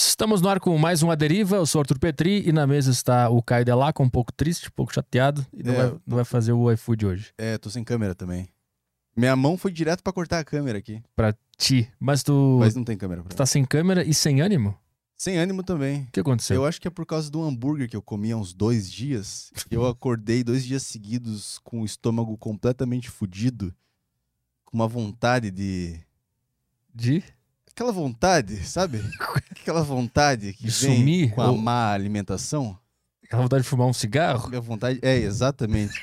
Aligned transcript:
Estamos 0.00 0.40
no 0.40 0.48
ar 0.48 0.60
com 0.60 0.78
mais 0.78 1.02
um 1.02 1.10
A 1.10 1.16
Deriva, 1.16 1.56
eu 1.56 1.66
sou 1.66 1.80
o 1.80 1.82
Arthur 1.82 1.98
Petri 1.98 2.48
e 2.48 2.52
na 2.52 2.68
mesa 2.68 2.92
está 2.92 3.28
o 3.28 3.42
Caio 3.42 3.64
Delaca, 3.64 4.00
um 4.00 4.08
pouco 4.08 4.32
triste, 4.32 4.68
um 4.68 4.70
pouco 4.70 4.94
chateado 4.94 5.44
e 5.52 5.64
não, 5.64 5.74
É. 5.74 5.76
vai, 5.76 6.00
não 6.06 6.16
vai 6.16 6.24
fazer 6.24 6.52
o 6.52 6.70
iFood 6.70 7.04
hoje. 7.04 7.32
É, 7.36 7.58
tô 7.58 7.68
sem 7.68 7.82
câmera 7.82 8.14
também. 8.14 8.48
Minha 9.16 9.34
mão 9.34 9.58
foi 9.58 9.72
direto 9.72 10.00
pra 10.00 10.12
cortar 10.12 10.38
a 10.38 10.44
câmera 10.44 10.78
aqui. 10.78 11.02
Pra 11.16 11.34
ti. 11.56 11.90
Mas 11.98 12.22
tu, 12.22 12.58
Mas 12.60 12.76
não 12.76 12.84
tem 12.84 12.96
câmera 12.96 13.22
pra 13.22 13.30
tu 13.30 13.36
tá 13.36 13.44
sem 13.44 13.64
câmera 13.64 14.04
e 14.04 14.14
sem 14.14 14.40
ânimo? 14.40 14.78
Sem 15.16 15.36
ânimo 15.36 15.64
também. 15.64 16.02
O 16.02 16.12
que 16.12 16.20
aconteceu? 16.20 16.54
Eu 16.54 16.64
acho 16.64 16.80
que 16.80 16.86
é 16.86 16.92
por 16.92 17.04
causa 17.04 17.28
do 17.28 17.42
hambúrguer 17.42 17.90
que 17.90 17.96
eu 17.96 18.02
comi 18.02 18.30
há 18.30 18.36
uns 18.36 18.52
dois 18.52 18.88
dias. 18.88 19.50
Eu 19.68 19.84
acordei 19.84 20.44
dois 20.44 20.64
dias 20.64 20.84
seguidos 20.84 21.58
com 21.64 21.80
o 21.80 21.84
estômago 21.84 22.38
completamente 22.38 23.10
fudido. 23.10 23.74
Com 24.64 24.76
uma 24.76 24.86
vontade 24.86 25.50
de. 25.50 25.98
De? 26.94 27.24
Aquela 27.78 27.92
vontade, 27.92 28.56
sabe? 28.66 29.00
Aquela 29.54 29.84
vontade 29.84 30.52
que 30.52 30.64
De 30.66 30.70
vem 30.84 30.96
sumir? 30.96 31.30
com 31.32 31.40
a 31.40 31.50
Ou- 31.52 31.56
má 31.56 31.92
alimentação. 31.92 32.76
Aquela 33.24 33.42
vontade 33.42 33.62
de 33.62 33.68
fumar 33.68 33.86
um 33.86 33.92
cigarro? 33.92 34.48
Aquela 34.48 34.60
vontade. 34.60 34.98
É, 35.00 35.16
exatamente. 35.16 35.94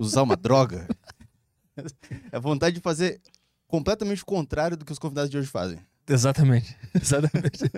Usar 0.00 0.22
uma 0.22 0.34
droga. 0.36 0.88
É 2.32 2.36
a 2.36 2.40
vontade 2.40 2.74
de 2.74 2.82
fazer 2.82 3.20
completamente 3.68 4.24
o 4.24 4.26
contrário 4.26 4.76
do 4.76 4.84
que 4.84 4.90
os 4.90 4.98
convidados 4.98 5.30
de 5.30 5.38
hoje 5.38 5.46
fazem. 5.46 5.78
Exatamente. 6.08 6.76
Exatamente. 7.00 7.70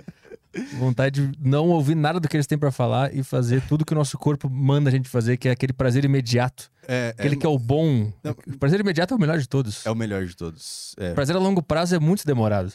vontade 0.79 1.27
de 1.27 1.39
não 1.47 1.67
ouvir 1.69 1.93
nada 1.93 2.19
do 2.19 2.27
que 2.27 2.35
eles 2.35 2.47
têm 2.47 2.57
pra 2.57 2.71
falar 2.71 3.13
e 3.13 3.21
fazer 3.21 3.61
tudo 3.67 3.85
que 3.85 3.93
o 3.93 3.95
nosso 3.95 4.17
corpo 4.17 4.49
manda 4.49 4.89
a 4.89 4.91
gente 4.91 5.07
fazer, 5.07 5.37
que 5.37 5.47
é 5.47 5.51
aquele 5.51 5.71
prazer 5.73 6.03
imediato. 6.03 6.71
É, 6.87 7.09
Aquele 7.15 7.35
que 7.35 7.45
é 7.45 7.49
o 7.49 7.59
bom. 7.59 8.11
Não. 8.23 8.31
O 8.31 8.57
prazer 8.57 8.79
imediato 8.79 9.13
é 9.13 9.17
o 9.17 9.19
melhor 9.19 9.37
de 9.37 9.47
todos. 9.47 9.85
é 9.85 9.91
o 9.91 9.95
melhor 9.95 10.25
de 10.25 10.35
todos. 10.35 10.95
É. 10.97 11.13
Prazer 11.13 11.35
a 11.35 11.39
longo 11.39 11.61
prazo 11.61 11.93
é 11.95 11.99
muito 11.99 12.25
demorado. 12.25 12.73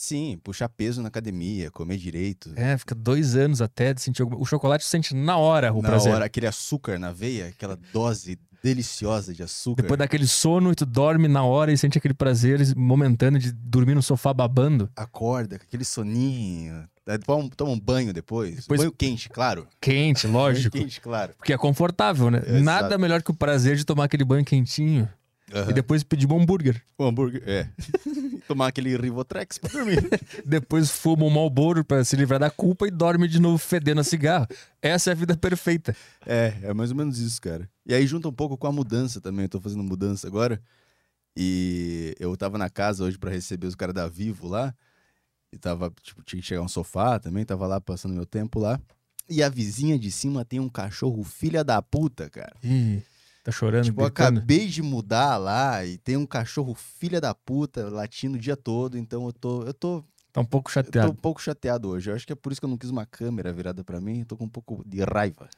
Sim, 0.00 0.40
puxar 0.42 0.66
peso 0.70 1.02
na 1.02 1.08
academia, 1.08 1.70
comer 1.70 1.98
direito. 1.98 2.54
É, 2.56 2.74
fica 2.78 2.94
dois 2.94 3.36
anos 3.36 3.60
até 3.60 3.92
de 3.92 4.00
sentir 4.00 4.22
alguma... 4.22 4.40
O 4.40 4.46
chocolate 4.46 4.82
sente 4.82 5.14
na 5.14 5.36
hora 5.36 5.70
o 5.74 5.82
na 5.82 5.90
prazer. 5.90 6.10
hora, 6.14 6.24
aquele 6.24 6.46
açúcar 6.46 6.98
na 6.98 7.12
veia, 7.12 7.48
aquela 7.48 7.78
dose 7.92 8.38
deliciosa 8.64 9.34
de 9.34 9.42
açúcar. 9.42 9.82
Depois 9.82 9.98
daquele 9.98 10.26
sono 10.26 10.72
e 10.72 10.74
tu 10.74 10.86
dorme 10.86 11.28
na 11.28 11.44
hora 11.44 11.70
e 11.70 11.76
sente 11.76 11.98
aquele 11.98 12.14
prazer 12.14 12.74
momentâneo 12.74 13.38
de 13.38 13.52
dormir 13.52 13.94
no 13.94 14.00
sofá 14.02 14.32
babando. 14.32 14.88
Acorda, 14.96 15.58
com 15.58 15.64
aquele 15.66 15.84
soninho. 15.84 16.88
Toma 17.26 17.70
um, 17.70 17.72
um 17.72 17.78
banho 17.78 18.14
depois. 18.14 18.56
Depois- 18.62 18.80
Banho 18.80 18.92
quente, 18.92 19.28
claro. 19.28 19.68
Quente, 19.78 20.26
lógico. 20.26 20.78
Banho 20.78 20.86
quente, 20.86 20.98
claro. 21.02 21.34
Porque 21.36 21.52
é 21.52 21.58
confortável, 21.58 22.30
né? 22.30 22.40
Nada 22.62 22.96
melhor 22.96 23.22
que 23.22 23.30
o 23.32 23.34
prazer 23.34 23.76
de 23.76 23.84
tomar 23.84 24.04
aquele 24.04 24.24
banho 24.24 24.46
quentinho 24.46 25.06
e 25.68 25.72
depois 25.74 26.02
pedir 26.02 26.26
um 26.26 26.40
hambúrguer. 26.40 26.80
O 26.96 27.04
hambúrguer, 27.04 27.42
é. 27.44 27.68
Tomar 28.50 28.66
aquele 28.66 28.96
Rivotrex 28.96 29.58
pra 29.58 29.70
dormir. 29.70 30.02
Depois 30.44 30.90
fuma 30.90 31.24
um 31.24 31.30
Marlboro 31.30 31.84
pra 31.84 32.04
se 32.04 32.16
livrar 32.16 32.40
da 32.40 32.50
culpa 32.50 32.88
e 32.88 32.90
dorme 32.90 33.28
de 33.28 33.38
novo 33.38 33.58
fedendo 33.58 34.00
a 34.00 34.04
cigarro. 34.04 34.48
Essa 34.82 35.10
é 35.10 35.12
a 35.12 35.14
vida 35.14 35.36
perfeita. 35.36 35.94
É, 36.26 36.52
é 36.64 36.74
mais 36.74 36.90
ou 36.90 36.96
menos 36.96 37.20
isso, 37.20 37.40
cara. 37.40 37.70
E 37.86 37.94
aí 37.94 38.04
junta 38.08 38.26
um 38.26 38.32
pouco 38.32 38.58
com 38.58 38.66
a 38.66 38.72
mudança 38.72 39.20
também. 39.20 39.44
Eu 39.44 39.48
tô 39.48 39.60
fazendo 39.60 39.84
mudança 39.84 40.26
agora. 40.26 40.60
E 41.36 42.12
eu 42.18 42.36
tava 42.36 42.58
na 42.58 42.68
casa 42.68 43.04
hoje 43.04 43.16
pra 43.16 43.30
receber 43.30 43.68
os 43.68 43.76
caras 43.76 43.94
da 43.94 44.08
Vivo 44.08 44.48
lá. 44.48 44.74
E 45.52 45.56
tava, 45.56 45.92
tipo, 46.02 46.20
tinha 46.24 46.42
que 46.42 46.48
chegar 46.48 46.62
um 46.62 46.68
sofá 46.68 47.20
também. 47.20 47.44
Tava 47.44 47.68
lá 47.68 47.80
passando 47.80 48.16
meu 48.16 48.26
tempo 48.26 48.58
lá. 48.58 48.80
E 49.28 49.44
a 49.44 49.48
vizinha 49.48 49.96
de 49.96 50.10
cima 50.10 50.44
tem 50.44 50.58
um 50.58 50.68
cachorro 50.68 51.22
filha 51.22 51.62
da 51.62 51.80
puta, 51.80 52.28
cara. 52.28 52.56
Ih, 52.64 53.00
tá 53.42 53.50
chorando, 53.52 53.84
Tipo, 53.84 54.02
eu 54.02 54.06
gritando. 54.06 54.38
acabei 54.38 54.66
de 54.66 54.82
mudar 54.82 55.36
lá 55.36 55.84
e 55.84 55.96
tem 55.98 56.16
um 56.16 56.26
cachorro 56.26 56.74
filha 56.74 57.20
da 57.20 57.34
puta 57.34 57.88
latindo 57.88 58.36
o 58.36 58.40
dia 58.40 58.56
todo. 58.56 58.96
Então 58.98 59.26
eu 59.26 59.32
tô, 59.32 59.62
eu 59.64 59.74
tô, 59.74 60.04
Tá 60.32 60.40
um 60.40 60.44
pouco 60.44 60.70
eu 60.70 60.74
tô 60.74 60.86
chateado. 60.86 61.10
um 61.12 61.14
pouco 61.14 61.42
chateado 61.42 61.88
hoje. 61.88 62.10
Eu 62.10 62.14
acho 62.14 62.26
que 62.26 62.32
é 62.32 62.36
por 62.36 62.52
isso 62.52 62.60
que 62.60 62.64
eu 62.64 62.70
não 62.70 62.78
quis 62.78 62.90
uma 62.90 63.04
câmera 63.06 63.52
virada 63.52 63.82
pra 63.82 64.00
mim. 64.00 64.20
Eu 64.20 64.26
tô 64.26 64.36
com 64.36 64.44
um 64.44 64.48
pouco 64.48 64.82
de 64.86 65.02
raiva. 65.02 65.48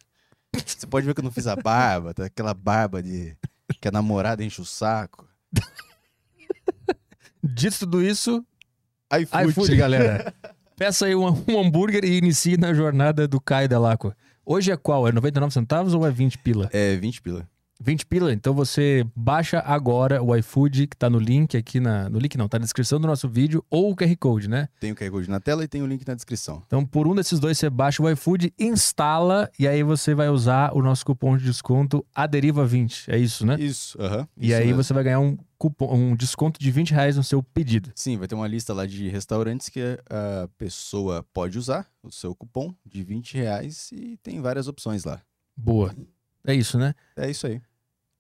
Você 0.67 0.87
pode 0.87 1.07
ver 1.07 1.15
que 1.15 1.21
eu 1.21 1.25
não 1.25 1.31
fiz 1.31 1.47
a 1.47 1.57
barba, 1.57 2.13
tá 2.15 2.25
aquela 2.27 2.55
barba 2.55 3.03
de 3.03 3.37
que 3.81 3.89
a 3.89 3.91
namorada 3.91 4.45
enche 4.45 4.61
o 4.61 4.65
saco. 4.65 5.27
Dito 7.43 7.81
tudo 7.81 8.03
isso, 8.03 8.45
iFood. 9.13 9.49
iFood, 9.51 9.77
galera. 9.77 10.33
Peça 10.77 11.07
aí 11.07 11.15
um, 11.15 11.27
um 11.49 11.61
hambúrguer 11.61 12.05
e 12.05 12.17
inicie 12.19 12.57
na 12.57 12.73
jornada 12.73 13.27
do 13.27 13.41
Caio 13.41 13.69
Delacqua. 13.69 14.17
Hoje 14.47 14.71
é 14.71 14.77
qual? 14.77 15.07
É 15.09 15.13
99 15.13 15.53
centavos 15.53 15.93
ou 15.95 16.07
é 16.07 16.11
20 16.11 16.39
pila? 16.39 16.69
É, 16.73 16.97
20 16.97 17.21
pila. 17.23 17.49
20 17.83 18.07
pila, 18.07 18.33
então 18.33 18.55
você 18.55 19.05
baixa 19.15 19.59
agora 19.59 20.23
o 20.23 20.35
iFood 20.37 20.87
que 20.87 20.97
tá 20.97 21.11
no 21.11 21.19
link 21.19 21.57
aqui 21.57 21.81
na. 21.81 22.09
No 22.09 22.19
link 22.19 22.37
não, 22.39 22.49
tá 22.49 22.59
na 22.59 22.63
descrição 22.63 23.01
do 23.01 23.09
nosso 23.09 23.29
vídeo 23.29 23.65
ou 23.69 23.91
o 23.91 23.97
QR 23.97 24.17
Code, 24.17 24.49
né? 24.49 24.69
Tem 24.79 24.93
o 24.93 24.95
QR 24.95 25.11
Code 25.11 25.29
na 25.29 25.41
tela 25.41 25.65
e 25.65 25.69
tem 25.69 25.83
o 25.83 25.87
link 25.87 26.07
na 26.07 26.15
descrição. 26.15 26.63
Então, 26.67 26.87
por 26.87 27.09
um 27.09 27.15
desses 27.15 27.41
dois, 27.41 27.59
você 27.59 27.69
baixa 27.69 28.03
o 28.03 28.09
iFood, 28.09 28.55
instala 28.59 29.51
e 29.59 29.67
aí 29.67 29.83
você 29.83 30.15
vai 30.15 30.29
usar 30.29 30.73
o 30.75 30.81
nosso 30.81 31.05
cupom 31.05 31.37
de 31.37 31.45
desconto 31.45 32.07
ADERIVA20. 32.17 33.09
É 33.09 33.19
isso, 33.19 33.45
né? 33.45 33.57
Isso, 33.59 34.01
aham. 34.01 34.29
E 34.37 34.55
aí 34.55 34.67
mesmo. 34.67 34.83
você 34.83 34.95
vai 34.95 35.03
ganhar 35.03 35.21
um 35.21 35.37
cupom, 35.59 35.93
um 35.93 36.15
desconto 36.15 36.61
de 36.61 36.71
20 36.71 36.93
reais 36.93 37.17
no 37.17 37.25
seu 37.25 37.43
pedido. 37.43 37.91
Sim, 37.97 38.17
vai 38.17 38.29
ter 38.29 38.37
uma 38.37 38.47
lista 38.47 38.73
lá 38.73 38.87
de 38.87 39.09
restaurantes 39.09 39.69
que 39.69 39.81
a 40.09 40.49
pessoa 40.57 41.25
pode 41.33 41.59
usar 41.59 41.87
o 42.03 42.13
seu 42.13 42.35
cupom 42.35 42.73
de 42.87 43.03
20 43.03 43.35
reais 43.35 43.91
e 43.93 44.17
tem 44.23 44.41
várias 44.41 44.69
opções 44.69 45.05
lá. 45.05 45.21
Boa. 45.57 45.95
É 46.45 46.55
isso, 46.55 46.79
né? 46.79 46.95
É 47.17 47.31
isso 47.31 47.47
aí. 47.47 47.61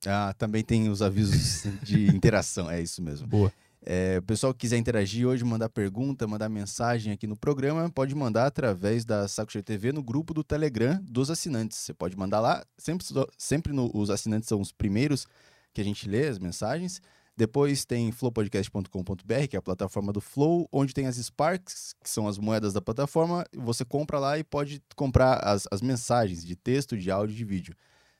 Ah, 0.06 0.34
também 0.36 0.62
tem 0.64 0.88
os 0.88 1.00
avisos 1.02 1.64
de 1.82 2.06
interação, 2.08 2.70
é 2.70 2.80
isso 2.80 3.00
mesmo. 3.02 3.26
Boa. 3.26 3.52
É, 3.84 4.18
o 4.18 4.22
pessoal 4.22 4.52
que 4.54 4.60
quiser 4.60 4.76
interagir 4.76 5.26
hoje, 5.26 5.42
mandar 5.44 5.68
pergunta, 5.68 6.24
mandar 6.26 6.48
mensagem 6.48 7.12
aqui 7.12 7.26
no 7.26 7.36
programa, 7.36 7.90
pode 7.90 8.14
mandar 8.14 8.46
através 8.46 9.04
da 9.04 9.26
Saco 9.26 9.60
TV 9.60 9.90
no 9.92 10.02
grupo 10.02 10.32
do 10.32 10.44
Telegram 10.44 11.00
dos 11.02 11.30
assinantes. 11.30 11.78
Você 11.78 11.92
pode 11.92 12.16
mandar 12.16 12.38
lá, 12.38 12.64
sempre, 12.78 13.04
sempre 13.36 13.72
no- 13.72 13.90
os 13.92 14.08
assinantes 14.08 14.48
são 14.48 14.60
os 14.60 14.70
primeiros 14.70 15.26
que 15.74 15.80
a 15.80 15.84
gente 15.84 16.08
lê 16.08 16.28
as 16.28 16.38
mensagens. 16.38 17.00
Depois 17.36 17.84
tem 17.84 18.12
flowpodcast.com.br, 18.12 19.46
que 19.48 19.56
é 19.56 19.58
a 19.58 19.62
plataforma 19.62 20.12
do 20.12 20.20
Flow, 20.20 20.68
onde 20.70 20.92
tem 20.92 21.06
as 21.06 21.16
Sparks, 21.16 21.94
que 22.02 22.08
são 22.08 22.28
as 22.28 22.38
moedas 22.38 22.72
da 22.72 22.80
plataforma. 22.80 23.44
Você 23.56 23.84
compra 23.84 24.18
lá 24.18 24.38
e 24.38 24.44
pode 24.44 24.82
comprar 24.94 25.38
as, 25.38 25.66
as 25.72 25.80
mensagens 25.80 26.44
de 26.44 26.54
texto, 26.54 26.96
de 26.96 27.10
áudio 27.10 27.34
e 27.34 27.36
de 27.36 27.44
vídeo. 27.44 27.74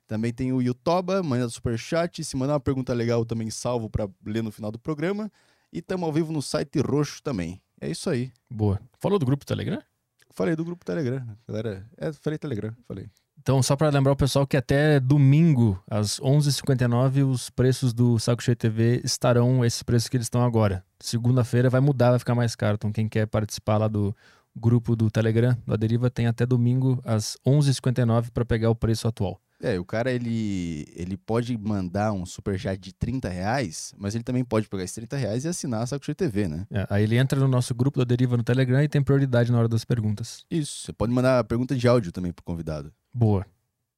Também 0.06 0.32
tem 0.32 0.52
o 0.52 0.60
Yutoba, 0.60 1.22
manda 1.22 1.48
superchat. 1.48 2.22
Se 2.24 2.36
mandar 2.36 2.54
uma 2.54 2.60
pergunta 2.60 2.92
legal, 2.92 3.20
eu 3.20 3.26
também 3.26 3.50
salvo 3.50 3.88
para 3.88 4.08
ler 4.24 4.42
no 4.42 4.52
final 4.52 4.70
do 4.70 4.78
programa. 4.78 5.30
E 5.72 5.78
estamos 5.78 6.06
ao 6.06 6.12
vivo 6.12 6.32
no 6.32 6.42
site 6.42 6.80
roxo 6.80 7.22
também. 7.22 7.60
É 7.80 7.90
isso 7.90 8.10
aí. 8.10 8.32
Boa. 8.50 8.80
Falou 9.00 9.18
do 9.18 9.26
grupo 9.26 9.44
Telegram? 9.44 9.82
Falei 10.30 10.56
do 10.56 10.64
grupo 10.64 10.84
Telegram. 10.84 11.26
Galera, 11.46 11.86
é, 11.96 12.12
falei 12.12 12.38
Telegram, 12.38 12.74
falei. 12.86 13.10
Então, 13.42 13.60
só 13.60 13.74
para 13.74 13.90
lembrar 13.90 14.12
o 14.12 14.16
pessoal 14.16 14.46
que 14.46 14.56
até 14.56 15.00
domingo, 15.00 15.82
às 15.90 16.20
11h59, 16.20 17.28
os 17.28 17.50
preços 17.50 17.92
do 17.92 18.18
Saco 18.18 18.40
Cheio 18.40 18.56
TV 18.56 19.00
estarão 19.02 19.64
esses 19.64 19.82
preços 19.82 20.08
que 20.08 20.16
eles 20.16 20.26
estão 20.26 20.44
agora. 20.44 20.84
Segunda-feira 21.00 21.68
vai 21.68 21.80
mudar, 21.80 22.10
vai 22.10 22.20
ficar 22.20 22.36
mais 22.36 22.54
caro. 22.54 22.76
Então, 22.76 22.92
quem 22.92 23.08
quer 23.08 23.26
participar 23.26 23.78
lá 23.78 23.88
do 23.88 24.14
grupo 24.54 24.94
do 24.94 25.10
Telegram, 25.10 25.56
do 25.66 25.74
Aderiva, 25.74 26.08
tem 26.08 26.28
até 26.28 26.46
domingo, 26.46 27.00
às 27.04 27.36
11h59, 27.44 28.30
para 28.30 28.44
pegar 28.44 28.70
o 28.70 28.76
preço 28.76 29.08
atual. 29.08 29.40
É, 29.62 29.78
o 29.78 29.84
cara, 29.84 30.10
ele, 30.10 30.88
ele 30.96 31.16
pode 31.16 31.56
mandar 31.56 32.12
um 32.12 32.26
superchat 32.26 32.80
de 32.80 32.92
30 32.92 33.28
reais, 33.28 33.94
mas 33.96 34.12
ele 34.12 34.24
também 34.24 34.44
pode 34.44 34.68
pegar 34.68 34.82
esses 34.82 34.96
30 34.96 35.16
reais 35.16 35.44
e 35.44 35.48
assinar 35.48 35.82
a 35.82 35.86
Saco 35.86 36.12
TV, 36.16 36.48
né? 36.48 36.66
É, 36.68 36.84
aí 36.90 37.04
ele 37.04 37.16
entra 37.16 37.38
no 37.38 37.46
nosso 37.46 37.72
grupo 37.72 38.00
do 38.00 38.02
Aderiva 38.02 38.36
no 38.36 38.42
Telegram 38.42 38.82
e 38.82 38.88
tem 38.88 39.00
prioridade 39.00 39.52
na 39.52 39.58
hora 39.58 39.68
das 39.68 39.84
perguntas. 39.84 40.44
Isso. 40.50 40.86
Você 40.86 40.92
pode 40.92 41.12
mandar 41.12 41.44
pergunta 41.44 41.76
de 41.76 41.86
áudio 41.86 42.10
também 42.10 42.32
pro 42.32 42.44
convidado. 42.44 42.92
Boa. 43.14 43.46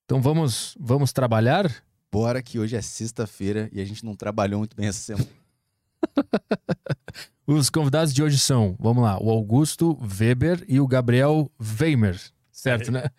Então, 0.04 0.20
vamos, 0.20 0.76
vamos 0.78 1.14
trabalhar? 1.14 1.72
Bora 2.12 2.42
que 2.42 2.58
hoje 2.58 2.76
é 2.76 2.82
sexta-feira 2.82 3.70
e 3.72 3.80
a 3.80 3.84
gente 3.86 4.04
não 4.04 4.14
trabalhou 4.14 4.58
muito 4.58 4.76
bem 4.76 4.88
essa 4.88 5.00
semana. 5.00 5.26
Os 7.46 7.70
convidados 7.70 8.12
de 8.12 8.22
hoje 8.22 8.38
são, 8.38 8.76
vamos 8.78 9.02
lá, 9.02 9.18
o 9.18 9.30
Augusto 9.30 9.98
Weber 10.18 10.62
e 10.68 10.78
o 10.78 10.86
Gabriel 10.86 11.50
Weimer. 11.58 12.20
Certo, 12.50 12.92
né? 12.92 13.10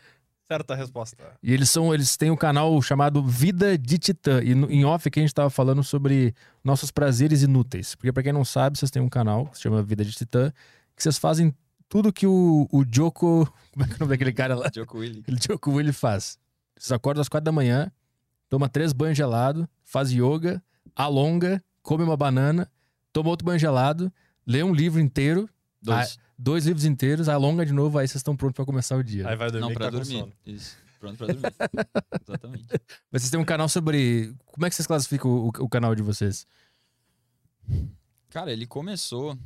Certa 0.47 0.75
resposta. 0.75 1.17
E 1.41 1.51
eles 1.53 1.69
são, 1.71 1.93
eles 1.93 2.15
têm 2.17 2.29
um 2.29 2.35
canal 2.35 2.79
chamado 2.81 3.23
Vida 3.23 3.77
de 3.77 3.97
Titã. 3.97 4.43
E 4.43 4.53
no- 4.53 4.69
em 4.71 4.85
off 4.85 5.07
aqui 5.07 5.19
a 5.19 5.23
gente 5.23 5.33
tava 5.33 5.49
falando 5.49 5.83
sobre 5.83 6.35
nossos 6.63 6.91
prazeres 6.91 7.41
inúteis. 7.41 7.95
Porque 7.95 8.11
pra 8.11 8.21
quem 8.21 8.31
não 8.31 8.45
sabe, 8.45 8.77
vocês 8.77 8.91
têm 8.91 9.01
um 9.01 9.09
canal 9.09 9.47
que 9.47 9.57
se 9.57 9.63
chama 9.63 9.81
Vida 9.81 10.05
de 10.05 10.11
Titã, 10.11 10.51
que 10.95 11.01
vocês 11.01 11.17
fazem 11.17 11.53
tudo 11.89 12.13
que 12.13 12.27
o, 12.27 12.67
o 12.71 12.83
Joko. 12.89 13.51
Como 13.73 13.85
é 13.85 13.87
que 13.87 13.93
é 13.93 13.95
o 13.95 13.99
nome 14.01 14.09
daquele 14.11 14.31
cara 14.33 14.55
lá? 14.55 14.69
Joko. 14.73 15.01
Aquele 15.01 15.37
Joko 15.41 15.71
Willi 15.71 15.91
faz. 15.91 16.37
Vocês 16.77 16.91
acordam 16.91 17.21
às 17.21 17.29
quatro 17.29 17.45
da 17.45 17.51
manhã, 17.51 17.91
toma 18.49 18.69
três 18.69 18.93
banhos 18.93 19.17
gelados, 19.17 19.65
faz 19.83 20.11
yoga, 20.11 20.61
alonga, 20.95 21.63
come 21.81 22.03
uma 22.03 22.17
banana, 22.17 22.69
toma 23.11 23.29
outro 23.29 23.45
banho 23.45 23.57
gelado, 23.57 24.11
lê 24.45 24.61
um 24.61 24.73
livro 24.73 24.99
inteiro, 24.99 25.49
Dois. 25.81 26.17
Dois 26.37 26.65
livros 26.65 26.85
inteiros, 26.85 27.29
alonga 27.29 27.65
de 27.65 27.73
novo, 27.73 27.97
aí 27.97 28.07
vocês 28.07 28.17
estão 28.17 28.35
prontos 28.35 28.55
pra 28.55 28.65
começar 28.65 28.95
o 28.97 29.03
dia. 29.03 29.27
Aí 29.27 29.35
vai 29.35 29.51
dormir 29.51 29.67
Não, 29.67 29.73
pra 29.73 29.85
tá 29.85 29.91
com 29.91 29.97
dormir. 29.97 30.19
sono. 30.19 30.33
Isso. 30.45 30.77
Pronto 30.99 31.17
pra 31.17 31.27
dormir. 31.27 31.53
Exatamente. 32.27 32.65
Mas 33.11 33.21
vocês 33.21 33.29
têm 33.31 33.39
um 33.39 33.45
canal 33.45 33.69
sobre. 33.69 34.33
Como 34.45 34.65
é 34.65 34.69
que 34.69 34.75
vocês 34.75 34.87
classificam 34.87 35.31
o, 35.31 35.47
o 35.47 35.69
canal 35.69 35.93
de 35.95 36.01
vocês? 36.01 36.47
Cara, 38.29 38.51
ele 38.51 38.65
começou 38.65 39.37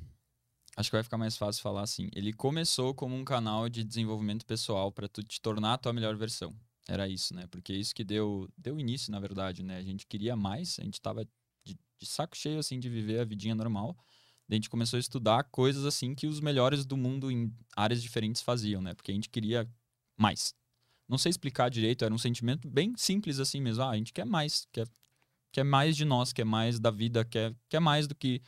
Acho 0.80 0.90
que 0.92 0.96
vai 0.96 1.04
ficar 1.04 1.18
mais 1.18 1.36
fácil 1.36 1.62
falar 1.62 1.82
assim. 1.82 2.10
Ele 2.16 2.32
começou 2.32 2.94
como 2.94 3.14
um 3.14 3.26
canal 3.26 3.68
de 3.68 3.84
desenvolvimento 3.84 4.46
pessoal 4.46 4.94
para 4.94 5.10
tu 5.10 5.22
te 5.22 5.42
tornar 5.42 5.74
a 5.74 5.78
tua 5.78 5.92
melhor 5.92 6.16
versão. 6.16 6.56
Era 6.88 7.06
isso, 7.06 7.36
né? 7.36 7.46
Porque 7.52 7.74
isso 7.74 7.94
que 7.94 8.02
deu, 8.02 8.48
deu 8.58 8.80
início, 8.80 9.12
na 9.12 9.20
verdade, 9.20 9.62
né? 9.62 9.76
A 9.76 9.84
gente 9.84 10.08
queria 10.08 10.38
mais, 10.38 10.78
a 10.80 10.84
gente 10.86 11.02
tava 11.02 11.26
de, 11.66 11.78
de 11.98 12.06
saco 12.06 12.38
cheio, 12.38 12.60
assim, 12.60 12.80
de 12.80 12.88
viver 12.88 13.20
a 13.20 13.26
vidinha 13.26 13.54
normal. 13.54 13.94
A 14.50 14.54
gente 14.56 14.70
começou 14.70 14.98
a 14.98 15.00
estudar 15.00 15.44
coisas, 15.46 15.86
assim, 15.86 16.16
que 16.16 16.26
os 16.26 16.40
melhores 16.40 16.86
do 16.86 16.98
mundo 16.98 17.30
em 17.30 17.54
áreas 17.76 18.02
diferentes 18.02 18.42
faziam, 18.42 18.82
né? 18.82 18.94
Porque 18.96 19.12
a 19.12 19.14
gente 19.14 19.30
queria 19.30 19.70
mais. 20.18 20.56
Não 21.08 21.18
sei 21.18 21.30
explicar 21.30 21.70
direito, 21.70 22.04
era 22.04 22.14
um 22.14 22.18
sentimento 22.18 22.68
bem 22.68 22.94
simples, 22.98 23.40
assim 23.40 23.62
mesmo. 23.62 23.84
Ah, 23.84 23.92
a 23.92 23.98
gente 23.98 24.12
quer 24.12 24.26
mais, 24.26 24.68
quer, 24.72 24.88
quer 25.52 25.64
mais 25.64 25.96
de 25.96 26.04
nós, 26.04 26.34
quer 26.34 26.46
mais 26.46 26.80
da 26.80 26.90
vida, 26.90 27.24
quer, 27.24 27.54
quer 27.68 27.80
mais 27.80 28.08
do 28.08 28.16
que 28.16 28.42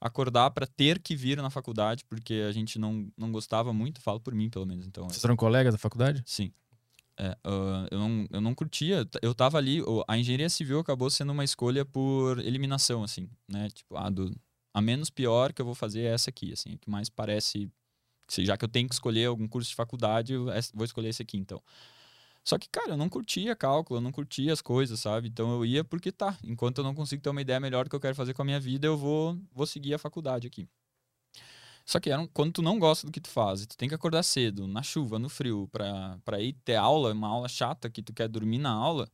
acordar 0.00 0.50
para 0.50 0.66
ter 0.66 0.98
que 0.98 1.16
vir 1.16 1.38
na 1.38 1.50
faculdade, 1.50 2.04
porque 2.04 2.44
a 2.46 2.52
gente 2.52 2.78
não, 2.78 3.10
não 3.16 3.32
gostava 3.32 3.72
muito, 3.72 4.00
falo 4.00 4.20
por 4.20 4.34
mim, 4.34 4.50
pelo 4.50 4.66
menos. 4.66 4.86
Então, 4.86 5.08
Vocês 5.08 5.24
eram 5.24 5.36
colegas 5.36 5.72
da 5.72 5.78
faculdade? 5.78 6.22
Sim. 6.26 6.52
É, 7.16 7.30
uh, 7.46 7.86
eu, 7.90 7.98
não, 7.98 8.26
eu 8.30 8.40
não 8.40 8.54
curtia, 8.54 9.08
eu 9.22 9.34
tava 9.34 9.56
ali, 9.56 9.80
a 10.08 10.18
engenharia 10.18 10.50
civil 10.50 10.80
acabou 10.80 11.08
sendo 11.08 11.30
uma 11.30 11.44
escolha 11.44 11.84
por 11.84 12.40
eliminação, 12.40 13.04
assim, 13.04 13.30
né? 13.48 13.70
Tipo, 13.70 13.96
a, 13.96 14.10
do, 14.10 14.34
a 14.74 14.82
menos 14.82 15.08
pior 15.08 15.52
que 15.52 15.62
eu 15.62 15.66
vou 15.66 15.74
fazer 15.74 16.02
é 16.02 16.12
essa 16.12 16.28
aqui, 16.28 16.52
assim, 16.52 16.76
que 16.76 16.90
mais 16.90 17.08
parece, 17.08 17.70
já 18.38 18.56
que 18.56 18.64
eu 18.64 18.68
tenho 18.68 18.88
que 18.88 18.94
escolher 18.94 19.26
algum 19.26 19.48
curso 19.48 19.70
de 19.70 19.76
faculdade, 19.76 20.34
eu 20.34 20.46
vou 20.74 20.84
escolher 20.84 21.08
esse 21.08 21.22
aqui, 21.22 21.38
então. 21.38 21.62
Só 22.44 22.58
que, 22.58 22.68
cara, 22.68 22.90
eu 22.90 22.96
não 22.98 23.08
curtia 23.08 23.56
cálculo, 23.56 23.98
eu 23.98 24.02
não 24.02 24.12
curtia 24.12 24.52
as 24.52 24.60
coisas, 24.60 25.00
sabe? 25.00 25.28
Então 25.28 25.54
eu 25.54 25.64
ia 25.64 25.82
porque 25.82 26.12
tá. 26.12 26.36
Enquanto 26.44 26.78
eu 26.78 26.84
não 26.84 26.94
consigo 26.94 27.22
ter 27.22 27.30
uma 27.30 27.40
ideia 27.40 27.58
melhor 27.58 27.84
do 27.84 27.90
que 27.90 27.96
eu 27.96 28.00
quero 28.00 28.14
fazer 28.14 28.34
com 28.34 28.42
a 28.42 28.44
minha 28.44 28.60
vida, 28.60 28.86
eu 28.86 28.98
vou, 28.98 29.38
vou 29.50 29.66
seguir 29.66 29.94
a 29.94 29.98
faculdade 29.98 30.46
aqui. 30.46 30.68
Só 31.86 32.00
que 32.00 32.10
quando 32.34 32.52
tu 32.52 32.62
não 32.62 32.78
gosta 32.78 33.06
do 33.06 33.12
que 33.12 33.20
tu 33.20 33.30
faz, 33.30 33.64
tu 33.66 33.76
tem 33.76 33.88
que 33.88 33.94
acordar 33.94 34.22
cedo, 34.22 34.66
na 34.66 34.82
chuva, 34.82 35.18
no 35.18 35.28
frio, 35.28 35.68
pra 35.70 36.40
ir 36.40 36.54
ter 36.64 36.76
aula, 36.76 37.12
uma 37.12 37.28
aula 37.28 37.48
chata 37.48 37.88
que 37.88 38.02
tu 38.02 38.12
quer 38.12 38.28
dormir 38.28 38.58
na 38.58 38.70
aula. 38.70 39.08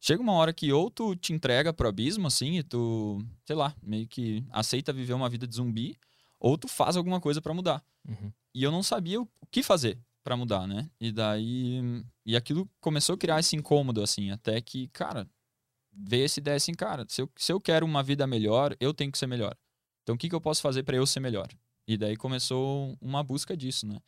Chega 0.00 0.22
uma 0.22 0.32
hora 0.32 0.52
que 0.52 0.72
ou 0.72 0.90
tu 0.90 1.14
te 1.14 1.32
entrega 1.32 1.72
pro 1.72 1.88
abismo, 1.88 2.26
assim, 2.26 2.58
e 2.58 2.62
tu, 2.62 3.22
sei 3.44 3.54
lá, 3.54 3.76
meio 3.82 4.08
que 4.08 4.42
aceita 4.50 4.94
viver 4.94 5.12
uma 5.12 5.28
vida 5.28 5.46
de 5.46 5.54
zumbi, 5.54 5.94
ou 6.38 6.56
tu 6.56 6.66
faz 6.66 6.96
alguma 6.96 7.20
coisa 7.20 7.42
para 7.42 7.52
mudar. 7.52 7.84
Uhum. 8.08 8.32
E 8.54 8.62
eu 8.62 8.72
não 8.72 8.82
sabia 8.82 9.20
o 9.20 9.28
que 9.50 9.62
fazer 9.62 9.98
para 10.24 10.36
mudar, 10.36 10.66
né? 10.66 10.90
E 10.98 11.12
daí. 11.12 12.02
E 12.24 12.34
aquilo 12.34 12.68
começou 12.80 13.14
a 13.14 13.18
criar 13.18 13.40
esse 13.40 13.54
incômodo, 13.54 14.02
assim, 14.02 14.30
até 14.30 14.58
que, 14.60 14.88
cara, 14.88 15.28
veio 15.92 16.24
essa 16.24 16.40
ideia 16.40 16.56
assim, 16.56 16.72
cara, 16.72 17.04
se 17.08 17.20
eu, 17.20 17.30
se 17.36 17.52
eu 17.52 17.60
quero 17.60 17.84
uma 17.84 18.02
vida 18.02 18.26
melhor, 18.26 18.74
eu 18.80 18.94
tenho 18.94 19.12
que 19.12 19.18
ser 19.18 19.26
melhor. 19.26 19.56
Então 20.02 20.14
o 20.14 20.18
que, 20.18 20.28
que 20.28 20.34
eu 20.34 20.40
posso 20.40 20.62
fazer 20.62 20.82
para 20.82 20.96
eu 20.96 21.06
ser 21.06 21.20
melhor? 21.20 21.48
E 21.86 21.96
daí 21.96 22.16
começou 22.16 22.96
uma 23.00 23.22
busca 23.22 23.56
disso, 23.56 23.86
né? 23.86 24.00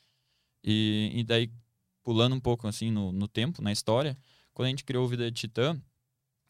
E, 0.65 1.11
e 1.15 1.25
daí, 1.25 1.51
pulando 2.03 2.35
um 2.35 2.41
pouco, 2.41 2.67
assim, 2.67 2.91
no, 2.91 3.13
no 3.13 3.27
tempo, 3.27 3.61
na 3.61 3.73
história, 3.73 4.17
quando 4.53 4.67
a 4.67 4.71
gente 4.71 4.85
criou 4.85 5.05
o 5.05 5.09
Vida 5.09 5.31
de 5.31 5.41
Titã, 5.41 5.81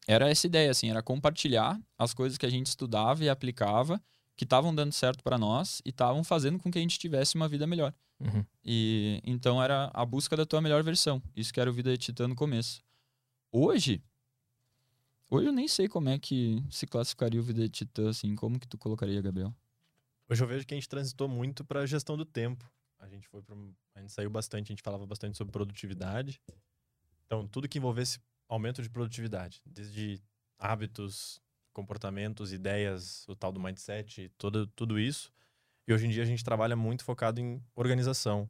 era 0.07 0.29
essa 0.29 0.47
ideia, 0.47 0.69
assim, 0.69 0.89
era 0.89 1.01
compartilhar 1.01 1.79
as 1.97 2.13
coisas 2.13 2.37
que 2.37 2.45
a 2.45 2.49
gente 2.49 2.67
estudava 2.67 3.23
e 3.23 3.29
aplicava, 3.29 4.01
que 4.35 4.43
estavam 4.43 4.73
dando 4.73 4.91
certo 4.91 5.23
para 5.23 5.37
nós 5.37 5.81
e 5.85 5.89
estavam 5.89 6.23
fazendo 6.23 6.59
com 6.59 6.71
que 6.71 6.77
a 6.77 6.81
gente 6.81 6.99
tivesse 6.99 7.35
uma 7.35 7.47
vida 7.47 7.65
melhor. 7.65 7.93
Uhum. 8.19 8.45
E 8.63 9.21
então 9.23 9.61
era 9.61 9.89
a 9.93 10.05
busca 10.05 10.35
da 10.35 10.45
tua 10.45 10.61
melhor 10.61 10.83
versão. 10.83 11.21
Isso 11.35 11.53
que 11.53 11.59
era 11.59 11.69
o 11.69 11.73
Vida 11.73 11.91
de 11.91 11.97
Titã 11.97 12.27
no 12.27 12.35
começo. 12.35 12.83
Hoje, 13.51 14.03
hoje 15.29 15.47
eu 15.47 15.53
nem 15.53 15.67
sei 15.67 15.87
como 15.87 16.09
é 16.09 16.17
que 16.17 16.63
se 16.69 16.87
classificaria 16.87 17.39
o 17.39 17.43
Vida 17.43 17.61
de 17.61 17.69
Titã, 17.69 18.09
assim, 18.09 18.35
como 18.35 18.59
que 18.59 18.67
tu 18.67 18.77
colocaria, 18.77 19.21
Gabriel? 19.21 19.53
Hoje 20.29 20.43
eu 20.43 20.47
vejo 20.47 20.65
que 20.65 20.73
a 20.73 20.77
gente 20.77 20.89
transitou 20.89 21.27
muito 21.27 21.63
para 21.63 21.81
a 21.81 21.85
gestão 21.85 22.17
do 22.17 22.25
tempo. 22.25 22.69
A 22.99 23.07
gente 23.07 23.27
foi 23.27 23.41
pra, 23.41 23.55
a 23.95 24.01
gente 24.01 24.13
saiu 24.13 24.29
bastante, 24.29 24.67
a 24.67 24.71
gente 24.73 24.81
falava 24.81 25.05
bastante 25.05 25.37
sobre 25.37 25.51
produtividade. 25.51 26.41
Então, 27.25 27.47
tudo 27.47 27.67
que 27.67 27.77
envolvesse 27.77 28.19
aumento 28.47 28.81
de 28.81 28.89
produtividade, 28.89 29.61
desde 29.65 30.21
hábitos, 30.57 31.41
comportamentos, 31.73 32.53
ideias, 32.53 33.27
o 33.27 33.35
tal 33.35 33.51
do 33.51 33.59
mindset, 33.59 34.29
todo, 34.37 34.67
tudo 34.67 34.99
isso. 34.99 35.31
E 35.87 35.93
hoje 35.93 36.05
em 36.05 36.09
dia 36.09 36.23
a 36.23 36.25
gente 36.25 36.43
trabalha 36.43 36.75
muito 36.75 37.03
focado 37.03 37.41
em 37.41 37.61
organização, 37.75 38.47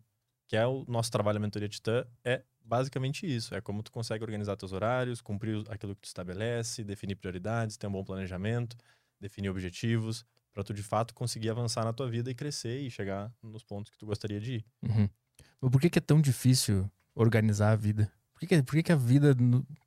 que 0.47 0.55
é 0.55 0.67
o 0.67 0.85
nosso 0.87 1.09
trabalho 1.09 1.39
na 1.39 1.45
mentoria 1.45 1.69
Titã, 1.69 2.05
é 2.23 2.43
basicamente 2.63 3.25
isso. 3.25 3.55
É 3.55 3.61
como 3.61 3.81
tu 3.81 3.91
consegue 3.91 4.23
organizar 4.23 4.55
teus 4.55 4.71
horários, 4.71 5.21
cumprir 5.21 5.63
aquilo 5.69 5.95
que 5.95 6.01
tu 6.01 6.07
estabelece, 6.07 6.83
definir 6.83 7.15
prioridades, 7.15 7.77
ter 7.77 7.87
um 7.87 7.91
bom 7.91 8.03
planejamento, 8.03 8.77
definir 9.19 9.49
objetivos, 9.49 10.25
para 10.53 10.63
tu 10.63 10.73
de 10.73 10.83
fato 10.83 11.13
conseguir 11.15 11.49
avançar 11.49 11.83
na 11.83 11.91
tua 11.93 12.07
vida 12.07 12.29
e 12.29 12.35
crescer 12.35 12.79
e 12.81 12.91
chegar 12.91 13.33
nos 13.41 13.63
pontos 13.63 13.89
que 13.89 13.97
tu 13.97 14.05
gostaria 14.05 14.39
de 14.39 14.55
ir. 14.55 14.65
Uhum. 14.83 15.09
Mas 15.59 15.71
por 15.71 15.81
que 15.81 15.97
é 15.97 16.01
tão 16.01 16.21
difícil 16.21 16.89
organizar 17.15 17.71
a 17.71 17.75
vida? 17.75 18.11
Que, 18.47 18.57
que, 18.57 18.63
por 18.63 18.75
que, 18.75 18.83
que 18.83 18.91
a 18.91 18.95
vida 18.95 19.35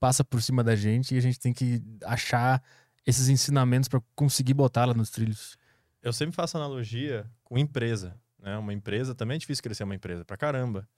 passa 0.00 0.24
por 0.24 0.42
cima 0.42 0.62
da 0.64 0.74
gente 0.74 1.14
e 1.14 1.18
a 1.18 1.20
gente 1.20 1.38
tem 1.38 1.52
que 1.52 1.82
achar 2.04 2.62
esses 3.06 3.28
ensinamentos 3.28 3.88
para 3.88 4.00
conseguir 4.14 4.54
botá-la 4.54 4.94
nos 4.94 5.10
trilhos? 5.10 5.56
Eu 6.02 6.12
sempre 6.12 6.34
faço 6.34 6.56
analogia 6.56 7.28
com 7.44 7.58
empresa. 7.58 8.16
Né? 8.38 8.56
Uma 8.56 8.72
empresa 8.72 9.14
também 9.14 9.36
é 9.36 9.38
difícil 9.38 9.62
crescer 9.62 9.84
uma 9.84 9.94
empresa, 9.94 10.24
pra 10.24 10.36
caramba. 10.36 10.88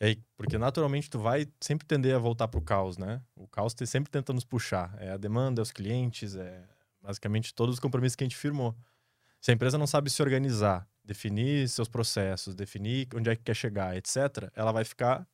Aí, 0.00 0.22
porque 0.36 0.58
naturalmente 0.58 1.08
tu 1.08 1.18
vai 1.18 1.46
sempre 1.60 1.86
tender 1.86 2.14
a 2.14 2.18
voltar 2.18 2.48
pro 2.48 2.60
caos, 2.60 2.98
né? 2.98 3.22
O 3.34 3.46
caos 3.46 3.74
sempre 3.86 4.10
tenta 4.10 4.32
nos 4.32 4.44
puxar. 4.44 4.94
É 4.98 5.12
a 5.12 5.16
demanda, 5.16 5.60
é 5.60 5.62
os 5.62 5.70
clientes, 5.70 6.34
é 6.34 6.62
basicamente 7.00 7.54
todos 7.54 7.74
os 7.74 7.80
compromissos 7.80 8.16
que 8.16 8.24
a 8.24 8.26
gente 8.26 8.36
firmou. 8.36 8.76
Se 9.40 9.50
a 9.50 9.54
empresa 9.54 9.78
não 9.78 9.86
sabe 9.86 10.10
se 10.10 10.20
organizar, 10.20 10.88
definir 11.04 11.68
seus 11.68 11.88
processos, 11.88 12.54
definir 12.54 13.08
onde 13.14 13.30
é 13.30 13.36
que 13.36 13.42
quer 13.42 13.54
chegar, 13.54 13.96
etc., 13.96 14.50
ela 14.54 14.72
vai 14.72 14.84
ficar 14.84 15.26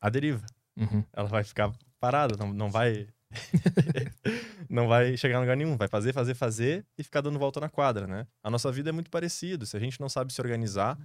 à 0.00 0.08
deriva. 0.08 0.44
Uhum. 0.78 1.04
Ela 1.12 1.28
vai 1.28 1.44
ficar 1.44 1.72
parada, 1.98 2.36
não, 2.36 2.52
não 2.52 2.70
vai 2.70 3.08
não 4.68 4.88
vai 4.88 5.16
chegar 5.16 5.36
em 5.36 5.40
lugar 5.40 5.56
nenhum. 5.56 5.76
Vai 5.76 5.88
fazer, 5.88 6.12
fazer, 6.12 6.34
fazer 6.34 6.86
e 6.96 7.02
ficar 7.02 7.20
dando 7.20 7.38
volta 7.38 7.60
na 7.60 7.68
quadra, 7.68 8.06
né? 8.06 8.26
A 8.42 8.50
nossa 8.50 8.70
vida 8.72 8.90
é 8.90 8.92
muito 8.92 9.10
parecido. 9.10 9.66
Se 9.66 9.76
a 9.76 9.80
gente 9.80 10.00
não 10.00 10.08
sabe 10.08 10.32
se 10.32 10.40
organizar 10.40 10.98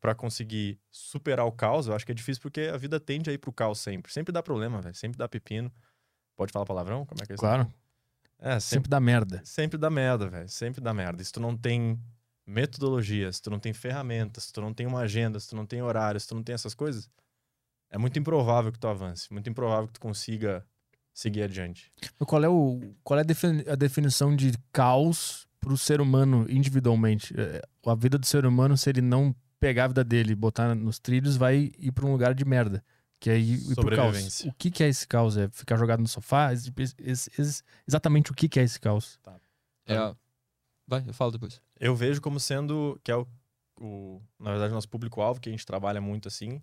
para 0.00 0.14
conseguir 0.14 0.80
superar 0.90 1.46
o 1.46 1.52
caos, 1.52 1.86
eu 1.86 1.94
acho 1.94 2.04
que 2.06 2.12
é 2.12 2.14
difícil 2.14 2.42
porque 2.42 2.62
a 2.62 2.76
vida 2.76 2.98
tende 2.98 3.30
a 3.30 3.32
ir 3.32 3.38
pro 3.38 3.52
caos 3.52 3.78
sempre. 3.78 4.12
Sempre 4.12 4.32
dá 4.32 4.42
problema, 4.42 4.80
velho. 4.80 4.94
Sempre 4.94 5.18
dá 5.18 5.28
pepino. 5.28 5.72
Pode 6.36 6.52
falar 6.52 6.64
palavrão? 6.64 7.04
Como 7.04 7.22
é 7.22 7.26
que 7.26 7.32
é 7.32 7.34
isso? 7.34 7.40
Claro. 7.40 7.72
É, 8.38 8.58
sempre, 8.58 8.60
sempre 8.60 8.90
dá 8.90 8.98
merda. 8.98 9.42
Sempre 9.44 9.78
dá 9.78 9.90
merda, 9.90 10.28
velho. 10.28 10.48
Sempre 10.48 10.80
dá 10.80 10.94
merda. 10.94 11.22
Se 11.22 11.30
tu 11.30 11.40
não 11.40 11.56
tem 11.56 12.00
metodologia, 12.46 13.30
se 13.30 13.40
tu 13.42 13.50
não 13.50 13.60
tem 13.60 13.72
ferramentas, 13.72 14.44
se 14.44 14.52
tu 14.52 14.60
não 14.60 14.72
tem 14.72 14.86
uma 14.86 15.00
agenda, 15.00 15.38
se 15.38 15.48
tu 15.48 15.54
não 15.54 15.66
tem 15.66 15.82
horário, 15.82 16.18
se 16.18 16.26
tu 16.26 16.34
não 16.34 16.42
tem 16.42 16.54
essas 16.54 16.74
coisas, 16.74 17.08
é 17.90 17.98
muito 17.98 18.18
improvável 18.18 18.70
que 18.70 18.78
tu 18.78 18.86
avance. 18.86 19.32
Muito 19.32 19.48
improvável 19.50 19.86
que 19.88 19.94
tu 19.94 20.00
consiga 20.00 20.64
seguir 21.12 21.42
adiante. 21.42 21.92
Qual 22.26 22.42
é, 22.42 22.48
o, 22.48 22.80
qual 23.02 23.18
é 23.18 23.22
a 23.22 23.74
definição 23.74 24.34
de 24.34 24.52
caos 24.72 25.46
para 25.58 25.72
o 25.72 25.78
ser 25.78 26.00
humano 26.00 26.46
individualmente? 26.48 27.34
É, 27.38 27.60
a 27.84 27.94
vida 27.94 28.16
do 28.16 28.26
ser 28.26 28.46
humano, 28.46 28.76
se 28.76 28.88
ele 28.88 29.00
não 29.00 29.34
pegar 29.58 29.84
a 29.84 29.88
vida 29.88 30.04
dele 30.04 30.32
e 30.32 30.36
botar 30.36 30.74
nos 30.74 30.98
trilhos, 30.98 31.36
vai 31.36 31.70
ir 31.78 31.92
para 31.92 32.06
um 32.06 32.12
lugar 32.12 32.34
de 32.34 32.44
merda. 32.44 32.82
Que 33.18 33.28
é 33.28 33.38
ir, 33.38 33.70
ir 33.70 33.74
pro 33.74 33.94
caos. 33.94 34.44
O 34.46 34.52
que, 34.54 34.70
que 34.70 34.82
é 34.82 34.88
esse 34.88 35.06
caos? 35.06 35.36
É 35.36 35.48
ficar 35.50 35.76
jogado 35.76 36.00
no 36.00 36.08
sofá? 36.08 36.50
exatamente 37.86 38.30
o 38.30 38.34
que, 38.34 38.48
que 38.48 38.58
é 38.58 38.62
esse 38.62 38.80
caos? 38.80 39.18
Tá. 39.22 39.38
É, 39.86 40.14
vai, 40.86 41.04
eu 41.06 41.12
falo 41.12 41.30
depois. 41.30 41.60
Eu 41.78 41.94
vejo 41.94 42.22
como 42.22 42.40
sendo, 42.40 42.98
que 43.04 43.12
é 43.12 43.16
o, 43.16 43.26
o 43.78 44.22
na 44.38 44.52
verdade, 44.52 44.72
nosso 44.72 44.88
público-alvo, 44.88 45.38
que 45.38 45.50
a 45.50 45.52
gente 45.52 45.66
trabalha 45.66 46.00
muito 46.00 46.28
assim, 46.28 46.62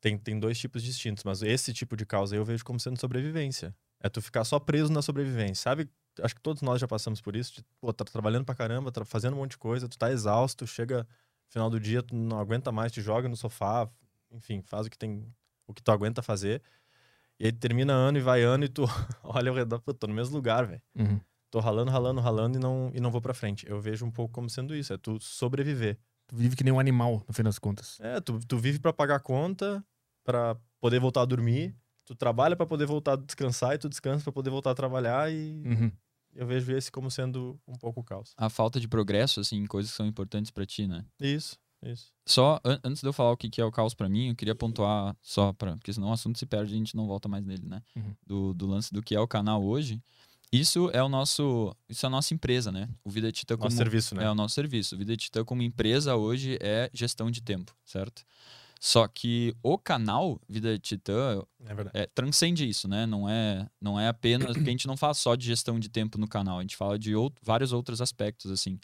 tem, 0.00 0.16
tem 0.16 0.38
dois 0.38 0.58
tipos 0.58 0.82
distintos, 0.82 1.24
mas 1.24 1.42
esse 1.42 1.72
tipo 1.72 1.96
de 1.96 2.06
causa 2.06 2.36
eu 2.36 2.44
vejo 2.44 2.64
como 2.64 2.78
sendo 2.78 2.98
sobrevivência. 3.00 3.74
É 4.00 4.08
tu 4.08 4.22
ficar 4.22 4.44
só 4.44 4.58
preso 4.58 4.92
na 4.92 5.02
sobrevivência, 5.02 5.62
sabe? 5.62 5.90
Acho 6.20 6.34
que 6.34 6.40
todos 6.40 6.62
nós 6.62 6.80
já 6.80 6.86
passamos 6.86 7.20
por 7.20 7.34
isso. 7.34 7.54
De, 7.54 7.64
pô, 7.80 7.92
tá 7.92 8.04
trabalhando 8.04 8.44
pra 8.44 8.54
caramba, 8.54 8.92
tá 8.92 9.04
fazendo 9.04 9.34
um 9.34 9.38
monte 9.38 9.52
de 9.52 9.58
coisa, 9.58 9.88
tu 9.88 9.98
tá 9.98 10.10
exausto, 10.10 10.66
chega 10.66 11.06
final 11.48 11.68
do 11.68 11.80
dia, 11.80 12.02
tu 12.02 12.14
não 12.14 12.38
aguenta 12.38 12.70
mais, 12.70 12.92
te 12.92 13.00
joga 13.00 13.28
no 13.28 13.36
sofá, 13.36 13.88
enfim, 14.30 14.62
faz 14.62 14.86
o 14.86 14.90
que 14.90 14.98
tem, 14.98 15.26
o 15.66 15.74
que 15.74 15.82
tu 15.82 15.90
aguenta 15.90 16.22
fazer. 16.22 16.62
E 17.40 17.46
aí 17.46 17.52
termina 17.52 17.92
ano 17.92 18.18
e 18.18 18.20
vai 18.20 18.42
ano 18.42 18.64
e 18.64 18.68
tu 18.68 18.84
olha 19.22 19.50
ao 19.50 19.56
redor, 19.56 19.80
pô, 19.80 19.92
tô 19.94 20.06
no 20.06 20.14
mesmo 20.14 20.36
lugar, 20.36 20.66
velho. 20.66 20.82
Uhum. 20.94 21.20
Tô 21.50 21.60
ralando, 21.60 21.90
ralando, 21.90 22.20
ralando 22.20 22.58
e 22.58 22.60
não, 22.60 22.90
e 22.94 23.00
não 23.00 23.10
vou 23.10 23.20
pra 23.20 23.32
frente. 23.32 23.66
Eu 23.68 23.80
vejo 23.80 24.04
um 24.04 24.10
pouco 24.10 24.34
como 24.34 24.50
sendo 24.50 24.76
isso, 24.76 24.92
é 24.92 24.98
tu 24.98 25.18
sobreviver. 25.20 25.98
Tu 26.28 26.36
vive 26.36 26.54
que 26.54 26.62
nem 26.62 26.72
um 26.72 26.78
animal, 26.78 27.24
no 27.26 27.34
fim 27.34 27.42
das 27.42 27.58
contas. 27.58 27.98
É, 28.00 28.20
tu, 28.20 28.38
tu 28.46 28.58
vive 28.58 28.78
para 28.78 28.92
pagar 28.92 29.20
conta, 29.20 29.84
para 30.22 30.56
poder 30.78 31.00
voltar 31.00 31.22
a 31.22 31.24
dormir. 31.24 31.74
Tu 32.04 32.14
trabalha 32.14 32.54
para 32.54 32.66
poder 32.66 32.86
voltar 32.86 33.14
a 33.14 33.16
descansar 33.16 33.74
e 33.74 33.78
tu 33.78 33.88
descansa 33.88 34.24
para 34.24 34.32
poder 34.32 34.50
voltar 34.50 34.70
a 34.70 34.74
trabalhar 34.74 35.30
e 35.32 35.62
uhum. 35.66 35.92
eu 36.34 36.46
vejo 36.46 36.72
esse 36.72 36.90
como 36.90 37.10
sendo 37.10 37.58
um 37.66 37.74
pouco 37.74 38.00
o 38.00 38.04
caos. 38.04 38.32
A 38.36 38.48
falta 38.48 38.78
de 38.78 38.86
progresso, 38.86 39.40
assim, 39.40 39.66
coisas 39.66 39.90
que 39.90 39.96
são 39.96 40.06
importantes 40.06 40.50
para 40.50 40.64
ti, 40.64 40.86
né? 40.86 41.04
Isso, 41.20 41.58
isso. 41.82 42.12
Só 42.26 42.60
an 42.64 42.78
antes 42.84 43.02
de 43.02 43.08
eu 43.08 43.12
falar 43.12 43.32
o 43.32 43.36
que, 43.36 43.50
que 43.50 43.60
é 43.60 43.64
o 43.64 43.72
caos 43.72 43.94
para 43.94 44.08
mim, 44.08 44.28
eu 44.28 44.36
queria 44.36 44.54
pontuar 44.54 45.16
só 45.22 45.52
para, 45.52 45.76
porque 45.76 45.92
senão 45.92 46.08
o 46.08 46.12
assunto 46.12 46.38
se 46.38 46.46
perde 46.46 46.72
e 46.72 46.76
a 46.76 46.78
gente 46.78 46.96
não 46.96 47.06
volta 47.06 47.28
mais 47.28 47.44
nele, 47.44 47.66
né? 47.66 47.82
Uhum. 47.96 48.14
Do, 48.26 48.54
do 48.54 48.66
lance 48.66 48.92
do 48.92 49.02
que 49.02 49.14
é 49.14 49.20
o 49.20 49.28
canal 49.28 49.62
hoje. 49.62 50.02
Isso 50.52 50.90
é 50.92 51.02
o 51.02 51.08
nosso, 51.08 51.74
isso 51.88 52.04
é 52.04 52.08
a 52.08 52.10
nossa 52.10 52.32
empresa, 52.32 52.72
né? 52.72 52.88
O 53.04 53.10
Vida 53.10 53.30
Titã 53.30 53.56
como 53.56 53.66
Nosso 53.66 53.76
serviço, 53.76 54.14
né? 54.14 54.24
é 54.24 54.30
o 54.30 54.34
nosso 54.34 54.54
serviço. 54.54 54.94
O 54.94 54.98
Vida 54.98 55.16
Titã 55.16 55.44
como 55.44 55.62
empresa 55.62 56.16
hoje 56.16 56.58
é 56.60 56.90
gestão 56.92 57.30
de 57.30 57.42
tempo, 57.42 57.74
certo? 57.84 58.24
Só 58.80 59.06
que 59.08 59.54
o 59.62 59.76
canal 59.76 60.40
Vida 60.48 60.78
Titã 60.78 61.42
É 61.92 62.02
é, 62.02 62.06
transcende 62.06 62.68
isso, 62.68 62.86
né? 62.88 63.06
Não 63.06 63.28
é, 63.28 63.68
não 63.80 63.98
é 63.98 64.08
apenas 64.08 64.52
porque 64.54 64.68
a 64.68 64.72
gente 64.72 64.86
não 64.86 64.96
fala 64.96 65.14
só 65.14 65.34
de 65.34 65.46
gestão 65.46 65.78
de 65.78 65.88
tempo 65.88 66.16
no 66.16 66.28
canal, 66.28 66.58
a 66.58 66.62
gente 66.62 66.76
fala 66.76 66.98
de 66.98 67.12
vários 67.42 67.72
outros 67.72 68.00
aspectos 68.00 68.50
assim. 68.50 68.78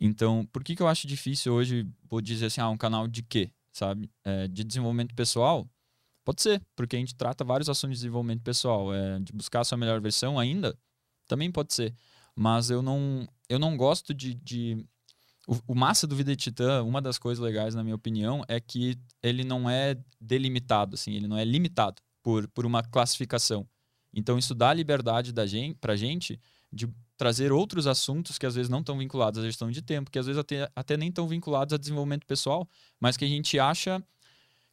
Então, 0.00 0.46
por 0.52 0.64
que, 0.64 0.74
que 0.74 0.82
eu 0.82 0.88
acho 0.88 1.06
difícil 1.06 1.52
hoje 1.52 1.86
vou 2.08 2.20
dizer 2.20 2.46
assim, 2.46 2.60
ah, 2.60 2.68
um 2.68 2.76
canal 2.76 3.06
de 3.06 3.22
quê, 3.22 3.50
sabe? 3.70 4.10
É, 4.24 4.48
de 4.48 4.64
desenvolvimento 4.64 5.14
pessoal? 5.14 5.68
Pode 6.24 6.42
ser, 6.42 6.62
porque 6.76 6.96
a 6.96 6.98
gente 6.98 7.14
trata 7.14 7.44
vários 7.44 7.68
assuntos 7.68 7.98
de 7.98 8.02
desenvolvimento 8.04 8.42
pessoal, 8.42 8.94
é, 8.94 9.18
de 9.18 9.32
buscar 9.32 9.60
a 9.60 9.64
sua 9.64 9.76
melhor 9.76 10.00
versão 10.00 10.38
ainda, 10.38 10.78
também 11.26 11.50
pode 11.50 11.74
ser. 11.74 11.94
Mas 12.34 12.70
eu 12.70 12.80
não, 12.80 13.28
eu 13.48 13.58
não 13.58 13.76
gosto 13.76 14.14
de, 14.14 14.34
de 14.34 14.86
o, 15.46 15.56
o 15.68 15.74
massa 15.74 16.06
do 16.06 16.14
Vida 16.14 16.30
de 16.30 16.36
Titã, 16.36 16.82
uma 16.82 17.02
das 17.02 17.18
coisas 17.18 17.42
legais, 17.42 17.74
na 17.74 17.82
minha 17.82 17.96
opinião, 17.96 18.44
é 18.48 18.60
que 18.60 18.96
ele 19.22 19.44
não 19.44 19.68
é 19.68 19.96
delimitado, 20.20 20.94
assim, 20.94 21.14
ele 21.14 21.26
não 21.26 21.36
é 21.36 21.44
limitado 21.44 22.00
por, 22.22 22.46
por 22.48 22.64
uma 22.64 22.82
classificação. 22.82 23.68
Então, 24.14 24.38
isso 24.38 24.54
dá 24.54 24.72
liberdade 24.72 25.32
da 25.32 25.46
gente, 25.46 25.76
pra 25.80 25.96
gente 25.96 26.40
de 26.72 26.88
trazer 27.16 27.52
outros 27.52 27.86
assuntos 27.86 28.38
que 28.38 28.46
às 28.46 28.54
vezes 28.54 28.68
não 28.68 28.80
estão 28.80 28.98
vinculados 28.98 29.40
à 29.40 29.44
gestão 29.44 29.70
de 29.70 29.82
tempo, 29.82 30.10
que 30.10 30.18
às 30.18 30.26
vezes 30.26 30.38
até, 30.38 30.70
até 30.74 30.96
nem 30.96 31.08
estão 31.08 31.26
vinculados 31.26 31.74
a 31.74 31.76
desenvolvimento 31.76 32.26
pessoal, 32.26 32.68
mas 32.98 33.16
que 33.16 33.24
a 33.24 33.28
gente 33.28 33.58
acha 33.58 34.02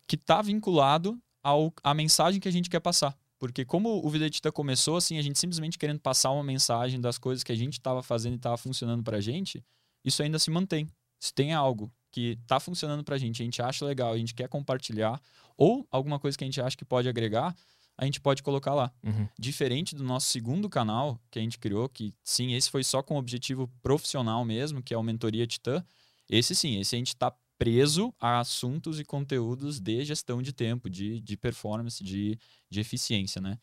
que 0.07 0.15
está 0.15 0.41
vinculado 0.41 1.21
ao, 1.43 1.73
à 1.83 1.93
mensagem 1.93 2.39
que 2.39 2.47
a 2.47 2.51
gente 2.51 2.69
quer 2.69 2.79
passar. 2.79 3.17
Porque 3.37 3.63
como 3.63 4.05
o 4.05 4.09
Vida 4.09 4.25
de 4.25 4.31
Titã 4.31 4.51
começou, 4.51 4.97
assim, 4.97 5.17
a 5.17 5.21
gente 5.21 5.39
simplesmente 5.39 5.77
querendo 5.77 5.99
passar 5.99 6.31
uma 6.31 6.43
mensagem 6.43 6.99
das 6.99 7.17
coisas 7.17 7.43
que 7.43 7.51
a 7.51 7.55
gente 7.55 7.73
estava 7.73 8.03
fazendo 8.03 8.33
e 8.33 8.35
estava 8.35 8.57
funcionando 8.57 9.01
pra 9.01 9.21
gente, 9.21 9.63
isso 10.03 10.21
ainda 10.21 10.37
se 10.37 10.51
mantém. 10.51 10.87
Se 11.19 11.33
tem 11.33 11.53
algo 11.53 11.91
que 12.11 12.37
está 12.41 12.59
funcionando 12.59 13.03
pra 13.03 13.17
gente, 13.17 13.41
a 13.41 13.45
gente 13.45 13.61
acha 13.61 13.85
legal, 13.85 14.13
a 14.13 14.17
gente 14.17 14.33
quer 14.33 14.49
compartilhar, 14.49 15.21
ou 15.55 15.87
alguma 15.89 16.19
coisa 16.19 16.37
que 16.37 16.43
a 16.43 16.47
gente 16.47 16.59
acha 16.59 16.75
que 16.75 16.83
pode 16.83 17.07
agregar, 17.07 17.55
a 17.97 18.05
gente 18.05 18.19
pode 18.19 18.41
colocar 18.41 18.73
lá. 18.73 18.91
Uhum. 19.03 19.27
Diferente 19.37 19.95
do 19.95 20.03
nosso 20.03 20.27
segundo 20.27 20.69
canal 20.69 21.19
que 21.29 21.37
a 21.37 21.41
gente 21.41 21.59
criou, 21.59 21.87
que 21.87 22.13
sim, 22.23 22.53
esse 22.53 22.69
foi 22.69 22.83
só 22.83 23.03
com 23.03 23.17
objetivo 23.17 23.69
profissional 23.81 24.43
mesmo, 24.43 24.81
que 24.81 24.93
é 24.93 24.97
o 24.97 25.03
Mentoria 25.03 25.45
Titã. 25.45 25.83
Esse 26.29 26.55
sim, 26.55 26.79
esse 26.79 26.95
a 26.95 26.97
gente 26.97 27.09
está 27.09 27.33
preso 27.59 28.11
a 28.19 28.39
assuntos 28.39 28.99
e 28.99 29.03
conteúdos 29.05 29.79
de 29.79 30.03
gestão 30.05 30.41
de 30.41 30.53
tempo, 30.53 30.89
de, 30.89 31.19
de 31.19 31.35
performance, 31.37 32.01
de, 32.03 32.39
de 32.69 32.79
eficiência, 32.79 33.39
né? 33.41 33.59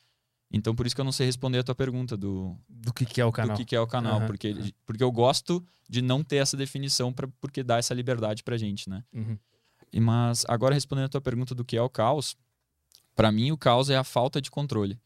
Então, 0.52 0.76
por 0.76 0.86
isso 0.86 0.94
que 0.94 1.00
eu 1.00 1.04
não 1.04 1.10
sei 1.10 1.26
responder 1.26 1.58
a 1.58 1.64
tua 1.64 1.74
pergunta 1.74 2.16
do, 2.16 2.56
Do 2.68 2.92
que, 2.92 3.04
que 3.04 3.20
é 3.20 3.24
o 3.24 3.30
do 3.30 3.32
canal. 3.32 3.56
que, 3.56 3.64
que 3.64 3.74
é 3.74 3.80
o 3.80 3.86
canal, 3.86 4.18
Aham, 4.18 4.26
porque, 4.26 4.48
aham. 4.50 4.70
porque 4.84 5.02
eu 5.02 5.10
gosto 5.10 5.64
de 5.88 6.00
não 6.02 6.22
ter 6.22 6.36
essa 6.36 6.56
definição, 6.56 7.12
pra, 7.12 7.26
porque 7.40 7.64
dá 7.64 7.78
essa 7.78 7.92
liberdade 7.94 8.44
pra 8.44 8.56
gente, 8.56 8.88
né? 8.88 9.02
Uhum. 9.12 9.36
E, 9.92 9.98
Mas 9.98 10.44
agora 10.46 10.74
respondendo 10.74 11.06
a 11.06 11.08
tua 11.08 11.20
pergunta 11.20 11.54
do 11.54 11.64
que 11.64 11.76
é 11.76 11.82
o 11.82 11.88
caos, 11.88 12.36
para 13.14 13.32
mim 13.32 13.50
o 13.50 13.56
caos 13.56 13.88
é 13.90 13.96
a 13.96 14.04
falta 14.04 14.40
de 14.40 14.50
controle. 14.50 15.00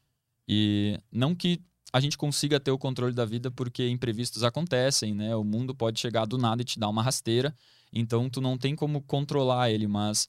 E 0.47 0.99
não 1.13 1.35
que 1.35 1.63
a 1.93 2.01
gente 2.01 2.19
consiga 2.19 2.59
ter 2.61 2.71
o 2.71 2.79
controle 2.79 3.15
da 3.15 3.25
vida 3.25 3.51
porque 3.51 3.89
imprevistos 3.89 4.43
acontecem, 4.43 5.15
né? 5.15 5.35
O 5.37 5.45
mundo 5.45 5.75
pode 5.75 5.99
chegar 6.01 6.25
do 6.27 6.37
nada 6.37 6.61
e 6.61 6.65
te 6.65 6.79
dar 6.79 6.89
uma 6.89 7.03
rasteira, 7.03 7.55
então 7.93 8.29
tu 8.29 8.41
não 8.41 8.57
tem 8.57 8.75
como 8.75 9.01
controlar 9.03 9.71
ele, 9.71 9.87
mas 9.87 10.29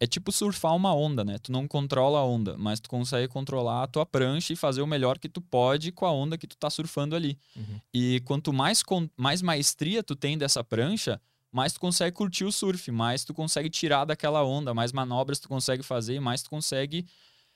é 0.00 0.06
tipo 0.06 0.30
surfar 0.30 0.74
uma 0.76 0.94
onda, 0.94 1.24
né? 1.24 1.38
Tu 1.38 1.50
não 1.50 1.66
controla 1.66 2.20
a 2.20 2.24
onda, 2.24 2.56
mas 2.56 2.78
tu 2.78 2.88
consegue 2.88 3.26
controlar 3.26 3.82
a 3.82 3.86
tua 3.86 4.06
prancha 4.06 4.52
e 4.52 4.56
fazer 4.56 4.80
o 4.80 4.86
melhor 4.86 5.18
que 5.18 5.28
tu 5.28 5.40
pode 5.40 5.90
com 5.90 6.06
a 6.06 6.12
onda 6.12 6.38
que 6.38 6.46
tu 6.46 6.56
tá 6.56 6.70
surfando 6.70 7.16
ali. 7.16 7.36
Uhum. 7.56 7.80
E 7.92 8.20
quanto 8.24 8.52
mais, 8.52 8.82
mais 9.16 9.42
maestria 9.42 10.02
tu 10.02 10.14
tem 10.14 10.38
dessa 10.38 10.62
prancha, 10.62 11.20
mais 11.50 11.72
tu 11.72 11.80
consegue 11.80 12.14
curtir 12.14 12.44
o 12.44 12.52
surf, 12.52 12.90
mais 12.92 13.24
tu 13.24 13.34
consegue 13.34 13.68
tirar 13.68 14.04
daquela 14.04 14.44
onda, 14.44 14.72
mais 14.72 14.92
manobras 14.92 15.40
tu 15.40 15.48
consegue 15.48 15.82
fazer, 15.82 16.20
mais 16.20 16.42
tu 16.42 16.50
consegue 16.50 17.04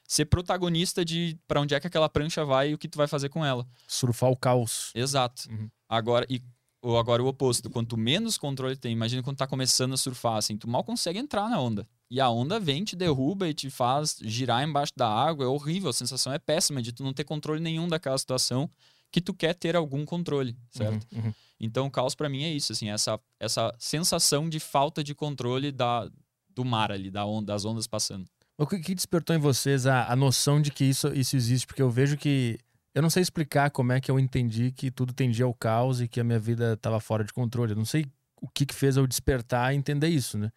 ser 0.09 0.25
protagonista 0.25 1.05
de 1.05 1.39
para 1.47 1.61
onde 1.61 1.75
é 1.75 1.81
que 1.81 1.87
aquela 1.87 2.09
prancha 2.09 2.45
vai 2.45 2.71
e 2.71 2.75
o 2.75 2.79
que 2.79 2.89
tu 2.89 2.99
vai 2.99 3.07
fazer 3.07 3.29
com 3.29 3.45
ela. 3.45 3.67
Surfar 3.87 4.31
o 4.31 4.37
caos. 4.37 4.91
Exato. 4.95 5.49
Uhum. 5.49 5.71
Agora 5.89 6.27
e 6.29 6.43
ou 6.83 6.99
agora 6.99 7.23
o 7.23 7.29
oposto, 7.29 7.71
quanto 7.71 7.97
menos 7.97 8.37
controle 8.37 8.77
tem, 8.77 8.93
imagina 8.93 9.23
quando 9.23 9.37
tá 9.37 9.47
começando 9.47 9.93
a 9.93 9.97
surfar 9.97 10.37
assim, 10.37 10.57
tu 10.57 10.69
mal 10.69 10.83
consegue 10.83 11.19
entrar 11.19 11.49
na 11.49 11.61
onda. 11.61 11.89
E 12.11 12.21
a 12.21 12.29
onda 12.29 12.59
vem, 12.59 12.85
te 12.85 12.97
derruba 12.97 13.49
e 13.49 13.55
te 13.55 13.71
faz 13.71 14.19
girar 14.21 14.63
embaixo 14.63 14.93
da 14.97 15.09
água, 15.09 15.45
é 15.45 15.49
horrível, 15.49 15.91
a 15.91 15.93
sensação 15.93 16.33
é 16.33 16.39
péssima 16.39 16.83
de 16.83 16.93
tu 16.93 17.05
não 17.05 17.15
ter 17.15 17.25
controle 17.25 17.61
nenhum 17.61 17.87
daquela 17.87 18.19
situação 18.19 18.69
que 19.13 19.21
tu 19.21 19.33
quer 19.33 19.55
ter 19.55 19.77
algum 19.77 20.05
controle, 20.05 20.57
certo? 20.71 21.07
Uhum, 21.13 21.27
uhum. 21.27 21.35
Então, 21.61 21.87
o 21.87 21.91
caos 21.91 22.15
pra 22.15 22.29
mim 22.29 22.43
é 22.43 22.53
isso, 22.53 22.73
assim, 22.73 22.91
essa, 22.91 23.21
essa 23.39 23.73
sensação 23.79 24.49
de 24.49 24.59
falta 24.59 25.05
de 25.05 25.15
controle 25.15 25.71
da, 25.71 26.11
do 26.49 26.65
mar 26.65 26.91
ali, 26.91 27.11
da 27.11 27.25
onda, 27.25 27.53
das 27.53 27.65
ondas 27.65 27.87
passando. 27.87 28.27
O 28.59 28.67
que, 28.67 28.79
que 28.79 28.95
despertou 28.95 29.35
em 29.35 29.39
vocês 29.39 29.87
a, 29.87 30.11
a 30.11 30.17
noção 30.17 30.61
de 30.61 30.71
que 30.71 30.85
isso, 30.85 31.09
isso 31.15 31.37
existe? 31.37 31.67
Porque 31.67 31.83
eu 31.83 31.91
vejo 31.91 32.17
que. 32.17 32.59
Eu 32.95 33.01
não 33.01 33.09
sei 33.09 33.23
explicar 33.23 33.71
como 33.71 33.93
é 33.93 34.01
que 34.01 34.11
eu 34.11 34.19
entendi 34.19 34.71
que 34.71 34.91
tudo 34.91 35.13
tendia 35.15 35.45
ao 35.47 35.55
caos 35.55 36.01
e 36.01 36.09
que 36.09 36.21
a 36.21 36.25
minha 36.25 36.39
vida 36.39 36.75
estava 36.75 37.01
fora 37.01 37.25
de 37.25 37.33
controle. 37.33 37.73
Eu 37.73 37.77
não 37.77 37.87
sei 37.87 38.07
o 38.41 38.49
que, 38.49 38.67
que 38.67 38.75
fez 38.75 38.97
eu 38.97 39.07
despertar 39.07 39.73
e 39.73 39.77
entender 39.77 40.09
isso, 40.09 40.37
né? 40.37 40.53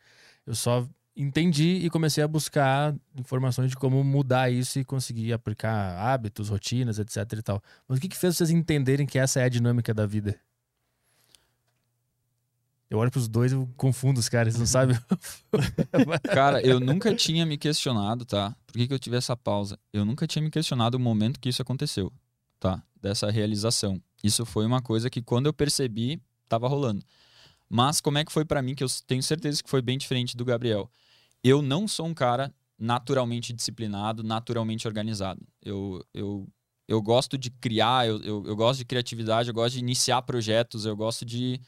Eu 0.46 0.54
só 0.54 0.88
entendi 1.16 1.78
e 1.78 1.90
comecei 1.90 2.24
a 2.24 2.28
buscar 2.28 2.94
informações 3.18 3.70
de 3.70 3.78
como 3.78 4.04
mudar 4.04 4.52
isso 4.52 4.80
e 4.80 4.84
conseguir 4.84 5.32
aplicar 5.32 5.98
hábitos, 5.98 6.50
rotinas, 6.50 7.00
etc 7.00 7.40
e 7.40 7.42
tal. 7.42 7.64
Mas 7.88 7.98
o 7.98 8.02
que, 8.02 8.10
que 8.10 8.18
fez 8.18 8.36
vocês 8.36 8.50
entenderem 8.50 9.08
que 9.08 9.18
essa 9.18 9.40
é 9.40 9.44
a 9.44 9.50
dinâmica 9.50 9.94
da 9.94 10.06
vida? 10.06 10.38
Eu 12.90 13.00
olho 13.00 13.10
pros 13.10 13.28
dois 13.28 13.52
e 13.52 13.68
confundo 13.76 14.20
os 14.20 14.30
caras, 14.30 14.58
não 14.58 14.66
sabem? 14.66 14.98
Cara, 16.34 16.62
eu 16.62 16.80
nunca 16.80 17.16
tinha 17.16 17.46
me 17.46 17.58
questionado, 17.58 18.26
tá? 18.26 18.56
Por 18.68 18.74
que, 18.74 18.88
que 18.88 18.94
eu 18.94 19.00
tive 19.00 19.18
essa 19.18 19.36
pausa? 19.36 19.80
Eu 19.92 20.06
nunca 20.06 20.28
tinha 20.28 20.44
me 20.44 20.52
questionado 20.52 20.96
o 20.96 21.00
momento 21.00 21.40
que 21.40 21.50
isso 21.50 21.62
aconteceu, 21.62 22.12
tá? 22.70 22.84
Dessa 23.02 23.30
realização. 23.30 24.02
Isso 24.24 24.46
foi 24.46 24.66
uma 24.66 24.82
coisa 24.82 25.10
que 25.10 25.22
quando 25.22 25.46
eu 25.46 25.54
percebi, 25.54 26.22
tava 26.50 26.68
rolando. 26.68 27.04
Mas 27.70 28.00
como 28.02 28.18
é 28.18 28.26
que 28.26 28.32
foi 28.32 28.46
pra 28.46 28.62
mim, 28.62 28.76
que 28.76 28.84
eu 28.84 28.88
tenho 29.08 29.22
certeza 29.24 29.62
que 29.64 29.70
foi 29.70 29.82
bem 29.82 29.98
diferente 29.98 30.36
do 30.38 30.46
Gabriel. 30.46 30.90
Eu 31.44 31.62
não 31.62 31.88
sou 31.88 32.06
um 32.08 32.14
cara 32.14 32.54
naturalmente 32.78 33.54
disciplinado, 33.54 34.24
naturalmente 34.24 34.88
organizado. 34.88 35.42
Eu, 35.64 36.04
eu, 36.14 36.48
eu 36.88 37.02
gosto 37.02 37.38
de 37.38 37.50
criar, 37.50 38.08
eu, 38.08 38.22
eu, 38.24 38.44
eu 38.46 38.56
gosto 38.56 38.80
de 38.80 38.86
criatividade, 38.86 39.50
eu 39.50 39.54
gosto 39.54 39.74
de 39.74 39.80
iniciar 39.80 40.22
projetos, 40.24 40.86
eu 40.86 40.96
gosto 40.96 41.24
de, 41.26 41.60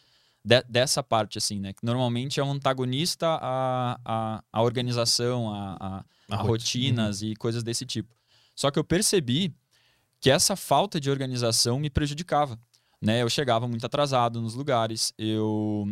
de- 0.44 0.63
dessa 0.68 1.01
parte, 1.04 1.38
assim, 1.38 1.60
né? 1.60 1.74
Que 1.74 1.86
normalmente 1.86 2.39
é 2.39 2.44
um 2.44 2.51
antagonista 2.51 3.27
à, 3.42 4.00
à, 4.04 4.44
à 4.51 4.62
organização, 4.62 5.54
a, 5.54 5.77
a, 5.80 6.06
a 6.30 6.36
rotinas 6.44 7.22
e 7.22 7.36
coisas 7.36 7.63
desse 7.63 7.86
tipo. 7.86 8.16
Só 8.56 8.70
que 8.72 8.77
eu 8.80 8.84
percebi 8.84 9.54
que 10.19 10.29
essa 10.29 10.55
falta 10.55 11.00
de 11.00 11.09
organização 11.09 11.79
me 11.79 11.89
prejudicava. 11.89 12.59
Né? 13.01 13.21
Eu 13.21 13.29
chegava 13.29 13.67
muito 13.67 13.86
atrasado 13.86 14.41
nos 14.41 14.55
lugares, 14.55 15.13
eu, 15.17 15.88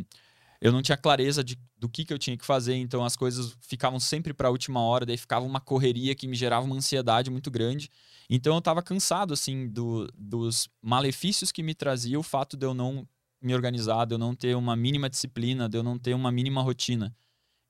eu 0.60 0.72
não 0.72 0.82
tinha 0.82 0.98
clareza 0.98 1.44
de, 1.44 1.58
do 1.78 1.88
que, 1.88 2.04
que 2.04 2.12
eu 2.12 2.18
tinha 2.18 2.36
que 2.36 2.46
fazer, 2.46 2.76
então 2.76 3.06
as 3.06 3.16
coisas 3.16 3.56
ficavam 3.62 4.00
sempre 4.00 4.34
para 4.34 4.48
a 4.48 4.52
última 4.52 4.82
hora, 4.82 5.06
daí 5.06 5.18
ficava 5.18 5.46
uma 5.46 5.60
correria 5.60 6.16
que 6.16 6.28
me 6.28 6.36
gerava 6.36 6.66
uma 6.66 6.76
ansiedade 6.76 7.30
muito 7.30 7.52
grande. 7.52 7.90
Então 8.28 8.54
eu 8.54 8.60
estava 8.60 8.82
cansado 8.82 9.34
assim 9.34 9.68
do, 9.68 10.08
dos 10.18 10.68
malefícios 10.82 11.52
que 11.52 11.62
me 11.62 11.76
trazia 11.76 12.20
o 12.20 12.24
fato 12.24 12.58
de 12.58 12.66
eu 12.66 12.74
não 12.74 13.08
me 13.40 13.54
organizar, 13.54 14.06
de 14.06 14.16
eu 14.16 14.18
não 14.18 14.34
ter 14.34 14.56
uma 14.56 14.76
mínima 14.76 15.08
disciplina, 15.08 15.70
de 15.70 15.78
eu 15.78 15.84
não 15.84 16.00
ter 16.00 16.16
uma 16.16 16.32
mínima 16.32 16.64
rotina. 16.64 17.16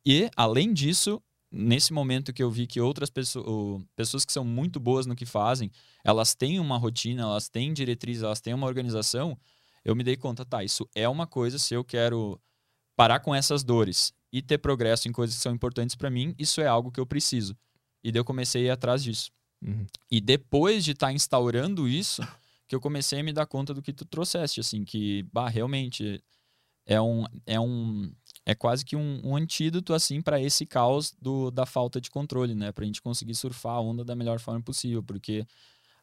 E, 0.05 0.29
além 0.35 0.71
disso, 0.71 1.21
nesse 1.55 1.93
momento 1.93 2.33
que 2.33 2.43
eu 2.43 2.51
vi 2.51 2.67
que 2.67 2.81
outras 2.81 3.09
pessoas, 3.09 3.81
pessoas 3.95 4.25
que 4.25 4.33
são 4.33 4.43
muito 4.43 4.77
boas 4.79 5.05
no 5.05 5.15
que 5.15 5.25
fazem, 5.25 5.71
elas 6.03 6.35
têm 6.35 6.59
uma 6.59 6.77
rotina, 6.77 7.23
elas 7.23 7.47
têm 7.47 7.73
diretrizes, 7.73 8.23
elas 8.23 8.41
têm 8.41 8.53
uma 8.53 8.67
organização, 8.67 9.37
eu 9.83 9.95
me 9.95 10.03
dei 10.03 10.17
conta, 10.17 10.43
tá, 10.43 10.63
isso 10.63 10.87
é 10.93 11.07
uma 11.07 11.25
coisa, 11.25 11.57
se 11.57 11.73
eu 11.73 11.83
quero 11.83 12.39
parar 12.95 13.21
com 13.21 13.33
essas 13.33 13.63
dores 13.63 14.13
e 14.33 14.41
ter 14.41 14.57
progresso 14.57 15.07
em 15.07 15.13
coisas 15.13 15.37
que 15.37 15.41
são 15.41 15.53
importantes 15.53 15.95
para 15.95 16.09
mim, 16.09 16.35
isso 16.37 16.59
é 16.59 16.67
algo 16.67 16.91
que 16.91 16.99
eu 16.99 17.05
preciso. 17.05 17.55
E 18.03 18.11
daí 18.11 18.19
eu 18.19 18.25
comecei 18.25 18.63
a 18.63 18.65
ir 18.65 18.69
atrás 18.71 19.01
disso. 19.01 19.31
Uhum. 19.61 19.85
E 20.11 20.19
depois 20.19 20.83
de 20.83 20.91
estar 20.91 21.13
instaurando 21.13 21.87
isso, 21.87 22.21
que 22.67 22.75
eu 22.75 22.81
comecei 22.81 23.19
a 23.19 23.23
me 23.23 23.31
dar 23.31 23.45
conta 23.45 23.73
do 23.73 23.81
que 23.81 23.93
tu 23.93 24.05
trouxeste, 24.05 24.59
assim, 24.59 24.83
que, 24.83 25.23
bah, 25.31 25.47
realmente 25.47 26.21
é 26.85 26.99
um, 27.01 27.25
é 27.45 27.59
um, 27.59 28.11
é 28.45 28.53
quase 28.53 28.85
que 28.85 28.95
um, 28.95 29.19
um 29.23 29.35
antídoto, 29.35 29.93
assim, 29.93 30.21
para 30.21 30.39
esse 30.39 30.65
caos 30.65 31.15
do, 31.19 31.49
da 31.49 31.65
falta 31.65 31.99
de 31.99 32.11
controle, 32.11 32.53
né? 32.53 32.71
Pra 32.71 32.85
gente 32.85 33.01
conseguir 33.01 33.35
surfar 33.35 33.73
a 33.73 33.81
onda 33.81 34.03
da 34.05 34.15
melhor 34.15 34.39
forma 34.39 34.61
possível, 34.61 35.01
porque 35.01 35.45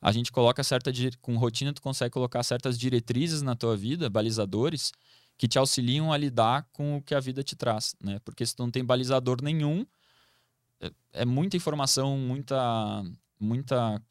a 0.01 0.11
gente 0.11 0.33
coloca 0.33 0.65
certa, 0.65 0.91
com 1.21 1.37
rotina, 1.37 1.73
tu 1.73 1.81
consegue 1.81 2.11
colocar 2.11 2.43
certas 2.43 2.77
diretrizes 2.79 3.43
na 3.43 3.55
tua 3.55 3.77
vida, 3.77 4.11
balizadores, 4.11 4.93
que 5.39 5.47
te 5.47 5.59
auxiliam 5.59 6.13
a 6.13 6.17
lidar 6.17 6.67
com 6.73 6.97
o 6.97 7.03
que 7.03 7.15
a 7.15 7.21
vida 7.21 7.43
te 7.43 7.55
traz, 7.55 7.95
né? 8.03 8.19
Porque 8.25 8.45
se 8.45 8.57
tu 8.57 8.63
não 8.65 8.71
tem 8.71 8.85
balizador 8.85 9.41
nenhum, 9.41 9.87
é- 10.81 10.93
é 11.13 11.25
muita 11.25 11.57
informação, 11.57 12.19
muita, 12.19 13.05
muita 13.39 14.03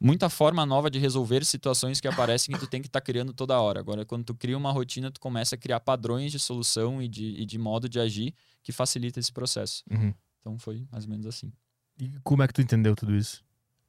muita 0.00 0.30
forma 0.30 0.64
nova 0.64 0.90
de 0.90 0.98
resolver 0.98 1.44
situações 1.44 2.00
que 2.00 2.08
aparecem 2.08 2.54
que 2.54 2.60
tu 2.60 2.66
tem 2.66 2.80
que 2.80 2.88
estar 2.88 3.00
tá 3.00 3.04
criando 3.04 3.32
toda 3.34 3.60
hora. 3.60 3.78
Agora, 3.78 4.04
quando 4.04 4.24
tu 4.24 4.34
cria 4.34 4.56
uma 4.56 4.72
rotina, 4.72 5.10
tu 5.10 5.20
começa 5.20 5.54
a 5.54 5.58
criar 5.58 5.80
padrões 5.80 6.32
de 6.32 6.38
solução 6.38 7.02
e 7.02 7.06
de, 7.06 7.34
e 7.38 7.44
de 7.44 7.58
modo 7.58 7.88
de 7.88 8.00
agir 8.00 8.34
que 8.62 8.72
facilita 8.72 9.20
esse 9.20 9.32
processo. 9.32 9.84
Uhum. 9.90 10.14
Então 10.40 10.58
foi 10.58 10.86
mais 10.90 11.04
ou 11.04 11.10
menos 11.10 11.26
assim. 11.26 11.52
E 11.98 12.10
como 12.24 12.42
é 12.42 12.48
que 12.48 12.54
tu 12.54 12.62
entendeu 12.62 12.96
tudo 12.96 13.14
isso? 13.14 13.44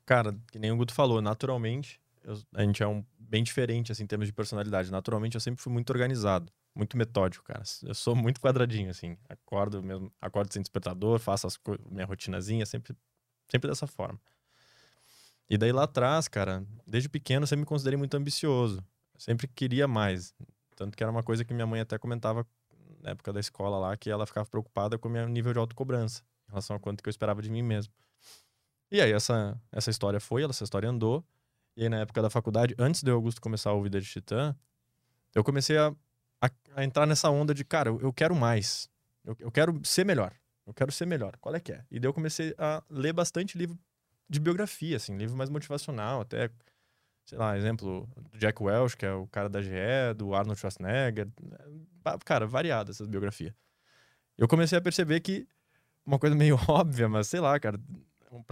Cara, 0.05 0.37
que 0.51 0.59
nem 0.59 0.71
o 0.71 0.75
Guto 0.75 0.93
falou, 0.93 1.21
naturalmente, 1.21 2.01
eu, 2.23 2.37
a 2.53 2.63
gente 2.63 2.83
é 2.83 2.87
um 2.87 3.03
bem 3.17 3.43
diferente 3.43 3.91
assim, 3.91 4.03
em 4.03 4.07
termos 4.07 4.27
de 4.27 4.33
personalidade. 4.33 4.91
Naturalmente, 4.91 5.35
eu 5.35 5.41
sempre 5.41 5.61
fui 5.63 5.71
muito 5.71 5.89
organizado, 5.91 6.51
muito 6.75 6.97
metódico, 6.97 7.45
cara. 7.45 7.63
Eu 7.83 7.95
sou 7.95 8.13
muito 8.13 8.41
quadradinho, 8.41 8.89
assim. 8.89 9.17
Acordo 9.29 9.81
mesmo, 9.81 10.11
acordo 10.19 10.51
sem 10.51 10.61
despertador, 10.61 11.19
faço 11.19 11.47
as 11.47 11.57
minha 11.89 12.05
rotinazinha, 12.05 12.65
sempre, 12.65 12.93
sempre 13.49 13.69
dessa 13.69 13.87
forma. 13.87 14.19
E 15.51 15.57
daí 15.57 15.73
lá 15.73 15.83
atrás, 15.83 16.29
cara, 16.29 16.65
desde 16.87 17.09
pequeno 17.09 17.43
eu 17.43 17.47
sempre 17.47 17.63
me 17.63 17.65
considerei 17.65 17.97
muito 17.97 18.15
ambicioso. 18.15 18.81
sempre 19.17 19.49
queria 19.49 19.85
mais. 19.85 20.33
Tanto 20.77 20.95
que 20.95 21.03
era 21.03 21.11
uma 21.11 21.23
coisa 21.23 21.43
que 21.43 21.53
minha 21.53 21.67
mãe 21.67 21.81
até 21.81 21.97
comentava 21.97 22.47
na 23.01 23.09
época 23.09 23.33
da 23.33 23.39
escola 23.41 23.77
lá, 23.77 23.97
que 23.97 24.09
ela 24.09 24.25
ficava 24.25 24.49
preocupada 24.49 24.97
com 24.97 25.09
o 25.09 25.11
meu 25.11 25.27
nível 25.27 25.51
de 25.51 25.59
autocobrança, 25.59 26.23
em 26.47 26.51
relação 26.51 26.73
a 26.73 26.79
quanto 26.79 27.03
que 27.03 27.09
eu 27.09 27.11
esperava 27.11 27.41
de 27.41 27.49
mim 27.49 27.61
mesmo. 27.61 27.91
E 28.89 29.01
aí 29.01 29.11
essa, 29.11 29.61
essa 29.73 29.89
história 29.89 30.21
foi, 30.21 30.45
essa 30.45 30.63
história 30.63 30.87
andou. 30.87 31.21
E 31.75 31.83
aí 31.83 31.89
na 31.89 31.99
época 31.99 32.21
da 32.21 32.29
faculdade, 32.29 32.73
antes 32.79 33.03
de 33.03 33.11
Augusto 33.11 33.41
começar 33.41 33.73
o 33.73 33.83
Vida 33.83 33.99
de 33.99 34.07
Titã, 34.07 34.55
eu 35.35 35.43
comecei 35.43 35.77
a, 35.77 35.93
a, 36.41 36.49
a 36.77 36.85
entrar 36.85 37.05
nessa 37.05 37.29
onda 37.29 37.53
de, 37.53 37.65
cara, 37.65 37.89
eu, 37.89 37.99
eu 37.99 38.13
quero 38.13 38.33
mais. 38.33 38.89
Eu, 39.21 39.35
eu 39.37 39.51
quero 39.51 39.77
ser 39.83 40.05
melhor. 40.05 40.33
Eu 40.65 40.73
quero 40.73 40.93
ser 40.93 41.05
melhor. 41.05 41.35
Qual 41.41 41.53
é 41.53 41.59
que 41.59 41.73
é? 41.73 41.83
E 41.91 41.99
daí 41.99 42.07
eu 42.07 42.13
comecei 42.13 42.55
a 42.57 42.81
ler 42.89 43.11
bastante 43.11 43.57
livro 43.57 43.77
de 44.31 44.39
biografia, 44.39 44.95
assim, 44.95 45.17
livro 45.17 45.35
mais 45.35 45.49
motivacional, 45.49 46.21
até, 46.21 46.49
sei 47.25 47.37
lá, 47.37 47.57
exemplo, 47.57 48.07
do 48.31 48.37
Jack 48.37 48.63
Welch, 48.63 48.95
que 48.95 49.05
é 49.05 49.13
o 49.13 49.27
cara 49.27 49.49
da 49.49 49.61
GE, 49.61 50.13
do 50.15 50.33
Arnold 50.33 50.57
Schwarzenegger, 50.57 51.27
cara, 52.23 52.47
variada 52.47 52.91
essa 52.91 53.05
biografia. 53.05 53.53
Eu 54.37 54.47
comecei 54.47 54.77
a 54.77 54.81
perceber 54.81 55.19
que 55.19 55.45
uma 56.05 56.17
coisa 56.17 56.33
meio 56.33 56.57
óbvia, 56.69 57.09
mas 57.09 57.27
sei 57.27 57.41
lá, 57.41 57.59
cara, 57.59 57.77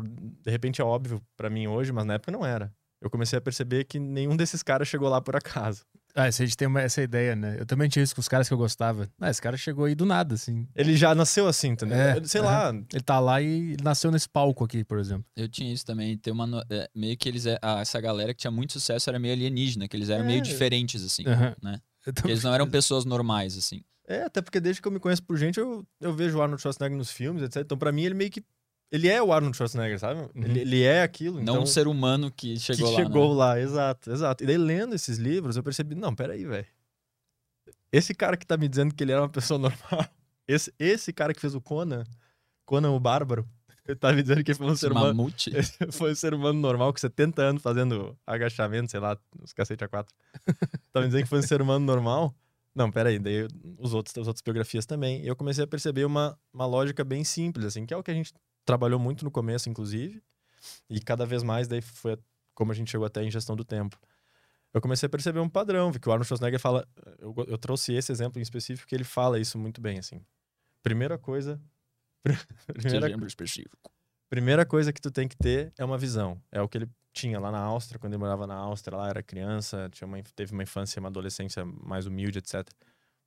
de 0.06 0.52
repente 0.52 0.82
é 0.82 0.84
óbvio 0.84 1.22
para 1.38 1.50
mim 1.50 1.68
hoje, 1.68 1.94
mas 1.94 2.06
na 2.06 2.16
época 2.16 2.32
não 2.32 2.46
era. 2.46 2.74
Eu 3.02 3.10
comecei 3.10 3.38
a 3.38 3.42
perceber 3.42 3.86
que 3.86 3.98
nenhum 4.00 4.36
desses 4.36 4.62
caras 4.62 4.88
chegou 4.88 5.08
lá 5.08 5.22
por 5.22 5.36
acaso. 5.36 5.86
Ah, 6.16 6.24
a 6.24 6.32
gente 6.32 6.58
tem 6.58 6.68
uma, 6.68 6.82
essa 6.82 7.02
ideia, 7.02 7.36
né? 7.36 7.56
Eu 7.60 7.66
também 7.66 7.88
tinha 7.88 8.04
isso 8.04 8.16
com 8.16 8.20
os 8.20 8.28
caras 8.28 8.48
que 8.48 8.54
eu 8.54 8.58
gostava. 8.58 9.08
Ah, 9.22 9.30
esse 9.30 9.42
cara 9.42 9.56
chegou 9.56 9.86
aí 9.86 9.94
do 9.94 10.06
nada, 10.06 10.36
assim. 10.36 10.68
Ele 10.76 10.98
já 10.98 11.14
nasceu 11.14 11.48
assim, 11.48 11.70
entendeu? 11.70 11.98
É, 11.98 12.24
Sei 12.24 12.42
lá. 12.42 12.74
Ele 12.92 13.04
tá 13.04 13.20
lá 13.20 13.42
e 13.42 13.78
nasceu 13.82 14.12
nesse 14.12 14.28
palco 14.28 14.64
aqui, 14.64 14.84
por 14.84 14.98
exemplo. 14.98 15.24
Eu 15.36 15.48
tinha 15.48 15.72
isso 15.72 15.86
também. 15.86 16.18
Tem 16.18 16.34
uma. 16.34 16.66
É, 16.70 16.90
meio 16.96 17.16
que 17.16 17.30
eles. 17.30 17.46
É, 17.46 17.60
ah, 17.62 17.80
essa 17.80 18.02
galera 18.02 18.34
que 18.34 18.40
tinha 18.40 18.52
muito 18.52 18.74
sucesso 18.74 19.10
era 19.10 19.20
meio 19.20 19.34
alienígena, 19.34 19.88
que 19.88 19.96
eles 19.96 20.10
eram 20.10 20.24
é. 20.24 20.28
meio 20.28 20.42
diferentes, 20.42 21.04
assim, 21.06 21.24
uhum. 21.28 21.56
né? 21.62 21.80
Eles 22.26 22.44
não 22.44 22.54
eram 22.54 22.68
pessoas 22.68 23.06
normais, 23.06 23.56
assim. 23.58 23.82
É, 24.08 24.24
até 24.24 24.42
porque 24.42 24.60
desde 24.60 24.82
que 24.82 24.88
eu 24.88 24.92
me 24.92 25.00
conheço 25.00 25.22
por 25.22 25.38
gente, 25.38 25.60
eu, 25.60 25.86
eu 26.02 26.12
vejo 26.14 26.40
o 26.40 26.42
Arnold 26.42 26.60
Schwarzenegger 26.60 26.98
nos 26.98 27.12
filmes, 27.12 27.44
etc. 27.44 27.62
Então, 27.62 27.78
pra 27.78 27.92
mim, 27.92 28.02
ele 28.02 28.16
meio 28.16 28.32
que 28.32 28.44
ele 28.92 29.08
é 29.08 29.22
o 29.22 29.32
Arnold 29.32 29.56
Schwarzenegger, 29.56 30.00
sabe? 30.00 30.22
Uhum. 30.22 30.30
Ele, 30.36 30.60
ele, 30.62 30.84
é 30.84 31.04
aquilo. 31.04 31.36
Não 31.36 31.42
então, 31.42 31.64
um 31.64 31.66
ser 31.66 31.88
humano 31.88 32.32
que 32.32 32.60
chegou 32.60 32.88
que 32.88 32.96
lá. 32.96 33.04
chegou 33.04 33.30
né? 33.30 33.36
lá, 33.36 33.60
exato, 33.60 34.12
exato. 34.12 34.44
E 34.44 34.48
daí, 34.48 34.58
lendo 34.58 34.96
esses 34.96 35.18
livros, 35.18 35.56
eu 35.56 35.64
percebi, 35.64 35.96
não, 35.96 36.16
peraí, 36.16 36.46
velho. 36.46 36.66
Esse 37.92 38.14
cara 38.14 38.36
que 38.36 38.46
tá 38.46 38.58
me 38.58 38.68
dizendo 38.68 38.94
que 38.94 39.04
ele 39.04 39.12
era 39.12 39.22
uma 39.22 39.30
pessoa 39.30 39.58
normal, 39.60 40.08
esse, 40.48 40.74
esse 40.80 41.14
cara 41.14 41.34
que 41.34 41.42
fez 41.42 41.54
o 41.54 41.62
Conan, 41.62 42.04
Conan 42.66 42.92
o 42.92 43.00
Bárbaro, 43.00 43.48
ele 43.88 43.96
tá 43.98 44.12
me 44.12 44.22
dizendo 44.24 44.44
que 44.44 44.54
foi 44.54 44.68
um 44.68 44.72
esse 44.72 44.82
ser 44.82 44.92
humano. 44.92 45.14
Mamute. 45.14 45.52
Foi 45.92 46.12
um 46.12 46.16
ser 46.16 46.34
humano 46.34 46.60
normal 46.60 46.92
com 46.92 47.00
70 47.00 47.42
anos 47.42 47.62
fazendo 47.62 48.18
agachamento, 48.26 48.92
sei 48.92 49.00
lá, 49.00 49.18
os 49.42 49.54
cacete 49.54 49.84
a 49.84 49.88
quatro. 49.88 50.16
tá 50.92 51.02
me 51.02 51.08
dizendo 51.08 51.24
que 51.24 51.30
foi 51.30 51.40
um 51.40 51.44
ser 51.44 51.62
humano 51.62 51.86
normal. 51.86 52.36
Não, 52.76 52.92
peraí, 52.92 53.18
daí 53.18 53.48
os 53.78 53.94
outros, 53.94 54.16
as 54.18 54.28
outras 54.28 54.42
biografias 54.42 54.86
também. 54.86 55.24
E 55.24 55.28
eu 55.28 55.36
comecei 55.36 55.64
a 55.64 55.68
perceber 55.68 56.06
uma, 56.06 56.38
uma 56.54 56.66
lógica 56.66 57.04
bem 57.04 57.24
simples, 57.24 57.66
assim, 57.66 57.86
que 57.86 57.94
é 57.94 57.98
o 57.98 58.04
que 58.04 58.12
a 58.12 58.14
gente 58.14 58.32
trabalhou 58.70 59.00
muito 59.00 59.26
no 59.26 59.32
começo, 59.32 59.68
inclusive, 59.68 60.22
e 60.88 61.00
cada 61.00 61.26
vez 61.26 61.42
mais 61.42 61.68
daí 61.68 61.82
foi 61.82 62.16
como 62.54 62.72
a 62.72 62.76
gente 62.76 62.92
chegou 62.92 63.08
até 63.08 63.24
em 63.24 63.32
gestão 63.32 63.56
do 63.56 63.66
tempo. 63.66 64.00
Eu 64.72 64.80
comecei 64.80 65.08
a 65.08 65.10
perceber 65.10 65.40
um 65.40 65.50
padrão, 65.50 65.92
que 65.92 66.08
o 66.08 66.12
Arnold 66.12 66.28
Schwarzenegger 66.28 66.60
fala, 66.60 66.88
eu, 67.18 67.34
eu 67.48 67.58
trouxe 67.58 67.94
esse 67.94 68.12
exemplo 68.12 68.38
em 68.38 68.44
específico 68.44 68.88
que 68.88 68.94
ele 68.94 69.04
fala 69.04 69.40
isso 69.40 69.58
muito 69.58 69.82
bem, 69.82 69.98
assim. 69.98 70.24
Primeira 70.84 71.18
coisa, 71.18 71.60
primeira, 72.72 73.10
específico. 73.26 73.92
Primeira 74.30 74.64
coisa 74.68 74.94
que 74.94 75.02
tu 75.02 75.10
tem 75.10 75.28
que 75.28 75.36
ter 75.36 75.74
é 75.76 75.84
uma 75.84 75.98
visão. 75.98 76.40
É 76.52 76.62
o 76.62 76.70
que 76.70 76.78
ele 76.78 76.90
tinha 77.12 77.40
lá 77.40 77.52
na 77.52 77.60
Áustria, 77.60 77.98
quando 77.98 78.14
ele 78.14 78.20
morava 78.20 78.46
na 78.46 78.54
Áustria, 78.54 78.96
lá 78.96 79.10
era 79.10 79.24
criança, 79.24 79.90
tinha 79.92 80.08
uma, 80.08 80.22
teve 80.36 80.54
uma 80.54 80.62
infância, 80.62 81.00
uma 81.00 81.10
adolescência 81.10 81.66
mais 81.66 82.06
humilde, 82.06 82.38
etc. 82.38 82.70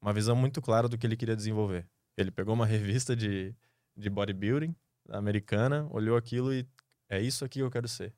Uma 0.01 0.12
visão 0.12 0.37
muito 0.37 0.62
clara 0.62 0.88
do 0.88 0.97
que 0.97 1.05
ele 1.05 1.16
queria 1.16 1.35
desenvolver. 1.35 1.85
Ele 2.16 2.31
pegou 2.31 2.55
uma 2.55 2.64
revista 2.64 3.16
de, 3.16 3.53
de 3.97 4.09
bodybuilding, 4.09 4.73
americana, 5.09 5.87
olhou 5.91 6.17
aquilo 6.17 6.53
e 6.53 6.67
é 7.09 7.21
isso 7.21 7.45
aqui 7.45 7.59
que 7.59 7.62
eu 7.62 7.71
quero 7.71 7.88
ser. 7.88 8.15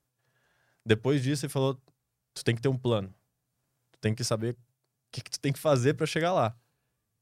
Depois 0.84 1.22
disso, 1.22 1.46
ele 1.46 1.52
falou: 1.52 1.80
tu 2.34 2.44
tem 2.44 2.54
que 2.54 2.62
ter 2.62 2.68
um 2.68 2.76
plano. 2.76 3.12
Tu 3.92 3.98
tem 4.00 4.14
que 4.14 4.22
saber 4.22 4.52
o 4.52 4.56
que, 5.10 5.22
que 5.22 5.30
tu 5.30 5.40
tem 5.40 5.52
que 5.52 5.58
fazer 5.58 5.94
para 5.94 6.06
chegar 6.06 6.32
lá. 6.32 6.56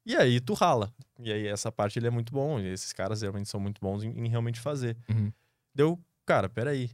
E 0.05 0.17
aí 0.17 0.41
tu 0.41 0.55
rala. 0.55 0.93
E 1.19 1.33
aí 1.33 1.47
essa 1.47 1.71
parte 1.71 1.99
ele 1.99 2.07
é 2.07 2.11
muito 2.11 2.33
bom. 2.33 2.59
E 2.59 2.67
esses 2.67 2.93
caras 2.93 3.23
realmente 3.23 3.49
são 3.49 3.61
muito 3.61 3.81
bons 3.81 4.03
em, 4.03 4.11
em 4.11 4.29
realmente 4.29 4.61
fazer. 4.61 4.97
Uhum. 5.09 5.33
Deu, 5.75 5.99
cara, 6.27 6.49
peraí. 6.49 6.91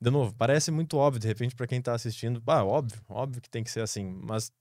De 0.00 0.10
novo, 0.10 0.34
parece 0.34 0.72
muito 0.72 0.96
óbvio, 0.96 1.20
de 1.20 1.28
repente, 1.28 1.54
para 1.54 1.66
quem 1.66 1.80
tá 1.80 1.94
assistindo. 1.94 2.42
Ah, 2.46 2.64
óbvio, 2.64 3.00
óbvio 3.08 3.40
que 3.40 3.48
tem 3.48 3.62
que 3.62 3.70
ser 3.70 3.82
assim. 3.82 4.04
Mas 4.04 4.52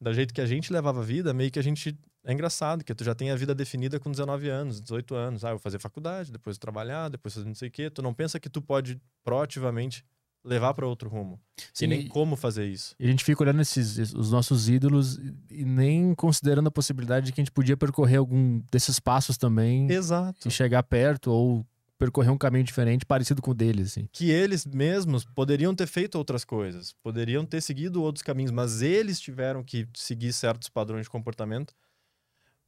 do 0.00 0.12
jeito 0.12 0.34
que 0.34 0.40
a 0.40 0.46
gente 0.46 0.72
levava 0.72 1.00
a 1.00 1.04
vida, 1.04 1.32
meio 1.32 1.50
que 1.50 1.58
a 1.58 1.62
gente 1.62 1.96
é 2.24 2.32
engraçado, 2.32 2.82
que 2.82 2.94
tu 2.94 3.04
já 3.04 3.14
tem 3.14 3.30
a 3.30 3.36
vida 3.36 3.54
definida 3.54 4.00
com 4.00 4.10
19 4.10 4.48
anos, 4.48 4.80
18 4.80 5.14
anos. 5.14 5.44
Ah, 5.44 5.48
eu 5.48 5.54
vou 5.54 5.58
fazer 5.58 5.78
faculdade, 5.78 6.32
depois 6.32 6.56
trabalhar, 6.56 7.10
depois 7.10 7.34
fazer 7.34 7.46
não 7.46 7.54
sei 7.54 7.68
o 7.68 7.70
quê. 7.70 7.90
Tu 7.90 8.00
não 8.00 8.14
pensa 8.14 8.40
que 8.40 8.48
tu 8.48 8.62
pode 8.62 8.98
proativamente 9.22 10.04
levar 10.42 10.72
para 10.74 10.86
outro 10.86 11.08
rumo. 11.08 11.40
Sim, 11.72 11.84
e 11.84 11.88
nem 11.88 12.08
como 12.08 12.34
fazer 12.36 12.66
isso. 12.66 12.94
E 12.98 13.06
a 13.06 13.10
gente 13.10 13.24
fica 13.24 13.42
olhando 13.42 13.60
esses, 13.60 14.12
os 14.14 14.30
nossos 14.30 14.68
ídolos 14.68 15.18
e 15.50 15.64
nem 15.64 16.14
considerando 16.14 16.68
a 16.68 16.70
possibilidade 16.70 17.26
de 17.26 17.32
que 17.32 17.40
a 17.40 17.44
gente 17.44 17.52
podia 17.52 17.76
percorrer 17.76 18.18
algum 18.18 18.60
desses 18.70 18.98
passos 18.98 19.36
também. 19.36 19.90
Exato. 19.90 20.48
E 20.48 20.50
chegar 20.50 20.82
perto 20.82 21.30
ou 21.30 21.66
percorrer 21.98 22.30
um 22.30 22.38
caminho 22.38 22.64
diferente, 22.64 23.06
parecido 23.06 23.40
com 23.40 23.52
o 23.52 23.54
deles. 23.54 23.92
Assim. 23.92 24.08
Que 24.12 24.30
eles 24.30 24.66
mesmos 24.66 25.24
poderiam 25.24 25.74
ter 25.74 25.86
feito 25.86 26.16
outras 26.16 26.44
coisas, 26.44 26.94
poderiam 27.02 27.44
ter 27.46 27.60
seguido 27.60 28.02
outros 28.02 28.22
caminhos, 28.22 28.50
mas 28.50 28.82
eles 28.82 29.20
tiveram 29.20 29.62
que 29.62 29.86
seguir 29.94 30.32
certos 30.32 30.68
padrões 30.68 31.04
de 31.04 31.10
comportamento 31.10 31.74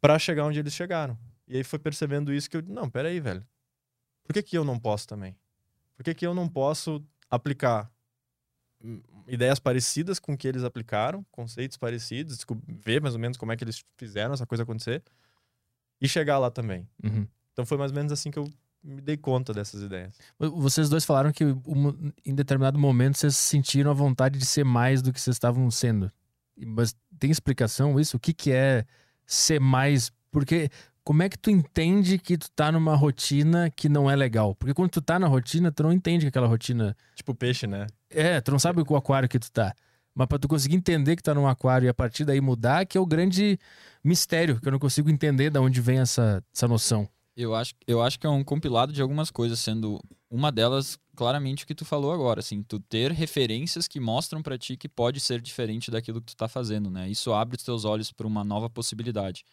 para 0.01 0.19
chegar 0.19 0.45
onde 0.45 0.59
eles 0.59 0.75
chegaram. 0.75 1.19
E 1.49 1.57
aí 1.57 1.65
foi 1.65 1.79
percebendo 1.79 2.33
isso 2.33 2.51
que 2.51 2.57
eu, 2.57 2.63
não, 2.63 2.89
peraí, 2.91 3.21
velho. 3.21 3.47
Por 4.25 4.33
que, 4.33 4.43
que 4.43 4.59
eu 4.59 4.65
não 4.65 4.79
posso 4.79 5.07
também? 5.07 5.37
Por 5.97 6.03
que, 6.03 6.15
que 6.15 6.27
eu 6.27 6.35
não 6.35 6.49
posso 6.49 7.05
aplicar 7.31 7.91
ideias 9.27 9.59
parecidas 9.59 10.19
com 10.19 10.35
o 10.35 10.37
que 10.37 10.47
eles 10.47 10.63
aplicaram, 10.63 11.25
conceitos 11.31 11.77
parecidos, 11.77 12.45
ver 12.69 13.01
mais 13.01 13.15
ou 13.15 13.21
menos 13.21 13.37
como 13.37 13.53
é 13.53 13.57
que 13.57 13.65
eles 13.65 13.85
fizeram 13.97 14.35
essa 14.35 14.47
coisa 14.47 14.63
acontecer 14.63 15.03
e 16.01 16.09
chegar 16.09 16.39
lá 16.39 16.51
também. 16.51 16.89
Uhum. 17.03 17.27
Então 17.53 17.65
foi 17.65 17.79
mais 17.79 17.91
ou 17.91 17.97
menos 17.97 18.13
assim 18.13 18.31
que 18.31 18.39
eu 18.39 18.49
me 18.83 19.01
dei 19.01 19.17
conta 19.17 19.53
dessas 19.53 19.83
ideias. 19.83 20.17
Vocês 20.39 20.89
dois 20.89 21.05
falaram 21.05 21.33
que 21.33 21.45
em 22.25 22.35
determinado 22.35 22.79
momento 22.79 23.19
vocês 23.19 23.37
sentiram 23.37 23.91
a 23.91 23.95
vontade 23.95 24.39
de 24.39 24.47
ser 24.47 24.65
mais 24.65 25.03
do 25.03 25.13
que 25.13 25.21
vocês 25.21 25.35
estavam 25.35 25.69
sendo. 25.71 26.13
Mas 26.57 26.95
tem 27.19 27.31
explicação 27.31 27.99
isso? 27.99 28.17
O 28.17 28.21
que, 28.21 28.33
que 28.33 28.53
é 28.53 28.87
ser 29.27 29.61
mais. 29.61 30.11
Porque 30.31 30.71
como 31.05 31.23
é 31.23 31.29
que 31.29 31.39
tu 31.39 31.51
entende 31.51 32.19
que 32.19 32.37
tu 32.37 32.51
tá 32.51 32.73
numa 32.73 32.95
rotina 32.95 33.71
que 33.71 33.89
não 33.89 34.11
é 34.11 34.17
legal? 34.17 34.55
Porque 34.55 34.75
quando 34.75 34.91
tu 34.91 35.01
tá 35.01 35.19
na 35.19 35.27
rotina, 35.27 35.71
tu 35.71 35.83
não 35.83 35.93
entende 35.93 36.25
que 36.25 36.29
aquela 36.29 36.47
rotina. 36.47 36.97
Tipo 37.15 37.35
peixe, 37.35 37.67
né? 37.67 37.87
É, 38.11 38.41
tu 38.41 38.51
não 38.51 38.59
sabe 38.59 38.83
o 38.87 38.97
aquário 38.97 39.29
que 39.29 39.39
tu 39.39 39.51
tá. 39.51 39.75
Mas 40.15 40.27
pra 40.27 40.39
tu 40.39 40.49
conseguir 40.49 40.77
entender 40.77 41.15
que 41.15 41.23
tá 41.23 41.35
num 41.35 41.47
aquário 41.47 41.87
e 41.87 41.89
a 41.89 41.95
partir 41.95 42.25
daí 42.25 42.41
mudar, 42.41 42.87
que 42.87 42.97
é 42.97 43.01
o 43.01 43.05
grande 43.05 43.59
mistério, 44.03 44.59
que 44.61 44.67
eu 44.67 44.73
não 44.73 44.79
consigo 44.79 45.11
entender 45.11 45.51
de 45.51 45.59
onde 45.59 45.81
vem 45.81 45.99
essa, 45.99 46.43
essa 46.55 46.67
noção. 46.67 47.07
Eu 47.37 47.55
acho, 47.55 47.75
eu 47.87 48.03
acho 48.03 48.19
que 48.19 48.27
é 48.27 48.31
um 48.31 48.43
compilado 48.43 48.93
de 48.93 49.03
algumas 49.03 49.31
coisas, 49.31 49.61
sendo 49.61 50.01
uma 50.31 50.51
delas 50.51 50.99
claramente 51.17 51.65
o 51.65 51.67
que 51.67 51.75
tu 51.75 51.85
falou 51.85 52.13
agora, 52.13 52.41
assim, 52.41 52.63
tu 52.63 52.79
ter 52.79 53.11
referências 53.11 53.89
que 53.89 53.99
mostram 53.99 54.43
para 54.43 54.57
ti 54.57 54.77
que 54.77 54.89
pode 54.89 55.19
ser 55.19 55.41
diferente 55.41 55.91
daquilo 55.91 56.21
que 56.21 56.29
tu 56.29 56.37
tá 56.37 56.47
fazendo, 56.47 56.91
né? 56.91 57.09
Isso 57.09 57.33
abre 57.33 57.57
os 57.57 57.63
teus 57.65 57.85
olhos 57.85 58.13
para 58.13 58.27
uma 58.27 58.45
nova 58.45 58.71
possibilidade. 58.71 59.45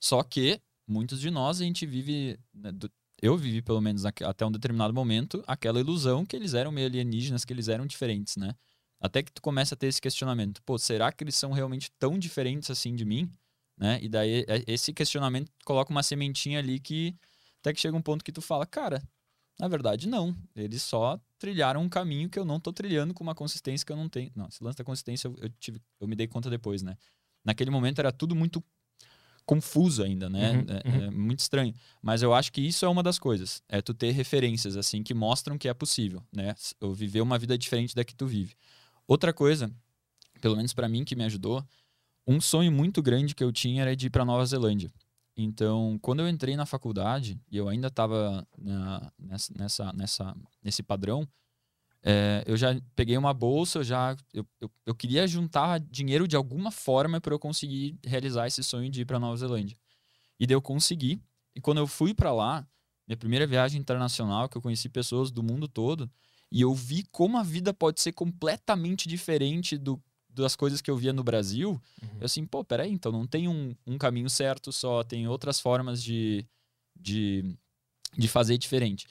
Só 0.00 0.22
que 0.22 0.60
muitos 0.88 1.20
de 1.20 1.30
nós 1.30 1.60
a 1.60 1.64
gente 1.64 1.86
vive, 1.86 2.38
né, 2.52 2.72
do, 2.72 2.90
eu 3.22 3.36
vivi 3.36 3.62
pelo 3.62 3.80
menos 3.80 4.04
até 4.04 4.44
um 4.44 4.50
determinado 4.50 4.92
momento 4.92 5.44
aquela 5.46 5.78
ilusão 5.78 6.26
que 6.26 6.34
eles 6.34 6.54
eram 6.54 6.72
meio 6.72 6.88
alienígenas, 6.88 7.44
que 7.44 7.52
eles 7.52 7.68
eram 7.68 7.86
diferentes, 7.86 8.36
né? 8.36 8.54
Até 9.00 9.22
que 9.22 9.32
tu 9.32 9.40
começa 9.40 9.74
a 9.74 9.78
ter 9.78 9.86
esse 9.86 10.00
questionamento, 10.00 10.62
pô, 10.62 10.78
será 10.78 11.12
que 11.12 11.24
eles 11.24 11.34
são 11.34 11.52
realmente 11.52 11.90
tão 11.98 12.18
diferentes 12.18 12.70
assim 12.70 12.94
de 12.94 13.04
mim? 13.04 13.30
Né? 13.78 13.98
E 14.02 14.08
daí 14.08 14.44
é, 14.46 14.62
esse 14.66 14.92
questionamento 14.92 15.50
coloca 15.64 15.90
uma 15.90 16.02
sementinha 16.02 16.58
ali 16.58 16.78
que 16.78 17.14
até 17.60 17.72
que 17.72 17.80
chega 17.80 17.96
um 17.96 18.02
ponto 18.02 18.24
que 18.24 18.32
tu 18.32 18.42
fala, 18.42 18.66
cara, 18.66 19.02
Na 19.60 19.68
verdade, 19.68 20.08
não. 20.08 20.34
Eles 20.56 20.82
só 20.82 21.20
trilharam 21.38 21.82
um 21.82 21.88
caminho 21.88 22.28
que 22.28 22.38
eu 22.38 22.44
não 22.44 22.58
tô 22.58 22.72
trilhando 22.72 23.12
com 23.12 23.22
uma 23.22 23.34
consistência 23.34 23.84
que 23.84 23.92
eu 23.92 23.96
não 23.96 24.08
tenho. 24.08 24.30
Não, 24.34 24.46
esse 24.46 24.62
lance 24.62 24.78
da 24.78 24.84
consistência 24.84 25.28
eu, 25.28 25.36
eu 25.40 25.48
tive, 25.60 25.80
eu 26.00 26.08
me 26.08 26.16
dei 26.16 26.26
conta 26.26 26.48
depois, 26.48 26.82
né? 26.82 26.96
Naquele 27.44 27.70
momento 27.70 27.98
era 27.98 28.12
tudo 28.12 28.34
muito 28.34 28.62
confuso 29.44 30.02
ainda, 30.02 30.30
né? 30.30 30.52
Uhum, 30.52 30.66
é, 30.68 30.88
uhum. 30.88 31.04
é 31.04 31.10
muito 31.10 31.40
estranho. 31.40 31.74
Mas 32.00 32.22
eu 32.22 32.32
acho 32.32 32.52
que 32.52 32.60
isso 32.60 32.84
é 32.84 32.88
uma 32.88 33.02
das 33.02 33.18
coisas. 33.18 33.62
É 33.68 33.82
tu 33.82 33.92
ter 33.92 34.12
referências, 34.12 34.76
assim, 34.76 35.02
que 35.02 35.12
mostram 35.12 35.58
que 35.58 35.68
é 35.68 35.74
possível, 35.74 36.22
né? 36.32 36.54
Eu 36.80 36.94
viver 36.94 37.20
uma 37.20 37.38
vida 37.38 37.58
diferente 37.58 37.94
da 37.94 38.04
que 38.04 38.14
tu 38.14 38.26
vive. 38.26 38.54
Outra 39.08 39.32
coisa, 39.32 39.70
pelo 40.40 40.56
menos 40.56 40.72
pra 40.72 40.88
mim, 40.88 41.04
que 41.04 41.16
me 41.16 41.24
ajudou, 41.24 41.66
um 42.26 42.40
sonho 42.40 42.70
muito 42.70 43.02
grande 43.02 43.34
que 43.34 43.42
eu 43.42 43.50
tinha 43.50 43.82
era 43.82 43.96
de 43.96 44.06
ir 44.06 44.10
pra 44.10 44.24
Nova 44.24 44.44
Zelândia. 44.46 44.90
Então, 45.36 45.98
quando 46.02 46.20
eu 46.20 46.28
entrei 46.28 46.56
na 46.56 46.66
faculdade, 46.66 47.40
e 47.50 47.56
eu 47.56 47.68
ainda 47.68 47.88
estava 47.88 48.46
nessa, 49.18 49.92
nessa, 49.92 50.36
nesse 50.62 50.82
padrão, 50.82 51.26
é, 52.02 52.42
eu 52.46 52.56
já 52.56 52.78
peguei 52.96 53.16
uma 53.16 53.34
bolsa, 53.34 53.78
eu 53.78 53.84
já 53.84 54.16
eu, 54.32 54.46
eu, 54.60 54.70
eu 54.86 54.94
queria 54.94 55.26
juntar 55.26 55.78
dinheiro 55.80 56.26
de 56.26 56.34
alguma 56.34 56.70
forma 56.70 57.20
para 57.20 57.34
eu 57.34 57.38
conseguir 57.38 57.98
realizar 58.04 58.46
esse 58.46 58.62
sonho 58.62 58.90
de 58.90 59.02
ir 59.02 59.04
para 59.04 59.18
Nova 59.18 59.36
Zelândia. 59.36 59.76
E 60.38 60.46
daí 60.46 60.54
eu 60.54 60.62
consegui. 60.62 61.20
E 61.54 61.60
quando 61.60 61.78
eu 61.78 61.86
fui 61.86 62.14
para 62.14 62.32
lá, 62.32 62.66
minha 63.06 63.16
primeira 63.16 63.46
viagem 63.46 63.80
internacional, 63.80 64.48
que 64.48 64.56
eu 64.56 64.62
conheci 64.62 64.88
pessoas 64.88 65.30
do 65.30 65.42
mundo 65.42 65.68
todo, 65.68 66.10
e 66.50 66.62
eu 66.62 66.74
vi 66.74 67.04
como 67.12 67.36
a 67.36 67.42
vida 67.42 67.72
pode 67.74 68.00
ser 68.00 68.12
completamente 68.12 69.06
diferente 69.06 69.76
do, 69.76 70.02
das 70.34 70.56
coisas 70.56 70.80
que 70.80 70.90
eu 70.90 70.96
via 70.96 71.12
no 71.12 71.22
Brasil. 71.22 71.80
Uhum. 72.02 72.08
Eu 72.20 72.26
assim, 72.26 72.44
pô, 72.46 72.64
peraí, 72.64 72.90
então 72.92 73.10
não 73.12 73.26
tem 73.26 73.48
um, 73.48 73.74
um 73.86 73.98
caminho 73.98 74.30
certo 74.30 74.72
só, 74.72 75.02
tem 75.02 75.26
outras 75.28 75.60
formas 75.60 76.02
de, 76.02 76.46
de, 76.98 77.56
de 78.16 78.28
fazer 78.28 78.58
diferente. 78.58 79.06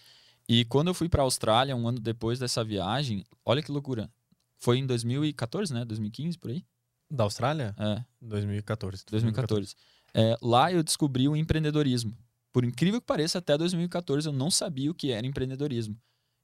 E 0.47 0.65
quando 0.65 0.87
eu 0.87 0.93
fui 0.93 1.07
para 1.07 1.21
a 1.21 1.25
Austrália, 1.25 1.75
um 1.75 1.87
ano 1.87 1.99
depois 1.99 2.39
dessa 2.39 2.63
viagem, 2.63 3.23
olha 3.45 3.61
que 3.61 3.71
loucura. 3.71 4.09
Foi 4.57 4.77
em 4.77 4.85
2014, 4.85 5.73
né? 5.73 5.85
2015, 5.85 6.37
por 6.37 6.51
aí? 6.51 6.65
Da 7.09 7.23
Austrália? 7.23 7.75
É, 7.77 8.03
2014. 8.21 9.05
2014. 9.09 9.75
É, 10.13 10.37
lá 10.41 10.71
eu 10.71 10.83
descobri 10.83 11.27
o 11.27 11.35
empreendedorismo. 11.35 12.15
Por 12.51 12.65
incrível 12.65 12.99
que 12.99 13.05
pareça, 13.05 13.37
até 13.37 13.57
2014 13.57 14.27
eu 14.27 14.33
não 14.33 14.49
sabia 14.49 14.89
o 14.89 14.95
que 14.95 15.11
era 15.11 15.25
empreendedorismo. 15.25 15.95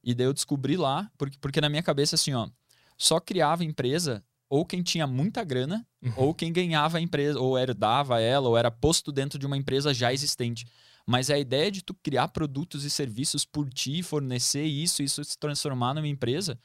E 0.02 0.14
daí 0.14 0.26
eu 0.26 0.32
descobri 0.32 0.76
lá, 0.76 1.10
porque, 1.18 1.36
porque 1.40 1.60
na 1.60 1.68
minha 1.68 1.82
cabeça, 1.82 2.14
assim, 2.14 2.32
ó, 2.32 2.48
só 2.96 3.18
criava 3.18 3.64
empresa 3.64 4.24
ou 4.48 4.64
quem 4.64 4.82
tinha 4.82 5.06
muita 5.06 5.42
grana, 5.44 5.86
Uhum. 6.02 6.12
ou 6.16 6.34
quem 6.34 6.52
ganhava 6.52 6.98
a 6.98 7.00
empresa, 7.00 7.38
ou 7.40 7.58
herdava 7.58 8.20
ela, 8.20 8.48
ou 8.48 8.56
era 8.56 8.70
posto 8.70 9.10
dentro 9.10 9.38
de 9.38 9.46
uma 9.46 9.56
empresa 9.56 9.92
já 9.92 10.12
existente. 10.12 10.64
Mas 11.04 11.30
a 11.30 11.38
ideia 11.38 11.70
de 11.70 11.82
tu 11.82 11.94
criar 11.94 12.28
produtos 12.28 12.84
e 12.84 12.90
serviços 12.90 13.44
por 13.44 13.68
ti, 13.70 14.02
fornecer 14.02 14.64
isso, 14.64 15.02
isso 15.02 15.22
se 15.24 15.38
transformar 15.38 15.94
numa 15.94 16.08
empresa, 16.08 16.58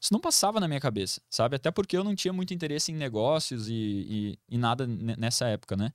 isso 0.00 0.12
não 0.12 0.20
passava 0.20 0.60
na 0.60 0.68
minha 0.68 0.80
cabeça, 0.80 1.20
sabe? 1.28 1.56
Até 1.56 1.70
porque 1.70 1.96
eu 1.96 2.04
não 2.04 2.14
tinha 2.14 2.32
muito 2.32 2.54
interesse 2.54 2.92
em 2.92 2.94
negócios 2.96 3.68
e, 3.68 3.74
e, 3.74 4.38
e 4.48 4.58
nada 4.58 4.86
ne- 4.86 5.16
nessa 5.16 5.46
época, 5.48 5.76
né? 5.76 5.90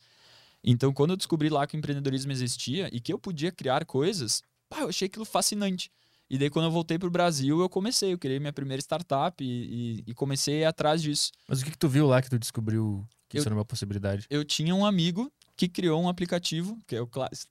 Então, 0.64 0.94
quando 0.94 1.12
eu 1.12 1.18
descobri 1.18 1.50
lá 1.50 1.68
que 1.68 1.76
o 1.76 1.80
empreendedorismo 1.80 2.32
existia 2.32 2.90
e 2.94 3.00
que 3.00 3.12
eu 3.12 3.20
podia 3.20 3.52
criar 3.52 3.86
coisas, 3.86 4.42
pá, 4.70 4.82
eu 4.82 4.90
achei 4.90 5.08
aquilo 5.08 5.26
fascinante. 5.26 5.90
E 6.34 6.38
daí, 6.40 6.50
quando 6.50 6.66
eu 6.66 6.72
voltei 6.72 6.98
pro 6.98 7.12
Brasil, 7.12 7.60
eu 7.62 7.70
comecei, 7.70 8.12
eu 8.12 8.18
criei 8.18 8.40
minha 8.40 8.52
primeira 8.52 8.82
startup 8.82 9.44
e, 9.44 9.48
e- 10.00 10.04
e 10.08 10.14
comecei 10.16 10.66
atrás 10.66 11.00
disso. 11.00 11.32
Mas 11.48 11.62
o 11.62 11.66
que, 11.66 11.70
que 11.70 11.78
tu 11.78 11.88
viu 11.88 12.08
lá 12.08 12.24
que 12.24 12.30
tu 12.30 12.40
descobriu 12.40 13.06
que 13.30 13.38
Eu- 13.38 13.42
isso 13.42 13.48
era 13.48 13.54
uma 13.56 13.64
possibilidade? 13.64 14.26
Eu 14.32 14.44
tinha 14.44 14.74
um 14.74 14.84
amigo 14.84 15.32
que 15.56 15.68
criou 15.70 16.02
um 16.02 16.10
aplicativo, 16.10 16.76
que 16.88 16.96
é 16.96 17.02
o 17.04 17.08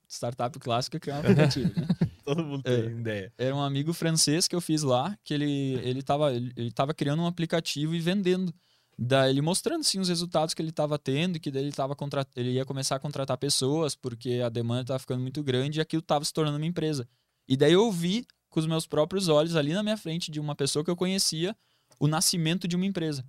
startup 0.09 0.59
clássico, 0.59 0.99
criou 0.99 1.17
um 1.17 1.21
aplicativo, 1.21 1.73
né? 1.77 1.87
Todo 2.25 2.45
mundo 2.45 2.63
É. 2.65 2.77
tem 2.83 2.91
ideia. 2.99 3.33
Era 3.39 3.55
um 3.55 3.63
amigo 3.63 3.93
francês 3.93 4.49
que 4.49 4.57
eu 4.57 4.61
fiz 4.61 4.83
lá, 4.83 5.17
que 5.23 5.33
ele, 5.33 5.79
ele, 5.85 6.03
tava, 6.03 6.33
ele, 6.35 6.53
ele 6.57 6.73
tava 6.73 6.93
criando 6.93 7.23
um 7.23 7.27
aplicativo 7.29 7.95
e 7.95 8.01
vendendo. 8.01 8.53
Daí 8.99 9.31
ele 9.31 9.41
mostrando 9.43 9.85
sim 9.85 10.01
os 10.01 10.09
resultados 10.09 10.55
que 10.55 10.61
ele 10.63 10.71
estava 10.71 10.99
tendo, 10.99 11.37
e 11.37 11.41
que 11.41 11.53
daí 11.53 11.63
ele, 11.63 11.71
tava 11.73 11.97
ele 12.35 12.51
ia 12.55 12.65
começar 12.65 12.97
a 12.97 12.99
contratar 12.99 13.39
pessoas, 13.39 13.95
porque 13.95 14.41
a 14.45 14.49
demanda 14.49 14.83
estava 14.83 14.99
ficando 14.99 15.21
muito 15.23 15.41
grande 15.43 15.79
e 15.79 15.81
aquilo 15.81 16.01
estava 16.01 16.25
se 16.25 16.33
tornando 16.33 16.57
uma 16.57 16.67
empresa. 16.67 17.09
E 17.49 17.57
daí 17.57 17.73
eu 17.73 17.91
vi 17.93 18.27
com 18.53 18.61
os 18.61 18.67
meus 18.67 18.87
próprios 18.87 19.29
olhos, 19.29 19.57
ali 19.57 19.73
na 19.73 19.83
minha 19.83 19.97
frente, 19.97 20.31
de 20.31 20.39
uma 20.39 20.55
pessoa 20.55 20.85
que 20.85 20.91
eu 20.91 20.95
conhecia, 20.95 21.57
o 21.99 22.07
nascimento 22.07 22.69
de 22.69 22.77
uma 22.77 22.87
empresa. 22.87 23.25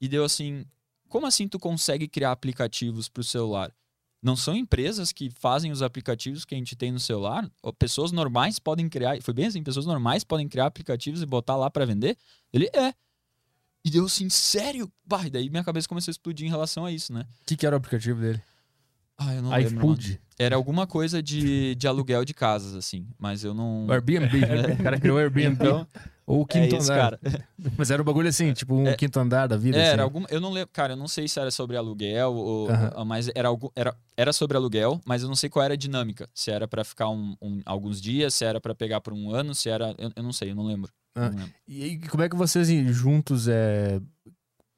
E 0.00 0.08
deu 0.08 0.24
assim: 0.24 0.64
como 1.08 1.26
assim 1.26 1.46
tu 1.48 1.58
consegue 1.58 2.08
criar 2.08 2.30
aplicativos 2.30 3.08
para 3.08 3.20
o 3.20 3.24
celular? 3.24 3.74
Não 4.22 4.36
são 4.36 4.56
empresas 4.56 5.10
que 5.10 5.30
fazem 5.30 5.72
os 5.72 5.82
aplicativos 5.82 6.44
que 6.44 6.54
a 6.54 6.58
gente 6.58 6.76
tem 6.76 6.92
no 6.92 7.00
celular? 7.00 7.50
Pessoas 7.76 8.12
normais 8.12 8.60
podem 8.60 8.88
criar. 8.88 9.20
Foi 9.20 9.34
bem 9.34 9.46
assim: 9.46 9.64
pessoas 9.64 9.84
normais 9.84 10.22
podem 10.22 10.48
criar 10.48 10.66
aplicativos 10.66 11.20
e 11.20 11.26
botar 11.26 11.56
lá 11.56 11.68
para 11.68 11.84
vender? 11.84 12.16
Ele 12.52 12.70
é. 12.72 12.94
E 13.84 13.90
deu 13.90 14.04
assim, 14.04 14.30
sério? 14.30 14.90
Bah, 15.04 15.26
e 15.26 15.30
daí 15.30 15.50
minha 15.50 15.64
cabeça 15.64 15.88
começou 15.88 16.10
a 16.10 16.12
explodir 16.12 16.46
em 16.46 16.50
relação 16.50 16.86
a 16.86 16.92
isso, 16.92 17.12
né? 17.12 17.26
O 17.42 17.46
que, 17.46 17.56
que 17.56 17.66
era 17.66 17.74
o 17.74 17.78
aplicativo 17.78 18.20
dele? 18.20 18.40
Ah, 19.28 19.34
eu 19.34 19.42
não 19.42 19.50
lembro. 19.50 19.76
iFood. 19.76 20.20
Era 20.38 20.56
alguma 20.56 20.86
coisa 20.86 21.22
de, 21.22 21.74
de 21.76 21.86
aluguel 21.86 22.24
de 22.24 22.34
casas, 22.34 22.74
assim. 22.74 23.06
Mas 23.18 23.44
eu 23.44 23.54
não. 23.54 23.86
O 23.86 23.92
Airbnb. 23.92 24.40
né? 24.40 24.74
O 24.80 24.82
cara 24.82 24.98
criou 24.98 25.16
o 25.16 25.20
Airbnb. 25.20 25.52
Então, 25.54 25.86
Ou 26.26 26.40
o 26.40 26.42
é 26.42 26.46
quinto 26.46 26.76
isso, 26.76 26.90
andar. 26.92 27.18
cara. 27.18 27.20
Mas 27.76 27.90
era 27.90 28.00
um 28.02 28.04
bagulho 28.04 28.28
assim, 28.28 28.52
tipo 28.52 28.74
um 28.74 28.86
É. 28.88 28.94
quinto 28.96 29.20
andar 29.20 29.46
da 29.46 29.56
vida. 29.56 29.76
É, 29.78 29.82
assim. 29.82 29.92
era 29.92 30.02
alguma. 30.02 30.26
Eu 30.30 30.40
não 30.40 30.50
lembro. 30.50 30.70
Cara, 30.72 30.94
eu 30.94 30.96
não 30.96 31.06
sei 31.06 31.28
se 31.28 31.38
era 31.38 31.50
sobre 31.50 31.76
aluguel 31.76 32.32
ou. 32.34 32.68
Ou- 32.96 33.04
Mas 33.04 33.30
era, 33.34 33.48
algo, 33.48 33.70
era, 33.76 33.94
era 34.16 34.32
sobre 34.32 34.56
aluguel, 34.56 35.00
mas 35.04 35.22
eu 35.22 35.28
não 35.28 35.36
sei 35.36 35.48
qual 35.50 35.64
era 35.64 35.74
a 35.74 35.76
dinâmica. 35.76 36.28
Se 36.34 36.50
era 36.50 36.66
pra 36.66 36.82
ficar 36.82 37.08
um, 37.10 37.36
um- 37.40 37.60
alguns 37.64 38.00
dias, 38.00 38.34
se 38.34 38.44
era 38.44 38.60
pra 38.60 38.74
pegar 38.74 39.00
por 39.00 39.12
um 39.12 39.30
ano, 39.32 39.54
se 39.54 39.68
era. 39.68 39.94
Eu, 39.98 40.10
eu 40.16 40.22
não 40.22 40.32
sei, 40.32 40.50
eu 40.50 40.54
não 40.56 40.64
lembro. 40.66 40.90
Ah. 41.14 41.28
Não 41.30 41.38
lembro. 41.38 41.52
E 41.68 41.84
aí, 41.84 41.98
como 42.08 42.22
é 42.22 42.28
que 42.28 42.34
vocês 42.36 42.68
juntos 42.90 43.46
é, 43.46 44.00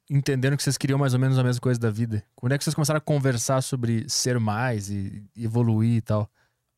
entenderam 0.09 0.55
que 0.57 0.63
vocês 0.63 0.77
queriam 0.77 0.99
mais 0.99 1.13
ou 1.13 1.19
menos 1.19 1.37
a 1.37 1.43
mesma 1.43 1.61
coisa 1.61 1.79
da 1.79 1.89
vida? 1.89 2.23
Quando 2.35 2.53
é 2.53 2.57
que 2.57 2.63
vocês 2.63 2.73
começaram 2.73 2.97
a 2.97 3.01
conversar 3.01 3.61
sobre 3.61 4.07
ser 4.09 4.39
mais 4.39 4.89
e, 4.89 5.23
evoluir 5.35 5.97
e 5.97 6.01
tal? 6.01 6.29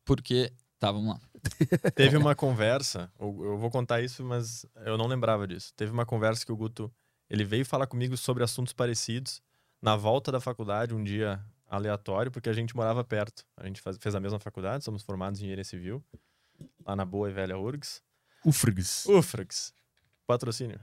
Porque. 0.04 0.52
Tá, 0.78 0.92
vamos 0.92 1.08
lá. 1.14 1.20
Teve 1.94 2.16
uma 2.16 2.34
conversa, 2.34 3.10
eu 3.18 3.58
vou 3.58 3.70
contar 3.70 4.00
isso, 4.00 4.24
mas 4.24 4.64
eu 4.86 4.96
não 4.96 5.06
lembrava 5.06 5.46
disso. 5.46 5.72
Teve 5.76 5.90
uma 5.92 6.06
conversa 6.06 6.44
que 6.46 6.52
o 6.52 6.56
Guto, 6.56 6.92
ele 7.28 7.44
veio 7.44 7.64
falar 7.64 7.86
comigo 7.86 8.16
sobre 8.16 8.44
assuntos 8.44 8.72
parecidos 8.72 9.40
na 9.82 9.96
volta 9.96 10.30
da 10.32 10.40
faculdade, 10.40 10.94
um 10.94 11.02
dia 11.02 11.40
aleatório, 11.66 12.30
porque 12.30 12.48
a 12.48 12.52
gente 12.52 12.74
morava 12.76 13.02
perto. 13.04 13.44
A 13.56 13.66
gente 13.66 13.80
faz- 13.80 13.98
fez 14.00 14.14
a 14.14 14.20
mesma 14.20 14.38
faculdade, 14.38 14.84
somos 14.84 15.02
formados 15.02 15.40
em 15.40 15.44
engenharia 15.44 15.64
civil, 15.64 16.04
lá 16.86 16.94
na 16.96 17.04
boa 17.04 17.28
e 17.28 17.32
velha 17.32 17.58
URGS. 17.58 18.02
Ufrigs. 18.44 19.04
UFRGS, 19.06 19.72
patrocínio. 20.26 20.78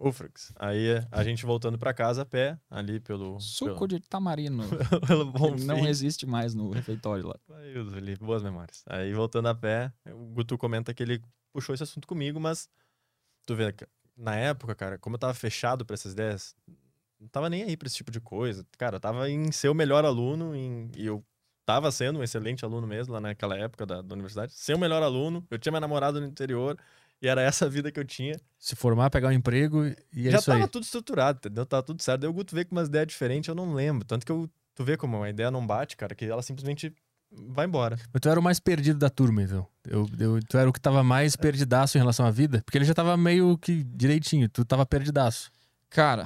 UFRGS. 0.00 0.52
Aí 0.56 0.86
a 1.10 1.24
gente 1.24 1.44
voltando 1.44 1.78
pra 1.78 1.92
casa 1.94 2.22
a 2.22 2.26
pé, 2.26 2.58
ali 2.70 3.00
pelo... 3.00 3.38
Suco 3.40 3.86
de 3.86 4.00
tamarino. 4.00 4.64
pelo, 5.06 5.26
bom 5.32 5.54
que 5.56 5.64
não 5.64 5.86
existe 5.86 6.26
mais 6.26 6.54
no 6.54 6.70
refeitório 6.70 7.26
lá. 7.26 7.36
Deus, 7.72 7.92
ali, 7.94 8.16
boas 8.16 8.42
memórias. 8.42 8.82
Aí 8.86 9.12
voltando 9.12 9.48
a 9.48 9.54
pé, 9.54 9.92
o 10.06 10.26
Guto 10.34 10.56
comenta 10.58 10.92
que 10.94 11.02
ele 11.02 11.22
puxou 11.52 11.74
esse 11.74 11.82
assunto 11.82 12.06
comigo, 12.06 12.40
mas 12.40 12.68
tu 13.46 13.54
vê, 13.54 13.74
na 14.16 14.36
época, 14.36 14.74
cara, 14.74 14.98
como 14.98 15.16
eu 15.16 15.20
tava 15.20 15.34
fechado 15.34 15.84
pra 15.84 15.94
essas 15.94 16.12
ideias, 16.12 16.54
não 17.20 17.28
tava 17.28 17.48
nem 17.48 17.62
aí 17.62 17.76
pra 17.76 17.86
esse 17.86 17.96
tipo 17.96 18.10
de 18.10 18.20
coisa. 18.20 18.66
Cara, 18.78 18.96
eu 18.96 19.00
tava 19.00 19.28
em 19.30 19.50
ser 19.52 19.68
o 19.68 19.74
melhor 19.74 20.04
aluno 20.04 20.54
em- 20.54 20.90
e 20.96 21.06
eu 21.06 21.24
tava 21.64 21.90
sendo 21.92 22.18
um 22.18 22.22
excelente 22.22 22.64
aluno 22.64 22.86
mesmo 22.86 23.12
lá 23.14 23.20
naquela 23.20 23.56
época 23.56 23.86
da, 23.86 24.02
da 24.02 24.14
universidade. 24.14 24.52
Ser 24.52 24.74
o 24.74 24.78
melhor 24.78 25.02
aluno, 25.02 25.46
eu 25.50 25.58
tinha 25.58 25.70
minha 25.70 25.80
namorada 25.80 26.20
no 26.20 26.26
interior 26.26 26.76
e 27.22 27.28
era 27.28 27.40
essa 27.40 27.66
a 27.66 27.68
vida 27.68 27.90
que 27.92 27.98
eu 28.00 28.04
tinha. 28.04 28.34
Se 28.58 28.74
formar, 28.76 29.08
pegar 29.10 29.28
um 29.28 29.32
emprego 29.32 29.86
e 30.12 30.28
é 30.28 30.30
Já 30.32 30.38
isso 30.38 30.46
tava 30.50 30.64
aí. 30.64 30.68
tudo 30.68 30.82
estruturado, 30.82 31.38
entendeu? 31.38 31.64
Tava 31.64 31.82
tudo 31.82 32.02
certo. 32.02 32.20
Daí 32.22 32.30
o 32.30 32.32
Guto 32.32 32.54
veio 32.54 32.66
com 32.66 32.74
umas 32.74 32.88
ideias 32.88 33.06
diferentes, 33.06 33.48
eu 33.48 33.54
não 33.54 33.72
lembro. 33.74 34.04
Tanto 34.04 34.26
que 34.26 34.32
eu, 34.32 34.48
tu 34.74 34.84
vê 34.84 34.96
como 34.96 35.22
a 35.22 35.30
ideia 35.30 35.50
não 35.50 35.66
bate, 35.66 35.96
cara, 35.96 36.14
que 36.14 36.24
ela 36.24 36.42
simplesmente 36.42 36.92
vai 37.48 37.66
embora. 37.66 37.96
Mas 38.12 38.20
tu 38.20 38.28
era 38.28 38.38
o 38.38 38.42
mais 38.42 38.60
perdido 38.60 38.98
da 38.98 39.08
turma, 39.08 39.42
então. 39.42 39.66
Eu, 39.88 40.08
eu- 40.18 40.40
tu 40.48 40.58
era 40.58 40.68
o 40.68 40.72
que 40.72 40.80
tava 40.80 41.02
mais 41.02 41.34
perdidaço 41.36 41.96
em 41.96 42.00
relação 42.00 42.26
à 42.26 42.30
vida? 42.30 42.60
Porque 42.64 42.76
ele 42.78 42.84
já 42.84 42.92
tava 42.94 43.16
meio 43.16 43.56
que 43.58 43.82
direitinho, 43.84 44.48
tu 44.48 44.64
tava 44.64 44.84
perdidaço. 44.84 45.50
Cara, 45.90 46.24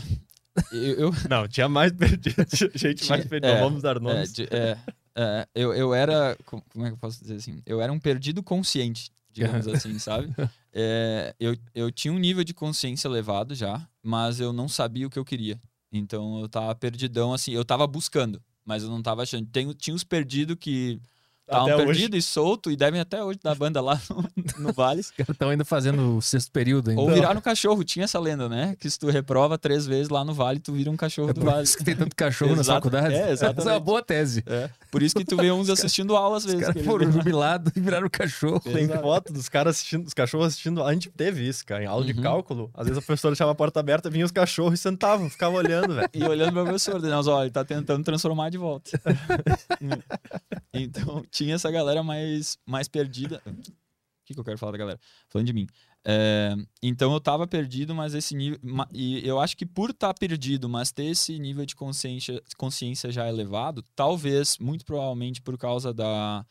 eu. 0.72 0.94
eu 0.98 1.10
Não, 1.30 1.46
tinha 1.48 1.68
mais 1.68 1.92
perdido. 1.92 2.34
Gente 2.74 3.06
mais 3.08 3.20
Tinha- 3.22 3.28
perdida. 3.28 3.48
é, 3.54 3.60
vamos 3.60 3.82
dar 3.82 3.96
é, 3.96 4.00
nomes. 4.00 4.32
é, 4.50 4.76
é, 5.14 5.48
eu, 5.54 5.72
eu 5.74 5.94
era. 5.94 6.36
co- 6.44 6.62
Como 6.72 6.84
é 6.84 6.88
que 6.88 6.94
eu 6.94 6.98
posso 6.98 7.20
dizer 7.20 7.36
assim? 7.36 7.62
Eu 7.64 7.80
era 7.80 7.92
um 7.92 7.98
perdido 7.98 8.42
consciente, 8.42 9.10
digamos 9.36 9.68
assim, 9.68 9.98
sabe? 9.98 10.28
É, 10.78 11.34
eu, 11.40 11.56
eu 11.74 11.90
tinha 11.90 12.12
um 12.12 12.18
nível 12.18 12.44
de 12.44 12.52
consciência 12.52 13.08
elevado 13.08 13.54
já, 13.54 13.88
mas 14.02 14.40
eu 14.40 14.52
não 14.52 14.68
sabia 14.68 15.06
o 15.06 15.10
que 15.10 15.18
eu 15.18 15.24
queria. 15.24 15.58
Então 15.90 16.38
eu 16.38 16.50
tava 16.50 16.74
perdidão, 16.74 17.32
assim, 17.32 17.52
eu 17.52 17.64
tava 17.64 17.86
buscando, 17.86 18.42
mas 18.62 18.82
eu 18.82 18.90
não 18.90 19.00
tava 19.00 19.22
achando. 19.22 19.46
Tem, 19.46 19.72
tinha 19.72 19.96
os 19.96 20.04
perdidos 20.04 20.54
que 20.60 21.00
estavam 21.46 21.66
Até 21.66 21.76
hoje. 21.76 21.86
perdidos 21.86 22.18
e 22.18 22.22
soltos 22.22 22.72
e 22.72 22.76
devem 22.76 23.00
até 23.00 23.22
hoje 23.22 23.38
dar 23.42 23.54
banda 23.54 23.80
lá 23.80 24.00
no, 24.10 24.24
no 24.66 24.72
vale. 24.72 25.00
Os 25.00 25.10
caras 25.12 25.30
estão 25.30 25.48
ainda 25.48 25.64
fazendo 25.64 26.16
o 26.16 26.22
sexto 26.22 26.50
período 26.50 26.90
ainda. 26.90 27.00
Ou 27.02 27.10
viraram 27.10 27.40
cachorro, 27.40 27.84
tinha 27.84 28.04
essa 28.04 28.18
lenda, 28.18 28.48
né? 28.48 28.76
Que 28.80 28.90
se 28.90 28.98
tu 28.98 29.08
reprova 29.08 29.56
três 29.56 29.86
vezes 29.86 30.08
lá 30.08 30.24
no 30.24 30.34
vale, 30.34 30.58
tu 30.58 30.72
vira 30.72 30.90
um 30.90 30.96
cachorro 30.96 31.30
É 31.30 31.32
do 31.32 31.40
por 31.40 31.50
vale. 31.50 31.62
isso 31.62 31.78
que 31.78 31.84
tem 31.84 31.94
tanto 31.96 32.14
cachorro 32.16 32.54
na 32.54 32.60
Exato. 32.62 32.76
faculdade. 32.78 33.14
É, 33.14 33.30
Essa 33.32 33.46
é 33.46 33.48
uma 33.50 33.54
exatamente. 33.60 33.82
boa 33.84 34.02
tese. 34.02 34.42
É. 34.46 34.68
Por 34.90 35.02
isso 35.02 35.14
que 35.14 35.24
tu 35.24 35.36
vê 35.36 35.50
uns 35.52 35.70
assistindo 35.70 36.16
aula 36.16 36.36
às 36.38 36.44
Os 36.44 36.50
vezes. 36.52 36.60
caras 36.66 36.72
que 36.74 36.78
eles 36.80 36.90
foram 36.90 37.10
jubilados 37.12 37.72
e 37.76 37.80
viraram 37.80 38.08
cachorro. 38.10 38.60
Tem 38.60 38.88
foto 38.88 39.32
dos 39.32 39.48
caras 39.48 39.76
assistindo, 39.76 40.06
os 40.06 40.14
cachorros 40.14 40.46
assistindo. 40.48 40.82
A 40.82 40.92
gente 40.92 41.10
teve 41.10 41.46
isso, 41.46 41.64
cara. 41.64 41.82
Em 41.84 41.86
aula 41.86 42.04
de 42.04 42.12
Uhum. 42.12 42.22
cálculo, 42.22 42.70
às 42.74 42.86
vezes 42.86 42.98
a 43.02 43.04
professora 43.06 43.32
deixava 43.32 43.52
a 43.52 43.54
porta 43.54 43.78
aberta, 43.80 44.08
vinha 44.10 44.24
os 44.24 44.32
cachorros 44.32 44.80
e 44.80 44.82
sentavam, 44.82 45.28
ficavam 45.30 45.56
olhando, 45.58 45.94
velho. 45.94 46.08
E 46.14 46.24
olhando 46.24 46.52
pro 46.52 46.64
professor, 46.64 47.00
né? 47.00 47.10
Mas, 47.14 47.26
olha, 47.26 47.44
ele 47.44 47.50
tá 47.50 47.64
tentando 47.64 48.02
transformar 48.02 48.50
de 48.50 48.58
volta. 48.58 48.90
então, 50.72 51.24
tinha 51.36 51.54
essa 51.54 51.70
galera 51.70 52.02
mais, 52.02 52.58
mais 52.64 52.88
perdida. 52.88 53.42
O 53.46 53.52
que, 54.24 54.34
que 54.34 54.40
eu 54.40 54.44
quero 54.44 54.58
falar 54.58 54.72
da 54.72 54.78
galera? 54.78 55.00
Falando 55.28 55.46
de 55.46 55.52
mim. 55.52 55.66
É, 56.04 56.54
então, 56.82 57.12
eu 57.12 57.20
tava 57.20 57.46
perdido, 57.46 57.94
mas 57.94 58.14
esse 58.14 58.34
nível. 58.34 58.58
E 58.92 59.26
eu 59.26 59.38
acho 59.38 59.56
que 59.56 59.66
por 59.66 59.90
estar 59.90 60.14
perdido, 60.14 60.68
mas 60.68 60.90
ter 60.90 61.04
esse 61.04 61.38
nível 61.38 61.66
de 61.66 61.76
consciência, 61.76 62.42
consciência 62.56 63.10
já 63.12 63.28
elevado, 63.28 63.84
talvez, 63.94 64.56
muito 64.58 64.84
provavelmente 64.84 65.42
por 65.42 65.58
causa 65.58 65.92
da, 65.92 66.44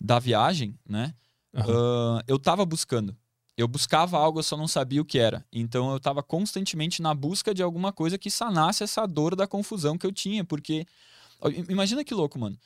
da 0.00 0.18
viagem, 0.18 0.78
né? 0.88 1.14
Aham. 1.54 2.18
ah, 2.18 2.24
eu 2.26 2.38
tava 2.38 2.64
buscando. 2.64 3.16
Eu 3.56 3.68
buscava 3.68 4.16
algo, 4.16 4.38
eu 4.38 4.42
só 4.42 4.56
não 4.56 4.66
sabia 4.66 5.02
o 5.02 5.04
que 5.04 5.18
era. 5.18 5.44
Então 5.52 5.92
eu 5.92 6.00
tava 6.00 6.22
constantemente 6.22 7.02
na 7.02 7.14
busca 7.14 7.52
de 7.52 7.62
alguma 7.62 7.92
coisa 7.92 8.16
que 8.16 8.30
sanasse 8.30 8.82
essa 8.82 9.06
dor 9.06 9.36
da 9.36 9.46
confusão 9.46 9.98
que 9.98 10.06
eu 10.06 10.12
tinha, 10.12 10.42
porque 10.42 10.86
imagina 11.68 12.02
que 12.02 12.14
louco, 12.14 12.38
mano. 12.38 12.56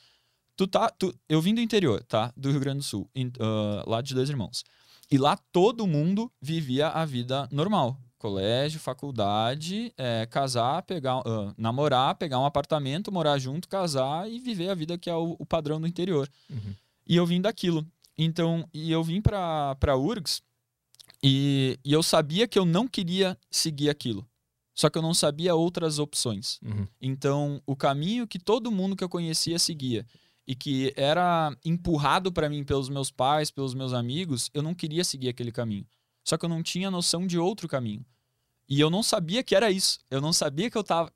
Tu 0.57 0.65
tá, 0.67 0.89
tu, 0.89 1.13
eu 1.29 1.39
vim 1.39 1.53
do 1.53 1.61
interior, 1.61 2.03
tá? 2.03 2.33
Do 2.35 2.49
Rio 2.49 2.59
Grande 2.59 2.79
do 2.79 2.83
Sul, 2.83 3.07
em- 3.15 3.31
ah, 3.39 3.83
lá 3.87 4.01
de 4.01 4.13
dois 4.15 4.29
irmãos. 4.29 4.63
E 5.09 5.17
lá 5.17 5.37
todo 5.51 5.85
mundo 5.87 6.31
vivia 6.41 6.89
a 6.89 7.05
vida 7.05 7.47
normal. 7.51 7.97
Colégio, 8.17 8.79
faculdade, 8.79 9.93
é, 9.95 10.25
casar, 10.25 10.81
pegar, 10.81 11.21
ah, 11.23 11.53
namorar, 11.55 12.15
pegar 12.15 12.39
um 12.39 12.45
apartamento, 12.45 13.11
morar 13.11 13.37
junto, 13.37 13.69
casar 13.69 14.29
e 14.29 14.39
viver 14.39 14.69
a 14.69 14.75
vida 14.75 14.97
que 14.97 15.09
é 15.09 15.15
o, 15.15 15.35
o 15.37 15.45
padrão 15.45 15.79
do 15.79 15.87
interior. 15.87 16.27
Uhum. 16.49 16.73
E 17.07 17.15
eu 17.15 17.25
vim 17.25 17.39
daquilo. 17.39 17.85
Então, 18.17 18.67
e 18.73 18.91
eu 18.91 19.03
vim 19.03 19.21
pra, 19.21 19.75
pra 19.75 19.95
URGS 19.95 20.41
e, 21.23 21.79
e 21.85 21.93
eu 21.93 22.01
sabia 22.01 22.47
que 22.47 22.57
eu 22.57 22.65
não 22.65 22.87
queria 22.87 23.37
seguir 23.51 23.89
aquilo. 23.89 24.27
Só 24.73 24.89
que 24.89 24.97
eu 24.97 25.01
não 25.01 25.13
sabia 25.13 25.55
outras 25.55 25.97
opções. 25.99 26.59
Uhum. 26.63 26.87
Então, 27.01 27.61
o 27.65 27.75
caminho 27.75 28.27
que 28.27 28.37
todo 28.39 28.71
mundo 28.71 28.95
que 28.95 29.03
eu 29.03 29.09
conhecia 29.09 29.57
seguia 29.57 30.05
e 30.47 30.55
que 30.55 30.93
era 30.95 31.55
empurrado 31.65 32.31
para 32.31 32.49
mim 32.49 32.63
pelos 32.63 32.87
meus 32.87 33.11
pais, 33.11 33.51
pelos 33.51 33.73
meus 33.73 33.93
amigos, 33.93 34.49
eu 34.53 34.61
não 34.61 34.73
queria 34.73 35.03
seguir 35.03 35.29
aquele 35.29 35.51
caminho. 35.51 35.85
Só 36.23 36.37
que 36.37 36.45
eu 36.45 36.49
não 36.49 36.63
tinha 36.63 36.89
noção 36.89 37.27
de 37.27 37.37
outro 37.37 37.67
caminho. 37.67 38.05
E 38.69 38.81
eu 38.81 38.89
não 38.89 39.01
sabia 39.01 39.41
que 39.43 39.55
era 39.55 39.71
isso. 39.71 39.97
Eu 40.11 40.19
não 40.19 40.33
sabia 40.33 40.69
que 40.69 40.77
eu 40.77 40.83
tava. 40.83 41.09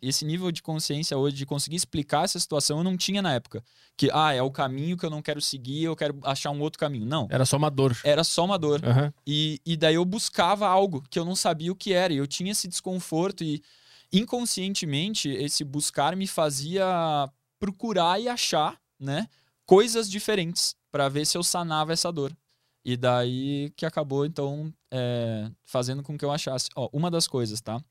Esse 0.00 0.24
nível 0.24 0.50
de 0.50 0.62
consciência 0.62 1.18
hoje, 1.18 1.36
de 1.36 1.44
conseguir 1.44 1.76
explicar 1.76 2.24
essa 2.24 2.40
situação, 2.40 2.78
eu 2.78 2.84
não 2.84 2.96
tinha 2.96 3.20
na 3.20 3.34
época. 3.34 3.62
Que, 3.94 4.08
ah, 4.10 4.32
é 4.32 4.40
o 4.40 4.50
caminho 4.50 4.96
que 4.96 5.04
eu 5.04 5.10
não 5.10 5.20
quero 5.20 5.40
seguir, 5.40 5.84
eu 5.84 5.94
quero 5.94 6.18
achar 6.22 6.50
um 6.50 6.60
outro 6.62 6.78
caminho. 6.78 7.04
Não. 7.04 7.28
Era 7.30 7.44
só 7.44 7.58
uma 7.58 7.70
dor. 7.70 7.94
Era 8.04 8.24
só 8.24 8.46
uma 8.46 8.58
dor. 8.58 8.80
Aham. 8.82 9.12
E, 9.26 9.60
e 9.66 9.76
daí 9.76 9.96
eu 9.96 10.04
buscava 10.04 10.66
algo 10.66 11.02
que 11.10 11.18
eu 11.18 11.26
não 11.26 11.36
sabia 11.36 11.70
o 11.70 11.76
que 11.76 11.92
era. 11.92 12.12
E 12.12 12.16
eu 12.16 12.26
tinha 12.26 12.52
esse 12.52 12.66
desconforto 12.66 13.44
e 13.44 13.62
inconscientemente 14.10 15.28
esse 15.28 15.62
buscar 15.62 16.16
me 16.16 16.26
fazia 16.26 17.28
procurar 17.58 18.20
e 18.20 18.28
achar, 18.28 18.80
né, 18.98 19.28
coisas 19.66 20.10
diferentes 20.10 20.74
para 20.90 21.08
ver 21.08 21.24
se 21.26 21.36
eu 21.36 21.42
sanava 21.42 21.92
essa 21.92 22.12
dor. 22.12 22.36
E 22.84 22.96
daí 22.96 23.70
que 23.76 23.86
acabou 23.86 24.26
então 24.26 24.72
é, 24.92 25.50
fazendo 25.64 26.02
com 26.02 26.18
que 26.18 26.24
eu 26.24 26.30
achasse. 26.30 26.68
Ó, 26.76 26.88
uma 26.92 27.10
das 27.10 27.26
coisas, 27.26 27.60
tá? 27.60 27.82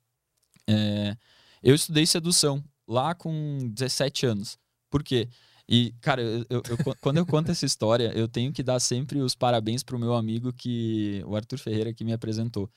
É, 0.67 1.17
eu 1.61 1.73
estudei 1.75 2.05
sedução 2.05 2.63
lá 2.87 3.15
com 3.15 3.57
17 3.73 4.25
anos. 4.25 4.57
Por 4.89 5.03
quê? 5.03 5.27
E, 5.67 5.93
cara, 6.01 6.21
eu- 6.21 6.45
eu- 6.49 6.61
eu- 6.69 6.95
quando 7.01 7.17
eu 7.17 7.25
conto 7.25 7.49
essa 7.51 7.65
história, 7.65 8.11
eu 8.15 8.27
tenho 8.27 8.51
que 8.51 8.61
dar 8.61 8.79
sempre 8.79 9.19
os 9.21 9.33
parabéns 9.33 9.81
pro 9.81 9.97
meu 9.97 10.13
amigo 10.13 10.51
que. 10.53 11.23
O 11.25 11.35
Arthur 11.35 11.57
Ferreira 11.57 11.93
que 11.93 12.03
me 12.03 12.13
apresentou. 12.13 12.69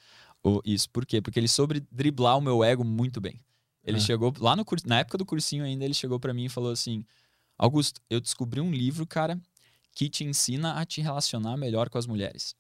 O- 0.43 0.63
isso. 0.65 0.89
Por 0.91 1.05
quê? 1.05 1.21
Porque 1.21 1.39
ele 1.39 1.49
soube 1.49 1.81
driblar 1.91 2.39
o 2.39 2.41
meu 2.41 2.63
ego 2.65 2.85
muito 2.85 3.21
bem. 3.21 3.41
Ele 3.87 3.99
Ah. 3.99 4.01
chegou 4.01 4.35
lá 4.39 4.57
no 4.57 4.65
curso, 4.65 4.87
na 4.89 4.99
época 4.99 5.17
do 5.17 5.25
cursinho 5.25 5.65
ainda, 5.65 5.85
ele 5.85 5.95
chegou 5.95 6.19
pra 6.19 6.35
mim 6.35 6.47
e 6.47 6.49
falou 6.49 6.73
assim: 6.73 7.05
Augusto, 7.57 8.01
eu 8.11 8.21
descobri 8.21 8.61
um 8.61 8.71
livro, 8.73 9.07
cara, 9.07 9.41
que 9.95 10.11
te 10.11 10.25
ensina 10.25 10.75
a 10.75 10.85
te 10.85 11.01
relacionar 11.01 11.57
melhor 11.57 11.89
com 11.89 11.97
as 11.97 12.07
mulheres. 12.07 12.55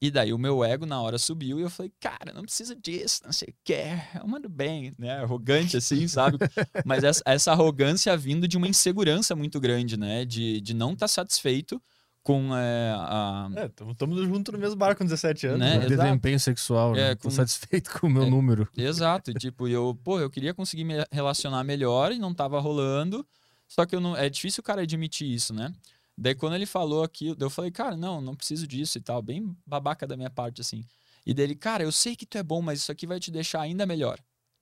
E 0.00 0.10
daí 0.10 0.32
o 0.32 0.38
meu 0.38 0.62
ego 0.62 0.84
na 0.84 1.00
hora 1.00 1.18
subiu 1.18 1.58
e 1.58 1.62
eu 1.62 1.70
falei, 1.70 1.90
cara, 1.98 2.32
não 2.34 2.42
precisa 2.42 2.76
disso, 2.76 3.22
não 3.24 3.32
sei 3.32 3.48
o 3.48 3.54
que, 3.64 3.84
eu 4.20 4.26
mando 4.26 4.48
bem, 4.50 4.94
né? 4.98 5.18
Arrogante 5.18 5.76
assim, 5.78 6.06
sabe? 6.08 6.36
Mas 6.84 7.04
essa, 7.04 7.22
essa 7.24 7.52
arrogância 7.52 8.14
vindo 8.16 8.46
de 8.46 8.56
uma 8.58 8.68
insegurança 8.68 9.34
muito 9.34 9.58
grande, 9.58 9.96
né? 9.96 10.24
De, 10.26 10.60
de 10.60 10.74
não 10.74 10.92
estar 10.92 11.08
satisfeito 11.08 11.80
com 12.24 12.56
é, 12.56 12.90
a. 12.96 13.48
É, 13.54 13.66
estamos 13.66 14.18
juntos 14.26 14.52
no 14.52 14.58
mesmo 14.58 14.74
barco 14.76 14.98
com 14.98 15.04
17 15.04 15.46
anos. 15.46 15.60
Né? 15.60 15.78
né? 15.78 15.86
Desempenho 15.86 16.40
sexual. 16.40 16.96
É, 16.96 17.10
né? 17.10 17.14
Tô 17.14 17.28
com- 17.28 17.30
satisfeito 17.30 17.90
com 18.00 18.06
o 18.06 18.10
meu 18.10 18.24
É. 18.24 18.30
número. 18.30 18.66
Exato, 18.76 19.30
e, 19.30 19.34
tipo, 19.34 19.68
eu, 19.68 19.96
pô, 20.02 20.18
eu 20.18 20.30
queria 20.30 20.54
conseguir 20.54 20.84
me 20.84 20.94
relacionar 21.12 21.62
melhor 21.62 22.10
e 22.10 22.18
não 22.18 22.34
tava 22.34 22.58
rolando. 22.58 23.24
Só 23.68 23.84
que 23.84 23.94
eu 23.94 24.00
não, 24.00 24.16
é 24.16 24.28
difícil 24.30 24.62
o 24.62 24.64
cara 24.64 24.82
admitir 24.82 25.30
isso, 25.30 25.52
né? 25.52 25.72
Daí 26.16 26.34
quando 26.34 26.54
ele 26.54 26.66
falou 26.66 27.02
aquilo, 27.02 27.36
eu 27.38 27.50
falei, 27.50 27.70
cara, 27.70 27.96
não, 27.96 28.20
não 28.20 28.34
preciso 28.34 28.66
disso 28.66 28.96
e 28.98 29.00
tal, 29.00 29.20
bem 29.20 29.54
babaca 29.66 30.06
da 30.06 30.16
minha 30.16 30.30
parte 30.30 30.60
assim. 30.60 30.84
E 31.26 31.34
dele, 31.34 31.54
cara, 31.54 31.82
eu 31.82 31.92
sei 31.92 32.16
que 32.16 32.24
tu 32.24 32.38
é 32.38 32.42
bom, 32.42 32.62
mas 32.62 32.78
isso 32.80 32.90
aqui 32.92 33.06
vai 33.06 33.20
te 33.20 33.30
deixar 33.30 33.60
ainda 33.60 33.84
melhor. 33.84 34.18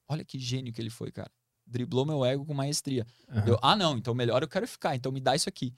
Olha 0.08 0.24
que 0.24 0.38
gênio 0.38 0.72
que 0.72 0.80
ele 0.80 0.90
foi, 0.90 1.12
cara. 1.12 1.30
Driblou 1.66 2.04
meu 2.04 2.24
ego 2.24 2.44
com 2.44 2.54
maestria. 2.54 3.06
Aham. 3.30 3.44
Eu, 3.46 3.58
ah, 3.62 3.76
não, 3.76 3.96
então 3.98 4.14
melhor 4.14 4.42
eu 4.42 4.48
quero 4.48 4.66
ficar, 4.66 4.96
então 4.96 5.12
me 5.12 5.20
dá 5.20 5.36
isso 5.36 5.48
aqui. 5.48 5.72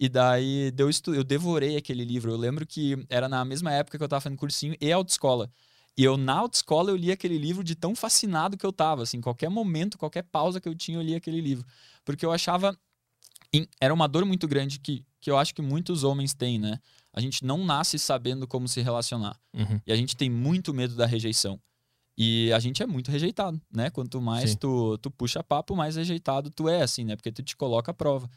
E 0.00 0.08
daí 0.08 0.70
deu 0.70 0.88
estu... 0.88 1.14
eu 1.14 1.24
devorei 1.24 1.76
aquele 1.76 2.04
livro. 2.04 2.30
Eu 2.30 2.36
lembro 2.36 2.66
que 2.66 3.04
era 3.08 3.28
na 3.28 3.44
mesma 3.44 3.72
época 3.72 3.98
que 3.98 4.04
eu 4.04 4.08
tava 4.08 4.20
fazendo 4.20 4.38
cursinho 4.38 4.76
e 4.80 4.92
autoescola. 4.92 5.50
E 5.96 6.04
eu, 6.04 6.16
na 6.16 6.34
autoescola, 6.34 6.90
eu 6.90 6.96
li 6.96 7.10
aquele 7.10 7.36
livro 7.36 7.64
de 7.64 7.74
tão 7.74 7.94
fascinado 7.96 8.56
que 8.56 8.64
eu 8.64 8.72
tava. 8.72 9.02
Assim, 9.02 9.20
qualquer 9.20 9.48
momento, 9.48 9.98
qualquer 9.98 10.22
pausa 10.22 10.60
que 10.60 10.68
eu 10.68 10.74
tinha, 10.74 10.96
eu 10.96 11.02
li 11.02 11.16
aquele 11.16 11.40
livro. 11.40 11.66
Porque 12.04 12.24
eu 12.24 12.30
achava. 12.30 12.78
Era 13.80 13.92
uma 13.92 14.06
dor 14.06 14.24
muito 14.24 14.46
grande 14.46 14.78
que, 14.78 15.04
que 15.20 15.28
eu 15.28 15.36
acho 15.36 15.52
que 15.52 15.62
muitos 15.62 16.04
homens 16.04 16.34
têm, 16.34 16.58
né? 16.58 16.78
A 17.12 17.20
gente 17.20 17.44
não 17.44 17.64
nasce 17.64 17.98
sabendo 17.98 18.46
como 18.46 18.68
se 18.68 18.80
relacionar. 18.80 19.36
Uhum. 19.52 19.80
E 19.84 19.92
a 19.92 19.96
gente 19.96 20.16
tem 20.16 20.30
muito 20.30 20.72
medo 20.72 20.94
da 20.94 21.06
rejeição. 21.06 21.60
E 22.16 22.52
a 22.52 22.60
gente 22.60 22.82
é 22.82 22.86
muito 22.86 23.10
rejeitado, 23.10 23.60
né? 23.72 23.90
Quanto 23.90 24.20
mais 24.20 24.50
Sim. 24.50 24.56
tu, 24.56 24.98
tu 24.98 25.10
puxa 25.10 25.42
papo, 25.42 25.74
mais 25.74 25.96
rejeitado 25.96 26.50
tu 26.50 26.68
é, 26.68 26.82
assim, 26.82 27.04
né? 27.04 27.16
Porque 27.16 27.32
tu 27.32 27.42
te 27.42 27.56
coloca 27.56 27.90
à 27.90 27.94
prova. 27.94 28.30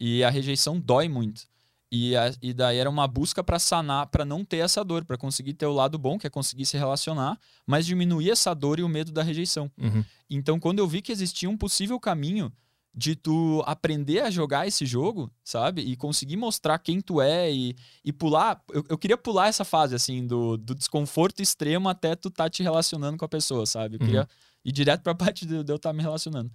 E 0.00 0.22
a 0.24 0.30
rejeição 0.30 0.78
dói 0.78 1.08
muito. 1.08 1.42
E, 1.90 2.14
a- 2.16 2.32
e 2.42 2.52
daí 2.52 2.76
era 2.78 2.90
uma 2.90 3.08
busca 3.08 3.42
pra 3.42 3.58
sanar, 3.58 4.06
pra 4.08 4.24
não 4.24 4.44
ter 4.44 4.58
essa 4.58 4.84
dor, 4.84 5.04
pra 5.04 5.16
conseguir 5.16 5.54
ter 5.54 5.64
o 5.66 5.72
lado 5.72 5.96
bom, 5.98 6.18
que 6.18 6.26
é 6.26 6.30
conseguir 6.30 6.66
se 6.66 6.76
relacionar, 6.76 7.38
mas 7.66 7.86
diminuir 7.86 8.30
essa 8.30 8.52
dor 8.54 8.78
e 8.78 8.82
o 8.82 8.88
medo 8.88 9.10
da 9.10 9.22
rejeição. 9.22 9.70
Uhum. 9.78 10.04
Então, 10.28 10.60
quando 10.60 10.80
eu 10.80 10.86
vi 10.86 11.00
que 11.00 11.10
existia 11.10 11.48
um 11.48 11.56
possível 11.56 11.98
caminho 11.98 12.52
de 12.94 13.14
tu 13.14 13.62
aprender 13.66 14.20
a 14.20 14.30
jogar 14.30 14.66
esse 14.66 14.84
jogo, 14.84 15.30
sabe? 15.44 15.82
E 15.82 15.94
conseguir 15.96 16.36
mostrar 16.36 16.78
quem 16.78 17.00
tu 17.00 17.20
é 17.22 17.50
e, 17.52 17.76
e 18.04 18.12
pular. 18.12 18.60
Eu, 18.70 18.84
eu 18.88 18.98
queria 18.98 19.16
pular 19.16 19.46
essa 19.48 19.64
fase, 19.64 19.94
assim, 19.94 20.26
do, 20.26 20.56
do 20.56 20.74
desconforto 20.74 21.40
extremo 21.40 21.88
até 21.88 22.16
tu 22.16 22.28
tá 22.30 22.50
te 22.50 22.62
relacionando 22.62 23.16
com 23.16 23.24
a 23.24 23.28
pessoa, 23.28 23.64
sabe? 23.66 23.96
Eu 23.96 24.00
Uhum. 24.00 24.06
queria 24.06 24.28
ir 24.64 24.72
direto 24.72 25.02
pra 25.02 25.14
parte 25.14 25.46
de, 25.46 25.62
de 25.62 25.72
eu 25.72 25.76
estar 25.76 25.92
me 25.92 26.02
relacionando. 26.02 26.50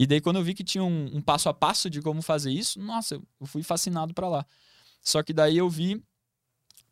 E 0.00 0.06
daí, 0.06 0.20
quando 0.20 0.36
eu 0.36 0.44
vi 0.44 0.54
que 0.54 0.62
tinha 0.62 0.84
um, 0.84 1.16
um 1.16 1.20
passo 1.20 1.48
a 1.48 1.52
passo 1.52 1.90
de 1.90 2.00
como 2.00 2.22
fazer 2.22 2.52
isso, 2.52 2.78
nossa, 2.78 3.16
eu 3.16 3.46
fui 3.46 3.64
fascinado 3.64 4.14
pra 4.14 4.28
lá. 4.28 4.46
Só 5.02 5.24
que 5.24 5.32
daí 5.32 5.56
eu 5.56 5.68
vi 5.68 6.00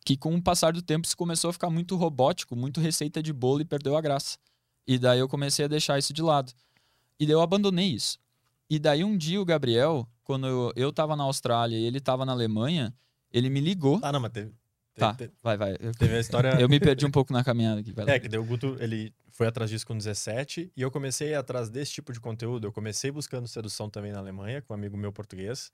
que 0.03 0.17
com 0.17 0.35
o 0.35 0.41
passar 0.41 0.73
do 0.73 0.81
tempo 0.81 1.07
isso 1.07 1.15
começou 1.15 1.49
a 1.49 1.53
ficar 1.53 1.69
muito 1.69 1.95
robótico, 1.95 2.53
muito 2.53 2.81
receita 2.81 3.23
de 3.23 3.31
bolo 3.31 3.61
e 3.61 3.65
perdeu 3.65 3.95
a 3.95 4.01
graça. 4.01 4.37
E 4.85 4.99
daí 4.99 5.19
eu 5.19 5.29
comecei 5.29 5.63
a 5.63 5.69
deixar 5.69 5.97
isso 5.97 6.11
de 6.11 6.21
lado. 6.21 6.51
E 7.17 7.25
daí 7.25 7.33
eu 7.33 7.39
abandonei 7.39 7.87
isso. 7.87 8.19
E 8.69 8.77
daí 8.77 9.05
um 9.05 9.17
dia 9.17 9.39
o 9.39 9.45
Gabriel, 9.45 10.05
quando 10.25 10.45
eu, 10.45 10.73
eu 10.75 10.91
tava 10.91 11.15
na 11.15 11.23
Austrália 11.23 11.77
e 11.77 11.85
ele 11.85 12.01
tava 12.01 12.25
na 12.25 12.33
Alemanha, 12.33 12.93
ele 13.31 13.49
me 13.49 13.61
ligou. 13.61 14.01
Ah, 14.03 14.11
não, 14.11 14.19
mas 14.19 14.33
teve. 14.33 14.51
Tá, 14.97 15.15
vai, 15.43 15.57
vai. 15.57 15.75
Eu, 15.79 15.91
Teve 15.93 16.15
a 16.15 16.19
história. 16.19 16.49
eu 16.61 16.67
me 16.67 16.79
perdi 16.79 17.05
um 17.05 17.11
pouco 17.11 17.31
na 17.31 17.43
caminhada 17.43 17.79
aqui. 17.81 17.93
É, 18.07 18.19
que 18.19 18.27
daí 18.27 18.39
o 18.39 18.43
Guto, 18.43 18.77
ele 18.79 19.13
foi 19.31 19.47
atrás 19.47 19.69
disso 19.69 19.85
com 19.85 19.95
17 19.97 20.71
e 20.75 20.81
eu 20.81 20.89
comecei 20.89 21.35
atrás 21.35 21.69
desse 21.69 21.91
tipo 21.93 22.11
de 22.11 22.19
conteúdo. 22.19 22.67
Eu 22.67 22.71
comecei 22.71 23.11
buscando 23.11 23.47
sedução 23.47 23.89
também 23.89 24.11
na 24.11 24.19
Alemanha, 24.19 24.61
com 24.61 24.73
um 24.73 24.75
amigo 24.77 24.97
meu 24.97 25.11
português. 25.13 25.71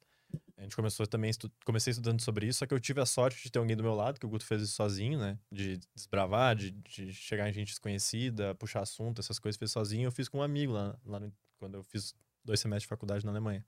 A 0.58 0.64
gente 0.64 0.76
começou 0.76 1.06
também, 1.06 1.30
estu... 1.30 1.52
comecei 1.66 1.92
estudando 1.92 2.22
sobre 2.22 2.48
isso, 2.48 2.60
só 2.60 2.66
que 2.66 2.74
eu 2.74 2.80
tive 2.80 3.00
a 3.00 3.06
sorte 3.06 3.44
de 3.44 3.52
ter 3.52 3.60
alguém 3.60 3.76
do 3.76 3.84
meu 3.84 3.94
lado, 3.94 4.20
que 4.20 4.26
o 4.26 4.30
Guto 4.30 4.46
fez 4.46 4.62
isso 4.64 4.74
sozinho, 4.74 5.20
né? 5.20 5.38
De 5.52 5.80
desbravar, 5.96 6.56
de, 6.56 6.72
de 6.72 7.14
chegar 7.14 7.50
em 7.50 7.54
gente 7.54 7.70
desconhecida, 7.70 8.56
puxar 8.56 8.82
assunto, 8.82 9.20
essas 9.20 9.38
coisas, 9.40 9.58
fez 9.58 9.72
sozinho. 9.72 10.08
Eu 10.08 10.12
fiz 10.12 10.28
com 10.28 10.40
um 10.40 10.42
amigo 10.42 10.72
lá, 10.74 10.96
lá 11.06 11.20
no- 11.20 11.34
quando 11.60 11.76
eu 11.76 11.84
fiz 11.84 12.14
dois 12.44 12.60
semestres 12.60 12.84
de 12.84 12.88
faculdade 12.88 13.24
na 13.26 13.32
Alemanha. 13.32 13.64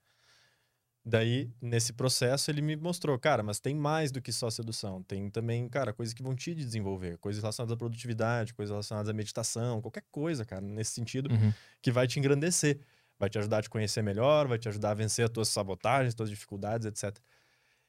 Daí, 1.08 1.48
nesse 1.62 1.92
processo, 1.92 2.50
ele 2.50 2.60
me 2.60 2.74
mostrou, 2.74 3.16
cara, 3.16 3.40
mas 3.40 3.60
tem 3.60 3.76
mais 3.76 4.10
do 4.10 4.20
que 4.20 4.32
só 4.32 4.50
sedução. 4.50 5.04
Tem 5.04 5.30
também, 5.30 5.68
cara, 5.68 5.92
coisas 5.92 6.12
que 6.12 6.20
vão 6.20 6.34
te 6.34 6.52
desenvolver, 6.52 7.16
coisas 7.18 7.40
relacionadas 7.40 7.72
à 7.74 7.76
produtividade, 7.76 8.52
coisas 8.52 8.72
relacionadas 8.72 9.08
à 9.08 9.12
meditação, 9.12 9.80
qualquer 9.80 10.02
coisa, 10.10 10.44
cara, 10.44 10.62
nesse 10.62 10.90
sentido, 10.90 11.30
Uhum. 11.30 11.52
que 11.80 11.92
vai 11.92 12.08
te 12.08 12.18
engrandecer. 12.18 12.80
Vai 13.20 13.30
te 13.30 13.38
ajudar 13.38 13.58
a 13.58 13.62
te 13.62 13.70
conhecer 13.70 14.02
melhor, 14.02 14.48
vai 14.48 14.58
te 14.58 14.68
ajudar 14.68 14.90
a 14.90 14.94
vencer 14.94 15.24
as 15.24 15.30
tuas 15.30 15.48
sabotagens, 15.48 16.12
tuas 16.14 16.28
dificuldades, 16.28 16.86
etc. 16.86 17.22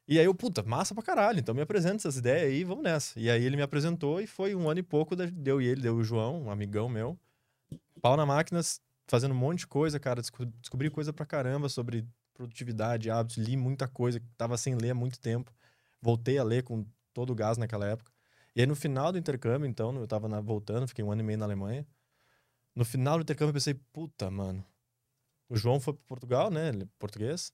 E 0.07 0.19
aí 0.19 0.25
eu, 0.25 0.33
puta, 0.35 0.61
massa 0.63 0.93
pra 0.93 1.03
caralho, 1.03 1.39
então 1.39 1.53
me 1.55 1.61
apresenta 1.61 1.97
essas 1.97 2.17
ideias 2.17 2.43
aí, 2.49 2.63
vamos 2.63 2.83
nessa. 2.83 3.19
E 3.19 3.29
aí 3.31 3.43
ele 3.43 3.57
me 3.57 3.61
apresentou 3.63 4.21
e 4.21 4.27
foi 4.27 4.55
um 4.55 4.69
ano 4.69 4.79
e 4.79 4.83
pouco, 4.83 5.15
deu 5.15 5.59
e 5.61 5.65
ele, 5.67 5.81
deu 5.81 5.95
o 5.97 6.03
João, 6.03 6.43
um 6.43 6.51
amigão 6.51 6.87
meu, 6.87 7.19
pau 8.01 8.15
na 8.15 8.25
máquina, 8.25 8.61
fazendo 9.07 9.33
um 9.33 9.37
monte 9.37 9.59
de 9.59 9.67
coisa, 9.67 9.99
cara, 9.99 10.21
desco- 10.21 10.45
descobri 10.45 10.89
coisa 10.89 11.11
pra 11.11 11.25
caramba 11.25 11.67
sobre 11.67 12.05
produtividade, 12.37 13.09
hábitos, 13.09 13.37
li 13.37 13.57
muita 13.57 13.87
coisa, 13.87 14.21
tava 14.37 14.55
sem 14.57 14.75
ler 14.75 14.91
há 14.91 14.95
muito 14.95 15.19
tempo. 15.19 15.51
Voltei 15.99 16.37
a 16.37 16.43
ler 16.43 16.63
com 16.63 16.85
todo 17.13 17.31
o 17.31 17.35
gás 17.35 17.57
naquela 17.57 17.87
época. 17.87 18.11
E 18.55 18.61
aí 18.61 18.67
no 18.67 18.75
final 18.75 19.11
do 19.11 19.17
intercâmbio, 19.17 19.67
então, 19.67 19.93
eu 19.95 20.07
tava 20.07 20.27
na- 20.29 20.39
voltando, 20.39 20.87
fiquei 20.87 21.03
um 21.03 21.11
ano 21.11 21.21
e 21.21 21.23
meio 21.25 21.39
na 21.39 21.45
Alemanha. 21.45 21.85
No 22.75 22.85
final 22.85 23.17
do 23.17 23.23
intercâmbio 23.23 23.49
eu 23.49 23.53
pensei, 23.55 23.73
puta, 23.91 24.29
mano. 24.29 24.63
O 25.49 25.57
João 25.57 25.79
foi 25.79 25.93
para 25.93 26.03
Portugal, 26.05 26.51
né? 26.51 26.69
Ele 26.69 26.83
é 26.83 26.87
português. 26.99 27.51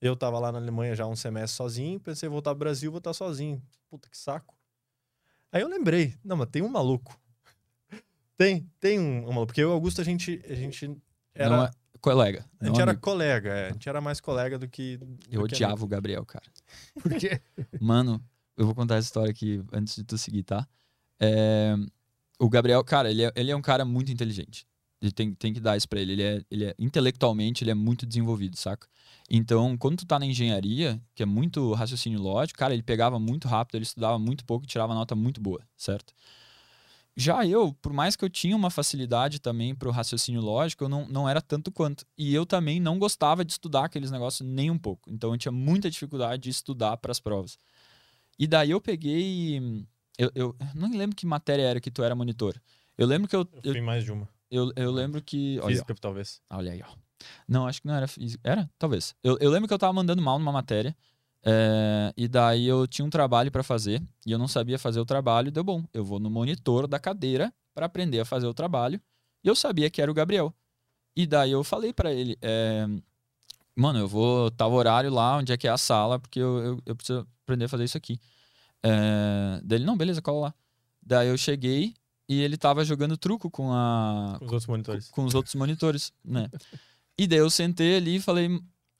Eu 0.00 0.16
tava 0.16 0.38
lá 0.38 0.50
na 0.50 0.58
Alemanha 0.58 0.94
já 0.94 1.06
um 1.06 1.16
semestre 1.16 1.56
sozinho, 1.56 2.00
pensei 2.00 2.28
voltar 2.28 2.50
pro 2.52 2.60
Brasil, 2.60 2.90
voltar 2.90 3.12
sozinho. 3.12 3.62
Puta 3.90 4.08
que 4.08 4.16
saco. 4.16 4.56
Aí 5.52 5.62
eu 5.62 5.68
lembrei, 5.68 6.14
não, 6.24 6.36
mas 6.36 6.48
tem 6.48 6.62
um 6.62 6.68
maluco. 6.68 7.18
Tem, 8.36 8.68
tem 8.80 8.98
um, 8.98 9.28
um 9.28 9.32
maluco. 9.32 9.46
Porque 9.46 9.60
eu 9.62 9.68
e 9.68 9.70
o 9.70 9.74
Augusto, 9.74 10.00
a 10.00 10.04
gente, 10.04 10.42
a 10.48 10.54
gente 10.56 11.00
era. 11.34 11.56
Não 11.56 11.64
é 11.64 11.70
colega. 12.04 12.44
a 12.60 12.66
gente 12.66 12.80
era 12.80 12.90
amigo. 12.90 13.02
colega, 13.02 13.50
é. 13.50 13.68
A 13.68 13.72
gente 13.72 13.88
era 13.88 14.00
mais 14.00 14.20
colega 14.20 14.58
do 14.58 14.68
que. 14.68 14.98
do 14.98 15.18
Eu 15.30 15.46
que 15.46 15.54
odiava 15.54 15.72
amigo. 15.72 15.86
o 15.86 15.88
Gabriel, 15.88 16.24
cara. 16.26 16.44
Por 17.02 17.14
quê? 17.14 17.40
Mano, 17.80 18.22
eu 18.56 18.66
vou 18.66 18.74
contar 18.74 18.96
essa 18.96 19.06
história 19.06 19.30
aqui 19.30 19.62
antes 19.72 19.96
de 19.96 20.04
tu 20.04 20.18
seguir, 20.18 20.42
tá? 20.42 20.66
É, 21.18 21.74
o 22.38 22.48
Gabriel, 22.48 22.84
cara, 22.84 23.10
ele 23.10 23.24
é, 23.24 23.32
ele 23.34 23.50
é 23.50 23.56
um 23.56 23.62
cara 23.62 23.84
muito 23.84 24.12
inteligente. 24.12 24.66
Ele 25.00 25.12
tem, 25.12 25.34
tem 25.34 25.52
que 25.52 25.60
dar 25.60 25.76
isso 25.76 25.88
pra 25.88 26.00
ele. 26.00 26.12
Ele 26.12 26.22
é, 26.22 26.42
ele 26.50 26.64
é 26.66 26.74
intelectualmente, 26.78 27.64
ele 27.64 27.70
é 27.70 27.74
muito 27.74 28.06
desenvolvido, 28.06 28.56
saca? 28.56 28.86
Então, 29.30 29.76
quando 29.76 29.98
tu 29.98 30.06
tá 30.06 30.18
na 30.18 30.26
engenharia, 30.26 31.00
que 31.14 31.22
é 31.22 31.26
muito 31.26 31.72
raciocínio 31.72 32.20
lógico, 32.20 32.58
cara, 32.58 32.74
ele 32.74 32.82
pegava 32.82 33.18
muito 33.18 33.48
rápido, 33.48 33.76
ele 33.76 33.84
estudava 33.84 34.18
muito 34.18 34.44
pouco 34.44 34.64
e 34.64 34.68
tirava 34.68 34.94
nota 34.94 35.14
muito 35.14 35.40
boa, 35.40 35.60
certo? 35.76 36.12
Já 37.16 37.46
eu, 37.46 37.72
por 37.80 37.92
mais 37.92 38.16
que 38.16 38.24
eu 38.24 38.30
tinha 38.30 38.56
uma 38.56 38.70
facilidade 38.70 39.40
também 39.40 39.74
pro 39.74 39.90
raciocínio 39.90 40.40
lógico, 40.40 40.82
eu 40.84 40.88
não, 40.88 41.06
não 41.08 41.28
era 41.28 41.40
tanto 41.40 41.70
quanto. 41.70 42.04
E 42.18 42.34
eu 42.34 42.44
também 42.44 42.80
não 42.80 42.98
gostava 42.98 43.44
de 43.44 43.52
estudar 43.52 43.84
aqueles 43.84 44.10
negócios 44.10 44.46
nem 44.48 44.68
um 44.70 44.78
pouco. 44.78 45.08
Então 45.10 45.32
eu 45.32 45.38
tinha 45.38 45.52
muita 45.52 45.88
dificuldade 45.88 46.42
de 46.42 46.50
estudar 46.50 46.96
para 46.96 47.12
as 47.12 47.20
provas. 47.20 47.56
E 48.38 48.46
daí 48.46 48.70
eu 48.70 48.80
peguei. 48.80 49.86
Eu, 50.18 50.30
eu 50.34 50.56
não 50.74 50.88
me 50.88 50.96
lembro 50.96 51.14
que 51.14 51.24
matéria 51.24 51.62
era 51.62 51.80
que 51.80 51.90
tu 51.90 52.02
era 52.02 52.14
monitor. 52.16 52.60
Eu 52.98 53.06
lembro 53.06 53.28
que 53.28 53.36
eu. 53.36 53.48
Eu 53.52 53.60
Eu, 53.62 53.72
fui 53.72 53.80
mais 53.80 54.04
de 54.04 54.10
uma. 54.12 54.28
eu, 54.50 54.72
eu 54.74 54.90
lembro 54.90 55.22
que. 55.22 55.58
Olha, 55.60 55.70
Física, 55.70 55.94
talvez. 56.00 56.40
ó, 56.50 56.56
olha 56.56 56.72
aí, 56.72 56.82
ó. 56.82 57.04
Não, 57.48 57.66
acho 57.66 57.80
que 57.80 57.86
não 57.86 57.94
era 57.94 58.08
física. 58.08 58.40
Era? 58.48 58.68
Talvez. 58.78 59.14
Eu, 59.22 59.38
eu 59.40 59.50
lembro 59.50 59.68
que 59.68 59.74
eu 59.74 59.78
tava 59.78 59.92
mandando 59.92 60.20
mal 60.20 60.38
numa 60.38 60.52
matéria. 60.52 60.96
É, 61.44 62.12
e 62.16 62.26
daí 62.26 62.66
eu 62.66 62.86
tinha 62.86 63.04
um 63.04 63.10
trabalho 63.10 63.50
para 63.50 63.62
fazer. 63.62 64.02
E 64.26 64.32
eu 64.32 64.38
não 64.38 64.48
sabia 64.48 64.78
fazer 64.78 65.00
o 65.00 65.04
trabalho. 65.04 65.52
Deu 65.52 65.62
bom. 65.62 65.84
Eu 65.92 66.04
vou 66.04 66.18
no 66.18 66.30
monitor 66.30 66.86
da 66.86 66.98
cadeira 66.98 67.52
para 67.74 67.86
aprender 67.86 68.20
a 68.20 68.24
fazer 68.24 68.46
o 68.46 68.54
trabalho. 68.54 69.00
E 69.42 69.48
eu 69.48 69.54
sabia 69.54 69.90
que 69.90 70.00
era 70.00 70.10
o 70.10 70.14
Gabriel. 70.14 70.54
E 71.16 71.26
daí 71.26 71.50
eu 71.50 71.62
falei 71.62 71.92
para 71.92 72.12
ele. 72.12 72.36
é, 72.40 72.86
Mano, 73.76 73.98
eu 73.98 74.08
vou 74.08 74.50
tal 74.52 74.72
horário 74.72 75.10
lá, 75.12 75.36
onde 75.36 75.52
é 75.52 75.56
que 75.56 75.66
é 75.66 75.70
a 75.70 75.76
sala, 75.76 76.18
porque 76.18 76.38
eu, 76.38 76.58
eu, 76.58 76.82
eu 76.86 76.96
preciso 76.96 77.26
aprender 77.44 77.64
a 77.64 77.68
fazer 77.68 77.84
isso 77.84 77.96
aqui. 77.96 78.18
É, 78.82 79.60
daí 79.64 79.78
ele, 79.78 79.84
não, 79.84 79.96
beleza, 79.96 80.22
cola 80.22 80.46
lá. 80.48 80.54
Daí 81.02 81.28
eu 81.28 81.36
cheguei 81.36 81.94
e 82.28 82.40
ele 82.40 82.56
tava 82.56 82.84
jogando 82.84 83.16
truco 83.16 83.50
com 83.50 83.72
a, 83.72 84.36
Com 84.38 84.46
os 84.46 84.52
outros 84.52 84.66
monitores. 84.66 85.08
com 85.08 85.24
os 85.24 85.34
outros 85.34 85.54
monitores, 85.56 86.12
né? 86.24 86.48
E 87.18 87.26
daí 87.26 87.38
eu 87.40 87.50
sentei 87.50 87.96
ali 87.96 88.16
e 88.16 88.20
falei, 88.20 88.48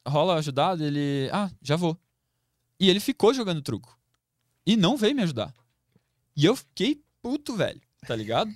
rola 0.07 0.35
ajudado? 0.37 0.85
Ele, 0.85 1.31
ah, 1.33 1.51
já 1.63 1.77
vou. 1.77 1.97
E 2.79 2.89
ele 2.91 3.01
ficou 3.01 3.33
jogando 3.33 3.63
truco. 3.63 3.99
E 4.67 4.77
não 4.77 4.97
veio 4.97 5.15
me 5.15 5.23
ajudar. 5.23 5.53
E 6.37 6.45
eu 6.45 6.57
fiquei 6.57 7.01
puto, 7.23 7.55
velho, 7.57 7.81
tá 8.07 8.15
ligado? 8.17 8.51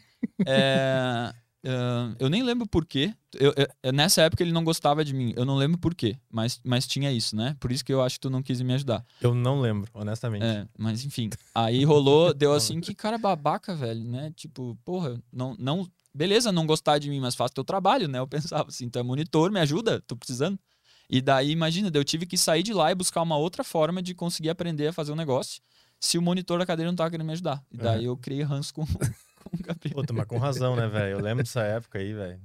É, 0.46 1.33
é, 1.62 1.70
eu 2.18 2.28
nem 2.28 2.42
lembro 2.42 2.66
por 2.66 2.85
quê. 2.85 3.14
Eu, 3.35 3.52
eu- 3.83 3.92
nessa 3.92 4.22
época 4.22 4.42
ele 4.42 4.52
não 4.52 4.64
gostava 4.64 5.04
de 5.04 5.14
mim. 5.14 5.33
Eu 5.37 5.44
não 5.44 5.57
lembro 5.57 5.78
por 5.78 5.94
quê, 5.94 6.16
mas, 6.31 6.61
mas 6.64 6.87
tinha 6.87 7.12
isso, 7.12 7.37
né? 7.37 7.57
Por 7.61 7.70
isso 7.70 7.85
que 7.85 7.92
eu 7.92 8.02
acho 8.02 8.16
que 8.16 8.20
tu 8.22 8.31
não 8.31 8.42
quis 8.42 8.61
me 8.61 8.72
ajudar. 8.74 9.04
Eu 9.20 9.35
não 9.35 9.61
lembro, 9.61 9.90
honestamente. 9.94 10.44
É, 10.44 10.66
mas 10.76 11.04
enfim. 11.04 11.31
Aí 11.54 11.85
rolou, 11.85 12.33
deu 12.35 12.52
assim, 12.52 12.81
que 12.81 12.94
cara 12.94 13.18
babaca, 13.18 13.74
velho, 13.74 14.02
né? 14.02 14.33
Tipo, 14.35 14.76
porra, 14.85 15.20
não, 15.33 15.54
não. 15.59 15.88
Beleza, 16.14 16.50
não 16.50 16.66
gostar 16.66 16.98
de 16.98 17.09
mim, 17.11 17.20
mas 17.20 17.35
faz 17.37 17.50
teu 17.52 17.62
trabalho, 17.62 18.09
né? 18.09 18.18
Eu 18.18 18.26
pensava 18.26 18.68
assim, 18.68 18.88
tu 18.88 18.98
é 18.98 19.02
monitor, 19.02 19.52
me 19.52 19.61
ajuda, 19.61 20.00
tô 20.00 20.16
precisando. 20.16 20.59
E 21.08 21.20
daí, 21.22 21.50
imagina, 21.50 21.90
eu 21.92 22.04
tive 22.04 22.26
que 22.26 22.36
sair 22.36 22.62
de 22.62 22.72
lá 22.74 22.90
e 22.90 22.94
buscar 22.94 23.22
uma 23.22 23.36
outra 23.36 23.64
forma 23.64 24.02
de 24.02 24.14
conseguir 24.14 24.50
aprender 24.50 24.88
a 24.88 24.92
fazer 24.92 25.12
um 25.12 25.16
negócio 25.16 25.62
se 25.98 26.18
o 26.18 26.22
monitor 26.22 26.58
da 26.58 26.66
cadeira 26.66 26.90
não 26.90 26.96
tava 26.96 27.10
querendo 27.10 27.26
me 27.26 27.32
ajudar. 27.32 27.64
E 27.72 27.76
daí 27.76 28.04
eu 28.04 28.16
criei 28.16 28.42
ranço 28.42 28.74
com, 28.74 28.86
com 28.86 29.56
o 29.56 29.62
Gabriel. 29.62 29.96
Puta, 29.96 30.12
mas 30.12 30.26
com 30.26 30.38
razão, 30.38 30.76
né, 30.76 30.86
velho? 30.86 31.18
Eu 31.18 31.20
lembro 31.20 31.42
dessa 31.42 31.62
época 31.62 31.98
aí, 31.98 32.12
velho. 32.12 32.40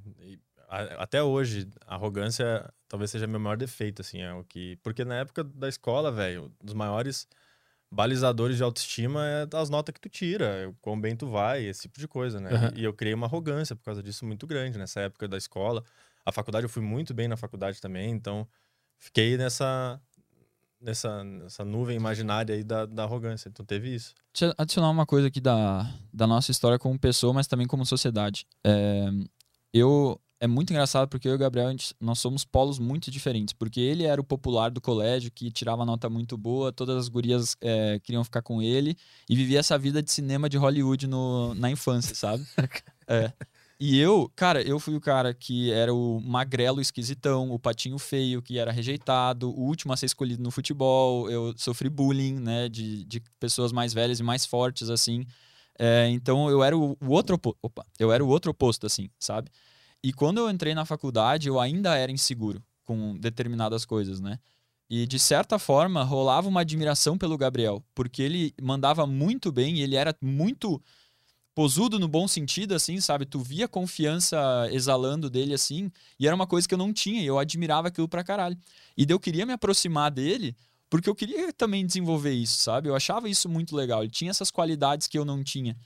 Até 0.98 1.22
hoje, 1.22 1.68
a 1.86 1.96
arrogância 1.96 2.74
talvez 2.88 3.12
seja 3.12 3.28
meu 3.28 3.40
maior 3.40 3.58
defeito, 3.58 4.02
assim, 4.02 4.22
é 4.22 4.34
o 4.34 4.44
que... 4.44 4.78
Porque 4.82 5.06
na 5.06 5.16
época 5.16 5.44
da 5.44 5.70
escola, 5.70 6.12
velho, 6.12 6.46
um 6.46 6.66
dos 6.66 6.74
maiores 6.74 7.28
balizadores 7.92 8.58
de 8.58 8.64
autoestima 8.64 9.24
é 9.28 9.48
as 9.56 9.70
notas 9.70 9.94
que 9.94 10.02
tu 10.02 10.10
tira, 10.10 10.68
o 10.68 10.74
quão 10.82 11.00
bem 11.00 11.16
tu 11.16 11.28
vai, 11.28 11.64
esse 11.64 11.84
tipo 11.84 12.00
de 12.00 12.08
coisa, 12.08 12.40
né? 12.40 12.50
E, 12.76 12.82
e 12.82 12.84
eu 12.84 12.94
criei 12.94 13.14
uma 13.14 13.28
arrogância 13.28 13.76
por 13.76 13.84
causa 13.84 14.02
disso 14.02 14.26
muito 14.26 14.48
grande 14.48 14.80
nessa 14.80 15.02
época 15.02 15.28
da 15.28 15.38
escola. 15.38 15.84
A 16.26 16.32
faculdade, 16.32 16.66
eu 16.66 16.70
fui 16.70 16.82
muito 16.82 17.14
bem 17.14 17.28
na 17.28 17.36
faculdade 17.38 17.80
também, 17.82 18.12
então 18.12 18.48
fiquei 18.98 19.38
nessa... 19.38 20.00
Nessa, 20.82 21.24
nessa 21.24 21.64
nuvem 21.64 21.96
imaginária 21.96 22.54
aí 22.54 22.62
da, 22.62 22.86
da 22.86 23.04
arrogância. 23.04 23.48
Então 23.48 23.66
teve 23.66 23.96
isso. 23.96 24.14
Deixa 24.34 24.48
eu 24.48 24.54
adicionar 24.58 24.90
uma 24.90 25.06
coisa 25.06 25.30
aqui 25.30 25.40
da, 25.40 25.90
da 26.14 26.28
nossa 26.28 26.52
história 26.52 26.78
como 26.78 27.00
pessoa, 27.00 27.32
mas 27.34 27.48
também 27.48 27.66
como 27.66 27.86
sociedade. 27.86 28.46
É, 28.66 29.06
eu 29.74 30.20
é 30.42 30.48
muito 30.48 30.72
engraçado 30.74 31.08
porque 31.08 31.26
eu 31.26 31.32
e 31.32 31.36
o 31.36 31.38
Gabriel 31.38 31.72
gente- 31.72 31.96
nós 32.02 32.20
somos 32.20 32.44
polos 32.44 32.80
muito 32.80 33.10
diferentes. 33.10 33.54
Porque 33.54 33.80
ele 33.80 34.04
era 34.04 34.20
o 34.20 34.26
popular 34.26 34.70
do 34.72 34.82
colégio 34.82 35.32
que 35.32 35.50
tirava 35.50 35.86
nota 35.86 36.10
muito 36.10 36.38
boa, 36.38 36.70
todas 36.74 36.98
as 36.98 37.08
gurias 37.08 37.56
é, 37.62 37.98
queriam 38.02 38.26
ficar 38.26 38.42
com 38.42 38.62
ele 38.62 38.98
e 39.30 39.38
vivia 39.38 39.60
essa 39.60 39.78
vida 39.78 40.04
de 40.04 40.12
cinema 40.12 40.50
de 40.50 40.58
Hollywood 40.58 41.08
no, 41.08 41.54
na 41.56 41.72
infância, 41.72 42.14
sabe? 42.14 42.46
É. 43.08 43.32
E 43.86 44.00
eu, 44.00 44.32
cara, 44.34 44.62
eu 44.62 44.80
fui 44.80 44.96
o 44.96 45.02
cara 45.02 45.34
que 45.34 45.70
era 45.70 45.94
o 45.94 46.22
magrelo 46.22 46.80
esquisitão, 46.80 47.52
o 47.52 47.60
patinho 47.60 48.00
feio, 48.00 48.42
que 48.42 48.58
era 48.58 48.72
rejeitado, 48.72 49.50
o 49.50 49.60
último 49.60 49.92
a 49.92 49.98
ser 49.98 50.06
escolhido 50.06 50.42
no 50.42 50.52
futebol. 50.52 51.30
Eu 51.30 51.54
sofri 51.58 51.90
bullying, 51.90 52.40
né, 52.40 52.70
de, 52.70 53.04
de 53.04 53.22
pessoas 53.42 53.74
mais 53.74 53.94
velhas 53.94 54.22
e 54.22 54.24
mais 54.24 54.46
fortes, 54.46 54.90
assim. 54.90 55.26
É, 55.78 56.08
então 56.08 56.50
eu 56.50 56.64
era 56.64 56.78
o, 56.78 56.98
o 57.02 57.10
outro. 57.10 57.38
Opa, 57.62 57.86
eu 58.00 58.10
era 58.10 58.24
o 58.24 58.30
outro 58.30 58.52
oposto, 58.52 58.86
assim, 58.86 59.10
sabe? 59.20 59.52
E 60.02 60.14
quando 60.14 60.38
eu 60.38 60.50
entrei 60.50 60.74
na 60.74 60.86
faculdade, 60.86 61.50
eu 61.50 61.60
ainda 61.60 61.98
era 61.98 62.10
inseguro 62.10 62.64
com 62.86 63.18
determinadas 63.18 63.84
coisas, 63.84 64.22
né? 64.22 64.40
E 64.90 65.06
de 65.06 65.20
certa 65.20 65.60
forma 65.60 66.04
rolava 66.04 66.48
uma 66.48 66.62
admiração 66.62 67.18
pelo 67.18 67.38
Gabriel, 67.38 67.84
porque 67.94 68.22
ele 68.22 68.54
mandava 68.62 69.06
muito 69.06 69.52
bem, 69.52 69.76
e 69.76 69.82
ele 69.82 69.98
era 69.98 70.16
muito 70.22 70.82
posudo 71.56 72.00
no 72.00 72.08
bom 72.08 72.28
sentido, 72.28 72.74
assim, 72.74 73.00
sabe? 73.00 73.26
Tu 73.26 73.40
via 73.40 73.68
confiança 73.68 74.38
exalando 74.72 75.30
dele, 75.30 75.54
assim, 75.54 75.92
e 76.20 76.26
era 76.28 76.36
uma 76.36 76.48
coisa 76.48 76.68
que 76.68 76.74
eu 76.74 76.78
não 76.78 76.92
tinha, 76.92 77.22
e 77.22 77.26
eu 77.26 77.38
admirava 77.38 77.88
aquilo 77.90 78.08
pra 78.10 78.24
caralho. 78.24 78.58
E 78.98 79.06
daí 79.06 79.14
eu 79.14 79.20
queria 79.20 79.46
me 79.46 79.54
aproximar 79.54 80.10
dele, 80.12 80.56
porque 80.90 81.10
eu 81.10 81.16
queria 81.16 81.52
também 81.54 81.86
desenvolver 81.86 82.32
isso, 82.34 82.58
sabe? 82.62 82.90
Eu 82.90 82.96
achava 82.96 83.30
isso 83.30 83.48
muito 83.48 83.76
legal, 83.76 84.02
ele 84.04 84.12
tinha 84.12 84.32
essas 84.32 84.50
qualidades 84.52 85.08
que 85.08 85.18
eu 85.18 85.26
não 85.26 85.44
tinha. 85.44 85.78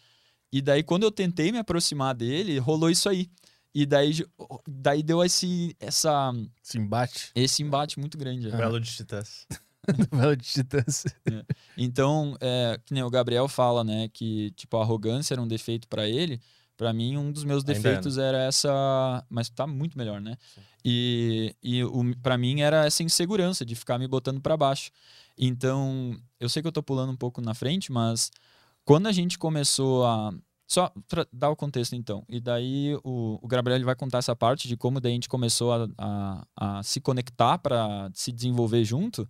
E 0.52 0.62
daí, 0.62 0.82
quando 0.84 1.04
eu 1.04 1.12
tentei 1.12 1.52
me 1.52 1.58
aproximar 1.58 2.16
dele, 2.16 2.58
rolou 2.60 2.90
isso 2.90 3.10
aí. 3.10 3.30
E 3.76 3.86
daí, 3.86 4.26
daí 4.68 5.04
deu 5.04 5.24
esse, 5.24 5.76
essa, 5.80 6.32
Se 6.64 6.78
embate. 6.80 7.32
esse 7.36 7.62
embate 7.62 8.00
muito 8.00 8.18
grande. 8.18 8.50
né? 8.50 8.58
Belo 8.58 8.80
de 8.80 8.90
titãs. 8.90 9.46
Novela 10.12 10.36
de 10.36 10.46
titãs. 10.46 11.06
Então, 11.78 12.36
é, 12.42 12.80
que 12.86 12.94
nem 12.94 13.04
o 13.04 13.10
Gabriel 13.10 13.48
fala, 13.48 13.84
né, 13.84 14.10
que 14.10 14.52
tipo 14.52 14.78
a 14.78 14.82
arrogância 14.82 15.34
era 15.34 15.42
um 15.42 15.48
defeito 15.48 15.88
pra 15.88 16.08
ele. 16.08 16.40
Pra 16.76 16.94
mim, 16.94 17.18
um 17.18 17.32
dos 17.32 17.44
meus 17.44 17.64
é, 17.64 17.68
defeitos 17.74 18.20
era 18.20 18.38
essa, 18.38 19.26
mas 19.30 19.50
tá 19.50 19.66
muito 19.66 19.98
melhor, 19.98 20.22
né? 20.22 20.38
E, 20.86 21.56
e 21.64 21.84
o, 21.84 22.16
para 22.22 22.38
mim 22.38 22.62
era 22.62 22.86
essa 22.86 23.02
insegurança 23.02 23.66
de 23.66 23.74
ficar 23.76 23.98
me 23.98 24.08
botando 24.08 24.40
pra 24.40 24.56
baixo. 24.56 24.92
Então, 25.36 26.16
eu 26.40 26.48
sei 26.48 26.62
que 26.62 26.68
eu 26.68 26.72
tô 26.72 26.84
pulando 26.84 27.12
um 27.12 27.16
pouco 27.16 27.42
na 27.42 27.56
frente, 27.56 27.92
mas 27.92 28.30
quando 28.86 29.08
a 29.08 29.12
gente 29.12 29.40
começou 29.40 30.06
a, 30.06 30.32
Só 30.68 30.92
para 31.08 31.26
dar 31.34 31.50
o 31.50 31.56
contexto, 31.56 31.96
então. 31.96 32.24
E 32.30 32.40
daí 32.40 32.96
o, 33.04 33.40
o 33.42 33.48
Gabriel 33.48 33.78
ele 33.78 33.86
vai 33.86 33.96
contar 33.96 34.20
essa 34.20 34.36
parte 34.36 34.68
de 34.68 34.78
como 34.78 35.00
daí 35.00 35.14
a 35.14 35.16
gente 35.16 35.30
começou 35.30 35.74
a, 35.74 35.88
a, 35.98 36.48
a 36.56 36.84
se 36.84 37.02
conectar 37.02 37.58
para 37.58 38.10
se 38.14 38.32
desenvolver 38.32 38.84
junto. 38.84 39.28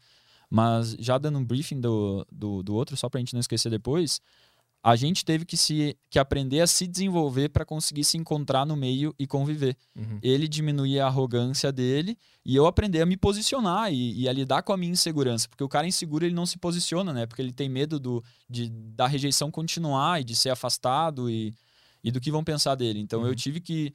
Mas 0.50 0.96
já 1.00 1.18
dando 1.18 1.40
um 1.40 1.46
briefing 1.46 1.82
do, 1.82 2.26
do, 2.32 2.64
do 2.64 2.74
outro, 2.74 2.96
só 2.96 3.10
para 3.10 3.20
a 3.20 3.22
gente 3.22 3.34
não 3.34 3.40
esquecer 3.40 3.70
depois, 3.70 4.22
a 4.84 4.96
gente 4.96 5.26
teve 5.26 5.44
que, 5.44 5.58
se, 5.58 5.98
que 6.10 6.18
aprender 6.18 6.62
a 6.62 6.68
se 6.68 6.88
desenvolver 6.88 7.50
para 7.50 7.66
conseguir 7.66 8.06
se 8.06 8.18
encontrar 8.18 8.66
no 8.66 8.76
meio 8.76 9.14
e 9.20 9.28
conviver. 9.28 9.76
Uhum. 9.94 10.20
Ele 10.22 10.48
diminuir 10.48 11.00
a 11.02 11.08
arrogância 11.08 11.72
dele 11.72 12.18
e 12.46 12.56
eu 12.56 12.66
aprender 12.66 13.02
a 13.02 13.06
me 13.06 13.18
posicionar 13.18 13.92
e, 13.92 14.22
e, 14.22 14.30
a 14.30 14.32
lidar 14.32 14.62
com 14.62 14.72
a 14.72 14.78
minha 14.78 14.94
insegurança. 14.94 15.50
Porque 15.50 15.64
o 15.64 15.68
cara 15.68 15.86
inseguro 15.88 16.26
ele 16.26 16.34
não 16.34 16.46
se 16.46 16.58
posiciona, 16.58 17.12
né? 17.12 17.26
Porque 17.26 17.42
ele 17.42 17.52
tem 17.52 17.68
medo 17.68 18.00
do, 18.00 18.24
de, 18.50 18.70
da 18.70 19.08
rejeição 19.08 19.52
continuar 19.52 20.22
e 20.22 20.24
de 20.24 20.36
ser 20.36 20.52
afastado 20.52 21.30
e, 21.30 21.54
e 22.02 22.10
do 22.10 22.22
que 22.22 22.32
vão 22.32 22.44
pensar 22.44 22.76
dele. 22.76 23.00
Então 23.02 23.22
Uhum. 23.22 23.28
eu 23.28 23.36
tive 23.36 23.60
que. 23.60 23.94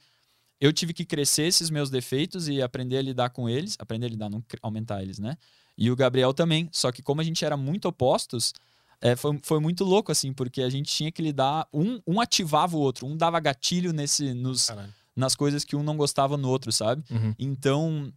Eu 0.61 0.71
tive 0.71 0.93
que 0.93 1.03
crescer 1.03 1.43
esses 1.43 1.69
meus 1.69 1.89
defeitos 1.89 2.47
e 2.47 2.61
aprender 2.61 2.97
a 2.97 3.01
lidar 3.01 3.31
com 3.31 3.49
eles, 3.49 3.75
aprender 3.79 4.05
a 4.05 4.09
lidar, 4.09 4.29
não 4.29 4.41
aumentar 4.61 5.01
eles, 5.01 5.19
né? 5.19 5.35
E 5.77 5.89
o 5.89 5.95
Gabriel 5.95 6.33
também. 6.33 6.69
Só 6.71 6.91
que 6.91 7.01
como 7.01 7.21
a 7.21 7.23
gente 7.23 7.43
era 7.43 7.57
muito 7.57 7.87
opostos, 7.87 8.53
é, 9.01 9.15
foi, 9.15 9.37
foi 9.43 9.59
muito 9.59 9.83
louco, 9.83 10.11
assim, 10.11 10.31
porque 10.31 10.61
a 10.61 10.69
gente 10.69 10.91
tinha 10.91 11.11
que 11.11 11.21
lidar. 11.21 11.67
Um, 11.73 11.99
um 12.07 12.21
ativava 12.21 12.77
o 12.77 12.79
outro, 12.79 13.05
um 13.05 13.17
dava 13.17 13.39
gatilho 13.39 13.91
nesse, 13.91 14.33
nos, 14.33 14.67
Caralho. 14.67 14.93
nas 15.15 15.35
coisas 15.35 15.65
que 15.65 15.75
um 15.75 15.83
não 15.83 15.97
gostava 15.97 16.37
no 16.37 16.47
outro, 16.49 16.71
sabe? 16.71 17.03
Uhum. 17.11 17.35
Então, 17.37 18.13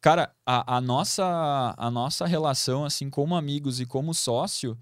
cara, 0.00 0.32
a, 0.46 0.76
a 0.76 0.80
nossa, 0.80 1.74
a 1.76 1.90
nossa 1.90 2.26
relação, 2.26 2.84
assim, 2.84 3.10
como 3.10 3.34
amigos 3.34 3.80
e 3.80 3.86
como 3.86 4.14
sócio, 4.14 4.78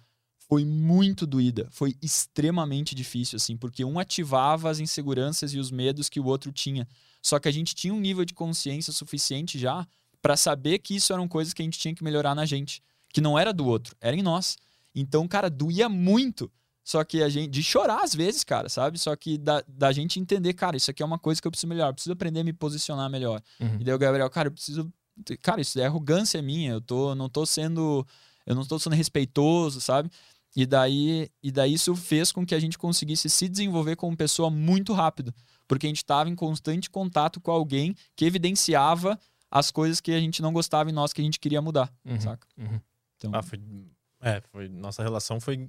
foi 0.46 0.64
muito 0.64 1.26
doída. 1.26 1.68
Foi 1.70 1.94
extremamente 2.02 2.94
difícil, 2.94 3.36
assim, 3.36 3.56
porque 3.56 3.84
um 3.84 3.98
ativava 3.98 4.68
as 4.68 4.80
inseguranças 4.80 5.54
e 5.54 5.58
os 5.58 5.70
medos 5.70 6.08
que 6.08 6.18
o 6.18 6.26
outro 6.26 6.52
tinha. 6.52 6.86
Só 7.22 7.38
que 7.38 7.48
a 7.48 7.52
gente 7.52 7.74
tinha 7.74 7.94
um 7.94 8.00
nível 8.00 8.24
de 8.24 8.34
consciência 8.34 8.92
suficiente 8.92 9.58
já 9.58 9.86
para 10.22 10.36
saber 10.36 10.78
que 10.78 10.96
isso 10.96 11.12
eram 11.12 11.26
coisas 11.26 11.52
que 11.52 11.62
a 11.62 11.64
gente 11.64 11.78
tinha 11.78 11.94
que 11.94 12.04
melhorar 12.04 12.34
na 12.34 12.44
gente. 12.44 12.82
Que 13.12 13.20
não 13.20 13.38
era 13.38 13.52
do 13.52 13.66
outro, 13.66 13.96
era 14.00 14.16
em 14.16 14.22
nós. 14.22 14.56
Então, 14.94 15.26
cara, 15.26 15.50
doía 15.50 15.88
muito. 15.88 16.50
Só 16.82 17.04
que 17.04 17.22
a 17.22 17.28
gente. 17.28 17.50
De 17.50 17.62
chorar 17.62 18.02
às 18.02 18.14
vezes, 18.14 18.42
cara, 18.42 18.68
sabe? 18.68 18.98
Só 18.98 19.14
que 19.14 19.38
da, 19.38 19.62
da 19.68 19.92
gente 19.92 20.18
entender, 20.18 20.52
cara, 20.54 20.76
isso 20.76 20.90
aqui 20.90 21.02
é 21.02 21.06
uma 21.06 21.18
coisa 21.18 21.40
que 21.40 21.46
eu 21.46 21.50
preciso 21.50 21.68
melhorar, 21.68 21.90
eu 21.90 21.94
preciso 21.94 22.12
aprender 22.12 22.40
a 22.40 22.44
me 22.44 22.52
posicionar 22.52 23.08
melhor. 23.10 23.42
Uhum. 23.60 23.76
E 23.80 23.84
daí 23.84 23.94
o 23.94 23.98
Gabriel, 23.98 24.30
cara, 24.30 24.48
eu 24.48 24.52
preciso. 24.52 24.92
Cara, 25.42 25.60
isso 25.60 25.78
é 25.78 25.84
arrogância 25.84 26.40
minha, 26.40 26.72
eu 26.72 26.80
tô, 26.80 27.14
não 27.14 27.28
tô 27.28 27.44
sendo. 27.44 28.06
Eu 28.46 28.54
não 28.54 28.64
tô 28.64 28.78
sendo 28.78 28.96
respeitoso, 28.96 29.80
sabe? 29.80 30.10
E 30.56 30.66
daí, 30.66 31.30
e 31.42 31.52
daí 31.52 31.74
isso 31.74 31.94
fez 31.94 32.32
com 32.32 32.44
que 32.44 32.54
a 32.54 32.58
gente 32.58 32.76
conseguisse 32.76 33.28
se 33.28 33.48
desenvolver 33.48 33.94
como 33.96 34.16
pessoa 34.16 34.50
muito 34.50 34.92
rápido. 34.92 35.32
Porque 35.68 35.86
a 35.86 35.88
gente 35.88 35.98
estava 35.98 36.28
em 36.28 36.34
constante 36.34 36.90
contato 36.90 37.40
com 37.40 37.52
alguém 37.52 37.94
que 38.16 38.24
evidenciava 38.24 39.18
as 39.50 39.70
coisas 39.70 40.00
que 40.00 40.12
a 40.12 40.20
gente 40.20 40.40
não 40.42 40.52
gostava 40.52 40.88
em 40.90 40.92
nós, 40.92 41.12
que 41.12 41.20
a 41.20 41.24
gente 41.24 41.40
queria 41.40 41.60
mudar, 41.60 41.92
Uhum. 42.04 42.20
saca? 42.20 42.46
Uhum. 42.56 42.80
Então, 43.16 43.30
Ah, 43.34 43.42
foi. 43.42 43.60
É, 44.20 44.40
foi. 44.52 44.68
Nossa 44.68 45.02
relação 45.02 45.40
foi 45.40 45.68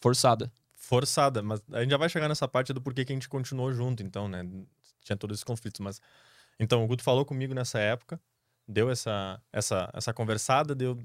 forçada. 0.00 0.50
forçada, 0.76 1.42
mas 1.42 1.62
a 1.72 1.80
gente 1.80 1.90
já 1.90 1.96
vai 1.96 2.08
chegar 2.08 2.28
nessa 2.28 2.46
parte 2.46 2.72
do 2.72 2.80
porquê 2.80 3.04
que 3.04 3.12
a 3.12 3.16
gente 3.16 3.28
continuou 3.28 3.72
junto, 3.72 4.02
então, 4.02 4.28
né? 4.28 4.42
Tinha 5.02 5.16
todos 5.16 5.36
esses 5.36 5.44
conflitos, 5.44 5.80
mas. 5.80 6.00
Então, 6.58 6.84
o 6.84 6.86
Guto 6.86 7.02
falou 7.02 7.24
comigo 7.24 7.52
nessa 7.54 7.78
época, 7.78 8.20
deu 8.68 8.90
essa, 8.90 9.40
essa, 9.52 9.90
essa 9.94 10.12
conversada, 10.12 10.74
deu. 10.74 10.98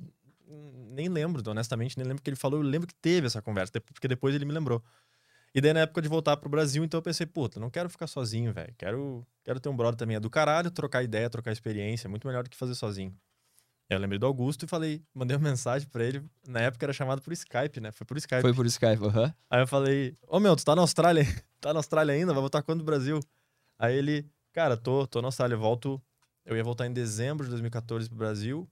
Nem 0.92 1.08
lembro, 1.08 1.42
honestamente, 1.50 1.98
nem 1.98 2.06
lembro 2.08 2.22
que 2.24 2.30
ele 2.30 2.36
falou, 2.36 2.60
eu 2.60 2.64
lembro 2.68 2.88
que 2.88 2.96
teve 2.96 3.28
essa 3.28 3.42
conversa, 3.42 3.80
porque 3.94 4.08
depois 4.08 4.34
ele 4.36 4.46
me 4.46 4.52
lembrou. 4.52 4.84
E 5.54 5.62
daí, 5.62 5.74
na 5.74 5.82
época 5.82 6.02
de 6.02 6.08
voltar 6.08 6.38
pro 6.38 6.50
Brasil, 6.50 6.84
então 6.84 7.00
eu 7.00 7.02
pensei, 7.02 7.26
puta, 7.26 7.60
não 7.60 7.70
quero 7.70 7.90
ficar 7.90 8.08
sozinho, 8.08 8.54
velho. 8.54 8.74
Quero, 8.78 9.26
quero 9.44 9.60
ter 9.60 9.70
um 9.70 9.76
brother 9.76 9.98
também. 9.98 10.16
É 10.16 10.20
do 10.20 10.30
caralho, 10.30 10.70
trocar 10.70 11.04
ideia, 11.04 11.30
trocar 11.30 11.52
experiência. 11.52 12.08
É 12.08 12.10
muito 12.10 12.28
melhor 12.28 12.44
do 12.44 12.50
que 12.50 12.58
fazer 12.58 12.76
sozinho. 12.76 13.16
Eu 13.90 13.98
lembrei 13.98 14.20
do 14.20 14.26
Augusto 14.28 14.66
e 14.66 14.68
falei, 14.68 15.04
mandei 15.16 15.36
uma 15.36 15.50
mensagem 15.50 15.88
pra 15.90 16.04
ele. 16.04 16.24
Na 16.48 16.60
época 16.60 16.86
era 16.86 16.94
chamado 16.94 17.24
por 17.24 17.34
Skype, 17.34 17.80
né? 17.82 17.92
Foi 17.92 18.06
por 18.06 18.18
Skype. 18.18 18.42
Foi 18.42 18.54
por 18.54 18.66
Skype, 18.68 19.04
aham. 19.04 19.34
Aí 19.50 19.62
eu 19.62 19.68
falei, 19.68 20.16
ô 20.28 20.40
meu, 20.40 20.56
tu 20.56 20.64
tá 20.64 20.76
na 20.76 20.84
Austrália? 20.84 21.24
tá 21.60 21.74
na 21.74 21.80
Austrália 21.80 22.14
ainda? 22.14 22.32
Vai 22.32 22.42
voltar 22.42 22.62
quando 22.62 22.80
do 22.80 22.86
Brasil? 22.86 23.20
Aí 23.80 23.96
ele, 23.96 24.30
cara, 24.54 24.78
tô, 24.78 25.08
tô 25.08 25.22
na 25.22 25.30
Austrália, 25.30 25.56
eu 25.56 25.60
volto. 25.60 26.00
Eu 26.46 26.56
ia 26.56 26.64
voltar 26.64 26.86
em 26.86 26.94
dezembro 26.94 27.46
de 27.46 27.50
2014 27.50 28.08
pro 28.08 28.18
Brasil. 28.18 28.70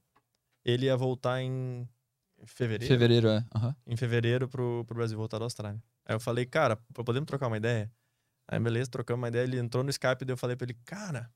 Ele 0.64 0.86
ia 0.86 0.96
voltar 0.96 1.42
em 1.42 1.88
fevereiro. 2.44 2.94
Fevereiro, 2.94 3.28
é. 3.28 3.44
aham. 3.56 3.74
Em 3.88 3.96
fevereiro 3.96 4.48
pro, 4.48 4.84
pro 4.86 4.94
Brasil 4.94 5.18
voltar 5.18 5.38
da 5.38 5.46
Austrália. 5.46 5.82
Aí 6.08 6.14
eu 6.16 6.20
falei, 6.20 6.46
cara, 6.46 6.76
podemos 6.94 7.26
trocar 7.26 7.48
uma 7.48 7.58
ideia? 7.58 7.92
Aí 8.48 8.58
beleza, 8.58 8.90
trocamos 8.90 9.20
uma 9.20 9.28
ideia. 9.28 9.44
Ele 9.44 9.58
entrou 9.58 9.84
no 9.84 9.90
Skype 9.90 10.24
e 10.26 10.30
eu 10.30 10.36
falei 10.38 10.56
pra 10.56 10.64
ele, 10.64 10.76
cara, 10.86 11.30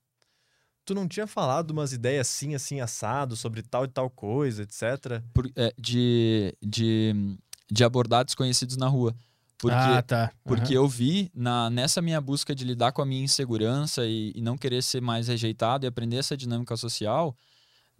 tu 0.84 0.94
não 0.94 1.06
tinha 1.06 1.26
falado 1.26 1.72
umas 1.72 1.92
ideias 1.92 2.26
assim, 2.26 2.54
assim, 2.54 2.80
assado, 2.80 3.36
sobre 3.36 3.62
tal 3.62 3.84
e 3.84 3.88
tal 3.88 4.08
coisa, 4.08 4.62
etc. 4.62 5.22
Por- 5.34 5.50
é, 5.54 5.74
de, 5.78 6.56
de, 6.62 7.36
de 7.70 7.84
abordar 7.84 8.24
desconhecidos 8.24 8.78
na 8.78 8.88
rua. 8.88 9.14
Porque, 9.58 9.76
ah, 9.76 10.02
tá. 10.02 10.32
porque 10.42 10.76
eu 10.76 10.88
vi 10.88 11.30
na, 11.32 11.70
nessa 11.70 12.02
minha 12.02 12.20
busca 12.20 12.52
de 12.52 12.64
lidar 12.64 12.90
com 12.90 13.00
a 13.00 13.06
minha 13.06 13.22
insegurança 13.22 14.04
e, 14.04 14.32
e 14.34 14.40
não 14.40 14.58
querer 14.58 14.82
ser 14.82 15.00
mais 15.00 15.28
rejeitado 15.28 15.84
e 15.84 15.86
aprender 15.86 16.16
essa 16.16 16.36
dinâmica 16.36 16.76
social, 16.76 17.36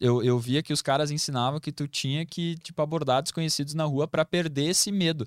eu, 0.01 0.21
eu 0.25 0.41
via 0.41 0.61
que 0.61 0.73
os 0.73 0.83
caras 0.83 1.13
ensinavam 1.13 1.61
que 1.61 1.71
tu 1.71 1.87
tinha 1.87 2.27
que 2.27 2.57
tipo, 2.57 2.83
abordar 2.83 3.23
desconhecidos 3.23 3.75
na 3.75 3.85
rua 3.85 4.09
para 4.09 4.25
perder 4.25 4.65
esse 4.71 4.91
medo. 4.91 5.25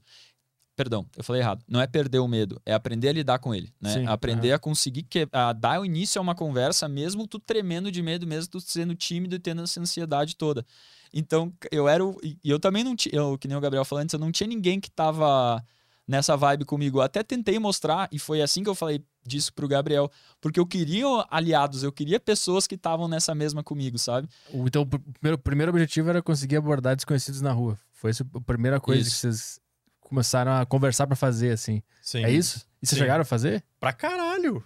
Perdão, 0.76 1.06
eu 1.16 1.24
falei 1.24 1.42
errado. 1.42 1.64
Não 1.70 1.80
é 1.80 1.88
perder 1.88 2.20
o 2.20 2.28
medo, 2.28 2.62
é 2.66 2.74
aprender 2.74 3.08
a 3.10 3.14
lidar 3.14 3.40
com 3.40 3.56
ele. 3.56 3.72
Né? 3.80 3.94
Sim, 3.94 4.06
aprender 4.08 4.52
a 4.52 4.60
conseguir 4.60 5.04
que, 5.04 5.28
a 5.32 5.54
dar 5.54 5.80
o 5.80 5.86
início 5.86 6.20
a 6.20 6.22
uma 6.22 6.36
conversa, 6.36 6.88
mesmo 6.90 7.26
tu 7.28 7.40
tremendo 7.40 7.90
de 7.92 8.02
medo, 8.02 8.28
mesmo 8.28 8.52
tu 8.52 8.60
sendo 8.60 8.94
tímido 8.94 9.36
e 9.36 9.40
tendo 9.40 9.62
essa 9.62 9.80
ansiedade 9.80 10.36
toda. 10.36 10.66
Então, 11.14 11.54
eu 11.72 11.88
era. 11.88 12.04
o- 12.06 12.20
E 12.22 12.38
eu 12.44 12.60
também 12.60 12.84
não 12.84 12.94
tinha. 12.96 13.16
Eu, 13.16 13.38
que 13.38 13.48
nem 13.48 13.56
o 13.56 13.62
Gabriel 13.62 13.86
falou 13.86 14.02
antes, 14.04 14.12
eu 14.12 14.20
não 14.20 14.34
tinha 14.34 14.48
ninguém 14.48 14.80
que 14.82 14.92
tava 14.92 15.64
nessa 16.06 16.36
vibe 16.36 16.66
comigo. 16.66 16.98
Eu 16.98 17.04
até 17.04 17.24
tentei 17.24 17.58
mostrar, 17.58 18.10
e 18.12 18.20
foi 18.20 18.42
assim 18.42 18.62
que 18.62 18.70
eu 18.70 18.76
falei 18.76 19.02
disso 19.26 19.54
pro 19.54 19.68
Gabriel. 19.70 20.12
Porque 20.42 20.60
eu 20.60 20.66
queria 20.66 21.06
aliados, 21.32 21.84
eu 21.84 21.92
queria 21.92 22.20
pessoas 22.20 22.68
que 22.68 22.76
estavam 22.76 23.08
nessa 23.08 23.34
mesma 23.34 23.64
comigo, 23.64 23.98
sabe? 23.98 24.28
Então, 24.54 24.82
o 24.82 24.86
primeiro, 24.86 25.36
o 25.36 25.38
primeiro 25.38 25.70
objetivo 25.72 26.10
era 26.10 26.22
conseguir 26.22 26.58
abordar 26.58 26.98
desconhecidos 26.98 27.40
na 27.40 27.54
rua. 27.54 27.80
Foi 27.94 28.12
essa 28.12 28.26
a 28.36 28.42
primeira 28.42 28.80
coisa 28.82 29.02
Isso. 29.02 29.12
que 29.12 29.16
vocês 29.22 29.60
começaram 30.06 30.54
a 30.54 30.66
conversar 30.66 31.06
pra 31.08 31.16
fazer, 31.16 31.52
assim. 31.52 31.82
Sim. 32.02 32.24
É 32.24 32.32
isso? 32.32 32.60
E 32.82 32.88
vocês 32.88 32.98
Sim. 32.98 33.04
chegaram 33.04 33.22
a 33.24 33.26
fazer? 33.26 33.64
Pra 33.80 33.92
caralho! 33.92 34.64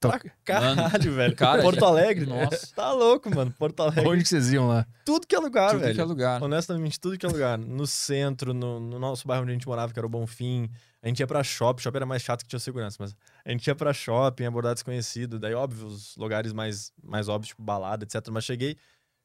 Pra 0.00 0.18
caralho, 0.46 1.12
velho. 1.14 1.36
cara, 1.36 1.60
Porto 1.60 1.84
Alegre. 1.84 2.24
Nossa. 2.24 2.74
Tá 2.74 2.90
louco, 2.90 3.28
mano. 3.34 3.52
Porto 3.58 3.80
Alegre. 3.82 4.08
onde 4.08 4.22
que 4.22 4.30
vocês 4.30 4.50
iam 4.50 4.66
lá? 4.66 4.86
Tudo 5.04 5.26
que 5.26 5.34
é 5.36 5.38
lugar, 5.38 5.72
Tudo 5.72 5.80
velho. 5.80 5.94
que 5.94 6.00
é 6.00 6.04
lugar. 6.04 6.42
Honestamente, 6.42 6.98
tudo 6.98 7.18
que 7.18 7.26
é 7.26 7.28
lugar. 7.28 7.58
No 7.58 7.86
centro, 7.86 8.54
no, 8.54 8.80
no 8.80 8.98
nosso 8.98 9.28
bairro 9.28 9.42
onde 9.42 9.50
a 9.50 9.54
gente 9.54 9.68
morava, 9.68 9.92
que 9.92 9.98
era 9.98 10.06
o 10.06 10.08
Bonfim. 10.08 10.70
A 11.02 11.08
gente 11.08 11.20
ia 11.20 11.26
pra 11.26 11.44
shopping. 11.44 11.82
Shopping 11.82 11.98
era 11.98 12.06
mais 12.06 12.22
chato 12.22 12.42
que 12.44 12.48
tinha 12.48 12.58
segurança, 12.58 12.96
mas 12.98 13.14
a 13.44 13.50
gente 13.50 13.66
ia 13.66 13.74
pra 13.74 13.92
shopping, 13.92 14.44
abordar 14.46 14.72
desconhecido. 14.72 15.38
Daí, 15.38 15.52
óbvio, 15.52 15.86
os 15.88 16.16
lugares 16.16 16.54
mais, 16.54 16.92
mais 17.02 17.28
óbvios, 17.28 17.48
tipo 17.48 17.62
balada, 17.62 18.02
etc. 18.04 18.26
Mas 18.32 18.44
cheguei. 18.44 18.78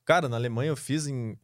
Cara, 0.04 0.28
na 0.28 0.36
Alemanha 0.36 0.72
eu 0.72 0.76
fiz 0.76 1.08
em, 1.08 1.38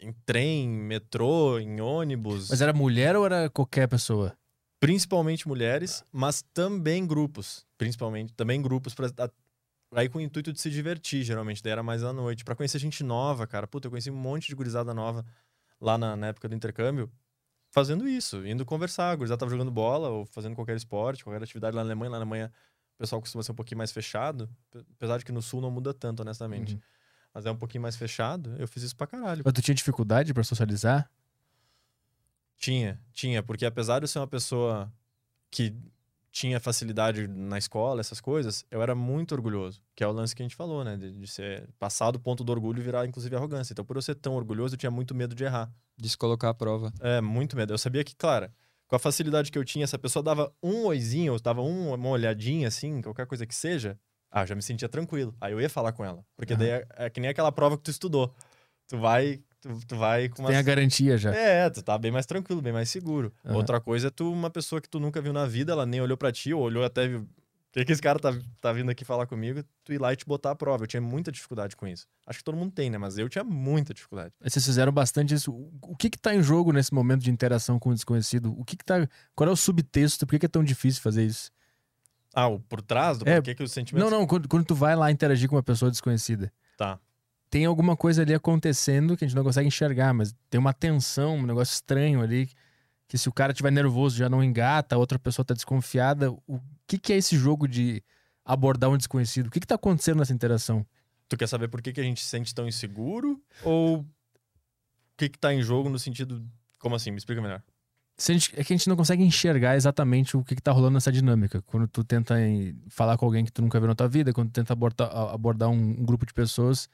em 0.00 0.12
trem, 0.24 0.68
metrô, 0.68 1.58
em 1.58 1.80
ônibus. 1.80 2.48
Mas 2.50 2.60
era 2.60 2.72
mulher 2.72 3.16
ou 3.16 3.24
era 3.24 3.48
qualquer 3.50 3.86
pessoa? 3.88 4.36
Principalmente 4.80 5.46
mulheres, 5.46 6.02
mas 6.10 6.42
também 6.54 7.06
grupos. 7.06 7.66
Principalmente, 7.76 8.32
também 8.34 8.60
grupos 8.62 8.94
pra. 8.94 9.08
Aí 9.92 10.08
com 10.08 10.18
o 10.18 10.20
intuito 10.20 10.52
de 10.52 10.60
se 10.60 10.70
divertir, 10.70 11.22
geralmente. 11.22 11.62
Daí 11.62 11.72
era 11.72 11.82
mais 11.82 12.02
à 12.04 12.12
noite. 12.12 12.44
Pra 12.44 12.54
conhecer 12.54 12.78
gente 12.78 13.02
nova, 13.02 13.46
cara. 13.46 13.66
Puta, 13.66 13.88
eu 13.88 13.90
conheci 13.90 14.10
um 14.10 14.16
monte 14.16 14.48
de 14.48 14.54
gurizada 14.54 14.94
nova 14.94 15.24
lá 15.80 15.98
na, 15.98 16.16
na 16.16 16.28
época 16.28 16.48
do 16.48 16.54
intercâmbio. 16.54 17.10
Fazendo 17.72 18.08
isso, 18.08 18.46
indo 18.46 18.64
conversar. 18.64 19.10
A 19.10 19.16
gurizada 19.16 19.38
tava 19.40 19.50
jogando 19.50 19.70
bola 19.70 20.08
ou 20.08 20.24
fazendo 20.24 20.54
qualquer 20.54 20.76
esporte, 20.76 21.22
qualquer 21.24 21.42
atividade 21.42 21.76
lá 21.76 21.82
na 21.82 21.88
Alemanha. 21.88 22.10
Lá 22.12 22.16
na 22.18 22.22
Alemanha 22.22 22.52
o 22.94 22.98
pessoal 22.98 23.20
costuma 23.20 23.42
ser 23.42 23.52
um 23.52 23.56
pouquinho 23.56 23.78
mais 23.78 23.92
fechado. 23.92 24.48
pe- 24.70 24.84
Apesar 24.96 25.18
de 25.18 25.24
que 25.24 25.32
no 25.32 25.42
sul 25.42 25.60
não 25.60 25.70
muda 25.70 25.92
tanto, 25.92 26.20
honestamente. 26.20 26.74
Uhum. 26.74 26.80
Mas 27.32 27.46
é 27.46 27.50
um 27.50 27.56
pouquinho 27.56 27.82
mais 27.82 27.96
fechado. 27.96 28.54
Eu 28.58 28.66
fiz 28.66 28.82
isso 28.82 28.96
pra 28.96 29.06
caralho. 29.06 29.42
Mas 29.44 29.52
tu 29.54 29.62
tinha 29.62 29.74
dificuldade 29.74 30.34
pra 30.34 30.42
socializar? 30.42 31.08
Tinha, 32.56 33.00
tinha, 33.12 33.42
porque 33.42 33.64
apesar 33.64 33.98
de 34.00 34.04
eu 34.04 34.08
ser 34.08 34.18
uma 34.18 34.26
pessoa 34.26 34.92
que 35.50 35.74
tinha 36.30 36.60
facilidade 36.60 37.26
na 37.26 37.56
escola, 37.58 38.00
essas 38.00 38.20
coisas, 38.20 38.64
eu 38.70 38.82
era 38.82 38.94
muito 38.94 39.32
orgulhoso, 39.34 39.82
que 39.96 40.04
é 40.04 40.06
o 40.06 40.12
lance 40.12 40.34
que 40.36 40.42
a 40.42 40.44
gente 40.44 40.54
falou, 40.54 40.84
né? 40.84 40.96
De, 40.96 41.10
de 41.12 41.26
ser 41.26 41.68
passar 41.78 42.10
do 42.10 42.20
ponto 42.20 42.44
do 42.44 42.52
orgulho 42.52 42.78
e 42.80 42.82
virar, 42.84 43.06
inclusive, 43.06 43.34
arrogância. 43.34 43.72
Então, 43.72 43.84
por 43.84 43.96
eu 43.96 44.02
ser 44.02 44.14
tão 44.14 44.34
orgulhoso, 44.34 44.74
eu 44.74 44.78
tinha 44.78 44.90
muito 44.90 45.14
medo 45.14 45.34
de 45.34 45.42
errar. 45.44 45.72
De 45.96 46.08
se 46.08 46.16
colocar 46.16 46.50
à 46.50 46.54
prova. 46.54 46.92
É, 47.00 47.20
muito 47.20 47.56
medo. 47.56 47.72
Eu 47.72 47.78
sabia 47.78 48.04
que, 48.04 48.14
claro, 48.14 48.50
com 48.86 48.94
a 48.94 48.98
facilidade 48.98 49.50
que 49.50 49.58
eu 49.58 49.64
tinha, 49.64 49.86
se 49.86 49.96
a 49.96 49.98
pessoa 49.98 50.22
dava 50.22 50.52
um 50.62 50.84
oizinho, 50.84 51.32
ou 51.32 51.40
dava 51.40 51.62
um- 51.62 51.94
uma 51.94 52.08
olhadinha, 52.10 52.68
assim, 52.68 53.00
qualquer 53.00 53.26
coisa 53.26 53.44
que 53.46 53.54
seja, 53.54 53.98
ah, 54.30 54.42
eu 54.42 54.46
já 54.46 54.54
me 54.54 54.62
sentia 54.62 54.88
tranquilo. 54.88 55.34
Aí 55.40 55.52
eu 55.52 55.60
ia 55.60 55.68
falar 55.68 55.92
com 55.92 56.04
ela. 56.04 56.24
Porque 56.36 56.54
daí 56.56 56.68
é, 56.68 56.86
é 56.96 57.10
que 57.10 57.20
nem 57.20 57.30
aquela 57.30 57.50
prova 57.52 57.76
que 57.76 57.82
tu 57.84 57.90
estudou. 57.90 58.34
Tu 58.88 58.98
vai, 58.98 59.40
tu, 59.60 59.68
tu 59.86 59.96
vai 59.96 60.28
com 60.28 60.42
uma. 60.42 60.48
Tem 60.48 60.58
a 60.58 60.62
garantia 60.62 61.16
já. 61.18 61.34
É, 61.34 61.68
tu 61.70 61.82
tá 61.82 61.96
bem 61.98 62.10
mais 62.10 62.26
tranquilo, 62.26 62.60
bem 62.60 62.72
mais 62.72 62.90
seguro. 62.90 63.32
Aham. 63.44 63.56
Outra 63.56 63.80
coisa 63.80 64.08
é 64.08 64.10
tu, 64.10 64.32
uma 64.32 64.50
pessoa 64.50 64.80
que 64.80 64.88
tu 64.88 64.98
nunca 65.00 65.20
viu 65.20 65.32
na 65.32 65.46
vida, 65.46 65.72
ela 65.72 65.86
nem 65.86 66.00
olhou 66.00 66.16
pra 66.16 66.32
ti, 66.32 66.52
ou 66.52 66.62
olhou 66.62 66.84
até. 66.84 67.06
viu, 67.06 67.20
Por 67.72 67.74
que, 67.74 67.84
que 67.84 67.92
esse 67.92 68.02
cara 68.02 68.18
tá, 68.18 68.36
tá 68.60 68.72
vindo 68.72 68.90
aqui 68.90 69.04
falar 69.04 69.26
comigo? 69.26 69.62
Tu 69.84 69.92
ir 69.92 69.98
lá 70.00 70.12
e 70.12 70.16
te 70.16 70.26
botar 70.26 70.50
à 70.50 70.54
prova. 70.56 70.82
Eu 70.82 70.88
tinha 70.88 71.00
muita 71.00 71.30
dificuldade 71.30 71.76
com 71.76 71.86
isso. 71.86 72.06
Acho 72.26 72.38
que 72.40 72.44
todo 72.44 72.56
mundo 72.56 72.72
tem, 72.72 72.90
né? 72.90 72.98
Mas 72.98 73.16
eu 73.16 73.28
tinha 73.28 73.44
muita 73.44 73.94
dificuldade. 73.94 74.32
Vocês 74.42 74.64
fizeram 74.64 74.90
bastante 74.90 75.34
isso. 75.34 75.52
O- 75.52 75.72
O 75.82 75.96
que 75.96 76.10
que 76.10 76.18
tá 76.18 76.34
em 76.34 76.42
jogo 76.42 76.72
nesse 76.72 76.92
momento 76.92 77.22
de 77.22 77.30
interação 77.30 77.78
com 77.78 77.90
o 77.90 77.94
desconhecido? 77.94 78.52
O 78.58 78.64
que 78.64 78.76
que 78.76 78.84
tá... 78.84 79.08
Qual 79.36 79.48
é 79.48 79.52
o 79.52 79.56
subtexto? 79.56 80.26
Por 80.26 80.32
que 80.32 80.40
que 80.40 80.46
é 80.46 80.48
tão 80.48 80.64
difícil 80.64 81.00
fazer 81.00 81.24
isso? 81.24 81.52
Ah, 82.34 82.48
o 82.48 82.60
por 82.60 82.80
trás 82.80 83.18
do 83.18 83.28
É, 83.28 83.36
porquê 83.36 83.54
que 83.54 83.62
os 83.62 83.72
sentimentos. 83.72 84.10
Não, 84.10 84.18
não, 84.20 84.26
quando, 84.26 84.48
quando 84.48 84.64
tu 84.64 84.74
vai 84.74 84.94
lá 84.94 85.10
interagir 85.10 85.48
com 85.48 85.56
uma 85.56 85.62
pessoa 85.62 85.90
desconhecida, 85.90 86.52
Tá. 86.76 86.98
tem 87.50 87.64
alguma 87.64 87.96
coisa 87.96 88.22
ali 88.22 88.32
acontecendo 88.34 89.16
que 89.16 89.24
a 89.24 89.28
gente 89.28 89.36
não 89.36 89.42
consegue 89.44 89.66
enxergar, 89.66 90.14
mas 90.14 90.34
tem 90.48 90.58
uma 90.58 90.72
tensão, 90.72 91.36
um 91.36 91.46
negócio 91.46 91.72
estranho 91.72 92.22
ali, 92.22 92.48
que 93.08 93.18
se 93.18 93.28
o 93.28 93.32
cara 93.32 93.52
tiver 93.52 93.72
nervoso 93.72 94.16
já 94.16 94.28
não 94.28 94.42
engata, 94.44 94.94
a 94.94 94.98
outra 94.98 95.18
pessoa 95.18 95.44
tá 95.44 95.52
desconfiada. 95.54 96.30
O 96.46 96.60
que 96.86 96.96
que 96.98 97.12
é 97.12 97.16
esse 97.16 97.36
jogo 97.36 97.66
de 97.66 98.02
abordar 98.44 98.88
um 98.90 98.96
desconhecido? 98.96 99.48
O 99.48 99.50
que 99.50 99.58
que 99.58 99.66
tá 99.66 99.74
acontecendo 99.74 100.18
nessa 100.18 100.32
interação? 100.32 100.86
Tu 101.28 101.36
quer 101.36 101.48
saber 101.48 101.66
por 101.68 101.82
que, 101.82 101.92
que 101.92 102.00
a 102.00 102.04
gente 102.04 102.20
se 102.22 102.28
sente 102.28 102.54
tão 102.54 102.66
inseguro? 102.68 103.40
Ou 103.64 103.98
o 104.00 104.06
que, 105.16 105.28
que 105.28 105.38
tá 105.38 105.52
em 105.52 105.62
jogo 105.62 105.88
no 105.88 105.98
sentido. 105.98 106.44
Como 106.78 106.94
assim? 106.94 107.10
Me 107.10 107.18
explica 107.18 107.42
melhor. 107.42 107.62
Gente- 108.20 108.52
é 108.54 108.62
que 108.62 108.72
a 108.72 108.76
gente 108.76 108.88
não 108.88 108.96
consegue 108.96 109.22
enxergar 109.22 109.76
exatamente 109.76 110.36
o 110.36 110.44
que, 110.44 110.54
que 110.54 110.60
tá 110.62 110.70
rolando 110.72 110.94
nessa 110.94 111.10
dinâmica. 111.10 111.62
Quando 111.62 111.88
tu 111.88 112.04
tenta 112.04 112.34
falar 112.88 113.16
com 113.16 113.24
alguém 113.24 113.44
que 113.44 113.50
tu 113.52 113.62
nunca 113.62 113.78
viu 113.80 113.88
na 113.88 113.94
tua 113.94 114.08
vida, 114.08 114.32
quando 114.32 114.50
tu 114.50 114.52
tenta 114.52 114.72
abordar, 114.74 115.10
abordar 115.32 115.68
um, 115.70 115.74
um 116.00 116.04
grupo 116.04 116.26
de 116.26 116.34
pessoas, 116.34 116.88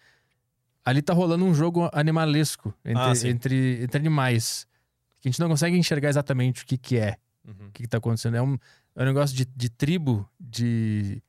ali 0.85 1.03
tá 1.03 1.13
rolando 1.13 1.45
um 1.45 1.53
jogo 1.53 1.91
animalesco 1.93 2.73
entre, 2.85 3.03
Ah, 3.03 3.13
entre, 3.29 3.83
entre 3.83 3.99
animais. 3.99 4.67
Que 5.21 5.29
a 5.29 5.31
gente 5.33 5.41
não 5.41 5.49
consegue 5.49 5.77
enxergar 5.77 6.09
exatamente 6.11 6.63
o 6.63 6.67
que, 6.67 6.79
que 6.79 6.97
é, 6.97 7.17
Uhum. 7.45 7.69
o 7.69 7.71
que, 7.73 7.83
que 7.83 7.89
tá 7.89 7.99
acontecendo. 7.99 8.37
É 8.37 8.43
um, 8.43 8.57
é 8.95 9.03
um 9.03 9.07
negócio 9.07 9.37
de, 9.37 9.45
de 9.45 9.69
tribo, 9.69 10.29
de, 10.39 11.21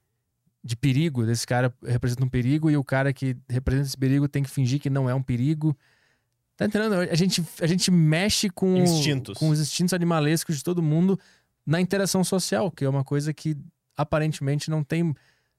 de 0.63 0.75
perigo. 0.75 1.25
Desse 1.25 1.47
cara 1.47 1.73
representa 1.83 2.23
um 2.23 2.29
perigo 2.29 2.69
e 2.69 2.77
o 2.77 2.83
cara 2.83 3.11
que 3.11 3.35
representa 3.49 3.87
esse 3.87 3.97
perigo 3.97 4.27
tem 4.27 4.43
que 4.43 4.49
fingir 4.49 4.79
que 4.79 4.89
não 4.91 5.09
é 5.09 5.15
um 5.15 5.23
perigo. 5.23 5.75
Tá 6.57 6.65
entendendo? 6.65 6.95
A 6.95 7.15
gente, 7.15 7.45
a 7.61 7.67
gente 7.67 7.91
mexe 7.91 8.49
com, 8.49 8.77
Instintos. 8.77 9.37
com 9.37 9.49
os 9.49 9.59
instintos 9.59 9.93
animalescos 9.93 10.57
de 10.57 10.63
todo 10.63 10.81
mundo 10.81 11.19
na 11.63 11.79
interação 11.79 12.23
social, 12.23 12.71
que 12.71 12.83
é 12.83 12.89
uma 12.89 13.03
coisa 13.03 13.31
que 13.31 13.55
aparentemente 13.95 14.69
não 14.69 14.83
tem. 14.83 15.13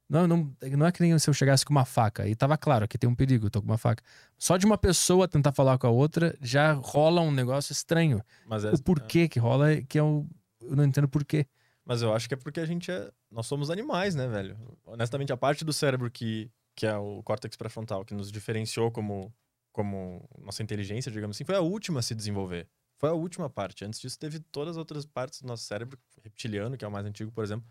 Não, 0.09 0.27
não, 0.27 0.53
não 0.77 0.87
é 0.87 0.91
que 0.91 1.01
nem 1.03 1.17
se 1.19 1.31
eu 1.31 1.35
chegasse 1.35 1.65
com 1.65 1.71
uma 1.71 1.85
faca. 1.85 2.27
E 2.27 2.35
tava 2.35 2.57
claro 2.57 2.89
que 2.89 2.99
tem 2.99 3.09
um 3.09 3.15
perigo, 3.15 3.47
eu 3.47 3.51
tô 3.51 3.61
com 3.61 3.69
uma 3.69 3.79
faca. 3.79 4.03
Só 4.37 4.57
de 4.57 4.67
uma 4.67 4.77
pessoa 4.77 5.29
tentar 5.29 5.53
falar 5.53 5.79
com 5.79 5.87
a 5.87 5.91
outra 5.91 6.37
já 6.41 6.73
rola 6.73 7.21
um 7.21 7.31
negócio 7.31 7.73
estranho. 7.73 8.21
Mas 8.47 8.65
é, 8.65 8.73
O 8.73 8.83
porquê 8.83 9.29
que 9.29 9.39
rola 9.39 9.73
é 9.73 9.83
que 9.83 10.01
eu, 10.01 10.27
eu 10.63 10.75
não 10.75 10.85
entendo 10.85 11.07
porquê. 11.09 11.47
Mas 11.85 12.03
eu 12.03 12.13
acho 12.13 12.27
que 12.27 12.35
é 12.35 12.37
porque 12.37 12.59
a 12.59 12.67
gente 12.67 12.91
é. 12.91 13.09
Nós 13.31 13.47
somos 13.47 13.71
animais, 13.71 14.15
né, 14.15 14.27
velho? 14.27 14.57
Honestamente, 14.85 15.33
a 15.33 15.37
parte 15.37 15.65
do 15.65 15.73
cérebro 15.73 16.11
que, 16.11 16.51
que 16.75 16.87
é 16.87 16.97
o 16.97 17.23
córtex 17.23 17.57
pré-frontal, 17.57 18.05
que 18.05 18.15
nos 18.15 18.33
diferenciou 18.33 18.91
como, 18.91 19.33
como 19.79 20.29
nossa 20.41 20.61
inteligência, 20.61 21.09
digamos 21.12 21.37
assim, 21.37 21.45
foi 21.45 21.55
a 21.55 21.61
última 21.61 22.01
a 22.01 22.03
se 22.03 22.12
desenvolver. 22.12 22.66
Foi 22.97 23.09
a 23.09 23.12
última 23.12 23.49
parte. 23.49 23.85
Antes 23.85 24.01
disso, 24.01 24.18
teve 24.18 24.41
todas 24.41 24.72
as 24.72 24.76
outras 24.76 25.07
partes 25.07 25.41
do 25.41 25.47
nosso 25.47 25.62
cérebro, 25.62 25.97
reptiliano, 26.24 26.76
que 26.76 26.85
é 26.85 26.89
o 26.89 26.91
mais 26.91 27.07
antigo, 27.07 27.31
por 27.31 27.45
exemplo, 27.45 27.64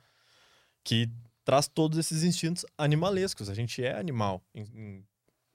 que 0.85 1.09
traz 1.43 1.67
todos 1.67 1.97
esses 1.99 2.23
instintos 2.23 2.65
animalescos. 2.77 3.49
A 3.49 3.53
gente 3.53 3.83
é 3.83 3.99
animal 3.99 4.41
em- 4.55 4.61
em- 4.73 5.05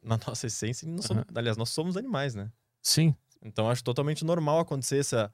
na 0.03 0.19
nossa 0.37 0.47
essência. 0.47 0.87
Nós 0.87 1.07
somos, 1.07 1.25
Aliás, 1.35 1.57
nós 1.57 1.71
somos 1.71 1.97
animais, 1.97 2.35
né? 2.35 2.53
Sim. 2.83 3.15
Então 3.41 3.71
acho 3.71 3.83
totalmente 3.83 4.23
normal 4.27 4.59
acontecer 4.61 4.99
essa, 4.99 5.33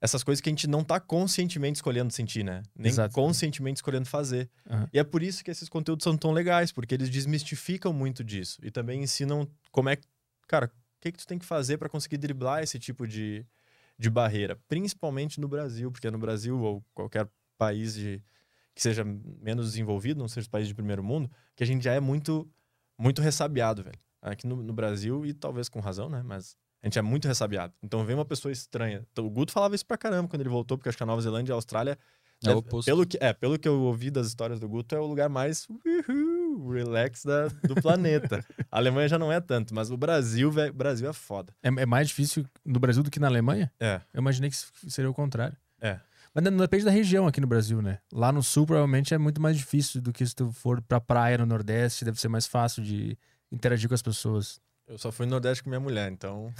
essas 0.00 0.24
coisas 0.24 0.40
que 0.40 0.48
a 0.48 0.52
gente 0.52 0.66
não 0.66 0.82
tá 0.82 0.98
conscientemente 0.98 1.76
escolhendo 1.76 2.10
sentir, 2.14 2.42
né? 2.44 2.62
Nem 2.74 2.90
Exato. 2.90 3.14
conscientemente 3.14 3.76
escolhendo 3.76 4.06
fazer. 4.06 4.48
Aham. 4.70 4.88
E 4.90 4.98
é 4.98 5.04
por 5.04 5.22
isso 5.22 5.44
que 5.44 5.50
esses 5.50 5.68
conteúdos 5.68 6.02
são 6.02 6.16
tão 6.16 6.32
legais, 6.32 6.72
porque 6.72 6.94
eles 6.94 7.10
desmistificam 7.10 7.92
muito 7.92 8.24
disso. 8.24 8.58
E 8.62 8.70
também 8.70 9.02
ensinam 9.02 9.46
como 9.70 9.90
é. 9.90 9.98
Cara, 10.46 10.66
o 10.66 10.70
que, 11.00 11.12
que 11.12 11.18
tu 11.18 11.26
tem 11.26 11.38
que 11.38 11.44
fazer 11.44 11.78
para 11.78 11.88
conseguir 11.88 12.18
driblar 12.18 12.62
esse 12.62 12.78
tipo 12.78 13.06
de, 13.06 13.46
de 13.98 14.10
barreira? 14.10 14.56
Principalmente 14.68 15.40
no 15.40 15.48
Brasil, 15.48 15.90
porque 15.90 16.10
no 16.10 16.18
Brasil 16.18 16.58
ou 16.60 16.84
qualquer 16.94 17.28
país 17.58 17.94
de, 17.94 18.22
que 18.74 18.82
seja 18.82 19.04
menos 19.04 19.70
desenvolvido, 19.70 20.18
não 20.18 20.28
seja 20.28 20.42
os 20.42 20.48
países 20.48 20.68
de 20.68 20.74
primeiro 20.74 21.02
mundo, 21.02 21.30
que 21.54 21.62
a 21.62 21.66
gente 21.66 21.84
já 21.84 21.92
é 21.94 22.00
muito, 22.00 22.50
muito 22.98 23.22
ressabiado, 23.22 23.84
velho. 23.84 23.98
Aqui 24.20 24.46
no, 24.46 24.56
no 24.56 24.72
Brasil, 24.72 25.24
e 25.24 25.34
talvez 25.34 25.68
com 25.68 25.80
razão, 25.80 26.08
né? 26.08 26.22
Mas 26.24 26.56
a 26.82 26.86
gente 26.86 26.98
é 26.98 27.02
muito 27.02 27.28
ressabiado. 27.28 27.72
Então 27.82 28.04
vem 28.04 28.14
uma 28.14 28.24
pessoa 28.24 28.50
estranha. 28.50 29.06
Então, 29.12 29.24
o 29.26 29.30
Guto 29.30 29.52
falava 29.52 29.74
isso 29.74 29.86
pra 29.86 29.96
caramba 29.96 30.28
quando 30.28 30.40
ele 30.40 30.48
voltou, 30.48 30.76
porque 30.76 30.88
acho 30.88 30.98
que 30.98 31.02
a 31.02 31.06
Nova 31.06 31.22
Zelândia 31.22 31.52
e 31.52 31.54
a 31.54 31.56
Austrália. 31.56 31.98
É 32.44 32.50
oposto. 32.50 32.86
Pelo 32.86 33.06
que, 33.06 33.16
é, 33.20 33.32
pelo 33.32 33.58
que 33.58 33.66
eu 33.66 33.80
ouvi 33.80 34.10
das 34.10 34.26
histórias 34.26 34.60
do 34.60 34.68
Guto, 34.68 34.94
é 34.94 35.00
o 35.00 35.06
lugar 35.06 35.30
mais 35.30 35.66
uhul, 35.68 36.43
relax 36.70 37.24
da, 37.24 37.48
do 37.48 37.74
planeta. 37.80 38.44
a 38.70 38.78
Alemanha 38.78 39.08
já 39.08 39.18
não 39.18 39.32
é 39.32 39.40
tanto, 39.40 39.74
mas 39.74 39.90
o 39.90 39.96
Brasil, 39.96 40.50
velho, 40.50 40.72
o 40.72 40.76
Brasil 40.76 41.08
é 41.08 41.12
foda. 41.12 41.54
É, 41.62 41.68
é 41.68 41.86
mais 41.86 42.08
difícil 42.08 42.46
no 42.64 42.78
Brasil 42.78 43.02
do 43.02 43.10
que 43.10 43.20
na 43.20 43.26
Alemanha? 43.26 43.72
É. 43.80 44.00
Eu 44.12 44.20
imaginei 44.20 44.50
que 44.50 44.56
seria 44.90 45.10
o 45.10 45.14
contrário. 45.14 45.56
É. 45.80 45.98
Mas 46.34 46.42
não 46.44 46.56
depende 46.56 46.84
da 46.84 46.90
região 46.90 47.28
aqui 47.28 47.40
no 47.40 47.46
Brasil, 47.46 47.80
né? 47.80 47.98
Lá 48.12 48.32
no 48.32 48.42
sul, 48.42 48.66
provavelmente, 48.66 49.14
é 49.14 49.18
muito 49.18 49.40
mais 49.40 49.56
difícil 49.56 50.02
do 50.02 50.12
que 50.12 50.26
se 50.26 50.34
tu 50.34 50.50
for 50.50 50.82
pra 50.82 51.00
praia 51.00 51.38
no 51.38 51.46
Nordeste, 51.46 52.04
deve 52.04 52.20
ser 52.20 52.28
mais 52.28 52.46
fácil 52.46 52.82
de 52.82 53.16
interagir 53.52 53.88
com 53.88 53.94
as 53.94 54.02
pessoas. 54.02 54.60
Eu 54.86 54.98
só 54.98 55.12
fui 55.12 55.26
no 55.26 55.30
Nordeste 55.30 55.62
com 55.62 55.70
minha 55.70 55.80
mulher, 55.80 56.10
então. 56.10 56.52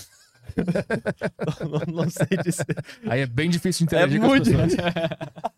Não, 1.89 2.05
não 2.05 2.11
sei 2.11 2.27
dizer. 2.43 2.67
Aí 3.09 3.21
é 3.21 3.27
bem 3.27 3.51
difícil 3.51 3.87
de 3.87 3.95
É 3.95 3.99
interagir 3.99 4.21
com 4.21 4.27
muito 4.29 4.51
as 4.51 4.57
pessoas. 4.75 4.95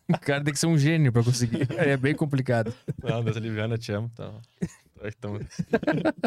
o 0.09 0.19
cara 0.19 0.43
tem 0.43 0.53
que 0.53 0.59
ser 0.59 0.67
um 0.67 0.77
gênio 0.77 1.11
pra 1.11 1.23
conseguir. 1.23 1.67
Aí 1.79 1.89
é 1.89 1.97
bem 1.97 2.15
complicado. 2.15 2.73
Não, 3.03 3.23
Deus 3.23 3.37
Liviana, 3.37 3.77
te 3.77 3.91
amo. 3.91 4.09
Então, 4.13 4.41
então, 5.03 5.39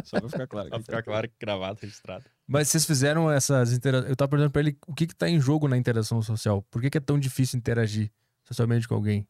Só 0.04 0.20
pra 0.20 0.28
ficar 0.28 0.46
claro. 0.46 0.68
pra 0.70 0.80
ficar 0.80 1.02
claro 1.02 1.28
que 1.28 1.34
gravado, 1.40 1.78
registrado. 1.82 2.24
Mas 2.46 2.68
vocês 2.68 2.84
fizeram 2.84 3.30
essas 3.30 3.72
interações. 3.72 4.10
Eu 4.10 4.16
tava 4.16 4.28
perguntando 4.30 4.52
pra 4.52 4.60
ele 4.62 4.76
o 4.86 4.94
que 4.94 5.06
que 5.06 5.14
tá 5.14 5.28
em 5.28 5.40
jogo 5.40 5.66
na 5.68 5.76
interação 5.76 6.22
social. 6.22 6.62
Por 6.70 6.80
que, 6.80 6.90
que 6.90 6.98
é 6.98 7.00
tão 7.00 7.18
difícil 7.18 7.58
interagir 7.58 8.10
socialmente 8.44 8.86
com 8.86 8.94
alguém? 8.94 9.26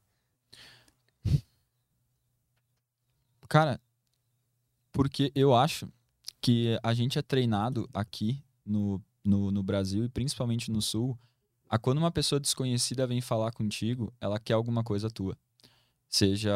Cara, 3.49 3.81
porque 4.93 5.33
eu 5.35 5.55
acho 5.55 5.89
que 6.41 6.79
a 6.83 6.95
gente 6.95 7.19
é 7.19 7.23
treinado 7.23 7.89
aqui 7.93 8.43
no, 8.65 9.03
no, 9.25 9.51
no 9.51 9.63
Brasil 9.63 10.05
e 10.05 10.09
principalmente 10.09 10.71
no 10.71 10.81
Sul, 10.81 11.19
a 11.69 11.79
quando 11.79 11.99
uma 11.99 12.11
pessoa 12.11 12.41
desconhecida 12.41 13.07
vem 13.07 13.21
falar 13.21 13.53
contigo, 13.53 14.13
ela 14.21 14.41
quer 14.41 14.55
alguma 14.55 14.83
coisa 14.83 15.09
tua. 15.11 15.37
Seja 16.09 16.53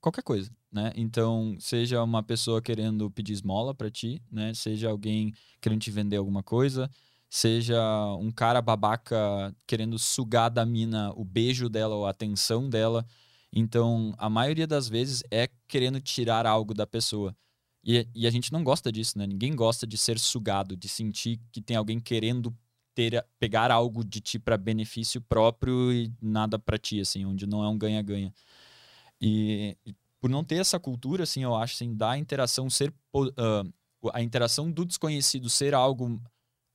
qualquer 0.00 0.22
coisa, 0.22 0.50
né? 0.72 0.92
Então, 0.96 1.56
seja 1.60 2.02
uma 2.02 2.22
pessoa 2.22 2.62
querendo 2.62 3.10
pedir 3.10 3.34
esmola 3.34 3.74
pra 3.74 3.90
ti, 3.90 4.22
né? 4.30 4.54
Seja 4.54 4.88
alguém 4.90 5.34
querendo 5.60 5.80
te 5.80 5.90
vender 5.90 6.16
alguma 6.16 6.42
coisa, 6.42 6.90
seja 7.28 7.78
um 8.18 8.30
cara 8.30 8.62
babaca 8.62 9.54
querendo 9.66 9.98
sugar 9.98 10.48
da 10.48 10.64
mina 10.64 11.12
o 11.14 11.24
beijo 11.24 11.68
dela 11.68 11.94
ou 11.94 12.06
a 12.06 12.10
atenção 12.10 12.68
dela. 12.68 13.04
Então, 13.52 14.14
a 14.18 14.30
maioria 14.30 14.66
das 14.66 14.88
vezes 14.88 15.22
é 15.30 15.48
querendo 15.66 16.00
tirar 16.00 16.46
algo 16.46 16.72
da 16.72 16.86
pessoa. 16.86 17.36
E, 17.90 18.06
e 18.14 18.26
a 18.26 18.30
gente 18.30 18.52
não 18.52 18.62
gosta 18.62 18.92
disso, 18.92 19.16
né? 19.16 19.26
Ninguém 19.26 19.56
gosta 19.56 19.86
de 19.86 19.96
ser 19.96 20.18
sugado, 20.18 20.76
de 20.76 20.90
sentir 20.90 21.40
que 21.50 21.62
tem 21.62 21.74
alguém 21.74 21.98
querendo 21.98 22.54
ter, 22.94 23.24
pegar 23.38 23.70
algo 23.70 24.04
de 24.04 24.20
ti 24.20 24.38
para 24.38 24.58
benefício 24.58 25.22
próprio 25.22 25.90
e 25.90 26.12
nada 26.20 26.58
para 26.58 26.76
ti, 26.76 27.00
assim, 27.00 27.24
onde 27.24 27.46
não 27.46 27.64
é 27.64 27.68
um 27.68 27.78
ganha-ganha. 27.78 28.30
E, 29.18 29.74
e 29.86 29.94
por 30.20 30.28
não 30.28 30.44
ter 30.44 30.56
essa 30.56 30.78
cultura, 30.78 31.22
assim, 31.22 31.42
eu 31.42 31.54
acho, 31.56 31.76
assim, 31.76 31.96
da 31.96 32.18
interação 32.18 32.68
ser. 32.68 32.92
ah, 33.38 33.62
a 34.12 34.22
interação 34.22 34.70
do 34.70 34.84
desconhecido 34.84 35.48
ser 35.48 35.72
algo 35.72 36.20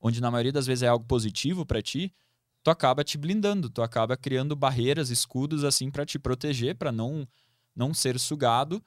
onde 0.00 0.20
na 0.20 0.32
maioria 0.32 0.52
das 0.52 0.66
vezes 0.66 0.82
é 0.82 0.88
algo 0.88 1.04
positivo 1.04 1.64
para 1.64 1.80
ti, 1.80 2.12
tu 2.64 2.70
acaba 2.70 3.04
te 3.04 3.16
blindando, 3.16 3.70
tu 3.70 3.82
acaba 3.82 4.16
criando 4.16 4.56
barreiras, 4.56 5.10
escudos 5.10 5.62
assim 5.62 5.92
para 5.92 6.04
te 6.04 6.18
proteger, 6.18 6.74
para 6.74 6.90
não 6.90 7.24
não 7.76 7.94
ser 7.94 8.18
sugado. 8.18 8.82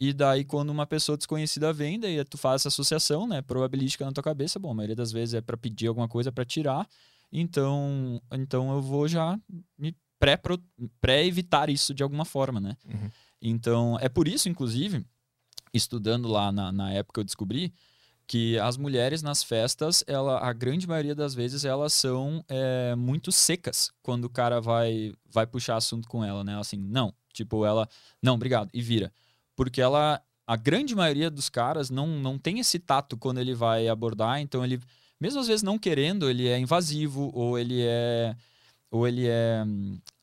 E 0.00 0.12
daí 0.12 0.44
quando 0.44 0.70
uma 0.70 0.86
pessoa 0.86 1.16
desconhecida 1.16 1.72
vem, 1.72 1.98
daí 1.98 2.22
tu 2.24 2.38
faz 2.38 2.62
essa 2.62 2.68
associação, 2.68 3.26
né, 3.26 3.42
probabilística 3.42 4.04
na 4.04 4.12
tua 4.12 4.22
cabeça, 4.22 4.58
bom, 4.58 4.70
a 4.70 4.74
maioria 4.74 4.94
das 4.96 5.10
vezes 5.10 5.34
é 5.34 5.40
para 5.40 5.56
pedir 5.56 5.88
alguma 5.88 6.08
coisa 6.08 6.30
para 6.30 6.44
tirar. 6.44 6.88
Então, 7.32 8.20
então 8.32 8.72
eu 8.72 8.80
vou 8.80 9.08
já 9.08 9.38
me 9.76 9.94
pré 10.18 10.36
pro- 10.36 10.62
pré 11.00 11.26
evitar 11.26 11.68
isso 11.68 11.92
de 11.92 12.02
alguma 12.02 12.24
forma, 12.24 12.60
né? 12.60 12.76
Uhum. 12.86 13.10
Então, 13.42 13.98
é 14.00 14.08
por 14.08 14.26
isso 14.28 14.48
inclusive, 14.48 15.04
estudando 15.72 16.28
lá 16.28 16.50
na, 16.52 16.72
na 16.72 16.92
época 16.92 17.20
eu 17.20 17.24
descobri 17.24 17.72
que 18.26 18.58
as 18.58 18.76
mulheres 18.76 19.22
nas 19.22 19.42
festas, 19.42 20.04
ela, 20.06 20.38
a 20.46 20.52
grande 20.52 20.86
maioria 20.86 21.14
das 21.14 21.34
vezes, 21.34 21.64
elas 21.64 21.94
são 21.94 22.44
é, 22.46 22.94
muito 22.94 23.32
secas 23.32 23.90
quando 24.02 24.26
o 24.26 24.30
cara 24.30 24.60
vai, 24.60 25.14
vai 25.30 25.46
puxar 25.46 25.76
assunto 25.76 26.06
com 26.06 26.22
ela, 26.22 26.44
né? 26.44 26.58
Assim, 26.58 26.76
não. 26.76 27.12
Tipo, 27.32 27.64
ela, 27.64 27.88
não, 28.22 28.34
obrigado, 28.34 28.68
e 28.74 28.82
vira. 28.82 29.10
Porque 29.58 29.80
ela, 29.80 30.22
a 30.46 30.54
grande 30.54 30.94
maioria 30.94 31.28
dos 31.28 31.48
caras 31.48 31.90
não, 31.90 32.06
não 32.06 32.38
tem 32.38 32.60
esse 32.60 32.78
tato 32.78 33.16
quando 33.16 33.40
ele 33.40 33.56
vai 33.56 33.88
abordar, 33.88 34.40
então 34.40 34.64
ele, 34.64 34.80
mesmo 35.20 35.40
às 35.40 35.48
vezes 35.48 35.64
não 35.64 35.76
querendo, 35.76 36.30
ele 36.30 36.46
é 36.46 36.56
invasivo 36.60 37.32
ou 37.34 37.58
ele 37.58 37.82
é 37.82 38.36
ou 38.88 39.08
ele 39.08 39.26
é 39.26 39.64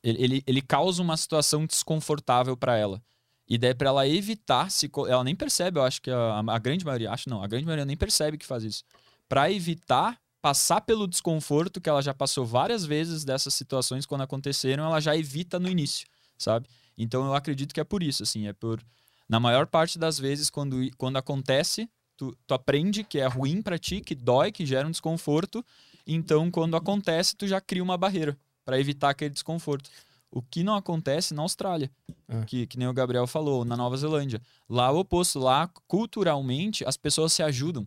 ele, 0.02 0.42
ele, 0.46 0.62
causa 0.62 1.02
uma 1.02 1.18
situação 1.18 1.66
desconfortável 1.66 2.56
para 2.56 2.78
ela. 2.78 3.02
E 3.46 3.58
daí 3.58 3.74
para 3.74 3.90
ela 3.90 4.08
evitar 4.08 4.70
se 4.70 4.90
ela 5.06 5.22
nem 5.22 5.36
percebe, 5.36 5.78
eu 5.78 5.84
acho 5.84 6.00
que 6.00 6.10
a, 6.10 6.38
a 6.38 6.58
grande 6.58 6.86
maioria, 6.86 7.10
acho 7.10 7.28
não, 7.28 7.42
a 7.42 7.46
grande 7.46 7.66
maioria 7.66 7.84
nem 7.84 7.96
percebe 7.96 8.38
que 8.38 8.46
faz 8.46 8.64
isso. 8.64 8.84
Para 9.28 9.52
evitar 9.52 10.18
passar 10.40 10.80
pelo 10.80 11.06
desconforto 11.06 11.78
que 11.78 11.90
ela 11.90 12.00
já 12.00 12.14
passou 12.14 12.46
várias 12.46 12.86
vezes 12.86 13.22
dessas 13.22 13.52
situações 13.52 14.06
quando 14.06 14.22
aconteceram, 14.22 14.86
ela 14.86 14.98
já 14.98 15.14
evita 15.14 15.60
no 15.60 15.68
início, 15.68 16.08
sabe? 16.38 16.66
Então 16.96 17.26
eu 17.26 17.34
acredito 17.34 17.74
que 17.74 17.80
é 17.80 17.84
por 17.84 18.02
isso, 18.02 18.22
assim, 18.22 18.48
é 18.48 18.54
por 18.54 18.82
na 19.28 19.40
maior 19.40 19.66
parte 19.66 19.98
das 19.98 20.18
vezes 20.18 20.48
quando 20.50 20.76
quando 20.96 21.16
acontece, 21.16 21.88
tu, 22.16 22.36
tu 22.46 22.54
aprende 22.54 23.02
que 23.04 23.18
é 23.18 23.26
ruim 23.26 23.60
para 23.62 23.78
ti, 23.78 24.00
que 24.00 24.14
dói, 24.14 24.50
que 24.52 24.64
gera 24.66 24.86
um 24.86 24.90
desconforto, 24.90 25.64
então 26.06 26.50
quando 26.50 26.76
acontece, 26.76 27.36
tu 27.36 27.46
já 27.46 27.60
cria 27.60 27.82
uma 27.82 27.96
barreira 27.98 28.36
para 28.64 28.78
evitar 28.80 29.10
aquele 29.10 29.30
desconforto. 29.30 29.90
O 30.30 30.42
que 30.42 30.62
não 30.64 30.74
acontece 30.74 31.32
na 31.32 31.42
Austrália, 31.42 31.90
Ah. 32.28 32.44
que, 32.44 32.66
que 32.66 32.76
nem 32.78 32.88
o 32.88 32.92
Gabriel 32.92 33.26
falou, 33.26 33.64
na 33.64 33.76
Nova 33.76 33.96
Zelândia. 33.96 34.42
Lá 34.68 34.88
é 34.88 34.90
o 34.90 34.98
oposto, 34.98 35.38
lá 35.38 35.68
culturalmente 35.86 36.84
as 36.84 36.96
pessoas 36.96 37.32
se 37.32 37.42
ajudam. 37.42 37.86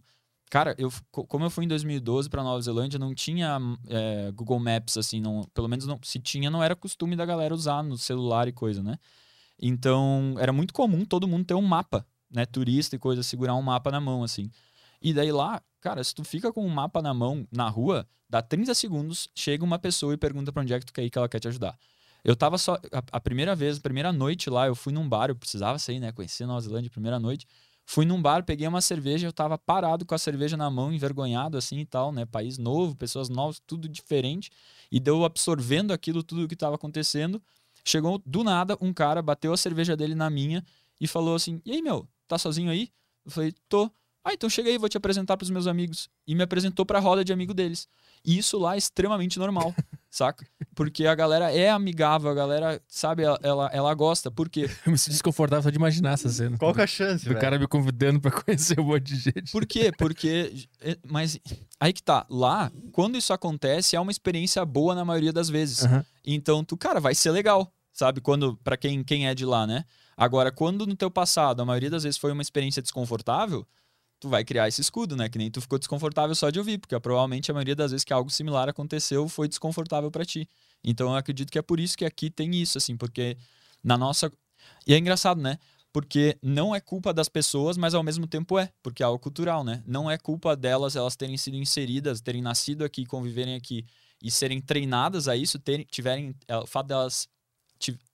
Cara, 0.50 0.74
eu, 0.80 0.92
co- 1.12 1.26
como 1.26 1.46
eu 1.46 1.50
fui 1.50 1.66
em 1.66 1.68
2012 1.68 2.28
para 2.30 2.42
Nova 2.42 2.60
Zelândia, 2.62 2.98
não 2.98 3.14
tinha 3.14 3.60
é, 3.88 4.32
Google 4.32 4.60
Maps, 4.60 4.98
assim, 4.98 5.20
não, 5.22 5.44
pelo 5.54 5.68
menos 5.68 5.86
não, 5.86 6.00
se 6.02 6.18
tinha, 6.20 6.50
não 6.50 6.64
era 6.64 6.76
costume 6.76 7.16
da 7.16 7.26
galera 7.26 7.54
usar 7.54 7.84
no 7.84 7.98
celular 7.98 8.48
e 8.48 8.52
coisa, 8.52 8.82
né? 8.82 8.98
Então, 9.62 10.36
era 10.40 10.54
muito 10.54 10.74
comum 10.74 11.04
todo 11.04 11.28
mundo 11.28 11.46
ter 11.46 11.54
um 11.54 11.62
mapa, 11.62 12.06
né? 12.32 12.46
Turista 12.46 12.96
e 12.96 13.00
coisa, 13.00 13.22
segurar 13.24 13.56
um 13.56 13.62
mapa 13.62 13.92
na 13.92 14.00
mão, 14.00 14.24
assim. 14.24 14.50
E 15.02 15.14
daí 15.14 15.32
lá, 15.32 15.62
cara, 15.82 16.04
se 16.04 16.14
tu 16.14 16.24
fica 16.24 16.52
com 16.52 16.66
um 16.66 16.70
mapa 16.70 17.02
na 17.02 17.14
mão, 17.14 17.48
na 17.52 17.68
rua, 17.70 18.08
dá 18.30 18.42
30 18.42 18.74
segundos, 18.74 19.30
chega 19.36 19.64
uma 19.64 19.80
pessoa 19.80 20.14
e 20.14 20.18
pergunta 20.18 20.52
pra 20.52 20.62
onde 20.62 20.74
é 20.74 20.80
que 20.80 20.86
tu 20.86 20.94
quer 20.94 21.04
ir 21.04 21.10
que 21.10 21.18
ela 21.18 21.30
quer 21.30 21.40
te 21.40 21.48
ajudar. 21.48 21.78
Eu 22.24 22.36
tava 22.36 22.58
só. 22.58 22.76
A, 22.92 23.04
a 23.14 23.20
primeira 23.20 23.56
vez, 23.56 23.78
a 23.78 23.82
primeira 23.82 24.12
noite 24.12 24.50
lá, 24.50 24.68
eu 24.68 24.76
fui 24.76 24.92
num 24.92 25.08
bar, 25.08 25.30
eu 25.30 25.36
precisava 25.36 25.80
sair, 25.80 26.00
né? 26.00 26.12
Conhecer 26.12 26.46
Nova 26.46 26.60
Zelândia, 26.62 26.90
primeira 26.90 27.20
noite. 27.20 27.46
Fui 27.86 28.06
num 28.06 28.22
bar, 28.22 28.44
peguei 28.44 28.68
uma 28.68 28.82
cerveja, 28.82 29.26
eu 29.26 29.34
tava 29.34 29.58
parado 29.58 30.06
com 30.06 30.14
a 30.14 30.18
cerveja 30.18 30.56
na 30.56 30.70
mão, 30.70 30.94
envergonhado 30.94 31.58
assim 31.58 31.80
e 31.80 31.86
tal, 31.86 32.12
né? 32.12 32.26
País 32.26 32.58
novo, 32.58 32.96
pessoas 32.96 33.30
novas, 33.30 33.60
tudo 33.66 33.90
diferente. 33.90 34.52
E 34.92 35.00
deu 35.00 35.24
absorvendo 35.26 35.92
aquilo, 35.92 36.22
tudo 36.22 36.48
que 36.48 36.56
tava 36.56 36.76
acontecendo. 36.76 37.42
Chegou 37.86 38.22
do 38.26 38.44
nada 38.44 38.78
um 38.82 38.94
cara, 38.94 39.22
bateu 39.22 39.54
a 39.54 39.58
cerveja 39.58 39.96
dele 39.96 40.16
na 40.16 40.30
minha 40.30 40.64
e 41.00 41.08
falou 41.08 41.36
assim: 41.36 41.62
E 41.66 41.72
aí, 41.72 41.82
meu, 41.82 42.08
tá 42.28 42.38
sozinho 42.38 42.72
aí? 42.72 42.90
Eu 43.26 43.32
falei: 43.32 43.54
Tô. 43.68 43.90
Ah, 44.24 44.34
então 44.34 44.50
chega 44.50 44.70
aí, 44.70 44.78
vou 44.78 44.90
te 44.90 44.98
apresentar 44.98 45.38
pros 45.38 45.50
meus 45.50 45.66
amigos. 45.66 46.10
E 46.28 46.36
me 46.36 46.44
apresentou 46.44 46.86
pra 46.86 47.00
roda 47.00 47.24
de 47.24 47.32
amigo 47.32 47.54
deles. 47.54 47.88
E 48.24 48.38
isso 48.38 48.60
lá 48.60 48.76
é 48.76 48.78
extremamente 48.78 49.40
normal, 49.40 49.74
saca? 50.12 50.46
Porque 50.76 51.06
a 51.08 51.16
galera 51.16 51.50
é 51.54 51.70
amigável, 51.70 52.30
a 52.30 52.34
galera, 52.34 52.82
sabe, 52.86 53.24
ela, 53.24 53.40
ela, 53.42 53.70
ela 53.72 53.94
gosta. 53.94 54.30
Por 54.30 54.50
quê? 54.50 54.70
Eu 54.86 54.92
me 54.92 54.98
sinto 54.98 55.14
desconfortável 55.14 55.64
só 55.64 55.70
de 55.70 55.78
imaginar 55.78 56.12
essa 56.14 56.28
cena. 56.28 56.58
Qual 56.58 56.74
que 56.74 56.82
é 56.82 56.84
a 56.84 56.88
chance, 56.88 57.24
Do 57.24 57.30
velho? 57.30 57.40
cara 57.40 57.58
me 57.58 57.66
convidando 57.66 58.20
pra 58.20 58.30
conhecer 58.44 58.78
um 58.78 58.84
monte 58.84 59.04
de 59.16 59.16
gente. 59.16 59.52
Por 59.54 59.66
quê? 59.66 59.90
Porque. 59.98 60.68
é, 60.82 60.98
Mas 61.10 61.40
aí 61.80 61.94
que 61.94 62.04
tá. 62.04 62.26
Lá, 62.30 62.70
quando 62.92 63.18
isso 63.18 63.32
acontece, 63.32 63.96
é 63.96 64.00
uma 64.02 64.12
experiência 64.12 64.64
boa 64.66 64.94
na 64.94 65.06
maioria 65.06 65.32
das 65.32 65.50
vezes. 65.50 65.86
Aham. 65.86 66.06
Então, 66.34 66.64
tu, 66.64 66.78
cara, 66.78 67.00
vai 67.00 67.16
ser 67.16 67.32
legal, 67.32 67.74
sabe? 67.92 68.22
Quando, 68.22 68.56
para 68.58 68.78
quem, 68.78 69.04
quem 69.04 69.28
é 69.28 69.34
de 69.34 69.46
lá, 69.46 69.66
né? 69.66 69.84
Agora, 70.16 70.52
quando 70.52 70.86
no 70.86 70.96
teu 70.96 71.10
passado, 71.10 71.62
a 71.62 71.66
maioria 71.66 71.90
das 71.90 72.04
vezes 72.04 72.18
foi 72.20 72.32
uma 72.32 72.42
experiência 72.42 72.82
desconfortável, 72.82 73.66
tu 74.20 74.30
vai 74.30 74.44
criar 74.44 74.68
esse 74.68 74.82
escudo, 74.82 75.16
né? 75.16 75.28
Que 75.30 75.38
nem 75.38 75.50
tu 75.50 75.62
ficou 75.62 75.80
desconfortável 75.80 76.36
só 76.36 76.50
de 76.50 76.60
ouvir, 76.60 76.78
porque 76.78 76.98
provavelmente 77.00 77.50
a 77.50 77.54
maioria 77.54 77.76
das 77.76 77.92
vezes 77.92 78.04
que 78.04 78.14
algo 78.14 78.30
similar 78.30 78.70
aconteceu 78.70 79.28
foi 79.28 79.48
desconfortável 79.48 80.12
pra 80.12 80.24
ti. 80.24 80.48
Então, 80.84 81.10
eu 81.10 81.16
acredito 81.16 81.52
que 81.52 81.58
é 81.58 81.62
por 81.62 81.80
isso 81.80 81.98
que 81.98 82.06
aqui 82.06 82.30
tem 82.30 82.54
isso, 82.56 82.78
assim, 82.78 82.96
porque 82.96 83.38
na 83.84 83.98
nossa. 83.98 84.32
E 84.86 84.94
é 84.94 84.98
engraçado, 84.98 85.42
né? 85.42 85.58
Porque 85.92 86.38
não 86.44 86.76
é 86.76 86.80
culpa 86.80 87.12
das 87.12 87.28
pessoas, 87.28 87.76
mas 87.76 87.96
ao 87.96 88.04
mesmo 88.04 88.28
tempo 88.28 88.60
é, 88.60 88.72
porque 88.84 89.02
é 89.02 89.06
algo 89.06 89.18
cultural, 89.18 89.64
né? 89.64 89.82
Não 89.88 90.12
é 90.12 90.18
culpa 90.18 90.56
delas 90.56 90.96
elas 90.96 91.16
terem 91.16 91.38
sido 91.38 91.58
inseridas, 91.58 92.22
terem 92.22 92.42
nascido 92.42 92.84
aqui, 92.84 93.06
conviverem 93.06 93.56
aqui 93.56 93.84
e 94.22 94.30
serem 94.30 94.60
treinadas 94.62 95.28
a 95.28 95.36
isso, 95.36 95.58
terem, 95.60 95.86
tiverem 95.90 96.36
é, 96.48 96.58
o 96.58 96.68
fato 96.68 96.88
delas 96.88 97.28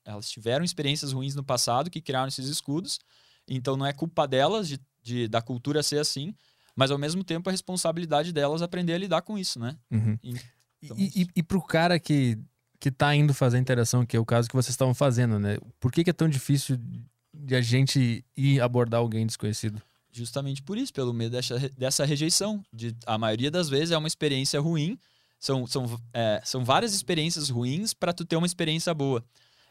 elas 0.05 0.29
tiveram 0.29 0.63
experiências 0.63 1.11
ruins 1.11 1.33
no 1.33 1.43
passado 1.43 1.89
que 1.89 1.99
criaram 1.99 2.27
esses 2.27 2.47
escudos. 2.47 2.99
Então 3.47 3.75
não 3.75 3.85
é 3.85 3.91
culpa 3.91 4.27
delas 4.27 4.67
de, 4.67 4.79
de- 5.01 5.27
da 5.27 5.41
cultura 5.41 5.81
ser 5.81 5.97
assim, 5.97 6.35
mas 6.75 6.91
ao 6.91 6.97
mesmo 6.99 7.23
tempo 7.23 7.49
é 7.49 7.51
responsabilidade 7.51 8.31
delas 8.31 8.61
aprender 8.61 8.93
a 8.93 8.97
lidar 8.99 9.21
com 9.23 9.37
isso, 9.37 9.59
né? 9.59 9.75
Uhum. 9.89 10.17
E- 10.23 10.35
então, 10.83 10.97
E, 10.99 11.21
e, 11.23 11.27
e 11.37 11.41
pro 11.43 11.59
cara 11.61 11.99
que, 11.99 12.37
que 12.79 12.91
tá 12.91 13.15
indo 13.15 13.33
fazer 13.33 13.57
a 13.57 13.59
interação, 13.59 14.05
que 14.05 14.15
é 14.15 14.19
o 14.19 14.25
caso 14.25 14.47
que 14.47 14.55
vocês 14.55 14.73
estavam 14.73 14.93
fazendo, 14.93 15.39
né? 15.39 15.57
Por 15.79 15.91
que, 15.91 16.03
que 16.03 16.11
é 16.11 16.13
tão 16.13 16.29
difícil 16.29 16.77
de 17.33 17.55
a 17.55 17.61
gente 17.61 18.23
ir 18.37 18.61
abordar 18.61 18.99
alguém 18.99 19.25
desconhecido? 19.25 19.81
Justamente 20.11 20.61
por 20.61 20.77
isso, 20.77 20.93
pelo 20.93 21.11
medo 21.13 21.31
dessa, 21.31 21.57
dessa 21.69 22.05
rejeição. 22.05 22.63
De, 22.71 22.95
a 23.07 23.17
maioria 23.17 23.49
das 23.49 23.67
vezes 23.67 23.89
é 23.91 23.97
uma 23.97 24.07
experiência 24.07 24.59
ruim. 24.59 24.99
São, 25.39 25.67
são, 25.67 25.99
é, 26.13 26.41
são 26.43 26.63
várias 26.63 26.93
experiências 26.93 27.49
ruins 27.49 27.93
para 27.93 28.13
tu 28.13 28.25
ter 28.25 28.35
uma 28.35 28.47
experiência 28.47 28.93
boa. 28.93 29.23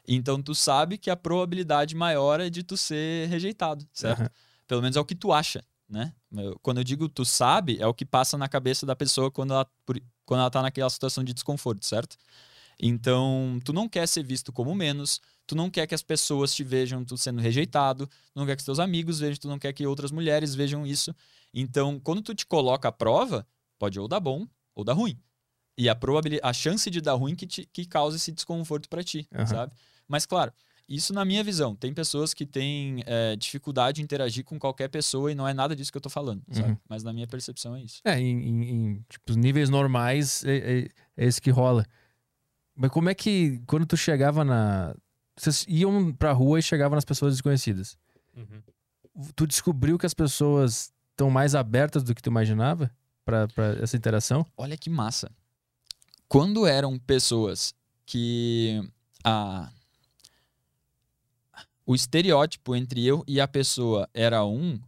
Então 0.07 0.43
tu 0.43 0.55
sabe 0.55 0.99
que 0.99 1.11
a 1.11 1.17
probabilidade 1.17 1.95
maior 1.95 2.41
é 2.41 2.51
de 2.51 2.63
tu 2.63 2.77
ser 2.77 3.29
rejeitado, 3.29 3.87
certo? 3.93 4.21
Aham. 4.21 4.31
Pelo 4.67 4.83
menos 4.83 4.97
é 4.97 5.01
o 5.01 5.05
que 5.05 5.15
tu 5.15 5.33
acha, 5.33 5.63
né? 5.89 6.13
Quando 6.63 6.79
eu 6.79 6.85
digo 6.85 7.09
tu 7.09 7.25
sabe, 7.25 7.79
é 7.81 7.87
o 7.87 7.95
que 7.95 8.05
passa 8.05 8.37
na 8.37 8.49
cabeça 8.49 8.85
da 8.87 8.95
pessoa 8.95 9.31
quando 9.31 9.53
ela, 9.53 9.67
quando 10.25 10.41
ela 10.41 10.51
tá 10.51 10.63
naquela 10.63 10.91
situação 10.91 11.25
de 11.25 11.33
desconforto, 11.33 11.85
certo? 11.85 12.17
Então, 12.79 13.61
tu 13.65 13.73
não 13.73 13.89
quer 13.89 14.07
ser 14.07 14.25
visto 14.25 14.53
como 14.53 14.75
menos, 14.75 15.21
tu 15.47 15.55
não 15.55 15.71
quer 15.71 15.87
que 15.87 15.95
as 15.95 16.03
pessoas 16.03 16.55
te 16.55 16.65
vejam 16.65 17.05
tu 17.05 17.17
sendo 17.17 17.41
rejeitado, 17.41 18.07
tu 18.07 18.37
não 18.37 18.47
quer 18.47 18.57
que 18.57 18.65
teus 18.65 18.79
amigos 18.79 19.21
vejam, 19.21 19.41
tu 19.41 19.49
não 19.49 19.59
quer 19.59 19.73
que 19.73 19.87
outras 19.87 20.11
mulheres 20.11 20.55
vejam 20.55 20.87
isso. 20.87 21.15
Então, 21.53 22.01
quando 22.01 22.21
tu 22.21 22.35
te 22.35 22.45
coloca 22.45 22.89
à 22.89 22.93
prova, 22.93 23.47
pode 23.79 23.99
ou 24.01 24.09
dar 24.09 24.21
bom 24.21 24.47
ou 24.75 24.83
dar 24.83 24.95
ruim. 24.95 25.19
E 25.77 25.89
a 25.89 25.95
probabilidade, 25.95 26.49
a 26.49 26.53
chance 26.53 26.89
de 26.91 27.01
dar 27.01 27.15
ruim 27.15 27.35
que, 27.35 27.47
te, 27.47 27.69
que 27.73 27.85
causa 27.85 28.17
esse 28.17 28.31
desconforto 28.31 28.89
pra 28.89 29.03
ti, 29.03 29.27
Aham. 29.35 29.47
sabe? 29.47 29.73
Mas 30.07 30.25
claro, 30.25 30.53
isso 30.89 31.13
na 31.13 31.25
minha 31.25 31.43
visão. 31.43 31.75
Tem 31.75 31.93
pessoas 31.93 32.33
que 32.33 32.47
têm 32.47 33.03
é, 33.07 33.35
dificuldade 33.37 34.01
em 34.01 34.05
interagir 34.05 34.45
com 34.45 34.59
qualquer 34.59 34.89
pessoa 34.89 35.33
e 35.33 35.35
não 35.35 35.49
é 35.49 35.53
nada 35.55 35.75
disso 35.75 35.91
que 35.91 35.97
eu 35.99 36.03
tô 36.03 36.11
falando, 36.11 36.43
sabe? 36.53 36.69
Uhum. 36.71 36.77
Mas 36.89 37.03
na 37.03 37.13
minha 37.13 37.27
percepção 37.27 37.75
é 37.75 37.83
isso. 37.83 38.01
É, 38.05 38.21
em, 38.21 38.39
em- 38.41 38.71
em, 38.71 39.05
tipo, 39.09 39.33
níveis 39.35 39.69
normais 39.69 40.45
é, 40.45 40.57
é, 40.57 40.89
é 41.17 41.27
esse 41.27 41.41
que 41.41 41.51
rola. 41.51 41.85
Mas 42.77 42.91
como 42.91 43.09
é 43.09 43.15
que, 43.15 43.61
quando 43.67 43.87
tu 43.87 43.97
chegava 43.97 44.45
na. 44.45 44.95
Vocês 45.37 45.65
iam 45.69 46.13
pra 46.13 46.33
rua 46.33 46.59
e 46.61 46.63
chegavam 46.63 46.95
nas 46.95 47.05
pessoas 47.05 47.35
desconhecidas. 47.35 47.97
Uhum. 48.37 48.63
Tu 49.35 49.47
descobriu 49.47 49.99
que 49.99 50.07
as 50.07 50.15
pessoas 50.15 50.93
estão 51.11 51.31
mais 51.31 51.55
abertas 51.55 52.03
do 52.05 52.15
que 52.15 52.23
tu 52.23 52.29
imaginava 52.31 52.91
pra, 53.25 53.49
pra 53.49 53.67
essa 53.81 53.97
interação? 53.97 54.45
Olha 54.57 54.77
que 54.77 54.91
massa. 54.91 55.31
Quando 56.29 56.67
eram 56.67 56.99
pessoas 56.99 57.75
que 58.07 58.83
a 59.23 59.71
o 61.87 61.95
estereótipo 61.95 62.75
entre 62.75 63.05
eu 63.05 63.23
e 63.29 63.41
a 63.41 63.47
pessoa 63.47 64.09
era 64.15 64.45
um, 64.45 64.81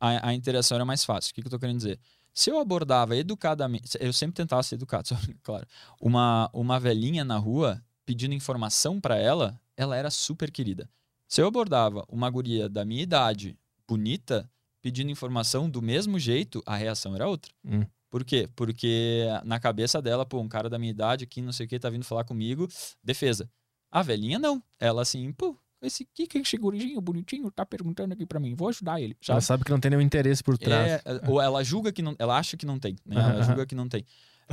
a, 0.00 0.28
a 0.28 0.34
interação 0.34 0.76
era 0.76 0.84
mais 0.84 1.04
fácil. 1.04 1.30
O 1.30 1.34
que, 1.34 1.42
que 1.42 1.46
eu 1.46 1.50
tô 1.50 1.58
querendo 1.58 1.76
dizer? 1.76 2.00
Se 2.32 2.50
eu 2.50 2.58
abordava 2.58 3.16
educadamente, 3.16 3.98
eu 4.00 4.12
sempre 4.12 4.36
tentava 4.36 4.62
ser 4.62 4.76
educado, 4.76 5.08
claro. 5.42 5.66
Uma, 6.00 6.48
uma 6.52 6.78
velhinha 6.80 7.24
na 7.24 7.36
rua 7.36 7.82
pedindo 8.06 8.34
informação 8.34 9.00
pra 9.00 9.16
ela, 9.16 9.60
ela 9.76 9.96
era 9.96 10.10
super 10.10 10.50
querida. 10.50 10.88
Se 11.26 11.42
eu 11.42 11.46
abordava 11.46 12.04
uma 12.08 12.30
guria 12.30 12.68
da 12.68 12.84
minha 12.84 13.02
idade, 13.02 13.58
bonita, 13.86 14.50
pedindo 14.80 15.10
informação 15.10 15.68
do 15.68 15.82
mesmo 15.82 16.18
jeito, 16.18 16.62
a 16.64 16.74
reação 16.74 17.14
era 17.14 17.28
outra. 17.28 17.52
Hum. 17.64 17.84
Por 18.10 18.24
quê? 18.24 18.48
Porque 18.56 19.26
na 19.44 19.60
cabeça 19.60 20.00
dela, 20.00 20.24
pô, 20.24 20.40
um 20.40 20.48
cara 20.48 20.68
da 20.70 20.78
minha 20.78 20.90
idade 20.90 21.24
aqui, 21.24 21.42
não 21.42 21.52
sei 21.52 21.66
o 21.66 21.68
que, 21.68 21.78
tá 21.78 21.90
vindo 21.90 22.04
falar 22.04 22.24
comigo, 22.24 22.66
defesa. 23.02 23.50
A 23.90 24.02
velhinha 24.02 24.38
não. 24.38 24.62
Ela 24.78 25.02
assim, 25.02 25.30
pô, 25.32 25.58
esse 25.82 26.06
que 26.12 26.26
que 26.26 26.38
esse 26.38 26.56
gurizinho 26.56 27.00
bonitinho 27.00 27.50
tá 27.50 27.64
perguntando 27.64 28.12
aqui 28.14 28.26
pra 28.26 28.40
mim, 28.40 28.54
vou 28.54 28.68
ajudar 28.68 29.00
ele, 29.00 29.16
Ela 29.28 29.40
sabe? 29.40 29.44
sabe 29.44 29.64
que 29.64 29.70
não 29.70 29.78
tem 29.80 29.90
nenhum 29.90 30.02
interesse 30.02 30.42
por 30.42 30.56
trás. 30.58 30.92
É, 30.92 31.02
ou 31.28 31.40
ela 31.40 31.62
julga 31.62 31.92
que 31.92 32.02
não, 32.02 32.16
ela 32.18 32.36
acha 32.38 32.56
que 32.56 32.66
não 32.66 32.78
tem, 32.78 32.96
né? 33.04 33.16
Ela 33.20 33.42
julga 33.42 33.66
que 33.66 33.74
não 33.74 33.88
tem. 33.88 34.04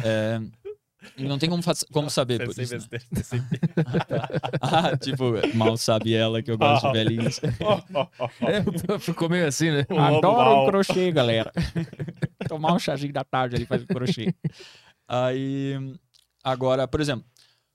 É, 0.04 0.40
não 1.18 1.38
tem 1.38 1.50
como, 1.50 1.62
como 1.92 2.10
saber 2.10 2.46
por 2.46 2.60
isso, 2.60 2.76
né? 2.76 2.80
Ah, 4.62 4.98
tipo, 4.98 5.34
mal 5.56 5.78
sabe 5.78 6.14
ela 6.14 6.42
que 6.42 6.52
eu 6.52 6.58
gosto 6.58 6.88
de 6.88 6.94
velhinhos. 6.94 7.40
É, 8.42 9.00
ficou 9.00 9.30
meio 9.30 9.48
assim, 9.48 9.72
né? 9.72 9.86
O 9.90 10.00
Adoro 10.00 10.62
um 10.62 10.66
crochê, 10.66 11.12
galera. 11.12 11.52
Tomar 12.48 12.74
um 12.74 12.80
chazinho 12.80 13.14
da 13.14 13.24
tarde 13.24 13.56
ali 13.56 13.66
fazendo 13.66 13.88
crochê. 13.88 14.34
Aí, 15.08 15.76
agora, 16.44 16.88
por 16.88 17.00
exemplo, 17.00 17.26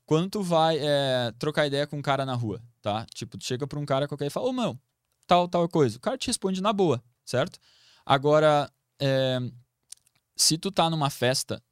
quando 0.07 0.31
tu 0.31 0.43
vai 0.43 0.79
é, 0.79 1.33
trocar 1.39 1.67
ideia 1.67 1.87
com 1.87 1.97
um 1.97 2.03
cara 2.03 2.27
na 2.27 2.35
rua, 2.35 2.61
tá? 2.83 3.07
Tipo, 3.15 3.39
tu 3.39 3.45
chega 3.45 3.67
pra 3.67 3.79
um 3.79 3.87
cara 3.87 4.09
qualquer 4.09 4.27
e 4.27 4.31
fala, 4.31 4.49
ô, 4.49 4.53
meu, 4.53 4.79
tal, 5.27 5.49
tal 5.49 5.69
coisa. 5.69 5.97
O 5.97 6.01
cara 6.01 6.19
te 6.19 6.27
responde 6.27 6.61
na 6.61 6.73
boa, 6.73 7.03
certo? 7.25 7.59
Agora, 8.05 8.71
é, 9.01 9.39
se 10.37 10.59
tu 10.59 10.71
tá 10.71 10.91
numa 10.91 11.11
festa 11.11 11.63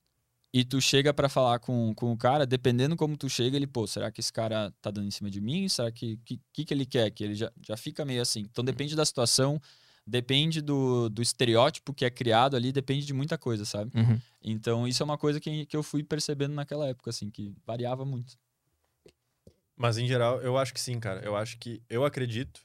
e 0.53 0.65
tu 0.65 0.81
chega 0.81 1.13
para 1.13 1.29
falar 1.29 1.59
com, 1.59 1.95
com 1.95 2.13
o 2.13 2.17
cara, 2.17 2.47
dependendo 2.47 2.97
como 2.97 3.17
tu 3.17 3.29
chega, 3.29 3.57
ele, 3.57 3.67
pô, 3.67 3.87
será 3.87 4.11
que 4.11 4.21
esse 4.21 4.33
cara 4.33 4.73
tá 4.81 4.91
dando 4.91 5.07
em 5.07 5.11
cima 5.11 5.31
de 5.31 5.41
mim? 5.41 5.69
Será 5.69 5.93
que 5.93 6.17
que, 6.25 6.41
que, 6.53 6.65
que 6.65 6.75
ele 6.75 6.87
quer? 6.87 7.11
Que 7.11 7.25
ele 7.25 7.35
já, 7.35 7.53
já 7.61 7.77
fica 7.77 8.05
meio 8.05 8.23
assim. 8.23 8.41
Então 8.41 8.65
depende 8.65 8.97
da 8.97 9.05
situação, 9.05 9.61
depende 10.07 10.63
do, 10.63 11.09
do 11.11 11.21
estereótipo 11.21 11.93
que 11.93 12.05
é 12.05 12.11
criado 12.11 12.57
ali, 12.57 12.73
depende 12.73 13.05
de 13.05 13.13
muita 13.13 13.37
coisa, 13.37 13.65
sabe? 13.65 13.91
Uhum. 13.95 14.19
Então 14.43 14.89
isso 14.89 15.03
é 15.03 15.05
uma 15.05 15.19
coisa 15.19 15.39
que, 15.39 15.67
que 15.67 15.77
eu 15.77 15.83
fui 15.83 16.03
percebendo 16.03 16.55
naquela 16.55 16.89
época, 16.89 17.11
assim, 17.11 17.31
que 17.31 17.55
variava 17.67 18.05
muito. 18.05 18.39
Mas 19.77 19.97
em 19.97 20.09
geral, 20.09 20.41
eu 20.41 20.59
acho 20.59 20.75
que 20.75 20.81
sim, 20.81 20.99
cara. 20.99 21.21
Eu 21.25 21.37
acho 21.37 21.57
que. 21.59 21.81
Eu 21.89 22.05
acredito 22.05 22.61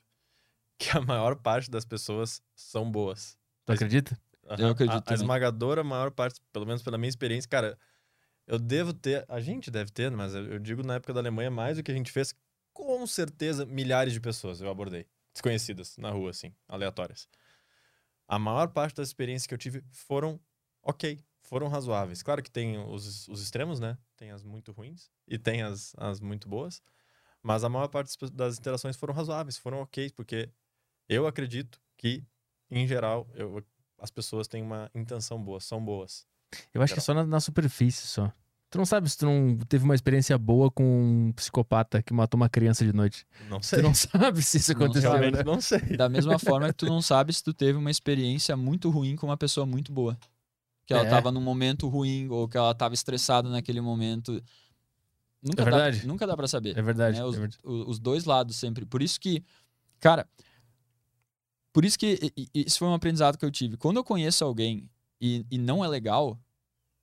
que 0.80 0.98
a 0.98 1.02
maior 1.02 1.36
parte 1.36 1.70
das 1.70 1.86
pessoas 1.86 2.42
são 2.56 2.90
boas. 2.90 3.38
Tu 3.66 3.72
acredita? 3.72 4.20
Eu 4.58 4.70
acredito 4.70 5.08
A, 5.08 5.12
a 5.12 5.14
esmagadora 5.14 5.84
maior 5.84 6.12
parte, 6.12 6.40
pelo 6.52 6.66
menos 6.66 6.82
pela 6.82 6.98
minha 6.98 7.10
experiência, 7.10 7.50
cara, 7.50 7.78
eu 8.46 8.60
devo 8.60 8.94
ter. 8.94 9.26
A 9.30 9.40
gente 9.40 9.72
deve 9.72 9.92
ter, 9.92 10.12
mas 10.12 10.36
eu, 10.36 10.60
digo 10.60 10.84
na 10.84 10.96
época 10.96 11.14
da 11.14 11.20
Alemanha, 11.20 11.50
mais 11.50 11.78
do 11.78 11.84
que 11.84 11.92
a 11.92 11.96
gente 11.96 12.12
fez, 12.12 12.36
com 12.74 13.06
certeza, 13.08 13.66
milhares 13.66 14.14
de 14.14 14.20
pessoas 14.20 14.60
eu 14.60 14.70
abordei. 14.70 15.08
Desconhecidas, 15.32 15.98
na 15.98 16.10
rua, 16.12 16.30
assim, 16.32 16.54
aleatórias. 16.68 17.28
A 18.28 18.38
maior 18.38 18.68
parte 18.68 18.96
das 18.96 19.08
experiências 19.08 19.48
que 19.48 19.54
eu 19.54 19.58
tive 19.58 19.84
foram 19.92 20.40
ok, 20.82 21.24
foram 21.42 21.68
razoáveis. 21.68 22.22
Claro 22.22 22.44
que 22.44 22.52
tem 22.52 22.78
os, 22.78 23.28
os 23.28 23.42
extremos, 23.42 23.80
né? 23.80 23.98
Tem 24.16 24.32
as 24.32 24.44
muito 24.44 24.72
ruins 24.72 25.10
e 25.28 25.38
tem 25.38 25.62
as, 25.62 25.94
as 25.98 26.20
muito 26.20 26.48
boas. 26.48 26.82
Mas 27.42 27.64
a 27.64 27.70
maior 27.70 27.88
parte 27.88 28.16
das 28.32 28.58
interações 28.58 28.96
foram 28.96 29.14
razoáveis, 29.14 29.58
foram 29.58 29.82
ok, 29.82 30.12
porque 30.12 30.50
eu 31.10 31.28
acredito 31.28 31.82
que, 31.98 32.24
em 32.72 32.88
geral, 32.88 33.30
eu, 33.34 33.64
as 34.04 34.12
pessoas 34.12 34.48
têm 34.48 34.62
uma 34.62 34.92
intenção 34.94 35.42
boa, 35.42 35.60
são 35.60 35.84
boas. 35.84 36.28
Eu 36.74 36.82
acho 36.84 36.94
que 36.94 37.00
é 37.00 37.02
só 37.02 37.14
na, 37.14 37.26
na 37.26 37.40
superfície 37.40 38.06
só. 38.06 38.32
Tu 38.70 38.78
não 38.78 38.86
sabe 38.86 39.10
se 39.10 39.18
tu 39.18 39.26
não 39.26 39.56
teve 39.70 39.84
uma 39.86 39.96
experiência 39.96 40.38
boa 40.38 40.70
com 40.70 40.84
um 40.84 41.32
psicopata 41.34 42.02
que 42.04 42.12
matou 42.14 42.38
uma 42.40 42.50
criança 42.50 42.84
de 42.84 42.92
noite. 42.92 43.26
Não 43.50 43.60
Tu 43.60 43.68
sei. 43.68 43.82
não 43.82 43.94
sabe 43.96 44.42
se 44.42 44.58
isso 44.58 44.74
Não 44.74 44.82
aconteceu, 44.84 45.12
Realmente 45.12 45.38
né? 45.38 45.44
não 45.44 45.62
sei. 45.62 45.80
Da 45.96 46.10
mesma 46.10 46.38
forma 46.38 46.68
que 46.68 46.74
tu 46.74 46.86
não 46.88 47.02
sabe 47.02 47.32
se 47.34 47.44
tu 47.44 47.54
teve 47.54 47.78
uma 47.78 47.90
experiência 47.92 48.58
muito 48.58 48.90
ruim 48.90 49.16
com 49.16 49.28
uma 49.28 49.38
pessoa 49.38 49.66
muito 49.66 49.92
boa. 49.92 50.18
Que 50.86 50.94
ela 50.94 51.06
É. 51.06 51.10
tava 51.10 51.32
num 51.32 51.40
momento 51.42 51.88
ruim 51.88 52.28
ou 52.30 52.48
que 52.48 52.58
ela 52.58 52.74
tava 52.76 52.94
estressada 52.94 53.48
naquele 53.48 53.80
momento. 53.80 54.34
Nunca 55.42 55.62
É 55.62 55.66
dá, 55.66 55.72
verdade. 55.72 56.08
nunca 56.08 56.28
dá 56.28 56.36
pra 56.36 56.48
saber. 56.48 56.78
É 56.78 56.82
verdade. 56.82 57.18
né? 57.20 57.24
Os, 57.26 57.36
é 57.36 57.40
verdade. 57.40 57.60
os 57.64 58.00
dois 58.00 58.26
lados 58.26 58.56
sempre. 58.58 58.86
Por 58.86 59.02
isso 59.02 59.20
que, 59.20 59.44
cara, 60.00 60.28
por 61.74 61.84
isso 61.84 61.98
que 62.00 62.32
isso 62.54 62.78
foi 62.80 62.88
um 62.88 62.94
aprendizado 62.94 63.38
que 63.38 63.44
eu 63.44 63.52
tive. 63.52 63.76
Quando 63.76 63.98
eu 63.98 64.04
conheço 64.04 64.46
alguém 64.46 64.90
e, 65.20 65.46
e 65.52 65.58
não 65.58 65.84
é 65.84 65.88
legal, 65.88 66.40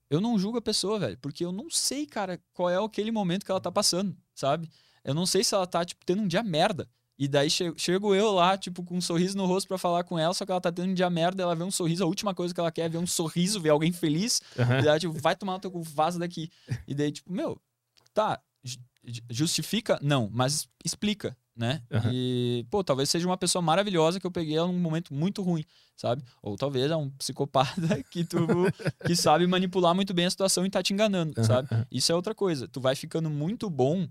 eu 0.08 0.20
não 0.20 0.38
julgo 0.38 0.58
a 0.58 0.62
pessoa, 0.62 0.98
velho, 0.98 1.18
porque 1.18 1.44
eu 1.44 1.52
não 1.52 1.68
sei, 1.68 2.06
cara, 2.06 2.40
qual 2.54 2.70
é 2.70 2.82
aquele 2.82 3.10
momento 3.10 3.44
que 3.44 3.50
ela 3.50 3.60
tá 3.60 3.70
passando, 3.70 4.16
sabe? 4.34 4.70
Eu 5.04 5.14
não 5.14 5.26
sei 5.26 5.44
se 5.44 5.54
ela 5.54 5.66
tá, 5.66 5.84
tipo, 5.84 6.04
tendo 6.06 6.22
um 6.22 6.26
dia 6.28 6.42
merda. 6.42 6.88
E 7.18 7.28
daí 7.28 7.50
che- 7.50 7.74
chego 7.76 8.14
eu 8.14 8.30
lá, 8.32 8.56
tipo, 8.56 8.82
com 8.82 8.96
um 8.96 9.00
sorriso 9.00 9.36
no 9.36 9.44
rosto 9.44 9.68
pra 9.68 9.76
falar 9.76 10.04
com 10.04 10.18
ela, 10.18 10.32
só 10.32 10.46
que 10.46 10.50
ela 10.52 10.60
tá 10.60 10.72
tendo 10.72 10.90
um 10.90 10.94
dia 10.94 11.10
merda, 11.10 11.42
ela 11.42 11.54
vê 11.54 11.62
um 11.62 11.70
sorriso, 11.70 12.02
a 12.02 12.06
última 12.06 12.34
coisa 12.34 12.54
que 12.54 12.58
ela 12.60 12.72
quer 12.72 12.82
é 12.82 12.88
ver 12.88 12.96
um 12.98 13.06
sorriso, 13.06 13.60
ver 13.60 13.68
alguém 13.70 13.92
feliz. 13.92 14.40
Aham. 14.58 14.78
E 14.78 14.82
daí, 14.82 14.98
tipo, 15.00 15.12
vai 15.14 15.36
tomar 15.36 15.52
no 15.54 15.58
teu 15.60 15.70
vaza 15.82 16.18
daqui. 16.18 16.50
E 16.88 16.94
daí, 16.94 17.12
tipo, 17.12 17.30
meu, 17.30 17.60
tá, 18.14 18.40
ju- 18.64 18.78
ju- 19.04 19.22
justifica? 19.30 19.98
Não, 20.02 20.30
mas 20.32 20.66
explica, 20.82 21.36
né? 21.60 21.82
Aham. 21.92 22.10
E, 22.10 22.66
pô, 22.70 22.82
talvez 22.82 23.10
seja 23.10 23.26
uma 23.26 23.36
pessoa 23.36 23.60
maravilhosa 23.60 24.18
que 24.18 24.26
eu 24.26 24.30
peguei 24.30 24.56
num 24.56 24.78
momento 24.78 25.12
muito 25.12 25.42
ruim, 25.42 25.62
sabe? 25.94 26.24
Ou 26.42 26.56
talvez 26.56 26.90
é 26.90 26.96
um 26.96 27.10
psicopata 27.10 28.02
que 28.10 28.24
tu 28.24 28.46
que 29.06 29.14
sabe 29.14 29.46
manipular 29.46 29.94
muito 29.94 30.14
bem 30.14 30.24
a 30.24 30.30
situação 30.30 30.64
e 30.64 30.70
tá 30.70 30.82
te 30.82 30.94
enganando, 30.94 31.34
Aham, 31.36 31.44
sabe? 31.46 31.68
Isso 31.92 32.10
é 32.10 32.14
outra 32.14 32.34
coisa. 32.34 32.66
Tu 32.66 32.80
vai 32.80 32.96
ficando 32.96 33.28
muito 33.28 33.68
bom 33.68 34.08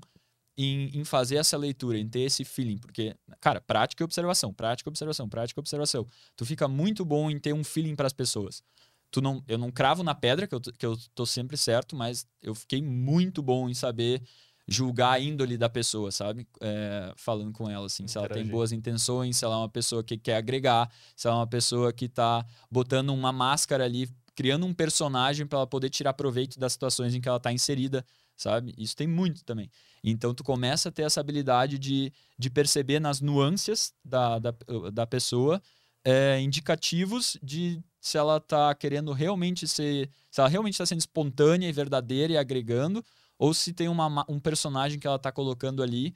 em, 0.56 0.91
em 1.00 1.04
fazer 1.04 1.38
essa 1.38 1.58
leitura, 1.58 1.97
em 1.97 2.08
ter 2.08 2.20
esse 2.20 2.45
feeling, 2.45 2.78
porque, 2.78 3.16
cara, 3.41 3.60
prática 3.60 4.04
e 4.04 4.06
observação, 4.06 4.54
prática 4.54 4.88
e 4.88 4.91
observação, 4.91 5.28
prática 5.28 5.60
e 5.60 5.62
observação. 5.62 6.08
Tu 6.36 6.45
fica 6.45 6.68
muito 6.68 7.04
bom 7.04 7.32
em 7.32 7.39
ter 7.39 7.54
um 7.54 7.64
feeling 7.64 7.95
para 7.95 8.06
as 8.06 8.14
pessoas. 8.14 8.62
Tu 9.10 9.22
não, 9.22 9.43
eu 9.47 9.58
não 9.58 9.72
cravo 9.72 10.04
na 10.04 10.14
pedra, 10.14 10.45
que 10.45 10.54
eu, 10.54 10.62
que 10.62 10.86
eu 10.86 10.95
tô 11.16 11.26
sempre 11.26 11.58
certo, 11.58 11.95
mas 11.95 12.28
eu 12.43 12.54
fiquei 12.54 12.80
muito 12.80 13.41
bom 13.41 13.68
em 13.68 13.74
saber 13.74 14.22
julgar 14.70 15.11
a 15.11 15.20
índole 15.20 15.57
da 15.57 15.70
pessoa, 15.70 16.11
sabe? 16.11 16.47
É, 16.61 17.13
falando 17.15 17.51
com 17.51 17.70
ela, 17.70 17.86
assim, 17.86 18.07
se 18.07 18.17
ela 18.17 18.30
tem 18.30 18.45
boas 18.45 18.72
intenções, 18.72 19.38
se 19.38 19.45
ela 19.45 19.55
é 19.55 19.57
uma 19.59 19.70
pessoa 19.70 20.03
que 20.03 20.17
quer 20.17 20.38
agregar, 20.38 20.89
se 21.15 21.28
ela 21.28 21.38
é 21.38 21.39
uma 21.39 21.47
pessoa 21.47 21.91
que 21.91 22.07
tá 22.07 22.45
botando 22.70 23.09
uma 23.09 23.32
máscara 23.32 23.86
ali, 23.86 24.09
criando 24.36 24.65
um 24.65 24.74
personagem 24.74 25.45
para 25.45 25.59
ela 25.59 25.67
poder 25.67 25.89
tirar 25.89 26.13
proveito 26.13 26.59
das 26.59 26.74
situações 26.74 27.13
em 27.13 27.22
que 27.22 27.28
ela 27.28 27.39
tá 27.39 27.51
inserida, 27.51 28.05
sabe? 28.38 28.74
Isso 28.78 28.95
tem 28.95 29.07
muito 29.07 29.43
também. 29.43 29.70
Então 30.03 30.34
tu 30.34 30.43
começa 30.43 30.89
a 30.89 30.91
ter 30.91 31.03
essa 31.03 31.20
habilidade 31.20 31.78
de, 31.78 32.11
de 32.38 32.49
perceber 32.49 32.99
nas 32.99 33.20
nuances 33.20 33.93
da, 34.03 34.39
da, 34.39 34.53
da 34.93 35.05
pessoa 35.05 35.61
é, 36.03 36.39
indicativos 36.39 37.38
de 37.43 37.82
se 37.99 38.17
ela 38.17 38.39
tá 38.39 38.74
querendo 38.74 39.11
realmente 39.11 39.67
ser. 39.67 40.09
Se 40.32 40.39
ela 40.39 40.49
realmente 40.49 40.74
está 40.74 40.86
sendo 40.86 40.99
espontânea 40.99 41.67
e 41.67 41.74
verdadeira 41.74 42.34
e 42.34 42.38
agregando, 42.38 43.03
ou 43.40 43.54
se 43.54 43.74
tem 43.74 43.88
uma, 43.88 44.08
ma- 44.10 44.26
um 44.30 44.40
personagem 44.40 45.00
que 45.00 45.08
ela 45.08 45.18
tá 45.18 45.32
colocando 45.32 45.82
ali 45.82 46.16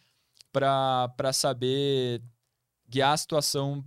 para 0.51 1.33
saber 1.33 2.21
guiar 2.87 3.13
a 3.13 3.17
situação 3.17 3.83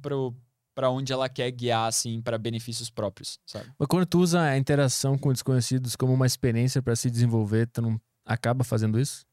para 0.74 0.91
onde 0.91 1.12
ela 1.12 1.28
quer 1.28 1.51
guiar, 1.53 1.87
assim, 1.87 2.20
para 2.20 2.37
benefícios 2.39 2.91
próprios, 2.91 3.39
sabe? 3.47 3.70
Mas 3.78 3.87
quando 3.89 4.07
tu 4.07 4.18
usa 4.20 4.41
a 4.43 4.59
interação 4.59 5.16
com 5.16 5.32
desconhecidos 5.32 5.95
como 5.95 6.12
uma 6.12 6.26
experiência 6.26 6.82
pra 6.82 6.97
se 6.97 7.11
desenvolver, 7.11 7.66
tu 7.68 7.80
não 7.82 8.01
acaba 8.24 8.64
fazendo 8.64 8.99
isso? 8.99 9.24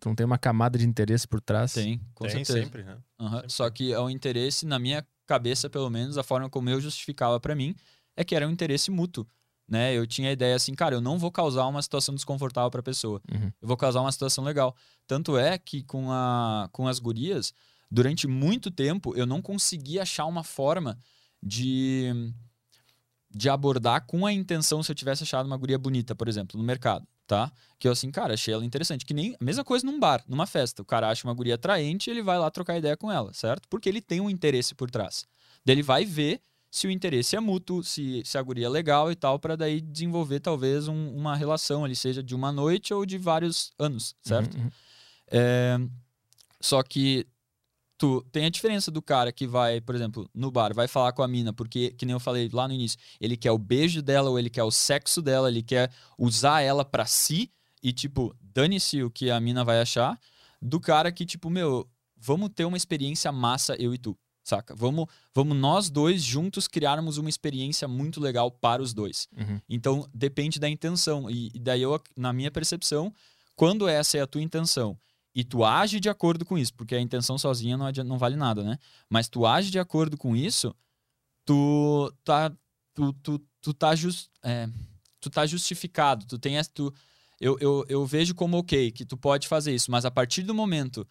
Tu 0.00 0.08
não 0.08 0.14
tem 0.14 0.26
uma 0.26 0.38
camada 0.38 0.78
de 0.78 0.86
interesse 0.86 1.26
por 1.26 1.40
trás? 1.40 1.72
Tem, 1.72 1.98
com 2.14 2.24
Tem 2.24 2.44
certeza. 2.44 2.62
sempre, 2.62 2.84
né? 2.84 2.98
Aham. 3.18 3.36
Sempre 3.36 3.50
Só 3.50 3.70
que 3.70 3.92
é 3.92 3.98
um 4.00 4.10
interesse, 4.10 4.66
na 4.66 4.78
minha 4.78 5.04
cabeça, 5.26 5.68
pelo 5.68 5.88
menos, 5.90 6.18
a 6.18 6.22
forma 6.22 6.48
como 6.50 6.68
eu 6.68 6.80
justificava 6.80 7.40
pra 7.40 7.54
mim, 7.54 7.74
é 8.14 8.22
que 8.22 8.34
era 8.34 8.46
um 8.46 8.50
interesse 8.50 8.90
mútuo. 8.90 9.26
Né? 9.68 9.94
Eu 9.94 10.06
tinha 10.06 10.28
a 10.28 10.32
ideia 10.32 10.54
assim, 10.54 10.74
cara, 10.74 10.94
eu 10.94 11.00
não 11.00 11.18
vou 11.18 11.30
causar 11.30 11.66
uma 11.66 11.82
situação 11.82 12.14
desconfortável 12.14 12.70
pra 12.70 12.82
pessoa. 12.82 13.20
Uhum. 13.32 13.50
Eu 13.60 13.68
vou 13.68 13.76
causar 13.76 14.00
uma 14.00 14.12
situação 14.12 14.44
legal. 14.44 14.76
Tanto 15.06 15.36
é 15.36 15.58
que 15.58 15.82
com, 15.82 16.10
a, 16.10 16.68
com 16.70 16.86
as 16.86 17.00
gurias, 17.00 17.52
durante 17.90 18.28
muito 18.28 18.70
tempo, 18.70 19.16
eu 19.16 19.26
não 19.26 19.42
conseguia 19.42 20.02
achar 20.02 20.26
uma 20.26 20.44
forma 20.44 20.96
de, 21.42 22.32
de 23.30 23.48
abordar 23.48 24.06
com 24.06 24.24
a 24.24 24.32
intenção 24.32 24.82
se 24.82 24.90
eu 24.90 24.96
tivesse 24.96 25.24
achado 25.24 25.46
uma 25.46 25.56
guria 25.56 25.78
bonita, 25.78 26.14
por 26.14 26.28
exemplo, 26.28 26.58
no 26.58 26.64
mercado, 26.64 27.06
tá? 27.26 27.50
Que 27.78 27.88
eu 27.88 27.92
assim, 27.92 28.10
cara, 28.12 28.34
achei 28.34 28.54
ela 28.54 28.64
interessante. 28.64 29.04
Que 29.04 29.14
nem 29.14 29.36
a 29.40 29.44
mesma 29.44 29.64
coisa 29.64 29.84
num 29.84 29.98
bar, 29.98 30.22
numa 30.28 30.46
festa. 30.46 30.80
O 30.80 30.84
cara 30.84 31.08
acha 31.08 31.26
uma 31.26 31.34
guria 31.34 31.56
atraente 31.56 32.08
e 32.08 32.12
ele 32.12 32.22
vai 32.22 32.38
lá 32.38 32.48
trocar 32.50 32.78
ideia 32.78 32.96
com 32.96 33.10
ela, 33.10 33.32
certo? 33.32 33.68
Porque 33.68 33.88
ele 33.88 34.00
tem 34.00 34.20
um 34.20 34.30
interesse 34.30 34.76
por 34.76 34.90
trás. 34.90 35.24
Daí 35.64 35.74
ele 35.74 35.82
vai 35.82 36.04
ver 36.04 36.40
se 36.76 36.86
o 36.86 36.90
interesse 36.90 37.34
é 37.34 37.40
mútuo, 37.40 37.82
se, 37.82 38.20
se 38.22 38.36
a 38.36 38.42
guria 38.42 38.66
é 38.66 38.68
legal 38.68 39.10
e 39.10 39.14
tal, 39.14 39.38
para 39.38 39.56
daí 39.56 39.80
desenvolver 39.80 40.40
talvez 40.40 40.88
um- 40.88 41.16
uma 41.16 41.34
relação 41.34 41.86
ali, 41.86 41.96
seja 41.96 42.22
de 42.22 42.34
uma 42.34 42.52
noite 42.52 42.92
ou 42.92 43.06
de 43.06 43.16
vários 43.16 43.72
anos, 43.78 44.14
certo? 44.20 44.58
Uhum, 44.58 44.64
uhum. 44.64 44.70
É, 45.28 45.78
só 46.60 46.82
que 46.82 47.26
tu 47.96 48.20
tem 48.30 48.44
a 48.44 48.50
diferença 48.50 48.90
do 48.90 49.00
cara 49.00 49.32
que 49.32 49.46
vai, 49.46 49.80
por 49.80 49.94
exemplo, 49.94 50.28
no 50.34 50.50
bar, 50.50 50.74
vai 50.74 50.86
falar 50.86 51.14
com 51.14 51.22
a 51.22 51.28
mina, 51.28 51.50
porque, 51.50 51.92
que 51.92 52.04
nem 52.04 52.12
eu 52.12 52.20
falei 52.20 52.50
lá 52.52 52.68
no 52.68 52.74
início, 52.74 52.98
ele 53.18 53.38
quer 53.38 53.52
o 53.52 53.58
beijo 53.58 54.02
dela 54.02 54.28
ou 54.28 54.38
ele 54.38 54.50
quer 54.50 54.62
o 54.64 54.70
sexo 54.70 55.22
dela, 55.22 55.48
ele 55.48 55.62
quer 55.62 55.90
usar 56.18 56.60
ela 56.60 56.84
pra 56.84 57.06
si 57.06 57.50
e, 57.82 57.90
tipo, 57.90 58.36
dane-se 58.38 59.02
o 59.02 59.10
que 59.10 59.30
a 59.30 59.40
mina 59.40 59.64
vai 59.64 59.80
achar, 59.80 60.20
do 60.60 60.78
cara 60.78 61.10
que, 61.10 61.24
tipo, 61.24 61.48
meu, 61.48 61.88
vamos 62.18 62.50
ter 62.54 62.66
uma 62.66 62.76
experiência 62.76 63.32
massa, 63.32 63.74
eu 63.76 63.94
e 63.94 63.98
tu, 63.98 64.14
saca? 64.46 64.74
Vamos, 64.76 65.06
vamos 65.34 65.56
nós 65.56 65.90
dois 65.90 66.22
juntos 66.22 66.68
criarmos 66.68 67.18
uma 67.18 67.28
experiência 67.28 67.88
muito 67.88 68.20
legal 68.20 68.50
para 68.50 68.80
os 68.80 68.94
dois. 68.94 69.26
Uhum. 69.36 69.60
Então, 69.68 70.08
depende 70.14 70.60
da 70.60 70.68
intenção. 70.68 71.28
E, 71.28 71.50
e 71.52 71.58
daí, 71.58 71.82
eu, 71.82 72.00
na 72.16 72.32
minha 72.32 72.50
percepção, 72.50 73.12
quando 73.56 73.88
essa 73.88 74.16
é 74.16 74.20
a 74.20 74.26
tua 74.26 74.40
intenção 74.40 74.96
e 75.34 75.42
tu 75.42 75.64
age 75.64 75.98
de 75.98 76.08
acordo 76.08 76.44
com 76.44 76.56
isso, 76.56 76.72
porque 76.74 76.94
a 76.94 77.00
intenção 77.00 77.36
sozinha 77.36 77.76
não, 77.76 77.86
adianta- 77.86 78.08
não 78.08 78.18
vale 78.18 78.36
nada, 78.36 78.62
né? 78.62 78.78
Mas 79.10 79.28
tu 79.28 79.44
age 79.44 79.70
de 79.70 79.80
acordo 79.80 80.16
com 80.16 80.36
isso, 80.36 80.74
tu 81.44 82.12
tá, 82.24 82.50
tu, 82.94 83.12
tu, 83.14 83.38
tu 83.60 83.74
tá, 83.74 83.96
jus, 83.96 84.30
é, 84.44 84.68
tu 85.20 85.28
tá 85.28 85.44
justificado. 85.44 86.24
Tu 86.24 86.38
tem 86.38 86.54
tu, 86.72 86.94
eu, 87.40 87.58
eu, 87.60 87.84
eu 87.88 88.06
vejo 88.06 88.32
como 88.34 88.58
ok 88.58 88.92
que 88.92 89.04
tu 89.04 89.16
pode 89.16 89.48
fazer 89.48 89.74
isso, 89.74 89.90
mas 89.90 90.04
a 90.04 90.10
partir 90.10 90.42
do 90.42 90.54
momento 90.54 91.06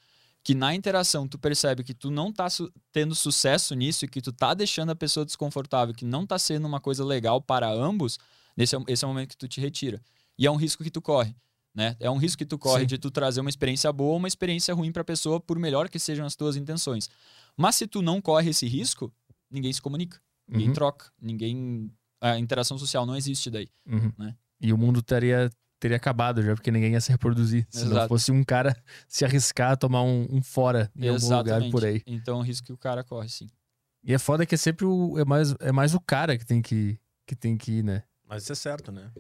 que 0.46 0.54
na 0.54 0.76
interação 0.76 1.28
tu 1.28 1.40
percebe 1.40 1.84
que 1.84 1.94
tu 1.94 2.12
não 2.12 2.32
tá 2.32 2.48
su- 2.52 2.72
tendo 2.92 3.16
sucesso 3.16 3.74
nisso 3.74 4.06
e 4.06 4.08
que 4.08 4.22
tu 4.22 4.32
tá 4.32 4.54
deixando 4.54 4.92
a 4.92 4.96
pessoa 4.96 5.26
desconfortável, 5.26 5.94
que 5.96 6.06
não 6.06 6.24
tá 6.24 6.38
sendo 6.38 6.68
uma 6.68 6.80
coisa 6.80 7.04
legal 7.04 7.42
para 7.42 7.68
ambos, 7.68 8.20
nesse 8.56 8.76
é, 8.76 8.80
esse 8.88 9.04
é 9.04 9.08
o 9.08 9.10
momento 9.10 9.30
que 9.30 9.38
tu 9.38 9.48
te 9.48 9.60
retira. 9.60 10.00
E 10.38 10.46
é 10.46 10.52
um 10.52 10.56
risco 10.56 10.84
que 10.84 10.92
tu 10.92 11.02
corre, 11.02 11.36
né? 11.74 11.98
É 12.00 12.12
um 12.12 12.18
risco 12.18 12.38
que 12.38 12.46
tu 12.46 12.60
corre 12.60 12.82
Sim. 12.82 12.88
de 12.88 12.98
tu 13.00 13.10
trazer 13.10 13.42
uma 13.42 13.50
experiência 13.50 13.92
boa 13.92 14.12
ou 14.12 14.18
uma 14.18 14.28
experiência 14.28 14.72
ruim 14.76 14.92
pra 14.92 15.04
pessoa, 15.04 15.40
por 15.40 15.58
melhor 15.58 15.90
que 15.90 15.98
sejam 15.98 16.28
as 16.28 16.36
tuas 16.36 16.56
intenções. 16.56 17.10
Mas 17.58 17.76
se 17.76 17.88
tu 17.88 18.04
não 18.04 18.22
corre 18.22 18.52
esse 18.52 18.68
risco, 18.68 19.12
ninguém 19.50 19.74
se 19.74 19.82
comunica, 19.82 20.22
ninguém 20.48 20.68
Uhum, 20.68 20.74
troca, 20.76 21.12
ninguém 21.20 21.92
a 22.22 22.38
interação 22.38 22.78
social 22.78 23.04
não 23.04 23.16
existe 23.16 23.50
daí. 23.50 23.68
uhum. 23.88 24.12
né? 24.16 24.36
E 24.62 24.72
o 24.72 24.78
mundo 24.78 25.02
teria, 25.02 25.50
teria 25.80 25.98
acabado 25.98 26.42
já, 26.42 26.54
porque 26.56 26.72
ninguém 26.72 26.94
ia 26.94 27.02
se 27.02 27.12
reproduzir. 27.12 27.68
Se 27.70 27.86
não 27.86 27.92
Exato. 27.92 28.08
fosse 28.08 28.32
um 28.32 28.44
cara 28.44 28.76
se 29.08 29.26
arriscar 29.26 29.72
a 29.72 29.76
tomar 29.76 30.04
um, 30.04 30.28
um 30.30 30.42
fora 30.42 30.92
em 30.96 31.08
algum 31.08 31.38
lugar 31.38 31.62
por 31.70 31.86
aí. 31.86 32.02
Então 32.06 32.38
é 32.38 32.40
um 32.40 32.44
risco 32.44 32.68
que 32.68 32.74
o 32.74 32.78
cara 32.78 33.04
corre, 33.04 33.30
sim. 33.30 33.50
E 34.04 34.14
é 34.14 34.20
foda 34.20 34.46
que 34.46 34.56
é 34.56 34.58
sempre 34.58 34.86
o, 34.86 35.18
é 35.18 35.26
mais, 35.26 35.56
é 35.60 35.72
mais 35.72 35.94
o 35.94 36.00
cara 36.00 36.38
que 36.38 36.46
tem 36.46 36.62
que, 36.62 37.00
que 37.26 37.36
tem 37.36 37.58
que 37.58 37.80
ir, 37.80 37.84
né? 37.84 38.04
Mas 38.28 38.44
isso 38.44 38.52
é 38.52 38.56
certo, 38.56 38.92
né? 38.92 39.12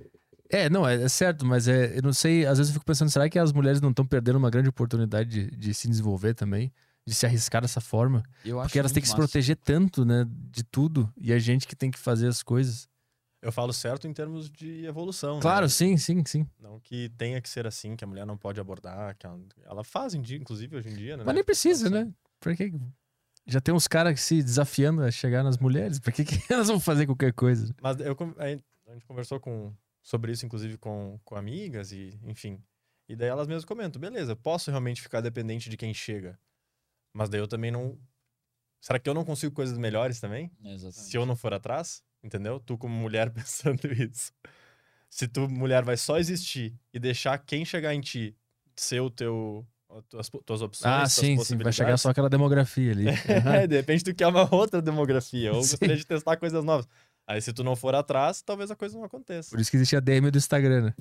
É, 0.49 0.69
não, 0.69 0.87
é, 0.87 1.01
é 1.01 1.09
certo, 1.09 1.45
mas 1.45 1.67
é, 1.67 1.97
eu 1.97 2.03
não 2.03 2.13
sei, 2.13 2.45
às 2.45 2.57
vezes 2.59 2.69
eu 2.69 2.73
fico 2.75 2.85
pensando, 2.85 3.09
será 3.09 3.27
que 3.27 3.39
as 3.39 3.51
mulheres 3.51 3.81
não 3.81 3.89
estão 3.89 4.05
perdendo 4.05 4.37
uma 4.37 4.49
grande 4.49 4.69
oportunidade 4.69 5.49
de, 5.49 5.57
de 5.57 5.73
se 5.73 5.87
desenvolver 5.87 6.35
também? 6.35 6.71
De 7.07 7.13
se 7.13 7.25
arriscar 7.25 7.61
dessa 7.61 7.81
forma? 7.81 8.23
Eu 8.43 8.59
acho 8.59 8.69
Porque 8.69 8.79
elas 8.79 8.91
têm 8.91 9.01
que 9.01 9.07
se 9.07 9.13
massa. 9.13 9.27
proteger 9.27 9.55
tanto, 9.57 10.03
né, 10.05 10.25
de 10.29 10.63
tudo, 10.63 11.11
e 11.17 11.33
a 11.33 11.39
gente 11.39 11.67
que 11.67 11.75
tem 11.75 11.91
que 11.91 11.99
fazer 11.99 12.27
as 12.27 12.41
coisas. 12.41 12.87
Eu 13.45 13.51
falo 13.51 13.71
certo 13.71 14.07
em 14.07 14.13
termos 14.13 14.49
de 14.49 14.85
evolução. 14.85 15.39
Claro, 15.39 15.67
né? 15.67 15.69
sim, 15.69 15.97
sim, 15.97 16.23
sim. 16.25 16.49
Não 16.59 16.79
que 16.79 17.09
tenha 17.09 17.39
que 17.39 17.47
ser 17.47 17.67
assim, 17.67 17.95
que 17.95 18.03
a 18.03 18.07
mulher 18.07 18.25
não 18.25 18.35
pode 18.35 18.59
abordar, 18.59 19.15
que 19.15 19.25
ela, 19.27 19.39
ela 19.63 19.83
faz, 19.83 20.15
inclusive, 20.15 20.75
hoje 20.75 20.89
em 20.89 20.95
dia, 20.95 21.15
né? 21.15 21.23
Mas 21.23 21.35
nem 21.35 21.43
precisa, 21.43 21.87
né? 21.87 22.11
Por 22.39 22.55
que 22.55 22.73
já 23.45 23.61
tem 23.61 23.71
uns 23.71 23.87
caras 23.87 24.19
se 24.19 24.41
desafiando 24.41 25.03
a 25.03 25.11
chegar 25.11 25.43
nas 25.43 25.59
mulheres, 25.59 25.99
por 25.99 26.11
que, 26.11 26.25
que 26.25 26.41
elas 26.51 26.67
vão 26.67 26.79
fazer 26.79 27.05
qualquer 27.05 27.33
coisa? 27.33 27.71
Mas 27.79 27.99
eu, 27.99 28.15
con- 28.15 28.33
a 28.37 28.47
gente 28.47 28.63
a 28.87 28.93
gente 28.93 29.05
conversou 29.05 29.39
com, 29.39 29.71
sobre 30.01 30.31
isso, 30.31 30.43
inclusive, 30.45 30.77
com, 30.77 31.19
com 31.23 31.35
amigas 31.35 31.91
e, 31.91 32.19
enfim. 32.23 32.59
E 33.07 33.15
daí 33.15 33.29
elas 33.29 33.47
mesmas 33.47 33.65
comentam, 33.65 33.99
beleza, 33.99 34.35
posso 34.35 34.71
realmente 34.71 35.01
ficar 35.01 35.21
dependente 35.21 35.69
de 35.69 35.77
quem 35.77 35.93
chega. 35.93 36.39
Mas 37.13 37.29
daí 37.29 37.39
eu 37.39 37.47
também 37.47 37.69
não... 37.71 37.95
Será 38.81 38.99
que 38.99 39.07
eu 39.09 39.13
não 39.13 39.23
consigo 39.25 39.53
coisas 39.53 39.77
melhores 39.77 40.19
também? 40.19 40.51
Exatamente. 40.63 41.11
Se 41.11 41.17
eu 41.17 41.25
não 41.25 41.35
for 41.35 41.53
atrás, 41.53 42.03
entendeu? 42.25 42.59
Tu 42.59 42.77
como 42.77 42.93
mulher 42.95 43.29
pensando 43.31 43.85
isso. 43.93 44.33
Se 45.09 45.27
tu, 45.27 45.47
mulher, 45.47 45.83
vai 45.83 45.95
só 45.95 46.17
existir 46.17 46.73
e 46.93 46.99
deixar 46.99 47.37
quem 47.37 47.63
chegar 47.63 47.93
em 47.93 48.01
ti 48.01 48.35
ser 48.75 48.99
o 48.99 49.09
teu... 49.09 49.65
as 49.89 50.27
tuas, 50.29 50.29
tuas 50.45 50.61
opções, 50.61 50.93
Ah, 50.93 50.97
tuas 51.01 51.13
sim, 51.13 51.37
sim, 51.41 51.57
vai 51.57 51.71
chegar 51.71 51.95
só 51.97 52.09
aquela 52.09 52.29
demografia 52.29 52.91
ali. 52.91 53.05
É, 53.63 53.65
de 53.67 53.75
repente 53.77 54.03
tu 54.03 54.13
quer 54.13 54.27
uma 54.27 54.53
outra 54.53 54.81
demografia, 54.81 55.53
ou 55.53 55.61
Sim. 55.63 55.71
gostaria 55.71 55.95
de 55.95 56.05
testar 56.05 56.35
coisas 56.35 56.63
novas. 56.65 56.85
Aí 57.27 57.41
se 57.41 57.51
tu 57.53 57.63
não 57.63 57.75
for 57.75 57.95
atrás, 57.95 58.41
talvez 58.43 58.69
a 58.69 58.75
coisa 58.75 58.95
não 58.97 59.05
aconteça. 59.05 59.49
Por 59.51 59.59
isso 59.59 59.71
que 59.71 59.77
existe 59.77 59.95
a 59.95 59.99
DM 59.99 60.29
do 60.29 60.37
Instagram, 60.37 60.81
né? 60.83 60.93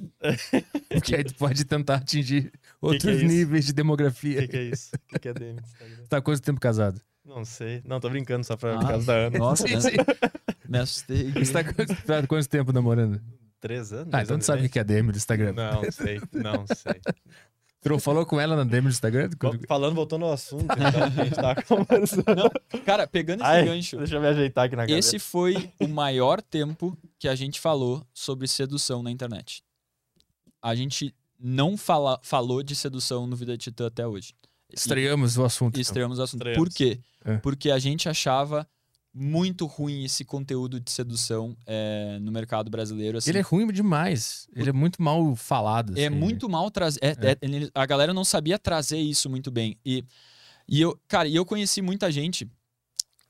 Porque 0.88 1.16
aí 1.16 1.24
tu 1.24 1.34
pode 1.34 1.64
tentar 1.66 1.96
atingir 1.96 2.50
outros 2.80 3.04
é 3.12 3.16
isso? 3.16 3.26
níveis 3.26 3.66
de 3.66 3.72
O 3.72 3.74
demografia. 3.74 4.40
que, 4.42 4.48
que 4.48 4.56
é 4.56 4.62
isso? 4.62 4.90
O 4.94 4.98
que, 5.08 5.18
que 5.18 5.28
é 5.28 5.34
DM 5.34 5.60
do 5.60 5.66
Instagram? 5.66 6.06
Tá 6.08 6.22
quanto 6.22 6.40
tempo 6.40 6.58
casado? 6.60 6.98
Não 7.24 7.44
sei. 7.44 7.82
Não, 7.86 8.00
tô 8.00 8.10
brincando 8.10 8.44
só 8.44 8.56
pra 8.56 8.78
Ah, 8.78 8.86
causa 8.86 9.06
da 9.06 9.12
Ana. 9.14 9.38
Nossa, 9.38 9.66
Sim, 9.68 9.74
né? 9.74 9.80
sim. 9.80 9.90
me 10.68 10.78
assustei. 10.78 11.30
Você 11.32 11.52
tá 11.52 11.64
quanto, 11.64 12.02
tá 12.04 12.26
quanto 12.26 12.48
tempo 12.48 12.72
namorando? 12.72 13.20
Três 13.60 13.92
anos? 13.92 14.12
Ah, 14.12 14.22
então 14.22 14.38
tu 14.38 14.44
sabe 14.44 14.66
o 14.66 14.68
que 14.70 14.78
é 14.78 14.84
DM 14.84 15.10
do 15.10 15.16
Instagram. 15.16 15.52
Não 15.54 15.90
sei, 15.90 16.20
não 16.32 16.66
sei. 16.66 17.00
Tu 17.80 17.88
não 17.90 17.98
falou 17.98 18.24
com 18.26 18.38
ela 18.40 18.54
na 18.56 18.64
DM 18.64 18.82
do 18.88 18.90
Instagram? 18.90 19.30
Falando, 19.66 19.94
voltando 19.94 20.24
ao 20.26 20.32
assunto, 20.32 20.64
então, 20.64 21.02
a 21.04 21.08
gente 21.24 21.34
tava 21.34 21.62
conversando. 21.62 22.50
Cara, 22.84 23.06
pegando 23.06 23.40
esse 23.42 23.50
Ai, 23.50 23.64
gancho, 23.64 23.96
deixa 23.98 24.16
eu 24.16 24.20
me 24.20 24.26
ajeitar 24.26 24.66
aqui 24.66 24.76
na 24.76 24.82
cabeça. 24.82 24.98
esse 24.98 25.18
foi 25.18 25.70
o 25.80 25.88
maior 25.88 26.42
tempo 26.42 26.96
que 27.18 27.26
a 27.28 27.34
gente 27.34 27.58
falou 27.60 28.06
sobre 28.12 28.46
sedução 28.48 29.02
na 29.02 29.10
internet. 29.10 29.62
A 30.62 30.74
gente 30.74 31.14
não 31.38 31.76
fala, 31.76 32.18
falou 32.22 32.62
de 32.62 32.74
sedução 32.74 33.26
no 33.26 33.36
Vida 33.36 33.52
de 33.56 33.64
Titã 33.64 33.86
até 33.86 34.06
hoje. 34.06 34.34
Estreamos 34.76 35.36
o 35.38 35.44
assunto. 35.44 35.74
E 35.76 35.80
então. 35.80 35.82
estreamos 35.82 36.18
o 36.18 36.22
assunto. 36.22 36.40
Estreamos. 36.40 36.68
Por 36.68 36.74
quê? 36.74 37.00
É. 37.24 37.36
Porque 37.38 37.70
a 37.70 37.78
gente 37.78 38.08
achava 38.08 38.66
muito 39.12 39.66
ruim 39.66 40.04
esse 40.04 40.24
conteúdo 40.24 40.80
de 40.80 40.90
sedução 40.90 41.56
é, 41.66 42.18
no 42.20 42.32
mercado 42.32 42.68
brasileiro. 42.70 43.18
Assim. 43.18 43.30
Ele 43.30 43.38
é 43.38 43.42
ruim 43.42 43.66
demais. 43.72 44.48
Ele 44.54 44.68
é 44.70 44.72
muito 44.72 45.00
mal 45.00 45.36
falado. 45.36 45.96
É 45.96 46.06
assim. 46.06 46.16
muito 46.16 46.48
mal 46.48 46.70
trazer. 46.70 46.98
é- 47.02 47.10
É. 47.20 47.30
é- 47.32 47.70
a 47.74 47.86
galera 47.86 48.12
não 48.12 48.24
sabia 48.24 48.58
trazer 48.58 48.98
isso 48.98 49.30
muito 49.30 49.50
bem. 49.50 49.76
E, 49.86 50.04
e 50.68 50.80
eu, 50.80 50.98
cara, 51.06 51.28
e 51.28 51.36
eu 51.36 51.46
conheci 51.46 51.80
muita 51.80 52.10
gente 52.10 52.48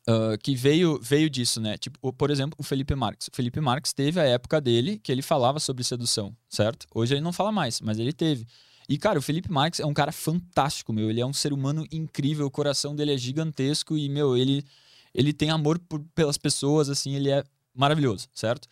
ah, 0.07 0.37
que 0.43 0.55
veio, 0.55 1.01
veio 1.03 1.31
disso, 1.31 1.61
né? 1.61 1.77
Tipo, 1.79 1.99
o- 2.03 2.13
por 2.13 2.31
exemplo, 2.31 2.55
o 2.59 2.63
Felipe 2.63 2.95
Marques. 2.95 3.29
O 3.29 3.35
Felipe 3.35 3.61
Marques 3.61 3.93
teve 3.93 4.21
a 4.21 4.25
época 4.25 4.61
dele 4.61 4.99
que 5.03 5.11
ele 5.11 5.23
falava 5.23 5.59
sobre 5.59 5.83
sedução, 5.83 6.35
certo? 6.49 6.87
Hoje 6.95 7.15
ele 7.15 7.21
não 7.23 7.33
fala 7.33 7.51
mais, 7.51 7.81
mas 7.81 7.99
ele 7.99 8.13
teve. 8.13 8.47
E, 8.89 8.99
cara, 8.99 9.19
o 9.19 9.23
Felipe 9.23 9.51
Marques 9.51 9.81
é 9.81 9.87
um 9.87 9.95
cara 9.95 10.13
fantástico, 10.13 10.93
meu. 10.93 11.11
Ele 11.11 11.21
é 11.21 11.27
um 11.27 11.33
ser 11.33 11.53
humano 11.53 11.87
incrível, 11.91 12.47
o 12.47 12.51
coração 12.51 12.95
dele 12.95 13.15
é 13.15 13.17
gigantesco 13.17 13.97
e, 13.97 14.09
meu, 14.09 14.37
ele, 14.37 14.65
ele 15.15 15.33
tem 15.33 15.51
amor 15.51 15.79
por- 15.79 16.05
pelas 16.15 16.37
pessoas, 16.37 16.89
assim, 16.89 17.15
ele 17.15 17.31
é 17.31 17.43
maravilhoso, 17.75 18.29
certo? 18.35 18.69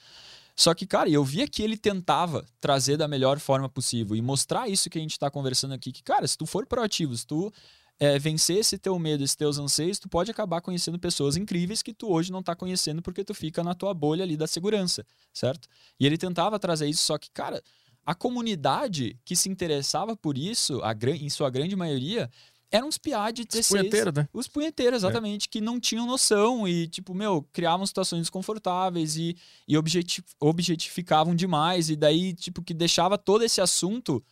Só 0.55 0.75
que, 0.75 0.87
cara, 0.87 1.09
eu 1.09 1.25
via 1.25 1.49
que 1.49 1.63
ele 1.63 1.77
tentava 1.77 2.45
trazer 2.61 2.97
da 2.97 3.09
melhor 3.09 3.39
forma 3.39 3.69
possível 3.69 4.15
e 4.15 4.23
mostrar 4.23 4.69
isso 4.69 4.91
que 4.91 4.99
a 4.99 5.01
gente 5.01 5.19
tá 5.19 5.31
conversando 5.31 5.73
aqui, 5.73 5.91
que, 5.91 6.03
cara, 6.03 6.27
se 6.27 6.37
tu 6.37 6.45
for 6.47 6.67
proativo, 6.67 7.17
se 7.17 7.27
tu 7.27 7.53
é, 7.99 8.19
vencer 8.19 8.59
esse 8.59 8.77
teu 8.77 8.99
medo, 8.99 9.25
esses 9.25 9.37
teus 9.37 9.59
anseios, 9.59 9.99
tu 9.99 10.09
pode 10.09 10.31
acabar 10.31 10.61
conhecendo 10.61 10.99
pessoas 10.99 11.37
incríveis 11.37 11.83
que 11.83 11.95
tu 11.95 12.11
hoje 12.11 12.31
não 12.31 12.43
tá 12.43 12.55
conhecendo 12.55 13.01
porque 13.01 13.25
tu 13.25 13.33
fica 13.33 13.63
na 13.63 13.75
tua 13.75 13.95
bolha 13.95 14.25
ali 14.25 14.37
da 14.37 14.47
segurança, 14.47 15.07
certo? 15.33 15.69
E 15.99 16.07
ele 16.07 16.19
tentava 16.19 16.59
trazer 16.59 16.87
isso, 16.87 17.03
só 17.03 17.17
que, 17.17 17.31
cara, 17.31 17.63
a 18.05 18.15
comunidade 18.15 19.17
que 19.25 19.37
se 19.37 19.49
interessava 19.49 20.17
por 20.17 20.37
isso, 20.37 20.81
a 20.83 20.95
em 21.17 21.31
sua 21.31 21.51
grande 21.51 21.77
maioria, 21.77 22.31
eram 22.71 22.89
uns 22.89 22.97
piá 22.97 23.31
de 23.31 23.45
16, 23.45 23.69
Punheteiro, 23.69 24.13
né? 24.17 24.29
os 24.33 24.49
punheteiros, 24.49 24.97
exatamente, 25.05 25.49
que 25.49 25.61
não 25.61 25.79
tinham 25.79 26.07
noção 26.07 26.67
e, 26.67 26.89
tipo, 26.89 27.15
meu, 27.15 27.47
criavam 27.53 27.85
situações 27.85 28.21
desconfortáveis 28.21 29.17
e, 29.17 29.37
e 29.69 29.77
objeti- 29.77 30.25
objetificavam 30.41 31.35
demais. 31.35 31.91
E 31.91 31.97
daí, 31.97 32.33
tipo, 32.33 32.63
que 32.63 32.73
deixava 32.73 33.19
todo 33.19 33.45
esse 33.45 33.61
assunto 33.61 34.25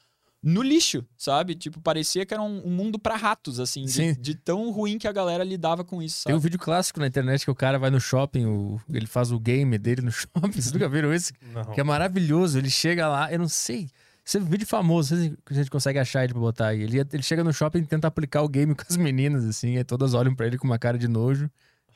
no 0.43 0.63
lixo, 0.63 1.05
sabe? 1.17 1.55
Tipo, 1.55 1.81
parecia 1.81 2.25
que 2.25 2.33
era 2.33 2.43
um, 2.43 2.67
um 2.67 2.71
mundo 2.71 2.99
pra 2.99 3.17
ratos, 3.17 3.61
assim, 3.61 3.85
de, 3.85 4.15
de 4.17 4.35
tão 4.35 4.71
ruim 4.71 4.99
que 4.99 5.07
a 5.07 5.13
galera 5.13 5.45
lidava 5.45 5.85
com 5.85 6.03
isso, 6.03 6.25
Tem 6.25 6.33
sabe? 6.33 6.35
um 6.35 6.41
vídeo 6.41 6.59
clássico 6.59 6.99
na 7.01 7.07
internet 7.07 7.45
que 7.45 7.51
o 7.51 7.55
cara 7.55 7.79
vai 7.79 7.91
no 7.91 8.01
shopping, 8.01 8.47
o- 8.47 8.81
ele 8.91 9.07
faz 9.07 9.31
o 9.33 9.39
game 9.39 9.77
dele 9.79 10.03
no 10.03 10.11
shopping. 10.13 10.53
Vocês 10.53 10.73
nunca 10.73 10.89
viram 10.89 11.13
esse? 11.13 11.33
Não. 11.53 11.65
Que 11.67 11.81
é 11.81 11.85
maravilhoso. 11.85 12.59
Ele 12.59 12.71
chega 12.71 13.07
lá, 13.09 13.31
eu 13.33 13.39
não 13.39 13.49
sei. 13.49 13.89
Esse 14.25 14.39
é 14.39 14.41
um 14.41 14.45
vídeo 14.45 14.67
famoso, 14.67 15.15
não 15.15 15.21
sei 15.23 15.31
se 15.31 15.39
a 15.51 15.55
gente 15.55 15.71
consegue 15.71 15.99
achar 15.99 16.23
ele 16.25 16.33
pra 16.33 16.41
botar 16.41 16.69
aí. 16.69 16.83
Ele, 16.83 16.99
ele 17.01 17.23
chega 17.23 17.43
no 17.43 17.53
shopping 17.53 17.79
e 17.81 17.87
tenta 17.87 18.07
aplicar 18.07 18.43
o 18.43 18.49
game 18.49 18.75
com 18.77 18.85
as 18.89 18.97
meninas, 18.97 19.45
assim, 19.45 19.77
aí 19.77 19.85
todas 19.85 20.15
olham 20.15 20.35
pra 20.35 20.47
ele 20.47 20.57
com 20.57 20.67
uma 20.67 20.79
cara 20.79 20.97
de 20.99 21.09
nojo. 21.09 21.51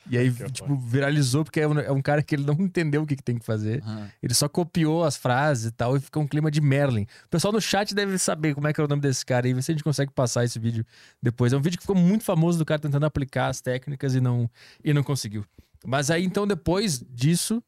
E 0.09 0.17
aí, 0.17 0.31
tipo, 0.51 0.75
viralizou 0.75 1.43
porque 1.43 1.61
é 1.61 1.67
um, 1.67 1.79
é 1.79 1.91
um 1.91 2.01
cara 2.01 2.21
que 2.21 2.35
ele 2.35 2.45
não 2.45 2.53
entendeu 2.59 3.01
o 3.03 3.05
que, 3.07 3.15
que 3.15 3.23
tem 3.23 3.37
que 3.37 3.45
fazer. 3.45 3.81
Aham. 3.83 4.09
Ele 4.21 4.33
só 4.33 4.47
copiou 4.47 5.03
as 5.03 5.17
frases 5.17 5.65
e 5.65 5.71
tal, 5.71 5.97
e 5.97 5.99
fica 5.99 6.19
um 6.19 6.27
clima 6.27 6.51
de 6.51 6.61
Merlin. 6.61 7.07
O 7.25 7.29
pessoal 7.29 7.51
no 7.51 7.59
chat 7.61 7.93
deve 7.95 8.17
saber 8.17 8.53
como 8.53 8.67
é 8.67 8.73
que 8.73 8.79
é 8.79 8.83
o 8.83 8.87
nome 8.87 9.01
desse 9.01 9.25
cara 9.25 9.47
aí, 9.47 9.53
vê 9.53 9.61
se 9.61 9.71
a 9.71 9.73
gente 9.73 9.83
consegue 9.83 10.11
passar 10.11 10.43
esse 10.43 10.59
vídeo 10.59 10.85
depois. 11.21 11.53
É 11.53 11.57
um 11.57 11.61
vídeo 11.61 11.77
que 11.77 11.83
ficou 11.83 11.95
muito 11.95 12.23
famoso 12.23 12.57
do 12.57 12.65
cara 12.65 12.79
tentando 12.79 13.05
aplicar 13.05 13.47
as 13.47 13.61
técnicas 13.61 14.13
e 14.15 14.21
não, 14.21 14.49
e 14.83 14.93
não 14.93 15.03
conseguiu. 15.03 15.45
Mas 15.85 16.09
aí, 16.11 16.23
então, 16.23 16.47
depois 16.47 16.99
disso, 17.09 17.61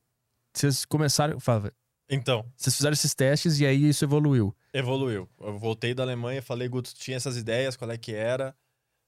vocês 0.54 0.86
começaram. 0.86 1.40
Fala, 1.40 1.72
Então, 2.10 2.46
vocês 2.56 2.76
fizeram 2.76 2.94
esses 2.94 3.14
testes 3.14 3.60
e 3.60 3.66
aí 3.66 3.90
isso 3.90 4.04
evoluiu. 4.06 4.56
evoluiu. 4.74 5.28
Eu 5.40 5.58
voltei 5.58 5.94
da 5.94 6.04
Alemanha, 6.04 6.42
falei, 6.42 6.68
Guto, 6.68 6.94
tinha 6.96 7.18
essas 7.18 7.38
ideias, 7.38 7.76
qual 7.76 7.90
é 7.92 7.98
que 7.98 8.14
era? 8.14 8.56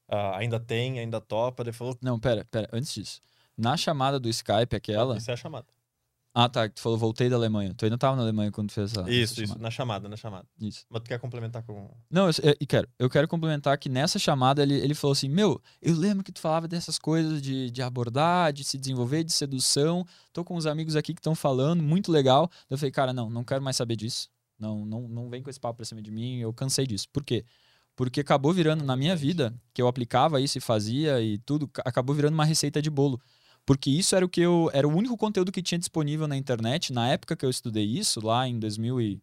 Ah, 0.09 0.37
ainda 0.37 0.59
tem, 0.59 0.99
ainda 0.99 1.21
topa. 1.21 1.63
Ele 1.63 1.71
falou, 1.71 1.97
Não, 2.01 2.19
pera, 2.19 2.45
pera, 2.49 2.67
antes 2.73 2.93
disso. 2.93 3.21
Na 3.57 3.77
chamada 3.77 4.19
do 4.19 4.29
Skype, 4.29 4.75
aquela. 4.75 5.17
isso 5.17 5.29
é 5.29 5.33
a 5.33 5.37
chamada. 5.37 5.67
Ah, 6.33 6.47
tá, 6.47 6.69
tu 6.69 6.79
falou, 6.79 6.97
voltei 6.97 7.27
da 7.27 7.35
Alemanha. 7.35 7.73
Tu 7.75 7.85
ainda 7.85 7.97
tava 7.97 8.15
na 8.15 8.21
Alemanha 8.21 8.51
quando 8.51 8.69
tu 8.69 8.73
fez 8.73 8.91
essa. 8.91 9.01
isso, 9.09 9.33
essa 9.33 9.33
isso, 9.33 9.41
chamada. 9.41 9.61
na 9.61 9.71
chamada, 9.71 10.09
na 10.09 10.15
chamada. 10.15 10.47
Isso. 10.61 10.85
Mas 10.89 11.01
tu 11.01 11.07
quer 11.07 11.19
complementar 11.19 11.63
com... 11.63 11.89
Não, 12.09 12.27
eu, 12.27 12.33
eu, 12.43 12.55
eu 12.59 12.67
quero. 12.67 12.87
Eu 12.99 13.09
quero 13.09 13.27
complementar 13.27 13.77
que 13.77 13.89
nessa 13.89 14.19
chamada 14.19 14.61
ele, 14.61 14.75
ele 14.75 14.93
falou 14.93 15.11
assim: 15.11 15.27
Meu, 15.27 15.59
eu 15.81 15.95
lembro 15.95 16.23
que 16.23 16.31
tu 16.31 16.39
falava 16.39 16.67
dessas 16.67 16.99
coisas 16.99 17.41
de, 17.41 17.71
de 17.71 17.81
abordar, 17.81 18.53
de 18.53 18.63
se 18.63 18.77
desenvolver, 18.77 19.23
de 19.23 19.33
sedução. 19.33 20.05
Tô 20.31 20.45
com 20.45 20.55
uns 20.55 20.65
amigos 20.67 20.95
aqui 20.95 21.13
que 21.13 21.19
estão 21.19 21.33
falando, 21.35 21.81
muito 21.81 22.11
legal. 22.11 22.49
Eu 22.69 22.77
falei, 22.77 22.91
cara, 22.91 23.11
não, 23.11 23.29
não 23.29 23.43
quero 23.43 23.63
mais 23.63 23.75
saber 23.75 23.95
disso. 23.95 24.29
Não, 24.57 24.85
não, 24.85 25.07
não 25.07 25.29
vem 25.29 25.41
com 25.41 25.49
esse 25.49 25.59
papo 25.59 25.77
pra 25.77 25.85
cima 25.85 26.01
de 26.01 26.11
mim, 26.11 26.37
eu 26.39 26.53
cansei 26.53 26.85
disso. 26.85 27.07
Por 27.11 27.23
quê? 27.23 27.43
Porque 27.99 28.21
acabou 28.21 28.53
virando, 28.53 28.81
na 28.85 28.95
minha 28.95 29.13
vida, 29.13 29.53
que 29.73 29.81
eu 29.81 29.87
aplicava 29.89 30.39
isso 30.39 30.57
e 30.57 30.61
fazia 30.61 31.19
e 31.21 31.37
tudo, 31.39 31.67
ca- 31.67 31.83
acabou 31.85 32.15
virando 32.15 32.33
uma 32.33 32.45
receita 32.45 32.81
de 32.81 32.89
bolo. 32.89 33.19
Porque 33.65 33.89
isso 33.89 34.15
era 34.15 34.25
o 34.25 34.29
que 34.29 34.39
eu. 34.39 34.69
Era 34.73 34.87
o 34.87 34.95
único 34.95 35.17
conteúdo 35.17 35.51
que 35.51 35.61
tinha 35.61 35.77
disponível 35.77 36.25
na 36.25 36.37
internet 36.37 36.93
na 36.93 37.09
época 37.09 37.35
que 37.35 37.45
eu 37.45 37.49
estudei 37.49 37.83
isso, 37.83 38.25
lá 38.25 38.47
em 38.47 38.57
2000 38.57 39.01
e. 39.01 39.21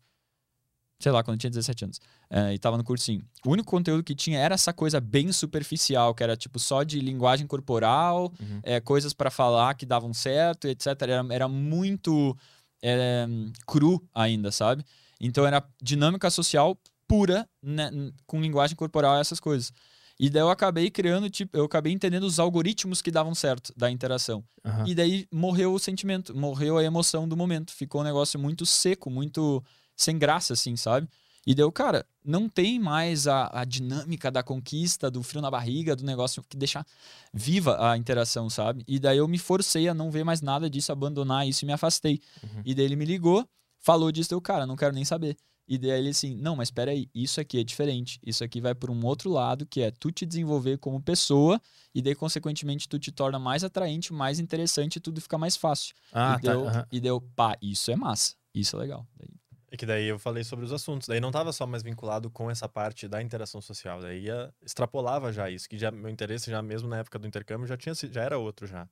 Sei 1.01 1.11
lá, 1.11 1.23
quando 1.23 1.37
eu 1.37 1.39
tinha 1.41 1.51
17 1.51 1.85
anos. 1.85 2.01
é, 2.29 2.53
e 2.55 2.59
tava 2.59 2.77
no 2.77 2.85
cursinho. 2.85 3.23
O 3.47 3.51
único 3.51 3.71
conteúdo 3.71 4.03
que 4.05 4.15
tinha 4.15 4.39
era 4.39 4.55
essa 4.55 4.73
coisa 4.75 5.01
bem 5.01 5.33
superficial, 5.33 6.15
que 6.15 6.23
era 6.23 6.37
tipo 6.37 6.59
só 6.59 6.83
de 6.83 7.01
linguagem 7.01 7.47
corporal, 7.47 8.31
Uhum. 8.41 8.61
é, 8.63 8.79
coisas 8.81 9.15
pra 9.15 9.31
falar 9.31 9.75
que 9.75 9.87
davam 9.87 10.13
certo, 10.13 10.67
etc. 10.69 10.87
Era, 11.03 11.27
era 11.31 11.49
muito 11.49 12.37
é, 12.83 13.27
cru 13.67 14.03
ainda, 14.15 14.53
sabe? 14.53 14.85
Então 15.19 15.47
era 15.47 15.63
dinâmica 15.83 16.29
social 16.31 16.79
pura 17.07 17.49
né, 17.63 17.91
com 18.27 18.41
linguagem 18.41 18.77
corporal 18.77 19.19
essas 19.19 19.41
coisas. 19.41 19.73
E 20.19 20.31
daí 20.31 20.43
eu 20.43 20.51
acabei 20.51 20.91
criando, 20.91 21.29
tipo, 21.29 21.57
eu 21.57 21.65
acabei 21.65 21.93
entendendo 21.93 22.25
os 22.25 22.39
algoritmos 22.39 23.03
que 23.03 23.11
davam 23.11 23.35
certo 23.35 23.73
da 23.77 23.91
interação. 23.91 24.43
Aham. 24.65 24.85
E 24.87 24.95
daí 24.95 25.29
morreu 25.31 25.75
o 25.75 25.79
sentimento, 25.79 26.35
morreu 26.35 26.79
a 26.79 26.85
emoção 26.85 27.29
do 27.29 27.37
momento. 27.37 27.73
Ficou 27.73 28.01
um 28.01 28.05
negócio 28.05 28.41
muito 28.41 28.65
seco, 28.65 29.11
muito 29.11 29.63
sem 29.95 30.19
graça, 30.19 30.55
assim, 30.55 30.75
sabe? 30.75 31.07
E 31.47 31.55
deu, 31.55 31.71
cara, 31.71 32.05
não 32.25 32.49
tem 32.49 32.81
mais 32.81 33.29
a, 33.29 33.49
a 33.53 33.65
dinâmica 33.65 34.33
da 34.33 34.43
conquista, 34.43 35.09
do 35.09 35.23
frio 35.23 35.41
na 35.41 35.51
barriga, 35.51 35.95
do 35.95 36.05
negócio 36.05 36.43
que 36.49 36.57
deixa 36.57 36.85
viva 37.33 37.89
a 37.89 37.97
interação, 37.97 38.51
sabe? 38.51 38.83
E 38.89 38.99
daí 38.99 39.19
eu 39.19 39.29
me 39.29 39.39
forcei 39.39 39.87
a 39.87 39.95
não 39.95 40.11
ver 40.11 40.25
mais 40.25 40.41
nada 40.41 40.69
disso, 40.69 40.91
abandonar 40.91 41.47
isso 41.47 41.65
e 41.65 41.67
me 41.67 41.73
afastei. 41.73 42.21
Uhum. 42.43 42.63
E 42.65 42.75
daí 42.75 42.87
ele 42.87 42.97
me 42.97 43.05
ligou, 43.05 43.49
falou 43.79 44.11
disso, 44.11 44.35
eu, 44.35 44.41
cara, 44.41 44.67
não 44.67 44.75
quero 44.75 44.93
nem 44.93 45.05
saber. 45.05 45.37
E 45.69 45.77
daí 45.79 45.91
ele 45.99 46.11
assim, 46.11 46.35
não, 46.37 46.55
mas 46.57 46.69
espera 46.69 46.91
aí, 46.93 47.09
isso 47.15 47.41
aqui 47.41 47.59
é 47.59 47.65
diferente. 47.65 48.21
Isso 48.25 48.45
aqui 48.45 48.61
vai 48.61 48.75
por 48.75 48.91
um 48.91 49.05
outro 49.05 49.31
lado, 49.31 49.67
que 49.67 49.81
é 49.83 49.91
tu 49.91 50.11
te 50.13 50.25
desenvolver 50.25 50.79
como 50.79 51.03
pessoa, 51.03 51.61
e 51.95 52.01
daí, 52.01 52.15
consequentemente, 52.15 52.89
tu 52.89 52.99
te 52.99 53.11
torna 53.11 53.39
mais 53.39 53.65
atraente, 53.65 54.13
mais 54.13 54.39
interessante 54.39 54.97
e 54.97 55.01
tudo 55.01 55.21
fica 55.21 55.37
mais 55.37 55.57
fácil. 55.57 55.95
Ah, 56.13 56.37
e, 56.39 56.43
tá. 56.43 56.53
deu, 56.53 56.67
aham. 56.69 56.87
e 56.93 57.01
deu, 57.01 57.21
pá, 57.35 57.57
isso 57.61 57.91
é 57.91 57.97
massa. 57.97 58.35
Isso 58.55 58.77
é 58.77 58.79
legal. 58.81 59.07
Daí- 59.19 59.29
E 59.73 59.77
que 59.77 59.85
daí 59.85 60.07
eu 60.07 60.19
falei 60.19 60.45
sobre 60.45 60.65
os 60.65 60.73
assuntos. 60.73 61.09
Daí 61.09 61.19
não 61.19 61.33
tava 61.33 61.53
só 61.53 61.67
mais 61.67 61.83
vinculado 61.83 62.31
com 62.31 62.49
essa 62.49 62.69
parte 62.69 63.09
da 63.09 63.21
interação 63.21 63.61
social. 63.61 64.01
Daí 64.01 64.21
ia, 64.27 64.55
extrapolava 64.63 65.33
já 65.33 65.51
isso, 65.51 65.69
que 65.69 65.77
já 65.77 65.91
meu 65.91 66.09
interesse 66.09 66.49
já 66.51 66.63
mesmo 66.63 66.89
na 66.89 66.99
época 66.99 67.19
do 67.19 67.27
intercâmbio 67.27 67.67
já 67.67 67.77
tinha 67.77 67.93
já 67.95 68.23
era 68.23 68.39
outro 68.39 68.67
já. 68.69 68.89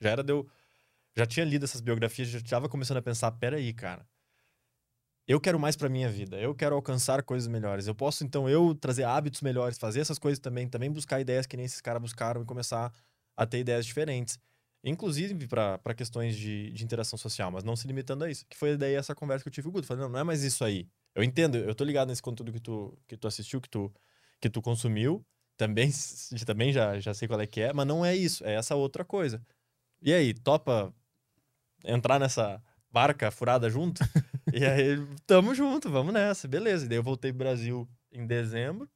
Já 0.00 0.10
era 0.10 0.22
deu 0.22 0.46
já 1.16 1.26
tinha 1.26 1.44
lido 1.46 1.64
essas 1.64 1.80
biografias, 1.80 2.28
já 2.28 2.38
estava 2.38 2.68
começando 2.68 2.98
a 2.98 3.02
pensar, 3.02 3.32
peraí, 3.32 3.72
cara. 3.72 4.06
Eu 5.28 5.38
quero 5.38 5.60
mais 5.60 5.76
pra 5.76 5.90
minha 5.90 6.08
vida. 6.08 6.40
Eu 6.40 6.54
quero 6.54 6.74
alcançar 6.74 7.22
coisas 7.22 7.46
melhores. 7.46 7.86
Eu 7.86 7.94
posso 7.94 8.24
então 8.24 8.48
eu 8.48 8.74
trazer 8.74 9.04
hábitos 9.04 9.42
melhores, 9.42 9.76
fazer 9.76 10.00
essas 10.00 10.18
coisas 10.18 10.38
também, 10.38 10.66
também 10.66 10.90
buscar 10.90 11.20
ideias 11.20 11.46
que 11.46 11.54
nem 11.54 11.66
esses 11.66 11.82
caras 11.82 12.00
buscaram 12.00 12.40
e 12.40 12.46
começar 12.46 12.90
a 13.36 13.46
ter 13.46 13.58
ideias 13.58 13.84
diferentes. 13.84 14.38
Inclusive 14.82 15.46
para 15.46 15.94
questões 15.94 16.34
de, 16.34 16.70
de 16.72 16.82
interação 16.82 17.18
social, 17.18 17.50
mas 17.50 17.62
não 17.62 17.76
se 17.76 17.86
limitando 17.86 18.24
a 18.24 18.30
isso. 18.30 18.46
Que 18.48 18.56
foi 18.56 18.74
daí 18.78 18.94
essa 18.94 19.14
conversa 19.14 19.44
que 19.44 19.48
eu 19.48 19.52
tive 19.52 19.66
com 19.66 19.68
o 19.68 19.72
Guto. 19.72 19.86
Falei, 19.86 20.02
não, 20.02 20.08
não 20.08 20.18
é 20.18 20.24
mais 20.24 20.42
isso 20.42 20.64
aí. 20.64 20.88
Eu 21.14 21.22
entendo, 21.22 21.58
eu 21.58 21.74
tô 21.74 21.84
ligado 21.84 22.08
nesse 22.08 22.22
conteúdo 22.22 22.50
que 22.50 22.60
tu, 22.60 22.96
que 23.06 23.14
tu 23.14 23.28
assistiu, 23.28 23.60
que 23.60 23.68
tu, 23.68 23.92
que 24.40 24.48
tu 24.48 24.62
consumiu. 24.62 25.22
Também, 25.58 25.90
também 26.46 26.72
já, 26.72 26.98
já 27.00 27.12
sei 27.12 27.28
qual 27.28 27.38
é 27.38 27.46
que 27.46 27.60
é, 27.60 27.72
mas 27.74 27.86
não 27.86 28.02
é 28.02 28.16
isso, 28.16 28.46
é 28.46 28.54
essa 28.54 28.76
outra 28.76 29.04
coisa. 29.04 29.44
E 30.00 30.14
aí, 30.14 30.32
topa 30.32 30.94
entrar 31.84 32.18
nessa 32.18 32.62
barca 32.90 33.30
furada 33.30 33.68
junto? 33.68 34.00
e 34.58 34.64
aí, 34.66 34.96
tamo 35.26 35.54
junto, 35.54 35.90
vamos 35.90 36.12
nessa, 36.12 36.48
beleza. 36.48 36.86
E 36.86 36.88
daí 36.88 36.98
eu 36.98 37.02
voltei 37.02 37.32
pro 37.32 37.38
Brasil 37.40 37.88
em 38.12 38.26
dezembro. 38.26 38.88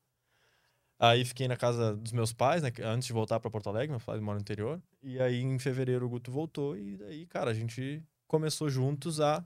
Aí 0.98 1.24
fiquei 1.24 1.48
na 1.48 1.56
casa 1.56 1.96
dos 1.96 2.12
meus 2.12 2.32
pais, 2.32 2.62
né? 2.62 2.70
Antes 2.84 3.06
de 3.06 3.12
voltar 3.12 3.40
pra 3.40 3.50
Porto 3.50 3.68
Alegre, 3.68 3.90
meus 3.90 4.04
pais 4.04 4.20
moram 4.20 4.36
no 4.36 4.42
interior. 4.42 4.80
E 5.02 5.20
aí, 5.20 5.40
em 5.40 5.58
fevereiro, 5.58 6.06
o 6.06 6.08
Guto 6.08 6.30
voltou. 6.30 6.76
E 6.76 6.96
daí, 6.96 7.26
cara, 7.26 7.50
a 7.50 7.54
gente 7.54 8.02
começou 8.28 8.68
juntos 8.68 9.20
a 9.20 9.44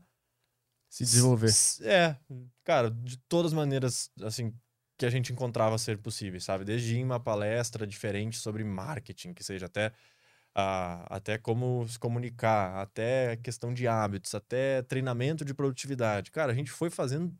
Se 0.88 1.04
desenvolver. 1.04 1.50
É, 1.82 2.16
cara, 2.64 2.90
de 2.90 3.16
todas 3.28 3.52
as 3.52 3.56
maneiras, 3.56 4.10
assim, 4.22 4.52
que 4.98 5.06
a 5.06 5.10
gente 5.10 5.32
encontrava 5.32 5.78
ser 5.78 5.98
possíveis, 5.98 6.44
sabe? 6.44 6.64
Desde 6.64 6.96
ir 6.96 7.04
uma 7.04 7.20
palestra 7.20 7.86
diferente 7.86 8.38
sobre 8.38 8.64
marketing, 8.64 9.34
que 9.34 9.44
seja 9.44 9.66
até, 9.66 9.92
ah, 10.58 11.04
até 11.10 11.36
como 11.36 11.86
se 11.86 11.98
comunicar, 11.98 12.80
até 12.80 13.36
questão 13.36 13.74
de 13.74 13.86
hábitos, 13.86 14.34
até 14.34 14.80
treinamento 14.82 15.44
de 15.44 15.52
produtividade. 15.52 16.30
Cara, 16.30 16.50
a 16.50 16.54
gente 16.54 16.70
foi 16.70 16.88
fazendo 16.88 17.30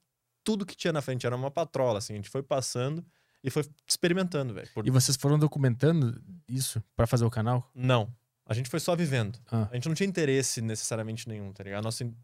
tudo 0.45 0.67
que 0.67 0.77
tinha 0.77 0.93
na 0.93 1.01
frente, 1.01 1.25
era 1.27 1.35
uma 1.35 1.51
patrola, 1.51 1.99
assim, 1.99 2.13
a 2.13 2.17
gente 2.17 2.29
foi 2.29 2.43
passando 2.43 3.03
e 3.43 3.51
foi 3.51 3.65
experimentando, 3.89 4.53
velho. 4.53 4.69
Por- 4.75 4.87
E 4.87 4.91
vocês 4.91 5.17
foram 5.17 5.39
documentando 5.39 6.21
isso 6.47 6.83
pra 6.95 7.07
fazer 7.07 7.25
o 7.25 7.31
canal? 7.31 7.71
Não, 7.75 8.13
a 8.45 8.53
gente 8.53 8.69
foi 8.69 8.81
só 8.81 8.95
vivendo. 8.95 9.39
Ah. 9.51 9.67
A 9.71 9.75
gente 9.75 9.89
não 9.89 9.95
tinha 9.95 10.07
interesse 10.09 10.61
necessariamente 10.61 11.27
nenhum, 11.27 11.53
tá 11.55 11.65
ligado? 11.65 11.83
Nosso 11.85 12.05
in- 12.05 12.15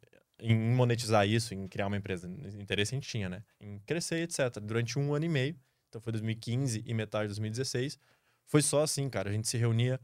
em 0.40 0.54
monetizar 0.74 1.26
isso, 1.26 1.54
em 1.54 1.66
criar 1.68 1.86
uma 1.86 1.96
empresa. 1.96 2.28
Interesse 2.60 2.94
a 2.94 2.96
gente 2.96 3.08
tinha, 3.08 3.28
né? 3.30 3.42
Em 3.60 3.78
crescer, 3.86 4.22
etc. 4.24 4.58
Durante 4.62 4.98
um 4.98 5.14
ano 5.14 5.24
e 5.24 5.28
meio, 5.28 5.56
então 5.88 6.00
foi 6.02 6.12
2015 6.12 6.82
e 6.84 6.92
metade 6.92 7.24
de 7.24 7.28
2016, 7.28 7.98
foi 8.46 8.60
só 8.60 8.82
assim, 8.82 9.08
cara. 9.08 9.30
A 9.30 9.32
gente 9.32 9.48
se 9.48 9.56
reunia. 9.56 9.98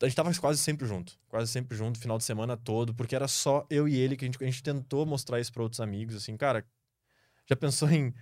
A 0.00 0.06
gente 0.06 0.16
tava 0.16 0.34
quase 0.34 0.58
sempre 0.58 0.86
junto. 0.86 1.18
Quase 1.28 1.50
sempre 1.50 1.76
junto, 1.76 1.98
final 1.98 2.18
de 2.18 2.24
semana 2.24 2.56
todo, 2.56 2.94
porque 2.94 3.14
era 3.14 3.28
só 3.28 3.66
eu 3.70 3.88
e 3.88 3.96
ele 3.96 4.16
que 4.16 4.24
a 4.24 4.28
gente, 4.28 4.42
a 4.42 4.46
gente 4.46 4.62
tentou 4.62 5.04
mostrar 5.06 5.40
isso 5.40 5.52
pra 5.52 5.62
outros 5.62 5.80
amigos, 5.80 6.14
assim, 6.14 6.36
cara. 6.36 6.64
Já 7.48 7.56
pensou 7.56 7.90
em, 7.90 8.14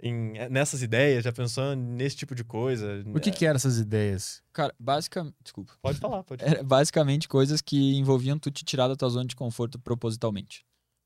em 0.00 0.48
nessas 0.48 0.82
ideias? 0.82 1.24
Já 1.24 1.32
pensou 1.32 1.74
nesse 1.74 2.16
tipo 2.16 2.34
de 2.34 2.44
coisa? 2.44 3.02
O 3.14 3.20
que, 3.20 3.30
que 3.30 3.44
eram 3.44 3.56
essas 3.56 3.78
ideias? 3.78 4.42
Cara, 4.52 4.74
basicamente. 4.78 5.34
Desculpa. 5.42 5.74
Pode 5.82 5.98
falar, 5.98 6.22
pode 6.22 6.42
falar. 6.44 6.56
Era 6.56 6.62
basicamente 6.64 7.28
coisas 7.28 7.60
que 7.60 7.94
envolviam 7.96 8.38
tu 8.38 8.50
te 8.50 8.64
tirar 8.64 8.88
da 8.88 8.96
tua 8.96 9.08
zona 9.08 9.26
de 9.26 9.36
conforto 9.36 9.78
propositalmente. 9.78 10.64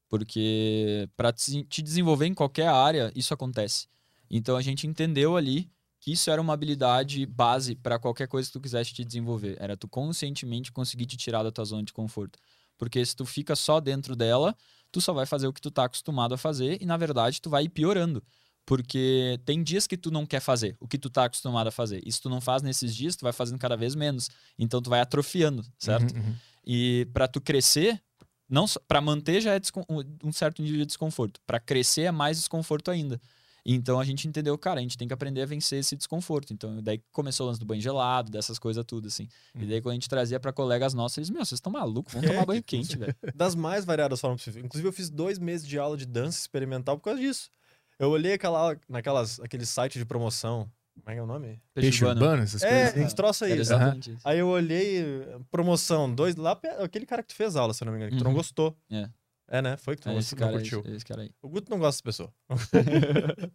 Porque 0.09 1.09
para 1.17 1.33
te 1.33 1.83
desenvolver 1.83 2.27
em 2.27 2.35
qualquer 2.35 2.69
área, 2.69 3.13
isso 3.15 3.33
acontece. 3.33 3.87
Então 4.29 4.57
a 4.57 4.63
gente 4.63 4.87
entendeu 4.87 5.37
ali 5.37 5.71
que 6.01 6.13
isso 6.13 6.31
era 6.31 6.41
uma 6.41 6.55
habilidade 6.55 7.27
base 7.27 7.75
para 7.75 7.99
qualquer 7.99 8.27
coisa 8.27 8.49
que 8.49 8.53
tu 8.55 8.61
quisesse 8.61 8.93
te 8.93 9.05
desenvolver. 9.05 9.57
Era 9.61 9.77
tu 9.77 9.87
conscientemente 9.87 10.73
conseguir 10.73 11.05
te 11.05 11.17
tirar 11.17 11.43
da 11.43 11.53
tua 11.53 11.65
zona 11.65 11.83
de 11.83 11.93
conforto. 11.93 12.39
Porque 12.79 13.05
se 13.05 13.15
tu 13.15 13.27
fica 13.27 13.55
só 13.55 13.79
dentro 13.79 14.17
dela, 14.17 14.57
tu 14.91 15.01
só 15.01 15.13
vai 15.13 15.27
fazer 15.27 15.47
o 15.47 15.53
que 15.53 15.61
tu 15.61 15.71
tá 15.71 15.85
acostumado 15.85 16.35
a 16.35 16.39
fazer 16.39 16.79
e 16.81 16.87
na 16.87 16.97
verdade 16.97 17.41
tu 17.41 17.51
vai 17.51 17.65
ir 17.65 17.69
piorando. 17.69 18.25
Porque 18.65 19.39
tem 19.45 19.63
dias 19.63 19.87
que 19.87 19.97
tu 19.97 20.11
não 20.11 20.25
quer 20.25 20.41
fazer 20.41 20.77
o 20.81 20.89
que 20.89 20.97
tu 20.97 21.11
tá 21.11 21.25
acostumado 21.25 21.67
a 21.67 21.71
fazer. 21.71 22.01
E 22.07 22.11
se 22.11 22.21
tu 22.21 22.31
não 22.31 22.41
faz 22.41 22.63
nesses 22.63 22.95
dias, 22.97 23.17
tu 23.17 23.23
vai 23.23 23.33
fazendo 23.33 23.59
cada 23.59 23.77
vez 23.77 23.95
menos. 23.95 24.31
Então 24.59 24.81
tu 24.81 24.89
vai 24.89 25.01
atrofiando, 25.01 25.63
certo? 25.79 26.15
Uhum, 26.15 26.23
uhum. 26.23 26.35
E 26.65 27.07
para 27.13 27.29
tu 27.29 27.41
crescer, 27.41 28.01
não 28.49 28.65
para 28.89 29.01
manter 29.01 29.41
já 29.41 29.55
é 29.55 29.61
um 30.25 30.33
certo 30.33 30.63
nível 30.63 30.79
de 30.79 30.87
desconforto. 30.87 31.41
Para 31.47 31.61
crescer 31.61 32.03
é 32.03 32.11
mais 32.11 32.39
desconforto 32.39 32.91
ainda. 32.91 33.21
Então 33.65 34.01
a 34.01 34.05
gente 34.05 34.27
entendeu, 34.27 34.57
cara, 34.57 34.81
a 34.81 34.83
gente 34.83 34.97
tem 34.97 35.07
que 35.07 35.15
aprender 35.15 35.43
a 35.43 35.47
vencer 35.47 35.79
esse 35.79 35.95
desconforto. 35.97 36.53
Então 36.53 36.83
daí 36.83 37.03
começou 37.13 37.47
o 37.47 37.49
lance 37.49 37.61
do 37.61 37.67
banho 37.67 37.81
gelado, 37.81 38.31
dessas 38.31 38.59
coisas 38.59 38.85
tudo 38.87 39.09
assim. 39.09 39.29
E 39.55 39.67
daí 39.67 39.81
quando 39.81 39.93
a 39.93 39.95
gente 39.95 40.09
trazia 40.09 40.41
para 40.41 40.53
colegas 40.53 40.95
nossos, 40.95 41.19
eles, 41.19 41.31
meu, 41.31 41.45
vocês 41.45 41.59
estão 41.59 41.73
malucos, 41.73 42.13
vamos 42.15 42.29
É, 42.29 42.33
tomar 42.33 42.47
banho 42.47 42.63
que 42.63 42.77
quente, 42.77 42.97
velho. 42.97 43.15
das 43.35 43.55
mais 43.55 43.85
variadas 43.85 44.21
formas 44.21 44.41
possíveis. 44.41 44.65
Inclusive, 44.65 44.89
eu 44.89 44.93
fiz 44.93 45.11
dois 45.11 45.39
meses 45.39 45.67
de 45.67 45.79
aula 45.79 45.97
de 45.97 46.07
dança 46.07 46.39
experimental 46.39 46.97
por 46.97 47.05
causa 47.05 47.21
disso. 47.21 47.51
Eu 47.99 48.11
olhei 48.11 48.33
aquela, 48.33 48.77
naquelas, 48.89 49.39
aqueles 49.41 49.69
sites 49.69 49.99
de 49.99 50.07
promoção. 50.07 50.71
Como 50.95 51.11
é 51.11 51.15
que 51.15 51.19
é 51.21 51.23
o 51.23 51.27
nome? 51.27 51.61
Peixe 51.73 52.05
urbano, 52.05 52.43
essas 52.43 52.63
É, 52.63 52.91
coisas 52.93 53.07
uns 53.07 53.15
troços 53.15 53.43
aí. 53.43 53.59
Isso. 53.61 53.73
Aí 54.25 54.39
eu 54.39 54.49
olhei, 54.49 55.03
promoção, 55.51 56.13
dois 56.13 56.35
lá, 56.37 56.59
aquele 56.83 57.07
cara 57.07 57.23
que 57.23 57.29
tu 57.29 57.35
fez 57.35 57.57
aula, 57.57 57.73
se 57.75 57.83
eu 57.83 57.87
não 57.87 57.93
me 57.93 57.99
engano, 57.99 58.13
que 58.13 58.19
tu 58.19 58.25
não 58.25 58.31
Uhum. 58.33 58.37
gostou. 58.37 58.77
É. 58.91 59.09
É, 59.51 59.61
né? 59.61 59.77
Foi 59.77 59.97
que 59.97 60.03
tu 60.03 60.09
É 60.09 60.13
não, 60.13 60.19
esse 60.21 60.35
não 60.35 60.39
cara, 60.39 60.53
curtiu. 60.53 60.81
esse, 60.81 60.91
esse 60.97 61.05
cara 61.05 61.23
aí. 61.23 61.31
O 61.43 61.49
Guto 61.49 61.71
não 61.71 61.79
gosta 61.79 62.01
dessa 62.01 62.03
pessoa. 62.05 62.33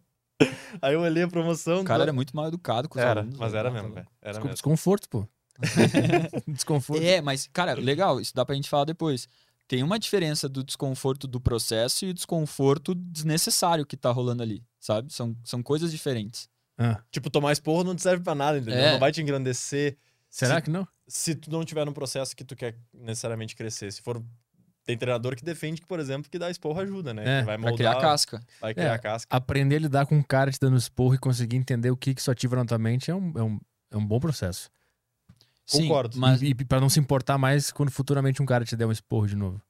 aí 0.82 0.94
eu 0.94 1.00
olhei 1.00 1.22
a 1.22 1.28
promoção. 1.28 1.80
O 1.80 1.84
cara 1.84 1.98
do- 2.00 2.02
era 2.04 2.12
muito 2.12 2.34
mal 2.36 2.46
educado 2.48 2.88
com 2.88 2.98
os 2.98 3.04
Era, 3.04 3.20
alunos. 3.20 3.38
mas 3.38 3.52
velho. 3.52 3.60
era 3.60 3.68
Ah, 3.68 3.72
tá 3.72 3.82
mesmo, 3.82 3.94
velho. 3.94 4.06
Era 4.22 4.38
mesmo. 4.38 4.50
Desconforto, 4.52 5.08
pô. 5.08 5.26
Desconforto. 6.46 7.02
É, 7.02 7.20
mas, 7.20 7.48
cara, 7.52 7.74
legal, 7.74 8.20
isso 8.20 8.34
dá 8.34 8.44
pra 8.44 8.54
gente 8.54 8.68
falar 8.68 8.84
depois. 8.84 9.26
Tem 9.68 9.82
uma 9.82 9.98
diferença 9.98 10.48
do 10.48 10.62
desconforto 10.62 11.26
do 11.26 11.40
processo 11.40 12.04
e 12.04 12.10
o 12.10 12.14
desconforto 12.14 12.94
desnecessário 12.94 13.84
que 13.86 13.96
tá 13.96 14.12
rolando 14.12 14.42
ali, 14.42 14.62
sabe? 14.78 15.12
São, 15.12 15.34
são 15.44 15.62
coisas 15.62 15.90
diferentes. 15.90 16.48
Ah, 16.78 17.02
Tipo, 17.10 17.30
tomar 17.30 17.52
esporro 17.52 17.82
não 17.82 17.96
te 17.96 18.02
serve 18.02 18.22
pra 18.22 18.34
nada, 18.34 18.58
entendeu? 18.58 18.78
É. 18.78 18.92
Não 18.92 19.00
vai 19.00 19.10
te 19.10 19.20
engrandecer 19.22 19.96
será 20.28 20.56
Se- 20.56 20.62
que 20.62 20.70
não? 20.70 20.86
se 21.08 21.34
tu 21.34 21.50
não 21.50 21.64
tiver 21.64 21.84
no 21.86 21.92
processo 21.94 22.36
que 22.36 22.44
tu 22.44 22.54
quer 22.54 22.76
necessariamente 22.92 23.56
crescer. 23.56 23.90
Se 23.90 24.02
for. 24.02 24.22
Tem 24.86 24.96
treinador 24.96 25.34
que 25.34 25.44
defende 25.44 25.80
que, 25.80 25.86
por 25.86 25.98
exemplo, 25.98 26.30
que 26.30 26.38
dar 26.38 26.48
esporro 26.50 26.80
ajuda, 26.80 27.12
né? 27.12 27.40
É, 27.40 27.42
vai 27.42 27.58
moldar, 27.58 27.76
criar 27.76 28.00
casca. 28.00 28.40
vai 28.60 28.72
criar 28.72 28.94
É. 28.94 28.98
casca. 28.98 29.36
Aprender 29.36 29.76
a 29.76 29.80
lidar 29.80 30.06
com 30.06 30.16
um 30.16 30.22
cara 30.22 30.50
te 30.52 30.60
dando 30.60 30.76
esporro 30.76 31.14
e 31.14 31.18
conseguir 31.18 31.56
entender 31.56 31.90
o 31.90 31.96
que, 31.96 32.14
que 32.14 32.20
isso 32.20 32.30
ativa 32.30 32.54
na 32.54 32.64
tua 32.64 32.78
mente 32.78 33.10
é 33.10 33.14
um, 33.14 33.32
é 33.36 33.42
um, 33.42 33.60
é 33.90 33.96
um 33.96 34.06
bom 34.06 34.20
processo. 34.20 34.70
Sim, 35.66 35.82
Concordo. 35.88 36.16
mas 36.16 36.40
E, 36.40 36.50
e 36.50 36.54
pra 36.64 36.80
não 36.80 36.88
se 36.88 37.00
importar 37.00 37.36
mais 37.36 37.72
quando 37.72 37.90
futuramente 37.90 38.40
um 38.40 38.46
cara 38.46 38.64
te 38.64 38.76
der 38.76 38.86
um 38.86 38.92
esporro 38.92 39.26
de 39.26 39.34
novo. 39.34 39.60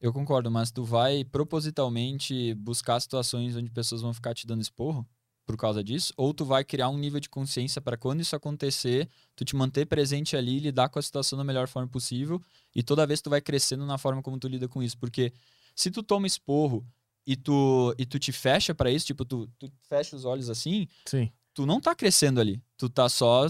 eu 0.00 0.12
concordo, 0.12 0.50
mas 0.50 0.70
tu 0.70 0.84
vai 0.84 1.24
propositalmente 1.24 2.52
buscar 2.54 3.00
situações 3.00 3.56
onde 3.56 3.70
pessoas 3.70 4.02
vão 4.02 4.12
ficar 4.12 4.34
te 4.34 4.46
dando 4.46 4.60
esporro 4.60 5.06
por 5.48 5.56
causa 5.56 5.82
disso, 5.82 6.12
ou 6.14 6.34
tu 6.34 6.44
vai 6.44 6.62
criar 6.62 6.90
um 6.90 6.98
nível 6.98 7.18
de 7.18 7.30
consciência 7.30 7.80
para 7.80 7.96
quando 7.96 8.20
isso 8.20 8.36
acontecer, 8.36 9.08
tu 9.34 9.46
te 9.46 9.56
manter 9.56 9.86
presente 9.86 10.36
ali, 10.36 10.58
lidar 10.58 10.90
com 10.90 10.98
a 10.98 11.02
situação 11.02 11.38
da 11.38 11.42
melhor 11.42 11.66
forma 11.66 11.88
possível, 11.88 12.38
e 12.76 12.82
toda 12.82 13.06
vez 13.06 13.22
tu 13.22 13.30
vai 13.30 13.40
crescendo 13.40 13.86
na 13.86 13.96
forma 13.96 14.22
como 14.22 14.38
tu 14.38 14.46
lida 14.46 14.68
com 14.68 14.82
isso, 14.82 14.98
porque 14.98 15.32
se 15.74 15.90
tu 15.90 16.02
toma 16.02 16.26
esporro 16.26 16.86
e 17.26 17.34
tu 17.34 17.94
e 17.96 18.04
tu 18.04 18.18
te 18.18 18.30
fecha 18.30 18.74
para 18.74 18.90
isso, 18.90 19.06
tipo 19.06 19.24
tu, 19.24 19.48
tu 19.58 19.72
fecha 19.88 20.14
os 20.14 20.26
olhos 20.26 20.50
assim, 20.50 20.86
Sim. 21.06 21.32
tu 21.54 21.64
não 21.64 21.80
tá 21.80 21.94
crescendo 21.94 22.40
ali. 22.40 22.60
Tu 22.76 22.90
tá 22.90 23.08
só, 23.08 23.46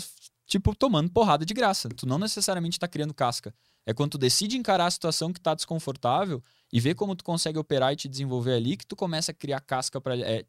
tipo, 0.46 0.76
tomando 0.76 1.10
porrada 1.10 1.44
de 1.44 1.52
graça. 1.52 1.88
Tu 1.88 2.06
não 2.06 2.18
necessariamente 2.18 2.78
tá 2.78 2.86
criando 2.86 3.12
casca. 3.12 3.52
É 3.84 3.92
quando 3.92 4.12
tu 4.12 4.18
decide 4.18 4.56
encarar 4.56 4.86
a 4.86 4.90
situação 4.90 5.32
que 5.32 5.40
tá 5.40 5.52
desconfortável 5.52 6.40
e 6.72 6.78
ver 6.78 6.94
como 6.94 7.16
tu 7.16 7.24
consegue 7.24 7.58
operar 7.58 7.92
e 7.92 7.96
te 7.96 8.08
desenvolver 8.08 8.54
ali 8.54 8.76
que 8.76 8.86
tu 8.86 8.94
começa 8.94 9.32
a 9.32 9.34
criar 9.34 9.60
casca 9.60 10.00
para 10.00 10.16
é, 10.16 10.44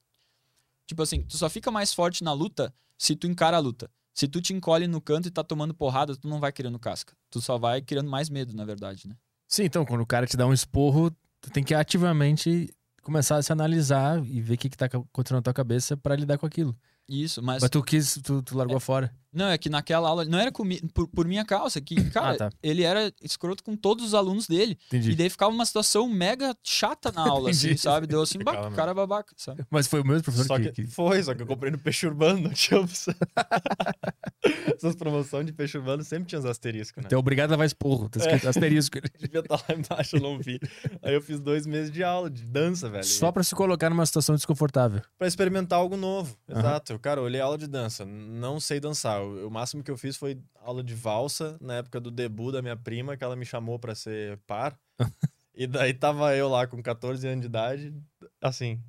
Tipo 0.90 1.04
assim, 1.04 1.22
tu 1.22 1.38
só 1.38 1.48
fica 1.48 1.70
mais 1.70 1.94
forte 1.94 2.24
na 2.24 2.34
luta 2.34 2.74
se 2.98 3.16
tu 3.16 3.28
encara 3.28 3.58
a 3.58 3.60
luta. 3.60 3.92
Se 4.12 4.28
tu 4.28 4.42
te 4.42 4.56
encolhe 4.56 4.88
no 4.88 5.00
canto 5.00 5.28
e 5.28 5.32
tá 5.32 5.44
tomando 5.44 5.72
porrada, 5.72 6.16
tu 6.16 6.28
não 6.28 6.40
vai 6.40 6.52
criando 6.52 6.80
casca. 6.80 7.14
Tu 7.30 7.40
só 7.40 7.60
vai 7.60 7.80
criando 7.80 8.10
mais 8.10 8.28
medo, 8.28 8.56
na 8.56 8.66
verdade, 8.66 9.08
né? 9.08 9.16
Sim, 9.48 9.66
então, 9.66 9.86
quando 9.86 10.02
o 10.02 10.06
cara 10.08 10.26
te 10.26 10.36
dá 10.36 10.48
um 10.48 10.52
esporro, 10.52 11.12
tu 11.40 11.52
tem 11.52 11.64
que 11.64 11.76
ativamente 11.76 12.74
começar 13.04 13.36
a 13.36 13.44
se 13.44 13.52
analisar 13.52 14.20
e 14.26 14.42
ver 14.42 14.56
o 14.56 14.58
que, 14.58 14.68
que 14.68 14.76
tá 14.76 14.86
acontecendo 14.88 15.38
na 15.38 15.44
tua 15.44 15.54
cabeça 15.54 15.96
pra 15.96 16.16
lidar 16.16 16.40
com 16.40 16.48
aquilo. 16.48 16.76
Isso, 17.08 17.40
mas. 17.44 17.62
Mas 17.62 17.70
tu 17.70 17.84
quis, 17.84 18.20
tu, 18.24 18.42
tu 18.42 18.58
largou 18.58 18.80
fora. 18.80 19.16
Não, 19.32 19.48
é 19.48 19.58
que 19.58 19.70
naquela 19.70 20.10
aula. 20.10 20.26
Não 20.26 20.40
era 20.40 20.52
comi- 20.52 20.82
por, 20.94 21.08
por 21.08 21.28
minha 21.28 21.46
causa, 21.46 21.80
que, 21.80 21.96
cara, 22.12 22.32
Ah, 22.34 22.38
tá. 22.38 22.50
ele 22.64 22.84
era 22.84 23.14
escroto 23.22 23.64
com 23.64 23.76
todos 23.76 24.04
os 24.06 24.14
alunos 24.14 24.48
dele. 24.48 24.78
Entendi. 24.88 25.12
E 25.12 25.16
daí 25.16 25.30
ficava 25.30 25.52
uma 25.52 25.66
situação 25.66 26.08
mega 26.10 26.56
chata 26.64 27.12
na 27.12 27.22
aula, 27.28 27.52
assim, 27.52 27.78
sabe? 27.78 28.08
Deu 28.08 28.22
assim, 28.22 28.40
o 28.42 28.72
cara 28.76 28.92
é 28.92 28.94
babaca, 28.94 29.34
sabe? 29.38 29.64
Mas 29.70 29.88
foi 29.88 30.02
o 30.02 30.06
mesmo 30.06 30.24
professor 30.24 30.46
Só 30.48 30.58
que, 30.58 30.72
que, 30.72 30.84
que- 30.84 30.88
foi, 30.92 31.22
só 31.24 31.34
que 31.36 31.42
eu 31.44 31.48
comprei 31.48 31.72
no 31.72 31.78
peixe 31.78 32.08
urbano, 32.08 32.40
não 32.42 32.50
tinha 32.54 32.80
opção. 32.80 33.14
Essas 34.76 34.96
promoções 34.96 35.46
de 35.46 35.52
peixe 35.54 35.78
urbano 35.78 36.04
sempre 36.04 36.26
tinha 36.28 36.40
os 36.40 36.46
asteriscos, 36.46 37.04
né? 37.04 37.10
É 37.12 37.18
obrigado 37.18 37.50
a 37.50 37.52
levar 37.52 37.66
esporro. 37.66 38.10
Tá 38.10 38.20
escrito 38.20 38.48
asterisco. 38.48 38.98
Devia 39.20 39.42
estar 39.42 39.56
lá 39.56 39.76
embaixo, 39.76 40.16
eu 40.16 40.22
não 40.22 40.40
vi. 40.40 40.60
Aí 41.04 41.14
eu 41.14 41.22
fiz 41.22 41.40
dois 41.40 41.66
meses 41.68 41.92
de 41.92 42.04
aula, 42.04 42.30
de 42.30 42.46
dança, 42.46 42.90
velho. 42.90 43.04
Só 43.04 43.32
pra 43.32 43.44
se 43.44 43.54
colocar 43.54 43.90
numa 43.90 44.06
situação 44.06 44.36
desconfortável. 44.36 45.02
Pra 45.18 45.28
experimentar 45.28 45.78
algo 45.80 45.98
novo. 45.98 46.36
Aham. 46.50 46.60
Exato. 46.60 47.00
Cara, 47.00 47.20
eu 47.20 47.26
olhei 47.26 47.42
aula 47.42 47.58
de 47.58 47.68
dança. 47.68 48.06
Não 48.06 48.60
sei 48.60 48.80
dançar. 48.80 49.19
O, 49.20 49.48
o 49.48 49.52
máximo 49.52 49.84
que 49.84 49.92
eu 49.92 49.98
fiz 49.98 50.18
foi 50.18 50.40
aula 50.56 50.84
de 50.84 50.94
valsa 50.94 51.58
na 51.62 51.76
época 51.76 52.00
do 52.00 52.12
debut 52.12 52.54
da 52.54 52.62
minha 52.62 52.76
prima, 52.76 53.16
que 53.16 53.24
ela 53.24 53.36
me 53.36 53.46
chamou 53.46 53.80
pra 53.80 53.96
ser 53.96 54.38
par. 54.48 54.78
e 55.54 55.68
daí 55.68 55.94
tava 55.94 56.36
eu 56.36 56.50
lá 56.50 56.68
com 56.68 56.82
14 56.82 57.28
anos 57.28 57.42
de 57.42 57.48
idade, 57.48 57.94
assim. 58.42 58.82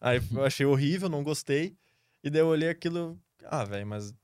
Aí 0.00 0.20
eu 0.32 0.44
achei 0.44 0.66
horrível, 0.66 1.08
não 1.08 1.22
gostei. 1.22 1.76
E 2.22 2.30
daí 2.30 2.40
eu 2.40 2.48
olhei 2.48 2.68
aquilo. 2.68 3.18
Ah, 3.44 3.64
velho, 3.64 3.86
mas 3.86 4.14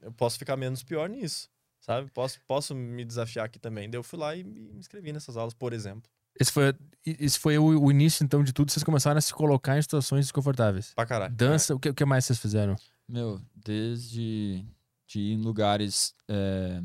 eu 0.00 0.12
posso 0.12 0.38
ficar 0.38 0.56
menos 0.56 0.82
pior 0.82 1.08
nisso. 1.08 1.48
Sabe? 1.80 2.10
Posso, 2.12 2.40
posso 2.46 2.74
me 2.74 3.04
desafiar 3.04 3.46
aqui 3.46 3.58
também. 3.58 3.90
Daí 3.90 3.98
eu 3.98 4.04
fui 4.04 4.18
lá 4.18 4.36
e 4.36 4.44
me 4.44 4.78
inscrevi 4.78 5.12
nessas 5.12 5.36
aulas, 5.36 5.52
por 5.52 5.72
exemplo. 5.72 6.10
Esse 6.38 6.50
foi, 6.50 6.74
esse 7.04 7.38
foi 7.38 7.58
o, 7.58 7.64
o 7.64 7.90
início, 7.90 8.24
então, 8.24 8.42
de 8.42 8.52
tudo. 8.52 8.70
Vocês 8.70 8.84
começaram 8.84 9.18
a 9.18 9.20
se 9.20 9.34
colocar 9.34 9.76
em 9.76 9.82
situações 9.82 10.26
desconfortáveis. 10.26 10.94
Pra 10.94 11.04
caralho. 11.04 11.34
Dança, 11.34 11.74
o, 11.74 11.80
que, 11.80 11.88
o 11.88 11.94
que 11.94 12.04
mais 12.04 12.24
vocês 12.24 12.38
fizeram? 12.38 12.76
Meu, 13.08 13.40
desde 13.54 14.64
de 15.12 15.20
ir 15.20 15.32
em 15.32 15.42
lugares, 15.42 16.14
é, 16.28 16.82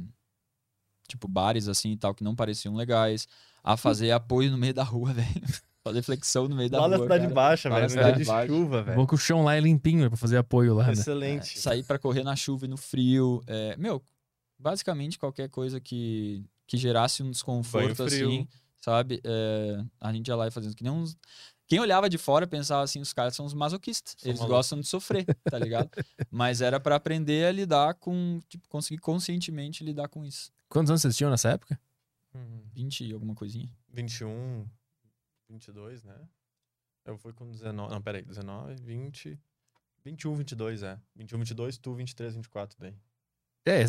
tipo 1.07 1.27
bares 1.27 1.67
assim 1.67 1.91
e 1.91 1.97
tal, 1.97 2.13
que 2.13 2.23
não 2.23 2.35
pareciam 2.35 2.75
legais, 2.75 3.27
a 3.63 3.77
fazer 3.77 4.11
apoio 4.11 4.51
no 4.51 4.57
meio 4.57 4.73
da 4.73 4.83
rua, 4.83 5.13
velho. 5.13 5.27
Fazer 5.83 6.01
flexão 6.01 6.49
no 6.49 6.55
meio 6.55 6.69
da 6.69 6.81
Lá 6.81 6.87
na 6.89 6.97
rua. 6.97 7.05
Cidade 7.05 7.23
cara. 7.23 7.33
Baixa, 7.33 7.69
velho. 7.69 7.81
na 7.81 7.89
Cidade 7.89 8.17
de 8.19 8.25
Baixa. 8.25 8.47
chuva, 8.53 8.83
velho. 8.83 9.07
que 9.07 9.15
o 9.15 9.17
chão 9.17 9.43
lá 9.45 9.55
é 9.55 9.59
limpinho 9.61 10.01
né, 10.01 10.09
pra 10.09 10.17
fazer 10.17 10.35
apoio 10.35 10.73
lá, 10.73 10.87
né? 10.87 10.91
Excelente. 10.91 11.57
É, 11.57 11.61
sair 11.61 11.83
pra 11.83 11.97
correr 11.97 12.23
na 12.23 12.35
chuva 12.35 12.65
e 12.65 12.67
no 12.67 12.75
frio. 12.75 13.41
É, 13.47 13.77
meu, 13.77 14.03
basicamente 14.59 15.17
qualquer 15.17 15.47
coisa 15.49 15.79
que, 15.79 16.43
que 16.65 16.75
gerasse 16.75 17.23
um 17.23 17.31
desconforto 17.31 18.03
assim, 18.03 18.45
sabe? 18.81 19.21
É, 19.23 19.81
a 20.01 20.11
gente 20.11 20.27
ia 20.27 20.35
lá 20.35 20.47
e 20.47 20.51
fazendo 20.51 20.75
que 20.75 20.83
nem 20.83 20.91
uns. 20.91 21.15
Quem 21.67 21.79
olhava 21.79 22.09
de 22.09 22.17
fora 22.17 22.47
pensava 22.47 22.83
assim, 22.83 23.01
os 23.01 23.11
caras 23.11 23.35
são 23.35 23.45
os 23.45 23.53
masoquistas. 23.53 24.15
São 24.17 24.29
Eles 24.29 24.39
malucos. 24.39 24.57
gostam 24.57 24.79
de 24.79 24.87
sofrer, 24.87 25.25
tá 25.43 25.59
ligado? 25.59 25.89
Mas 26.31 26.61
era 26.61 26.79
pra 26.79 26.95
aprender 26.95 27.45
a 27.45 27.51
lidar 27.51 27.93
com, 27.95 28.39
tipo, 28.47 28.67
conseguir 28.69 28.99
conscientemente 29.01 29.83
lidar 29.83 30.07
com 30.07 30.23
isso. 30.23 30.51
Quantos 30.69 30.89
anos 30.89 31.01
vocês 31.01 31.15
tinham 31.17 31.29
nessa 31.29 31.49
época? 31.49 31.79
Hum, 32.33 32.61
20 32.73 33.05
e 33.05 33.13
alguma 33.13 33.35
coisinha. 33.35 33.69
21, 33.89 34.65
22, 35.49 36.03
né? 36.03 36.15
Eu 37.05 37.17
fui 37.17 37.33
com 37.33 37.49
19. 37.49 37.93
Não, 37.93 38.01
peraí. 38.01 38.21
19, 38.23 38.75
20. 38.75 39.39
21, 40.05 40.35
22, 40.35 40.83
é. 40.83 40.99
21, 41.15 41.37
22, 41.39 41.77
tu 41.77 41.93
23, 41.93 42.35
24 42.35 42.77
daí. 42.79 42.93
É, 43.69 43.85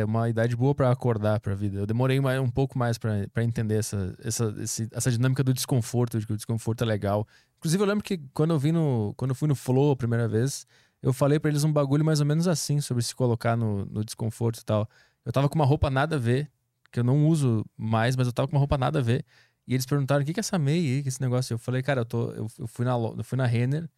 é 0.00 0.04
uma 0.04 0.28
idade 0.28 0.56
boa 0.56 0.74
pra 0.74 0.90
acordar 0.90 1.40
pra 1.40 1.54
vida. 1.54 1.78
Eu 1.78 1.86
demorei 1.86 2.20
mais, 2.20 2.40
um 2.40 2.48
pouco 2.50 2.78
mais 2.78 2.96
pra 2.96 3.42
entender 3.42 3.74
essa, 3.76 4.16
essa, 4.22 4.54
esse- 4.58 4.88
essa 4.92 5.10
dinâmica 5.10 5.44
do 5.44 5.52
desconforto, 5.52 6.18
de 6.18 6.26
que 6.26 6.32
o 6.32 6.36
desconforto 6.36 6.82
é 6.82 6.86
legal. 6.86 7.26
Inclusive, 7.58 7.82
eu 7.82 7.86
lembro 7.86 8.02
que 8.02 8.18
quando 8.32 8.52
eu, 8.54 8.58
vim 8.58 8.72
no, 8.72 9.12
quando 9.16 9.30
eu 9.32 9.34
fui 9.34 9.46
no 9.48 9.54
Flow 9.54 9.92
a 9.92 9.96
primeira 9.96 10.26
vez, 10.26 10.66
eu 11.02 11.12
falei 11.12 11.38
pra 11.38 11.50
eles 11.50 11.64
um 11.64 11.72
bagulho 11.72 12.04
mais 12.04 12.20
ou 12.20 12.26
menos 12.26 12.48
assim, 12.48 12.80
sobre 12.80 13.02
se 13.02 13.14
colocar 13.14 13.56
no, 13.56 13.84
no 13.86 14.04
desconforto 14.04 14.60
e 14.60 14.64
tal. 14.64 14.88
Eu 15.24 15.32
tava 15.32 15.48
com 15.48 15.54
uma 15.56 15.66
roupa 15.66 15.90
nada 15.90 16.16
a 16.16 16.18
ver, 16.18 16.50
que 16.90 17.00
eu 17.00 17.04
não 17.04 17.26
uso 17.26 17.64
mais, 17.76 18.16
mas 18.16 18.26
eu 18.26 18.32
tava 18.32 18.48
com 18.48 18.54
uma 18.56 18.60
roupa 18.60 18.78
nada 18.78 19.00
a 19.00 19.02
ver. 19.02 19.24
E 19.66 19.74
eles 19.74 19.84
perguntaram: 19.86 20.22
o 20.22 20.24
que, 20.26 20.32
que 20.32 20.40
é 20.40 20.42
essa 20.42 20.58
meia 20.58 20.96
aí, 20.96 21.02
que 21.02 21.08
é 21.08 21.10
esse 21.10 21.20
negócio? 21.20 21.54
Eu 21.54 21.58
falei, 21.58 21.82
cara, 21.82 22.00
eu, 22.00 22.04
tô, 22.06 22.30
eu, 22.32 22.46
eu 22.58 22.66
fui, 22.66 22.84
na, 22.86 22.92
eu 22.92 23.22
fui 23.22 23.36
na 23.36 23.44
Renner, 23.46 23.88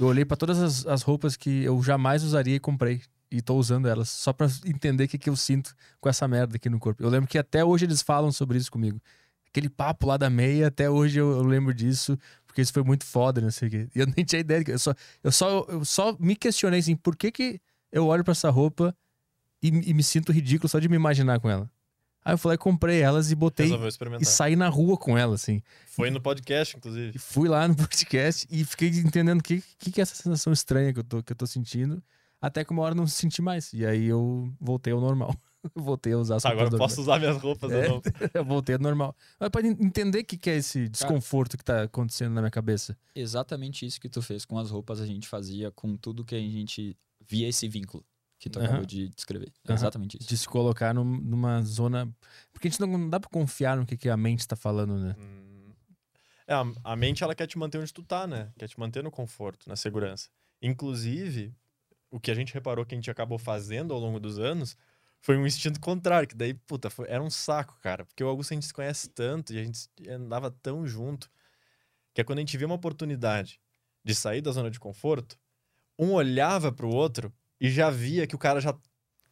eu 0.00 0.06
olhei 0.06 0.24
pra 0.24 0.36
todas 0.36 0.58
as, 0.62 0.86
as 0.86 1.02
roupas 1.02 1.36
que 1.36 1.62
eu 1.64 1.82
jamais 1.82 2.22
usaria 2.24 2.56
e 2.56 2.60
comprei. 2.60 3.02
E 3.30 3.42
tô 3.42 3.56
usando 3.56 3.88
elas 3.88 4.08
só 4.08 4.32
pra 4.32 4.46
entender 4.64 5.04
o 5.04 5.08
que, 5.08 5.18
que 5.18 5.28
eu 5.28 5.36
sinto 5.36 5.74
com 6.00 6.08
essa 6.08 6.28
merda 6.28 6.56
aqui 6.56 6.70
no 6.70 6.78
corpo. 6.78 7.02
Eu 7.02 7.08
lembro 7.08 7.28
que 7.28 7.38
até 7.38 7.64
hoje 7.64 7.84
eles 7.84 8.00
falam 8.02 8.30
sobre 8.30 8.56
isso 8.56 8.70
comigo. 8.70 9.00
Aquele 9.48 9.68
papo 9.68 10.06
lá 10.06 10.16
da 10.16 10.30
meia, 10.30 10.68
até 10.68 10.88
hoje 10.88 11.18
eu, 11.18 11.30
eu 11.32 11.42
lembro 11.42 11.74
disso, 11.74 12.16
porque 12.46 12.60
isso 12.60 12.72
foi 12.72 12.82
muito 12.82 13.04
foda, 13.04 13.40
não 13.40 13.50
sei 13.50 13.68
o 13.68 13.70
quê. 13.70 13.88
E 13.94 14.00
eu 14.00 14.06
nem 14.16 14.24
tinha 14.24 14.40
ideia. 14.40 14.62
Eu 14.68 14.78
só, 14.78 14.94
eu 15.24 15.32
só, 15.32 15.66
eu 15.68 15.84
só 15.84 16.16
me 16.20 16.36
questionei 16.36 16.80
assim, 16.80 16.94
por 16.94 17.16
que, 17.16 17.32
que 17.32 17.60
eu 17.90 18.06
olho 18.06 18.22
pra 18.22 18.32
essa 18.32 18.48
roupa 18.48 18.96
e, 19.62 19.68
e 19.68 19.94
me 19.94 20.02
sinto 20.02 20.30
ridículo 20.30 20.68
só 20.68 20.78
de 20.78 20.88
me 20.88 20.96
imaginar 20.96 21.40
com 21.40 21.50
ela? 21.50 21.68
Aí 22.26 22.34
eu 22.34 22.38
falei, 22.38 22.58
comprei 22.58 23.00
elas 23.00 23.30
e 23.30 23.36
botei 23.36 23.70
e 24.20 24.24
saí 24.24 24.56
na 24.56 24.68
rua 24.68 24.96
com 24.96 25.16
ela, 25.16 25.36
assim. 25.36 25.62
Foi 25.86 26.10
no 26.10 26.20
podcast, 26.20 26.76
inclusive. 26.76 27.12
E 27.14 27.18
fui 27.20 27.48
lá 27.48 27.68
no 27.68 27.76
podcast 27.78 28.48
e 28.50 28.64
fiquei 28.64 28.88
entendendo 28.88 29.38
o 29.38 29.42
que, 29.44 29.62
que, 29.78 29.92
que 29.92 30.00
é 30.00 30.02
essa 30.02 30.16
sensação 30.16 30.52
estranha 30.52 30.92
que 30.92 30.98
eu, 30.98 31.04
tô, 31.04 31.22
que 31.22 31.32
eu 31.32 31.36
tô 31.36 31.46
sentindo. 31.46 32.02
Até 32.40 32.64
que 32.64 32.70
uma 32.72 32.82
hora 32.82 32.92
eu 32.92 32.96
não 32.96 33.06
senti 33.06 33.40
mais. 33.42 33.72
E 33.72 33.84
aí 33.86 34.06
eu 34.06 34.52
voltei 34.60 34.92
ao 34.92 35.00
normal. 35.00 35.34
Eu 35.74 35.82
voltei 35.82 36.12
a 36.12 36.18
usar 36.18 36.36
as 36.36 36.42
Tá, 36.42 36.50
roupas 36.50 36.66
agora 36.66 36.74
eu 36.74 36.78
posso 36.88 37.00
usar 37.00 37.18
minhas 37.18 37.36
roupas 37.38 37.72
É. 37.72 37.88
novo. 37.88 38.02
Eu 38.34 38.44
voltei 38.44 38.74
ao 38.76 38.80
normal. 38.80 39.16
Mas 39.40 39.48
pra 39.48 39.62
en- 39.62 39.76
entender 39.80 40.20
o 40.20 40.24
que, 40.24 40.36
que 40.36 40.50
é 40.50 40.56
esse 40.56 40.88
desconforto 40.88 41.56
que 41.56 41.64
tá 41.64 41.82
acontecendo 41.84 42.32
na 42.34 42.40
minha 42.40 42.50
cabeça. 42.50 42.96
Exatamente 43.14 43.84
isso 43.84 44.00
que 44.00 44.08
tu 44.08 44.22
fez 44.22 44.44
com 44.44 44.58
as 44.58 44.70
roupas, 44.70 45.00
a 45.00 45.06
gente 45.06 45.26
fazia 45.26 45.70
com 45.72 45.96
tudo 45.96 46.24
que 46.24 46.34
a 46.34 46.38
gente 46.38 46.96
via 47.26 47.48
esse 47.48 47.66
vínculo 47.68 48.04
que 48.38 48.48
tu 48.50 48.58
Aham. 48.58 48.66
acabou 48.68 48.86
de 48.86 49.08
descrever. 49.08 49.48
É 49.64 49.72
Aham. 49.72 49.74
Exatamente 49.74 50.18
isso. 50.18 50.28
De 50.28 50.36
se 50.38 50.46
colocar 50.46 50.94
num- 50.94 51.04
numa 51.20 51.62
zona. 51.62 52.06
Porque 52.52 52.68
a 52.68 52.70
gente 52.70 52.80
não, 52.80 52.86
não 52.98 53.08
dá 53.10 53.18
pra 53.18 53.30
confiar 53.30 53.76
no 53.76 53.84
que, 53.86 53.96
que 53.96 54.08
a 54.10 54.16
mente 54.16 54.46
tá 54.46 54.54
falando, 54.54 54.96
né? 54.98 55.16
Hum. 55.18 55.72
É, 56.46 56.54
a, 56.54 56.64
a 56.84 56.94
mente, 56.94 57.24
ela 57.24 57.34
quer 57.34 57.46
te 57.48 57.58
manter 57.58 57.78
onde 57.78 57.92
tu 57.92 58.04
tá, 58.04 58.24
né? 58.26 58.52
Quer 58.56 58.68
te 58.68 58.78
manter 58.78 59.02
no 59.02 59.10
conforto, 59.10 59.68
na 59.68 59.74
segurança. 59.74 60.28
Inclusive, 60.62 61.52
o 62.16 62.20
que 62.20 62.30
a 62.30 62.34
gente 62.34 62.54
reparou 62.54 62.84
que 62.86 62.94
a 62.94 62.98
gente 62.98 63.10
acabou 63.10 63.38
fazendo 63.38 63.92
ao 63.92 64.00
longo 64.00 64.18
dos 64.18 64.38
anos 64.38 64.76
foi 65.20 65.36
um 65.36 65.46
instinto 65.46 65.80
contrário, 65.80 66.26
que 66.28 66.34
daí, 66.36 66.54
puta, 66.54 66.88
foi- 66.88 67.08
era 67.08 67.22
um 67.22 67.30
saco, 67.30 67.78
cara. 67.82 68.06
Porque 68.06 68.24
o 68.24 68.28
Augusto 68.28 68.52
a 68.52 68.54
gente 68.54 68.66
se 68.66 68.72
conhece 68.74 69.08
tanto 69.10 69.52
e 69.52 69.58
a 69.58 69.64
gente 69.64 69.88
andava 70.08 70.50
tão 70.50 70.86
junto, 70.86 71.30
que 72.14 72.20
é 72.20 72.24
quando 72.24 72.38
a 72.38 72.42
gente 72.42 72.56
via 72.56 72.66
uma 72.66 72.76
oportunidade 72.76 73.60
de 74.04 74.14
sair 74.14 74.40
da 74.40 74.52
zona 74.52 74.70
de 74.70 74.80
conforto, 74.80 75.38
um 75.98 76.12
olhava 76.12 76.72
pro 76.72 76.88
outro 76.90 77.32
e 77.60 77.70
já 77.70 77.90
via 77.90 78.26
que 78.26 78.36
o 78.36 78.38
cara 78.38 78.60
já, 78.60 78.76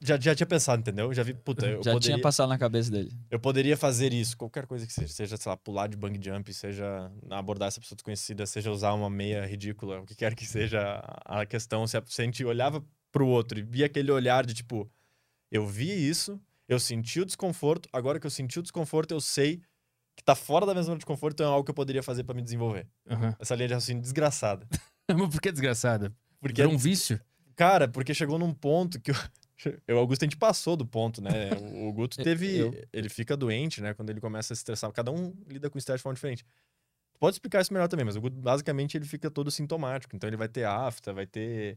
já, 0.00 0.18
já 0.20 0.34
tinha 0.34 0.46
pensado, 0.46 0.80
entendeu? 0.80 1.12
Já 1.12 1.22
vi, 1.22 1.34
puta, 1.34 1.66
eu 1.66 1.82
Já 1.82 1.92
poderia... 1.92 2.00
tinha 2.00 2.20
passado 2.20 2.48
na 2.48 2.58
cabeça 2.58 2.90
dele. 2.90 3.10
Eu 3.30 3.38
poderia 3.38 3.76
fazer 3.76 4.12
isso, 4.12 4.36
qualquer 4.36 4.66
coisa 4.66 4.86
que 4.86 4.92
seja. 4.92 5.08
Seja, 5.12 5.36
sei 5.36 5.50
lá, 5.50 5.56
pular 5.56 5.86
de 5.88 5.96
bang 5.96 6.18
jump, 6.22 6.52
seja 6.52 7.10
abordar 7.30 7.68
essa 7.68 7.80
pessoa 7.80 7.96
desconhecida, 7.96 8.44
seja 8.46 8.70
usar 8.70 8.92
uma 8.92 9.08
meia 9.08 9.46
ridícula, 9.46 10.00
o 10.00 10.06
que 10.06 10.14
quer 10.14 10.34
que 10.34 10.46
seja 10.46 11.00
a 11.24 11.46
questão. 11.46 11.86
Se 11.86 11.96
a, 11.96 12.02
se 12.06 12.20
a 12.20 12.24
gente 12.24 12.44
olhava 12.44 12.84
pro 13.10 13.26
outro 13.26 13.58
e 13.58 13.62
via 13.62 13.86
aquele 13.86 14.10
olhar 14.10 14.44
de 14.44 14.54
tipo, 14.54 14.90
eu 15.50 15.66
vi 15.66 15.90
isso, 15.90 16.40
eu 16.68 16.78
senti 16.80 17.20
o 17.20 17.24
desconforto, 17.24 17.88
agora 17.92 18.18
que 18.18 18.26
eu 18.26 18.30
senti 18.30 18.58
o 18.58 18.62
desconforto, 18.62 19.12
eu 19.12 19.20
sei 19.20 19.62
que 20.16 20.22
tá 20.22 20.34
fora 20.34 20.64
da 20.66 20.72
minha 20.72 20.82
zona 20.82 20.98
de 20.98 21.06
conforto, 21.06 21.34
então 21.34 21.46
é 21.46 21.50
algo 21.50 21.64
que 21.64 21.70
eu 21.70 21.74
poderia 21.74 22.02
fazer 22.02 22.24
pra 22.24 22.34
me 22.34 22.42
desenvolver. 22.42 22.86
Aham. 23.08 23.34
Essa 23.38 23.54
linha 23.54 23.68
de 23.68 23.74
raciocínio 23.74 24.02
desgraçada. 24.02 24.66
Mas 25.08 25.28
por 25.28 25.40
que 25.40 25.50
desgraçada? 25.50 26.12
Porque, 26.40 26.60
Virou 26.62 26.74
um 26.74 26.78
vício? 26.78 27.20
cara, 27.56 27.86
porque 27.88 28.12
chegou 28.14 28.38
num 28.38 28.52
ponto 28.52 29.00
que 29.00 29.10
eu. 29.10 29.14
Eu, 29.86 29.98
Augusto, 29.98 30.22
a 30.22 30.26
gente 30.26 30.36
passou 30.36 30.76
do 30.76 30.86
ponto, 30.86 31.22
né? 31.22 31.30
O, 31.60 31.88
o 31.88 31.92
Guto 31.92 32.16
teve. 32.22 32.56
Eu- 32.58 32.74
Ele 32.92 33.08
fica 33.08 33.36
doente, 33.36 33.80
né? 33.80 33.94
Quando 33.94 34.10
ele 34.10 34.20
começa 34.20 34.52
a 34.52 34.56
se 34.56 34.60
estressar. 34.60 34.90
Cada 34.92 35.10
um 35.10 35.32
lida 35.48 35.70
com 35.70 35.78
estresse 35.78 35.98
de 35.98 36.02
forma 36.02 36.14
diferente. 36.14 36.44
Tu 36.44 37.18
Pode 37.20 37.34
explicar 37.36 37.60
isso 37.60 37.72
melhor 37.72 37.88
também, 37.88 38.04
mas 38.04 38.16
o 38.16 38.20
Guto, 38.20 38.36
basicamente, 38.36 38.96
ele 38.96 39.04
fica 39.06 39.30
todo 39.30 39.50
sintomático. 39.50 40.14
Então, 40.16 40.28
ele 40.28 40.36
vai 40.36 40.48
ter 40.48 40.64
afta, 40.64 41.12
vai 41.12 41.26
ter. 41.26 41.76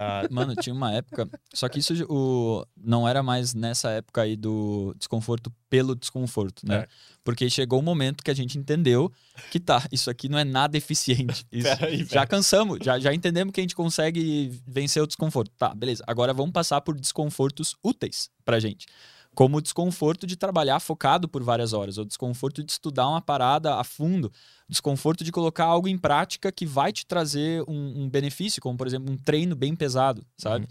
Ah, 0.00 0.26
Mano, 0.30 0.54
tinha 0.56 0.74
uma 0.74 0.92
época. 0.92 1.28
Só 1.52 1.68
que 1.68 1.78
isso 1.78 1.92
o, 2.08 2.64
não 2.76 3.06
era 3.06 3.22
mais 3.22 3.52
nessa 3.54 3.90
época 3.90 4.22
aí 4.22 4.34
do 4.36 4.94
desconforto 4.98 5.52
pelo 5.68 5.94
desconforto, 5.94 6.66
né? 6.66 6.76
É. 6.78 6.88
Porque 7.22 7.48
chegou 7.50 7.78
um 7.78 7.82
momento 7.82 8.24
que 8.24 8.30
a 8.30 8.34
gente 8.34 8.56
entendeu 8.58 9.12
que 9.50 9.60
tá, 9.60 9.86
isso 9.92 10.08
aqui 10.10 10.28
não 10.28 10.38
é 10.38 10.44
nada 10.44 10.76
eficiente. 10.76 11.44
Isso- 11.52 11.76
Peraí, 11.76 12.04
já 12.04 12.26
cansamos, 12.26 12.78
já, 12.82 12.98
já 12.98 13.12
entendemos 13.12 13.52
que 13.52 13.60
a 13.60 13.62
gente 13.62 13.76
consegue 13.76 14.58
vencer 14.66 15.02
o 15.02 15.06
desconforto. 15.06 15.52
Tá, 15.58 15.74
beleza. 15.74 16.02
Agora 16.06 16.32
vamos 16.32 16.52
passar 16.52 16.80
por 16.80 16.98
desconfortos 16.98 17.76
úteis 17.84 18.30
pra 18.44 18.58
gente. 18.58 18.86
como 19.34 19.58
o 19.58 19.60
desconforto 19.60 20.26
de 20.26 20.34
trabalhar 20.36 20.80
focado 20.80 21.28
por 21.28 21.42
várias 21.44 21.72
horas, 21.72 21.98
o 21.98 22.04
desconforto 22.04 22.64
de 22.64 22.72
estudar 22.72 23.06
uma 23.06 23.20
parada 23.22 23.76
a 23.76 23.84
fundo, 23.84 24.26
o 24.26 24.59
desconforto 24.70 25.24
de 25.24 25.32
colocar 25.32 25.64
algo 25.64 25.88
em 25.88 25.98
prática 25.98 26.50
que 26.52 26.64
vai 26.64 26.92
te 26.92 27.04
trazer 27.04 27.62
um, 27.68 28.04
um 28.04 28.08
benefício, 28.08 28.62
como 28.62 28.78
por 28.78 28.86
exemplo 28.86 29.12
um 29.12 29.16
treino 29.16 29.54
bem 29.56 29.74
pesado, 29.74 30.24
sabe? 30.38 30.64
Uhum. 30.64 30.70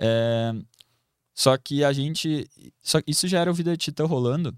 É, 0.00 0.54
só 1.34 1.56
que 1.56 1.84
a 1.84 1.92
gente. 1.92 2.48
Só, 2.82 2.98
isso 3.06 3.28
já 3.28 3.40
era 3.40 3.50
o 3.50 3.54
Vida 3.54 3.70
de 3.72 3.78
Titã 3.78 4.04
rolando. 4.04 4.56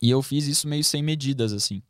E 0.00 0.10
eu 0.10 0.20
fiz 0.20 0.46
isso 0.48 0.66
meio 0.66 0.82
sem 0.82 1.00
medidas, 1.00 1.52
assim. 1.52 1.80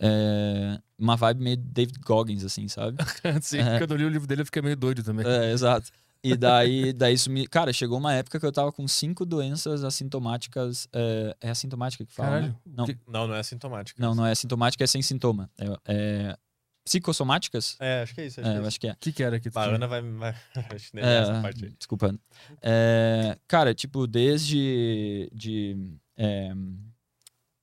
É, 0.00 0.80
uma 0.98 1.16
vibe 1.16 1.42
meio 1.42 1.56
David 1.58 1.98
Goggins, 2.00 2.44
assim, 2.44 2.66
sabe? 2.66 2.96
Sim, 3.42 3.58
É. 3.58 3.78
quando 3.78 3.92
eu 3.92 3.98
li 3.98 4.04
o 4.04 4.08
livro 4.08 4.26
dele 4.26 4.40
eu 4.40 4.46
fiquei 4.46 4.62
meio 4.62 4.76
doido 4.76 5.02
também. 5.04 5.26
É, 5.26 5.52
exato. 5.52 5.90
E 6.24 6.36
daí, 6.36 6.92
daí 6.92 7.14
isso 7.14 7.30
me. 7.30 7.46
Cara, 7.48 7.72
chegou 7.72 7.98
uma 7.98 8.14
época 8.14 8.38
que 8.38 8.46
eu 8.46 8.52
tava 8.52 8.70
com 8.72 8.86
cinco 8.86 9.24
doenças 9.26 9.82
assintomáticas. 9.82 10.86
É, 10.92 11.36
é 11.40 11.50
assintomática 11.50 12.04
que 12.04 12.12
fala? 12.12 12.28
Caralho. 12.30 12.46
Né? 12.48 12.56
Não, 12.76 12.84
Que- 12.86 12.98
Não, 13.08 13.26
não 13.26 13.34
é 13.34 13.42
sintomático. 13.42 14.00
não, 14.00 14.14
não 14.14 14.24
é 14.26 14.30
assintomática, 14.32 14.84
é 14.84 14.86
sem 14.86 15.02
sintoma. 15.02 15.50
É, 15.58 15.66
é 15.86 16.36
psicossomáticas? 16.84 17.76
É, 17.80 18.02
acho 18.02 18.14
que 18.14 18.20
é 18.20 18.26
isso. 18.26 18.40
Acho 18.40 18.48
É, 18.48 18.52
que 18.54 18.58
é 18.64 18.66
acho 18.66 18.80
que 18.80 18.88
é. 18.88 18.92
O 18.92 18.96
que, 19.00 19.12
que 19.12 19.22
era 19.22 19.40
que 19.40 19.50
tu 19.50 19.58
A 19.58 19.62
tinha? 19.64 19.74
Ana 19.76 19.86
vai. 19.88 20.02
vai... 20.02 20.34
acho 20.74 20.90
que 20.90 20.96
nem 20.96 21.04
É, 21.04 21.18
essa 21.22 21.40
parte 21.42 21.64
aí. 21.64 21.70
desculpa. 21.76 22.14
É, 22.60 23.36
cara, 23.48 23.74
tipo, 23.74 24.06
desde 24.06 25.28
de, 25.34 25.76
é, 26.16 26.52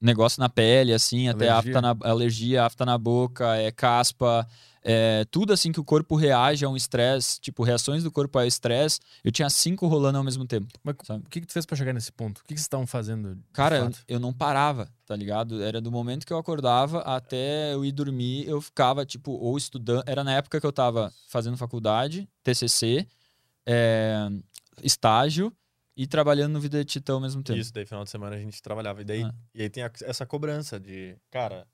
negócio 0.01 0.39
na 0.39 0.49
pele, 0.49 0.93
assim, 0.93 1.27
até 1.29 1.49
Alergia. 1.49 1.77
afta 1.77 1.81
na, 1.81 2.09
alergia, 2.09 2.63
afta 2.65 2.85
na 2.85 2.97
boca, 2.97 3.55
é 3.57 3.71
caspa, 3.71 4.47
é, 4.83 5.25
tudo 5.31 5.51
assim 5.53 5.71
que 5.71 5.79
o 5.79 5.83
corpo 5.83 6.15
reage 6.15 6.63
a 6.65 6.69
um 6.69 6.75
estresse, 6.75 7.39
tipo, 7.39 7.63
reações 7.63 8.03
do 8.03 8.11
corpo 8.11 8.39
ao 8.39 8.45
estresse, 8.45 8.99
eu 9.23 9.31
tinha 9.31 9.49
cinco 9.49 9.87
rolando 9.87 10.17
ao 10.17 10.23
mesmo 10.23 10.45
tempo. 10.45 10.67
Mas 10.83 10.95
sabe? 11.03 11.25
o 11.25 11.29
que, 11.29 11.41
que 11.41 11.47
tu 11.47 11.53
fez 11.53 11.65
pra 11.65 11.75
chegar 11.75 11.93
nesse 11.93 12.11
ponto? 12.11 12.39
O 12.39 12.41
que, 12.43 12.53
que 12.53 12.59
vocês 12.59 12.61
estavam 12.65 12.87
fazendo? 12.87 13.37
Cara, 13.53 13.77
eu, 13.77 13.91
eu 14.15 14.19
não 14.19 14.31
parava, 14.33 14.89
tá 15.05 15.15
ligado? 15.15 15.61
Era 15.61 15.81
do 15.81 15.91
momento 15.91 16.25
que 16.25 16.31
eu 16.33 16.37
acordava 16.37 16.99
até 17.01 17.73
eu 17.73 17.83
ir 17.83 17.91
dormir, 17.91 18.47
eu 18.47 18.61
ficava, 18.61 19.05
tipo, 19.05 19.31
ou 19.31 19.57
estudando. 19.57 20.03
Era 20.07 20.23
na 20.23 20.33
época 20.33 20.59
que 20.59 20.65
eu 20.65 20.71
tava 20.73 21.11
fazendo 21.27 21.57
faculdade, 21.57 22.27
TCC, 22.43 23.05
é, 23.65 24.29
estágio 24.81 25.53
e 25.95 26.07
trabalhando 26.07 26.53
no 26.53 26.61
Vida 26.61 26.79
de 26.79 26.85
Titã 26.85 27.13
ao 27.13 27.19
mesmo 27.19 27.43
tempo. 27.43 27.59
Isso, 27.59 27.73
daí 27.73 27.85
final 27.85 28.03
de 28.03 28.09
semana 28.09 28.35
a 28.35 28.39
gente 28.39 28.61
trabalhava. 28.61 29.01
E, 29.01 29.03
daí, 29.03 29.23
Ah. 29.23 29.33
e 29.53 29.61
aí 29.63 29.69
tem 29.69 29.83
a- 29.83 29.91
essa 30.03 30.25
cobrança 30.25 30.79
de, 30.79 31.17
cara, 31.29 31.67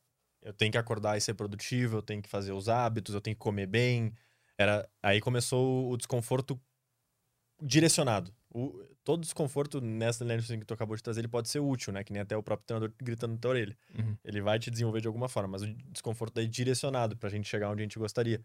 eu 0.46 0.54
tenho 0.54 0.72
que 0.72 0.78
acordar 0.78 1.18
e 1.18 1.22
ser 1.22 1.34
produtivo, 1.34 1.98
eu 1.98 2.02
tenho 2.04 2.22
que 2.22 2.30
fazer 2.30 2.54
os 2.54 2.70
hábitos, 2.70 3.16
eu 3.16 3.20
tenho 3.20 3.36
que 3.36 3.42
comer 3.42 3.66
bem. 3.66 4.14
Era, 4.58 4.88
aí 5.02 5.20
começou 5.20 5.92
o 5.92 5.98
desconforto 5.98 6.62
direcionado. 7.60 8.32
O, 8.54 8.72
todo 9.04 9.22
desconforto 9.22 9.82
nessa 9.82 10.24
assim 10.24 10.60
que 10.60 10.66
tu 10.66 10.74
acabou 10.74 10.96
de 10.96 11.02
trazer, 11.02 11.22
ele 11.22 11.28
pode 11.28 11.50
ser 11.50 11.60
útil, 11.60 11.92
né? 11.92 12.04
Que 12.04 12.14
nem 12.14 12.22
até 12.22 12.38
o 12.38 12.44
próprio 12.44 12.68
treinador 12.68 12.94
gritando 13.02 13.34
na 13.34 13.40
tua 13.40 13.52
orelha. 13.52 13.76
Uhum. 13.98 14.16
Ele 14.24 14.40
vai 14.40 14.60
te 14.60 14.70
desenvolver 14.70 15.02
de 15.02 15.08
alguma 15.08 15.28
forma, 15.28 15.50
mas 15.50 15.64
o 15.64 15.74
desconforto 15.92 16.40
é 16.40 16.46
direcionado 16.46 17.18
pra 17.18 17.28
gente 17.28 17.50
chegar 17.50 17.72
onde 17.72 17.82
a 17.82 17.84
gente 17.84 17.98
gostaria. 17.98 18.40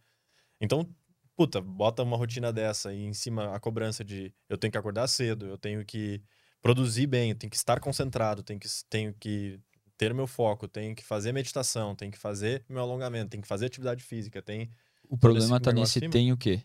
Então, 0.58 0.88
puta, 1.36 1.60
bota 1.60 2.02
uma 2.02 2.16
rotina 2.16 2.50
dessa 2.50 2.94
e 2.94 3.04
em 3.04 3.12
cima 3.12 3.54
a 3.54 3.60
cobrança 3.60 4.02
de 4.02 4.32
eu 4.48 4.56
tenho 4.56 4.72
que 4.72 4.78
acordar 4.78 5.06
cedo, 5.06 5.46
eu 5.46 5.58
tenho 5.58 5.84
que 5.84 6.22
produzir 6.62 7.06
bem, 7.06 7.30
eu 7.30 7.36
tenho 7.36 7.50
que 7.50 7.56
estar 7.56 7.78
concentrado, 7.78 8.42
tenho 8.42 8.58
que, 8.58 8.68
tenho 8.88 9.14
que 9.14 9.60
ter 10.00 10.14
meu 10.14 10.26
foco, 10.26 10.66
tenho 10.66 10.96
que 10.96 11.04
fazer 11.04 11.30
meditação, 11.30 11.94
tenho 11.94 12.10
que 12.10 12.16
fazer 12.16 12.64
meu 12.70 12.80
alongamento, 12.80 13.32
tenho 13.32 13.42
que 13.42 13.48
fazer 13.48 13.66
atividade 13.66 14.02
física, 14.02 14.40
tem 14.40 14.70
O 15.06 15.18
problema 15.18 15.60
tá 15.60 15.70
negócio 15.70 16.00
nesse 16.00 16.10
tem 16.10 16.32
o 16.32 16.38
quê? 16.38 16.62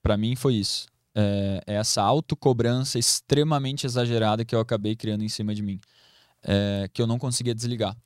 Pra 0.00 0.16
mim 0.16 0.36
foi 0.36 0.54
isso. 0.54 0.86
É, 1.12 1.60
é 1.66 1.74
essa 1.74 2.00
autocobrança 2.00 2.96
extremamente 2.96 3.84
exagerada 3.84 4.44
que 4.44 4.54
eu 4.54 4.60
acabei 4.60 4.94
criando 4.94 5.24
em 5.24 5.28
cima 5.28 5.56
de 5.56 5.60
mim. 5.60 5.80
É, 6.40 6.88
que 6.92 7.02
eu 7.02 7.06
não 7.08 7.18
conseguia 7.18 7.52
desligar. 7.52 7.96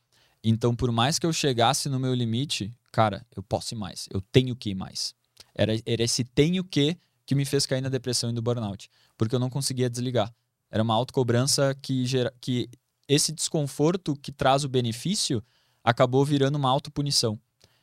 Então, 0.42 0.74
por 0.74 0.90
mais 0.90 1.18
que 1.18 1.26
eu 1.26 1.34
chegasse 1.34 1.90
no 1.90 2.00
meu 2.00 2.14
limite, 2.14 2.72
cara, 2.90 3.26
eu 3.36 3.42
posso 3.42 3.74
ir 3.74 3.76
mais. 3.76 4.08
Eu 4.10 4.22
tenho 4.22 4.56
que 4.56 4.70
ir 4.70 4.74
mais. 4.74 5.14
Era, 5.54 5.74
era 5.84 6.02
esse 6.02 6.24
tenho 6.24 6.64
que 6.64 6.96
que 7.26 7.34
me 7.34 7.44
fez 7.44 7.66
cair 7.66 7.82
na 7.82 7.90
depressão 7.90 8.30
e 8.30 8.32
no 8.32 8.40
burnout. 8.40 8.88
Porque 9.18 9.34
eu 9.34 9.38
não 9.38 9.50
conseguia 9.50 9.90
desligar. 9.90 10.34
Era 10.70 10.82
uma 10.82 10.94
autocobrança 10.94 11.76
que, 11.82 12.06
gera, 12.06 12.32
que 12.40 12.70
esse 13.08 13.32
desconforto 13.32 14.14
que 14.16 14.32
traz 14.32 14.64
o 14.64 14.68
benefício 14.68 15.42
acabou 15.84 16.24
virando 16.24 16.56
uma 16.56 16.70
autopunição. 16.70 17.38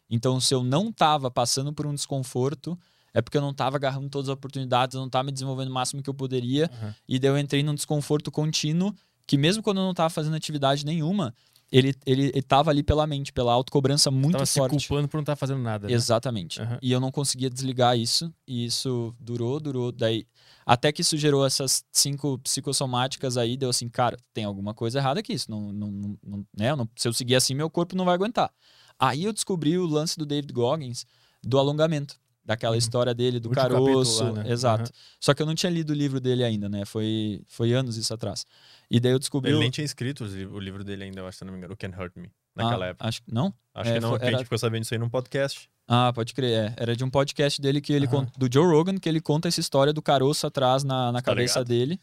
Então, 0.09 0.39
se 0.39 0.53
eu 0.53 0.63
não 0.63 0.89
estava 0.89 1.29
passando 1.29 1.71
por 1.73 1.85
um 1.85 1.93
desconforto, 1.93 2.77
é 3.13 3.21
porque 3.21 3.37
eu 3.37 3.41
não 3.41 3.51
estava 3.51 3.75
agarrando 3.75 4.09
todas 4.09 4.29
as 4.29 4.33
oportunidades, 4.33 4.95
eu 4.95 4.99
não 4.99 5.07
estava 5.07 5.23
me 5.25 5.31
desenvolvendo 5.31 5.69
o 5.69 5.73
máximo 5.73 6.01
que 6.01 6.09
eu 6.09 6.13
poderia, 6.13 6.69
Uhum. 6.81 6.93
e 7.07 7.19
daí 7.19 7.29
eu 7.29 7.37
entrei 7.37 7.61
num 7.63 7.75
desconforto 7.75 8.31
contínuo, 8.31 8.93
que 9.27 9.37
mesmo 9.37 9.61
quando 9.61 9.77
eu 9.77 9.83
não 9.83 9.91
estava 9.91 10.09
fazendo 10.09 10.35
atividade 10.35 10.85
nenhuma, 10.85 11.33
ele 11.71 11.93
ele 12.05 12.31
estava 12.35 12.69
ali 12.71 12.81
pela 12.83 13.05
mente, 13.05 13.31
pela 13.31 13.53
autocobrança 13.53 14.09
muito 14.09 14.33
Tava 14.33 14.45
se 14.45 14.59
forte. 14.59 14.71
culpando 14.87 15.07
por 15.07 15.17
não 15.17 15.21
estar 15.23 15.35
fazendo 15.35 15.61
nada. 15.61 15.87
né? 15.87 15.93
Exatamente. 15.93 16.61
Aham. 16.61 16.79
E 16.81 16.91
eu 16.91 16.99
não 16.99 17.11
conseguia 17.11 17.49
desligar 17.49 17.97
isso, 17.97 18.33
e 18.47 18.65
isso 18.65 19.13
durou, 19.19 19.59
durou, 19.59 19.91
daí 19.91 20.25
até 20.65 20.91
que 20.91 21.01
isso 21.01 21.17
gerou 21.17 21.45
essas 21.45 21.83
cinco 21.91 22.37
psicossomáticas 22.39 23.37
aí, 23.37 23.57
deu 23.57 23.69
assim, 23.69 23.89
cara, 23.89 24.17
tem 24.33 24.43
alguma 24.45 24.73
coisa 24.73 24.99
errada 24.99 25.19
aqui, 25.19 25.33
isso 25.33 25.49
não, 25.49 25.71
não, 25.71 25.91
não, 25.91 26.17
não- 26.23 26.45
né? 26.57 26.87
se 26.95 27.07
eu 27.07 27.13
seguir 27.13 27.35
assim, 27.35 27.53
meu 27.55 27.69
corpo 27.69 27.95
não 27.95 28.05
vai 28.05 28.13
aguentar. 28.15 28.51
Aí 28.99 29.23
eu 29.23 29.33
descobri 29.33 29.77
o 29.77 29.85
lance 29.85 30.17
do 30.17 30.25
David 30.25 30.53
Goggins 30.53 31.05
do 31.43 31.57
alongamento, 31.57 32.15
daquela 32.49 32.71
Uhum. 32.73 32.77
história 32.80 33.13
dele 33.13 33.39
do 33.39 33.49
Último 33.49 33.61
caroço, 33.69 34.23
lá, 34.23 34.31
né? 34.43 34.51
exato. 34.51 34.84
Aham. 34.84 34.91
Só 35.19 35.34
que 35.34 35.41
eu 35.41 35.45
não 35.45 35.53
tinha 35.55 35.69
lido 35.71 35.91
o 35.91 35.93
livro 35.93 36.19
dele 36.19 36.43
ainda, 36.43 36.67
né? 36.67 36.84
Foi 36.84 37.41
foi 37.47 37.73
anos 37.73 37.95
isso 37.95 38.11
atrás. 38.13 38.45
E 38.89 38.99
daí 38.99 39.11
eu 39.11 39.19
descobri 39.19 39.51
Ele 39.51 39.57
o- 39.57 39.61
nem 39.61 39.69
tinha 39.69 39.85
escrito 39.85 40.23
o 40.26 40.59
livro 40.59 40.84
dele 40.84 41.03
ainda, 41.03 41.21
eu 41.21 41.27
acho, 41.27 41.38
se 41.38 41.45
não 41.45 41.51
me 41.53 41.59
engano, 41.59 41.73
o 41.73 41.77
Can 41.77 41.91
Hurt 41.97 42.13
Me, 42.15 42.31
naquela 42.55 42.85
Ah, 42.85 42.89
época. 42.89 43.07
Acho 43.07 43.21
que 43.21 43.31
não? 43.34 43.53
Acho 43.73 43.89
é, 43.91 43.93
que 43.93 43.99
não, 43.99 44.09
foi- 44.09 44.17
porque 44.17 44.26
a 44.26 44.30
gente 44.31 44.35
era- 44.38 44.43
ficou 44.45 44.57
sabendo 44.57 44.84
isso 44.84 44.93
aí 44.93 44.97
num 44.99 45.09
podcast. 45.09 45.69
Ah, 45.88 46.11
pode 46.13 46.34
crer. 46.34 46.51
É. 46.51 46.73
Era 46.77 46.95
de 46.95 47.03
um 47.03 47.09
podcast 47.09 47.61
dele 47.61 47.80
que 47.81 47.93
ele 47.93 48.05
Aham. 48.07 48.26
conta, 48.26 48.31
do 48.38 48.49
Joe 48.51 48.65
Rogan, 48.65 48.97
que 48.97 49.07
ele 49.07 49.21
conta 49.21 49.47
essa 49.47 49.59
história 49.59 49.93
do 49.93 50.01
caroço 50.01 50.45
atrás 50.47 50.84
na, 50.84 51.11
na 51.11 51.19
Tá 51.21 51.26
cabeça 51.31 51.59
ligado? 51.59 51.67
dele. 51.67 51.99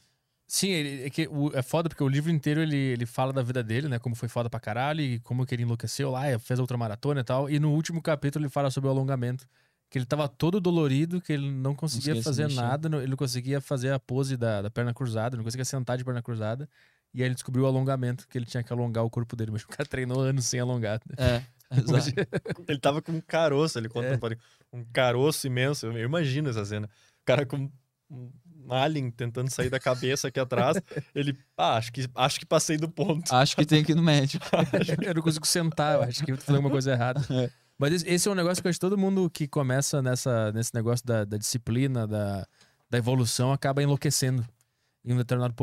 Sim, 0.48 0.68
ele, 0.70 1.06
é, 1.06 1.10
que 1.10 1.26
o- 1.26 1.50
é 1.54 1.60
foda 1.60 1.88
porque 1.88 2.04
o 2.04 2.08
livro 2.08 2.30
inteiro 2.30 2.60
ele, 2.62 2.76
ele 2.76 3.04
fala 3.04 3.32
da 3.32 3.42
vida 3.42 3.64
dele, 3.64 3.88
né? 3.88 3.98
Como 3.98 4.14
foi 4.14 4.28
foda 4.28 4.48
pra 4.48 4.60
caralho 4.60 5.00
e 5.00 5.18
como 5.20 5.44
que 5.44 5.52
ele 5.52 5.64
enlouqueceu 5.64 6.08
lá, 6.12 6.38
fez 6.38 6.60
outra 6.60 6.76
maratona 6.78 7.20
e 7.20 7.24
tal. 7.24 7.50
E 7.50 7.58
no 7.58 7.72
último 7.72 8.00
capítulo 8.00 8.44
ele 8.44 8.48
fala 8.50 8.70
sobre 8.70 8.86
o 8.88 8.92
alongamento. 8.92 9.44
Que 9.88 9.98
ele 9.98 10.04
tava 10.06 10.28
todo 10.28 10.60
dolorido, 10.60 11.20
que 11.20 11.32
ele 11.32 11.50
não 11.50 11.74
conseguia 11.74 12.16
se 12.16 12.22
fazer 12.22 12.50
nada, 12.50 12.88
não- 12.88 12.98
ele 12.98 13.10
não 13.10 13.16
conseguia 13.16 13.60
fazer 13.60 13.92
a 13.92 14.00
pose 14.00 14.36
da, 14.36 14.62
da 14.62 14.70
perna 14.70 14.92
cruzada, 14.92 15.36
não 15.36 15.44
conseguia 15.44 15.64
sentar 15.64 15.96
de 15.96 16.04
perna 16.04 16.20
cruzada. 16.22 16.68
E 17.14 17.22
aí 17.22 17.28
ele 17.28 17.34
descobriu 17.34 17.64
o 17.64 17.66
alongamento, 17.66 18.26
que 18.28 18.36
ele 18.36 18.44
tinha 18.46 18.62
que 18.62 18.72
alongar 18.72 19.04
o 19.04 19.08
corpo 19.10 19.34
dele. 19.36 19.50
Mas 19.52 19.62
o 19.62 19.68
cara 19.68 19.88
treinou 19.88 20.20
anos 20.20 20.44
sem 20.46 20.58
alongar. 20.60 21.00
É, 21.16 21.40
exato. 21.70 22.10
Ele 22.68 22.78
tava 22.78 23.00
com 23.00 23.12
um 23.12 23.20
caroço, 23.20 23.78
ele 23.78 23.88
conta 23.88 24.08
É. 24.08 24.18
um 24.72 24.84
caroço 24.92 25.46
imenso. 25.46 25.86
Eu 25.86 25.98
imagino 26.04 26.50
essa 26.50 26.64
cena. 26.64 26.86
O 26.86 27.24
cara 27.24 27.46
com 27.46 27.70
um 28.10 28.30
alien 28.68 29.10
tentando 29.10 29.48
sair 29.50 29.70
da 29.70 29.78
cabeça 29.80 30.28
aqui 30.28 30.38
atrás. 30.40 30.76
Ele, 31.14 31.36
ah, 31.56 31.76
acho 31.76 31.92
que, 31.92 32.08
acho 32.14 32.38
que 32.40 32.44
passei 32.46 32.76
do 32.76 32.88
ponto. 32.88 33.32
Acho 33.34 33.56
que 33.56 33.64
tem 33.64 33.82
que 33.84 33.92
ir 33.92 33.94
no 33.94 34.02
médico. 34.02 34.44
eu 35.04 35.14
não 35.14 35.22
consigo 35.22 35.46
sentar, 35.46 35.94
eu 35.94 36.02
acho 36.02 36.24
que 36.24 36.32
eu 36.32 36.36
tô 36.36 36.42
fazendo 36.42 36.56
alguma 36.56 36.70
coisa 36.72 36.92
errada. 36.92 37.20
É. 37.30 37.50
Mas 37.78 38.02
esse- 38.02 38.28
é 38.28 38.32
um 38.32 38.34
negócio 38.34 38.62
que 38.62 38.66
eu 38.66 38.70
acho 38.70 38.78
que 38.78 38.86
todo 38.86 38.96
mundo 38.98 39.28
que 39.30 39.46
começa 39.46 40.00
nessa, 40.02 40.50
nesse 40.52 40.74
negócio 40.74 41.04
da, 41.06 41.24
da 41.24 41.36
disciplina, 41.36 42.06
da, 42.06 42.46
da 42.90 42.98
evolução, 42.98 43.52
acaba 43.52 43.82
enlouquecendo 43.82 44.44
em 45.04 45.12
um 45.12 45.16
determinado 45.18 45.54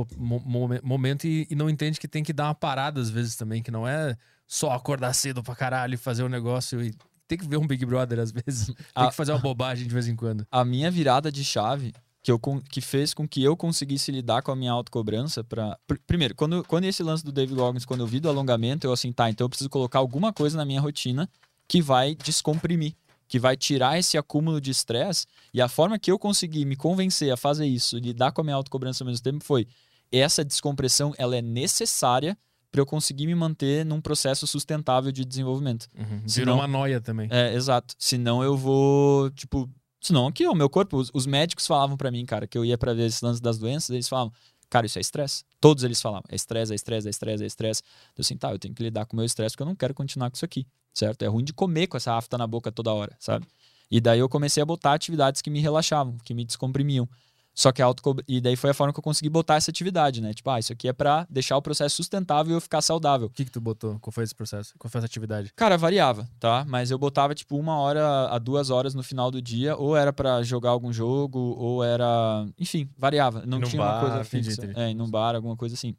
momento 0.83 1.25
e, 1.25 1.47
e 1.49 1.55
não 1.55 1.69
entende 1.69 1.99
que 1.99 2.07
tem 2.07 2.23
que 2.23 2.31
dar 2.33 2.45
uma 2.45 2.55
parada 2.55 3.01
às 3.01 3.09
vezes 3.09 3.35
também, 3.35 3.61
que 3.61 3.71
não 3.71 3.87
é 3.87 4.15
só 4.47 4.71
acordar 4.71 5.13
cedo 5.13 5.43
pra 5.43 5.55
caralho 5.55 5.95
e 5.95 5.97
fazer 5.97 6.23
o 6.23 6.29
negócio 6.29 6.81
e 6.81 6.93
tem 7.27 7.37
que 7.37 7.47
ver 7.47 7.57
um 7.57 7.65
Big 7.67 7.85
Brother 7.85 8.19
às 8.19 8.31
vezes. 8.31 8.67
Tem 8.75 8.75
Ah. 8.95 9.07
que 9.09 9.15
fazer 9.15 9.31
uma 9.31 9.39
bobagem 9.39 9.87
de 9.87 9.93
vez 9.93 10.07
em 10.07 10.15
quando. 10.15 10.45
A 10.51 10.63
minha 10.63 10.91
virada 10.91 11.31
de 11.31 11.43
chave 11.43 11.93
que, 12.21 12.31
eu, 12.31 12.39
que 12.69 12.79
fez 12.79 13.13
com 13.13 13.27
que 13.27 13.43
eu 13.43 13.57
conseguisse 13.57 14.11
lidar 14.11 14.41
com 14.43 14.51
a 14.51 14.55
minha 14.55 14.71
autocobrança 14.71 15.43
para 15.43 15.77
Primeiro, 16.05 16.35
quando, 16.35 16.63
quando 16.65 16.83
esse 16.85 17.01
lance 17.03 17.23
do 17.23 17.31
David 17.31 17.55
Goggins, 17.55 17.85
quando 17.85 18.01
eu 18.01 18.07
vi 18.07 18.19
do 18.19 18.29
alongamento, 18.29 18.85
eu 18.87 18.93
assim, 18.93 19.11
tá, 19.11 19.29
então 19.29 19.43
eu 19.45 19.49
preciso 19.49 19.69
colocar 19.69 19.99
alguma 19.99 20.31
coisa 20.31 20.55
na 20.57 20.63
minha 20.63 20.79
rotina 20.79 21.27
que 21.67 21.81
vai 21.81 22.15
descomprimir, 22.15 22.95
que 23.27 23.39
vai 23.39 23.55
tirar 23.57 23.97
esse 23.97 24.17
acúmulo 24.17 24.59
de 24.61 24.71
estresse. 24.71 25.25
E 25.53 25.61
a 25.61 25.67
forma 25.67 25.97
que 25.97 26.11
eu 26.11 26.19
consegui 26.19 26.65
me 26.65 26.75
convencer 26.75 27.31
a 27.31 27.37
fazer 27.37 27.65
isso, 27.65 27.97
lidar 27.97 28.31
com 28.31 28.41
a 28.41 28.43
minha 28.43 28.55
autocobrança 28.55 29.03
ao 29.03 29.07
mesmo 29.09 29.23
tempo, 29.23 29.43
foi 29.43 29.67
essa 30.11 30.43
descompressão, 30.45 31.13
ela 31.17 31.35
é 31.35 31.41
necessária 31.41 32.37
para 32.71 32.81
eu 32.81 32.85
conseguir 32.85 33.27
me 33.27 33.35
manter 33.35 33.85
num 33.85 34.01
processo 34.01 34.45
sustentável 34.47 35.11
de 35.11 35.23
desenvolvimento. 35.25 35.87
Virou 35.95 36.21
Senão- 36.27 36.55
uma 36.55 36.67
noia 36.67 36.99
também. 36.99 37.27
É, 37.31 37.53
exato. 37.53 37.93
Senão 37.97 38.43
eu 38.43 38.57
vou, 38.57 39.29
tipo. 39.31 39.69
Senão 40.01 40.27
aqui, 40.27 40.45
o 40.47 40.53
meu 40.53 40.69
corpo, 40.69 40.97
os, 40.97 41.09
os 41.13 41.25
médicos 41.25 41.65
falavam 41.65 41.95
pra 41.95 42.11
mim, 42.11 42.25
cara, 42.25 42.45
que 42.45 42.57
eu 42.57 42.65
ia 42.65 42.77
pra 42.77 42.93
ver 42.93 43.05
esse 43.05 43.23
lance 43.23 43.41
das 43.41 43.57
doenças, 43.57 43.89
eles 43.91 44.09
falavam, 44.09 44.33
cara, 44.73 44.87
isso 44.87 44.97
é 44.97 45.01
estresse. 45.01 45.43
Todos 45.61 45.83
eles 45.83 46.01
falavam, 46.01 46.23
é 46.29 46.35
estresse, 46.35 46.71
é 46.71 46.75
estresse, 46.75 47.07
é 47.07 47.11
estresse, 47.11 47.43
é 47.43 47.45
estresse. 47.45 47.83
Eu 48.17 48.21
assim, 48.21 48.35
tá, 48.35 48.51
eu 48.51 48.57
tenho 48.57 48.73
que 48.73 48.81
lidar 48.81 49.05
com 49.05 49.13
o 49.13 49.17
meu 49.17 49.25
estresse 49.25 49.53
porque 49.53 49.61
eu 49.61 49.67
não 49.67 49.75
quero 49.75 49.93
continuar 49.93 50.31
com 50.31 50.35
isso 50.35 50.43
aqui, 50.43 50.65
certo? 50.91 51.21
É 51.21 51.27
ruim 51.27 51.43
de 51.43 51.53
comer 51.53 51.85
com 51.85 51.95
essa 51.95 52.13
afta 52.13 52.39
na 52.39 52.47
boca 52.47 52.71
toda 52.71 52.91
hora, 52.91 53.15
sabe? 53.19 53.45
E 53.91 54.01
daí 54.01 54.17
eu 54.17 54.27
comecei 54.27 54.63
a 54.63 54.65
botar 54.65 54.93
atividades 54.93 55.43
que 55.43 55.51
me 55.51 55.59
relaxavam, 55.59 56.17
que 56.25 56.33
me 56.33 56.43
descomprimiam. 56.43 57.07
Só 57.55 57.71
que 57.71 57.81
a 57.81 57.85
auto 57.85 58.01
E 58.27 58.41
daí 58.41 58.55
foi 58.55 58.71
a 58.71 58.73
forma 58.73 58.91
que 58.91 58.99
eu 58.99 59.03
consegui 59.03 59.29
botar 59.29 59.55
essa 59.55 59.69
atividade, 59.69 60.21
né? 60.21 60.33
Tipo, 60.33 60.49
ah, 60.49 60.59
isso 60.59 60.73
aqui 60.73 60.87
é 60.87 60.93
pra 60.93 61.27
deixar 61.29 61.55
o 61.55 61.61
processo 61.61 61.95
sustentável 61.95 62.53
e 62.53 62.55
eu 62.55 62.61
ficar 62.61 62.81
saudável. 62.81 63.27
O 63.27 63.29
que 63.29 63.45
que 63.45 63.51
tu 63.51 63.61
botou? 63.61 63.99
Qual 63.99 64.11
foi 64.11 64.23
esse 64.23 64.33
processo? 64.33 64.73
Qual 64.79 64.89
foi 64.89 64.99
essa 64.99 65.05
atividade? 65.05 65.53
Cara, 65.55 65.77
variava, 65.77 66.27
tá? 66.39 66.65
Mas 66.67 66.89
eu 66.89 66.97
botava, 66.97 67.35
tipo, 67.35 67.55
uma 67.57 67.77
hora 67.77 68.27
a 68.29 68.39
duas 68.39 68.71
horas 68.71 68.95
no 68.95 69.03
final 69.03 69.29
do 69.29 69.41
dia, 69.41 69.75
ou 69.75 69.95
era 69.95 70.11
pra 70.11 70.41
jogar 70.41 70.71
algum 70.71 70.91
jogo, 70.91 71.37
ou 71.39 71.83
era. 71.83 72.47
Enfim, 72.57 72.89
variava. 72.97 73.45
Não 73.45 73.59
num 73.59 73.67
tinha 73.67 73.81
uma 73.81 73.91
bar, 73.91 73.99
coisa 74.01 74.21
entendi, 74.21 74.55
fixa. 74.55 74.71
É, 74.75 74.93
num 74.93 75.09
bar, 75.09 75.35
alguma 75.35 75.55
coisa 75.55 75.75
assim. 75.75 75.95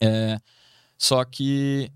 É, 0.00 0.38
só 0.96 1.24
que 1.24 1.90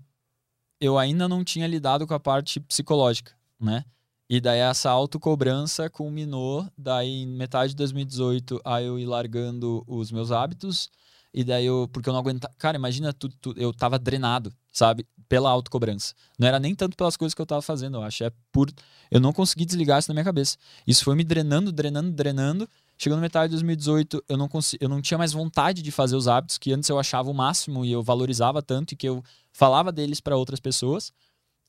eu 0.81 0.97
ainda 0.97 1.29
não 1.29 1.43
tinha 1.45 1.67
lidado 1.67 2.05
com 2.05 2.13
a 2.13 2.19
parte 2.19 2.59
psicológica, 2.59 3.31
né? 3.59 3.85
E 4.31 4.39
daí 4.39 4.59
essa 4.59 4.89
autocobrança 4.89 5.89
culminou, 5.89 6.65
daí 6.77 7.23
em 7.23 7.27
metade 7.27 7.71
de 7.71 7.75
2018, 7.75 8.61
aí 8.63 8.85
eu 8.85 8.97
ir 8.97 9.05
largando 9.05 9.83
os 9.85 10.09
meus 10.09 10.31
hábitos, 10.31 10.89
e 11.33 11.43
daí 11.43 11.65
eu, 11.65 11.89
porque 11.91 12.07
eu 12.07 12.13
não 12.13 12.21
aguentava, 12.21 12.53
cara, 12.57 12.77
imagina, 12.77 13.11
tu, 13.11 13.27
tu- 13.27 13.53
eu 13.57 13.73
tava 13.73 13.99
drenado, 13.99 14.53
sabe, 14.71 15.05
pela 15.27 15.49
autocobrança. 15.49 16.13
Não 16.39 16.47
era 16.47 16.61
nem 16.61 16.73
tanto 16.73 16.95
pelas 16.95 17.17
coisas 17.17 17.33
que 17.33 17.41
eu 17.41 17.45
tava 17.45 17.61
fazendo, 17.61 17.97
eu 17.97 18.03
acho, 18.03 18.23
é 18.23 18.31
por, 18.53 18.71
eu 19.11 19.19
não 19.19 19.33
consegui 19.33 19.65
desligar 19.65 19.99
isso 19.99 20.09
na 20.09 20.13
minha 20.13 20.23
cabeça. 20.23 20.55
Isso 20.87 21.03
foi 21.03 21.13
me 21.13 21.25
drenando, 21.25 21.69
drenando, 21.69 22.09
drenando, 22.13 22.69
chegando 22.97 23.19
metade 23.19 23.49
de 23.49 23.55
2018, 23.55 24.23
eu 24.29 24.37
não, 24.37 24.47
consi- 24.47 24.77
eu 24.79 24.87
não 24.87 25.01
tinha 25.01 25.17
mais 25.17 25.33
vontade 25.33 25.81
de 25.81 25.91
fazer 25.91 26.15
os 26.15 26.29
hábitos 26.29 26.57
que 26.57 26.71
antes 26.71 26.87
eu 26.89 26.97
achava 26.97 27.29
o 27.29 27.33
máximo 27.33 27.83
e 27.83 27.91
eu 27.91 28.01
valorizava 28.01 28.61
tanto 28.61 28.93
e 28.93 28.95
que 28.95 29.09
eu 29.09 29.21
falava 29.51 29.91
deles 29.91 30.21
para 30.21 30.37
outras 30.37 30.61
pessoas, 30.61 31.11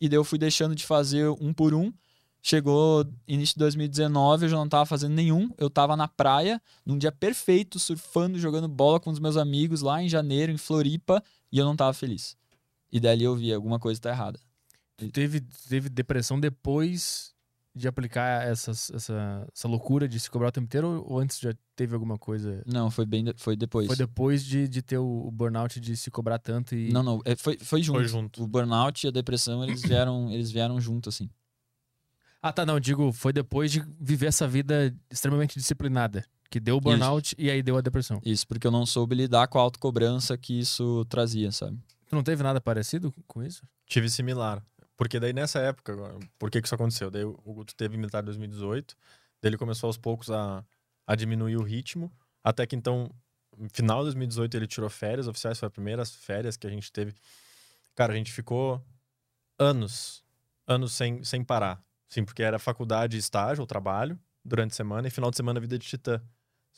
e 0.01 0.09
daí 0.09 0.17
eu 0.17 0.23
fui 0.25 0.39
deixando 0.39 0.77
de 0.77 0.87
fazer 0.87 1.29
um 1.41 1.53
por 1.53 1.75
um, 1.75 1.93
Chegou 2.45 3.07
início 3.29 3.55
de 3.55 3.61
2019, 3.61 4.47
eu 4.47 4.49
já 4.49 4.57
não 4.57 4.69
tava 4.69 4.85
fazendo 4.85 5.13
nenhum. 5.15 5.49
Eu 5.57 5.71
tava 5.71 5.97
na 5.97 6.09
praia, 6.09 6.61
num 6.85 6.99
dia 6.99 7.13
perfeito, 7.13 7.79
surfando, 7.79 8.37
jogando 8.37 8.67
bola 8.67 8.99
com 8.99 9.11
os 9.11 9.21
meus 9.21 9.37
amigos 9.37 9.81
lá 9.81 10.03
em 10.03 10.09
janeiro, 10.09 10.51
em 10.51 10.57
Floripa, 10.59 11.23
e 11.53 11.59
eu 11.59 11.65
não 11.65 11.77
tava 11.77 11.93
feliz. 11.93 12.37
E 12.91 12.99
dali 12.99 13.23
eu 13.23 13.37
vi, 13.37 13.53
alguma 13.53 13.79
coisa 13.79 14.01
tá 14.01 14.11
errada. 14.11 14.41
Tu 14.97 15.09
teve, 15.11 15.41
teve 15.69 15.89
depressão 15.89 16.39
depois 16.39 17.33
de 17.75 17.87
aplicar 17.89 18.47
essas, 18.47 18.91
essa, 18.91 19.47
essa 19.55 19.69
loucura 19.69 20.07
de 20.09 20.19
se 20.21 20.31
cobrar 20.31 20.49
o 20.49 20.53
tempo 20.53 20.67
inteiro 20.67 21.05
ou- 21.09 21.19
antes 21.21 21.39
já 21.39 21.55
teve 21.77 21.95
alguma 21.95 22.19
coisa? 22.19 22.63
Não, 22.67 22.91
foi 22.91 23.07
bem 23.07 23.25
de- 23.25 23.33
foi 23.37 23.57
depois. 23.57 23.87
Foi 23.87 23.97
depois 23.97 24.45
de, 24.45 24.67
de 24.69 24.83
ter 24.83 24.99
o, 24.99 25.27
o 25.27 25.31
burnout 25.31 25.81
de 25.81 25.97
se 25.97 26.11
cobrar 26.11 26.39
tanto 26.39 26.75
e. 26.75 26.93
Não, 26.93 27.03
não, 27.05 27.21
é, 27.25 27.35
foi, 27.37 27.57
foi 27.57 27.83
junto. 27.83 27.99
Foi 28.01 28.07
junto. 28.09 28.43
O 28.43 28.47
burnout 28.49 29.07
e 29.07 29.09
a 29.09 29.11
depressão, 29.13 29.63
eles 29.65 29.81
vieram, 29.81 30.31
eles 30.31 30.51
vieram 30.51 30.79
junto 30.81 31.09
assim. 31.09 31.31
Ah, 32.43 32.53
tá, 32.53 32.67
não, 32.67 32.81
digo, 32.81 33.13
foi 33.13 33.33
depois 33.33 33.71
de 33.71 33.81
viver 34.01 34.27
essa 34.27 34.49
vida 34.49 34.93
extremamente 35.09 35.57
disciplinada. 35.57 36.25
Que 36.51 36.59
deu 36.59 36.77
o 36.77 36.81
burnout 36.81 37.35
e 37.39 37.49
aí 37.49 37.63
deu 37.63 37.79
a 37.79 37.81
depressão. 37.81 38.21
Isso 38.25 38.47
porque 38.47 38.67
eu 38.67 38.71
não 38.71 38.85
soube 38.85 39.15
lidar 39.15 39.47
com 39.47 39.59
a 39.59 39.63
autocobrança 39.63 40.37
que 40.37 40.59
isso 40.59 41.05
trazia, 41.07 41.53
sabe? 41.53 41.79
Tu 42.09 42.17
não 42.17 42.23
teve 42.23 42.43
nada 42.43 42.61
parecido 42.61 43.15
com 43.27 43.43
isso? 43.43 43.63
Tive 43.87 44.11
similar. 44.11 44.63
Porque 44.97 45.19
daí 45.19 45.33
nessa 45.33 45.61
época, 45.61 45.97
por 46.39 46.51
que 46.51 46.61
que 46.61 46.67
isso 46.67 46.75
aconteceu? 46.75 47.11
Daí 47.11 47.25
o 47.25 47.33
Guto 47.35 47.75
teve 47.75 47.97
metade 47.97 48.25
de 48.25 48.33
2018, 48.33 48.95
daí 49.41 49.49
ele 49.49 49.57
começou 49.57 49.87
aos 49.87 49.97
poucos 49.97 50.31
a, 50.31 50.65
a 51.07 51.15
diminuir 51.15 51.57
o 51.57 51.63
ritmo, 51.63 52.13
até 52.45 52.67
que 52.67 52.77
então, 52.77 53.11
no 53.57 53.71
final 53.71 54.01
de 54.01 54.07
2018 54.07 54.57
ele 54.57 54.67
tirou 54.67 54.91
férias 54.91 55.27
oficiais, 55.27 55.59
foi 55.59 55.69
as 55.69 55.73
primeiras 55.73 56.15
férias 56.15 56.57
que 56.57 56.67
a 56.67 56.71
gente 56.71 56.93
teve. 56.93 57.15
Cara, 57.95 58.13
a 58.13 58.17
gente 58.17 58.33
ficou 58.33 58.85
anos, 59.59 60.23
anos 60.67 60.93
sem, 60.93 61.25
sem 61.25 61.43
parar. 61.43 61.81
Sim, 62.13 62.27
porque 62.27 62.43
era 62.43 62.59
faculdade, 62.59 63.17
estágio 63.17 63.63
ou 63.63 63.67
trabalho 63.67 64.19
durante 64.45 64.73
a 64.73 64.75
semana 64.75 65.09
e 65.09 65.11
final 65.11 65.31
de 65.31 65.37
semana 65.39 65.59
vida 65.59 65.79
de 65.79 65.87
titã. 65.87 66.21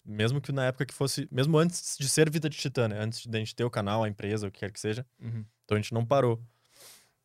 Mesmo 0.04 0.40
que 0.40 0.52
na 0.52 0.66
época 0.66 0.86
que 0.86 0.94
fosse, 0.94 1.26
mesmo 1.28 1.58
antes 1.58 1.96
de 1.98 2.08
ser 2.08 2.30
vida 2.30 2.48
de 2.48 2.56
titã, 2.56 2.86
né? 2.86 3.00
Antes 3.00 3.26
de 3.26 3.36
a 3.36 3.40
gente 3.40 3.52
ter 3.52 3.64
o 3.64 3.70
canal, 3.70 4.04
a 4.04 4.08
empresa, 4.08 4.46
o 4.46 4.50
que 4.52 4.60
quer 4.60 4.70
que 4.70 4.78
seja, 4.78 5.04
Uhum. 5.20 5.44
então 5.64 5.76
a 5.76 5.80
gente 5.80 5.92
não 5.92 6.06
parou. 6.06 6.40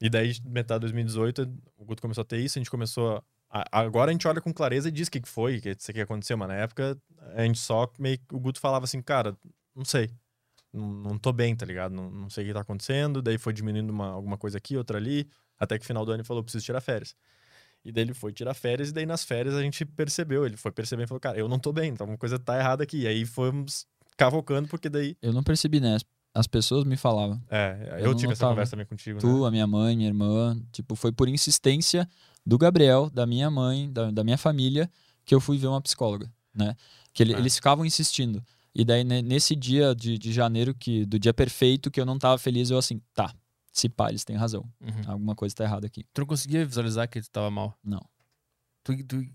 E 0.01 0.09
daí, 0.09 0.33
metade 0.43 0.79
de 0.79 0.93
2018, 0.93 1.53
o 1.77 1.85
Guto 1.85 2.01
começou 2.01 2.23
a 2.23 2.25
ter 2.25 2.39
isso, 2.39 2.57
a 2.57 2.59
gente 2.61 2.71
começou 2.71 3.23
a... 3.47 3.79
Agora 3.79 4.09
a 4.09 4.11
gente 4.11 4.27
olha 4.27 4.41
com 4.41 4.51
clareza 4.51 4.87
e 4.89 4.91
diz 4.91 5.07
o 5.07 5.11
que 5.11 5.21
que 5.21 5.29
foi, 5.29 5.61
que 5.61 5.69
isso 5.69 5.91
aqui 5.91 6.01
aconteceu, 6.01 6.35
mas 6.35 6.47
na 6.47 6.55
época 6.55 6.97
a 7.35 7.43
gente 7.43 7.59
só 7.59 7.87
meio 7.99 8.17
que 8.17 8.33
o 8.33 8.39
Guto 8.39 8.59
falava 8.59 8.85
assim, 8.85 9.03
cara, 9.03 9.37
não 9.75 9.85
sei. 9.85 10.09
Não, 10.73 10.87
não 10.87 11.17
tô 11.19 11.31
bem, 11.31 11.55
tá 11.55 11.63
ligado? 11.65 11.93
Não, 11.93 12.09
não 12.09 12.29
sei 12.29 12.45
o 12.45 12.47
que 12.47 12.53
tá 12.53 12.61
acontecendo. 12.61 13.21
Daí 13.21 13.37
foi 13.37 13.53
diminuindo 13.53 13.91
uma, 13.91 14.07
alguma 14.07 14.37
coisa 14.37 14.57
aqui, 14.57 14.75
outra 14.77 14.97
ali. 14.97 15.29
Até 15.59 15.77
que 15.77 15.85
final 15.85 16.05
do 16.05 16.11
ano 16.11 16.21
ele 16.21 16.27
falou, 16.27 16.43
preciso 16.43 16.65
tirar 16.65 16.81
férias. 16.81 17.15
E 17.89 17.91
daí 17.91 18.03
ele 18.03 18.13
foi 18.13 18.31
tirar 18.31 18.53
férias, 18.53 18.89
e 18.89 18.93
daí 18.93 19.05
nas 19.05 19.23
férias 19.23 19.55
a 19.55 19.61
gente 19.61 19.83
percebeu. 19.85 20.45
Ele 20.45 20.55
foi 20.57 20.71
percebendo 20.71 21.05
e 21.05 21.07
falou, 21.07 21.19
cara, 21.19 21.37
eu 21.37 21.47
não 21.49 21.59
tô 21.59 21.73
bem, 21.73 21.91
então 21.91 22.05
alguma 22.05 22.17
coisa 22.17 22.37
tá 22.39 22.57
errada 22.57 22.83
aqui. 22.83 22.99
E 23.01 23.07
aí 23.07 23.25
fomos 23.25 23.85
cavocando, 24.17 24.67
porque 24.67 24.89
daí. 24.89 25.15
Eu 25.21 25.33
não 25.33 25.43
percebi, 25.43 25.79
né? 25.79 25.95
As- 25.95 26.05
As 26.31 26.45
pessoas 26.45 26.83
me 26.85 26.95
falavam. 26.95 27.41
É, 27.49 27.97
Eu 28.01 28.11
eu, 28.11 28.15
tive 28.15 28.33
essa 28.33 28.47
conversa 28.47 28.71
também 28.71 28.85
contigo. 28.85 29.15
né? 29.15 29.19
Tu, 29.21 29.45
a 29.45 29.49
minha 29.51 29.65
mãe, 29.65 29.95
minha 29.97 30.07
irmã. 30.07 30.55
Tipo, 30.71 30.95
foi 30.95 31.11
por 31.11 31.27
insistência 31.27 32.07
do 32.45 32.55
Gabriel, 32.57 33.09
da 33.09 33.25
minha 33.25 33.49
mãe, 33.49 33.91
da, 33.91 34.11
da 34.11 34.23
minha 34.23 34.37
família, 34.37 34.89
que 35.25 35.33
eu 35.33 35.41
fui 35.41 35.57
ver 35.57 35.65
uma 35.67 35.81
psicóloga, 35.81 36.31
né? 36.53 36.75
Que 37.13 37.23
ele- 37.23 37.33
Ah. 37.33 37.39
eles 37.39 37.55
ficavam 37.55 37.83
insistindo. 37.83 38.43
E 38.75 38.85
daí, 38.85 39.03
ne- 39.03 39.23
nesse 39.23 39.55
dia 39.55 39.95
de, 39.95 40.19
de 40.19 40.31
janeiro, 40.31 40.75
que, 40.75 41.03
do 41.03 41.17
dia 41.17 41.33
perfeito, 41.33 41.89
que 41.89 41.99
eu 41.99 42.05
não 42.05 42.19
tava 42.19 42.37
feliz, 42.37 42.69
eu 42.69 42.77
assim, 42.77 43.01
tá, 43.15 43.33
se 43.71 43.89
pá, 43.89 44.09
eles 44.09 44.23
têm 44.23 44.35
razão. 44.35 44.65
Uhum. 44.81 45.01
Alguma 45.07 45.35
coisa 45.35 45.55
tá 45.55 45.63
errada 45.63 45.87
aqui. 45.87 46.05
Tu 46.13 46.19
não 46.21 46.27
conseguia 46.27 46.65
visualizar 46.65 47.07
que 47.07 47.21
tu 47.21 47.29
tava 47.29 47.49
mal? 47.49 47.77
Não. 47.83 48.01
Tu, 48.83 49.03
tu, 49.03 49.25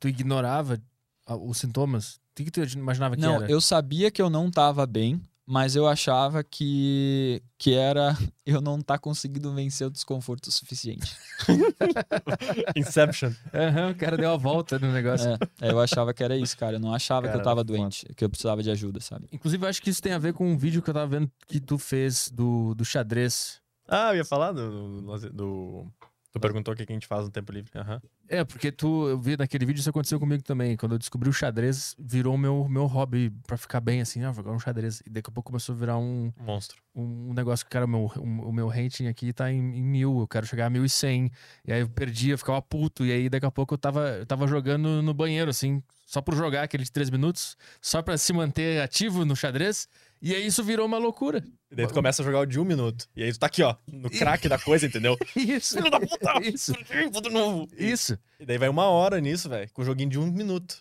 tu 0.00 0.08
ignorava 0.08 0.80
os 1.28 1.58
sintomas? 1.58 2.16
O 2.16 2.20
que, 2.36 2.44
que 2.44 2.50
tu 2.50 2.60
imaginava 2.76 3.14
que 3.14 3.22
não, 3.22 3.36
era? 3.36 3.50
eu 3.50 3.60
sabia 3.60 4.10
que 4.10 4.20
eu 4.20 4.28
não 4.28 4.50
tava 4.50 4.86
bem, 4.86 5.20
mas 5.46 5.76
eu 5.76 5.86
achava 5.86 6.42
que, 6.42 7.42
que 7.58 7.74
era 7.74 8.16
eu 8.44 8.60
não 8.60 8.80
tá 8.80 8.98
conseguindo 8.98 9.52
vencer 9.54 9.86
o 9.86 9.90
desconforto 9.90 10.46
o 10.48 10.52
suficiente. 10.52 11.14
Inception. 12.74 13.32
Aham, 13.52 13.90
o 13.90 13.94
cara 13.94 14.16
deu 14.16 14.32
a 14.32 14.36
volta 14.36 14.78
no 14.78 14.90
negócio. 14.92 15.30
É, 15.60 15.70
eu 15.70 15.80
achava 15.80 16.12
que 16.12 16.24
era 16.24 16.36
isso, 16.36 16.56
cara. 16.56 16.76
Eu 16.76 16.80
não 16.80 16.92
achava 16.92 17.22
que 17.22 17.28
eu 17.28 17.32
Cara, 17.32 17.44
tava 17.44 17.60
foda. 17.60 17.72
doente, 17.72 18.06
que 18.16 18.24
eu 18.24 18.30
precisava 18.30 18.62
de 18.62 18.70
ajuda, 18.70 19.00
sabe? 19.00 19.28
Inclusive, 19.30 19.64
eu 19.64 19.68
acho 19.68 19.82
que 19.82 19.90
isso 19.90 20.02
tem 20.02 20.12
a 20.12 20.18
ver 20.18 20.32
com 20.32 20.50
um 20.50 20.56
vídeo 20.56 20.82
que 20.82 20.90
eu 20.90 20.94
tava 20.94 21.06
vendo 21.06 21.30
que 21.46 21.60
tu 21.60 21.78
fez 21.78 22.30
do, 22.30 22.74
do 22.74 22.84
xadrez. 22.84 23.60
Ah, 23.88 24.10
eu 24.12 24.16
ia 24.16 24.24
falar 24.24 24.52
do. 24.52 25.00
do, 25.02 25.30
do- 25.30 25.86
tu 26.32 26.40
perguntou 26.40 26.74
o 26.74 26.76
que 26.76 26.82
a 26.82 26.86
gente 26.94 27.06
faz 27.06 27.24
no 27.24 27.30
tempo 27.30 27.52
livre. 27.52 27.70
Aham. 27.78 28.00
É, 28.28 28.42
porque 28.42 28.72
tu, 28.72 29.06
eu 29.08 29.18
vi 29.18 29.36
naquele 29.36 29.64
vídeo, 29.66 29.78
isso 29.80 29.90
aconteceu 29.90 30.18
comigo 30.18 30.42
também. 30.42 30.76
Quando 30.76 30.92
eu 30.92 30.98
descobri 30.98 31.28
o 31.28 31.32
xadrez, 31.32 31.94
virou 31.98 32.36
meu, 32.38 32.66
meu 32.68 32.86
hobby 32.86 33.30
pra 33.46 33.56
ficar 33.56 33.80
bem 33.80 34.00
assim. 34.00 34.22
Ah, 34.24 34.32
vou 34.32 34.42
jogar 34.42 34.56
um 34.56 34.58
xadrez. 34.58 35.00
E 35.06 35.10
daqui 35.10 35.28
a 35.30 35.32
pouco 35.32 35.50
começou 35.52 35.74
a 35.74 35.78
virar 35.78 35.98
um, 35.98 36.32
Monstro. 36.40 36.78
um 36.94 37.32
negócio 37.34 37.64
que, 37.64 37.70
cara, 37.70 37.84
o 37.84 37.88
meu, 37.88 38.10
um- 38.16 38.48
o 38.48 38.52
meu 38.52 38.66
rating 38.68 39.06
aqui 39.06 39.32
tá 39.32 39.52
em, 39.52 39.58
em 39.58 39.82
mil, 39.82 40.18
eu 40.20 40.26
quero 40.26 40.46
chegar 40.46 40.66
a 40.66 40.70
mil 40.70 40.84
e 40.84 40.88
cem. 40.88 41.30
E 41.66 41.72
aí 41.72 41.80
eu 41.82 41.88
perdia, 41.88 42.36
ficava 42.38 42.60
puto. 42.62 43.04
E 43.04 43.12
aí 43.12 43.28
daqui 43.28 43.46
a 43.46 43.50
pouco 43.50 43.74
eu 43.74 43.78
tava, 43.78 44.08
eu 44.18 44.26
tava 44.26 44.46
jogando 44.48 45.02
no 45.02 45.12
banheiro, 45.14 45.50
assim, 45.50 45.82
só 46.06 46.20
por 46.22 46.34
jogar 46.34 46.62
aquele 46.64 46.82
de 46.84 46.90
três 46.90 47.10
minutos, 47.10 47.56
só 47.80 48.02
pra 48.02 48.16
se 48.18 48.32
manter 48.32 48.80
ativo 48.82 49.24
no 49.24 49.36
xadrez. 49.36 49.86
E 50.26 50.34
aí 50.34 50.46
isso 50.46 50.64
virou 50.64 50.86
uma 50.86 50.96
loucura. 50.96 51.44
E 51.70 51.76
daí 51.76 51.86
tu 51.86 51.92
começa 51.92 52.22
a 52.22 52.24
jogar 52.24 52.40
o 52.40 52.46
de 52.46 52.58
um 52.58 52.64
minuto. 52.64 53.06
E 53.14 53.22
aí 53.22 53.30
tu 53.30 53.38
tá 53.38 53.44
aqui, 53.46 53.62
ó, 53.62 53.76
no 53.86 54.08
craque 54.08 54.48
da 54.48 54.58
coisa, 54.58 54.86
entendeu? 54.86 55.18
Isso. 55.36 55.76
Filho 55.76 55.90
da 55.90 56.00
puta! 56.00 56.40
Isso. 56.42 56.72
De 57.22 57.28
novo. 57.30 57.68
E, 57.76 57.90
Isso. 57.90 58.18
e 58.40 58.46
daí 58.46 58.56
vai 58.56 58.70
uma 58.70 58.86
hora 58.86 59.20
nisso, 59.20 59.50
velho, 59.50 59.70
com 59.74 59.82
o 59.82 59.84
joguinho 59.84 60.08
de 60.08 60.18
um 60.18 60.30
minuto. 60.30 60.78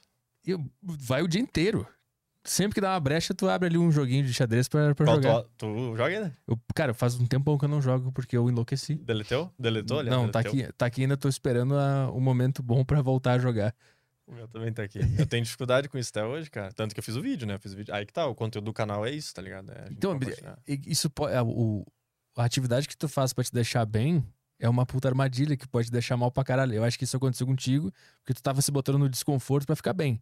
E 0.48 0.56
vai 0.82 1.22
o 1.22 1.28
dia 1.28 1.42
inteiro. 1.42 1.86
Sempre 2.46 2.76
que 2.76 2.82
dá 2.82 2.92
uma 2.92 3.00
brecha, 3.00 3.34
tu 3.34 3.48
abre 3.50 3.68
ali 3.70 3.78
um 3.78 3.90
joguinho 3.92 4.26
de 4.26 4.34
xadrez 4.34 4.68
pra, 4.68 4.94
pra 4.94 5.06
Qual 5.06 5.16
jogar. 5.16 5.44
tu, 5.44 5.50
tu 5.58 5.96
joga 5.96 6.06
ainda? 6.08 6.38
Eu, 6.48 6.60
cara, 6.76 6.94
faz 6.94 7.16
um 7.16 7.26
tempão 7.26 7.58
que 7.58 7.64
eu 7.64 7.70
não 7.70 7.82
jogo 7.82 8.12
porque 8.12 8.36
eu 8.36 8.50
enlouqueci. 8.50 8.96
Deleteu? 8.96 9.50
Deletou 9.58 10.00
ali? 10.00 10.10
não, 10.10 10.30
tá 10.30 10.40
aqui, 10.40 10.68
tá 10.78 10.86
aqui 10.86 11.02
ainda, 11.04 11.16
tô 11.16 11.30
esperando 11.30 11.76
a- 11.76 12.12
um 12.14 12.20
momento 12.20 12.62
bom 12.62 12.84
pra 12.84 13.02
voltar 13.02 13.34
a 13.34 13.40
jogar. 13.40 13.74
O 14.34 14.36
meu 14.36 14.48
também 14.48 14.74
tá 14.74 14.84
aqui. 14.84 15.00
Eu 15.18 15.26
tenho 15.26 15.44
dificuldade 15.44 15.88
com 15.88 15.98
isso 15.98 16.10
até 16.10 16.26
hoje, 16.26 16.50
cara. 16.50 16.72
Tanto 16.74 16.94
que 16.94 17.00
eu 17.00 17.04
fiz 17.04 17.16
o 17.16 17.22
vídeo, 17.22 17.48
né? 17.48 17.56
Eu 17.56 17.60
fiz 17.60 17.74
o 17.74 17.76
vídeo. 17.76 17.94
Aí 17.94 18.06
que 18.06 18.12
tá, 18.14 18.26
o 18.26 18.34
conteúdo 18.36 18.66
do 18.66 18.74
canal 18.74 19.06
é 19.06 19.12
isso, 19.12 19.34
tá 19.34 19.42
ligado? 19.42 19.72
É 19.72 19.88
Então, 19.92 20.18
Isso 20.88 21.10
pode, 21.10 21.36
a, 21.36 21.44
o- 21.44 21.86
a 22.36 22.44
atividade 22.44 22.88
que 22.88 22.98
tu 22.98 23.08
faz 23.08 23.32
pra 23.34 23.44
te 23.44 23.52
deixar 23.54 23.86
bem 23.86 24.26
é 24.60 24.68
uma 24.68 24.86
puta 24.86 25.08
armadilha 25.08 25.56
que 25.56 25.68
pode 25.68 25.88
te 25.88 25.92
deixar 25.92 26.18
mal 26.18 26.32
pra 26.32 26.44
caralho. 26.44 26.74
Eu 26.74 26.84
acho 26.84 26.98
que 26.98 27.04
isso 27.04 27.16
aconteceu 27.18 27.46
contigo 27.46 27.92
porque 28.22 28.34
tu 28.34 28.42
tava 28.42 28.62
se 28.62 28.72
botando 28.72 28.98
no 28.98 29.08
desconforto 29.10 29.66
pra 29.66 29.76
ficar 29.76 29.94
bem. 29.94 30.22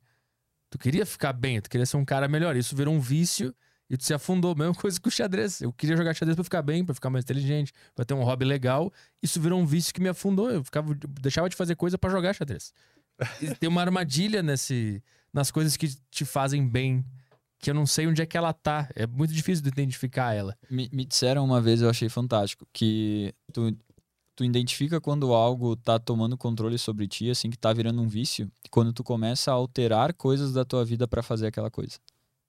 Tu 0.70 0.78
queria 0.78 1.06
ficar 1.06 1.34
bem, 1.34 1.62
tu 1.62 1.70
queria 1.70 1.86
ser 1.86 1.98
um 1.98 2.06
cara 2.06 2.28
melhor. 2.28 2.56
Isso 2.56 2.76
virou 2.76 2.94
um 2.94 3.00
vício 3.00 3.54
e 3.90 3.98
tu 3.98 4.04
se 4.06 4.14
afundou. 4.14 4.56
Mesma 4.56 4.74
coisa 4.74 5.00
com 5.00 5.10
o 5.10 5.12
xadrez. 5.12 5.62
Eu 5.62 5.72
queria 5.74 5.98
jogar 5.98 6.14
xadrez 6.14 6.36
pra 6.36 6.44
ficar 6.46 6.62
bem, 6.62 6.84
pra 6.86 6.96
ficar 6.96 7.10
mais 7.10 7.24
inteligente, 7.26 7.74
pra 7.94 8.06
ter 8.06 8.14
um 8.14 8.24
hobby 8.24 8.46
legal. 8.46 8.92
Isso 9.22 9.40
virou 9.40 9.60
um 9.60 9.66
vício 9.66 9.94
que 9.94 10.02
me 10.02 10.08
afundou. 10.10 10.50
Eu 10.50 10.64
ficava, 10.64 10.92
eu 10.92 10.96
deixava 11.22 11.50
de 11.50 11.56
fazer 11.56 11.76
coisa 11.76 11.98
pra 11.98 12.10
jogar 12.10 12.34
xadrez. 12.34 12.74
Tem 13.60 13.70
uma 13.70 13.82
armadilha 13.82 14.42
nesse, 14.44 15.04
nas 15.34 15.52
coisas 15.52 15.78
que 15.78 15.88
te 16.10 16.26
fazem 16.26 16.68
bem. 16.68 17.06
Que 17.60 17.70
eu 17.70 17.76
não 17.76 17.86
sei 17.86 18.08
onde 18.08 18.22
é 18.22 18.26
que 18.26 18.36
ela 18.36 18.52
tá. 18.54 18.90
É 18.96 19.06
muito 19.06 19.32
difícil 19.34 19.62
de 19.64 19.70
identificar 19.70 20.34
ela. 20.34 20.58
Me, 20.70 20.90
me 20.92 21.06
disseram 21.06 21.46
uma 21.46 21.62
vez, 21.62 21.82
eu 21.82 21.90
achei 21.92 22.10
fantástico, 22.10 22.66
que 22.74 23.36
tu, 23.54 23.78
tu 24.36 24.44
identifica 24.44 25.00
quando 25.00 25.32
algo 25.32 25.76
tá 25.76 26.00
tomando 26.00 26.36
controle 26.36 26.80
sobre 26.80 27.08
ti, 27.08 27.30
assim, 27.30 27.52
que 27.52 27.58
tá 27.60 27.72
virando 27.72 28.02
um 28.02 28.08
vício, 28.08 28.52
quando 28.72 28.92
tu 28.92 29.04
começa 29.04 29.52
a 29.52 29.54
alterar 29.54 30.12
coisas 30.16 30.54
da 30.54 30.66
tua 30.66 30.84
vida 30.84 31.08
pra 31.08 31.22
fazer 31.22 31.46
aquela 31.46 31.70
coisa. 31.70 32.00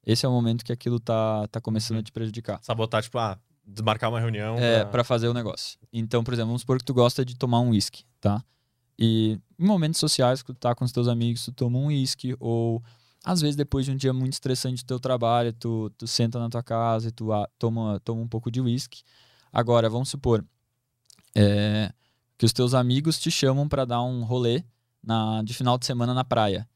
Esse 0.06 0.24
é 0.24 0.28
o 0.28 0.32
momento 0.32 0.64
que 0.64 0.72
aquilo 0.72 0.98
tá, 0.98 1.46
tá 1.48 1.60
começando 1.60 1.96
Uhum. 1.96 2.00
a 2.00 2.04
te 2.04 2.10
prejudicar. 2.12 2.58
Sabotar, 2.62 3.02
tipo, 3.02 3.18
ah, 3.18 3.38
desmarcar 3.66 4.08
uma 4.08 4.18
reunião. 4.18 4.56
É, 4.58 4.80
pra- 4.80 4.86
pra 4.90 5.04
fazer 5.04 5.28
o 5.28 5.34
negócio. 5.34 5.78
Então, 5.92 6.24
por 6.24 6.32
exemplo, 6.32 6.48
vamos 6.48 6.62
supor 6.62 6.78
que 6.78 6.84
tu 6.86 6.94
gosta 6.94 7.22
de 7.22 7.36
tomar 7.36 7.60
um 7.60 7.68
uísque, 7.68 8.04
tá? 8.18 8.42
E 9.04 9.36
em 9.58 9.66
momentos 9.66 9.98
sociais, 9.98 10.42
que 10.42 10.52
tu 10.52 10.54
tá 10.54 10.76
com 10.76 10.84
os 10.84 10.92
teus 10.92 11.08
amigos, 11.08 11.44
tu 11.44 11.50
toma 11.50 11.76
um 11.76 11.86
uísque, 11.86 12.36
ou 12.38 12.80
às 13.24 13.40
vezes 13.40 13.56
depois 13.56 13.84
de 13.84 13.90
um 13.90 13.96
dia 13.96 14.12
muito 14.12 14.34
estressante 14.34 14.84
do 14.84 14.86
teu 14.86 15.00
trabalho, 15.00 15.52
tu, 15.52 15.90
tu 15.98 16.06
senta 16.06 16.38
na 16.38 16.48
tua 16.48 16.62
casa 16.62 17.08
e 17.08 17.10
tu 17.10 17.32
ah, 17.32 17.48
toma, 17.58 17.98
toma 18.04 18.22
um 18.22 18.28
pouco 18.28 18.48
de 18.48 18.60
uísque. 18.60 19.02
Agora, 19.52 19.90
vamos 19.90 20.08
supor 20.08 20.44
é, 21.34 21.92
que 22.38 22.46
os 22.46 22.52
teus 22.52 22.74
amigos 22.74 23.18
te 23.18 23.28
chamam 23.28 23.68
pra 23.68 23.84
dar 23.84 24.04
um 24.04 24.22
rolê 24.22 24.62
na, 25.02 25.42
de 25.42 25.52
final 25.52 25.76
de 25.76 25.84
semana 25.84 26.14
na 26.14 26.22
praia. 26.22 26.68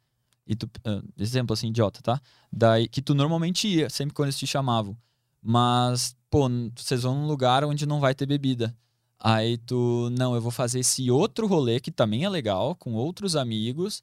E 0.45 0.57
tu, 0.57 0.69
ah, 0.85 1.01
exemplo 1.17 1.55
assim, 1.55 1.69
idiota, 1.69 2.03
tá? 2.03 2.21
Daí, 2.53 2.89
que 2.89 3.01
tu 3.01 3.15
normalmente 3.15 3.69
ia, 3.69 3.89
sempre 3.89 4.15
quando 4.15 4.27
eles 4.27 4.39
te 4.39 4.49
chamavam. 4.49 4.97
Mas, 5.41 6.17
pô, 6.29 6.49
vocês 6.77 7.05
vão 7.05 7.15
num 7.15 7.29
lugar 7.29 7.65
onde 7.65 7.87
não 7.87 8.01
vai 8.01 8.17
ter 8.17 8.27
bebida. 8.27 8.77
Aí 9.19 9.57
tu, 9.59 10.11
não, 10.13 10.35
eu 10.35 10.41
vou 10.41 10.51
fazer 10.51 10.81
esse 10.81 11.11
outro 11.11 11.47
rolê 11.47 11.81
que 11.81 11.91
também 11.91 12.25
é 12.25 12.29
legal, 12.29 12.75
com 12.77 12.95
outros 12.95 13.35
amigos, 13.35 14.03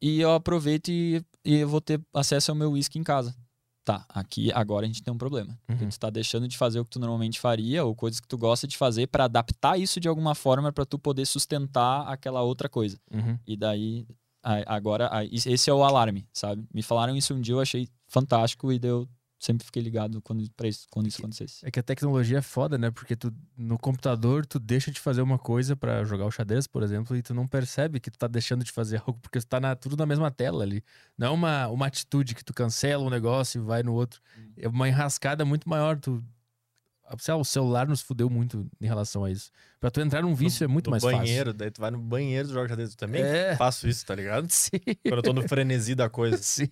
e 0.00 0.20
eu 0.20 0.32
aproveito 0.32 0.88
e, 0.88 1.24
e 1.44 1.56
eu 1.56 1.68
vou 1.68 1.80
ter 1.80 2.00
acesso 2.12 2.50
ao 2.50 2.56
meu 2.56 2.72
uísque 2.72 2.98
em 2.98 3.02
casa. 3.02 3.34
Tá, 3.84 4.04
aqui 4.08 4.50
agora 4.52 4.84
a 4.84 4.86
gente 4.86 5.02
tem 5.02 5.12
um 5.12 5.18
problema. 5.18 5.58
Uhum. 5.68 5.88
tu 5.88 6.00
tá 6.00 6.08
deixando 6.08 6.48
de 6.48 6.56
fazer 6.56 6.80
o 6.80 6.84
que 6.84 6.92
tu 6.92 6.98
normalmente 6.98 7.38
faria, 7.38 7.84
ou 7.84 7.94
coisas 7.94 8.18
que 8.18 8.28
tu 8.28 8.38
gosta 8.38 8.66
de 8.66 8.76
fazer, 8.78 9.06
pra 9.08 9.24
adaptar 9.24 9.78
isso 9.78 10.00
de 10.00 10.08
alguma 10.08 10.34
forma 10.34 10.72
pra 10.72 10.86
tu 10.86 10.98
poder 10.98 11.26
sustentar 11.26 12.08
aquela 12.08 12.42
outra 12.42 12.68
coisa. 12.68 12.98
Uhum. 13.12 13.38
E 13.46 13.56
daí, 13.56 14.06
agora, 14.66 15.10
esse 15.30 15.68
é 15.68 15.74
o 15.74 15.84
alarme, 15.84 16.26
sabe? 16.32 16.66
Me 16.72 16.82
falaram 16.82 17.14
isso 17.14 17.34
um 17.34 17.40
dia, 17.40 17.54
eu 17.54 17.60
achei 17.60 17.88
fantástico 18.08 18.72
e 18.72 18.78
daí 18.78 18.90
eu 18.90 19.08
sempre 19.44 19.64
fiquei 19.66 19.82
ligado 19.82 20.22
quando, 20.22 20.48
pra 20.56 20.66
isso, 20.66 20.86
quando 20.90 21.06
isso 21.06 21.20
acontecesse. 21.20 21.64
É 21.66 21.70
que 21.70 21.78
a 21.78 21.82
tecnologia 21.82 22.38
é 22.38 22.42
foda, 22.42 22.78
né? 22.78 22.90
Porque 22.90 23.14
tu, 23.14 23.32
no 23.56 23.78
computador 23.78 24.46
tu 24.46 24.58
deixa 24.58 24.90
de 24.90 24.98
fazer 25.00 25.20
uma 25.22 25.38
coisa 25.38 25.76
pra 25.76 26.02
jogar 26.04 26.24
o 26.24 26.30
xadrez, 26.30 26.66
por 26.66 26.82
exemplo, 26.82 27.16
e 27.16 27.22
tu 27.22 27.34
não 27.34 27.46
percebe 27.46 28.00
que 28.00 28.10
tu 28.10 28.18
tá 28.18 28.26
deixando 28.26 28.64
de 28.64 28.72
fazer 28.72 28.96
algo 29.06 29.18
porque 29.20 29.38
tu 29.40 29.46
tá 29.46 29.60
na, 29.60 29.76
tudo 29.76 29.96
na 29.96 30.06
mesma 30.06 30.30
tela 30.30 30.64
ali. 30.64 30.82
Não 31.18 31.26
é 31.26 31.30
uma, 31.30 31.68
uma 31.68 31.86
atitude 31.86 32.34
que 32.34 32.44
tu 32.44 32.54
cancela 32.54 33.04
um 33.04 33.10
negócio 33.10 33.60
e 33.60 33.64
vai 33.64 33.82
no 33.82 33.92
outro. 33.92 34.20
É 34.56 34.66
uma 34.68 34.88
enrascada 34.88 35.44
muito 35.44 35.68
maior. 35.68 35.98
Tu, 36.00 36.22
sei 37.18 37.34
lá, 37.34 37.40
o 37.40 37.44
celular 37.44 37.86
nos 37.86 38.00
fudeu 38.00 38.30
muito 38.30 38.66
em 38.80 38.86
relação 38.86 39.24
a 39.24 39.30
isso. 39.30 39.50
Pra 39.78 39.90
tu 39.90 40.00
entrar 40.00 40.22
num 40.22 40.34
vício 40.34 40.64
é 40.64 40.66
muito 40.66 40.86
no 40.86 40.92
mais 40.92 41.02
banheiro, 41.02 41.52
daí 41.52 41.70
tu 41.70 41.80
vai 41.80 41.90
no 41.90 41.98
banheiro 41.98 42.48
do 42.48 42.54
jogo 42.54 42.66
xadrez. 42.68 42.90
Eu 42.92 42.96
também 42.96 43.22
É. 43.22 43.54
faço 43.56 43.86
isso, 43.86 44.06
tá 44.06 44.14
ligado? 44.14 44.44
fácil. 44.44 44.70
Sim. 44.88 44.94
Quando 45.02 45.16
eu 45.18 45.22
tô 45.22 45.32
no 45.34 45.46
frenesi 45.46 45.94
da 45.94 46.08
coisa. 46.08 46.38
Sim. 46.38 46.68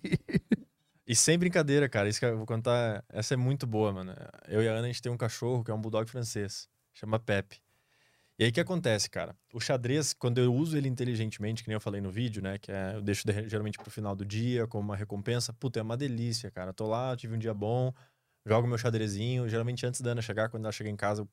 E 1.05 1.15
sem 1.15 1.37
brincadeira, 1.37 1.89
cara. 1.89 2.07
Isso 2.07 2.19
que 2.19 2.25
eu 2.25 2.37
vou 2.37 2.45
contar. 2.45 3.03
Essa 3.09 3.33
é 3.33 3.37
muito 3.37 3.67
boa, 3.67 3.91
mano. 3.91 4.13
Eu 4.47 4.61
e 4.61 4.67
a 4.67 4.71
Ana, 4.71 4.83
a 4.83 4.87
gente 4.87 5.01
tem 5.01 5.11
um 5.11 5.17
cachorro 5.17 5.63
que 5.63 5.71
é 5.71 5.73
um 5.73 5.81
bulldog 5.81 6.09
francês. 6.09 6.69
Chama 6.93 7.19
Pepe. 7.19 7.61
E 8.39 8.43
aí 8.43 8.49
o 8.49 8.53
que 8.53 8.59
acontece, 8.59 9.09
cara? 9.09 9.35
O 9.53 9.59
xadrez, 9.59 10.11
quando 10.13 10.39
eu 10.39 10.53
uso 10.53 10.75
ele 10.75 10.87
inteligentemente, 10.89 11.61
que 11.61 11.69
nem 11.69 11.75
eu 11.75 11.81
falei 11.81 12.01
no 12.01 12.09
vídeo, 12.09 12.41
né? 12.41 12.57
Que 12.57 12.71
é, 12.71 12.95
eu 12.95 13.01
deixo 13.01 13.27
de- 13.27 13.47
geralmente 13.47 13.77
pro 13.77 13.91
final 13.91 14.15
do 14.15 14.25
dia, 14.25 14.65
como 14.65 14.83
uma 14.83 14.95
recompensa. 14.95 15.53
Puta, 15.53 15.79
é 15.79 15.83
uma 15.83 15.95
delícia, 15.95 16.49
cara. 16.49 16.73
Tô 16.73 16.87
lá, 16.87 17.15
tive 17.15 17.35
um 17.35 17.37
dia 17.37 17.53
bom, 17.53 17.93
jogo 18.45 18.67
meu 18.67 18.77
xadrezinho. 18.77 19.47
Geralmente 19.47 19.85
antes 19.85 20.01
da 20.01 20.11
Ana 20.11 20.21
chegar, 20.21 20.49
quando 20.49 20.63
ela 20.63 20.71
chega 20.71 20.89
em 20.89 20.95
casa, 20.95 21.21
eu 21.21 21.29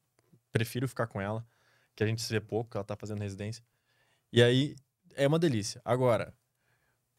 prefiro 0.52 0.86
ficar 0.88 1.06
com 1.06 1.20
ela, 1.20 1.46
que 1.94 2.02
a 2.02 2.06
gente 2.06 2.20
se 2.22 2.30
vê 2.32 2.40
pouco, 2.40 2.76
ela 2.76 2.84
tá 2.84 2.96
fazendo 2.96 3.20
residência. 3.20 3.64
E 4.32 4.42
aí 4.42 4.76
é 5.14 5.26
uma 5.26 5.38
delícia. 5.38 5.80
Agora, 5.84 6.34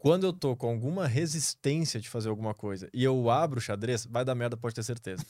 quando 0.01 0.23
eu 0.25 0.33
tô 0.33 0.55
com 0.55 0.67
alguma 0.67 1.05
resistência 1.07 1.99
de 1.99 2.09
fazer 2.09 2.27
alguma 2.29 2.55
coisa 2.55 2.89
e 2.91 3.03
eu 3.03 3.29
abro 3.29 3.59
o 3.59 3.61
xadrez, 3.61 4.03
vai 4.09 4.25
dar 4.25 4.33
merda, 4.33 4.57
pode 4.57 4.73
ter 4.73 4.81
certeza. 4.81 5.23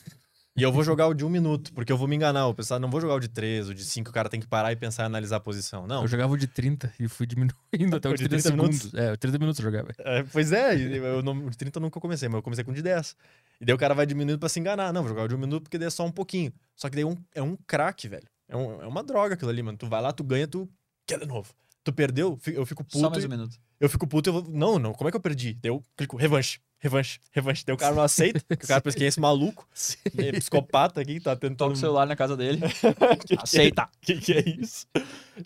E 0.56 0.62
eu 0.62 0.72
vou 0.72 0.82
jogar 0.82 1.08
o 1.08 1.14
de 1.14 1.24
um 1.26 1.28
minuto, 1.28 1.72
porque 1.74 1.92
eu 1.92 1.96
vou 1.98 2.08
me 2.08 2.16
enganar. 2.16 2.40
Eu 2.40 2.54
pensar, 2.54 2.78
não 2.78 2.90
vou 2.90 2.98
jogar 3.00 3.14
o 3.14 3.20
de 3.20 3.28
três, 3.28 3.68
o 3.68 3.74
de 3.74 3.84
cinco, 3.84 4.08
o 4.08 4.12
cara 4.12 4.30
tem 4.30 4.40
que 4.40 4.46
parar 4.46 4.72
e 4.72 4.76
pensar 4.76 5.02
e 5.02 5.06
analisar 5.06 5.36
a 5.36 5.40
posição. 5.40 5.86
Não. 5.86 6.00
Eu 6.02 6.08
jogava 6.08 6.32
o 6.32 6.36
de 6.38 6.46
30 6.46 6.90
e 6.98 7.06
fui 7.06 7.26
diminuindo 7.26 7.54
até 7.96 8.08
O 8.08 8.14
de 8.14 8.26
30 8.28 8.42
30 8.50 8.50
minutos? 8.50 8.94
É, 8.94 9.14
30 9.16 9.38
minutos 9.38 9.58
eu 9.60 9.64
jogava. 9.70 9.92
É, 9.98 10.22
pois 10.24 10.52
é, 10.52 10.74
eu 10.74 11.22
não, 11.22 11.32
o 11.46 11.50
de 11.50 11.56
30 11.58 11.78
eu 11.78 11.82
nunca 11.82 12.00
comecei, 12.00 12.28
mas 12.28 12.36
eu 12.36 12.42
comecei 12.42 12.64
com 12.64 12.70
o 12.70 12.74
de 12.74 12.82
10. 12.82 13.14
E 13.60 13.64
daí 13.66 13.74
o 13.74 13.78
cara 13.78 13.94
vai 13.94 14.06
diminuindo 14.06 14.38
pra 14.38 14.48
se 14.48 14.58
enganar. 14.58 14.90
Não, 14.92 15.02
vou 15.02 15.08
jogar 15.10 15.24
o 15.24 15.28
de 15.28 15.34
um 15.34 15.38
minuto 15.38 15.64
porque 15.64 15.76
daí 15.78 15.88
é 15.88 15.90
só 15.90 16.04
um 16.06 16.12
pouquinho. 16.12 16.50
Só 16.76 16.88
que 16.88 16.96
daí 16.96 17.04
é 17.04 17.06
um, 17.06 17.16
é 17.34 17.42
um 17.42 17.56
craque, 17.66 18.08
velho. 18.08 18.26
É, 18.48 18.56
um- 18.56 18.82
é 18.82 18.86
uma 18.86 19.02
droga 19.02 19.34
aquilo 19.34 19.50
ali, 19.50 19.62
mano. 19.62 19.76
Tu 19.78 19.86
vai 19.86 20.00
lá, 20.02 20.12
tu 20.12 20.22
ganha, 20.24 20.46
tu 20.48 20.66
quer 21.06 21.18
de 21.18 21.26
novo. 21.26 21.54
Tu 21.84 21.92
perdeu, 21.92 22.38
eu 22.46 22.64
fico 22.64 22.84
puto. 22.84 22.98
Só 22.98 23.10
mais 23.10 23.24
um 23.24 23.28
minuto. 23.28 23.58
eu 23.80 23.88
fico 23.88 24.06
puto 24.06 24.28
e 24.28 24.30
eu 24.30 24.34
vou. 24.34 24.52
Não, 24.52 24.78
não, 24.78 24.92
como 24.92 25.08
é 25.08 25.10
que 25.10 25.16
eu 25.16 25.20
perdi? 25.20 25.54
Daí 25.54 25.70
eu 25.70 25.82
clico, 25.96 26.16
revanche, 26.16 26.60
revanche, 26.78 27.18
revanche. 27.32 27.64
Daí 27.66 27.74
o 27.74 27.78
cara 27.78 27.94
não 27.94 28.02
aceita, 28.02 28.40
o 28.54 28.66
cara 28.66 28.80
pensa 28.80 28.96
que 28.96 29.04
é 29.04 29.08
esse 29.08 29.18
maluco, 29.18 29.68
é 30.16 30.32
psicopata 30.32 31.00
aqui, 31.00 31.18
tá 31.18 31.34
tentando. 31.34 31.56
Toca 31.56 31.72
o 31.72 31.76
celular 31.76 32.06
na 32.06 32.14
casa 32.14 32.36
dele. 32.36 32.60
que, 33.26 33.36
que 33.36 33.42
Aceita. 33.42 33.82
É, 33.82 33.86
que, 34.00 34.20
que 34.20 34.32
é 34.32 34.48
isso? 34.48 34.86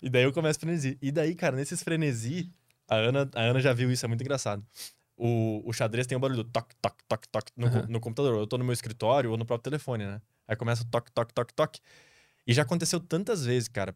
E 0.01 0.09
daí 0.09 0.23
eu 0.23 0.31
começo 0.31 0.59
a 0.59 0.61
frenesi. 0.61 0.97
E 1.01 1.11
daí, 1.11 1.33
cara, 1.33 1.55
nesses 1.55 1.81
frenesi, 1.81 2.51
a 2.87 2.95
Ana, 2.95 3.29
a 3.33 3.41
Ana 3.41 3.59
já 3.59 3.73
viu 3.73 3.91
isso, 3.91 4.05
é 4.05 4.07
muito 4.07 4.21
engraçado. 4.21 4.63
O, 5.17 5.63
o 5.67 5.73
xadrez 5.73 6.05
tem 6.05 6.15
o 6.15 6.19
barulho 6.19 6.43
do 6.43 6.49
toque, 6.51 6.75
toque, 6.79 7.03
toque, 7.07 7.27
toque 7.29 7.51
no, 7.57 7.65
Aham. 7.65 7.85
no 7.89 7.99
computador. 7.99 8.37
Eu 8.37 8.45
tô 8.45 8.59
no 8.59 8.63
meu 8.63 8.73
escritório 8.73 9.31
ou 9.31 9.37
no 9.37 9.45
próprio 9.45 9.71
telefone, 9.71 10.05
né? 10.05 10.21
Aí 10.47 10.55
começa 10.55 10.83
o 10.83 10.85
toque, 10.85 11.11
toque, 11.11 11.33
toque, 11.33 11.53
toque. 11.55 11.79
E 12.45 12.53
já 12.53 12.61
aconteceu 12.61 12.99
tantas 12.99 13.43
vezes, 13.43 13.67
cara. 13.67 13.95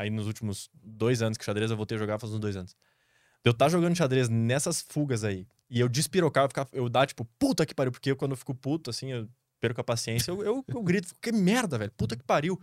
Aí 0.00 0.08
nos 0.08 0.26
últimos 0.26 0.70
dois 0.82 1.20
anos 1.20 1.36
que 1.36 1.44
xadrez 1.44 1.70
eu 1.70 1.76
voltei 1.76 1.96
a 1.96 1.98
jogar, 1.98 2.18
faz 2.18 2.32
uns 2.32 2.40
dois 2.40 2.56
anos. 2.56 2.70
De 2.72 3.50
Eu 3.50 3.52
tá 3.52 3.68
jogando 3.68 3.94
xadrez 3.94 4.30
nessas 4.30 4.80
fugas 4.80 5.24
aí. 5.24 5.46
E 5.68 5.78
eu 5.78 5.90
despirocar, 5.90 6.44
eu, 6.44 6.48
ficar, 6.48 6.66
eu 6.72 6.88
dar 6.88 7.06
tipo, 7.06 7.24
puta 7.38 7.66
que 7.66 7.74
pariu. 7.74 7.92
Porque 7.92 8.10
eu, 8.10 8.16
quando 8.16 8.30
eu 8.30 8.36
fico 8.38 8.54
puto, 8.54 8.88
assim, 8.88 9.12
eu 9.12 9.28
perco 9.60 9.78
a 9.80 9.84
paciência, 9.84 10.30
eu, 10.30 10.42
eu, 10.42 10.64
eu 10.66 10.82
grito, 10.82 11.14
que 11.20 11.30
merda, 11.30 11.76
velho. 11.76 11.92
Puta 11.98 12.16
que 12.16 12.22
pariu. 12.24 12.58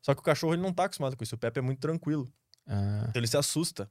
Só 0.00 0.14
que 0.14 0.20
o 0.20 0.22
cachorro 0.24 0.54
ele 0.54 0.62
não 0.62 0.72
tá 0.72 0.84
acostumado 0.84 1.16
com 1.16 1.24
isso. 1.24 1.34
O 1.34 1.38
Pepe 1.38 1.58
é 1.58 1.62
muito 1.62 1.80
tranquilo. 1.80 2.32
Ah, 2.64 3.06
Então 3.08 3.18
ele 3.20 3.26
se 3.26 3.36
assusta. 3.36 3.90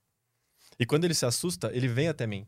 E 0.79 0.85
quando 0.85 1.03
ele 1.03 1.13
se 1.13 1.25
assusta, 1.25 1.69
ele 1.73 1.89
vem 1.89 2.07
até 2.07 2.25
mim. 2.25 2.47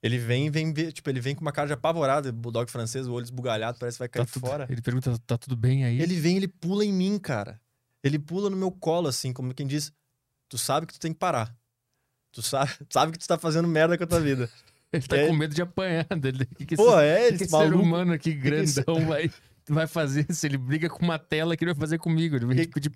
Ele 0.00 0.18
vem, 0.18 0.48
vem 0.48 0.72
ver, 0.72 0.92
tipo, 0.92 1.10
ele 1.10 1.20
vem 1.20 1.34
com 1.34 1.40
uma 1.40 1.50
cara 1.50 1.66
de 1.66 1.72
apavorado, 1.72 2.32
bulldog 2.32 2.70
francês, 2.70 3.08
o 3.08 3.12
olho 3.14 3.24
esbugalhado, 3.24 3.78
parece 3.80 3.96
que 3.96 4.00
vai 4.00 4.08
tá 4.08 4.18
cair 4.20 4.26
tudo- 4.30 4.46
fora. 4.46 4.66
Ele 4.70 4.80
pergunta, 4.80 5.18
tá 5.26 5.36
tudo 5.36 5.56
bem 5.56 5.84
aí? 5.84 6.00
Ele 6.00 6.14
vem, 6.20 6.36
ele 6.36 6.46
pula 6.46 6.84
em 6.84 6.92
mim, 6.92 7.18
cara. 7.18 7.60
Ele 8.06 8.18
pula 8.18 8.48
no 8.50 8.56
meu 8.56 8.70
colo, 8.70 9.08
assim, 9.08 9.32
como 9.32 9.52
quem 9.54 9.66
diz: 9.66 9.92
Tu 10.48 10.56
sabe 10.58 10.86
que 10.86 10.92
tu 10.94 11.00
tem 11.00 11.12
que 11.12 11.18
parar. 11.18 11.54
Tu 12.32 12.42
sabe, 12.42 12.70
sabe 12.90 13.12
que 13.12 13.18
tu 13.18 13.26
tá 13.26 13.38
fazendo 13.38 13.66
merda 13.68 13.96
com 13.98 14.04
a 14.04 14.06
tua 14.06 14.20
vida. 14.20 14.48
Ele 14.92 15.02
tá 15.02 15.16
É. 15.16 15.26
com 15.26 15.32
medo 15.34 15.54
de 15.54 15.60
apanhar 15.62 16.04
dele. 16.04 16.46
Que 16.56 16.64
que 16.64 16.76
Pô, 16.76 16.88
esse, 17.00 17.04
é, 17.34 17.36
que 17.36 17.42
esse 17.44 17.52
maluco. 17.52 17.76
ser 17.76 17.82
humano 17.82 18.12
aqui 18.12 18.30
esse- 18.30 18.82
grandão 18.82 19.04
vai, 19.06 19.30
vai 19.68 19.86
fazer 19.86 20.32
se 20.32 20.46
ele 20.46 20.56
briga 20.56 20.88
com 20.88 21.04
uma 21.04 21.18
tela 21.18 21.56
que 21.56 21.64
ele 21.64 21.72
vai 21.74 21.80
fazer 21.80 21.98
comigo. 21.98 22.36
Ele 22.36 22.46
Que- 22.54 22.62
tipo 22.66 22.80
de 22.80 22.90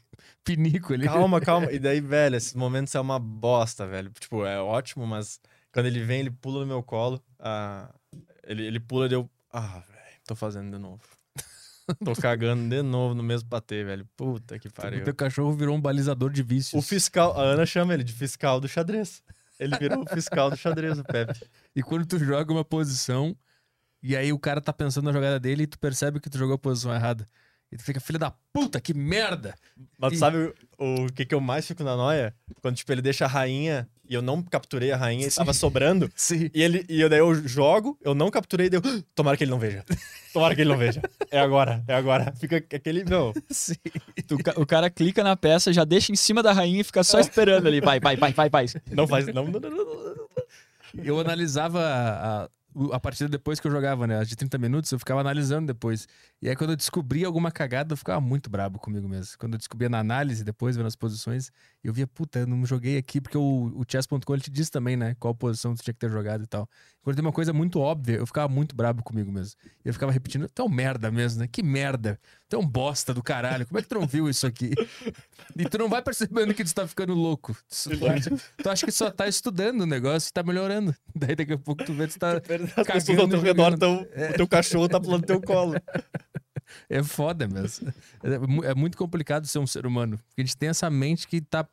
pinico 0.44 0.92
ali. 0.94 1.06
Calma, 1.06 1.40
calma. 1.40 1.70
E 1.72 1.78
daí, 1.78 2.00
velho, 2.00 2.36
esses 2.36 2.54
momentos 2.54 2.94
é 2.94 3.00
uma 3.00 3.18
bosta, 3.18 3.86
velho. 3.86 4.10
Tipo, 4.18 4.44
é 4.46 4.60
ótimo, 4.60 5.06
mas 5.06 5.40
quando 5.72 5.86
ele 5.86 6.02
vem, 6.04 6.20
ele 6.20 6.30
pula 6.30 6.60
no 6.60 6.66
meu 6.66 6.82
colo. 6.82 7.20
ah, 7.40 7.92
ele, 8.44 8.64
ele 8.66 8.80
pula 8.80 9.06
e 9.06 9.08
deu. 9.08 9.28
Ah, 9.52 9.80
velho, 9.80 10.20
tô 10.26 10.36
fazendo 10.36 10.70
de 10.70 10.78
novo. 10.78 11.02
tô 12.04 12.14
cagando 12.14 12.68
de 12.68 12.82
novo 12.82 13.14
no 13.14 13.22
mesmo 13.22 13.48
patê, 13.48 13.84
velho. 13.84 14.06
Puta 14.16 14.58
que 14.58 14.68
O 14.68 14.72
pariu. 14.72 15.04
teu 15.04 15.14
cachorro 15.14 15.52
virou 15.52 15.76
um 15.76 15.80
balizador 15.80 16.30
de 16.30 16.42
vícios. 16.42 16.82
O 16.82 16.86
fiscal, 16.86 17.38
a 17.38 17.42
Ana 17.42 17.66
chama 17.66 17.94
ele 17.94 18.04
de 18.04 18.12
fiscal 18.12 18.60
do 18.60 18.68
xadrez. 18.68 19.22
Ele 19.58 19.76
virou 19.78 20.02
o 20.02 20.06
fiscal 20.08 20.50
do 20.50 20.56
xadrez, 20.56 20.98
o 20.98 21.04
Pepe. 21.04 21.40
E 21.76 21.82
quando 21.82 22.04
tu 22.06 22.18
joga 22.18 22.52
uma 22.52 22.64
posição, 22.64 23.36
e 24.02 24.16
aí 24.16 24.32
o 24.32 24.38
cara 24.38 24.60
tá 24.60 24.72
pensando 24.72 25.04
na 25.04 25.12
jogada 25.12 25.38
dele 25.38 25.62
e 25.64 25.66
tu 25.66 25.78
percebe 25.78 26.18
que 26.18 26.28
tu 26.30 26.36
jogou 26.38 26.54
a 26.54 26.58
posição 26.58 26.92
errada. 26.94 27.28
E 27.70 27.76
tu 27.76 27.84
fica, 27.84 28.00
filha 28.00 28.18
da 28.18 28.32
puta, 28.52 28.80
que 28.80 28.92
merda! 28.92 29.54
Mas 29.98 30.14
E- 30.14 30.16
sabe 30.16 30.52
o, 30.78 31.04
o 31.04 31.12
que, 31.12 31.24
que 31.24 31.34
eu 31.34 31.40
mais 31.40 31.66
fico 31.66 31.84
na 31.84 31.94
noia? 31.96 32.34
Quando, 32.60 32.74
tipo, 32.76 32.90
ele 32.90 33.00
deixa 33.02 33.26
a 33.26 33.28
rainha 33.28 33.88
e 34.10 34.14
eu 34.14 34.20
não 34.20 34.42
capturei 34.42 34.90
a 34.90 34.96
rainha 34.96 35.24
e 35.24 35.30
tava 35.30 35.54
sobrando. 35.54 36.10
Sim. 36.16 36.50
E, 36.52 36.60
ele, 36.60 36.84
e 36.88 37.00
eu, 37.00 37.08
daí 37.08 37.20
eu 37.20 37.32
jogo, 37.46 37.96
eu 38.02 38.12
não 38.12 38.28
capturei, 38.28 38.68
deu. 38.68 38.82
Tomara 39.14 39.36
que 39.36 39.44
ele 39.44 39.52
não 39.52 39.58
veja. 39.60 39.84
Tomara 40.32 40.52
que 40.52 40.62
ele 40.62 40.70
não 40.70 40.76
veja. 40.76 41.00
É 41.30 41.38
agora, 41.38 41.84
é 41.86 41.94
agora. 41.94 42.34
Fica 42.36 42.56
aquele. 42.56 43.04
Meu, 43.04 43.32
Sim. 43.48 43.76
Tu 44.26 44.36
o 44.56 44.66
cara 44.66 44.90
clica 44.90 45.22
na 45.22 45.36
peça, 45.36 45.72
já 45.72 45.84
deixa 45.84 46.10
em 46.10 46.16
cima 46.16 46.42
da 46.42 46.52
rainha 46.52 46.80
e 46.80 46.84
fica 46.84 47.04
só 47.04 47.20
esperando 47.20 47.68
ali. 47.68 47.80
Vai, 47.80 48.00
vai, 48.00 48.16
vai, 48.16 48.32
vai, 48.32 48.50
vai. 48.50 48.66
não 48.90 49.06
faz. 49.06 49.26
Não, 49.28 49.44
não, 49.46 49.60
não, 49.60 49.70
não, 49.70 49.84
não. 49.84 50.28
Eu 51.04 51.20
analisava 51.20 51.80
a, 51.80 52.48
a 52.92 52.98
partida 52.98 53.28
depois 53.28 53.60
que 53.60 53.66
eu 53.68 53.70
jogava, 53.70 54.08
né? 54.08 54.18
As 54.18 54.28
de 54.28 54.34
30 54.34 54.58
minutos, 54.58 54.90
eu 54.90 54.98
ficava 54.98 55.20
analisando 55.20 55.68
depois. 55.68 56.08
E 56.42 56.48
aí, 56.48 56.56
quando 56.56 56.70
eu 56.70 56.76
descobri 56.76 57.22
alguma 57.22 57.50
cagada, 57.50 57.92
eu 57.92 57.96
ficava 57.98 58.18
muito 58.18 58.48
brabo 58.48 58.78
comigo 58.78 59.06
mesmo. 59.06 59.36
Quando 59.38 59.54
eu 59.54 59.58
descobria 59.58 59.90
na 59.90 59.98
análise, 59.98 60.42
depois, 60.42 60.74
vendo 60.74 60.86
as 60.86 60.96
posições, 60.96 61.52
eu 61.84 61.92
via, 61.92 62.06
puta, 62.06 62.38
eu 62.38 62.46
não 62.46 62.64
joguei 62.64 62.96
aqui, 62.96 63.20
porque 63.20 63.36
o, 63.36 63.70
o 63.76 63.84
chess.com 63.86 64.32
ele 64.32 64.40
te 64.40 64.50
diz 64.50 64.70
também, 64.70 64.96
né? 64.96 65.14
Qual 65.20 65.34
posição 65.34 65.74
tu 65.74 65.82
tinha 65.82 65.92
que 65.92 66.00
ter 66.00 66.10
jogado 66.10 66.42
e 66.42 66.46
tal. 66.46 66.66
Quando 67.02 67.16
tem 67.16 67.24
uma 67.24 67.32
coisa 67.32 67.52
muito 67.52 67.78
óbvia, 67.78 68.16
eu 68.16 68.26
ficava 68.26 68.48
muito 68.48 68.74
brabo 68.74 69.02
comigo 69.02 69.30
mesmo. 69.30 69.54
E 69.84 69.88
eu 69.88 69.92
ficava 69.92 70.10
repetindo, 70.10 70.48
tu 70.48 70.62
é 70.62 70.64
um 70.64 70.68
merda 70.70 71.10
mesmo, 71.10 71.40
né? 71.40 71.46
Que 71.46 71.62
merda. 71.62 72.18
Tu 72.48 72.56
é 72.56 72.58
um 72.58 72.66
bosta 72.66 73.12
do 73.12 73.22
caralho. 73.22 73.66
Como 73.66 73.78
é 73.78 73.82
que 73.82 73.88
tu 73.88 73.96
não 73.96 74.06
viu 74.06 74.26
isso 74.26 74.46
aqui? 74.46 74.70
E 75.54 75.68
tu 75.68 75.76
não 75.76 75.90
vai 75.90 76.00
percebendo 76.00 76.54
que 76.54 76.64
tu 76.64 76.74
tá 76.74 76.86
ficando 76.86 77.12
louco. 77.12 77.54
Tu 77.68 78.06
acha, 78.06 78.30
tu 78.62 78.70
acha 78.70 78.86
que 78.86 78.92
só 78.92 79.10
tá 79.10 79.28
estudando 79.28 79.82
o 79.82 79.86
negócio 79.86 80.30
e 80.30 80.32
tá 80.32 80.42
melhorando. 80.42 80.94
Daí 81.14 81.36
daqui 81.36 81.52
a 81.52 81.58
pouco 81.58 81.84
tu 81.84 81.92
vê 81.92 82.06
que 82.06 82.14
tu 82.14 82.18
tá. 82.18 82.40
As 82.76 82.86
pessoas 82.86 83.18
ao 83.18 83.28
teu 83.28 83.40
redor, 83.42 83.76
tão, 83.78 84.02
o 84.02 84.36
teu 84.36 84.48
cachorro 84.48 84.88
tá 84.88 84.98
pulando 84.98 85.26
teu 85.26 85.40
colo. 85.40 85.74
É 86.88 87.02
foda 87.02 87.46
mesmo. 87.48 87.92
É, 88.22 88.70
é 88.70 88.74
muito 88.74 88.96
complicado 88.96 89.46
ser 89.46 89.58
um 89.58 89.66
ser 89.66 89.86
humano. 89.86 90.18
Porque 90.18 90.42
a 90.42 90.44
gente 90.44 90.56
tem 90.56 90.68
essa 90.68 90.88
mente 90.90 91.26
que 91.26 91.40
tá. 91.40 91.66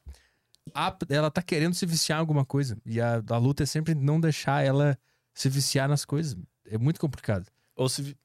Ela 1.09 1.31
tá 1.31 1.41
querendo 1.41 1.73
se 1.73 1.85
viciar 1.85 2.17
em 2.17 2.21
alguma 2.21 2.45
coisa. 2.45 2.77
E 2.85 2.99
a, 2.99 3.23
a 3.29 3.37
luta 3.37 3.63
é 3.63 3.65
sempre 3.65 3.95
não 3.95 4.19
deixar 4.19 4.63
ela 4.65 4.97
se 5.33 5.49
viciar 5.49 5.87
nas 5.87 6.03
coisas. 6.03 6.35
É 6.65 6.77
muito 6.77 6.99
complicado. 6.99 7.47
Ou 7.75 7.87
se, 7.87 8.17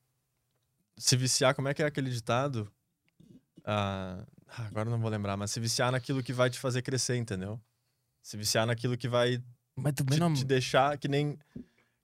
se 0.97 1.17
viciar, 1.17 1.55
como 1.55 1.69
é 1.69 1.75
que 1.75 1.83
é 1.83 1.87
aquele 1.87 2.11
ditado? 2.11 2.71
Ah, 3.65 4.25
ah, 4.49 4.67
agora 4.67 4.91
não 4.91 4.99
vou 4.99 5.11
lembrar, 5.11 5.37
mas 5.37 5.51
se 5.51 5.61
viciar 5.61 5.91
naquilo 5.93 6.23
que 6.23 6.33
vai 6.33 6.51
te 6.51 6.59
fazer 6.59 6.83
crescer, 6.83 7.17
entendeu? 7.17 7.61
Se 8.23 8.37
viciar 8.37 8.67
naquilo 8.67 8.97
que 8.97 9.09
vai 9.09 9.39
te, 9.39 10.19
não. 10.19 10.35
te 10.35 10.45
deixar 10.45 10.99
que 10.99 11.09
nem. 11.09 11.39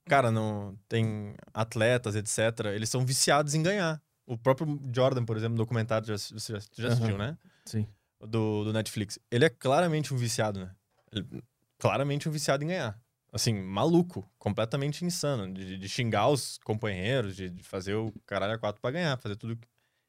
Cara, 0.07 0.31
não 0.31 0.79
tem 0.89 1.35
atletas, 1.53 2.17
etc. 2.17 2.67
Eles 2.75 2.89
são 2.89 3.05
viciados 3.05 3.55
em 3.55 3.63
ganhar. 3.63 4.01
O 4.29 4.37
próprio 4.37 4.79
Jordan, 4.95 5.25
por 5.25 5.37
exemplo, 5.39 5.57
documentário, 5.57 6.07
já, 6.07 6.17
já, 6.17 6.59
já 6.77 6.89
assistiu, 6.89 7.17
né? 7.17 7.39
Sim. 7.65 7.87
Do, 8.21 8.65
do 8.65 8.73
Netflix. 8.75 9.19
Ele 9.31 9.45
é 9.47 9.49
claramente 9.49 10.13
um 10.13 10.17
viciado, 10.19 10.61
né? 10.61 10.75
Ele- 11.11 11.43
claramente 11.79 12.29
um 12.29 12.33
viciado 12.33 12.63
em 12.63 12.67
ganhar. 12.69 13.01
Assim, 13.33 13.55
maluco, 13.55 14.29
completamente 14.39 15.05
insano. 15.05 15.53
De, 15.53 15.79
de 15.79 15.89
xingar 15.89 16.29
os 16.29 16.59
companheiros, 16.59 17.37
de, 17.37 17.49
de 17.49 17.63
fazer 17.63 17.95
o 17.95 18.13
caralho 18.27 18.53
a 18.53 18.59
quatro 18.59 18.83
pra 18.83 18.91
ganhar, 18.91 19.17
fazer 19.17 19.37
tudo. 19.37 19.59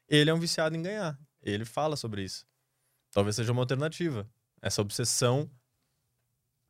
Ele 0.08 0.30
é 0.30 0.34
um 0.34 0.40
viciado 0.40 0.76
em 0.76 0.82
ganhar. 0.82 1.18
Ele 1.42 1.64
fala 1.64 1.96
sobre 1.96 2.24
isso. 2.24 2.46
Talvez 3.12 3.36
seja 3.38 3.52
uma 3.54 3.62
alternativa. 3.62 4.28
Essa 4.62 4.82
obsessão, 4.82 5.50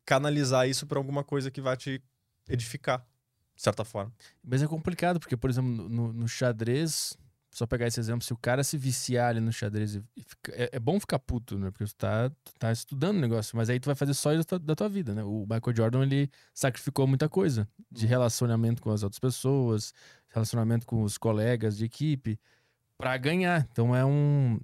canalizar 0.04 0.68
isso 0.68 0.86
pra 0.86 0.98
alguma 0.98 1.24
coisa 1.24 1.50
que 1.50 1.60
vai 1.60 1.76
te 1.76 2.02
edificar, 2.48 3.04
de 3.54 3.62
certa 3.62 3.84
forma. 3.84 4.12
Mas 4.42 4.62
é 4.62 4.66
complicado, 4.66 5.18
porque, 5.20 5.36
por 5.36 5.50
exemplo, 5.50 5.88
no, 5.88 6.12
no 6.12 6.28
xadrez, 6.28 7.16
só 7.52 7.66
pegar 7.66 7.86
esse 7.88 7.98
exemplo, 7.98 8.24
se 8.24 8.32
o 8.32 8.36
cara 8.36 8.62
se 8.62 8.78
viciar 8.78 9.30
ali 9.30 9.40
no 9.40 9.52
xadrez, 9.52 10.00
fica- 10.26 10.52
é, 10.54 10.70
é 10.72 10.78
bom 10.78 11.00
ficar 11.00 11.18
puto, 11.18 11.58
né? 11.58 11.70
Porque 11.70 11.84
tu 11.84 11.94
tá, 11.96 12.30
tu 12.30 12.52
tá 12.58 12.70
estudando 12.70 13.16
o 13.16 13.20
negócio, 13.20 13.56
mas 13.56 13.68
aí 13.68 13.80
tu 13.80 13.86
vai 13.86 13.94
fazer 13.94 14.14
só 14.14 14.32
isso 14.32 14.40
da 14.40 14.44
tua, 14.44 14.58
da 14.58 14.74
tua 14.76 14.88
vida, 14.88 15.14
né? 15.14 15.22
O 15.24 15.40
Michael 15.50 15.76
Jordan, 15.76 16.02
ele 16.02 16.30
sacrificou 16.54 17.06
muita 17.06 17.28
coisa 17.28 17.68
de 17.90 18.06
relacionamento 18.06 18.80
com 18.80 18.90
as 18.90 19.02
outras 19.02 19.18
pessoas, 19.18 19.92
relacionamento 20.28 20.86
com 20.86 21.02
os 21.02 21.18
colegas 21.18 21.76
de 21.76 21.84
equipe, 21.84 22.38
pra 22.96 23.16
ganhar. 23.16 23.66
Então 23.72 23.96
é 23.96 24.04
um. 24.04 24.60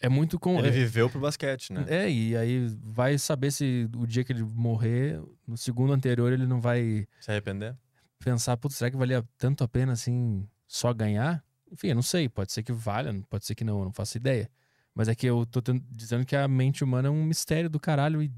É 0.00 0.08
muito 0.08 0.38
com. 0.38 0.58
Ele 0.58 0.68
é- 0.68 0.70
viveu 0.72 1.08
pro 1.08 1.20
basquete, 1.20 1.72
né? 1.72 1.84
é, 1.88 2.10
e 2.10 2.36
aí 2.36 2.66
vai 2.82 3.16
saber 3.16 3.50
se 3.50 3.88
o 3.96 4.06
dia 4.06 4.24
que 4.24 4.32
ele 4.32 4.42
morrer, 4.42 5.20
no 5.46 5.56
segundo 5.56 5.92
anterior, 5.92 6.32
ele 6.32 6.46
não 6.46 6.60
vai 6.60 7.06
Se 7.20 7.30
arrepender? 7.30 7.74
pensar, 8.18 8.56
putz, 8.56 8.76
será 8.76 8.90
que 8.90 8.96
valia 8.96 9.24
tanto 9.38 9.62
a 9.64 9.68
pena 9.68 9.92
assim 9.92 10.46
só 10.66 10.92
ganhar? 10.92 11.42
Enfim, 11.76 11.88
eu 11.88 11.94
não 11.94 12.02
sei, 12.02 12.26
pode 12.26 12.52
ser 12.52 12.62
que 12.62 12.72
valha, 12.72 13.12
pode 13.28 13.44
ser 13.44 13.54
que 13.54 13.62
não, 13.62 13.80
eu 13.80 13.84
não 13.84 13.92
faço 13.92 14.16
ideia. 14.16 14.50
Mas 14.94 15.08
é 15.08 15.14
que 15.14 15.26
eu 15.26 15.44
tô 15.44 15.60
dizendo 15.90 16.24
que 16.24 16.34
a 16.34 16.48
mente 16.48 16.82
humana 16.82 17.08
é 17.08 17.10
um 17.10 17.22
mistério 17.22 17.68
do 17.68 17.78
caralho 17.78 18.22
e 18.22 18.32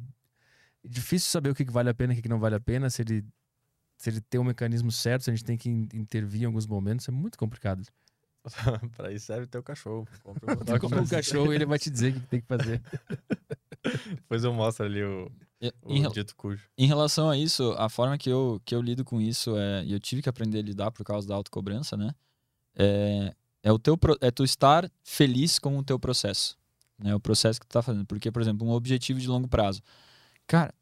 é 0.85 0.89
difícil 0.89 1.31
saber 1.31 1.51
o 1.51 1.55
que, 1.55 1.65
que 1.65 1.71
vale 1.71 1.89
a 1.89 1.95
pena 1.95 2.13
e 2.13 2.15
o 2.15 2.17
que, 2.17 2.23
que 2.23 2.29
não 2.29 2.41
vale 2.41 2.57
a 2.57 2.61
pena, 2.61 2.91
se 2.91 3.03
ele, 3.03 3.25
se 3.97 4.11
ele 4.11 4.21
tem 4.21 4.41
o 4.41 4.45
mecanismo 4.45 4.91
certo, 4.91 5.23
se 5.23 5.31
a 5.31 5.35
gente 5.35 5.45
tem 5.45 5.57
que 5.57 5.71
in- 5.71 5.87
intervir 5.95 6.43
em 6.43 6.47
alguns 6.47 6.67
momentos, 6.67 7.09
é 7.09 7.13
muito 7.13 7.39
complicado. 7.39 7.85
pra 8.97 9.13
isso 9.13 9.27
serve 9.27 9.47
teu 9.47 9.63
cachorro. 9.63 10.09
Compra 10.25 10.53
um 10.53 10.57
compra 10.81 11.01
um 11.01 11.07
cachorro 11.07 11.53
e 11.53 11.55
ele 11.55 11.67
vai 11.67 11.79
te 11.79 11.91
dizer 11.91 12.11
o 12.11 12.15
que, 12.15 12.27
tem 12.27 12.41
que 12.41 12.47
fazer. 12.49 12.83
Depois 14.17 14.43
eu 14.43 14.53
mostro 14.53 14.85
ali 14.85 15.03
o, 15.05 15.31
E- 15.61 15.73
o 15.83 15.93
Em, 15.95 16.09
dito 16.09 16.35
cujo. 16.37 16.69
em 16.77 16.87
relação 16.87 17.31
a 17.31 17.37
isso, 17.37 17.73
a 17.79 17.89
forma 17.89 18.19
que 18.19 18.29
eu, 18.31 18.61
que 18.65 18.75
eu 18.75 18.83
lido 18.83 19.05
com 19.05 19.21
isso 19.21 19.57
é. 19.57 19.85
E 19.85 19.93
eu 19.93 20.01
tive 20.01 20.23
que 20.23 20.29
aprender 20.29 20.59
a 20.59 20.63
lidar 20.63 20.91
por 20.91 21.05
causa 21.05 21.27
da 21.29 21.35
autocobrança, 21.37 21.97
né? 21.97 22.11
É, 22.79 23.35
é, 23.63 23.73
o 23.73 23.79
teu, 23.79 23.99
é 24.21 24.31
tu 24.31 24.45
estar 24.45 24.91
feliz 25.03 25.59
com 25.59 25.77
o 25.77 25.83
teu 25.83 25.99
processo. 25.99 26.57
Né? 26.99 27.15
O 27.15 27.21
processo 27.21 27.61
que 27.61 27.67
tu 27.67 27.73
tá 27.73 27.83
fazendo. 27.83 28.07
Porque, 28.07 28.31
por 28.31 28.41
exemplo, 28.41 28.67
um 28.67 28.71
objetivo 28.71 29.19
de 29.19 29.27
longo 29.27 29.49
prazo. 29.49 29.83
Cara, 30.47 30.73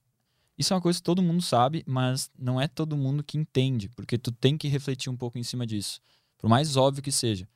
isso 0.58 0.72
é 0.72 0.76
uma 0.76 0.82
coisa 0.82 0.98
que 0.98 1.02
todo 1.02 1.22
mundo 1.22 1.42
sabe, 1.42 1.82
mas 1.86 2.30
não 2.38 2.60
é 2.60 2.68
todo 2.68 2.96
mundo 2.96 3.24
que 3.24 3.38
entende. 3.38 3.88
Porque 3.88 4.18
tu 4.18 4.30
tem 4.30 4.56
que 4.56 4.68
refletir 4.68 5.10
um 5.10 5.16
pouco 5.16 5.38
em 5.38 5.42
cima 5.42 5.66
disso. 5.66 6.00
Por 6.38 6.48
mais 6.48 6.76
óbvio 6.76 7.02
que 7.02 7.10
seja. 7.10 7.48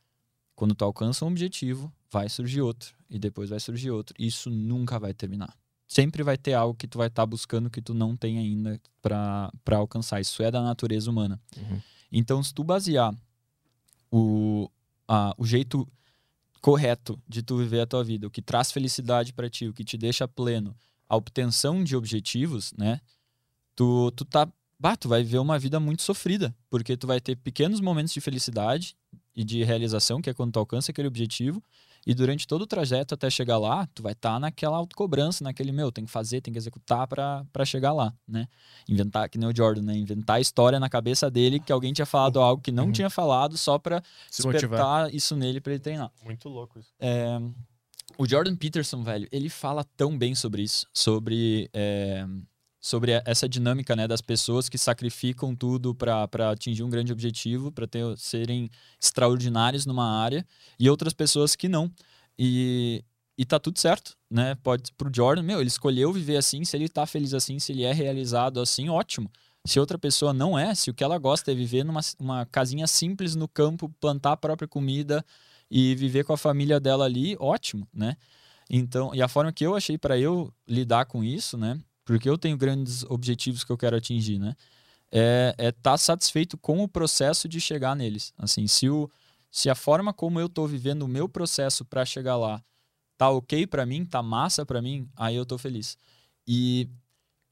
Quando 0.56 0.74
tu 0.74 0.84
alcança 0.84 1.24
um 1.24 1.28
objetivo, 1.28 1.92
vai 2.10 2.28
surgir 2.28 2.62
outro. 2.62 2.94
E 3.08 3.18
depois 3.18 3.50
vai 3.50 3.60
surgir 3.60 3.90
outro. 3.90 4.14
Isso 4.18 4.50
nunca 4.50 4.98
vai 4.98 5.14
terminar 5.14 5.54
sempre 5.90 6.22
vai 6.22 6.38
ter 6.38 6.54
algo 6.54 6.72
que 6.72 6.86
tu 6.86 6.98
vai 6.98 7.08
estar 7.08 7.26
buscando 7.26 7.68
que 7.68 7.82
tu 7.82 7.92
não 7.92 8.16
tem 8.16 8.38
ainda 8.38 8.80
para 9.02 9.50
alcançar. 9.72 10.20
Isso 10.20 10.40
é 10.40 10.48
da 10.48 10.62
natureza 10.62 11.10
humana. 11.10 11.38
Uhum. 11.56 11.80
Então, 12.12 12.40
se 12.42 12.54
tu 12.54 12.62
basear 12.62 13.12
o, 14.10 14.70
a- 15.08 15.34
o 15.38 15.46
jeito 15.46 15.86
correto 16.60 17.20
de 17.28 17.42
tu 17.42 17.56
viver 17.56 17.80
a 17.80 17.86
tua 17.86 18.04
vida, 18.04 18.26
o 18.26 18.30
que 18.30 18.42
traz 18.42 18.70
felicidade 18.72 19.32
para 19.32 19.48
ti, 19.48 19.66
o 19.68 19.72
que 19.74 19.84
te 19.84 19.96
deixa 19.96 20.28
pleno, 20.28 20.76
a 21.08 21.16
obtenção 21.16 21.82
de 21.82 21.96
objetivos, 21.96 22.72
né? 22.76 23.00
Tu, 23.76 24.10
tu 24.12 24.24
tá, 24.24 24.48
bah, 24.78 24.96
tu 24.96 25.08
vai 25.08 25.22
viver 25.22 25.38
uma 25.38 25.58
vida 25.58 25.80
muito 25.80 26.02
sofrida, 26.02 26.54
porque 26.70 26.96
tu 26.96 27.06
vai 27.06 27.20
ter 27.20 27.36
pequenos 27.36 27.80
momentos 27.80 28.12
de 28.12 28.20
felicidade 28.20 28.96
e 29.34 29.44
de 29.44 29.64
realização, 29.64 30.20
que 30.20 30.30
é 30.30 30.34
quando 30.34 30.52
tu 30.52 30.58
alcança 30.58 30.90
aquele 30.92 31.08
objetivo, 31.08 31.62
e 32.06 32.14
durante 32.14 32.46
todo 32.46 32.62
o 32.62 32.66
trajeto 32.66 33.14
até 33.14 33.28
chegar 33.28 33.58
lá, 33.58 33.86
tu 33.94 34.02
vai 34.02 34.12
estar 34.12 34.38
naquela 34.40 34.76
autocobrança, 34.76 35.44
naquele, 35.44 35.70
meu, 35.72 35.92
tem 35.92 36.04
que 36.04 36.10
fazer, 36.10 36.40
tem 36.40 36.52
que 36.52 36.58
executar 36.58 37.06
para 37.06 37.64
chegar 37.64 37.92
lá, 37.92 38.12
né? 38.26 38.46
Inventar, 38.88 39.28
que 39.28 39.36
nem 39.38 39.48
o 39.48 39.54
Jordan, 39.56 39.82
né? 39.82 39.94
Inventar 39.96 40.36
a 40.36 40.40
história 40.40 40.80
na 40.80 40.88
cabeça 40.88 41.30
dele 41.30 41.60
que 41.60 41.70
alguém 41.72 41.92
tinha 41.92 42.06
falado 42.06 42.40
algo 42.40 42.62
que 42.62 42.72
não 42.72 42.86
Uhum. 42.86 42.92
tinha 42.92 43.10
falado 43.10 43.56
só 43.58 43.78
para 43.78 44.02
Se 44.30 44.42
motivar. 44.46 44.60
despertar 44.70 45.14
isso 45.14 45.36
nele 45.36 45.60
para 45.60 45.72
ele 45.74 45.80
treinar. 45.80 46.10
Muito 46.24 46.48
louco 46.48 46.78
isso. 46.78 46.88
É, 46.98 47.38
o 48.18 48.26
Jordan 48.26 48.56
Peterson, 48.56 49.02
velho, 49.02 49.28
ele 49.30 49.48
fala 49.48 49.84
tão 49.96 50.16
bem 50.18 50.34
sobre 50.34 50.62
isso, 50.62 50.86
sobre, 50.92 51.68
é, 51.72 52.26
sobre 52.80 53.12
essa 53.26 53.48
dinâmica, 53.48 53.94
né, 53.94 54.08
das 54.08 54.20
pessoas 54.20 54.68
que 54.68 54.78
sacrificam 54.78 55.54
tudo 55.54 55.94
para 55.94 56.50
atingir 56.50 56.82
um 56.82 56.90
grande 56.90 57.12
objetivo, 57.12 57.70
para 57.70 57.86
serem 58.16 58.70
extraordinários 59.00 59.84
numa 59.84 60.22
área, 60.22 60.46
e 60.78 60.88
outras 60.88 61.12
pessoas 61.12 61.54
que 61.54 61.68
não. 61.68 61.92
E, 62.38 63.04
e 63.36 63.44
tá 63.44 63.58
tudo 63.58 63.78
certo, 63.78 64.16
né? 64.30 64.54
Pode 64.62 64.92
pro 64.96 65.10
Jordan, 65.14 65.42
meu, 65.42 65.60
ele 65.60 65.68
escolheu 65.68 66.12
viver 66.12 66.38
assim, 66.38 66.64
se 66.64 66.76
ele 66.76 66.88
tá 66.88 67.04
feliz 67.04 67.34
assim, 67.34 67.58
se 67.58 67.72
ele 67.72 67.82
é 67.82 67.92
realizado 67.92 68.60
assim, 68.60 68.88
ótimo. 68.88 69.30
Se 69.66 69.78
outra 69.78 69.98
pessoa 69.98 70.32
não 70.32 70.58
é, 70.58 70.74
se 70.74 70.90
o 70.90 70.94
que 70.94 71.04
ela 71.04 71.18
gosta 71.18 71.52
é 71.52 71.54
viver 71.54 71.84
numa 71.84 72.00
uma 72.18 72.46
casinha 72.46 72.86
simples 72.86 73.34
no 73.34 73.46
campo, 73.46 73.90
plantar 74.00 74.32
a 74.32 74.36
própria 74.36 74.66
comida, 74.66 75.22
e 75.70 75.94
viver 75.94 76.24
com 76.24 76.32
a 76.32 76.36
família 76.36 76.80
dela 76.80 77.04
ali, 77.04 77.36
ótimo, 77.38 77.86
né? 77.94 78.16
Então, 78.68 79.14
e 79.14 79.22
a 79.22 79.28
forma 79.28 79.52
que 79.52 79.64
eu 79.64 79.76
achei 79.76 79.96
para 79.96 80.18
eu 80.18 80.52
lidar 80.66 81.04
com 81.06 81.22
isso, 81.22 81.56
né? 81.56 81.78
Porque 82.10 82.28
eu 82.28 82.36
tenho 82.36 82.56
grandes 82.56 83.04
objetivos 83.04 83.62
que 83.62 83.70
eu 83.70 83.78
quero 83.78 83.96
atingir, 83.96 84.36
né? 84.36 84.56
É 85.12 85.50
estar 85.50 85.64
é 85.64 85.70
tá 85.70 85.96
satisfeito 85.96 86.58
com 86.58 86.82
o 86.82 86.88
processo 86.88 87.48
de 87.48 87.60
chegar 87.60 87.94
neles. 87.94 88.34
Assim, 88.36 88.66
se, 88.66 88.90
o, 88.90 89.08
se 89.48 89.70
a 89.70 89.76
forma 89.76 90.12
como 90.12 90.40
eu 90.40 90.48
tô 90.48 90.66
vivendo 90.66 91.02
o 91.02 91.08
meu 91.08 91.28
processo 91.28 91.84
para 91.84 92.04
chegar 92.04 92.36
lá 92.36 92.60
tá 93.16 93.30
ok 93.30 93.64
para 93.64 93.86
mim, 93.86 94.04
tá 94.04 94.24
massa 94.24 94.66
para 94.66 94.82
mim, 94.82 95.08
aí 95.14 95.36
eu 95.36 95.46
tô 95.46 95.56
feliz. 95.56 95.96
E 96.48 96.88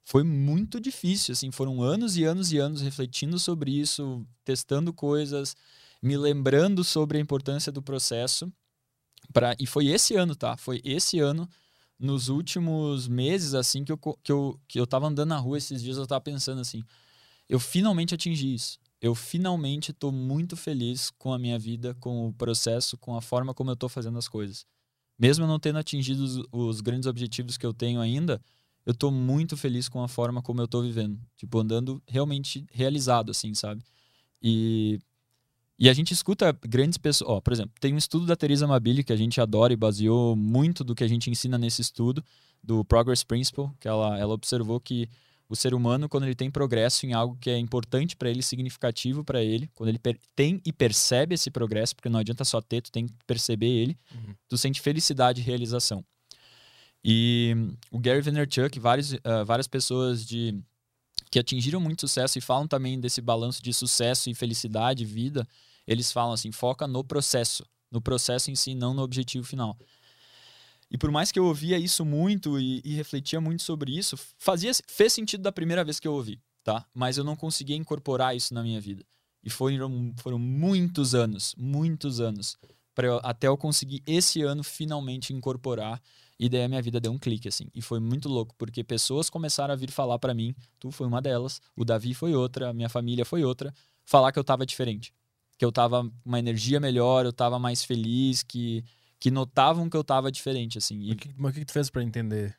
foi 0.03 0.25
muito 0.25 0.81
difícil, 0.81 1.35
assim, 1.35 1.53
foram 1.53 1.81
anos 1.81 2.17
e 2.17 2.25
anos 2.25 2.51
e 2.51 2.59
anos 2.59 2.81
refletindo 2.81 3.39
sobre 3.39 3.71
isso, 3.71 4.27
testando 4.45 4.93
coisas, 4.93 5.55
me 6.03 6.17
lembrando 6.17 6.83
sobre 6.83 7.19
a 7.19 7.21
importância 7.21 7.71
do 7.71 7.81
processo. 7.81 8.53
Pra, 9.33 9.55
e 9.57 9.69
foi 9.69 9.87
esse 9.87 10.17
ano, 10.17 10.35
tá? 10.35 10.57
Foi 10.57 10.81
esse 10.85 11.21
ano, 11.21 11.49
nos 11.99 12.29
últimos 12.29 13.09
meses, 13.09 13.55
assim, 13.55 13.85
que 13.85 13.93
eu, 13.93 13.99
que, 13.99 14.31
eu, 14.33 14.61
que 14.69 14.79
eu 14.79 14.87
tava 14.87 15.07
andando 15.09 15.31
na 15.31 15.39
rua 15.39 15.59
esses 15.59 15.83
dias, 15.83 15.97
eu 15.97 16.07
tava 16.07 16.20
pensando 16.20 16.61
assim, 16.61 16.83
eu 17.49 17.59
finalmente 17.59 18.15
atingi 18.15 18.55
isso. 18.55 18.79
Eu 19.01 19.15
finalmente 19.15 19.93
tô 19.93 20.11
muito 20.11 20.57
feliz 20.57 21.11
com 21.11 21.33
a 21.33 21.39
minha 21.39 21.59
vida, 21.59 21.95
com 22.01 22.29
o 22.29 22.33
processo, 22.33 22.97
com 22.99 23.16
a 23.16 23.20
forma 23.23 23.55
como 23.55 23.70
eu 23.70 23.77
tô 23.77 23.89
fazendo 23.89 24.19
as 24.19 24.29
coisas. 24.29 24.66
Mesmo 25.19 25.47
não 25.47 25.59
tendo 25.59 25.79
atingido 25.79 26.23
os, 26.23 26.43
os 26.53 26.81
grandes 26.81 27.07
objetivos 27.07 27.57
que 27.57 27.66
eu 27.66 27.73
tenho 27.73 28.01
ainda, 28.01 28.41
eu 28.85 28.95
tô 28.95 29.11
muito 29.11 29.57
feliz 29.57 29.89
com 29.89 30.03
a 30.03 30.09
forma 30.09 30.43
como 30.43 30.61
eu 30.61 30.69
tô 30.69 30.83
vivendo. 30.83 31.20
Tipo, 31.37 31.59
andando 31.59 32.03
realmente 32.07 32.66
realizado, 32.73 33.31
assim, 33.31 33.55
sabe? 33.55 33.85
E 34.43 35.01
E 35.79 35.89
a 35.89 35.93
gente 35.93 36.13
escuta 36.13 36.57
grandes 36.67 36.99
pessoas. 36.99 37.31
Ó, 37.31 37.41
por 37.41 37.53
exemplo, 37.53 37.73
tem 37.81 37.95
um 37.95 37.99
estudo 37.99 38.27
da 38.27 38.35
Teresa 38.35 38.67
Mabili 38.67 39.05
que 39.05 39.13
a 39.13 39.17
gente 39.17 39.41
adora 39.41 39.73
e 39.73 39.77
baseou 39.77 40.35
muito 40.35 40.83
do 40.83 40.95
que 40.95 41.05
a 41.05 41.09
gente 41.09 41.31
ensina 41.31 41.57
nesse 41.57 41.81
estudo, 41.81 42.25
do 42.63 42.85
Progress 42.85 43.25
Principle, 43.25 43.71
que 43.79 43.87
ela, 43.87 44.19
ela 44.19 44.35
observou 44.35 44.81
que 44.81 45.09
o 45.49 45.57
ser 45.57 45.73
humano, 45.73 46.09
quando 46.09 46.25
ele 46.25 46.35
tem 46.35 46.51
progresso 46.51 47.07
em 47.07 47.13
algo 47.15 47.39
que 47.41 47.49
é 47.49 47.57
importante 47.57 48.17
para 48.17 48.29
ele, 48.29 48.43
significativo 48.43 49.25
para 49.25 49.43
ele, 49.43 49.71
quando 49.75 49.89
ele 49.89 50.01
tem 50.37 50.61
e 50.65 50.73
percebe 50.73 51.35
esse 51.35 51.51
progresso, 51.51 51.97
porque 51.97 52.09
não 52.09 52.21
adianta 52.21 52.45
só 52.45 52.61
ter, 52.61 52.83
tu 52.83 52.93
tem 52.93 53.07
que 53.07 53.15
perceber 53.27 53.69
ele, 53.69 53.97
uhum. 54.15 54.35
tu 54.49 54.59
sente 54.59 54.81
felicidade 54.81 55.41
e 55.41 55.45
realização. 55.45 56.05
E 57.03 57.55
o 57.91 57.99
Gary 57.99 58.21
Vaynerchuk, 58.21 58.79
vários, 58.79 59.13
uh, 59.13 59.45
várias 59.47 59.67
pessoas 59.67 60.27
de 60.27 60.61
que 61.31 61.39
atingiram 61.39 61.81
muito 61.81 62.01
sucesso 62.01 62.39
e 62.39 62.41
falam 62.41 62.67
também 62.67 62.99
desse 62.99 63.21
balanço 63.21 63.63
de 63.63 63.73
sucesso 63.73 64.29
e 64.29 64.35
felicidade, 64.35 65.05
vida, 65.05 65.47
eles 65.89 66.12
falam 66.12 66.35
assim, 66.35 66.52
foca 66.52 66.86
no 66.86 67.02
processo, 67.02 67.66
no 67.90 68.01
processo 68.01 68.51
em 68.51 68.55
si, 68.55 68.74
não 68.74 68.93
no 68.93 69.02
objetivo 69.02 69.47
final. 69.47 69.77
E 70.90 70.98
por 70.98 71.10
mais 71.10 71.32
que 71.32 71.39
eu 71.39 71.47
ouvia 71.47 71.78
isso 71.78 72.05
muito 72.05 72.60
e, 72.60 72.82
e, 72.85 72.94
refletia 72.94 73.40
muito 73.40 73.62
sobre 73.62 73.97
isso, 73.97 74.16
fazia, 74.36 74.70
fez 74.86 75.15
sentido 75.15 75.43
da 75.43 75.51
primeira 75.51 75.82
vez 75.82 75.98
que 75.98 76.06
eu 76.06 76.12
ouvi, 76.12 76.40
tá? 76.62 76.86
Mas 76.94 77.16
eu 77.16 77.24
não 77.24 77.35
conseguia 77.35 77.77
incorporar 77.77 78.36
isso 78.36 78.52
na 78.52 78.62
minha 78.62 78.81
vida. 78.81 79.02
E 79.43 79.48
foram, 79.48 80.12
foram 80.19 80.39
muitos 80.39 81.15
anos, 81.15 81.55
muitos 81.56 82.20
anos, 82.20 82.59
até 83.23 83.47
eu 83.48 83.56
conseguir 83.56 84.02
esse 84.06 84.43
ano 84.43 84.62
finalmente 84.62 85.32
incorporar. 85.32 86.02
E 86.39 86.48
daí 86.48 86.65
a 86.65 86.69
minha 86.69 86.82
vida 86.82 87.01
deu 87.01 87.12
um 87.12 87.19
clique, 87.19 87.48
assim. 87.48 87.66
E 87.74 87.81
foi 87.81 87.98
muito 87.98 88.28
louco, 88.28 88.55
porque 88.59 88.85
pessoas 88.85 89.31
começaram 89.31 89.73
a 89.73 89.77
vir 89.77 89.90
falar 89.90 90.19
para 90.19 90.35
mim, 90.35 90.55
tu 90.78 90.90
foi 90.90 91.06
uma 91.06 91.20
delas, 91.20 91.60
o 91.74 91.85
Davi 91.85 92.15
foi 92.15 92.35
outra, 92.35 92.70
a 92.70 92.73
minha 92.73 92.89
família 92.89 93.24
foi 93.24 93.43
outra, 93.43 93.73
falar 94.05 94.32
que 94.32 94.39
eu 94.39 94.44
tava 94.44 94.65
diferente. 94.66 95.12
Que 95.59 95.65
eu 95.65 95.73
tava 95.73 96.05
com 96.05 96.13
uma 96.25 96.39
energia 96.39 96.81
melhor, 96.81 97.27
eu 97.27 97.33
tava 97.33 97.59
mais 97.59 97.85
feliz, 97.85 98.43
que 98.43 98.85
que 99.19 99.31
notavam 99.31 99.91
que 99.91 99.97
eu 99.97 100.05
tava 100.05 100.31
diferente, 100.31 100.79
assim. 100.79 101.01
E... 101.01 101.09
Mas, 101.09 101.17
que, 101.17 101.35
mas 101.37 101.51
o 101.51 101.55
que 101.55 101.65
tu 101.65 101.73
fez 101.73 101.91
para 101.91 102.03
entender 102.03 102.57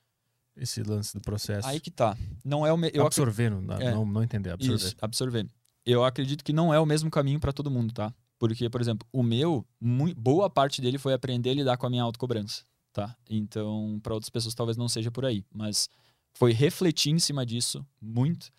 esse 0.56 0.84
lance 0.84 1.14
do 1.14 1.22
processo? 1.22 1.68
Aí 1.68 1.80
que 1.80 1.90
tá. 1.90 2.18
Não 2.44 2.66
é 2.66 2.74
o 2.74 2.78
me... 2.78 2.92
eu 2.94 3.06
absorver, 3.06 3.52
ac... 3.52 3.62
não, 3.62 3.76
é. 3.76 3.92
não, 3.92 4.06
não 4.06 4.24
entender, 4.24 4.52
absorver. 4.52 4.76
Isso, 4.76 4.96
absorver. 5.02 5.48
Eu 5.86 6.04
acredito 6.04 6.44
que 6.44 6.52
não 6.52 6.74
é 6.74 6.80
o 6.80 6.86
mesmo 6.86 7.10
caminho 7.10 7.40
para 7.40 7.54
todo 7.54 7.72
mundo, 7.72 7.94
tá? 7.94 8.14
Porque, 8.38 8.70
por 8.70 8.80
exemplo, 8.80 9.08
o 9.12 9.24
meu, 9.24 9.66
muito, 9.80 10.20
boa 10.20 10.50
parte 10.50 10.82
dele 10.82 10.98
foi 10.98 11.14
aprender 11.14 11.52
a 11.52 11.54
lidar 11.56 11.78
com 11.78 11.88
a 11.88 11.90
minha 11.90 12.04
autocobrança, 12.04 12.64
tá? 12.94 13.16
Então, 13.30 14.00
para 14.04 14.14
outras 14.14 14.30
pessoas 14.30 14.54
talvez 14.54 14.78
não 14.78 14.88
seja 14.88 15.12
por 15.12 15.26
aí, 15.26 15.44
mas 15.52 15.90
foi 16.34 16.54
refletir 16.54 17.12
em 17.12 17.20
cima 17.20 17.46
disso 17.46 17.86
muito, 18.02 18.52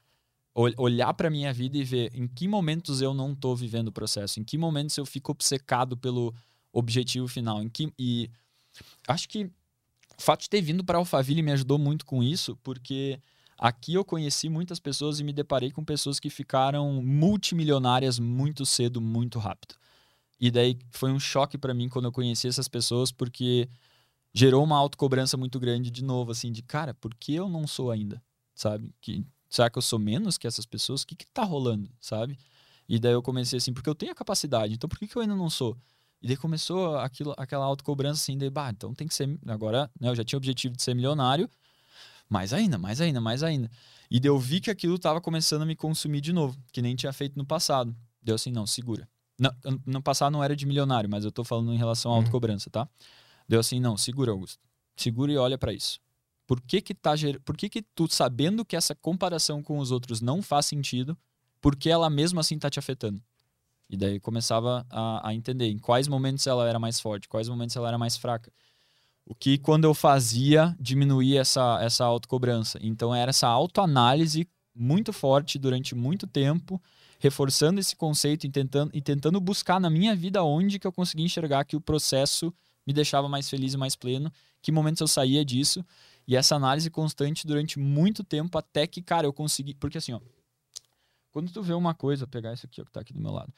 olhar 0.55 1.15
para 1.15 1.31
minha 1.31 1.53
vida 1.53 1.79
e 1.79 1.85
ver 1.85 2.11
em 2.15 2.27
que 2.27 2.49
momentos 2.49 3.01
eu 3.01 3.15
não 3.15 3.35
tô 3.35 3.55
vivendo 3.55 3.89
o 3.89 3.93
processo, 3.93 4.41
em 4.41 4.45
que 4.45 4.59
momentos 4.59 4.97
eu 4.97 5.07
fico 5.07 5.33
obcecado 5.33 5.97
pelo 5.97 6.35
objetivo 6.73 7.29
final. 7.29 7.63
Em 7.63 7.69
que, 7.69 7.93
e 7.99 8.31
acho 9.07 9.29
que 9.29 9.45
o 9.45 10.23
fato 10.23 10.43
de 10.43 10.51
ter 10.51 10.61
vindo 10.61 10.85
para 10.85 10.99
Alphaville 10.99 11.43
me 11.43 11.53
ajudou 11.53 11.79
muito 11.79 12.05
com 12.05 12.23
isso, 12.23 12.57
porque 12.63 13.21
aqui 13.57 13.95
eu 13.95 14.05
conheci 14.05 14.49
muitas 14.49 14.81
pessoas 14.81 15.21
e 15.21 15.25
me 15.25 15.33
deparei 15.33 15.71
com 15.71 15.85
pessoas 15.85 16.19
que 16.19 16.29
ficaram 16.29 17.03
multimilionárias 17.03 18.19
muito 18.19 18.67
cedo, 18.67 19.01
muito 19.01 19.39
rápido. 19.39 19.77
E 20.41 20.51
daí 20.51 20.79
foi 20.91 21.13
um 21.13 21.21
choque 21.21 21.59
para 21.59 21.75
mim 21.75 21.89
quando 21.89 22.07
eu 22.07 22.13
conheci 22.13 22.49
essas 22.49 22.67
pessoas, 22.67 23.13
porque 23.13 23.69
gerou 24.33 24.65
uma 24.65 24.77
autocobrança 24.77 25.37
muito 25.37 25.61
grande 25.61 25.91
de 25.91 26.03
novo, 26.03 26.33
assim, 26.33 26.51
de 26.51 26.63
cara, 26.63 26.95
por 26.95 27.15
que 27.15 27.35
eu 27.35 27.49
não 27.49 27.67
sou 27.67 27.91
ainda? 27.91 28.23
Sabe? 28.55 28.93
Que, 29.01 29.25
será 29.51 29.69
que 29.69 29.77
eu 29.77 29.83
sou 29.83 29.99
menos 29.99 30.39
que 30.39 30.47
essas 30.47 30.65
pessoas? 30.65 31.03
O 31.03 31.07
que 31.07 31.17
que 31.17 31.27
tá 31.27 31.43
rolando? 31.43 31.91
Sabe? 32.01 32.39
E 32.89 32.99
daí 32.99 33.13
eu 33.13 33.23
comecei 33.23 33.59
assim, 33.59 33.73
porque 33.73 33.91
eu 33.91 33.95
tenho 33.95 34.13
a 34.13 34.15
capacidade, 34.15 34.73
então 34.75 34.89
por 34.89 34.99
que, 34.99 35.07
que 35.07 35.17
eu 35.17 35.23
ainda 35.23 35.37
não 35.37 35.51
sou? 35.51 35.77
E 36.23 36.27
daí 36.27 36.37
começou 36.37 36.97
aquilo, 36.99 37.35
aquela 37.37 37.65
autocobrança 37.65 38.21
assim, 38.23 38.37
de, 38.37 38.49
bah, 38.51 38.71
então 38.71 38.95
tem 38.95 39.09
que 39.09 39.15
ser. 39.15 39.39
Agora, 39.47 39.91
né, 39.99 40.09
eu 40.09 40.15
já 40.15 40.25
tinha 40.25 40.37
o 40.37 40.41
objetivo 40.41 40.77
de 40.77 40.83
ser 40.83 40.95
milionário, 40.95 41.49
mais 42.29 42.53
ainda, 42.53 42.79
mais 42.79 43.01
ainda, 43.01 43.21
mais 43.21 43.43
ainda. 43.43 43.71
E 44.11 44.21
daí 44.21 44.29
eu 44.29 44.39
vi 44.39 44.61
que 44.61 44.71
aquilo 44.71 44.97
estava 44.97 45.21
começando 45.21 45.63
a 45.63 45.67
me 45.67 45.75
consumir 45.75 46.21
de 46.21 46.33
novo, 46.33 46.59
que 46.73 46.83
nem 46.83 46.95
tinha 46.95 47.13
feito 47.13 47.37
no 47.37 47.45
passado. 47.45 47.95
Deu 48.23 48.35
assim, 48.35 48.51
não, 48.51 48.67
segura. 48.67 49.09
Não, 49.39 49.51
no 49.87 50.03
passado 50.03 50.33
não 50.33 50.45
era 50.45 50.55
de 50.55 50.67
milionário, 50.67 51.09
mas 51.09 51.25
eu 51.25 51.33
tô 51.33 51.43
falando 51.43 51.73
em 51.73 51.79
relação 51.79 52.11
à 52.11 52.15
uhum. 52.15 52.21
autocobrança, 52.21 52.69
tá? 52.69 52.87
Deu 53.49 53.59
assim, 53.59 53.81
não, 53.81 53.97
segura, 53.97 54.31
Augusto. 54.31 54.61
Segura 54.97 55.33
e 55.33 55.37
olha 55.39 55.57
para 55.57 55.73
isso. 55.73 55.99
Por 56.51 56.61
que 56.61 56.81
que 56.81 56.93
tá 56.93 57.13
por 57.45 57.57
que 57.57 57.69
que 57.69 57.81
tu 57.81 58.09
sabendo 58.13 58.65
que 58.65 58.75
essa 58.75 58.93
comparação 58.93 59.63
com 59.63 59.79
os 59.79 59.93
outros 59.93 60.21
não 60.21 60.43
faz 60.43 60.67
sentido, 60.67 61.17
por 61.61 61.77
que 61.77 61.89
ela 61.89 62.11
mesmo 62.11 62.41
assim 62.41 62.59
tá 62.59 62.69
te 62.69 62.77
afetando? 62.77 63.23
E 63.89 63.97
daí 63.97 64.19
começava 64.19 64.85
a, 64.91 65.29
a, 65.29 65.33
entender 65.33 65.69
em 65.69 65.79
quais 65.79 66.09
momentos 66.09 66.45
ela 66.49 66.69
era 66.69 66.77
mais 66.77 66.99
forte, 66.99 67.29
quais 67.29 67.49
momentos 67.49 67.77
ela 67.77 67.87
era 67.87 67.97
mais 67.97 68.17
fraca. 68.17 68.53
O 69.25 69.33
que, 69.33 69.59
quando 69.59 69.85
eu 69.85 69.95
fazia, 69.95 70.77
diminuía 70.81 71.43
essa, 71.43 71.79
essa 71.83 72.05
autocobrança. 72.05 72.81
Então, 72.83 73.15
era 73.15 73.31
essa 73.31 73.47
autoanálise 73.47 74.49
muito 74.75 75.13
forte 75.13 75.57
durante 75.57 75.95
muito 75.95 76.27
tempo, 76.27 76.83
reforçando 77.21 77.79
esse 77.79 77.95
conceito 77.95 78.45
e 78.45 78.51
tentando, 78.51 78.91
e 78.93 79.01
tentando 79.01 79.41
buscar 79.41 79.79
na 79.79 79.89
minha 79.89 80.17
vida 80.17 80.43
onde 80.43 80.81
que 80.81 80.87
eu 80.87 80.93
conseguia 80.93 81.27
enxergar 81.27 81.65
que 81.65 81.77
o 81.77 81.81
processo 81.81 82.53
me 82.85 82.93
deixava 82.93 83.29
mais 83.29 83.49
feliz 83.49 83.75
e 83.75 83.77
mais 83.77 83.95
pleno, 83.95 84.33
que 84.61 84.73
momentos 84.73 85.01
eu 85.01 85.07
saía 85.07 85.45
disso. 85.45 85.85
E 86.31 86.37
essa 86.37 86.55
análise 86.55 86.89
constante 86.89 87.45
durante 87.45 87.77
muito 87.77 88.23
tempo, 88.23 88.57
até 88.57 88.87
que, 88.87 89.03
cara, 89.03 89.27
eu 89.27 89.33
consegui. 89.33 89.75
Porque 89.75 89.99
assim, 89.99 90.13
ó. 90.13 90.21
Quando 91.33 91.51
tu 91.51 91.61
vê 91.61 91.73
uma 91.73 91.93
coisa, 91.93 92.25
vou 92.25 92.31
pegar 92.31 92.55
isso 92.55 92.67
aqui 92.67 92.81
ó, 92.81 92.85
que 92.85 92.93
tá 92.93 93.01
aqui 93.01 93.13
do 93.13 93.21
meu 93.21 93.33
lado. 93.33 93.53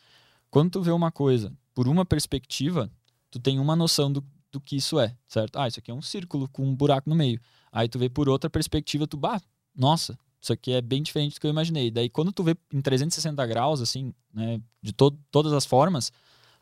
Quando 0.50 0.70
tu 0.70 0.80
vê 0.80 0.90
uma 0.90 1.12
coisa 1.12 1.52
por 1.74 1.86
uma 1.86 2.06
perspectiva, 2.06 2.90
tu 3.30 3.38
tem 3.38 3.58
uma 3.58 3.76
noção 3.76 4.10
do, 4.10 4.24
do 4.50 4.58
que 4.58 4.74
isso 4.76 4.98
é, 4.98 5.14
certo? 5.28 5.58
Ah, 5.58 5.68
isso 5.68 5.80
aqui 5.80 5.90
é 5.90 5.94
um 5.94 6.00
círculo 6.00 6.48
com 6.48 6.66
um 6.66 6.74
buraco 6.74 7.10
no 7.10 7.14
meio. 7.14 7.38
Aí 7.70 7.90
tu 7.90 7.98
vê 7.98 8.08
por 8.08 8.26
outra 8.26 8.48
perspectiva, 8.48 9.06
tu, 9.06 9.18
bah, 9.18 9.38
nossa, 9.76 10.18
isso 10.40 10.54
aqui 10.54 10.72
é 10.72 10.80
bem 10.80 11.02
diferente 11.02 11.34
do 11.34 11.40
que 11.42 11.46
eu 11.46 11.50
imaginei. 11.50 11.90
Daí 11.90 12.08
quando 12.08 12.32
tu 12.32 12.42
vê 12.42 12.56
em 12.72 12.80
360 12.80 13.46
graus, 13.48 13.82
assim, 13.82 14.14
né, 14.32 14.58
de 14.80 14.94
to 14.94 15.10
todas 15.30 15.52
as 15.52 15.66
formas, 15.66 16.10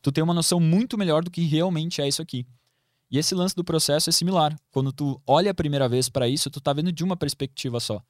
tu 0.02 0.10
tem 0.10 0.24
uma 0.24 0.34
noção 0.34 0.58
muito 0.58 0.98
melhor 0.98 1.22
do 1.22 1.30
que 1.30 1.42
realmente 1.42 2.02
é 2.02 2.08
isso 2.08 2.20
aqui. 2.20 2.44
E 3.10 3.18
esse 3.18 3.34
lance 3.34 3.54
do 3.54 3.64
processo 3.64 4.08
é 4.08 4.12
similar. 4.12 4.56
Quando 4.70 4.92
tu 4.92 5.20
olha 5.26 5.50
a 5.50 5.54
primeira 5.54 5.88
vez 5.88 6.08
para 6.08 6.28
isso, 6.28 6.50
tu 6.50 6.60
tá 6.60 6.72
vendo 6.72 6.92
de 6.92 7.02
uma 7.02 7.16
perspectiva 7.16 7.80
só. 7.80 8.00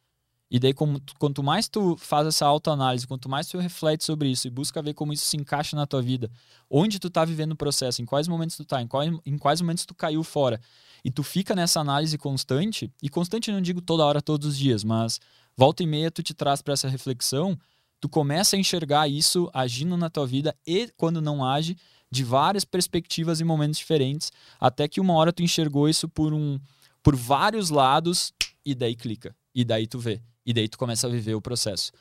E 0.51 0.59
daí, 0.59 0.75
como, 0.75 1.01
quanto 1.17 1.45
mais 1.45 1.69
tu 1.69 1.97
faz 1.97 2.27
essa 2.27 2.45
autoanálise, 2.45 3.07
quanto 3.07 3.29
mais 3.29 3.47
tu 3.47 3.57
reflete 3.57 4.05
sobre 4.05 4.29
isso 4.29 4.49
e 4.49 4.51
busca 4.51 4.83
ver 4.83 4.95
como 4.95 5.13
isso 5.13 5.25
se 5.25 5.37
encaixa 5.37 5.77
na 5.77 5.87
tua 5.87 6.03
vida, 6.03 6.29
onde 6.69 6.99
tu 6.99 7.09
tá 7.09 7.25
vivendo 7.25 7.53
o 7.53 7.57
processo, 7.57 8.03
em 8.03 8.05
quais 8.05 8.27
momentos 8.27 8.57
tu 8.57 8.65
tá, 8.65 8.83
em 8.83 8.89
quais, 8.89 9.17
em 9.25 9.39
quais 9.39 9.61
momentos 9.61 9.87
tu 9.87 9.95
caiu 9.95 10.25
fora, 10.25 10.61
e 11.05 11.11
tu 11.11 11.23
fica 11.23 11.55
nessa 11.55 11.79
análise 11.79 12.19
constante, 12.19 12.93
e 13.01 13.09
constante 13.09 13.53
não 13.53 13.61
digo 13.61 13.81
toda 13.81 14.05
hora, 14.05 14.21
todos 14.21 14.49
os 14.49 14.59
dias, 14.59 14.83
mas 14.83 15.21
volta 15.57 15.85
e 15.85 15.87
meia 15.87 16.11
tu 16.11 16.21
te 16.21 16.35
traz 16.35 16.61
para 16.61 16.75
essa 16.75 16.89
reflexão, 16.89 17.57
tu 18.01 18.09
começa 18.09 18.57
a 18.57 18.59
enxergar 18.59 19.07
isso 19.07 19.49
agindo 19.55 19.97
na 19.97 20.11
tua 20.11 20.27
vida 20.27 20.57
e 20.67 20.91
quando 20.97 21.23
não 21.23 21.45
age, 21.45 21.77
de 22.11 22.25
várias 22.25 22.65
perspectivas 22.65 23.41
e 23.41 23.45
momentos 23.45 23.79
diferentes, 23.79 24.33
até 24.59 24.89
que 24.89 25.01
uma 25.01 25.15
hora 25.15 25.33
tu 25.33 25.43
enxergou 25.43 25.89
isso 25.89 26.09
por 26.09 26.33
um 26.33 26.59
por 27.03 27.17
vários 27.17 27.71
lados 27.71 28.33
e 28.65 28.75
daí 28.75 28.95
clica. 28.95 29.35
E 29.55 29.65
daí 29.65 29.87
tu 29.87 29.99
vê. 29.99 30.21
E 30.45 30.53
daí 30.53 30.69
tu 30.69 30.77
começa 30.77 31.07
a 31.07 31.11
viver 31.11 31.35
o 31.35 31.41
processo. 31.41 31.93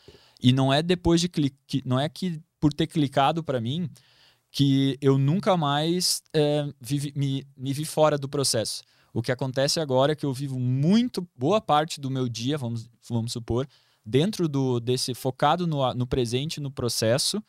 E 0.41 0.51
não 0.51 0.73
é 0.73 0.81
depois 0.81 1.21
de 1.21 1.29
clicar, 1.29 1.81
não 1.85 1.99
é 1.99 2.09
que 2.09 2.41
por 2.59 2.73
ter 2.73 2.87
clicado 2.87 3.43
para 3.43 3.61
mim 3.61 3.89
que 4.51 4.97
eu 5.01 5.17
nunca 5.17 5.55
mais 5.55 6.23
é, 6.33 6.65
me, 7.15 7.45
me 7.55 7.73
vi 7.73 7.85
fora 7.85 8.17
do 8.17 8.27
processo. 8.27 8.83
O 9.13 9.21
que 9.21 9.31
acontece 9.31 9.79
agora 9.79 10.13
é 10.13 10.15
que 10.15 10.25
eu 10.25 10.33
vivo 10.33 10.59
muito 10.59 11.27
boa 11.35 11.61
parte 11.61 11.99
do 11.99 12.09
meu 12.09 12.27
dia, 12.27 12.57
vamos, 12.57 12.89
vamos 13.07 13.31
supor, 13.31 13.67
dentro 14.05 14.47
do 14.47 14.79
desse 14.79 15.13
focado 15.13 15.67
no, 15.67 15.93
no 15.93 16.07
presente, 16.07 16.59
no 16.59 16.71
processo, 16.71 17.41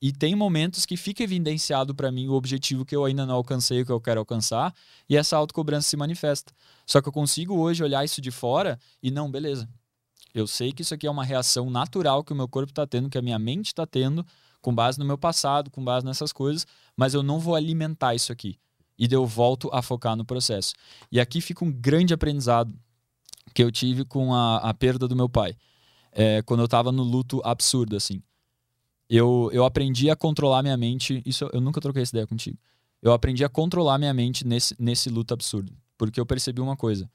e 0.00 0.12
tem 0.12 0.34
momentos 0.34 0.86
que 0.86 0.96
fica 0.96 1.22
evidenciado 1.22 1.94
para 1.94 2.10
mim 2.10 2.28
o 2.28 2.32
objetivo 2.32 2.84
que 2.84 2.96
eu 2.96 3.04
ainda 3.04 3.26
não 3.26 3.34
alcancei, 3.34 3.82
o 3.82 3.86
que 3.86 3.92
eu 3.92 4.00
quero 4.00 4.20
alcançar, 4.20 4.74
e 5.08 5.16
essa 5.16 5.36
autocobrança 5.36 5.88
se 5.88 5.96
manifesta. 5.96 6.52
Só 6.86 7.02
que 7.02 7.08
eu 7.08 7.12
consigo 7.12 7.58
hoje 7.58 7.84
olhar 7.84 8.04
isso 8.04 8.20
de 8.20 8.30
fora 8.30 8.78
e 9.02 9.10
não, 9.10 9.30
beleza, 9.30 9.68
eu 10.32 10.46
sei 10.46 10.72
que 10.72 10.82
isso 10.82 10.94
aqui 10.94 11.06
é 11.06 11.10
uma 11.10 11.24
reação 11.24 11.68
natural 11.68 12.24
que 12.24 12.32
o 12.32 12.36
meu 12.36 12.48
corpo 12.48 12.70
está 12.70 12.86
tendo, 12.86 13.10
que 13.10 13.18
a 13.18 13.22
minha 13.22 13.38
mente 13.38 13.66
está 13.66 13.86
tendo, 13.86 14.24
com 14.62 14.74
base 14.74 14.98
no 14.98 15.04
meu 15.04 15.18
passado, 15.18 15.70
com 15.70 15.82
base 15.82 16.06
nessas 16.06 16.32
coisas, 16.32 16.66
mas 16.96 17.14
eu 17.14 17.22
não 17.22 17.38
vou 17.38 17.54
alimentar 17.54 18.14
isso 18.14 18.32
aqui. 18.32 18.58
E 18.98 19.08
eu 19.10 19.26
volto 19.26 19.70
a 19.72 19.80
focar 19.82 20.14
no 20.14 20.24
processo. 20.24 20.74
E 21.10 21.18
aqui 21.18 21.40
fica 21.40 21.64
um 21.64 21.72
grande 21.72 22.12
aprendizado 22.12 22.72
que 23.54 23.62
eu 23.62 23.72
tive 23.72 24.04
com 24.04 24.34
a, 24.34 24.58
a 24.58 24.74
perda 24.74 25.08
do 25.08 25.16
meu 25.16 25.28
pai. 25.28 25.56
É, 26.12 26.42
quando 26.42 26.60
eu 26.60 26.66
estava 26.66 26.92
no 26.92 27.02
luto 27.02 27.40
absurdo, 27.44 27.96
assim. 27.96 28.22
Eu, 29.10 29.50
eu 29.52 29.64
aprendi 29.64 30.08
a 30.08 30.14
controlar 30.14 30.62
minha 30.62 30.76
mente. 30.76 31.20
Isso 31.26 31.50
eu 31.52 31.60
nunca 31.60 31.80
troquei 31.80 32.02
essa 32.02 32.12
ideia 32.12 32.28
contigo. 32.28 32.56
Eu 33.02 33.12
aprendi 33.12 33.44
a 33.44 33.48
controlar 33.48 33.98
minha 33.98 34.14
mente 34.14 34.46
nesse, 34.46 34.76
nesse 34.78 35.10
luto 35.10 35.34
absurdo. 35.34 35.72
Porque 35.98 36.20
eu 36.20 36.24
percebi 36.24 36.60
uma 36.60 36.76
coisa 36.76 37.10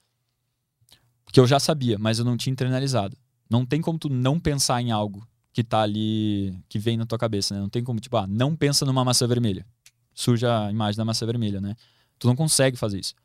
que 1.32 1.40
eu 1.40 1.48
já 1.48 1.58
sabia, 1.58 1.98
mas 1.98 2.20
eu 2.20 2.26
não 2.26 2.36
tinha 2.36 2.52
internalizado. 2.52 3.18
Não 3.50 3.66
tem 3.66 3.80
como 3.80 3.98
tu 3.98 4.10
não 4.10 4.40
pensar 4.40 4.82
em 4.82 4.92
algo 4.92 5.26
que 5.54 5.64
tá 5.64 5.82
ali, 5.82 6.60
que 6.68 6.78
vem 6.78 6.98
na 6.98 7.06
tua 7.06 7.18
cabeça, 7.18 7.56
né? 7.56 7.62
Não 7.62 7.70
tem 7.70 7.82
como, 7.82 8.00
tipo, 8.00 8.18
ah, 8.18 8.28
não 8.28 8.56
pensa 8.58 8.86
numa 8.86 9.06
maçã 9.06 9.26
vermelha. 9.26 9.66
Surge 10.14 10.46
a 10.46 10.70
imagem 10.70 10.98
da 10.98 11.06
maçã 11.06 11.26
vermelha, 11.26 11.62
né? 11.62 11.76
Tu 12.20 12.28
não 12.28 12.36
consegue 12.36 12.76
fazer 12.76 13.00
isso. 13.00 13.16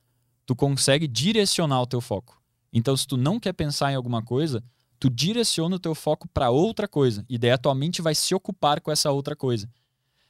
Tu 0.47 0.55
consegue 0.55 1.09
direcionar 1.09 1.83
o 1.83 1.87
teu 1.87 2.01
foco. 2.01 2.41
Então, 2.73 2.97
se 2.97 3.07
tu 3.07 3.17
não 3.17 3.41
quer 3.41 3.53
pensar 3.53 3.91
em 3.91 3.97
alguma 3.97 4.23
coisa, 4.23 4.63
tu 5.01 5.09
direciona 5.09 5.75
o 5.75 5.79
teu 5.79 5.95
foco 5.95 6.29
para 6.29 6.51
outra 6.51 6.87
coisa. 6.87 7.25
E 7.29 7.39
daí 7.39 7.51
a 7.51 7.59
tua 7.59 7.75
mente 7.75 8.03
vai 8.03 8.15
se 8.15 8.35
ocupar 8.35 8.81
com 8.81 8.93
essa 8.93 9.11
outra 9.11 9.35
coisa. 9.35 9.69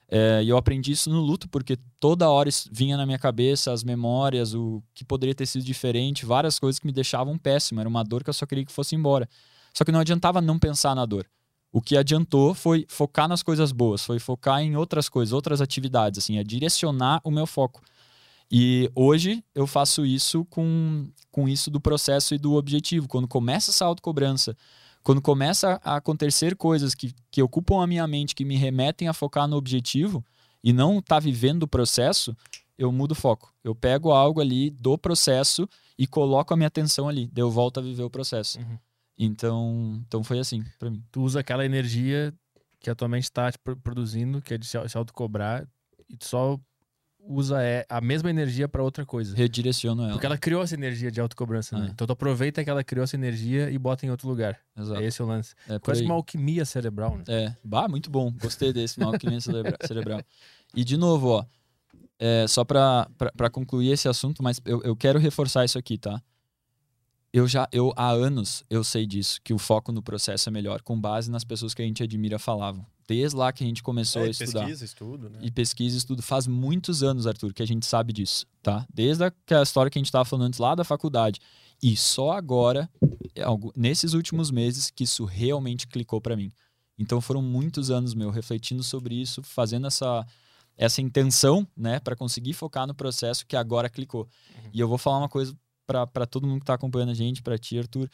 É, 0.09 0.43
e 0.43 0.49
eu 0.49 0.57
aprendi 0.57 0.93
isso 0.93 1.11
no 1.11 1.21
luto, 1.21 1.49
porque 1.49 1.77
toda 1.99 2.31
hora 2.31 2.49
vinha 2.71 2.97
na 2.97 3.05
minha 3.05 3.19
cabeça 3.19 3.73
as 3.73 3.85
memórias, 3.85 4.55
o 4.55 4.83
que 4.95 5.05
poderia 5.05 5.35
ter 5.35 5.47
sido 5.47 5.65
diferente, 5.65 6.25
várias 6.25 6.59
coisas 6.59 6.79
que 6.79 6.87
me 6.87 6.93
deixavam 6.93 7.37
péssimo. 7.37 7.81
Era 7.81 7.89
uma 7.89 8.05
dor 8.05 8.23
que 8.23 8.31
eu 8.31 8.35
só 8.35 8.47
queria 8.47 8.65
que 8.65 8.73
fosse 8.73 8.95
embora. 8.95 9.29
Só 9.75 9.85
que 9.85 9.93
não 9.93 10.01
adiantava 10.01 10.41
não 10.41 10.59
pensar 10.59 10.95
na 10.95 11.05
dor. 11.05 11.27
O 11.73 11.81
que 11.81 11.97
adiantou 11.97 12.55
foi 12.55 12.85
focar 12.89 13.29
nas 13.29 13.43
coisas 13.43 13.71
boas, 13.71 14.05
foi 14.05 14.19
focar 14.19 14.61
em 14.61 14.77
outras 14.77 15.09
coisas, 15.09 15.33
outras 15.33 15.61
atividades, 15.61 16.19
assim, 16.19 16.39
é 16.39 16.43
direcionar 16.43 17.21
o 17.23 17.31
meu 17.31 17.47
foco. 17.47 17.81
E 18.51 18.91
hoje 18.95 19.45
eu 19.55 19.67
faço 19.67 20.05
isso 20.05 20.45
com, 20.47 21.09
com 21.31 21.49
isso 21.49 21.71
do 21.71 21.81
processo 21.81 22.35
e 22.35 22.39
do 22.39 22.55
objetivo. 22.55 23.07
Quando 23.07 23.29
começa 23.29 23.71
essa 23.71 23.85
autocobrança, 23.85 24.57
quando 25.03 25.23
começa 25.23 25.81
a 25.85 25.97
acontecer 25.97 26.57
coisas 26.57 26.95
que, 26.95 27.15
que 27.31 27.43
ocupam 27.43 27.83
a 27.83 27.87
minha 27.87 28.07
mente, 28.07 28.35
que 28.35 28.45
me 28.45 28.57
remetem 28.57 29.09
a 29.09 29.13
focar 29.13 29.47
no 29.47 29.57
objetivo 29.57 30.25
e 30.63 30.73
não 30.73 31.01
tá 31.01 31.21
vivendo 31.21 31.63
o 31.63 31.69
processo, 31.69 32.37
eu 32.77 32.91
mudo 32.91 33.13
o 33.13 33.15
foco. 33.15 33.55
Eu 33.63 33.75
pego 33.75 34.11
algo 34.11 34.41
ali 34.41 34.71
do 34.71 34.99
processo 34.99 35.69
e 35.97 36.07
coloco 36.07 36.53
a 36.53 36.57
minha 36.57 36.67
atenção 36.67 37.09
ali. 37.09 37.29
Daí 37.33 37.43
eu 37.43 37.51
volto 37.51 37.79
a 37.79 37.83
viver 37.83 38.03
o 38.03 38.11
processo. 38.11 38.59
Uhum. 38.59 38.79
Então, 39.17 40.03
então 40.07 40.25
foi 40.25 40.39
assim 40.39 40.65
para 40.79 40.91
mim. 40.91 41.05
Tu 41.13 41.21
usa 41.21 41.41
aquela 41.41 41.65
energia 41.65 42.33
que 42.81 42.91
a 42.91 42.95
tua 42.95 43.07
mente 43.07 43.25
está 43.25 43.51
produzindo, 43.83 44.41
que 44.41 44.55
é 44.55 44.59
de 44.59 44.67
se 44.67 44.77
autocobrar, 44.97 45.69
e 46.09 46.17
tu 46.17 46.27
só 46.27 46.59
usa 47.31 47.63
é, 47.63 47.87
a 47.89 48.01
mesma 48.01 48.29
energia 48.29 48.69
para 48.69 48.83
outra 48.83 49.07
coisa. 49.07 49.37
Redireciono 49.37 50.03
ela. 50.03 50.13
Porque 50.13 50.27
ela 50.27 50.37
criou 50.37 50.63
essa 50.63 50.75
energia 50.75 51.11
de 51.11 51.21
autocobrança, 51.21 51.79
né? 51.79 51.87
É. 51.87 51.91
Então 51.91 52.07
tu 52.07 52.13
aproveita 52.13 52.65
que 52.65 52.69
ela 52.69 52.83
criou 52.83 53.05
essa 53.05 53.15
energia 53.15 53.71
e 53.71 53.79
bota 53.79 54.05
em 54.05 54.11
outro 54.11 54.29
lugar. 54.29 54.59
Exato. 54.77 55.01
É 55.01 55.05
esse 55.05 55.23
o 55.23 55.27
lance. 55.27 55.55
É 55.69 55.79
Quase 55.79 56.03
uma 56.03 56.15
alquimia 56.15 56.65
cerebral, 56.65 57.17
né? 57.17 57.25
É. 57.29 57.57
Bah, 57.63 57.89
muito 57.89 58.11
bom. 58.11 58.33
Gostei 58.41 58.73
desse, 58.73 58.99
uma 58.99 59.13
alquimia 59.13 59.39
cerebral. 59.87 60.21
E 60.75 60.85
de 60.85 60.97
novo, 60.97 61.29
ó, 61.29 61.45
é, 62.19 62.47
só 62.49 62.65
para 62.65 63.07
concluir 63.53 63.93
esse 63.93 64.09
assunto, 64.09 64.43
mas 64.43 64.61
eu, 64.65 64.83
eu 64.83 64.97
quero 64.97 65.19
reforçar 65.19 65.65
isso 65.65 65.79
aqui, 65.79 65.97
tá? 65.97 66.21
eu 67.33 67.47
já, 67.47 67.69
eu 67.73 67.93
há 67.97 68.11
anos 68.11 68.65
eu 68.69 68.83
sei 68.83 69.07
disso, 69.07 69.41
que 69.43 69.55
o 69.55 69.59
foco 69.59 69.93
no 69.93 70.03
processo 70.03 70.49
é 70.49 70.53
melhor, 70.53 70.83
com 70.83 71.01
base 71.01 71.31
nas 71.31 71.45
pessoas 71.45 71.75
que 71.75 71.83
a 71.83 71.85
gente 71.85 72.03
admira 72.03 72.39
falavam. 72.39 72.85
Desde 73.11 73.37
lá 73.37 73.53
que 73.53 73.65
a 73.65 73.67
gente 73.67 73.83
começou 73.83 74.23
é, 74.23 74.27
a 74.27 74.31
estudar. 74.31 74.61
Pesquisa, 74.61 74.85
estudo, 74.85 75.29
né? 75.29 75.41
E 75.43 75.51
pesquisa, 75.51 75.99
estudo. 75.99 76.23
Faz 76.23 76.47
muitos 76.47 77.03
anos, 77.03 77.27
Arthur, 77.27 77.53
que 77.53 77.61
a 77.61 77.67
gente 77.67 77.85
sabe 77.85 78.13
disso, 78.13 78.47
tá? 78.63 78.87
Desde 78.95 79.25
a 79.25 79.33
história 79.61 79.91
que 79.91 79.99
a 79.99 80.01
gente 80.01 80.07
estava 80.07 80.25
falando 80.25 80.47
antes 80.47 80.61
lá 80.61 80.77
da 80.77 80.85
faculdade. 80.85 81.41
E 81.83 81.97
só 81.97 82.31
agora, 82.31 82.89
é 83.35 83.43
nesses 83.75 84.13
últimos 84.13 84.53
meses, 84.53 84.93
que 84.93 85.03
isso 85.03 85.25
realmente 85.25 85.89
clicou 85.89 86.21
para 86.21 86.37
mim. 86.37 86.53
Então 86.97 87.21
foram 87.21 87.43
muitos 87.43 87.91
anos 87.91 88.15
meu 88.15 88.31
refletindo 88.31 88.85
sobre 88.85 89.21
isso, 89.21 89.43
fazendo 89.43 89.89
essa 89.89 90.25
essa 90.79 91.03
intenção, 91.03 91.67
né, 91.77 91.99
para 91.99 92.15
conseguir 92.15 92.53
focar 92.53 92.87
no 92.87 92.95
processo 92.95 93.45
que 93.45 93.57
agora 93.57 93.91
clicou. 93.91 94.23
Uhum. 94.23 94.71
E 94.73 94.79
eu 94.79 94.87
vou 94.87 94.97
falar 94.97 95.19
uma 95.19 95.29
coisa 95.29 95.53
para 95.85 96.27
todo 96.27 96.47
mundo 96.47 96.61
que 96.61 96.63
está 96.63 96.75
acompanhando 96.75 97.11
a 97.11 97.15
gente, 97.15 97.43
para 97.43 97.59
ti, 97.59 97.77
Arthur. 97.77 98.09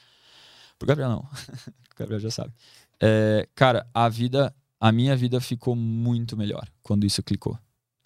Pro 0.78 0.88
Gabriel, 0.88 1.10
não. 1.10 1.18
o 1.92 1.98
Gabriel 1.98 2.18
já 2.18 2.30
sabe. 2.30 2.54
É, 3.00 3.46
cara, 3.54 3.86
a 3.92 4.08
vida, 4.08 4.54
a 4.80 4.92
minha 4.92 5.16
vida 5.16 5.40
ficou 5.40 5.74
muito 5.74 6.36
melhor 6.36 6.68
quando 6.82 7.04
isso 7.06 7.22
clicou. 7.22 7.58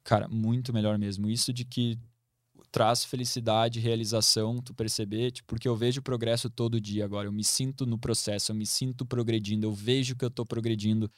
Cara, 0.04 0.28
muito 0.28 0.72
melhor 0.72 0.98
mesmo. 0.98 1.28
Isso 1.28 1.52
de 1.52 1.64
que 1.64 1.98
traz 2.70 3.04
felicidade, 3.04 3.80
realização, 3.80 4.60
tu 4.62 4.72
perceber, 4.72 5.32
tipo, 5.32 5.48
porque 5.48 5.68
eu 5.68 5.76
vejo 5.76 6.00
progresso 6.00 6.48
todo 6.48 6.80
dia 6.80 7.04
agora. 7.04 7.26
Eu 7.26 7.32
me 7.32 7.44
sinto 7.44 7.84
no 7.84 7.98
processo, 7.98 8.52
eu 8.52 8.56
me 8.56 8.66
sinto 8.66 9.04
progredindo, 9.04 9.66
eu 9.66 9.72
vejo 9.72 10.14
que 10.14 10.24
eu 10.24 10.30
tô 10.30 10.44
progredindo. 10.44 11.10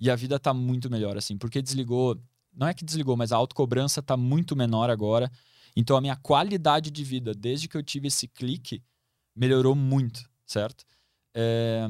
E 0.00 0.10
a 0.10 0.16
vida 0.16 0.38
tá 0.38 0.52
muito 0.52 0.90
melhor, 0.90 1.16
assim, 1.16 1.36
porque 1.36 1.60
desligou. 1.62 2.20
Não 2.54 2.66
é 2.66 2.74
que 2.74 2.84
desligou, 2.84 3.16
mas 3.16 3.32
a 3.32 3.36
autocobrança 3.36 4.02
tá 4.02 4.16
muito 4.16 4.56
menor 4.56 4.88
agora. 4.88 5.30
Então 5.76 5.96
a 5.96 6.00
minha 6.00 6.16
qualidade 6.16 6.90
de 6.90 7.04
vida, 7.04 7.34
desde 7.34 7.68
que 7.68 7.76
eu 7.76 7.82
tive 7.82 8.08
esse 8.08 8.26
clique, 8.26 8.82
melhorou 9.34 9.74
muito, 9.74 10.28
certo? 10.46 10.84
É... 11.34 11.86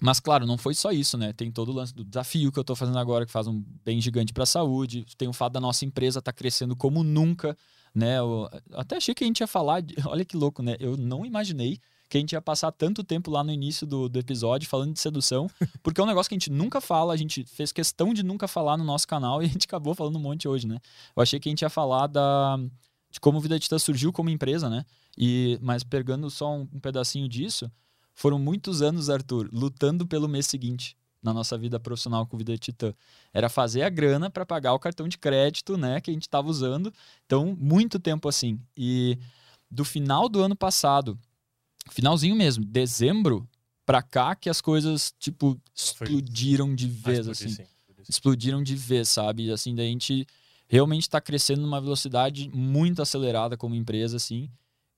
Mas 0.00 0.18
claro, 0.18 0.46
não 0.46 0.58
foi 0.58 0.74
só 0.74 0.90
isso, 0.90 1.16
né? 1.16 1.32
Tem 1.32 1.50
todo 1.50 1.70
o 1.70 1.72
lance 1.72 1.94
do 1.94 2.04
desafio 2.04 2.50
que 2.50 2.58
eu 2.58 2.62
estou 2.62 2.74
fazendo 2.74 2.98
agora, 2.98 3.24
que 3.24 3.32
faz 3.32 3.46
um 3.46 3.62
bem 3.84 4.00
gigante 4.00 4.32
para 4.32 4.42
a 4.42 4.46
saúde. 4.46 5.06
Tem 5.16 5.28
o 5.28 5.32
fato 5.32 5.52
da 5.52 5.60
nossa 5.60 5.84
empresa 5.84 6.18
estar 6.18 6.32
tá 6.32 6.36
crescendo 6.36 6.74
como 6.74 7.04
nunca, 7.04 7.56
né? 7.94 8.18
Eu 8.18 8.48
até 8.72 8.96
achei 8.96 9.14
que 9.14 9.22
a 9.22 9.26
gente 9.26 9.40
ia 9.40 9.46
falar, 9.46 9.80
de... 9.80 9.94
olha 10.06 10.24
que 10.24 10.36
louco, 10.36 10.62
né? 10.62 10.76
Eu 10.80 10.96
não 10.96 11.24
imaginei 11.24 11.78
que 12.08 12.18
a 12.18 12.20
gente 12.20 12.32
ia 12.32 12.42
passar 12.42 12.70
tanto 12.72 13.02
tempo 13.02 13.30
lá 13.30 13.42
no 13.42 13.50
início 13.50 13.86
do, 13.86 14.06
do 14.06 14.18
episódio 14.18 14.68
falando 14.68 14.92
de 14.92 15.00
sedução, 15.00 15.48
porque 15.82 16.00
é 16.00 16.04
um 16.04 16.06
negócio 16.06 16.28
que 16.28 16.34
a 16.34 16.38
gente 16.38 16.50
nunca 16.50 16.78
fala, 16.78 17.14
a 17.14 17.16
gente 17.16 17.42
fez 17.44 17.72
questão 17.72 18.12
de 18.12 18.22
nunca 18.22 18.46
falar 18.46 18.76
no 18.76 18.84
nosso 18.84 19.08
canal 19.08 19.42
e 19.42 19.46
a 19.46 19.48
gente 19.48 19.64
acabou 19.64 19.94
falando 19.94 20.16
um 20.16 20.20
monte 20.20 20.46
hoje, 20.46 20.66
né? 20.66 20.78
Eu 21.16 21.22
achei 21.22 21.40
que 21.40 21.48
a 21.48 21.52
gente 21.52 21.62
ia 21.62 21.70
falar 21.70 22.08
da 22.08 22.58
de 23.10 23.20
como 23.20 23.40
Vida 23.40 23.58
Titã 23.58 23.78
surgiu 23.78 24.10
como 24.10 24.30
empresa, 24.30 24.70
né? 24.70 24.84
E, 25.16 25.58
mas 25.60 25.84
pegando 25.84 26.30
só 26.30 26.54
um, 26.54 26.66
um 26.72 26.80
pedacinho 26.80 27.28
disso, 27.28 27.70
foram 28.14 28.38
muitos 28.38 28.82
anos, 28.82 29.08
Arthur, 29.08 29.48
lutando 29.52 30.06
pelo 30.06 30.28
mês 30.28 30.46
seguinte 30.46 30.96
na 31.22 31.32
nossa 31.32 31.56
vida 31.56 31.78
profissional 31.78 32.26
com 32.26 32.36
Vida 32.36 32.56
Titã. 32.58 32.92
Era 33.32 33.48
fazer 33.48 33.82
a 33.82 33.88
grana 33.88 34.28
para 34.28 34.44
pagar 34.44 34.74
o 34.74 34.78
cartão 34.78 35.06
de 35.06 35.16
crédito, 35.16 35.76
né, 35.76 36.00
que 36.00 36.10
a 36.10 36.14
gente 36.14 36.22
estava 36.22 36.48
usando. 36.48 36.92
Então, 37.24 37.56
muito 37.58 37.98
tempo 37.98 38.28
assim. 38.28 38.58
E 38.76 39.16
do 39.70 39.84
final 39.84 40.28
do 40.28 40.42
ano 40.42 40.56
passado, 40.56 41.18
finalzinho 41.90 42.34
mesmo, 42.34 42.64
dezembro 42.64 43.48
para 43.86 44.02
cá 44.02 44.34
que 44.34 44.50
as 44.50 44.60
coisas 44.60 45.14
tipo 45.18 45.60
explodiram 45.74 46.74
de 46.74 46.88
vez 46.88 47.28
assim. 47.28 47.56
Explodiram 48.08 48.62
de 48.62 48.74
vez, 48.74 49.08
sabe? 49.08 49.50
Assim, 49.50 49.74
da 49.74 49.84
gente 49.84 50.26
realmente 50.68 51.02
está 51.02 51.20
crescendo 51.20 51.62
numa 51.62 51.80
velocidade 51.80 52.50
muito 52.52 53.00
acelerada 53.00 53.56
como 53.56 53.74
empresa, 53.74 54.16
assim. 54.16 54.50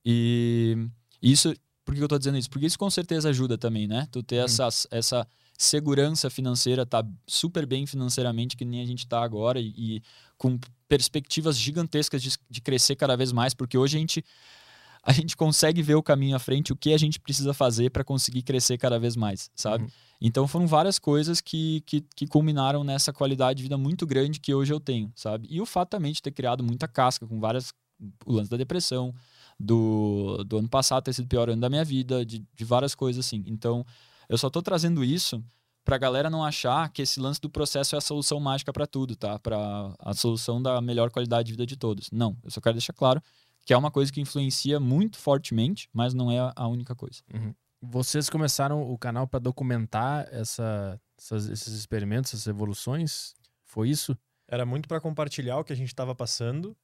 E 0.04 0.88
isso, 1.20 1.54
por 1.84 1.94
que 1.94 2.00
eu 2.00 2.06
estou 2.06 2.18
dizendo 2.18 2.38
isso? 2.38 2.50
Porque 2.50 2.66
isso 2.66 2.78
com 2.78 2.90
certeza 2.90 3.28
ajuda 3.28 3.58
também, 3.58 3.86
né? 3.86 4.06
Tu 4.10 4.22
ter 4.22 4.40
hum. 4.40 4.44
essa, 4.44 4.68
essa 4.90 5.26
segurança 5.56 6.30
financeira, 6.30 6.84
tá 6.84 7.04
super 7.26 7.66
bem 7.66 7.86
financeiramente, 7.86 8.56
que 8.56 8.64
nem 8.64 8.80
a 8.80 8.86
gente 8.86 9.00
está 9.00 9.22
agora, 9.22 9.60
e, 9.60 9.72
e, 9.76 10.02
com 10.36 10.58
perspectivas 10.88 11.56
gigantescas 11.56 12.22
de, 12.22 12.32
de 12.50 12.60
crescer 12.60 12.96
cada 12.96 13.16
vez 13.16 13.32
mais, 13.32 13.54
porque 13.54 13.78
hoje 13.78 13.96
a 13.96 14.00
gente 14.00 14.24
a 15.06 15.12
gente 15.12 15.36
consegue 15.36 15.82
ver 15.82 15.94
o 15.96 16.02
caminho 16.02 16.34
à 16.34 16.38
frente, 16.38 16.72
o 16.72 16.76
que 16.76 16.94
a 16.94 16.98
gente 16.98 17.20
precisa 17.20 17.52
fazer 17.52 17.90
para 17.90 18.02
conseguir 18.02 18.42
crescer 18.42 18.78
cada 18.78 18.98
vez 18.98 19.14
mais, 19.14 19.50
sabe? 19.54 19.84
Uhum. 19.84 19.90
Então 20.20 20.48
foram 20.48 20.66
várias 20.66 20.98
coisas 20.98 21.42
que, 21.42 21.82
que, 21.84 22.02
que, 22.16 22.26
culminaram 22.26 22.82
nessa 22.82 23.12
qualidade 23.12 23.58
de 23.58 23.64
vida 23.64 23.76
muito 23.76 24.06
grande 24.06 24.40
que 24.40 24.54
hoje 24.54 24.72
eu 24.72 24.80
tenho, 24.80 25.12
sabe? 25.14 25.46
E 25.50 25.60
o 25.60 25.66
fato 25.66 25.90
também 25.90 26.12
de 26.12 26.22
ter 26.22 26.30
criado 26.30 26.64
muita 26.64 26.88
casca 26.88 27.26
com 27.26 27.38
várias. 27.38 27.72
O 28.26 28.32
lance 28.32 28.50
da 28.50 28.56
depressão, 28.56 29.14
do, 29.58 30.42
do 30.44 30.58
ano 30.58 30.68
passado 30.68 31.04
ter 31.04 31.12
sido 31.12 31.26
o 31.26 31.28
pior 31.28 31.48
ano 31.48 31.60
da 31.60 31.70
minha 31.70 31.84
vida, 31.84 32.24
de, 32.24 32.44
de 32.54 32.64
várias 32.64 32.94
coisas 32.94 33.24
assim. 33.24 33.42
Então 33.46 33.84
eu 34.28 34.38
só 34.38 34.50
tô 34.50 34.62
trazendo 34.62 35.04
isso 35.04 35.42
pra 35.84 35.98
galera 35.98 36.30
não 36.30 36.42
achar 36.42 36.88
que 36.90 37.02
esse 37.02 37.20
lance 37.20 37.40
do 37.40 37.50
processo 37.50 37.94
é 37.94 37.98
a 37.98 38.00
solução 38.00 38.40
mágica 38.40 38.72
para 38.72 38.86
tudo, 38.86 39.14
tá? 39.14 39.38
Para 39.38 39.94
a 39.98 40.14
solução 40.14 40.60
da 40.60 40.80
melhor 40.80 41.10
qualidade 41.10 41.46
de 41.46 41.52
vida 41.52 41.66
de 41.66 41.76
todos. 41.76 42.10
Não, 42.10 42.36
eu 42.42 42.50
só 42.50 42.60
quero 42.60 42.74
deixar 42.74 42.94
claro 42.94 43.22
que 43.64 43.72
é 43.72 43.76
uma 43.76 43.90
coisa 43.90 44.12
que 44.12 44.20
influencia 44.20 44.78
muito 44.78 45.18
fortemente, 45.18 45.88
mas 45.92 46.12
não 46.12 46.30
é 46.30 46.52
a 46.54 46.68
única 46.68 46.94
coisa. 46.94 47.22
Uhum. 47.32 47.54
Vocês 47.80 48.30
começaram 48.30 48.82
o 48.82 48.96
canal 48.98 49.26
para 49.26 49.38
documentar 49.38 50.26
essa, 50.30 51.00
essas, 51.18 51.48
esses 51.48 51.74
experimentos, 51.74 52.32
essas 52.32 52.46
evoluções? 52.46 53.34
Foi 53.62 53.88
isso? 53.88 54.16
Era 54.48 54.66
muito 54.66 54.88
para 54.88 55.00
compartilhar 55.00 55.58
o 55.58 55.64
que 55.64 55.72
a 55.72 55.76
gente 55.76 55.88
estava 55.88 56.14
passando, 56.14 56.76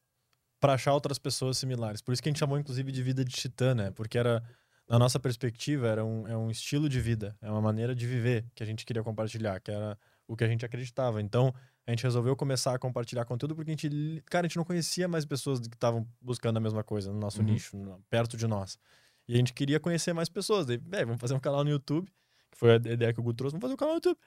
para 0.60 0.74
achar 0.74 0.92
outras 0.92 1.18
pessoas 1.18 1.56
similares. 1.58 2.02
Por 2.02 2.12
isso 2.12 2.22
que 2.22 2.28
a 2.28 2.30
gente 2.30 2.38
chamou, 2.38 2.58
inclusive, 2.58 2.92
de 2.92 3.02
vida 3.02 3.24
de 3.24 3.34
titã, 3.34 3.74
né? 3.74 3.90
Porque 3.90 4.18
era, 4.18 4.42
na 4.88 4.98
nossa 4.98 5.18
perspectiva, 5.18 5.88
era 5.88 6.04
um, 6.04 6.28
é 6.28 6.36
um 6.36 6.50
estilo 6.50 6.88
de 6.88 7.00
vida, 7.00 7.34
é 7.40 7.50
uma 7.50 7.62
maneira 7.62 7.94
de 7.94 8.06
viver 8.06 8.44
que 8.54 8.62
a 8.62 8.66
gente 8.66 8.84
queria 8.84 9.02
compartilhar, 9.02 9.58
que 9.60 9.70
era 9.70 9.98
o 10.28 10.36
que 10.36 10.44
a 10.44 10.48
gente 10.48 10.64
acreditava. 10.64 11.20
Então, 11.20 11.52
a 11.86 11.90
gente 11.90 12.04
resolveu 12.04 12.36
começar 12.36 12.74
a 12.74 12.78
compartilhar 12.78 13.24
conteúdo 13.24 13.56
porque 13.56 13.70
a 13.70 13.74
gente, 13.74 14.22
cara, 14.26 14.46
a 14.46 14.48
gente 14.48 14.58
não 14.58 14.64
conhecia 14.64 15.08
mais 15.08 15.24
pessoas 15.24 15.58
que 15.58 15.74
estavam 15.74 16.06
buscando 16.20 16.58
a 16.58 16.60
mesma 16.60 16.84
coisa 16.84 17.10
no 17.10 17.18
nosso 17.18 17.40
uhum. 17.40 17.46
nicho, 17.46 17.76
perto 18.08 18.36
de 18.36 18.46
nós. 18.46 18.78
E 19.26 19.34
a 19.34 19.36
gente 19.36 19.52
queria 19.52 19.80
conhecer 19.80 20.12
mais 20.12 20.28
pessoas. 20.28 20.66
Daí, 20.66 21.04
vamos 21.04 21.20
fazer 21.20 21.34
um 21.34 21.40
canal 21.40 21.64
no 21.64 21.70
YouTube, 21.70 22.06
que 22.50 22.58
foi 22.58 22.72
a 22.72 22.76
ideia 22.76 23.12
que 23.12 23.20
o 23.20 23.22
Gu 23.22 23.32
trouxe, 23.32 23.52
vamos 23.54 23.62
fazer 23.62 23.74
um 23.74 23.76
canal 23.76 23.94
no 23.94 23.96
YouTube. 23.96 24.18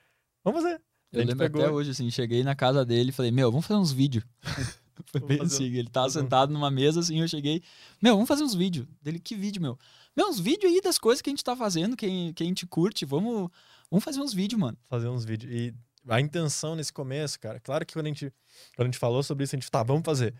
Vamos 0.43 0.61
fazer. 0.61 0.81
Eu 1.11 1.19
lembro 1.19 1.37
pegou... 1.37 1.61
até 1.61 1.71
hoje, 1.71 1.91
assim, 1.91 2.09
cheguei 2.09 2.43
na 2.43 2.55
casa 2.55 2.83
dele 2.83 3.09
e 3.09 3.11
falei, 3.13 3.31
meu, 3.31 3.51
vamos 3.51 3.67
fazer 3.67 3.79
uns 3.79 3.91
vídeos. 3.91 4.25
foi 5.07 5.21
bem 5.21 5.41
assim, 5.41 5.65
ele 5.65 5.89
tava 5.89 6.09
sentado 6.09 6.53
numa 6.53 6.71
mesa, 6.71 6.99
assim, 6.99 7.19
eu 7.19 7.27
cheguei, 7.27 7.61
meu, 8.01 8.13
vamos 8.13 8.27
fazer 8.27 8.43
uns 8.43 8.53
vídeos. 8.55 8.87
Dele, 9.01 9.19
que 9.19 9.35
vídeo, 9.35 9.61
meu? 9.61 9.77
Meu, 10.15 10.29
uns 10.29 10.39
vídeos 10.39 10.71
aí 10.71 10.81
das 10.81 10.97
coisas 10.97 11.21
que 11.21 11.29
a 11.29 11.31
gente 11.31 11.43
tá 11.43 11.55
fazendo, 11.55 11.95
que, 11.97 12.33
que 12.33 12.43
a 12.43 12.45
gente 12.45 12.65
curte, 12.67 13.05
vamos 13.05 13.49
Vamos 13.93 14.03
fazer 14.03 14.21
uns 14.21 14.33
vídeos, 14.33 14.59
mano. 14.59 14.75
fazer 14.89 15.07
uns 15.07 15.23
vídeos. 15.23 15.53
E 15.53 15.71
a 16.07 16.19
intenção 16.19 16.75
nesse 16.75 16.91
começo, 16.91 17.39
cara, 17.39 17.59
claro 17.59 17.85
que 17.85 17.93
quando 17.93 18.07
a 18.07 18.09
gente, 18.09 18.33
quando 18.75 18.87
a 18.87 18.89
gente 18.89 18.97
falou 18.97 19.21
sobre 19.21 19.43
isso, 19.43 19.55
a 19.55 19.59
gente, 19.59 19.69
tá, 19.69 19.83
vamos 19.83 20.01
fazer. 20.03 20.33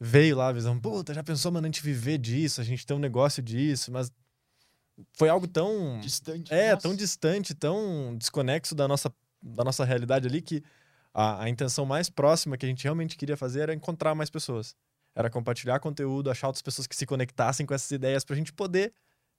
Veio 0.00 0.34
lá 0.34 0.48
a 0.48 0.52
visão, 0.52 0.80
puta, 0.80 1.12
já 1.12 1.22
pensou, 1.22 1.52
mano, 1.52 1.66
a 1.66 1.68
gente 1.68 1.82
viver 1.82 2.16
disso, 2.16 2.58
a 2.58 2.64
gente 2.64 2.86
ter 2.86 2.94
um 2.94 2.98
negócio 2.98 3.42
disso, 3.42 3.92
mas 3.92 4.10
foi 5.12 5.28
algo 5.28 5.46
tão. 5.46 6.00
Distante. 6.00 6.50
É, 6.50 6.70
nossa. 6.70 6.88
tão 6.88 6.96
distante, 6.96 7.54
tão 7.54 8.16
desconexo 8.16 8.74
da 8.74 8.88
nossa, 8.88 9.12
da 9.42 9.62
nossa 9.62 9.84
realidade 9.84 10.26
ali 10.26 10.40
que 10.40 10.62
a, 11.18 11.44
a 11.44 11.48
intenção 11.48 11.86
mais 11.86 12.10
próxima 12.10 12.58
que 12.58 12.66
a 12.66 12.68
gente 12.68 12.84
realmente 12.84 13.16
queria 13.16 13.38
fazer 13.38 13.60
era 13.60 13.74
encontrar 13.74 14.14
mais 14.14 14.28
pessoas. 14.28 14.76
Era 15.14 15.30
compartilhar 15.30 15.80
conteúdo, 15.80 16.30
achar 16.30 16.48
outras 16.48 16.60
pessoas 16.60 16.86
que 16.86 16.94
se 16.94 17.06
conectassem 17.06 17.64
com 17.64 17.72
essas 17.72 17.90
ideias 17.90 18.22
pra 18.22 18.36
gente 18.36 18.52
poder 18.52 18.92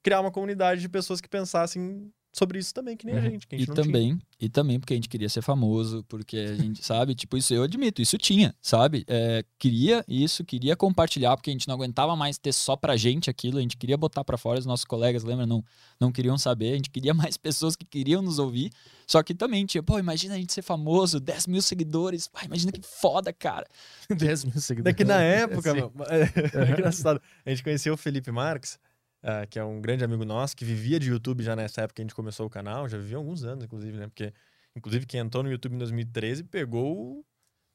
criar 0.03 0.19
uma 0.21 0.31
comunidade 0.31 0.81
de 0.81 0.89
pessoas 0.89 1.21
que 1.21 1.29
pensassem 1.29 2.11
sobre 2.37 2.59
isso 2.59 2.73
também, 2.73 2.95
que 2.95 3.05
nem 3.05 3.15
a 3.15 3.19
Uhum. 3.19 3.23
gente. 3.31 3.47
Que 3.47 3.55
a 3.55 3.57
gente 3.59 3.67
E 3.67 3.69
não 3.69 3.75
tinha. 3.75 3.85
também, 3.85 4.19
e 4.39 4.49
também 4.49 4.79
porque 4.79 4.93
a 4.93 4.95
gente 4.97 5.09
queria 5.09 5.27
ser 5.29 5.41
famoso, 5.41 6.03
porque 6.07 6.37
a 6.37 6.55
gente, 6.55 6.85
sabe, 6.85 7.15
tipo, 7.15 7.35
isso 7.37 7.53
eu 7.53 7.63
admito, 7.63 8.01
isso 8.01 8.17
tinha, 8.17 8.53
sabe? 8.61 9.03
É, 9.07 9.43
queria 9.57 10.03
isso, 10.07 10.43
queria 10.45 10.75
compartilhar, 10.75 11.35
porque 11.35 11.49
a 11.49 11.53
gente 11.53 11.67
não 11.67 11.75
aguentava 11.75 12.15
mais 12.15 12.37
ter 12.37 12.53
só 12.53 12.75
pra 12.75 12.95
gente 12.95 13.29
aquilo, 13.29 13.57
a 13.57 13.61
gente 13.61 13.75
queria 13.77 13.97
botar 13.97 14.23
pra 14.23 14.37
fora, 14.37 14.59
os 14.59 14.65
nossos 14.65 14.85
colegas, 14.85 15.23
lembra, 15.23 15.45
não, 15.45 15.63
não 15.99 16.11
queriam 16.11 16.37
saber, 16.37 16.73
a 16.73 16.75
gente 16.75 16.89
queria 16.89 17.13
mais 17.15 17.37
pessoas 17.37 17.75
que 17.75 17.85
queriam 17.85 18.21
nos 18.21 18.37
ouvir, 18.39 18.71
só 19.07 19.23
que 19.23 19.33
também 19.33 19.65
tinha, 19.65 19.81
pô, 19.81 19.97
imagina 19.97 20.35
a 20.35 20.37
gente 20.37 20.53
ser 20.53 20.61
famoso, 20.61 21.19
10 21.19 21.47
mil 21.47 21.61
seguidores, 21.61 22.27
pá, 22.27 22.41
imagina 22.45 22.71
que 22.71 22.81
foda, 22.83 23.31
cara. 23.33 23.65
10 24.09 24.43
mil 24.45 24.59
seguidores. 24.61 24.93
Daqui 24.95 25.03
na 25.03 25.21
época, 25.23 25.71
Sim. 25.71 25.77
meu, 25.77 25.91
é, 26.09 26.71
engraçado. 26.71 27.21
A 27.45 27.49
gente 27.49 27.63
conheceu 27.63 27.93
o 27.93 27.97
Felipe 27.97 28.31
Marques, 28.31 28.77
ah, 29.23 29.45
que 29.45 29.57
é 29.59 29.63
um 29.63 29.81
grande 29.81 30.03
amigo 30.03 30.23
nosso, 30.23 30.55
que 30.55 30.63
vivia 30.63 30.99
de 30.99 31.09
YouTube 31.09 31.43
já 31.43 31.55
nessa 31.55 31.81
época 31.81 31.95
que 31.95 32.01
a 32.01 32.05
gente 32.05 32.15
começou 32.15 32.45
o 32.45 32.49
canal, 32.49 32.87
já 32.87 32.97
vivia 32.97 33.17
alguns 33.17 33.43
anos, 33.43 33.65
inclusive, 33.65 33.97
né? 33.97 34.07
Porque, 34.07 34.33
inclusive, 34.75 35.05
quem 35.05 35.19
entrou 35.19 35.43
no 35.43 35.51
YouTube 35.51 35.75
em 35.75 35.77
2013 35.79 36.43
pegou, 36.43 37.25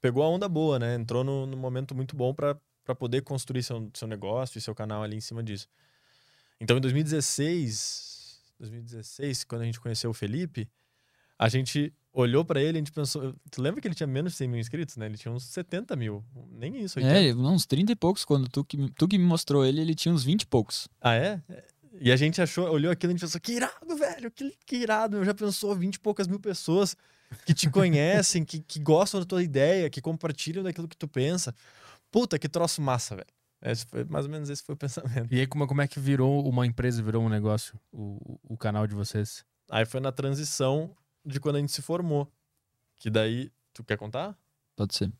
pegou 0.00 0.22
a 0.22 0.28
onda 0.28 0.48
boa, 0.48 0.78
né? 0.78 0.94
Entrou 0.94 1.24
no, 1.24 1.46
no 1.46 1.56
momento 1.56 1.94
muito 1.94 2.14
bom 2.16 2.34
para 2.34 2.56
poder 2.98 3.22
construir 3.22 3.62
seu, 3.62 3.90
seu 3.94 4.08
negócio 4.08 4.58
e 4.58 4.60
seu 4.60 4.74
canal 4.74 5.02
ali 5.02 5.16
em 5.16 5.20
cima 5.20 5.42
disso. 5.42 5.68
Então, 6.60 6.76
em 6.76 6.80
2016, 6.80 8.40
2016, 8.60 9.44
quando 9.44 9.62
a 9.62 9.64
gente 9.64 9.80
conheceu 9.80 10.10
o 10.10 10.14
Felipe, 10.14 10.70
a 11.38 11.48
gente 11.48 11.92
olhou 12.12 12.44
para 12.44 12.60
ele 12.60 12.72
e 12.72 12.78
a 12.78 12.80
gente 12.80 12.92
pensou. 12.92 13.34
Tu 13.50 13.60
lembra 13.62 13.80
que 13.80 13.88
ele 13.88 13.94
tinha 13.94 14.06
menos 14.06 14.32
de 14.32 14.38
100 14.38 14.48
mil 14.48 14.60
inscritos, 14.60 14.96
né? 14.96 15.06
Ele 15.06 15.16
tinha 15.16 15.32
uns 15.32 15.44
70 15.44 15.96
mil. 15.96 16.24
Nem 16.50 16.82
isso, 16.82 16.98
80. 16.98 17.18
É, 17.20 17.34
uns 17.34 17.66
30 17.66 17.92
e 17.92 17.96
poucos, 17.96 18.24
quando 18.24 18.48
tu 18.48 18.64
que, 18.64 18.76
me- 18.76 18.90
tu 18.90 19.08
que 19.08 19.16
me 19.18 19.24
mostrou 19.24 19.64
ele, 19.64 19.80
ele 19.80 19.94
tinha 19.94 20.14
uns 20.14 20.22
20 20.24 20.42
e 20.42 20.46
poucos. 20.46 20.88
Ah, 21.00 21.14
é? 21.14 21.40
E 22.00 22.10
a 22.10 22.16
gente 22.16 22.40
achou, 22.40 22.68
olhou 22.70 22.90
aquilo 22.90 23.12
e 23.12 23.14
a 23.14 23.16
gente 23.16 23.20
pensou, 23.26 23.40
que 23.40 23.52
irado, 23.52 23.96
velho, 23.96 24.30
que, 24.30 24.54
que 24.66 24.76
irado. 24.76 25.16
Eu 25.18 25.24
já 25.24 25.34
pensou 25.34 25.74
20 25.74 25.94
e 25.96 26.00
poucas 26.00 26.26
mil 26.26 26.40
pessoas 26.40 26.96
que 27.46 27.54
te 27.54 27.68
conhecem, 27.70 28.44
que, 28.44 28.60
que 28.60 28.78
gostam 28.80 29.20
da 29.20 29.26
tua 29.26 29.42
ideia, 29.42 29.88
que 29.90 30.00
compartilham 30.00 30.62
daquilo 30.62 30.88
que 30.88 30.96
tu 30.96 31.06
pensa. 31.08 31.54
Puta, 32.10 32.38
que 32.38 32.48
troço 32.48 32.80
massa, 32.82 33.16
velho. 33.16 33.28
Esse 33.64 33.86
foi, 33.86 34.04
mais 34.04 34.24
ou 34.26 34.30
menos 34.30 34.50
esse 34.50 34.62
foi 34.62 34.74
o 34.74 34.76
pensamento. 34.78 35.32
E 35.32 35.40
aí, 35.40 35.46
como, 35.46 35.66
como 35.66 35.80
é 35.80 35.86
que 35.86 36.00
virou 36.00 36.46
uma 36.48 36.66
empresa, 36.66 37.02
virou 37.02 37.22
um 37.22 37.28
negócio, 37.28 37.78
o, 37.92 38.38
o 38.42 38.56
canal 38.56 38.86
de 38.86 38.94
vocês? 38.94 39.44
Aí 39.70 39.84
foi 39.86 40.00
na 40.00 40.10
transição 40.12 40.94
de 41.24 41.40
quando 41.40 41.56
a 41.56 41.58
gente 41.60 41.72
se 41.72 41.82
formou. 41.82 42.30
Que 42.96 43.10
daí. 43.10 43.50
Tu 43.74 43.82
quer 43.84 43.96
contar? 43.96 44.36
Pode 44.76 44.94
ser. 44.94 45.10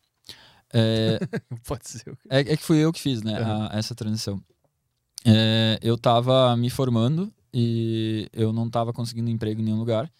É, 0.73 1.19
Pode 1.65 1.87
ser. 1.87 2.17
É, 2.29 2.39
é 2.39 2.57
que 2.57 2.63
fui 2.63 2.77
eu 2.77 2.91
que 2.93 2.99
fiz, 3.01 3.21
né, 3.23 3.37
Aham. 3.39 3.69
a- 3.71 3.77
essa 3.77 3.93
transição. 3.95 4.41
É, 5.25 5.79
eu 5.81 5.97
tava 5.97 6.55
me 6.57 6.69
formando 6.69 7.31
e 7.53 8.27
eu 8.33 8.51
não 8.51 8.69
tava 8.69 8.91
conseguindo 8.91 9.29
emprego 9.29 9.61
em 9.61 9.63
nenhum 9.65 9.79
lugar. 9.79 10.11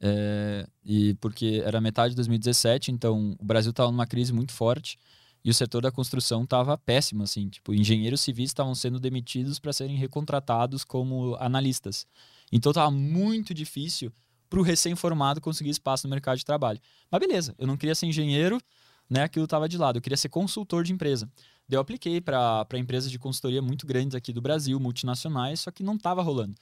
É, 0.00 0.66
e 0.84 1.14
porque 1.14 1.60
era 1.64 1.80
metade 1.80 2.10
de 2.10 2.16
2017, 2.16 2.92
então 2.92 3.36
o 3.38 3.44
Brasil 3.44 3.72
tava 3.72 3.90
numa 3.90 4.06
crise 4.06 4.32
muito 4.32 4.52
forte 4.52 4.98
e 5.44 5.50
o 5.50 5.54
setor 5.54 5.82
da 5.82 5.90
construção 5.90 6.46
tava 6.46 6.76
péssimo, 6.78 7.22
assim. 7.24 7.48
Tipo, 7.48 7.74
engenheiros 7.74 8.20
civis 8.20 8.50
estavam 8.50 8.74
sendo 8.74 9.00
demitidos 9.00 9.58
para 9.58 9.72
serem 9.72 9.96
recontratados 9.96 10.84
como 10.84 11.36
analistas. 11.40 12.06
Então 12.52 12.72
tava 12.72 12.90
muito 12.90 13.52
difícil 13.52 14.12
para 14.48 14.58
o 14.58 14.62
recém-formado 14.62 15.40
conseguir 15.40 15.70
espaço 15.70 16.06
no 16.06 16.10
mercado 16.10 16.38
de 16.38 16.44
trabalho. 16.44 16.80
Mas 17.10 17.20
beleza, 17.20 17.54
eu 17.58 17.66
não 17.66 17.76
queria 17.76 17.94
ser 17.94 18.06
engenheiro, 18.06 18.60
né? 19.08 19.22
Aquilo 19.22 19.46
tava 19.46 19.68
de 19.68 19.78
lado. 19.78 19.96
Eu 19.96 20.02
queria 20.02 20.16
ser 20.16 20.28
consultor 20.28 20.84
de 20.84 20.92
empresa. 20.92 21.30
Daí 21.68 21.76
eu 21.76 21.80
apliquei 21.80 22.20
para 22.20 22.66
empresas 22.74 23.10
de 23.10 23.18
consultoria 23.18 23.60
muito 23.60 23.86
grandes 23.86 24.14
aqui 24.14 24.32
do 24.32 24.40
Brasil, 24.40 24.78
multinacionais, 24.80 25.60
só 25.60 25.70
que 25.70 25.82
não 25.82 25.96
estava 25.96 26.22
rolando. 26.22 26.54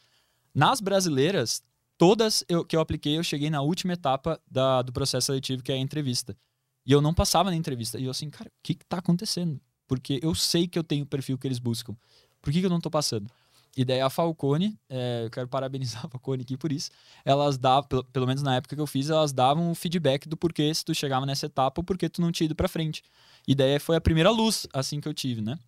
Nas 0.55 0.81
brasileiras, 0.81 1.63
todas 1.97 2.45
eu, 2.49 2.65
que 2.65 2.75
eu 2.75 2.81
apliquei, 2.81 3.17
eu 3.17 3.23
cheguei 3.23 3.51
na 3.51 3.63
última 3.63 3.93
etapa 3.93 4.41
da, 4.51 4.83
do 4.83 4.93
processo 4.93 5.27
seletivo, 5.27 5.63
que 5.63 5.71
é 5.71 5.75
a 5.77 5.79
entrevista. 5.79 6.37
E 6.85 6.93
eu 6.93 7.01
não 7.01 7.15
passava 7.15 7.51
na 7.51 7.57
entrevista. 7.57 7.99
E 7.99 8.05
eu 8.05 8.11
assim, 8.11 8.31
cara, 8.31 8.49
o 8.49 8.53
que, 8.63 8.75
que 8.75 8.85
tá 8.85 8.99
acontecendo? 8.99 9.61
Porque 9.87 10.19
eu 10.23 10.35
sei 10.35 10.67
que 10.67 10.79
eu 10.79 10.85
tenho 10.85 11.05
o 11.05 11.07
perfil 11.07 11.39
que 11.39 11.47
eles 11.47 11.59
buscam. 11.59 11.97
Por 12.41 12.53
que, 12.53 12.61
que 12.61 12.67
eu 12.67 12.71
não 12.71 12.81
tô 12.81 12.91
passando? 12.91 13.31
E 13.77 13.85
daí 13.85 14.01
a 14.01 14.09
Falcone, 14.09 14.79
é, 14.89 15.25
eu 15.27 15.31
quero 15.31 15.47
parabenizar 15.47 16.07
a 16.07 16.09
Falcone 16.09 16.43
aqui 16.43 16.57
por 16.57 16.73
isso, 16.73 16.91
elas 17.25 17.59
davam, 17.59 17.87
pelo, 17.87 18.05
pelo 18.05 18.27
menos 18.27 18.43
na 18.43 18.57
época 18.57 18.75
que 18.75 18.81
eu 18.81 18.87
fiz, 18.87 19.11
elas 19.11 19.33
davam 19.33 19.71
o 19.71 19.75
feedback 19.75 20.27
do 20.27 20.37
porquê 20.37 20.73
se 20.75 20.83
tu 20.83 20.95
chegava 20.95 21.27
nessa 21.27 21.45
etapa 21.45 21.81
ou 21.81 21.85
porquê 21.85 22.09
tu 22.09 22.23
não 22.23 22.33
tinha 22.33 22.47
ido 22.47 22.55
pra 22.55 22.69
frente. 22.69 23.03
E 23.47 23.55
daí 23.55 23.79
foi 23.79 23.97
a 23.97 24.01
primeira 24.01 24.31
luz, 24.31 24.67
assim, 24.73 24.99
que 24.99 25.07
eu 25.07 25.13
tive, 25.13 25.43
né? 25.43 25.59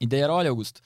E 0.00 0.06
daí 0.06 0.20
era, 0.20 0.32
olha, 0.32 0.48
Augusto, 0.48 0.80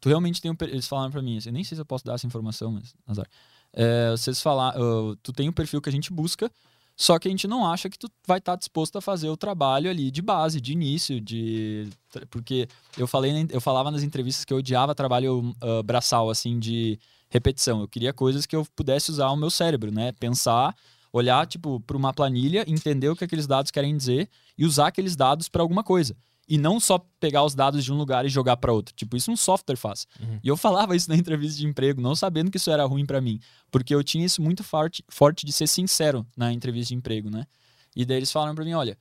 tu 0.00 0.08
realmente 0.10 0.40
tem 0.40 0.50
um... 0.50 0.56
Eles 0.60 0.86
falaram 0.86 1.10
pra 1.10 1.22
mim, 1.22 1.38
assim, 1.38 1.48
eu 1.48 1.52
nem 1.54 1.64
sei 1.64 1.76
se 1.76 1.80
eu 1.80 1.86
posso 1.86 2.04
dar 2.04 2.14
essa 2.14 2.26
informação, 2.26 2.72
mas 2.72 2.94
azar. 3.06 3.26
É, 3.72 4.10
vocês 4.10 4.42
falaram, 4.42 5.16
tu 5.22 5.32
tem 5.32 5.48
o 5.48 5.52
perfil 5.52 5.80
que 5.80 5.88
a 5.88 5.92
gente 5.92 6.12
busca, 6.12 6.50
só 6.96 7.18
que 7.18 7.26
a 7.26 7.30
gente 7.30 7.48
não 7.48 7.66
acha 7.66 7.88
que 7.88 7.98
tu 7.98 8.08
vai 8.26 8.38
estar 8.38 8.54
disposto 8.56 8.96
a 8.96 9.00
fazer 9.00 9.28
o 9.28 9.36
trabalho 9.36 9.90
ali 9.90 10.10
de 10.10 10.22
base, 10.22 10.60
de 10.60 10.72
início, 10.72 11.20
de... 11.20 11.88
Porque 12.30 12.68
eu, 12.96 13.06
falei, 13.06 13.46
eu 13.50 13.60
falava 13.60 13.90
nas 13.90 14.02
entrevistas 14.02 14.44
que 14.44 14.52
eu 14.52 14.58
odiava 14.58 14.94
trabalho 14.94 15.54
ah, 15.60 15.82
braçal, 15.82 16.28
assim, 16.30 16.58
de 16.58 16.98
repetição. 17.30 17.80
Eu 17.80 17.88
queria 17.88 18.12
coisas 18.12 18.44
que 18.44 18.54
eu 18.54 18.66
pudesse 18.76 19.10
usar 19.10 19.30
o 19.30 19.36
meu 19.36 19.50
cérebro, 19.50 19.90
né? 19.90 20.12
Pensar, 20.12 20.76
olhar, 21.12 21.46
tipo, 21.46 21.80
para 21.80 21.96
uma 21.96 22.12
planilha, 22.12 22.64
entender 22.68 23.08
o 23.08 23.16
que 23.16 23.24
aqueles 23.24 23.46
dados 23.46 23.70
querem 23.70 23.96
dizer 23.96 24.28
e 24.56 24.66
usar 24.66 24.88
aqueles 24.88 25.16
dados 25.16 25.48
para 25.48 25.62
alguma 25.62 25.82
coisa. 25.82 26.14
E 26.48 26.58
não 26.58 26.80
só 26.80 26.98
pegar 27.20 27.44
os 27.44 27.54
dados 27.54 27.84
de 27.84 27.92
um 27.92 27.96
lugar 27.96 28.26
e 28.26 28.28
jogar 28.28 28.56
para 28.56 28.72
outro. 28.72 28.94
Tipo, 28.94 29.16
isso 29.16 29.30
um 29.30 29.36
software 29.36 29.76
faz. 29.76 30.06
Uhum. 30.20 30.40
E 30.42 30.48
eu 30.48 30.56
falava 30.56 30.96
isso 30.96 31.08
na 31.08 31.16
entrevista 31.16 31.58
de 31.58 31.66
emprego, 31.66 32.00
não 32.00 32.14
sabendo 32.14 32.50
que 32.50 32.56
isso 32.56 32.70
era 32.70 32.84
ruim 32.84 33.06
para 33.06 33.20
mim. 33.20 33.40
Porque 33.70 33.94
eu 33.94 34.02
tinha 34.02 34.24
isso 34.24 34.42
muito 34.42 34.64
forte, 34.64 35.04
forte 35.08 35.46
de 35.46 35.52
ser 35.52 35.66
sincero 35.66 36.26
na 36.36 36.52
entrevista 36.52 36.88
de 36.88 36.96
emprego, 36.96 37.30
né? 37.30 37.46
E 37.94 38.04
daí 38.04 38.16
eles 38.16 38.32
falaram 38.32 38.54
para 38.54 38.64
mim, 38.64 38.72
olha, 38.72 38.98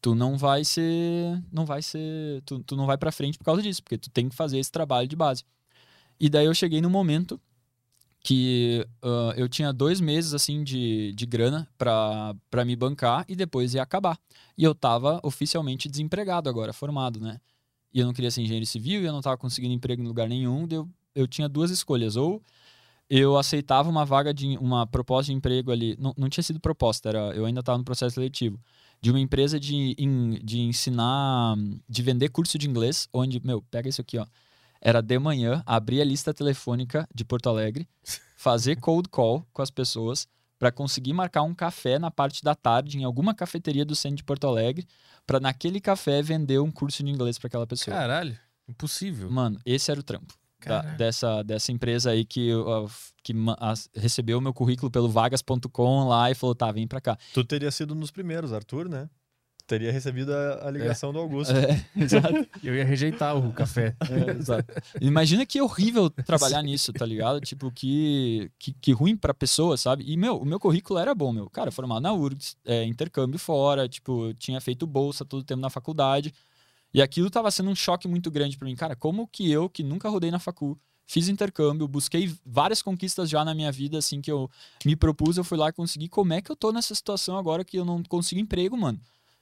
tu 0.00 0.14
não 0.14 0.38
vai 0.38 0.64
ser, 0.64 1.42
não 1.52 1.66
vai 1.66 1.82
ser, 1.82 2.42
tu, 2.44 2.60
tu 2.60 2.76
não 2.76 2.86
vai 2.86 2.96
para 2.96 3.12
frente 3.12 3.38
por 3.38 3.44
causa 3.44 3.62
disso, 3.62 3.82
porque 3.82 3.98
tu 3.98 4.10
tem 4.10 4.28
que 4.28 4.34
fazer 4.34 4.58
esse 4.58 4.70
trabalho 4.70 5.08
de 5.08 5.16
base. 5.16 5.44
E 6.18 6.28
daí 6.28 6.46
eu 6.46 6.54
cheguei 6.54 6.80
no 6.80 6.90
momento 6.90 7.40
que 8.28 8.86
ah, 9.02 9.32
eu 9.38 9.48
tinha 9.48 9.72
dois 9.72 10.02
meses 10.02 10.34
assim 10.34 10.62
de, 10.62 11.14
de 11.14 11.24
grana 11.24 11.66
para 11.78 12.62
me 12.66 12.76
bancar 12.76 13.24
e 13.26 13.34
depois 13.34 13.72
ia 13.72 13.82
acabar. 13.82 14.18
E 14.56 14.62
eu 14.62 14.74
tava 14.74 15.18
oficialmente 15.22 15.88
desempregado 15.88 16.46
agora, 16.46 16.74
formado, 16.74 17.20
né? 17.20 17.40
E 17.90 18.00
eu 18.00 18.04
não 18.04 18.12
queria 18.12 18.30
ser 18.30 18.42
engenheiro 18.42 18.66
civil 18.66 19.00
e 19.00 19.06
eu 19.06 19.12
não 19.12 19.22
tava 19.22 19.38
conseguindo 19.38 19.72
emprego 19.72 20.02
em 20.02 20.06
lugar 20.06 20.28
nenhum. 20.28 20.68
Eu, 20.70 20.86
eu 21.14 21.26
tinha 21.26 21.48
duas 21.48 21.70
escolhas. 21.70 22.16
Ou 22.16 22.42
eu 23.08 23.38
aceitava 23.38 23.88
uma 23.88 24.04
vaga 24.04 24.34
de 24.34 24.58
uma 24.58 24.86
proposta 24.86 25.32
de 25.32 25.36
emprego 25.38 25.72
ali. 25.72 25.96
Não, 25.98 26.12
não 26.14 26.28
tinha 26.28 26.44
sido 26.44 26.60
proposta, 26.60 27.08
era, 27.08 27.34
eu 27.34 27.46
ainda 27.46 27.60
estava 27.60 27.78
no 27.78 27.84
processo 27.84 28.16
seletivo. 28.16 28.60
De 29.00 29.10
uma 29.10 29.20
empresa 29.20 29.58
de, 29.58 29.96
de 30.44 30.60
ensinar, 30.60 31.56
de 31.88 32.02
vender 32.02 32.28
curso 32.28 32.58
de 32.58 32.68
inglês, 32.68 33.08
onde, 33.10 33.40
meu, 33.42 33.62
pega 33.70 33.88
isso 33.88 34.02
aqui, 34.02 34.18
ó. 34.18 34.26
Era 34.80 35.00
de 35.02 35.18
manhã, 35.18 35.62
abrir 35.66 36.00
a 36.00 36.04
lista 36.04 36.32
telefônica 36.32 37.08
de 37.14 37.24
Porto 37.24 37.48
Alegre, 37.48 37.88
fazer 38.36 38.76
cold 38.76 39.08
call 39.08 39.46
com 39.52 39.62
as 39.62 39.70
pessoas 39.70 40.26
para 40.58 40.72
conseguir 40.72 41.12
marcar 41.12 41.42
um 41.42 41.54
café 41.54 41.98
na 41.98 42.10
parte 42.10 42.42
da 42.42 42.54
tarde 42.54 42.98
em 42.98 43.04
alguma 43.04 43.32
cafeteria 43.34 43.84
do 43.84 43.94
centro 43.94 44.16
de 44.16 44.24
Porto 44.24 44.46
Alegre, 44.46 44.86
para 45.26 45.38
naquele 45.38 45.80
café 45.80 46.20
vender 46.22 46.58
um 46.58 46.70
curso 46.70 47.02
de 47.04 47.10
inglês 47.10 47.38
para 47.38 47.46
aquela 47.46 47.66
pessoa. 47.66 47.96
Caralho, 47.96 48.36
impossível. 48.68 49.30
Mano, 49.30 49.58
esse 49.64 49.90
era 49.90 50.00
o 50.00 50.02
trampo 50.02 50.34
da- 50.66 50.82
dessa, 50.96 51.42
dessa 51.44 51.70
empresa 51.70 52.10
aí 52.10 52.24
que, 52.24 52.52
uh, 52.52 52.90
que 53.22 53.32
recebeu 53.94 54.38
o 54.38 54.40
meu 54.40 54.52
currículo 54.52 54.90
pelo 54.90 55.08
vagas.com 55.08 56.08
lá 56.08 56.28
e 56.30 56.34
falou, 56.34 56.54
tá, 56.56 56.72
vem 56.72 56.88
pra 56.88 57.00
cá. 57.00 57.16
Tu 57.32 57.44
teria 57.44 57.70
sido 57.70 57.94
um 57.94 58.00
dos 58.00 58.10
primeiros, 58.10 58.52
Arthur, 58.52 58.88
né? 58.88 59.08
Teria 59.68 59.92
recebido 59.92 60.32
a, 60.32 60.66
a 60.66 60.70
ligação 60.70 61.12
do 61.12 61.18
Augusto. 61.18 61.52
É, 61.54 61.84
exato. 61.94 62.48
Eu 62.64 62.74
ia 62.74 62.86
rejeitar 62.86 63.36
o 63.36 63.52
café. 63.52 63.94
É, 64.08 64.30
exato. 64.30 64.72
Imagina 64.98 65.44
que 65.44 65.60
horrível 65.60 66.08
trabalhar 66.08 66.62
nisso, 66.62 66.90
tá 66.90 67.04
ligado? 67.04 67.38
Tipo, 67.42 67.70
que, 67.70 68.50
que, 68.58 68.72
que 68.72 68.92
ruim 68.92 69.14
pra 69.14 69.34
pessoa, 69.34 69.76
sabe? 69.76 70.04
E, 70.10 70.16
meu, 70.16 70.38
o 70.38 70.44
meu 70.46 70.58
currículo 70.58 70.98
era 70.98 71.14
bom, 71.14 71.34
meu. 71.34 71.50
Cara, 71.50 71.70
formado 71.70 72.00
na 72.00 72.14
URGS, 72.14 72.56
é, 72.64 72.82
intercâmbio 72.84 73.38
fora, 73.38 73.86
tipo, 73.86 74.28
eu 74.28 74.34
tinha 74.34 74.58
feito 74.58 74.86
bolsa 74.86 75.22
todo 75.22 75.42
o 75.42 75.44
tempo 75.44 75.60
na 75.60 75.68
faculdade. 75.68 76.32
E 76.94 77.02
aquilo 77.02 77.28
tava 77.28 77.50
sendo 77.50 77.68
um 77.68 77.74
choque 77.74 78.08
muito 78.08 78.30
grande 78.30 78.56
pra 78.56 78.66
mim. 78.66 78.74
Cara, 78.74 78.96
como 78.96 79.28
que 79.28 79.50
eu, 79.52 79.68
que 79.68 79.82
nunca 79.82 80.08
rodei 80.08 80.30
na 80.30 80.38
facu, 80.38 80.80
fiz 81.06 81.28
intercâmbio, 81.28 81.86
busquei 81.86 82.34
várias 82.42 82.80
conquistas 82.80 83.28
já 83.28 83.44
na 83.44 83.54
minha 83.54 83.70
vida, 83.70 83.98
assim, 83.98 84.22
que 84.22 84.32
eu 84.32 84.50
me 84.82 84.96
propus, 84.96 85.36
eu 85.36 85.44
fui 85.44 85.58
lá 85.58 85.68
e 85.68 85.72
consegui. 85.74 86.08
Como 86.08 86.32
é 86.32 86.40
que 86.40 86.50
eu 86.50 86.56
tô 86.56 86.72
nessa 86.72 86.94
situação 86.94 87.36
agora 87.36 87.62
que 87.66 87.78
eu 87.78 87.84
não 87.84 88.02
consigo 88.02 88.40
emprego, 88.40 88.74
mano? 88.74 88.98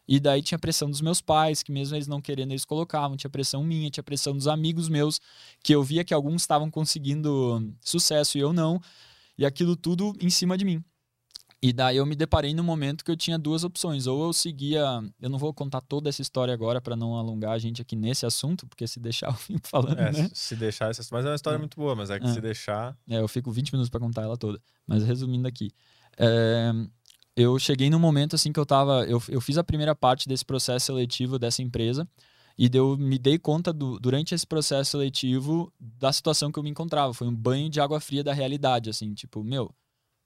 E 0.09 0.20
daí 0.20 0.41
tinha 0.41 0.59
pressão 0.59 0.89
dos 0.89 1.01
meus 1.01 1.20
pais, 1.20 1.62
que 1.62 1.73
mesmo 1.73 1.97
eles 1.97 2.07
não 2.07 2.20
querendo, 2.20 2.53
eles 2.53 2.65
colocavam. 2.65 3.16
Tinha 3.16 3.31
pressão 3.31 3.65
minha, 3.65 3.91
tinha 3.91 4.05
pressão 4.05 4.33
dos 4.35 4.47
amigos 4.47 4.89
meus, 4.89 5.20
que 5.65 5.74
eu 5.74 5.83
via 5.83 6.05
que 6.05 6.15
alguns 6.15 6.43
estavam 6.43 6.70
conseguindo 6.70 7.73
sucesso 7.81 8.39
e 8.39 8.41
eu 8.41 8.53
não. 8.53 8.81
E 9.37 9.45
aquilo 9.45 9.74
tudo 9.77 10.15
em 10.20 10.31
cima 10.31 10.57
de 10.57 10.65
mim. 10.65 10.83
E 11.61 11.73
daí 11.73 11.97
eu 11.97 12.07
me 12.07 12.15
deparei 12.15 12.55
no 12.55 12.62
momento 12.62 13.03
que 13.05 13.11
eu 13.11 13.16
tinha 13.16 13.39
duas 13.39 13.65
opções. 13.65 14.07
Ou 14.07 14.27
eu 14.27 14.33
seguia. 14.33 14.85
Eu 15.20 15.28
não 15.31 15.39
vou 15.39 15.53
contar 15.53 15.81
toda 15.81 16.09
essa 16.09 16.23
história 16.23 16.55
agora 16.55 16.81
para 16.81 16.95
não 16.95 17.16
alongar 17.16 17.53
a 17.53 17.59
gente 17.59 17.83
aqui 17.83 17.97
nesse 17.97 18.24
assunto, 18.27 18.66
porque 18.66 18.87
se 18.87 19.01
deixar 19.01 19.27
eu 19.31 19.35
fico 19.35 19.66
falando. 19.66 19.99
É, 19.99 20.12
né? 20.12 20.31
se 20.33 20.55
deixar 20.55 20.91
essa. 20.91 21.03
Mas 21.11 21.24
é 21.24 21.28
uma 21.31 21.35
história 21.35 21.57
É. 21.57 21.59
muito 21.59 21.77
boa, 21.77 21.97
mas 21.97 22.11
é 22.11 22.20
que 22.20 22.27
É. 22.27 22.33
se 22.33 22.41
deixar. 22.41 22.97
É, 23.09 23.19
eu 23.19 23.27
fico 23.27 23.51
20 23.51 23.73
minutos 23.73 23.89
para 23.91 23.99
contar 23.99 24.23
ela 24.23 24.37
toda. 24.37 24.61
Mas 24.87 25.03
resumindo 25.03 25.49
aqui. 25.49 25.70
é, 26.19 26.73
eu 27.37 27.59
cheguei 27.59 27.91
num 27.91 27.99
momento 27.99 28.35
assim 28.37 28.53
que 28.53 28.61
eu 28.61 28.67
tava. 28.67 29.05
Eu, 29.07 29.23
eu 29.29 29.41
fiz 29.41 29.59
a 29.59 29.65
primeira 29.65 29.95
parte 29.95 30.29
desse 30.29 30.45
processo 30.45 30.87
seletivo 30.87 31.39
dessa 31.39 31.63
empresa. 31.63 32.09
E 32.59 32.71
eu 32.73 32.97
me 32.97 33.19
dei 33.19 33.39
conta 33.39 33.73
do- 33.73 33.99
durante 34.01 34.35
esse 34.35 34.47
processo 34.47 34.93
seletivo 34.93 35.71
da 35.79 36.11
situação 36.13 36.51
que 36.51 36.59
eu 36.59 36.63
me 36.63 36.71
encontrava. 36.71 37.13
Foi 37.13 37.27
um 37.29 37.35
banho 37.35 37.69
de 37.69 37.81
água 37.81 38.01
fria 38.01 38.25
da 38.25 38.33
realidade, 38.33 38.89
assim, 38.89 39.13
tipo, 39.13 39.45
meu, 39.45 39.71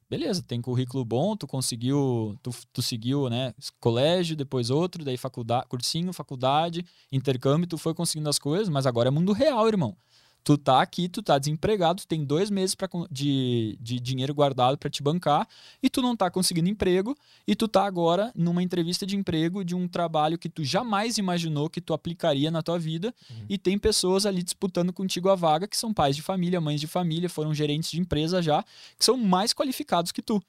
beleza, 0.09 0.43
tem 0.43 0.61
currículo 0.61 1.05
bom, 1.05 1.37
tu 1.37 1.47
conseguiu, 1.47 2.37
tu, 2.43 2.51
tu 2.73 2.83
seguiu, 2.83 3.31
né, 3.31 3.55
colégio, 3.81 4.37
depois 4.37 4.71
outro, 4.71 5.05
daí 5.05 5.17
faculdade, 5.17 5.67
cursinho, 5.69 6.13
faculdade, 6.13 6.85
intercâmbio, 7.13 7.67
tu 7.69 7.79
foi 7.79 7.95
conseguindo 7.95 8.29
as 8.29 8.39
coisas, 8.39 8.69
mas 8.69 8.87
agora 8.87 9.09
é 9.09 9.11
mundo 9.11 9.33
real, 9.33 9.69
irmão. 9.69 9.97
Tu 10.43 10.57
tá 10.57 10.81
aqui, 10.81 11.09
tu 11.09 11.23
tá 11.23 11.39
desempregado, 11.39 12.01
tu 12.01 12.07
tem 12.07 12.25
dois 12.25 12.51
meses 12.51 12.75
pra, 12.75 12.89
de, 13.11 13.77
de 13.81 14.01
dinheiro 14.01 14.35
guardado 14.35 14.79
para 14.79 14.89
te 14.89 15.03
bancar 15.03 15.47
e 15.83 15.91
tu 15.91 16.01
não 16.01 16.17
tá 16.17 16.31
conseguindo 16.31 16.69
emprego 16.69 17.15
e 17.47 17.55
tu 17.55 17.69
tá 17.69 17.85
agora 17.85 18.33
numa 18.35 18.63
entrevista 18.63 19.05
de 19.05 19.17
emprego 19.17 19.63
de 19.63 19.75
um 19.75 19.87
trabalho 19.87 20.39
que 20.39 20.49
tu 20.49 20.65
jamais 20.65 21.19
imaginou 21.19 21.69
que 21.69 21.81
tu 21.81 21.93
aplicaria 21.93 22.51
na 22.51 22.63
tua 22.63 22.79
vida 22.79 23.15
Uhum. 23.31 23.47
e 23.49 23.59
tem 23.59 23.79
pessoas 23.79 24.25
ali 24.25 24.43
disputando 24.43 24.93
contigo 24.93 25.29
a 25.29 25.35
vaga 25.35 25.69
que 25.69 25.77
são 25.77 25.93
pais 25.93 26.17
de 26.17 26.23
família, 26.23 26.61
mães 26.61 26.81
de 26.81 26.87
família, 26.87 27.29
foram 27.29 27.53
gerentes 27.55 27.91
de 27.91 28.01
empresa 28.01 28.41
já, 28.43 28.63
que 28.99 29.05
são 29.05 29.17
mais 29.17 29.53
qualificados 29.53 30.11
que 30.13 30.23
tu. 30.23 30.43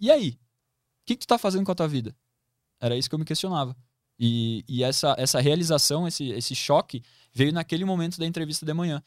E 0.00 0.10
aí? 0.10 0.30
O 0.30 1.06
que, 1.06 1.14
que 1.14 1.24
tu 1.24 1.28
tá 1.28 1.38
fazendo 1.38 1.64
com 1.64 1.70
a 1.72 1.74
tua 1.74 1.86
vida? 1.88 2.14
Era 2.80 2.96
isso 2.96 3.08
que 3.08 3.14
eu 3.14 3.18
me 3.18 3.24
questionava. 3.24 3.76
E, 4.18 4.64
e 4.66 4.82
essa, 4.82 5.14
essa 5.18 5.40
realização, 5.40 6.08
esse, 6.08 6.30
esse 6.30 6.54
choque, 6.54 7.02
veio 7.32 7.52
naquele 7.52 7.84
momento 7.84 8.18
da 8.18 8.26
entrevista 8.26 8.64
de 8.66 8.72
manhã. 8.74 9.02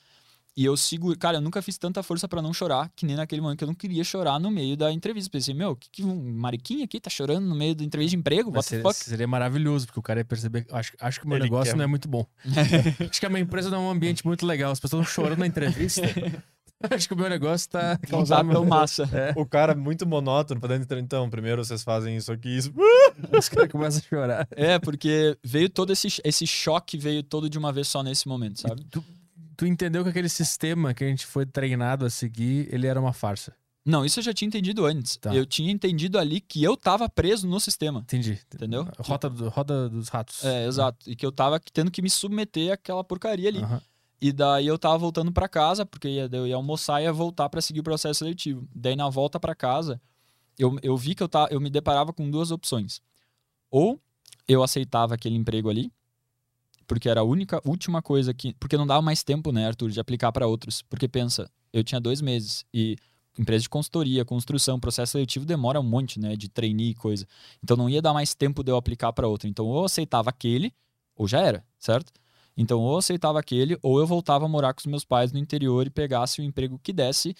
E 0.57 0.65
eu 0.65 0.75
sigo, 0.75 1.17
cara, 1.17 1.37
eu 1.37 1.41
nunca 1.41 1.61
fiz 1.61 1.77
tanta 1.77 2.03
força 2.03 2.27
pra 2.27 2.41
não 2.41 2.53
chorar, 2.53 2.91
que 2.95 3.05
nem 3.05 3.15
naquele 3.15 3.39
momento 3.41 3.59
que 3.59 3.63
eu 3.63 3.67
não 3.67 3.73
queria 3.75 4.03
chorar 4.03 4.39
no 4.39 4.51
meio 4.51 4.75
da 4.75 4.91
entrevista. 4.91 5.29
Pensei, 5.29 5.53
meu, 5.53 5.75
que, 5.75 5.89
que 5.89 6.03
um 6.03 6.33
mariquinha 6.33 6.83
aqui 6.83 6.99
tá 6.99 7.09
chorando 7.09 7.45
no 7.45 7.55
meio 7.55 7.73
da 7.73 7.83
entrevista 7.83 8.11
de 8.11 8.17
emprego? 8.17 8.49
What 8.49 8.63
the 8.63 8.69
seria, 8.77 8.83
fuck? 8.83 8.95
seria 8.95 9.27
maravilhoso, 9.27 9.85
porque 9.85 9.99
o 9.99 10.03
cara 10.03 10.19
ia 10.19 10.25
perceber. 10.25 10.65
Acho, 10.71 10.91
acho 10.99 11.19
que 11.19 11.25
o 11.25 11.29
meu 11.29 11.37
Ele 11.37 11.45
negócio 11.45 11.71
quer- 11.71 11.77
não 11.77 11.83
é 11.83 11.87
muito 11.87 12.09
bom. 12.09 12.25
acho 13.09 13.19
que 13.19 13.25
a 13.25 13.29
minha 13.29 13.41
empresa 13.41 13.69
não 13.69 13.77
é 13.77 13.81
um 13.81 13.89
ambiente 13.91 14.25
muito 14.25 14.45
legal. 14.45 14.71
As 14.71 14.79
pessoas 14.79 15.07
estão 15.07 15.23
chorando 15.23 15.39
na 15.39 15.47
entrevista. 15.47 16.01
acho 16.91 17.07
que 17.07 17.13
o 17.13 17.17
meu 17.17 17.29
negócio 17.29 17.69
tá 17.69 17.91
Não 17.91 17.97
tá 17.97 18.07
causando. 18.07 18.51
tão 18.51 18.65
massa. 18.65 19.09
O 19.37 19.45
cara 19.45 19.71
é 19.71 19.75
muito 19.75 20.05
monótono 20.05 20.59
pra 20.59 20.77
dentro. 20.77 20.97
Então, 20.99 21.29
primeiro 21.29 21.63
vocês 21.63 21.83
fazem 21.83 22.17
isso 22.17 22.31
aqui, 22.33 22.49
isso. 22.57 22.73
Os 23.37 23.47
caras 23.49 23.71
começam 23.71 23.99
a 23.99 24.03
chorar. 24.09 24.47
É, 24.51 24.77
porque 24.79 25.37
veio 25.43 25.69
todo 25.69 25.93
esse, 25.93 26.07
esse 26.23 26.45
choque, 26.47 26.97
veio 26.97 27.21
todo 27.23 27.49
de 27.49 27.57
uma 27.57 27.71
vez 27.71 27.87
só 27.87 28.01
nesse 28.03 28.27
momento, 28.27 28.59
sabe? 28.61 28.83
Tu, 28.89 29.03
tu 29.59 29.65
entendeu 29.67 30.03
que 30.03 30.09
aquele 30.09 30.29
sistema 30.29 30.93
que 30.93 31.03
a 31.03 31.07
gente 31.07 31.25
foi 31.25 31.45
treinado 31.45 32.05
a 32.05 32.09
seguir, 32.09 32.73
ele 32.73 32.87
era 32.87 32.97
uma 32.99 33.11
farsa. 33.11 33.53
Não, 33.85 34.05
isso 34.05 34.19
eu 34.19 34.23
já 34.23 34.33
tinha 34.33 34.47
entendido 34.47 34.85
antes. 34.85 35.17
Tá. 35.17 35.35
Eu 35.35 35.45
tinha 35.45 35.69
entendido 35.69 36.17
ali 36.17 36.39
que 36.39 36.63
eu 36.63 36.77
tava 36.77 37.09
preso 37.09 37.45
no 37.45 37.59
sistema. 37.59 37.99
Entendi. 38.01 38.39
Entendeu? 38.55 38.87
Rota, 38.99 39.29
do- 39.29 39.49
roda 39.49 39.89
dos 39.89 40.07
ratos. 40.07 40.45
É, 40.45 40.65
exato. 40.65 41.09
E 41.09 41.15
que 41.15 41.25
eu 41.25 41.31
tava 41.31 41.59
tendo 41.73 41.91
que 41.91 42.01
me 42.01 42.09
submeter 42.09 42.71
àquela 42.71 43.03
porcaria 43.03 43.49
ali. 43.49 43.59
Aham. 43.59 43.81
E 44.21 44.31
daí 44.31 44.67
eu 44.67 44.77
tava 44.79 44.97
voltando 44.97 45.31
pra 45.31 45.49
casa, 45.49 45.85
porque 45.85 46.07
ia- 46.07 46.29
eu 46.31 46.47
ia 46.47 46.55
almoçar 46.55 47.01
e 47.01 47.05
ia 47.05 47.11
voltar 47.13 47.49
pra 47.49 47.61
seguir 47.61 47.81
o 47.81 47.83
processo 47.83 48.19
seletivo. 48.19 48.65
Daí 48.73 48.95
na 48.95 49.09
volta 49.09 49.39
pra 49.39 49.53
casa, 49.55 49.99
eu, 50.57 50.77
eu 50.81 50.95
vi 50.95 51.15
que 51.15 51.23
eu, 51.23 51.27
tá, 51.29 51.47
eu 51.51 51.59
me 51.59 51.69
deparava 51.69 52.13
com 52.13 52.29
duas 52.29 52.51
opções. 52.51 53.01
Ou 53.71 53.99
eu 54.47 54.61
aceitava 54.63 55.15
aquele 55.15 55.35
emprego 55.35 55.69
ali, 55.69 55.91
porque 56.89 57.07
era 57.07 57.21
a 57.21 57.23
única, 57.23 57.61
última 57.63 58.01
coisa 58.01 58.33
que. 58.33 58.55
Porque 58.55 58.75
não 58.75 58.87
dava 58.87 59.01
mais 59.01 59.23
tempo, 59.23 59.51
né, 59.51 59.67
Arthur, 59.67 59.91
de 59.91 59.99
aplicar 59.99 60.31
pra 60.31 60.47
outros. 60.47 60.81
Porque 60.81 61.07
pensa, 61.07 61.47
eu 61.71 61.83
tinha 61.83 62.01
dois 62.01 62.19
meses 62.19 62.65
e 62.73 62.97
empresa 63.37 63.61
de 63.61 63.69
consultoria, 63.69 64.25
construção, 64.25 64.79
processo 64.79 65.11
seletivo 65.13 65.45
demora 65.45 65.79
um 65.79 65.83
monte, 65.83 66.19
né, 66.19 66.35
de 66.35 66.49
trainee 66.49 66.89
e 66.89 66.95
coisa. 66.95 67.27
Então 67.63 67.77
não 67.77 67.87
ia 67.87 68.01
dar 68.01 68.11
mais 68.11 68.33
tempo 68.33 68.63
de 68.63 68.71
eu 68.71 68.75
aplicar 68.75 69.13
pra 69.13 69.27
outro. 69.27 69.47
Então 69.47 69.67
ou 69.67 69.77
eu 69.77 69.85
aceitava 69.85 70.31
aquele, 70.31 70.73
ou 71.15 71.27
já 71.27 71.39
era, 71.41 71.63
certo? 71.77 72.11
Então, 72.57 72.81
ou 72.81 72.93
eu 72.93 72.97
aceitava 72.97 73.39
aquele, 73.39 73.77
ou 73.81 73.99
eu 73.99 74.05
voltava 74.07 74.43
a 74.45 74.47
morar 74.49 74.73
com 74.73 74.79
os 74.81 74.85
meus 74.85 75.05
pais 75.05 75.31
no 75.31 75.39
interior 75.39 75.87
e 75.87 75.89
pegasse 75.89 76.41
o 76.41 76.43
emprego 76.43 76.77
que 76.83 76.91
desse. 76.91 77.33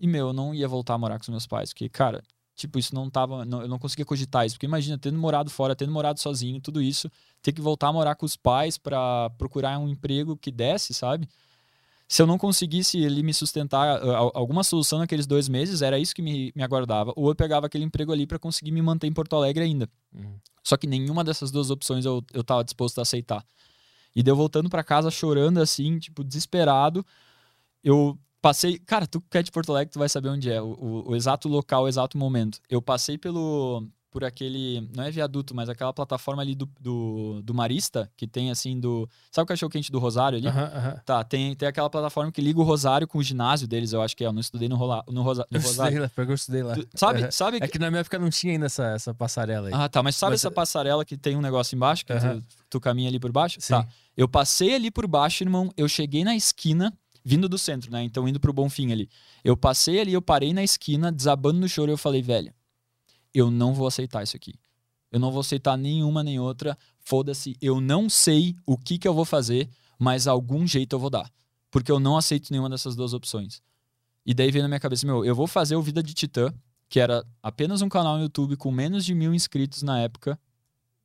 E, 0.00 0.06
meu, 0.06 0.28
eu 0.28 0.32
não 0.32 0.54
ia 0.54 0.66
voltar 0.66 0.94
a 0.94 0.98
morar 0.98 1.16
com 1.18 1.22
os 1.22 1.28
meus 1.28 1.46
pais. 1.46 1.70
Porque, 1.72 1.88
cara, 1.88 2.22
tipo, 2.56 2.78
isso 2.78 2.94
não 2.94 3.08
tava. 3.10 3.44
não- 3.44 3.62
eu 3.62 3.68
não 3.68 3.78
conseguia 3.78 4.04
cogitar 4.04 4.46
isso. 4.46 4.56
Porque 4.56 4.66
imagina, 4.66 4.98
tendo 4.98 5.18
morado 5.18 5.50
fora, 5.50 5.76
tendo 5.76 5.92
morado 5.92 6.18
sozinho, 6.20 6.60
tudo 6.60 6.82
isso, 6.82 7.08
ter 7.42 7.52
que 7.52 7.60
voltar 7.60 7.88
a 7.88 7.92
morar 7.92 8.14
com 8.14 8.26
os 8.26 8.36
pais 8.36 8.76
pra 8.78 9.30
procurar 9.38 9.78
um 9.78 9.88
emprego 9.88 10.36
que 10.36 10.50
desse, 10.50 10.92
sabe? 10.94 11.28
Se 12.10 12.22
eu 12.22 12.26
não 12.26 12.38
conseguisse 12.38 12.98
ele 12.98 13.22
me 13.22 13.34
sustentar 13.34 14.02
al- 14.02 14.32
alguma 14.34 14.64
solução 14.64 14.98
naqueles 14.98 15.26
dois 15.26 15.46
meses, 15.48 15.82
era 15.82 15.98
isso 15.98 16.14
que 16.14 16.22
me, 16.22 16.50
me 16.56 16.62
aguardava. 16.62 17.12
Ou 17.14 17.28
eu 17.28 17.34
pegava 17.34 17.66
aquele 17.66 17.84
emprego 17.84 18.10
ali 18.12 18.26
pra 18.26 18.38
conseguir 18.38 18.70
me 18.72 18.80
manter 18.80 19.06
em 19.06 19.12
Porto 19.12 19.36
Alegre 19.36 19.62
ainda. 19.64 19.88
Uhum. 20.14 20.38
Só 20.64 20.76
que 20.78 20.86
nenhuma 20.86 21.22
dessas 21.22 21.50
duas 21.50 21.70
opções 21.70 22.04
eu, 22.06 22.24
eu 22.32 22.42
tava 22.42 22.64
disposto 22.64 22.98
a 22.98 23.02
aceitar. 23.02 23.44
E 24.16 24.22
deu 24.22 24.34
voltando 24.34 24.70
pra 24.70 24.82
casa 24.82 25.10
chorando 25.10 25.58
assim, 25.60 25.98
tipo, 25.98 26.24
desesperado. 26.24 27.04
Eu 27.84 28.18
passei. 28.40 28.78
Cara, 28.78 29.06
tu 29.06 29.20
que 29.20 29.36
é 29.38 29.42
de 29.42 29.52
Porto 29.52 29.70
Alegre, 29.70 29.92
tu 29.92 29.98
vai 29.98 30.08
saber 30.08 30.30
onde 30.30 30.50
é. 30.50 30.60
O, 30.62 30.66
o- 30.72 31.10
o 31.10 31.16
exato 31.16 31.46
local, 31.46 31.84
o 31.84 31.88
exato 31.88 32.16
momento. 32.16 32.58
Eu 32.70 32.80
passei 32.80 33.18
pelo. 33.18 33.86
Por 34.10 34.24
aquele. 34.24 34.88
Não 34.96 35.04
é 35.04 35.10
viaduto, 35.10 35.54
mas 35.54 35.68
aquela 35.68 35.92
plataforma 35.92 36.40
ali 36.40 36.54
do, 36.54 36.66
do, 36.80 37.42
do 37.42 37.52
Marista, 37.52 38.10
que 38.16 38.26
tem 38.26 38.50
assim 38.50 38.80
do. 38.80 39.06
Sabe 39.30 39.44
o 39.44 39.46
cachorro 39.46 39.70
quente 39.70 39.92
do 39.92 39.98
Rosário 39.98 40.38
ali? 40.38 40.48
Tá, 41.04 41.22
tem, 41.22 41.54
tem 41.54 41.68
aquela 41.68 41.90
plataforma 41.90 42.32
que 42.32 42.40
liga 42.40 42.58
o 42.58 42.62
Rosário 42.62 43.06
com 43.06 43.18
o 43.18 43.22
ginásio 43.22 43.68
deles, 43.68 43.92
eu 43.92 44.00
acho 44.00 44.16
que 44.16 44.24
é. 44.24 44.26
Eu 44.26 44.32
não 44.32 44.40
estudei 44.40 44.66
no, 44.66 44.76
rola, 44.76 45.04
no, 45.08 45.20
Rosa, 45.22 45.46
no 45.50 45.56
Eu 45.56 45.60
estudei 45.60 45.76
Rosário. 45.84 46.02
lá, 46.02 46.08
porque 46.14 46.30
eu 46.32 46.34
estudei 46.34 46.62
lá. 46.62 46.74
Tu- 46.74 46.88
sabe, 46.94 47.30
sabe 47.32 47.58
É 47.60 47.68
que 47.68 47.78
na 47.78 47.90
minha 47.90 48.00
época 48.00 48.18
não 48.18 48.30
tinha 48.30 48.54
ainda 48.54 48.64
essa, 48.66 48.86
essa 48.86 49.12
passarela 49.12 49.68
aí. 49.68 49.74
Ah, 49.74 49.88
tá. 49.90 50.02
Mas 50.02 50.16
sabe 50.16 50.30
Mas- 50.32 50.40
essa 50.40 50.50
passarela 50.50 51.04
que 51.04 51.16
tem 51.16 51.36
um 51.36 51.42
negócio 51.42 51.76
embaixo, 51.76 52.06
que 52.06 52.12
tu, 52.14 52.42
tu 52.70 52.80
caminha 52.80 53.10
ali 53.10 53.20
por 53.20 53.30
baixo? 53.30 53.60
Sim. 53.60 53.74
Tá. 53.74 53.86
Eu 54.16 54.26
passei 54.26 54.74
ali 54.74 54.90
por 54.90 55.06
baixo, 55.06 55.44
irmão. 55.44 55.70
Eu 55.76 55.86
cheguei 55.86 56.24
na 56.24 56.34
esquina, 56.34 56.92
vindo 57.22 57.46
do 57.46 57.58
centro, 57.58 57.92
né? 57.92 58.02
Então 58.02 58.26
indo 58.26 58.40
pro 58.40 58.54
Bonfim 58.54 58.90
ali. 58.90 59.08
Eu 59.44 59.54
passei 59.54 60.00
ali, 60.00 60.14
eu 60.14 60.22
parei 60.22 60.54
na 60.54 60.64
esquina, 60.64 61.12
desabando 61.12 61.60
no 61.60 61.68
choro. 61.68 61.92
Eu 61.92 61.98
falei, 61.98 62.22
velho, 62.22 62.52
eu 63.34 63.50
não 63.50 63.74
vou 63.74 63.86
aceitar 63.86 64.22
isso 64.22 64.36
aqui. 64.36 64.54
Eu 65.10 65.18
não 65.18 65.30
vou 65.30 65.40
aceitar 65.40 65.76
nenhuma 65.76 66.22
nem 66.22 66.38
outra. 66.38 66.76
Foda-se. 67.00 67.56
Eu 67.62 67.80
não 67.80 68.08
sei 68.10 68.54
o 68.66 68.76
que 68.76 68.98
que 68.98 69.08
eu 69.08 69.14
vou 69.14 69.24
fazer, 69.24 69.68
mas 69.98 70.26
algum 70.26 70.66
jeito 70.66 70.94
eu 70.94 71.00
vou 71.00 71.08
dar. 71.10 71.30
Porque 71.70 71.90
eu 71.90 71.98
não 71.98 72.16
aceito 72.16 72.50
nenhuma 72.50 72.68
dessas 72.68 72.94
duas 72.94 73.12
opções. 73.14 73.62
E 74.26 74.34
daí 74.34 74.50
veio 74.50 74.62
na 74.62 74.68
minha 74.68 74.80
cabeça, 74.80 75.06
meu, 75.06 75.24
eu 75.24 75.34
vou 75.34 75.46
fazer 75.46 75.76
o 75.76 75.82
Vida 75.82 76.02
de 76.02 76.12
Titã, 76.12 76.52
que 76.88 77.00
era 77.00 77.24
apenas 77.42 77.80
um 77.80 77.88
canal 77.88 78.16
no 78.16 78.22
YouTube 78.24 78.56
com 78.56 78.70
menos 78.70 79.04
de 79.04 79.14
mil 79.14 79.32
inscritos 79.34 79.82
na 79.82 79.98
época. 80.00 80.38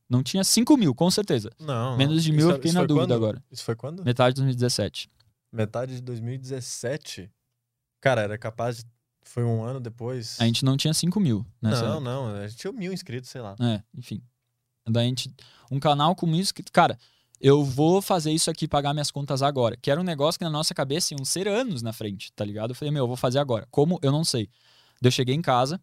Não 0.09 0.21
tinha 0.21 0.43
5 0.43 0.75
mil, 0.77 0.93
com 0.93 1.09
certeza. 1.09 1.49
Não. 1.59 1.95
Menos 1.97 2.23
de 2.23 2.29
Isso 2.29 2.37
mil 2.37 2.47
eu 2.49 2.51
é- 2.51 2.55
fiquei 2.55 2.69
isso 2.69 2.77
na 2.79 2.85
dúvida 2.85 3.05
quando? 3.07 3.13
agora. 3.13 3.43
Isso 3.49 3.63
foi 3.63 3.75
quando? 3.75 4.03
Metade 4.03 4.35
de 4.35 4.41
2017. 4.41 5.09
Metade 5.51 5.95
de 5.95 6.01
2017. 6.01 7.31
Cara, 8.01 8.21
era 8.21 8.37
capaz 8.37 8.79
de. 8.79 8.85
Foi 9.23 9.43
um 9.43 9.63
ano 9.63 9.79
depois. 9.79 10.37
A 10.39 10.45
gente 10.45 10.63
não 10.65 10.75
tinha 10.77 10.93
5 10.93 11.19
mil 11.19 11.45
nessa 11.61 11.81
Não, 11.83 11.95
época. 11.95 12.03
não. 12.03 12.27
A 12.35 12.47
gente 12.47 12.57
tinha 12.59 12.73
mil 12.73 12.93
inscritos, 12.93 13.29
sei 13.29 13.41
lá. 13.41 13.55
É, 13.59 13.81
enfim. 13.97 14.21
Daí 14.87 15.05
a 15.05 15.07
gente. 15.09 15.33
Um 15.71 15.79
canal 15.79 16.15
com 16.15 16.25
mil 16.27 16.39
inscritos. 16.39 16.71
Cara, 16.71 16.97
eu 17.39 17.63
vou 17.63 18.01
fazer 18.01 18.31
isso 18.31 18.49
aqui, 18.51 18.67
pagar 18.67 18.93
minhas 18.93 19.09
contas 19.11 19.41
agora. 19.41 19.75
Que 19.75 19.89
era 19.89 19.99
um 19.99 20.03
negócio 20.03 20.37
que 20.37 20.43
na 20.45 20.51
nossa 20.51 20.73
cabeça 20.73 21.13
iam 21.13 21.25
ser 21.25 21.47
anos 21.47 21.81
na 21.81 21.91
frente, 21.93 22.31
tá 22.33 22.43
ligado? 22.45 22.71
Eu 22.71 22.75
falei, 22.75 22.91
meu, 22.91 23.03
eu 23.03 23.07
vou 23.07 23.17
fazer 23.17 23.39
agora. 23.39 23.67
Como? 23.71 23.99
Eu 24.01 24.11
não 24.11 24.23
sei. 24.23 24.49
Daí 25.01 25.07
eu 25.07 25.11
cheguei 25.11 25.35
em 25.35 25.41
casa, 25.41 25.81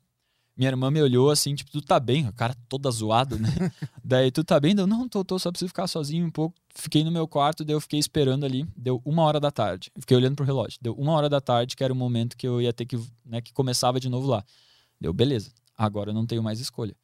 minha 0.57 0.71
irmã 0.71 0.91
me 0.91 1.01
olhou 1.01 1.31
assim, 1.31 1.55
tipo, 1.55 1.71
tu 1.71 1.81
tá 1.81 1.99
bem? 1.99 2.29
O 2.29 2.33
cara 2.33 2.55
toda 2.69 2.91
zoado, 2.91 3.39
né? 3.39 3.49
daí, 4.05 4.31
tu 4.31 4.45
tá 4.45 4.61
bem? 4.61 4.75
Deu, 4.75 4.87
não, 4.87 5.09
tô, 5.09 5.25
tô, 5.25 5.39
só 5.39 5.51
preciso 5.51 5.69
ficar 5.69 5.87
sozinho 5.87 6.27
um 6.27 6.31
pouco. 6.31 6.55
Fiquei 6.75 7.03
no 7.03 7.11
meu 7.11 7.27
quarto, 7.27 7.65
daí 7.65 7.75
eu 7.75 7.81
fiquei 7.81 7.99
esperando 7.99 8.45
ali. 8.45 8.67
Deu 8.77 9.01
uma 9.05 9.23
hora 9.23 9.41
da 9.41 9.51
tarde. 9.51 9.91
Fiquei 9.99 10.17
olhando 10.17 10.37
pro 10.37 10.45
relógio. 10.45 10.79
Deu 10.83 10.95
uma 10.95 11.13
hora 11.13 11.29
da 11.29 11.41
tarde, 11.41 11.75
que 11.77 11.83
era 11.83 11.93
o 11.93 11.97
momento 11.97 12.37
que 12.37 12.47
eu 12.47 12.61
ia 12.61 12.73
ter 12.73 12.85
que, 12.85 13.01
né, 13.25 13.41
que 13.41 13.53
começava 13.53 13.99
de 13.99 14.09
novo 14.09 14.29
lá. 14.29 14.45
Deu, 15.01 15.13
beleza. 15.13 15.51
Agora 15.77 16.11
eu 16.11 16.15
não 16.15 16.27
tenho 16.27 16.43
mais 16.43 16.61
escolha. 16.61 16.95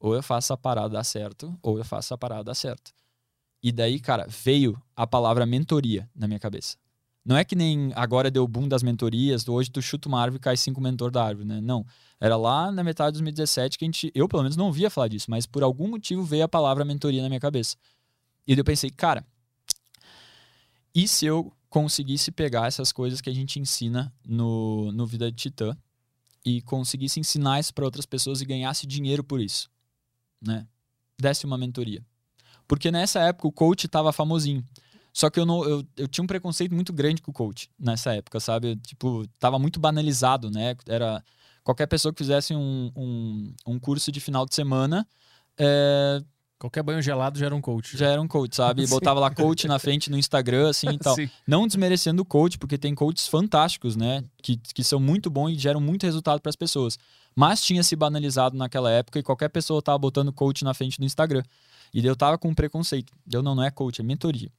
Ou 0.00 0.14
eu 0.14 0.22
faço 0.22 0.52
a 0.52 0.56
parada 0.56 0.90
dar 0.90 1.04
certo, 1.04 1.56
ou 1.62 1.78
eu 1.78 1.84
faço 1.84 2.12
a 2.12 2.18
parada 2.18 2.44
dar 2.44 2.54
certo. 2.54 2.92
E 3.62 3.72
daí, 3.72 3.98
cara, 3.98 4.26
veio 4.28 4.78
a 4.94 5.06
palavra 5.06 5.46
mentoria 5.46 6.10
na 6.14 6.26
minha 6.26 6.38
cabeça. 6.38 6.76
Não 7.24 7.36
é 7.36 7.44
que 7.44 7.56
nem 7.56 7.90
agora 7.94 8.30
deu 8.30 8.44
o 8.44 8.48
boom 8.48 8.68
das 8.68 8.82
mentorias, 8.82 9.48
hoje 9.48 9.70
tu 9.70 9.80
chuta 9.80 10.08
uma 10.08 10.20
árvore 10.20 10.38
e 10.38 10.42
cai 10.42 10.56
cinco 10.56 10.80
mentor 10.80 11.10
da 11.10 11.24
árvore, 11.24 11.48
né? 11.48 11.60
Não. 11.60 11.86
Era 12.20 12.36
lá 12.36 12.70
na 12.70 12.84
metade 12.84 13.14
de 13.14 13.22
2017 13.22 13.78
que 13.78 13.84
a 13.84 13.88
gente, 13.88 14.12
eu 14.14 14.28
pelo 14.28 14.42
menos 14.42 14.56
não 14.56 14.66
ouvia 14.66 14.90
falar 14.90 15.08
disso, 15.08 15.30
mas 15.30 15.46
por 15.46 15.62
algum 15.62 15.88
motivo 15.88 16.22
veio 16.22 16.44
a 16.44 16.48
palavra 16.48 16.84
mentoria 16.84 17.22
na 17.22 17.28
minha 17.28 17.40
cabeça. 17.40 17.76
E 18.46 18.54
daí 18.54 18.60
eu 18.60 18.64
pensei, 18.64 18.90
cara, 18.90 19.26
e 20.94 21.08
se 21.08 21.24
eu 21.24 21.50
conseguisse 21.70 22.30
pegar 22.30 22.66
essas 22.66 22.92
coisas 22.92 23.20
que 23.20 23.30
a 23.30 23.34
gente 23.34 23.58
ensina 23.58 24.12
no, 24.24 24.92
no 24.92 25.06
Vida 25.06 25.30
de 25.30 25.36
Titã 25.36 25.76
e 26.44 26.60
conseguisse 26.62 27.18
ensinar 27.18 27.58
isso 27.58 27.72
para 27.72 27.84
outras 27.84 28.06
pessoas 28.06 28.40
e 28.40 28.44
ganhasse 28.44 28.86
dinheiro 28.86 29.24
por 29.24 29.40
isso, 29.40 29.68
né? 30.40 30.68
Desse 31.18 31.46
uma 31.46 31.56
mentoria. 31.56 32.04
Porque 32.68 32.90
nessa 32.90 33.20
época 33.20 33.48
o 33.48 33.52
coach 33.52 33.86
estava 33.86 34.12
famosinho. 34.12 34.64
Só 35.14 35.30
que 35.30 35.38
eu, 35.38 35.46
não, 35.46 35.64
eu, 35.64 35.86
eu 35.96 36.08
tinha 36.08 36.24
um 36.24 36.26
preconceito 36.26 36.74
muito 36.74 36.92
grande 36.92 37.22
com 37.22 37.30
o 37.30 37.34
coach 37.34 37.70
nessa 37.78 38.12
época, 38.12 38.40
sabe? 38.40 38.74
Tipo, 38.76 39.24
tava 39.38 39.60
muito 39.60 39.78
banalizado, 39.78 40.50
né? 40.50 40.76
Era 40.88 41.22
qualquer 41.62 41.86
pessoa 41.86 42.12
que 42.12 42.18
fizesse 42.18 42.52
um, 42.52 42.90
um, 42.96 43.54
um 43.64 43.78
curso 43.78 44.10
de 44.10 44.18
final 44.20 44.44
de 44.44 44.56
semana. 44.56 45.06
É, 45.56 46.20
Qualquer 46.58 46.82
banho 46.82 47.02
gelado 47.02 47.38
já 47.38 47.46
era 47.46 47.54
um 47.54 47.60
coach. 47.60 47.96
já 47.96 48.08
era 48.08 48.20
um 48.20 48.26
coach, 48.26 48.56
sabe? 48.56 48.86
Botava 48.88 49.20
lá 49.20 49.30
coach 49.30 49.68
na 49.68 49.78
frente 49.78 50.10
no 50.10 50.18
Instagram, 50.18 50.70
assim 50.70 50.88
e 50.88 50.98
tal. 50.98 51.14
Sim. 51.14 51.28
Não 51.46 51.66
desmerecendo 51.66 52.22
o 52.22 52.24
coach, 52.24 52.58
porque 52.58 52.76
tem 52.76 52.94
coaches 52.94 53.28
fantásticos, 53.28 53.94
né? 53.94 54.24
Que, 54.42 54.56
que 54.56 54.82
são 54.82 54.98
muito 54.98 55.28
bons 55.30 55.50
e 55.50 55.58
geram 55.58 55.80
muito 55.80 56.04
resultado 56.04 56.40
para 56.40 56.50
as 56.50 56.56
pessoas. 56.56 56.98
Mas 57.36 57.62
tinha 57.62 57.82
se 57.82 57.94
banalizado 57.94 58.56
naquela 58.56 58.90
época 58.90 59.18
e 59.18 59.22
qualquer 59.22 59.50
pessoa 59.50 59.82
tava 59.82 59.98
botando 59.98 60.32
coach 60.32 60.64
na 60.64 60.74
frente 60.74 60.98
do 60.98 61.04
Instagram. 61.04 61.42
E 61.92 62.04
eu 62.04 62.16
tava 62.16 62.36
com 62.36 62.48
um 62.48 62.54
preconceito. 62.54 63.12
Deu, 63.24 63.42
não, 63.42 63.54
não 63.54 63.62
é 63.62 63.70
coach, 63.70 64.00
é 64.00 64.04
mentoria. 64.04 64.50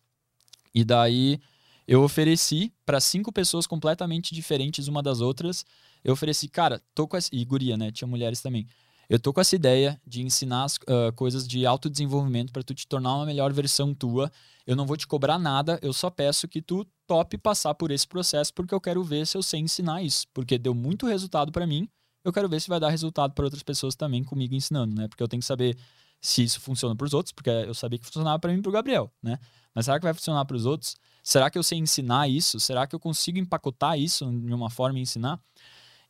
E 0.75 0.83
daí 0.83 1.39
eu 1.87 2.03
ofereci 2.03 2.73
para 2.85 2.99
cinco 2.99 3.31
pessoas 3.31 3.65
completamente 3.65 4.35
diferentes 4.35 4.89
uma 4.89 5.01
das 5.01 5.21
outras. 5.21 5.65
Eu 6.03 6.13
ofereci, 6.13 6.49
cara, 6.49 6.81
tô 6.93 7.07
com 7.07 7.15
essa. 7.15 7.29
E 7.31 7.45
guria, 7.45 7.77
né? 7.77 7.91
Tinha 7.91 8.07
mulheres 8.07 8.41
também. 8.41 8.67
Eu 9.07 9.19
tô 9.19 9.31
com 9.31 9.39
essa 9.39 9.55
ideia 9.55 10.01
de 10.05 10.21
ensinar 10.21 10.63
as, 10.65 10.79
ah, 10.87 11.11
coisas 11.13 11.47
de 11.47 11.65
autodesenvolvimento 11.65 12.51
para 12.51 12.63
tu 12.63 12.73
te 12.73 12.87
tornar 12.87 13.15
uma 13.15 13.25
melhor 13.25 13.53
versão 13.53 13.93
tua. 13.93 14.31
Eu 14.65 14.75
não 14.75 14.85
vou 14.85 14.97
te 14.97 15.07
cobrar 15.07 15.37
nada, 15.37 15.79
eu 15.81 15.93
só 15.93 16.09
peço 16.09 16.47
que 16.47 16.59
tu 16.61 16.85
tope 17.05 17.37
passar 17.37 17.75
por 17.75 17.91
esse 17.91 18.07
processo 18.07 18.51
porque 18.51 18.73
eu 18.73 18.81
quero 18.81 19.03
ver 19.03 19.27
se 19.27 19.37
eu 19.37 19.43
sei 19.43 19.59
ensinar 19.59 20.01
isso, 20.01 20.25
porque 20.33 20.57
deu 20.57 20.73
muito 20.73 21.05
resultado 21.05 21.51
para 21.51 21.67
mim. 21.67 21.87
Eu 22.23 22.33
quero 22.33 22.49
ver 22.49 22.59
se 22.59 22.67
vai 22.67 22.79
dar 22.79 22.89
resultado 22.89 23.33
para 23.33 23.45
outras 23.45 23.61
pessoas 23.61 23.95
também 23.95 24.23
comigo 24.23 24.55
ensinando, 24.55 24.95
né? 24.95 25.07
Porque 25.07 25.21
eu 25.21 25.27
tenho 25.27 25.39
que 25.39 25.45
saber 25.45 25.77
se 26.25 26.43
isso 26.43 26.59
funciona 26.59 26.95
para 26.95 27.05
os 27.05 27.13
outros, 27.13 27.31
porque 27.31 27.49
eu 27.49 27.73
sabia 27.73 27.99
que 27.99 28.05
funcionava 28.05 28.39
para 28.39 28.51
mim 28.51 28.59
e 28.59 28.61
para 28.61 28.69
o 28.69 28.73
Gabriel, 28.73 29.11
né? 29.21 29.37
Mas 29.73 29.85
será 29.85 29.99
que 29.99 30.03
vai 30.05 30.13
funcionar 30.13 30.43
para 30.45 30.55
os 30.55 30.65
outros? 30.65 30.95
Será 31.21 31.49
que 31.49 31.57
eu 31.57 31.63
sei 31.63 31.77
ensinar 31.77 32.27
isso? 32.29 32.59
Será 32.59 32.87
que 32.87 32.95
eu 32.95 32.99
consigo 32.99 33.37
empacotar 33.37 33.97
isso 33.99 34.25
de 34.31 34.53
uma 34.53 34.69
forma 34.69 34.97
e 34.99 35.01
ensinar? 35.01 35.39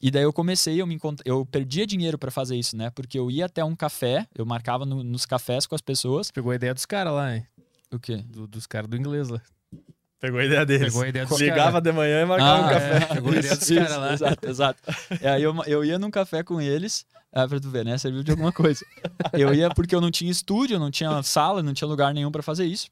E 0.02 0.12
daí 0.12 0.24
eu 0.24 0.32
comecei, 0.34 0.80
eu 0.82 0.86
me 0.86 0.94
encont... 0.96 1.20
eu 1.26 1.46
perdia 1.46 1.88
dinheiro 1.88 2.18
para 2.18 2.30
fazer 2.30 2.56
isso, 2.56 2.76
né? 2.78 2.90
Porque 2.92 3.18
eu 3.18 3.32
ia 3.32 3.46
até 3.46 3.64
um 3.64 3.76
café, 3.76 4.28
eu 4.36 4.46
marcava 4.46 4.86
no- 4.86 5.04
nos 5.04 5.26
cafés 5.26 5.66
com 5.66 5.74
as 5.74 5.82
pessoas. 5.82 6.30
Pegou 6.32 6.52
a 6.52 6.56
ideia 6.56 6.74
dos 6.74 6.86
caras 6.86 7.14
lá, 7.14 7.36
hein? 7.36 7.46
O 7.92 7.98
quê? 7.98 8.18
Do- 8.18 8.46
dos 8.48 8.68
caras 8.68 8.90
do 8.90 8.96
inglês 8.98 9.30
lá. 9.30 9.42
Pegou 10.20 10.40
a 10.40 10.46
ideia 10.46 10.66
deles. 10.66 10.88
Pegou 10.88 11.04
a 11.04 11.08
ideia 11.08 11.26
dos 11.26 11.40
Ligava 11.40 11.60
caras. 11.82 11.84
de 11.84 11.92
manhã 11.92 12.22
e 12.22 12.26
marcava 12.26 12.62
um 12.62 12.66
Ah, 12.66 12.70
café. 12.70 12.96
é. 12.98 13.00
Pegou 13.16 13.32
a 13.32 13.36
ideia 13.38 13.56
dos 13.56 13.68
caras 13.70 13.98
lá. 13.98 14.14
Exato, 14.14 14.48
exato. 14.48 14.82
E 15.22 15.28
aí 15.28 15.44
eu, 15.44 15.56
eu 15.66 15.84
ia 15.86 15.98
num 16.00 16.12
café 16.12 16.44
com 16.44 16.60
eles, 16.62 17.06
ah, 17.36 17.48
pra 17.48 17.60
tu 17.60 17.70
ver, 17.70 17.84
né? 17.86 17.98
Serviu 17.98 18.24
de 18.24 18.32
alguma 18.32 18.52
coisa. 18.52 18.84
Eu 19.34 19.54
ia 19.54 19.70
porque 19.70 19.94
eu 19.94 20.02
não 20.02 20.10
tinha 20.10 20.32
estúdio, 20.32 20.80
não 20.80 20.90
tinha 20.90 21.22
sala, 21.22 21.62
não 21.62 21.74
tinha 21.74 21.88
lugar 21.88 22.14
nenhum 22.14 22.32
pra 22.32 22.42
fazer 22.42 22.66
isso. 22.66 22.88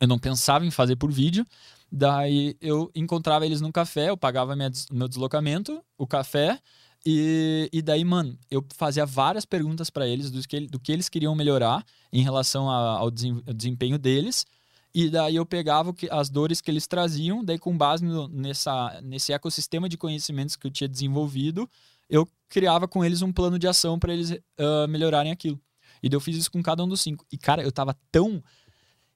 Eu 0.00 0.06
não 0.08 0.18
pensava 0.18 0.64
em 0.64 0.70
fazer 0.70 0.96
por 0.96 1.10
vídeo. 1.10 1.44
Daí 1.90 2.56
eu 2.60 2.90
encontrava 2.94 3.44
eles 3.46 3.60
num 3.60 3.70
café, 3.72 4.10
eu 4.10 4.16
pagava 4.16 4.56
minha 4.56 4.70
meu 4.90 5.06
deslocamento, 5.08 5.80
o 5.96 6.06
café, 6.06 6.58
e, 7.04 7.68
e 7.72 7.80
daí, 7.80 8.04
mano, 8.04 8.36
eu 8.50 8.64
fazia 8.76 9.06
várias 9.06 9.44
perguntas 9.44 9.88
pra 9.90 10.06
eles 10.06 10.30
do 10.30 10.42
que, 10.42 10.60
do 10.66 10.80
que 10.80 10.90
eles 10.90 11.08
queriam 11.08 11.34
melhorar 11.34 11.84
em 12.12 12.22
relação 12.22 12.68
a- 12.68 12.98
ao 12.98 13.10
desem- 13.10 13.42
ao 13.46 13.54
desempenho 13.54 13.98
deles. 13.98 14.44
E 14.92 15.08
daí 15.10 15.36
eu 15.36 15.46
pegava 15.46 15.94
as 16.10 16.28
dores 16.30 16.60
que 16.60 16.70
eles 16.70 16.86
traziam, 16.86 17.44
daí 17.44 17.58
com 17.58 17.76
base 17.76 18.04
no- 18.04 18.28
nessa, 18.28 18.98
nesse 19.04 19.32
ecossistema 19.32 19.88
de 19.88 19.96
conhecimentos 19.96 20.56
que 20.56 20.66
eu 20.66 20.70
tinha 20.70 20.88
desenvolvido, 20.88 21.68
eu 22.08 22.28
criava 22.48 22.86
com 22.86 23.04
eles 23.04 23.22
um 23.22 23.32
plano 23.32 23.58
de 23.58 23.66
ação 23.66 23.98
para 23.98 24.12
eles 24.12 24.38
ah, 24.58 24.86
melhorarem 24.88 25.32
aquilo. 25.32 25.60
E 26.02 26.08
daí 26.08 26.16
eu 26.16 26.20
fiz 26.20 26.36
isso 26.36 26.50
com 26.50 26.62
cada 26.62 26.84
um 26.84 26.88
dos 26.88 27.00
cinco. 27.00 27.24
E, 27.32 27.38
cara, 27.38 27.62
eu 27.62 27.72
tava 27.72 27.96
tão. 28.10 28.42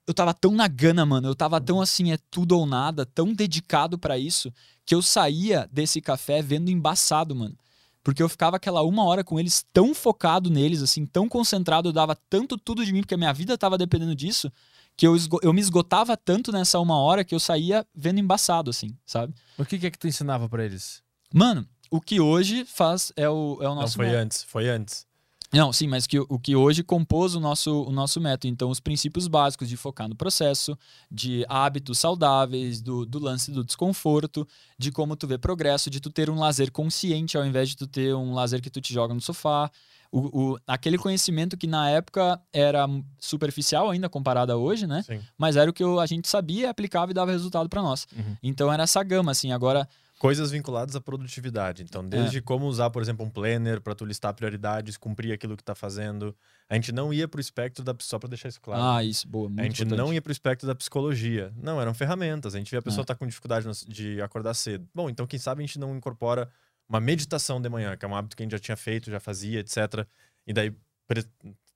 Eu 0.06 0.14
tava 0.14 0.34
tão 0.34 0.52
na 0.52 0.66
gana, 0.66 1.06
mano. 1.06 1.28
Eu 1.28 1.34
tava 1.34 1.60
tão 1.60 1.80
assim, 1.80 2.12
é 2.12 2.18
tudo 2.30 2.58
ou 2.58 2.66
nada, 2.66 3.06
tão 3.06 3.32
dedicado 3.32 3.98
pra 3.98 4.18
isso, 4.18 4.52
que 4.84 4.94
eu 4.94 5.02
saía 5.02 5.68
desse 5.70 6.00
café 6.00 6.42
vendo 6.42 6.70
embaçado, 6.70 7.34
mano. 7.34 7.56
Porque 8.02 8.22
eu 8.22 8.28
ficava 8.28 8.56
aquela 8.56 8.82
uma 8.82 9.04
hora 9.04 9.22
com 9.22 9.38
eles 9.38 9.64
tão 9.72 9.94
focado 9.94 10.50
neles, 10.50 10.82
assim, 10.82 11.04
tão 11.04 11.28
concentrado, 11.28 11.90
eu 11.90 11.92
dava 11.92 12.16
tanto 12.28 12.56
tudo 12.56 12.84
de 12.84 12.92
mim, 12.92 13.02
porque 13.02 13.14
a 13.14 13.18
minha 13.18 13.32
vida 13.32 13.58
tava 13.58 13.76
dependendo 13.76 14.14
disso, 14.14 14.50
que 14.96 15.06
eu, 15.06 15.14
eu 15.42 15.52
me 15.52 15.60
esgotava 15.60 16.16
tanto 16.16 16.50
nessa 16.50 16.80
uma 16.80 16.98
hora 16.98 17.22
que 17.22 17.34
eu 17.34 17.38
saía 17.38 17.86
vendo 17.94 18.18
embaçado, 18.18 18.70
assim, 18.70 18.96
sabe? 19.04 19.34
O 19.58 19.66
que, 19.66 19.78
que 19.78 19.86
é 19.86 19.90
que 19.90 19.98
tu 19.98 20.08
ensinava 20.08 20.48
pra 20.48 20.64
eles? 20.64 21.02
Mano, 21.32 21.68
o 21.90 22.00
que 22.00 22.20
hoje 22.20 22.64
faz 22.64 23.12
é 23.16 23.28
o, 23.28 23.58
é 23.60 23.66
o 23.66 23.74
Não, 23.74 23.82
nosso 23.82 23.96
foi 23.96 24.06
método. 24.06 24.22
antes, 24.22 24.42
foi 24.44 24.68
antes. 24.68 25.06
Não, 25.52 25.72
sim, 25.72 25.88
mas 25.88 26.06
que, 26.06 26.16
o 26.16 26.38
que 26.38 26.54
hoje 26.54 26.84
compôs 26.84 27.34
o 27.34 27.40
nosso, 27.40 27.82
o 27.82 27.90
nosso 27.90 28.20
método. 28.20 28.46
Então, 28.46 28.70
os 28.70 28.78
princípios 28.78 29.26
básicos 29.26 29.68
de 29.68 29.76
focar 29.76 30.08
no 30.08 30.14
processo, 30.14 30.78
de 31.10 31.44
hábitos 31.48 31.98
saudáveis, 31.98 32.80
do, 32.80 33.04
do 33.04 33.18
lance 33.18 33.50
do 33.50 33.64
desconforto, 33.64 34.46
de 34.78 34.92
como 34.92 35.16
tu 35.16 35.26
vê 35.26 35.36
progresso, 35.38 35.90
de 35.90 35.98
tu 35.98 36.08
ter 36.08 36.30
um 36.30 36.38
lazer 36.38 36.70
consciente 36.70 37.36
ao 37.36 37.44
invés 37.44 37.68
de 37.68 37.76
tu 37.76 37.88
ter 37.88 38.14
um 38.14 38.32
lazer 38.32 38.62
que 38.62 38.70
tu 38.70 38.80
te 38.80 38.94
joga 38.94 39.12
no 39.12 39.20
sofá. 39.20 39.68
O, 40.12 40.52
o- 40.52 40.58
aquele 40.68 40.96
conhecimento 40.98 41.56
que 41.56 41.66
na 41.66 41.88
época 41.90 42.40
era 42.52 42.86
superficial 43.18 43.90
ainda 43.90 44.08
comparado 44.08 44.52
a 44.52 44.56
hoje, 44.56 44.86
né? 44.86 45.02
Sim. 45.02 45.20
Mas 45.36 45.56
era 45.56 45.68
o 45.70 45.72
que 45.72 45.82
eu- 45.82 45.98
a 46.00 46.06
gente 46.06 46.28
sabia, 46.28 46.70
aplicava 46.70 47.10
e 47.10 47.14
dava 47.14 47.30
resultado 47.32 47.68
para 47.68 47.82
nós. 47.82 48.06
Uhum. 48.16 48.36
Então 48.42 48.72
era 48.72 48.84
essa 48.84 49.02
gama, 49.02 49.32
assim. 49.32 49.50
Agora, 49.52 49.88
Coisas 50.20 50.50
vinculadas 50.50 50.94
à 50.94 51.00
produtividade. 51.00 51.82
Então, 51.82 52.06
desde 52.06 52.38
É. 52.38 52.40
como 52.42 52.66
usar, 52.66 52.90
por 52.90 53.00
exemplo, 53.00 53.24
um 53.24 53.30
planner 53.30 53.80
para 53.80 53.94
tu 53.94 54.04
listar 54.04 54.34
prioridades, 54.34 54.98
cumprir 54.98 55.32
aquilo 55.32 55.56
que 55.56 55.64
tá 55.64 55.74
fazendo. 55.74 56.36
A 56.68 56.74
gente 56.74 56.92
não 56.92 57.10
ia 57.10 57.26
pro 57.26 57.40
espectro 57.40 57.82
da 57.82 57.94
só 58.00 58.18
para 58.18 58.28
deixar 58.28 58.50
isso 58.50 58.60
claro. 58.60 58.82
ah, 58.82 59.02
isso, 59.02 59.26
boa, 59.26 59.48
a 59.56 59.62
gente 59.62 59.82
importante. 59.82 59.96
não 59.98 60.12
ia 60.12 60.20
pro 60.20 60.30
espectro 60.30 60.66
da 60.66 60.74
psicologia. 60.74 61.50
Não, 61.56 61.80
eram 61.80 61.94
ferramentas. 61.94 62.54
A 62.54 62.58
gente 62.58 62.68
via 62.70 62.80
a 62.80 62.82
pessoa 62.82 63.00
É. 63.02 63.06
tá 63.06 63.14
com 63.14 63.26
dificuldade 63.26 63.66
de 63.88 64.20
acordar 64.20 64.52
cedo. 64.52 64.86
Bom, 64.94 65.08
então 65.08 65.26
quem 65.26 65.38
sabe 65.38 65.62
a 65.62 65.66
gente 65.66 65.78
não 65.78 65.96
incorpora 65.96 66.50
uma 66.86 67.00
meditação 67.00 67.58
de 67.58 67.70
manhã, 67.70 67.96
que 67.96 68.04
é 68.04 68.08
um 68.08 68.14
hábito 68.14 68.36
que 68.36 68.42
a 68.42 68.44
gente 68.44 68.52
já 68.52 68.58
tinha 68.58 68.76
feito, 68.76 69.10
já 69.10 69.20
fazia, 69.20 69.60
etc. 69.60 70.06
E 70.46 70.52
daí 70.52 70.76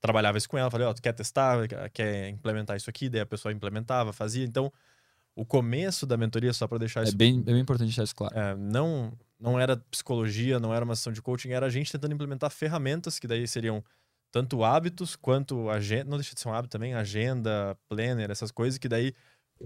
trabalhava 0.03 0.37
isso 0.37 0.49
com 0.51 0.59
ela, 0.59 0.71
falei, 0.71 0.87
ó, 0.87 0.93
tu 0.93 1.01
quer 1.01 1.13
testar, 1.15 1.67
quer 1.95 2.29
implementar 2.29 2.77
isso 2.77 2.91
aqui? 2.91 3.09
Daí 3.09 3.23
a 3.23 3.27
pessoa 3.27 3.53
implementava, 3.53 4.13
fazia. 4.13 4.45
Então, 4.45 4.71
o 5.37 5.45
começo 5.45 6.07
da 6.07 6.17
mentoria, 6.17 6.53
só 6.53 6.67
para 6.69 6.79
deixar 6.79 7.01
É 7.01 7.05
isso 7.05 7.17
bem, 7.17 7.39
é 7.41 7.43
bem 7.43 7.59
importante 7.61 7.89
deixar 7.89 8.05
isso 8.05 8.15
claro. 8.15 8.37
é, 8.37 8.55
não, 8.57 9.13
não 9.39 9.59
era 9.59 9.77
psicologia, 9.77 10.59
não 10.61 10.73
era 10.75 10.85
uma 10.85 10.95
sessão 10.97 11.13
de 11.13 11.21
coaching, 11.23 11.51
era 11.51 11.67
a 11.67 11.71
gente 11.71 11.91
tentando 11.93 12.15
implementar 12.15 12.51
ferramentas 12.51 13.19
que 13.19 13.27
daí 13.27 13.47
seriam 13.49 13.83
tanto 14.33 14.65
hábitos 14.65 15.15
quanto 15.17 15.69
agenda, 15.71 16.11
não 16.11 16.19
deixa 16.19 16.35
de 16.35 16.41
ser 16.41 16.49
um 16.49 16.55
hábito 16.55 16.73
também, 16.73 16.95
agenda, 16.95 17.77
planner, 17.89 18.31
essas 18.31 18.51
coisas 18.51 18.79
que 18.79 18.89
daí 18.89 19.15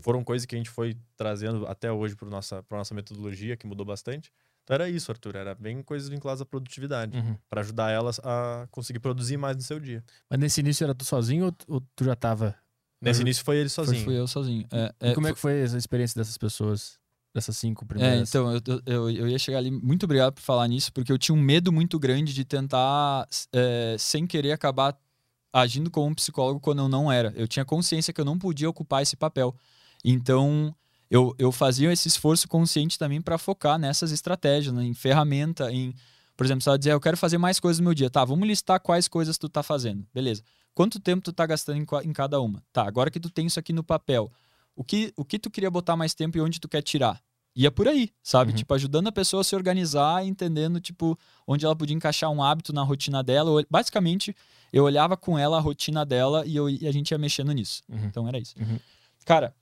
foram 0.03 0.23
coisas 0.23 0.45
que 0.47 0.55
a 0.55 0.59
gente 0.59 0.69
foi 0.71 0.97
trazendo 1.17 1.67
até 1.67 1.91
hoje 1.91 2.15
para 2.15 2.29
nossa 2.29 2.63
para 2.63 2.77
nossa 2.79 2.95
metodologia, 2.95 3.57
que 3.57 3.67
mudou 3.67 3.87
bastante. 3.87 4.31
Então 4.65 4.75
era 4.75 4.89
isso, 4.91 5.11
Arthur, 5.11 5.37
era 5.37 5.55
bem 5.55 5.83
coisas 5.83 6.11
vinculadas 6.11 6.43
à 6.43 6.45
produtividade, 6.45 7.17
Uhum. 7.17 7.37
para 7.49 7.63
ajudar 7.63 7.91
elas 7.91 8.21
a 8.23 8.69
conseguir 8.71 8.99
produzir 9.01 9.39
mais 9.39 9.57
no 9.57 9.63
seu 9.63 9.81
dia. 9.81 10.05
Mas 10.31 10.39
nesse 10.39 10.61
início 10.61 10.85
era 10.85 10.95
tu 10.95 11.07
sozinho 11.07 11.47
ou, 11.47 11.55
ou 11.67 11.81
tu 11.97 12.05
já 12.05 12.15
tava? 12.15 12.55
Nesse 13.01 13.21
Uhum. 13.21 13.27
início 13.27 13.45
foi 13.45 13.57
ele 13.59 13.69
Foi- 13.69 13.85
sozinho. 13.87 14.05
Fui 14.05 14.19
eu 14.19 14.27
sozinho. 14.27 14.67
É, 14.73 14.93
E 15.01 15.07
é, 15.11 15.15
como 15.15 15.27
é 15.27 15.31
foi- 15.31 15.35
que 15.35 15.41
foi 15.41 15.61
essa 15.61 15.79
experiência 15.79 16.19
dessas 16.21 16.37
pessoas? 16.37 16.99
Dessas 17.35 17.57
cinco 17.57 17.85
É, 17.85 17.87
primeiras? 17.89 18.29
então, 18.29 18.51
eu, 18.53 18.61
eu- 18.67 18.83
eu, 18.87 19.11
eu 19.11 19.29
ia 19.29 19.39
chegar 19.39 19.59
ali. 19.59 19.71
Muito 19.71 20.05
obrigado 20.05 20.33
por 20.33 20.41
falar 20.43 20.67
nisso, 20.67 20.93
porque 20.93 21.13
eu 21.13 21.19
tinha 21.19 21.35
um 21.37 21.41
medo 21.41 21.71
muito 21.73 21.99
grande 21.99 22.33
de 22.35 22.45
tentar, 22.45 23.29
é, 23.53 23.97
sem 23.99 24.27
querer, 24.27 24.53
acabar 24.53 24.97
agindo 25.53 25.91
como 25.91 26.07
um 26.09 26.15
psicólogo 26.15 26.59
quando 26.61 26.81
eu 26.81 26.89
não 26.89 27.11
era. 27.13 27.33
Eu 27.37 27.47
tinha 27.47 27.65
consciência 27.65 28.13
que 28.13 28.21
eu 28.21 28.25
não 28.25 28.39
podia 28.39 28.69
ocupar 28.69 29.03
esse 29.03 29.15
papel. 29.17 29.55
Então, 30.05 30.75
eu, 31.11 31.35
eu 31.39 31.53
fazia 31.53 31.93
esse 31.93 32.09
esforço 32.09 32.49
consciente 32.49 32.99
também 32.99 33.21
para 33.21 33.39
focar 33.39 33.79
nessas 33.79 34.11
estratégias, 34.11 34.75
né, 34.75 34.85
em 34.85 34.95
ferramenta, 34.95 35.71
em. 35.73 35.95
Por 36.37 36.45
exemplo, 36.47 36.63
você 36.63 36.71
vai 36.71 36.79
dizer, 36.79 36.93
eu 36.93 37.01
quero 37.01 37.17
fazer 37.17 37.37
mais 37.37 37.59
coisas 37.59 37.81
no 37.81 37.85
meu 37.85 37.95
dia. 37.95 38.09
Tá, 38.09 38.25
vamos 38.25 38.47
listar 38.47 38.79
quais 38.81 39.09
coisas 39.09 39.37
tu 39.37 39.49
tá 39.49 39.63
fazendo. 39.63 40.07
Beleza. 40.15 40.43
Quanto 40.79 41.01
tempo 41.01 41.21
tu 41.25 41.33
tá 41.33 41.45
gastando 41.45 41.77
em, 41.77 42.09
em 42.09 42.13
cada 42.13 42.41
uma? 42.41 42.63
Tá, 42.73 42.87
agora 42.87 43.11
que 43.11 43.19
tu 43.19 43.29
tem 43.29 43.47
isso 43.47 43.59
aqui 43.59 43.73
no 43.73 43.83
papel, 43.83 44.31
o 44.77 44.85
que, 44.85 45.13
o 45.17 45.25
que 45.25 45.37
tu 45.37 45.51
queria 45.51 45.69
botar 45.69 45.97
mais 45.97 46.15
tempo 46.15 46.39
e 46.39 46.41
onde 46.41 46.61
tu 46.61 46.69
quer 46.69 46.83
tirar? 46.83 47.21
Ia 47.57 47.69
por 47.69 47.89
aí, 47.89 48.13
sabe? 48.23 48.53
Uhum. 48.53 48.59
Tipo, 48.59 48.75
ajudando 48.75 49.09
a 49.09 49.11
pessoa 49.11 49.41
a 49.41 49.45
se 49.45 49.57
organizar, 49.57 50.25
entendendo, 50.25 50.81
tipo, 50.81 51.19
onde 51.49 51.65
ela 51.65 51.75
podia 51.75 51.97
encaixar 51.97 52.31
um 52.31 52.41
hábito 52.41 52.73
na 52.73 52.85
rotina 52.85 53.25
dela. 53.25 53.61
Basicamente, 53.69 54.37
eu 54.73 54.85
olhava 54.85 55.17
com 55.17 55.37
ela 55.37 55.57
a 55.57 55.61
rotina 55.61 56.07
dela 56.07 56.47
e, 56.47 56.55
eu, 56.55 56.71
e 56.71 56.87
a 56.87 56.93
gente 56.93 57.11
ia 57.11 57.19
mexendo 57.19 57.51
nisso. 57.51 57.83
Uhum. 57.89 58.05
Então 58.05 58.29
era 58.29 58.39
isso. 58.39 58.55
Uhum. 58.57 58.79
Cara, 59.25 59.53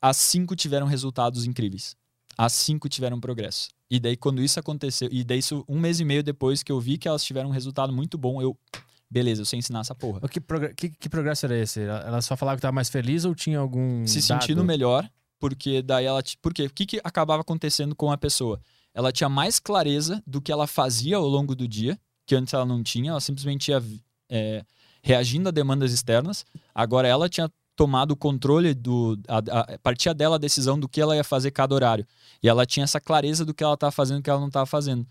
as 0.00 0.18
cinco 0.18 0.54
tiveram 0.54 0.86
resultados 0.86 1.46
incríveis. 1.46 1.96
as 2.38 2.52
cinco 2.52 2.88
tiveram 2.88 3.20
progresso. 3.20 3.70
E 3.90 3.98
daí, 3.98 4.16
quando 4.16 4.40
isso 4.40 4.60
aconteceu, 4.60 5.08
e 5.10 5.24
daí, 5.24 5.40
isso, 5.40 5.64
um 5.68 5.80
mês 5.80 5.98
e 5.98 6.04
meio 6.04 6.22
depois 6.22 6.62
que 6.62 6.70
eu 6.70 6.80
vi 6.80 6.96
que 6.96 7.08
elas 7.08 7.24
tiveram 7.24 7.48
um 7.48 7.52
resultado 7.52 7.92
muito 7.92 8.16
bom, 8.16 8.40
eu. 8.40 8.56
Beleza, 9.10 9.42
eu 9.42 9.46
sei 9.46 9.58
ensinar 9.58 9.80
essa 9.80 9.94
porra. 9.94 10.20
Que, 10.28 10.40
que, 10.76 10.88
que 10.90 11.08
progresso 11.08 11.44
era 11.44 11.58
esse? 11.58 11.80
Ela 11.80 12.22
só 12.22 12.36
falava 12.36 12.56
que 12.56 12.62
tava 12.62 12.72
mais 12.72 12.88
feliz 12.88 13.24
ou 13.24 13.34
tinha 13.34 13.58
algum. 13.58 14.06
se 14.06 14.20
dado? 14.20 14.40
sentindo 14.40 14.64
melhor, 14.64 15.08
porque 15.38 15.82
daí 15.82 16.04
ela. 16.04 16.22
Porque 16.40 16.66
o 16.66 16.70
que, 16.70 16.86
que 16.86 17.00
acabava 17.02 17.42
acontecendo 17.42 17.94
com 17.96 18.12
a 18.12 18.16
pessoa? 18.16 18.60
Ela 18.94 19.10
tinha 19.10 19.28
mais 19.28 19.58
clareza 19.58 20.22
do 20.26 20.40
que 20.40 20.52
ela 20.52 20.66
fazia 20.66 21.16
ao 21.16 21.26
longo 21.26 21.56
do 21.56 21.66
dia, 21.66 21.98
que 22.24 22.36
antes 22.36 22.54
ela 22.54 22.64
não 22.64 22.82
tinha, 22.82 23.10
ela 23.10 23.20
simplesmente 23.20 23.70
ia 23.70 23.82
é, 24.28 24.64
reagindo 25.02 25.48
a 25.48 25.52
demandas 25.52 25.92
externas. 25.92 26.44
Agora 26.72 27.08
ela 27.08 27.28
tinha 27.28 27.50
tomado 27.74 28.12
o 28.12 28.16
controle 28.16 28.74
do. 28.74 29.18
A, 29.26 29.38
a, 29.38 29.78
partia 29.78 30.14
dela 30.14 30.36
a 30.36 30.38
decisão 30.38 30.78
do 30.78 30.88
que 30.88 31.00
ela 31.00 31.16
ia 31.16 31.24
fazer 31.24 31.50
cada 31.50 31.74
horário. 31.74 32.06
E 32.40 32.48
ela 32.48 32.64
tinha 32.64 32.84
essa 32.84 33.00
clareza 33.00 33.44
do 33.44 33.52
que 33.52 33.64
ela 33.64 33.74
estava 33.74 33.90
fazendo 33.90 34.18
e 34.18 34.20
do 34.20 34.24
que 34.24 34.30
ela 34.30 34.40
não 34.40 34.48
estava 34.48 34.66
fazendo. 34.66 35.04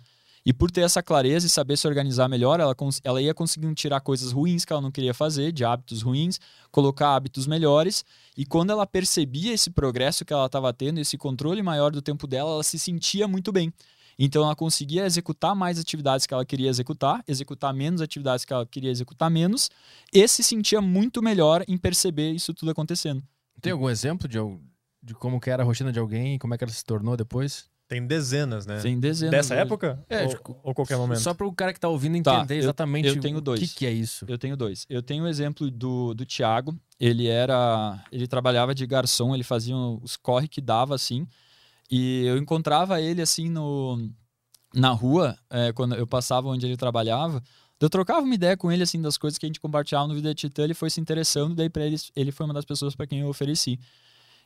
E 0.45 0.53
por 0.53 0.71
ter 0.71 0.81
essa 0.81 1.03
clareza 1.03 1.47
e 1.47 1.49
saber 1.49 1.77
se 1.77 1.87
organizar 1.87 2.27
melhor, 2.27 2.59
ela, 2.59 2.75
ela 3.03 3.21
ia 3.21 3.33
conseguindo 3.33 3.73
tirar 3.75 3.99
coisas 4.01 4.31
ruins 4.31 4.65
que 4.65 4.71
ela 4.71 4.81
não 4.81 4.91
queria 4.91 5.13
fazer, 5.13 5.51
de 5.51 5.65
hábitos 5.65 6.01
ruins, 6.01 6.39
colocar 6.71 7.15
hábitos 7.15 7.45
melhores. 7.45 8.05
E 8.37 8.45
quando 8.45 8.71
ela 8.71 8.87
percebia 8.87 9.53
esse 9.53 9.69
progresso 9.69 10.23
que 10.23 10.33
ela 10.33 10.45
estava 10.45 10.71
tendo, 10.73 10.99
esse 10.99 11.17
controle 11.17 11.61
maior 11.61 11.91
do 11.91 12.01
tempo 12.01 12.25
dela, 12.25 12.51
ela 12.51 12.63
se 12.63 12.79
sentia 12.79 13.27
muito 13.27 13.51
bem. 13.51 13.73
Então 14.21 14.43
ela 14.43 14.55
conseguia 14.55 15.05
executar 15.05 15.55
mais 15.55 15.79
atividades 15.79 16.25
que 16.25 16.33
ela 16.33 16.45
queria 16.45 16.69
executar, 16.69 17.23
executar 17.25 17.73
menos 17.73 18.01
atividades 18.01 18.43
que 18.43 18.51
ela 18.51 18.65
queria 18.65 18.91
executar 18.91 19.31
menos, 19.31 19.69
e 20.13 20.27
se 20.27 20.43
sentia 20.43 20.81
muito 20.81 21.21
melhor 21.21 21.63
em 21.69 21.77
perceber 21.77 22.31
isso 22.31 22.53
tudo 22.53 22.69
acontecendo. 22.69 23.23
Tem 23.61 23.71
algum 23.71 23.89
exemplo 23.89 24.27
de, 24.27 24.37
de 25.01 25.13
como 25.13 25.39
que 25.39 25.49
era 25.49 25.63
a 25.63 25.65
rotina 25.65 25.91
de 25.91 25.99
alguém 25.99 26.35
e 26.35 26.39
como 26.39 26.53
é 26.53 26.57
que 26.57 26.65
ela 26.65 26.73
se 26.73 26.83
tornou 26.83 27.15
depois? 27.15 27.69
Tem 27.89 28.05
dezenas, 28.05 28.67
né? 28.67 28.79
Tem 28.81 28.99
dezenas. 28.99 29.31
Dessa 29.31 29.55
hoje. 29.55 29.63
época? 29.63 30.05
É, 30.07 30.23
ou, 30.23 30.29
tipo, 30.29 30.59
ou 30.63 30.75
qualquer 30.75 30.95
momento? 30.95 31.19
Só 31.21 31.33
para 31.33 31.47
o 31.47 31.51
cara 31.51 31.73
que 31.73 31.79
tá 31.79 31.89
ouvindo 31.89 32.21
Tá, 32.21 32.35
entender 32.37 32.53
eu- 32.53 32.59
exatamente 32.59 33.07
eu 33.07 33.19
tenho 33.19 33.37
o 33.39 33.41
dois. 33.41 33.59
que, 33.59 33.67
que 33.67 33.85
é 33.87 33.91
isso. 33.91 34.25
Eu 34.27 34.37
tenho 34.37 34.55
dois. 34.55 34.85
Eu 34.87 35.01
tenho 35.01 35.23
o 35.23 35.27
exemplo 35.27 35.71
do, 35.71 36.13
do 36.13 36.23
Thiago. 36.23 36.79
Ele 36.99 37.25
era. 37.27 37.99
Ele 38.11 38.27
trabalhava 38.27 38.75
de 38.75 38.85
garçom, 38.85 39.33
ele 39.33 39.43
fazia 39.43 39.75
os 39.75 40.15
corre 40.15 40.47
que 40.47 40.61
dava 40.61 40.93
assim. 40.93 41.27
E 41.89 42.23
eu 42.25 42.37
encontrava 42.37 43.01
ele 43.01 43.23
assim 43.23 43.49
no, 43.49 44.07
na 44.71 44.91
rua, 44.91 45.35
é, 45.49 45.73
quando 45.73 45.95
eu 45.95 46.05
passava 46.05 46.47
onde 46.47 46.67
ele 46.67 46.77
trabalhava. 46.77 47.41
Eu 47.81 47.89
trocava 47.89 48.19
uma 48.21 48.35
ideia 48.35 48.55
com 48.55 48.71
ele 48.71 48.83
assim 48.83 49.01
das 49.01 49.17
coisas 49.17 49.39
que 49.39 49.45
a 49.47 49.49
gente 49.49 49.59
compartilhava 49.59 50.07
no 50.07 50.13
Vida 50.13 50.35
Titã, 50.35 50.63
ele 50.63 50.73
foi 50.75 50.89
se 50.91 50.99
interessando, 51.01 51.55
daí 51.55 51.69
para 51.69 51.85
ele, 51.85 51.95
ele 52.15 52.31
foi 52.31 52.45
uma 52.45 52.53
das 52.53 52.65
pessoas 52.65 52.93
para 52.95 53.07
quem 53.07 53.21
eu 53.21 53.29
ofereci. 53.29 53.79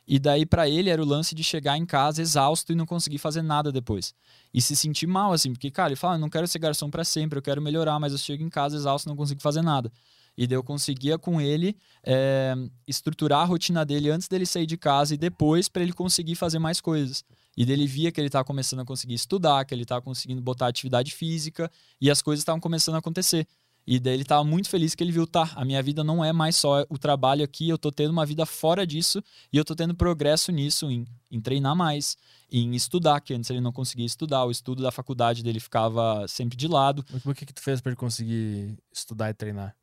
E 0.06 0.18
daí 0.18 0.44
para 0.44 0.68
ele 0.68 0.90
era 0.90 1.02
o 1.02 1.04
lance 1.04 1.34
de 1.34 1.42
chegar 1.42 1.78
em 1.78 1.86
casa 1.86 2.20
exausto 2.20 2.72
e 2.72 2.74
não 2.74 2.84
conseguir 2.84 3.18
fazer 3.18 3.42
nada 3.42 3.72
depois. 3.72 4.14
E 4.52 4.60
se 4.60 4.76
sentir 4.76 5.06
mal 5.06 5.32
assim, 5.32 5.52
porque 5.52 5.70
cara, 5.70 5.88
ele 5.90 5.96
fala, 5.96 6.16
"Eu 6.16 6.20
não 6.20 6.28
quero 6.28 6.46
ser 6.46 6.58
garçom 6.58 6.90
para 6.90 7.04
sempre, 7.04 7.38
eu 7.38 7.42
quero 7.42 7.62
melhorar, 7.62 7.98
mas 7.98 8.12
eu 8.12 8.18
chego 8.18 8.42
em 8.42 8.50
casa 8.50 8.76
exausto 8.76 9.08
e 9.08 9.10
não 9.10 9.16
consigo 9.16 9.40
fazer 9.40 9.62
nada. 9.62 9.90
E 10.36 10.46
daí 10.46 10.56
eu 10.56 10.64
conseguia 10.64 11.16
com 11.18 11.40
ele 11.40 11.76
é, 12.04 12.54
estruturar 12.86 13.40
a 13.40 13.44
rotina 13.44 13.84
dele 13.84 14.10
antes 14.10 14.28
dele 14.28 14.44
sair 14.44 14.66
de 14.66 14.76
casa 14.76 15.14
e 15.14 15.16
depois 15.16 15.68
para 15.68 15.82
ele 15.82 15.92
conseguir 15.92 16.34
fazer 16.34 16.58
mais 16.58 16.80
coisas. 16.80 17.24
E 17.56 17.62
ele 17.62 17.86
via 17.86 18.10
que 18.10 18.20
ele 18.20 18.26
estava 18.26 18.44
começando 18.44 18.80
a 18.80 18.84
conseguir 18.84 19.14
estudar, 19.14 19.64
que 19.64 19.72
ele 19.72 19.82
estava 19.82 20.02
conseguindo 20.02 20.42
botar 20.42 20.66
atividade 20.66 21.14
física 21.14 21.70
e 22.00 22.10
as 22.10 22.20
coisas 22.20 22.40
estavam 22.40 22.60
começando 22.60 22.96
a 22.96 22.98
acontecer. 22.98 23.46
E 23.86 24.00
daí 24.00 24.14
ele 24.14 24.22
estava 24.22 24.42
muito 24.42 24.68
feliz 24.70 24.94
que 24.94 25.04
ele 25.04 25.12
viu, 25.12 25.26
tá, 25.26 25.50
a 25.54 25.64
minha 25.64 25.82
vida 25.82 26.02
não 26.02 26.24
é 26.24 26.32
mais 26.32 26.56
só 26.56 26.86
o 26.88 26.96
trabalho 26.96 27.44
aqui, 27.44 27.68
eu 27.68 27.76
tô 27.76 27.92
tendo 27.92 28.10
uma 28.10 28.24
vida 28.24 28.46
fora 28.46 28.86
disso 28.86 29.22
e 29.52 29.58
eu 29.58 29.64
tô 29.64 29.74
tendo 29.74 29.94
progresso 29.94 30.50
nisso, 30.50 30.90
em, 30.90 31.06
em 31.30 31.40
treinar 31.40 31.76
mais, 31.76 32.16
em 32.50 32.74
estudar, 32.74 33.20
que 33.20 33.34
antes 33.34 33.50
ele 33.50 33.60
não 33.60 33.72
conseguia 33.72 34.06
estudar, 34.06 34.44
o 34.44 34.50
estudo 34.50 34.82
da 34.82 34.90
faculdade 34.90 35.42
dele 35.42 35.60
ficava 35.60 36.26
sempre 36.26 36.56
de 36.56 36.66
lado. 36.66 37.04
Mas 37.12 37.22
por 37.22 37.34
que 37.34 37.44
que 37.44 37.52
tu 37.52 37.60
fez 37.60 37.80
para 37.82 37.90
ele 37.90 37.96
conseguir 37.96 38.78
estudar 38.90 39.28
e 39.28 39.34
treinar? 39.34 39.76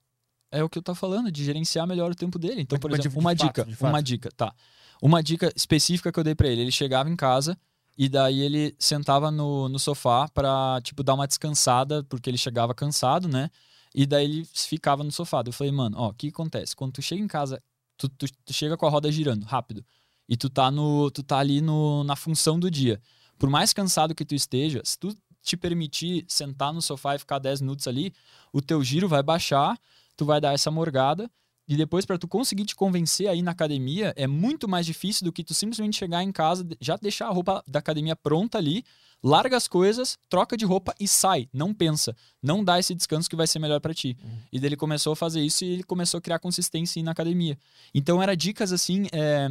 É 0.52 0.64
o 0.64 0.70
que 0.70 0.80
eu 0.80 0.84
tô 0.84 0.96
falando, 0.96 1.32
de 1.32 1.46
gerenciar 1.46 1.86
melhor 1.88 2.12
o 2.12 2.16
tempo 2.16 2.40
dele. 2.40 2.62
Então, 2.62 2.76
Mas- 2.76 2.82
por 2.82 3.00
exemplo, 3.00 3.20
uma 3.20 3.36
fato, 3.36 3.66
dica, 3.66 3.88
uma 3.88 4.02
dica, 4.02 4.30
tá. 4.36 4.54
Uma 5.02 5.22
dica 5.22 5.52
específica 5.56 6.12
que 6.12 6.20
eu 6.20 6.24
dei 6.24 6.36
pra 6.36 6.48
ele, 6.48 6.62
ele 6.62 6.72
chegava 6.72 7.08
em 7.10 7.16
casa 7.16 7.58
e 7.98 8.10
daí 8.10 8.40
ele 8.42 8.76
sentava 8.80 9.30
no, 9.30 9.70
no 9.70 9.78
sofá 9.78 10.28
pra, 10.28 10.80
tipo, 10.84 11.04
dar 11.04 11.14
uma 11.14 11.28
descansada, 11.28 12.04
porque 12.04 12.30
ele 12.30 12.38
chegava 12.38 12.74
cansado, 12.74 13.28
né? 13.28 13.50
E 13.94 14.06
daí 14.06 14.26
ele 14.26 14.46
ficava 14.54 15.04
no 15.04 15.12
sofá. 15.12 15.44
Eu 15.46 15.54
falei, 15.54 15.72
mano, 15.72 15.98
ó, 15.98 16.10
o 16.10 16.14
que 16.14 16.30
acontece? 16.30 16.76
Quando 16.76 16.94
tu 16.94 17.02
chega 17.02 17.22
em 17.22 17.28
casa, 17.28 17.62
tu, 17.98 18.10
tu, 18.10 18.26
tu 18.46 18.54
chega 18.54 18.78
com 18.78 18.86
a 18.86 18.90
roda 18.90 19.12
girando, 19.12 19.44
rápido, 19.44 19.86
e 20.28 20.38
tu 20.38 20.50
tá, 20.50 20.72
no, 20.72 21.12
tu 21.12 21.24
tá 21.24 21.38
ali 21.38 21.62
no, 21.62 22.04
na 22.04 22.16
função 22.16 22.60
do 22.60 22.72
dia. 22.72 23.02
Por 23.38 23.50
mais 23.50 23.74
cansado 23.74 24.16
que 24.16 24.24
tu 24.24 24.34
esteja, 24.36 24.82
se 24.84 24.98
tu 24.98 25.16
te 25.42 25.58
permitir 25.58 26.24
sentar 26.28 26.72
no 26.74 26.82
sofá 26.82 27.16
e 27.16 27.20
ficar 27.20 27.40
10 27.40 27.62
minutos 27.62 27.88
ali, 27.88 28.14
o 28.54 28.62
teu 28.62 28.84
giro 28.84 29.08
vai 29.08 29.24
baixar, 29.24 29.78
tu 30.16 30.26
vai 30.26 30.40
dar 30.40 30.54
essa 30.54 30.70
morgada, 30.70 31.30
e 31.68 31.76
depois 31.76 32.06
para 32.06 32.18
tu 32.18 32.28
conseguir 32.28 32.66
te 32.66 32.76
convencer 32.76 33.28
aí 33.28 33.42
na 33.42 33.52
academia, 33.52 34.14
é 34.16 34.28
muito 34.28 34.68
mais 34.68 34.86
difícil 34.86 35.24
do 35.24 35.32
que 35.32 35.44
tu 35.44 35.54
simplesmente 35.54 35.98
chegar 35.98 36.24
em 36.24 36.32
casa, 36.32 36.68
já 36.80 36.98
deixar 36.98 37.28
a 37.28 37.32
roupa 37.32 37.64
da 37.68 37.80
academia 37.80 38.16
pronta 38.16 38.58
ali, 38.58 38.84
larga 39.24 39.56
as 39.58 39.68
coisas, 39.68 40.18
troca 40.30 40.58
de 40.58 40.66
roupa 40.66 40.94
e 41.00 41.08
sai. 41.08 41.48
Não 41.54 41.74
pensa. 41.74 42.16
Não 42.42 42.64
dá 42.64 42.80
esse 42.80 42.96
descanso 42.96 43.30
que 43.30 43.36
vai 43.36 43.46
ser 43.48 43.60
melhor 43.60 43.80
para 43.80 43.94
ti. 43.94 44.18
E 44.52 44.60
daí 44.60 44.70
ele 44.70 44.76
começou 44.78 45.14
a 45.14 45.16
fazer 45.16 45.42
isso 45.42 45.64
e 45.64 45.70
ele 45.70 45.84
começou 45.84 46.18
a 46.18 46.22
criar 46.22 46.40
consistência 46.40 47.02
na 47.04 47.12
academia. 47.12 47.58
Então 47.94 48.22
era 48.22 48.36
dicas 48.36 48.72
assim, 48.72 49.08
é, 49.12 49.50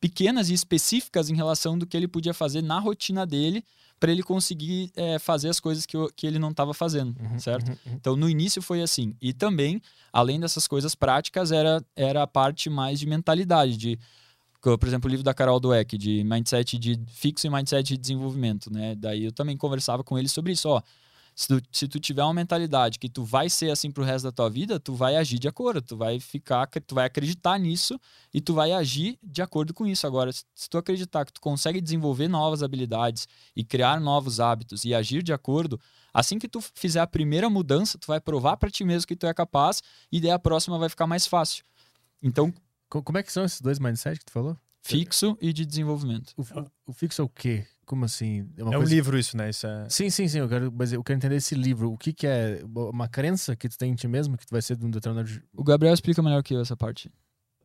pequenas 0.00 0.50
e 0.50 0.54
específicas 0.54 1.28
em 1.30 1.34
relação 1.34 1.76
do 1.76 1.86
que 1.86 1.96
ele 1.96 2.06
podia 2.08 2.32
fazer 2.32 2.62
na 2.62 2.78
rotina 2.78 3.26
dele 3.26 3.64
para 3.98 4.12
ele 4.12 4.22
conseguir 4.22 4.92
é, 4.94 5.18
fazer 5.18 5.48
as 5.48 5.58
coisas 5.58 5.84
que, 5.84 5.96
eu- 5.96 6.08
que 6.14 6.24
ele 6.24 6.38
não 6.38 6.50
estava 6.50 6.72
fazendo, 6.72 7.16
Uhum, 7.20 7.38
certo? 7.40 7.70
uhum, 7.70 7.76
uhum. 7.86 7.92
Então, 7.96 8.16
no 8.16 8.30
início 8.30 8.62
foi 8.62 8.80
assim. 8.80 9.16
E 9.20 9.32
também, 9.32 9.82
além 10.12 10.38
dessas 10.38 10.68
coisas 10.68 10.94
práticas, 10.94 11.50
era, 11.50 11.84
era 11.96 12.22
a 12.22 12.26
parte 12.28 12.70
mais 12.70 13.00
de 13.00 13.06
mentalidade, 13.06 13.76
de, 13.76 13.98
por 14.60 14.86
exemplo, 14.86 15.08
o 15.08 15.10
livro 15.10 15.24
da 15.24 15.32
Carol 15.32 15.60
Dweck, 15.60 15.96
de 15.96 16.24
mindset 16.24 16.78
de 16.78 17.00
fixo 17.08 17.46
e 17.46 17.50
mindset 17.50 17.84
de 17.84 17.96
desenvolvimento, 17.96 18.72
né? 18.72 18.94
Daí 18.96 19.24
eu 19.24 19.32
também 19.32 19.56
conversava 19.56 20.02
com 20.02 20.18
ele 20.18 20.28
sobre 20.28 20.52
isso, 20.52 20.68
ó. 20.68 20.82
Se 21.38 21.46
tu, 21.46 21.62
se 21.70 21.86
tu 21.86 22.00
tiver 22.00 22.24
uma 22.24 22.34
mentalidade 22.34 22.98
que 22.98 23.08
tu 23.08 23.22
vai 23.22 23.48
ser 23.48 23.70
assim 23.70 23.92
pro 23.92 24.02
resto 24.02 24.24
da 24.24 24.32
tua 24.32 24.50
vida, 24.50 24.80
tu 24.80 24.92
vai 24.92 25.14
agir 25.14 25.38
de 25.38 25.46
acordo, 25.46 25.80
tu 25.80 25.96
vai 25.96 26.18
ficar, 26.18 26.66
tu 26.66 26.96
vai 26.96 27.06
acreditar 27.06 27.56
nisso 27.60 27.96
e 28.34 28.40
tu 28.40 28.52
vai 28.54 28.72
agir 28.72 29.16
de 29.22 29.40
acordo 29.40 29.72
com 29.72 29.86
isso. 29.86 30.04
Agora, 30.04 30.32
se 30.32 30.68
tu 30.68 30.76
acreditar 30.76 31.24
que 31.24 31.32
tu 31.32 31.40
consegue 31.40 31.80
desenvolver 31.80 32.26
novas 32.26 32.60
habilidades 32.60 33.28
e 33.54 33.62
criar 33.62 34.00
novos 34.00 34.40
hábitos 34.40 34.84
e 34.84 34.92
agir 34.92 35.22
de 35.22 35.32
acordo, 35.32 35.80
assim 36.12 36.40
que 36.40 36.48
tu 36.48 36.60
fizer 36.74 36.98
a 36.98 37.06
primeira 37.06 37.48
mudança, 37.48 37.96
tu 37.96 38.08
vai 38.08 38.20
provar 38.20 38.56
para 38.56 38.68
ti 38.68 38.82
mesmo 38.82 39.06
que 39.06 39.14
tu 39.14 39.24
é 39.24 39.32
capaz 39.32 39.80
e 40.10 40.20
daí 40.20 40.32
a 40.32 40.40
próxima 40.40 40.76
vai 40.76 40.88
ficar 40.88 41.06
mais 41.06 41.24
fácil. 41.24 41.62
Então, 42.20 42.52
Como 42.88 43.18
é 43.18 43.22
que 43.22 43.32
são 43.32 43.44
esses 43.44 43.60
dois 43.60 43.78
mindset 43.78 44.18
que 44.18 44.24
tu 44.26 44.32
falou? 44.32 44.56
fixo 44.80 45.36
e 45.40 45.52
de 45.52 45.66
desenvolvimento. 45.66 46.32
O, 46.34 46.40
o- 46.42 46.70
o 46.86 46.92
fixo 46.94 47.20
é 47.20 47.24
o 47.24 47.28
quê? 47.28 47.66
Como 47.84 48.06
assim? 48.06 48.48
uma 48.56 48.72
É 48.72 48.76
um 48.76 48.80
coisa- 48.80 48.94
livro 48.94 49.18
isso, 49.18 49.36
né? 49.36 49.50
Isso 49.50 49.66
é... 49.66 49.86
Sim, 49.90 50.08
sim, 50.08 50.26
sim. 50.28 50.38
Eu 50.38 50.48
quero, 50.48 50.72
mas 50.72 50.92
eu 50.94 51.04
quero 51.04 51.16
entender 51.18 51.36
esse 51.36 51.54
livro. 51.54 51.92
O 51.92 51.98
que, 51.98 52.12
que 52.12 52.26
é 52.26 52.62
uma 52.64 53.06
crença 53.06 53.54
que 53.54 53.68
tu 53.68 53.76
tem 53.76 53.92
em 53.92 53.94
ti 53.94 54.08
mesmo 54.08 54.38
que 54.38 54.46
tu 54.46 54.50
vai 54.50 54.62
ser 54.62 54.76
de 54.76 54.86
um 54.86 54.90
determinado. 54.90 55.28
O 55.54 55.62
Gabriel 55.62 55.92
explica 55.92 56.22
melhor 56.22 56.42
que 56.42 56.54
eu 56.54 56.60
essa 56.62 56.74
parte. 56.76 57.10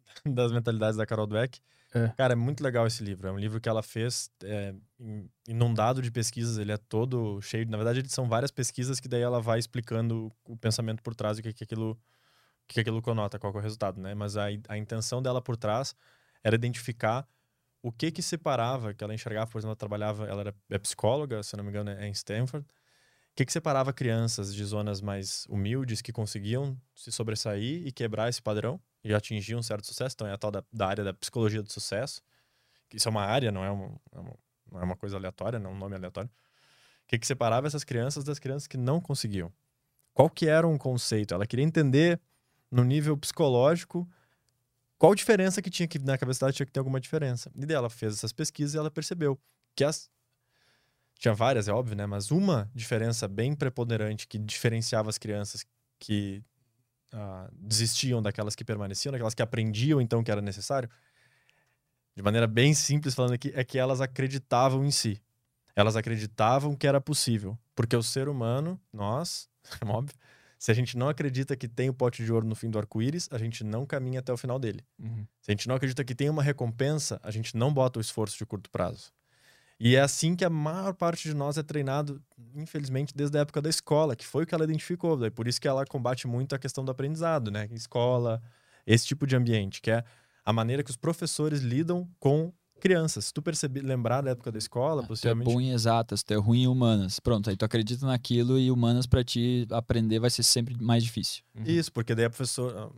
das 0.26 0.52
mentalidades 0.52 0.98
da 0.98 1.06
Carol 1.06 1.26
Dweck. 1.28 1.60
É. 1.96 2.10
Cara, 2.18 2.34
é 2.34 2.36
muito 2.36 2.62
legal 2.62 2.86
esse 2.88 3.02
livro. 3.04 3.28
É 3.28 3.32
um 3.32 3.38
livro 3.38 3.62
que 3.62 3.70
ela 3.70 3.84
fez 3.84 4.30
é, 4.44 4.74
in- 5.00 5.30
inundado 5.48 6.02
de 6.02 6.12
pesquisas. 6.12 6.58
Ele 6.58 6.72
é 6.74 6.78
todo 6.78 7.40
cheio. 7.42 7.70
Na 7.70 7.78
verdade, 7.78 8.04
são 8.12 8.28
várias 8.28 8.52
pesquisas 8.52 9.00
que 9.00 9.08
daí 9.08 9.22
ela 9.22 9.40
vai 9.40 9.60
explicando 9.60 10.30
o 10.46 10.58
pensamento 10.58 11.02
por 11.02 11.16
trás 11.16 11.38
e 11.38 11.42
o 11.42 11.44
que, 11.44 11.54
que 11.54 11.64
aquilo 11.64 11.98
que, 12.74 12.80
aquilo 12.80 13.02
conota, 13.02 13.40
qual 13.40 13.54
é 13.54 13.58
o 13.58 13.60
resultado, 13.60 14.02
né? 14.02 14.14
Mas 14.14 14.38
a, 14.38 14.46
a 14.68 14.78
intenção 14.78 15.22
dela 15.22 15.42
por 15.42 15.56
trás 15.58 15.96
era 16.44 16.56
identificar 16.56 17.28
o 17.82 17.92
que 17.92 18.12
que 18.12 18.22
separava, 18.22 18.94
que 18.94 19.04
ela 19.04 19.14
enxergava, 19.14 19.50
por 19.50 19.58
exemplo, 19.58 19.72
ela 19.72 19.76
trabalhava, 19.76 20.26
ela 20.26 20.42
era 20.42 20.56
é 20.70 20.78
psicóloga, 20.78 21.44
se 21.44 21.56
não 21.58 21.64
me 21.64 21.70
engano, 21.70 21.90
é 21.92 22.08
em 22.08 22.12
Stanford. 22.12 22.66
O 22.66 23.36
que 23.36 23.46
que 23.46 23.52
separava 23.52 23.92
crianças 23.92 24.54
de 24.54 24.64
zonas 24.64 25.02
mais 25.02 25.46
humildes 25.50 26.02
que 26.02 26.14
conseguiam 26.14 26.80
se 26.96 27.12
sobressair 27.12 27.86
e 27.86 27.92
quebrar 27.92 28.30
esse 28.30 28.42
padrão 28.42 28.80
e 29.04 29.14
atingir 29.14 29.56
um 29.56 29.64
certo 29.64 29.86
sucesso? 29.88 30.16
Então 30.16 30.28
é 30.28 30.34
a 30.34 30.38
tal 30.38 30.52
da, 30.52 30.64
da 30.72 30.88
área 30.88 31.04
da 31.04 31.14
psicologia 31.14 31.62
do 31.62 31.72
sucesso. 31.72 32.22
Que 32.88 32.98
isso 32.98 33.08
é 33.08 33.12
uma 33.12 33.24
área, 33.24 33.52
não 33.52 33.64
é 33.64 33.72
uma, 33.72 33.88
é 34.12 34.18
não 34.72 34.82
é 34.82 34.84
uma 34.84 34.96
coisa 34.96 35.18
aleatória, 35.18 35.60
não 35.60 35.72
é 35.72 35.74
um 35.74 35.78
nome 35.78 35.96
aleatório. 35.96 36.30
O 36.30 37.08
que 37.08 37.20
que 37.20 37.28
separava 37.28 37.68
essas 37.68 37.84
crianças 37.84 38.24
das 38.24 38.40
crianças 38.40 38.68
que 38.68 38.78
não 38.78 39.02
conseguiam? 39.02 39.52
Qual 40.14 40.30
que 40.30 40.48
era 40.48 40.68
um 40.68 40.78
conceito? 40.78 41.34
Ela 41.34 41.46
queria 41.46 41.66
entender 41.66 42.22
no 42.74 42.84
nível 42.84 43.16
psicológico 43.16 44.10
qual 44.98 45.14
diferença 45.14 45.62
que 45.62 45.70
tinha 45.70 45.88
que 45.88 46.00
na 46.00 46.18
cabeça 46.18 46.40
dela 46.40 46.54
tinha 46.54 46.66
que 46.66 46.72
ter 46.72 46.80
alguma 46.80 47.00
diferença. 47.00 47.52
E 47.56 47.66
daí 47.66 47.76
ela 47.76 47.90
fez 47.90 48.14
essas 48.14 48.32
pesquisas 48.32 48.74
e 48.74 48.78
ela 48.78 48.90
percebeu 48.90 49.40
que 49.76 49.84
as 49.84 50.10
tinha 51.20 51.34
várias, 51.34 51.68
é 51.68 51.74
óbvio, 51.74 51.96
né? 51.96 52.06
Mas 52.06 52.32
uma 52.32 52.70
diferença 52.74 53.28
bem 53.28 53.54
preponderante 53.56 54.28
que 54.28 54.38
diferenciava 54.38 55.10
as 55.10 55.18
crianças 55.18 55.66
que 56.00 56.44
ah, 57.12 57.50
desistiam 57.54 58.22
daquelas 58.22 58.56
que 58.56 58.66
permaneciam, 58.66 59.12
daquelas 59.12 59.34
que 59.34 59.42
aprendiam 59.42 60.02
então 60.02 60.24
que 60.24 60.32
era 60.32 60.42
necessário, 60.42 60.90
de 62.16 62.22
maneira 62.22 62.48
bem 62.48 62.74
simples 62.74 63.14
falando 63.14 63.34
aqui, 63.34 63.52
é 63.56 63.64
que 63.64 63.78
elas 63.78 64.02
acreditavam 64.02 64.86
em 64.86 64.92
si. 64.92 65.22
Elas 65.76 65.96
acreditavam 65.96 66.76
que 66.76 66.88
era 66.88 67.02
possível. 67.02 67.58
Porque 67.76 67.96
o 67.96 68.04
ser 68.04 68.30
humano, 68.30 68.80
nós, 68.92 69.50
é 69.82 69.86
óbvio, 69.86 70.16
se 70.64 70.72
a 70.72 70.74
gente 70.74 70.98
não 70.98 71.10
acredita 71.10 71.58
que 71.58 71.68
tem 71.68 71.90
o 71.90 71.94
pote 71.94 72.24
de 72.24 72.32
ouro 72.32 72.48
no 72.48 72.56
fim 72.56 72.70
do 72.70 72.80
arco-íris, 72.80 73.28
a 73.30 73.38
gente 73.38 73.66
não 73.66 73.86
caminha 73.86 74.22
até 74.22 74.32
o 74.32 74.38
final 74.38 74.58
dele. 74.58 74.80
Uhum. 74.98 75.28
Se 75.42 75.52
a 75.52 75.54
gente 75.54 75.68
não 75.68 75.76
acredita 75.76 76.06
que 76.06 76.16
tem 76.16 76.30
uma 76.30 76.42
recompensa, 76.42 77.20
a 77.22 77.32
gente 77.32 77.58
não 77.58 77.74
bota 77.74 78.00
o 78.00 78.02
esforço 78.02 78.38
de 78.38 78.46
curto 78.46 78.70
prazo. 78.70 79.12
E 79.78 79.98
é 79.98 80.00
assim 80.00 80.38
que 80.38 80.46
a 80.46 80.50
maior 80.50 80.94
parte 80.94 81.28
de 81.28 81.36
nós 81.36 81.58
é 81.58 81.64
treinado, 81.64 82.24
infelizmente, 82.56 83.14
desde 83.14 83.38
a 83.38 83.42
época 83.42 83.62
da 83.62 83.70
escola, 83.70 84.16
que 84.16 84.26
foi 84.26 84.46
o 84.46 84.48
que 84.48 84.56
ela 84.56 84.64
identificou. 84.64 85.18
Daí 85.18 85.30
por 85.30 85.50
isso 85.50 85.60
que 85.60 85.68
ela 85.68 85.86
combate 85.86 86.28
muito 86.28 86.56
a 86.56 86.58
questão 86.58 86.86
do 86.86 86.92
aprendizado, 86.92 87.52
né? 87.52 87.68
Escola, 87.74 88.42
esse 88.88 89.06
tipo 89.06 89.28
de 89.28 89.36
ambiente, 89.36 89.82
que 89.82 89.92
é 89.92 90.02
a 90.46 90.54
maneira 90.54 90.82
que 90.82 90.92
os 90.92 90.96
professores 90.96 91.60
lidam 91.60 92.10
com 92.22 92.54
crianças. 92.80 93.26
Se 93.26 93.34
tu 93.34 93.42
perceber, 93.42 93.82
lembrar 93.82 94.22
da 94.22 94.32
época 94.32 94.52
da 94.52 94.58
escola, 94.58 95.02
Tu 95.02 95.06
é 95.06 95.08
possivelmente. 95.08 95.52
bom 95.52 95.62
em 95.62 95.72
exatas, 95.72 96.24
tu 96.24 96.34
é 96.34 96.38
ruim 96.38 96.64
em 96.64 96.68
humanas. 96.68 97.20
Pronto, 97.20 97.50
aí 97.50 97.56
tu 97.58 97.64
acredita 97.66 98.06
naquilo 98.06 98.60
e 98.60 98.70
humanas 98.72 99.06
pra 99.06 99.24
ti 99.24 99.66
aprender 99.72 100.20
vai 100.20 100.30
ser 100.30 100.44
sempre 100.44 100.76
mais 100.82 101.04
difícil. 101.04 101.44
Uhum. 101.56 101.64
Isso, 101.66 101.92
porque 101.92 102.14
daí 102.16 102.26
a 102.26 102.30
professora. 102.30 102.90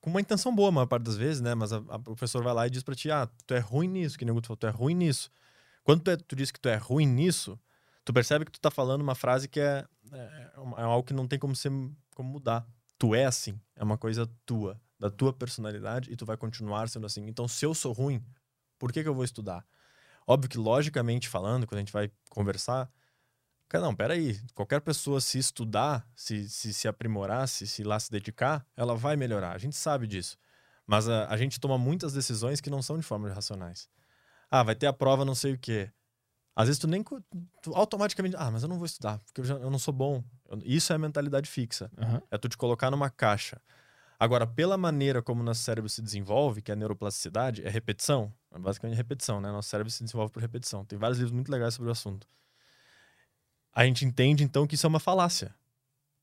Com 0.00 0.10
uma 0.10 0.20
intenção 0.20 0.54
boa, 0.54 0.68
a 0.68 0.72
maior 0.72 0.86
parte 0.86 1.02
das 1.04 1.16
vezes, 1.16 1.40
né? 1.42 1.54
Mas 1.54 1.72
a, 1.72 1.78
a 1.88 1.98
professora 1.98 2.44
vai 2.44 2.54
lá 2.54 2.66
e 2.66 2.70
diz 2.70 2.82
pra 2.82 2.94
ti: 2.94 3.10
ah, 3.10 3.28
tu 3.46 3.54
é 3.54 3.58
ruim 3.58 3.88
nisso, 3.88 4.16
que 4.18 4.24
nem 4.24 4.32
o 4.32 4.34
Guto 4.34 4.46
falou, 4.48 4.56
tu 4.56 4.66
é 4.66 4.70
ruim 4.70 4.94
nisso. 4.94 5.30
Quando 5.82 6.02
tu, 6.02 6.10
é, 6.10 6.16
tu 6.16 6.34
diz 6.36 6.50
que 6.50 6.60
tu 6.60 6.68
é 6.68 6.76
ruim 6.76 7.06
nisso, 7.06 7.58
tu 8.04 8.12
percebe 8.12 8.44
que 8.44 8.52
tu 8.52 8.60
tá 8.60 8.70
falando 8.70 9.02
uma 9.02 9.14
frase 9.14 9.48
que 9.48 9.60
é, 9.60 9.84
é, 10.12 10.50
é 10.78 10.82
algo 10.82 11.02
que 11.06 11.12
não 11.12 11.26
tem 11.26 11.38
como 11.38 11.54
ser 11.56 11.70
como 12.14 12.30
mudar. 12.30 12.66
Tu 12.98 13.14
é 13.14 13.24
assim, 13.26 13.60
é 13.74 13.84
uma 13.84 13.98
coisa 13.98 14.26
tua, 14.46 14.80
da 14.98 15.10
tua 15.10 15.32
personalidade, 15.32 16.10
e 16.10 16.16
tu 16.16 16.24
vai 16.24 16.36
continuar 16.36 16.88
sendo 16.88 17.04
assim. 17.04 17.26
Então, 17.26 17.46
se 17.46 17.66
eu 17.66 17.74
sou 17.74 17.92
ruim, 17.92 18.22
por 18.78 18.92
que, 18.92 19.02
que 19.02 19.08
eu 19.08 19.14
vou 19.14 19.24
estudar? 19.24 19.64
Óbvio 20.26 20.50
que, 20.50 20.58
logicamente 20.58 21.28
falando, 21.28 21.66
quando 21.66 21.78
a 21.78 21.82
gente 21.82 21.92
vai 21.92 22.10
conversar, 22.30 22.90
cara, 23.68 23.84
não, 23.84 23.94
peraí, 23.94 24.40
qualquer 24.54 24.80
pessoa 24.80 25.20
se 25.20 25.38
estudar, 25.38 26.06
se, 26.14 26.48
se, 26.48 26.74
se 26.74 26.88
aprimorar, 26.88 27.46
se, 27.48 27.66
se 27.66 27.84
lá 27.84 27.98
se 27.98 28.10
dedicar, 28.10 28.66
ela 28.76 28.94
vai 28.96 29.16
melhorar. 29.16 29.52
A 29.54 29.58
gente 29.58 29.76
sabe 29.76 30.06
disso. 30.06 30.36
Mas 30.86 31.08
a, 31.08 31.28
a 31.28 31.36
gente 31.36 31.58
toma 31.60 31.76
muitas 31.78 32.12
decisões 32.12 32.60
que 32.60 32.70
não 32.70 32.82
são 32.82 32.96
de 32.96 33.02
forma 33.04 33.28
racionais. 33.32 33.88
Ah, 34.50 34.62
vai 34.62 34.74
ter 34.74 34.86
a 34.86 34.92
prova 34.92 35.24
não 35.24 35.34
sei 35.34 35.54
o 35.54 35.58
quê. 35.58 35.90
Às 36.54 36.68
vezes 36.68 36.78
tu 36.78 36.86
nem 36.86 37.02
tu 37.02 37.74
automaticamente, 37.74 38.34
ah, 38.38 38.50
mas 38.50 38.62
eu 38.62 38.68
não 38.68 38.78
vou 38.78 38.86
estudar, 38.86 39.18
porque 39.18 39.42
eu, 39.42 39.44
já, 39.44 39.54
eu 39.56 39.70
não 39.70 39.78
sou 39.78 39.92
bom. 39.92 40.24
Eu- 40.48 40.58
isso 40.64 40.92
é 40.92 40.96
a 40.96 40.98
mentalidade 40.98 41.48
fixa. 41.50 41.90
Aham. 41.98 42.22
É 42.30 42.38
tu 42.38 42.48
te 42.48 42.56
colocar 42.56 42.90
numa 42.90 43.10
caixa. 43.10 43.60
Agora, 44.18 44.46
pela 44.46 44.78
maneira 44.78 45.20
como 45.20 45.42
nosso 45.42 45.62
cérebro 45.62 45.90
se 45.90 46.00
desenvolve, 46.00 46.62
que 46.62 46.70
é 46.70 46.74
a 46.74 46.76
neuroplasticidade, 46.76 47.62
é 47.62 47.68
repetição. 47.68 48.32
É 48.56 48.58
basicamente 48.58 48.96
repetição, 48.96 49.40
né? 49.40 49.52
Nosso 49.52 49.68
cérebro 49.68 49.90
se 49.90 50.02
desenvolve 50.02 50.32
por 50.32 50.40
repetição. 50.40 50.84
Tem 50.84 50.98
vários 50.98 51.18
livros 51.18 51.32
muito 51.32 51.52
legais 51.52 51.74
sobre 51.74 51.90
o 51.90 51.92
assunto. 51.92 52.26
A 53.72 53.84
gente 53.84 54.04
entende, 54.06 54.42
então, 54.42 54.66
que 54.66 54.74
isso 54.74 54.86
é 54.86 54.88
uma 54.88 54.98
falácia. 54.98 55.54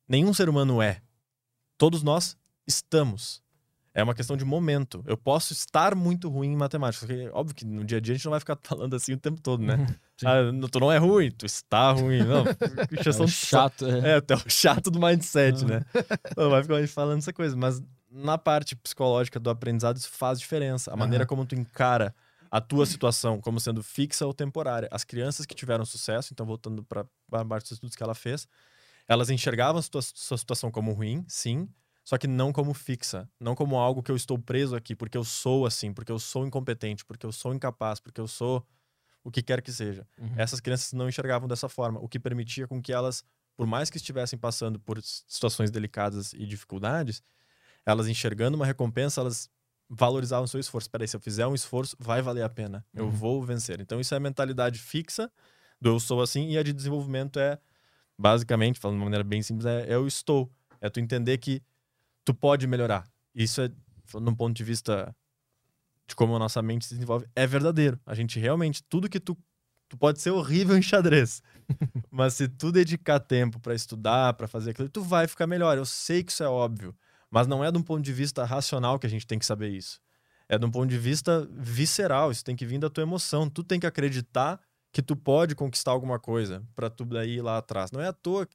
Nenhum 0.08 0.34
ser 0.34 0.50
humano 0.50 0.82
é. 0.82 1.02
Todos 1.78 2.02
nós 2.02 2.36
estamos. 2.66 3.44
É 3.94 4.02
uma 4.02 4.16
questão 4.16 4.36
de 4.36 4.44
momento. 4.44 5.04
Eu 5.06 5.16
posso 5.16 5.54
estar 5.54 5.94
muito 5.94 6.28
ruim 6.28 6.54
em 6.54 6.56
matemática. 6.56 7.06
Porque, 7.06 7.30
óbvio 7.32 7.54
que 7.54 7.64
no 7.64 7.86
dia 7.86 8.00
a 8.00 8.02
dia 8.02 8.14
a 8.14 8.18
gente 8.18 8.26
não 8.26 8.32
vai 8.32 8.40
ficar 8.40 8.58
falando 8.64 8.96
assim 8.96 9.14
o 9.14 9.18
tempo 9.18 9.40
todo, 9.40 9.64
né? 9.64 9.76
Ah, 10.26 10.38
tu 10.72 10.80
não 10.80 10.90
é 10.90 10.98
ruim, 10.98 11.32
tu 11.32 11.46
está 11.46 11.92
ruim. 11.92 12.24
Não, 12.24 12.46
É 12.46 13.28
chato. 13.28 13.86
É. 13.86 14.12
é, 14.12 14.22
tu 14.22 14.32
é 14.32 14.38
o 14.38 14.50
chato 14.50 14.90
do 14.90 14.98
mindset, 14.98 15.66
né? 15.66 15.82
Não 16.38 16.50
vai 16.50 16.64
ficar 16.64 16.88
falando 16.88 17.18
essa 17.18 17.34
coisa. 17.34 17.58
Mas 17.58 17.84
na 18.10 18.38
parte 18.38 18.74
psicológica 18.74 19.38
do 19.38 19.50
aprendizado, 19.50 19.98
isso 19.98 20.10
faz 20.10 20.40
diferença. 20.40 20.94
A 20.94 20.96
maneira 20.96 21.26
como 21.26 21.46
tu 21.46 21.56
encara 21.56 22.16
a 22.54 22.62
tua 22.62 22.86
situação 22.86 23.42
como 23.42 23.60
sendo 23.60 23.82
fixa 23.82 24.28
ou 24.28 24.32
temporária. 24.32 24.88
As 24.92 25.04
crianças 25.04 25.44
que 25.44 25.56
tiveram 25.56 25.84
sucesso, 25.84 26.32
então 26.32 26.46
voltando 26.46 26.84
para 26.84 27.08
a 27.32 27.44
parte 27.44 27.64
dos 27.64 27.72
estudos 27.72 27.96
que 27.96 28.04
ela 28.04 28.14
fez, 28.14 28.48
elas 29.08 29.32
enxergavam 29.32 29.80
a 29.80 29.82
situa- 29.82 30.04
sua 30.04 30.38
situação 30.38 30.70
como 30.70 30.92
ruim, 30.94 31.26
sim, 31.28 31.68
só 32.06 32.16
que 32.16 32.28
não 32.28 32.54
como 32.54 32.72
fixa, 32.76 33.28
não 33.40 33.56
como 33.56 33.76
algo 33.80 34.04
que 34.04 34.12
eu 34.12 34.16
estou 34.16 34.38
preso 34.38 34.76
aqui 34.76 34.96
porque 34.96 35.18
eu 35.18 35.24
sou 35.24 35.66
assim, 35.66 35.92
porque 35.92 36.12
eu 36.12 36.20
sou 36.20 36.46
incompetente, 36.46 37.04
porque 37.04 37.26
eu 37.26 37.32
sou 37.32 37.56
incapaz, 37.56 38.00
porque 38.00 38.22
eu 38.22 38.28
sou 38.28 38.64
o 39.24 39.32
que 39.32 39.42
quer 39.42 39.60
que 39.60 39.72
seja. 39.72 40.08
Uhum. 40.20 40.36
Essas 40.38 40.60
crianças 40.60 40.94
não 40.94 41.10
enxergavam 41.10 41.48
dessa 41.48 41.68
forma, 41.68 42.00
o 42.00 42.08
que 42.08 42.20
permitia 42.20 42.68
com 42.68 42.80
que 42.80 42.94
elas, 42.94 43.24
por 43.58 43.66
mais 43.66 43.90
que 43.90 43.98
estivessem 43.98 44.38
passando 44.38 44.80
por 44.80 45.02
situações 45.02 45.72
delicadas 45.72 46.34
e 46.34 46.46
dificuldades, 46.46 47.24
elas 47.84 48.08
enxergando 48.08 48.56
uma 48.56 48.66
recompensa, 48.68 49.22
elas 49.22 49.50
valorizavam 49.96 50.46
o 50.46 50.48
seu 50.48 50.60
esforço. 50.60 50.90
Peraí, 50.90 51.08
se 51.08 51.16
eu 51.16 51.20
fizer 51.20 51.46
um 51.48 51.54
esforço, 51.56 51.96
vai 52.00 52.22
valer 52.22 52.44
a 52.44 52.50
pena. 52.50 52.86
Eu 52.94 53.06
Uhum. 53.06 53.12
vou 53.12 53.44
vencer. 53.44 53.80
Então, 53.80 54.00
isso 54.00 54.14
é 54.14 54.18
a 54.18 54.20
mentalidade 54.20 54.80
fixa 54.80 55.32
do 55.80 55.90
eu 55.90 56.00
sou 56.00 56.22
assim, 56.22 56.50
e 56.50 56.58
a 56.58 56.64
de 56.64 56.72
desenvolvimento 56.74 57.40
é, 57.40 57.60
basicamente, 58.18 58.80
falando 58.80 58.96
de 58.98 59.00
uma 59.02 59.06
maneira 59.06 59.24
bem 59.24 59.42
simples, 59.42 59.66
é 59.66 59.86
eu 59.94 60.08
estou. 60.08 60.52
É 60.80 60.90
tu 60.90 61.00
entender 61.00 61.38
que 61.38 61.62
tu 62.26 62.34
pode 62.34 62.66
melhorar. 62.68 63.06
Isso 63.36 63.62
é, 63.62 63.70
falando 64.06 64.28
de 64.28 64.34
um 64.34 64.36
ponto 64.36 64.56
de 64.56 64.64
vista 64.64 65.16
de 66.08 66.16
como 66.16 66.36
a 66.36 66.40
nossa 66.40 66.62
mente 66.62 66.86
se 66.86 66.94
desenvolve, 66.96 67.26
é 67.36 67.46
verdadeiro. 67.48 68.00
A 68.06 68.14
gente 68.14 68.40
realmente, 68.40 68.84
tudo 68.84 69.10
que 69.10 69.20
tu. 69.20 69.38
Tu 69.90 69.98
pode 69.98 70.20
ser 70.22 70.32
horrível 70.32 70.76
em 70.78 70.82
xadrez. 70.82 71.42
mas 72.10 72.34
se 72.34 72.48
tu 72.48 72.72
dedicar 72.72 73.20
tempo 73.20 73.60
pra 73.60 73.76
estudar, 73.76 74.34
pra 74.34 74.48
fazer 74.48 74.72
aquilo, 74.72 74.90
tu 74.90 75.02
vai 75.04 75.28
ficar 75.28 75.46
melhor. 75.46 75.78
Eu 75.78 75.86
sei 75.86 76.24
que 76.24 76.32
isso 76.32 76.44
é 76.44 76.48
óbvio. 76.50 76.96
Mas 77.34 77.48
não 77.48 77.64
é 77.64 77.72
de 77.72 77.78
um 77.80 77.82
ponto 77.82 78.04
de 78.04 78.14
vista 78.14 78.46
racional 78.46 79.00
que 79.00 79.08
a 79.08 79.10
gente 79.10 79.26
tem 79.26 79.40
que 79.40 79.46
saber 79.46 79.70
isso. 79.70 80.00
É 80.48 80.56
de 80.56 80.64
um 80.68 80.70
ponto 80.70 80.88
de 80.88 81.00
vista 81.00 81.48
visceral. 81.52 82.30
Isso 82.30 82.44
tem 82.46 82.56
que 82.56 82.64
vir 82.64 82.78
da 82.78 82.92
tua 82.92 83.02
emoção. 83.02 83.50
Tu 83.50 83.64
tem 83.64 83.80
que 83.80 83.88
acreditar 83.88 84.60
que 84.92 85.02
tu 85.02 85.16
pode 85.16 85.56
conquistar 85.56 85.90
alguma 85.90 86.20
coisa 86.20 86.62
pra 86.76 86.92
tu 86.92 87.04
daí 87.04 87.38
ir 87.38 87.42
lá 87.42 87.58
atrás. 87.58 87.92
Não 87.92 88.00
é 88.00 88.08
à 88.10 88.14
toa. 88.14 88.46
que 88.46 88.54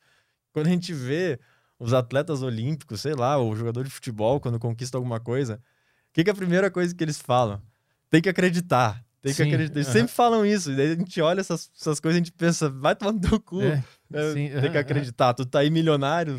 Quando 0.52 0.68
a 0.68 0.70
gente 0.70 0.92
vê 0.94 1.40
os 1.76 1.92
atletas 1.92 2.40
olímpicos, 2.40 3.00
sei 3.00 3.14
lá, 3.14 3.36
o 3.36 3.56
jogador 3.56 3.82
de 3.82 3.90
futebol, 3.90 4.38
quando 4.38 4.60
conquista 4.60 4.96
alguma 4.96 5.18
coisa, 5.18 5.56
o 5.56 6.12
que, 6.12 6.22
que 6.22 6.30
é 6.30 6.32
a 6.32 6.36
primeira 6.36 6.70
coisa 6.70 6.94
que 6.94 7.02
eles 7.02 7.20
falam? 7.20 7.60
Tem 8.08 8.22
que 8.22 8.28
acreditar. 8.28 9.04
Tem 9.20 9.34
que 9.34 9.42
Sim, 9.42 9.48
acreditar. 9.48 9.74
Eles 9.74 9.88
aham. 9.88 9.92
sempre 9.98 10.12
falam 10.12 10.46
isso. 10.46 10.70
E 10.70 10.76
daí 10.76 10.92
a 10.92 10.94
gente 10.94 11.20
olha 11.20 11.40
essas, 11.40 11.68
essas 11.76 11.98
coisas 11.98 12.16
e 12.16 12.20
a 12.20 12.24
gente 12.24 12.32
pensa, 12.32 12.70
vai 12.70 12.94
tomar 12.94 13.10
no 13.10 13.20
teu 13.20 13.40
cu. 13.40 13.60
É, 13.60 13.82
É, 14.12 14.32
sim, 14.32 14.48
tem 14.48 14.58
aham, 14.58 14.70
que 14.70 14.78
acreditar. 14.78 15.34
Tu 15.34 15.44
tá 15.44 15.58
aí 15.58 15.68
milionário, 15.70 16.38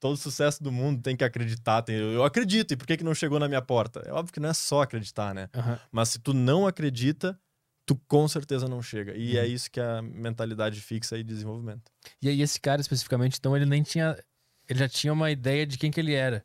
todo 0.00 0.14
o 0.14 0.16
sucesso 0.16 0.62
do 0.62 0.70
mundo, 0.72 1.02
tem 1.02 1.16
que 1.16 1.24
acreditar. 1.24 1.82
Tem- 1.82 1.96
eu 1.96 2.24
acredito. 2.24 2.72
E 2.72 2.76
por 2.76 2.86
que, 2.86 2.96
que 2.96 3.04
não 3.04 3.14
chegou 3.14 3.38
na 3.38 3.48
minha 3.48 3.62
porta? 3.62 4.00
É 4.06 4.12
óbvio 4.12 4.32
que 4.32 4.40
não 4.40 4.48
é 4.48 4.54
só 4.54 4.82
acreditar, 4.82 5.34
né? 5.34 5.48
aham. 5.54 5.78
Mas 5.90 6.10
se 6.10 6.18
tu 6.18 6.32
não 6.32 6.66
acredita, 6.66 7.38
tu 7.86 7.96
com 8.06 8.26
certeza 8.28 8.68
não 8.68 8.82
chega. 8.82 9.16
E 9.16 9.34
Uhum. 9.36 9.42
é 9.42 9.46
isso 9.46 9.70
que 9.70 9.80
é 9.80 9.84
a 9.98 10.02
mentalidade 10.02 10.80
fixa 10.80 11.16
e 11.18 11.24
desenvolvimento. 11.24 11.90
E 12.22 12.28
aí 12.28 12.40
esse 12.42 12.60
cara 12.60 12.80
especificamente, 12.80 13.36
então 13.38 13.56
ele 13.56 13.66
nem 13.66 13.82
tinha, 13.82 14.16
ele 14.68 14.78
já 14.78 14.88
tinha 14.88 15.12
uma 15.12 15.30
ideia 15.30 15.66
de 15.66 15.76
quem 15.78 15.90
que 15.90 15.98
ele 16.00 16.12
era. 16.14 16.44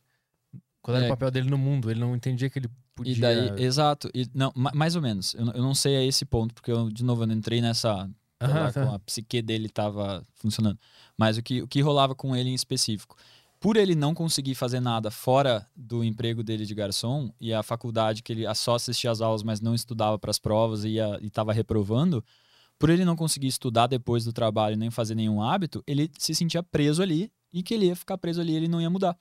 Qual 0.82 0.96
era 0.98 1.06
É. 1.06 1.08
o 1.08 1.12
papel 1.12 1.32
dele 1.32 1.50
no 1.50 1.58
mundo? 1.58 1.90
Ele 1.90 2.00
não 2.00 2.16
entendia 2.16 2.50
que 2.50 2.60
ele 2.60 2.70
podia. 2.96 3.14
E 3.14 3.20
daí, 3.20 3.52
exato. 3.64 4.10
E, 4.14 4.28
não, 4.34 4.52
ma- 4.56 4.72
mais 4.76 4.96
ou 4.96 5.02
menos. 5.02 5.34
Eu, 5.34 5.46
não- 5.46 5.54
eu 5.54 5.62
não 5.62 5.74
sei 5.74 5.96
a 5.96 6.04
esse 6.04 6.26
ponto, 6.26 6.54
porque 6.54 6.72
eu, 6.72 6.90
de 6.90 7.04
novo, 7.04 7.24
eu 7.24 7.28
não 7.28 7.36
entrei 7.36 7.62
nessa. 7.62 8.10
Aham, 8.42 8.60
lá, 8.60 8.72
tá. 8.74 8.86
com 8.86 8.92
a 8.94 9.00
psique 9.00 9.42
dele 9.42 9.70
tava 9.70 10.26
funcionando. 10.34 10.78
Mas 11.18 11.38
o 11.38 11.42
que, 11.44 11.62
o 11.62 11.68
que 11.68 11.80
rolava 11.80 12.14
com 12.14 12.36
ele 12.36 12.50
em 12.50 12.54
específico? 12.54 13.16
Por 13.64 13.78
ele 13.78 13.96
não 13.96 14.14
conseguir 14.14 14.56
fazer 14.56 14.82
nada 14.82 15.10
fora 15.10 15.66
do 15.74 16.04
emprego 16.04 16.44
dele 16.44 16.66
de 16.66 16.76
garçom 16.76 17.32
e 17.40 17.54
a 17.54 17.64
faculdade 17.64 18.22
que 18.22 18.34
ele 18.34 18.56
só 18.56 18.76
assistia 18.76 19.10
às 19.10 19.22
aulas, 19.22 19.42
mas 19.42 19.62
não 19.62 19.74
estudava 19.74 20.20
para 20.20 20.32
as 20.32 20.38
provas 20.38 20.84
e 20.84 20.98
estava 21.22 21.54
reprovando, 21.54 22.22
por 22.78 22.90
ele 22.90 23.06
não 23.06 23.16
conseguir 23.16 23.48
estudar 23.48 23.88
depois 23.88 24.26
do 24.26 24.34
trabalho 24.34 24.76
nem 24.76 24.92
fazer 24.92 25.16
nenhum 25.16 25.42
hábito, 25.42 25.82
ele 25.88 26.12
se 26.18 26.36
sentia 26.36 26.62
preso 26.62 27.02
ali 27.02 27.32
e 27.54 27.64
que 27.64 27.74
ele 27.74 27.86
ia 27.86 27.96
ficar 27.96 28.18
preso 28.18 28.42
ali, 28.42 28.54
ele 28.54 28.68
não 28.68 28.82
ia 28.82 28.90
mudar. 28.90 29.18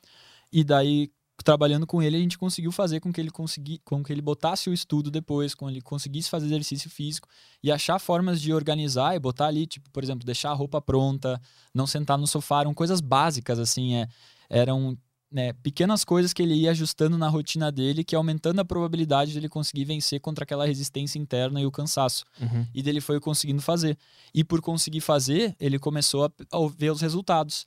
E 0.52 0.64
daí, 0.64 1.12
trabalhando 1.44 1.86
com 1.86 2.02
ele, 2.02 2.16
a 2.16 2.20
gente 2.20 2.36
conseguiu 2.36 2.72
fazer 2.72 2.98
com 2.98 3.12
que 3.12 3.20
ele 3.20 3.30
consegui, 3.30 3.80
com 3.84 4.02
que 4.02 4.12
ele 4.12 4.22
botasse 4.22 4.68
o 4.68 4.72
estudo 4.72 5.10
depois, 5.10 5.54
com 5.54 5.66
que 5.66 5.74
ele 5.74 5.80
conseguisse 5.80 6.28
fazer 6.28 6.46
exercício 6.46 6.90
físico 6.90 7.28
e 7.62 7.70
achar 7.70 7.98
formas 7.98 8.40
de 8.40 8.52
organizar 8.52 9.14
e 9.14 9.20
botar 9.20 9.46
ali, 9.46 9.66
tipo, 9.66 9.88
por 9.90 10.02
exemplo, 10.02 10.26
deixar 10.26 10.50
a 10.50 10.54
roupa 10.54 10.80
pronta, 10.80 11.40
não 11.72 11.86
sentar 11.86 12.18
no 12.18 12.26
sofá, 12.26 12.60
eram 12.60 12.74
coisas 12.74 13.00
básicas 13.00 13.58
assim, 13.58 13.94
é, 13.94 14.08
eram 14.52 14.96
né, 15.30 15.54
pequenas 15.54 16.04
coisas 16.04 16.32
que 16.34 16.42
ele 16.42 16.52
ia 16.54 16.70
ajustando 16.72 17.16
na 17.16 17.26
rotina 17.26 17.72
dele, 17.72 18.04
que 18.04 18.14
aumentando 18.14 18.60
a 18.60 18.64
probabilidade 18.66 19.32
de 19.32 19.38
ele 19.38 19.48
conseguir 19.48 19.86
vencer 19.86 20.20
contra 20.20 20.44
aquela 20.44 20.66
resistência 20.66 21.18
interna 21.18 21.58
e 21.58 21.64
o 21.64 21.70
cansaço 21.70 22.22
Uhum. 22.38 22.66
e 22.74 22.82
dele 22.82 23.00
foi 23.00 23.18
conseguindo 23.18 23.62
fazer. 23.62 23.96
E 24.34 24.44
por 24.44 24.60
conseguir 24.60 25.00
fazer, 25.00 25.56
ele 25.58 25.78
começou 25.78 26.26
a, 26.26 26.30
a 26.52 26.58
ver 26.76 26.90
os 26.92 27.00
resultados. 27.00 27.64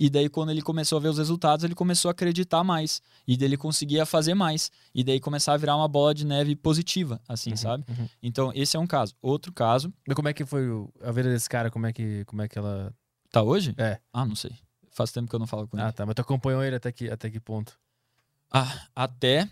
E 0.00 0.08
daí, 0.08 0.28
quando 0.28 0.50
ele 0.50 0.62
começou 0.62 0.96
a 0.96 1.00
ver 1.00 1.08
os 1.08 1.18
resultados, 1.18 1.64
ele 1.64 1.74
começou 1.74 2.08
a 2.08 2.12
acreditar 2.12 2.62
mais. 2.62 3.02
E 3.26 3.36
daí 3.36 3.48
ele 3.48 3.56
conseguia 3.56 4.06
fazer 4.06 4.32
mais. 4.34 4.70
E 4.94 5.02
daí 5.02 5.18
começar 5.18 5.54
a 5.54 5.56
virar 5.56 5.74
uma 5.74 5.88
bola 5.88 6.14
de 6.14 6.24
neve 6.24 6.54
positiva, 6.54 7.20
assim, 7.26 7.50
Uhum, 7.50 7.56
sabe? 7.56 7.84
uhum. 7.88 8.08
Então, 8.22 8.52
esse 8.54 8.76
é 8.76 8.78
um 8.80 8.86
caso. 8.86 9.12
Outro 9.20 9.52
caso, 9.52 9.92
Mas 10.06 10.14
como 10.14 10.28
é 10.28 10.32
que 10.32 10.44
foi 10.44 10.68
a 11.02 11.10
vida 11.10 11.28
desse 11.30 11.48
cara? 11.48 11.68
Como 11.68 11.84
é 11.84 11.92
que, 11.92 12.24
como 12.26 12.42
é 12.42 12.46
que 12.46 12.56
ela. 12.56 12.94
tá 13.32 13.42
hoje? 13.42 13.74
É. 13.76 13.98
Ah, 14.12 14.24
não 14.24 14.36
sei. 14.36 14.52
Faz 14.98 15.12
tempo 15.12 15.28
que 15.30 15.34
eu 15.36 15.38
não 15.38 15.46
falo 15.46 15.68
com 15.68 15.76
ele. 15.76 15.86
Ah, 15.86 15.92
tá. 15.92 16.04
Mas 16.04 16.16
tu 16.16 16.22
acompanhou 16.22 16.60
ele 16.60 16.74
até 16.74 16.90
que, 16.90 17.08
até 17.08 17.30
que 17.30 17.38
ponto? 17.38 17.78
Ah, 18.50 18.88
até 18.96 19.48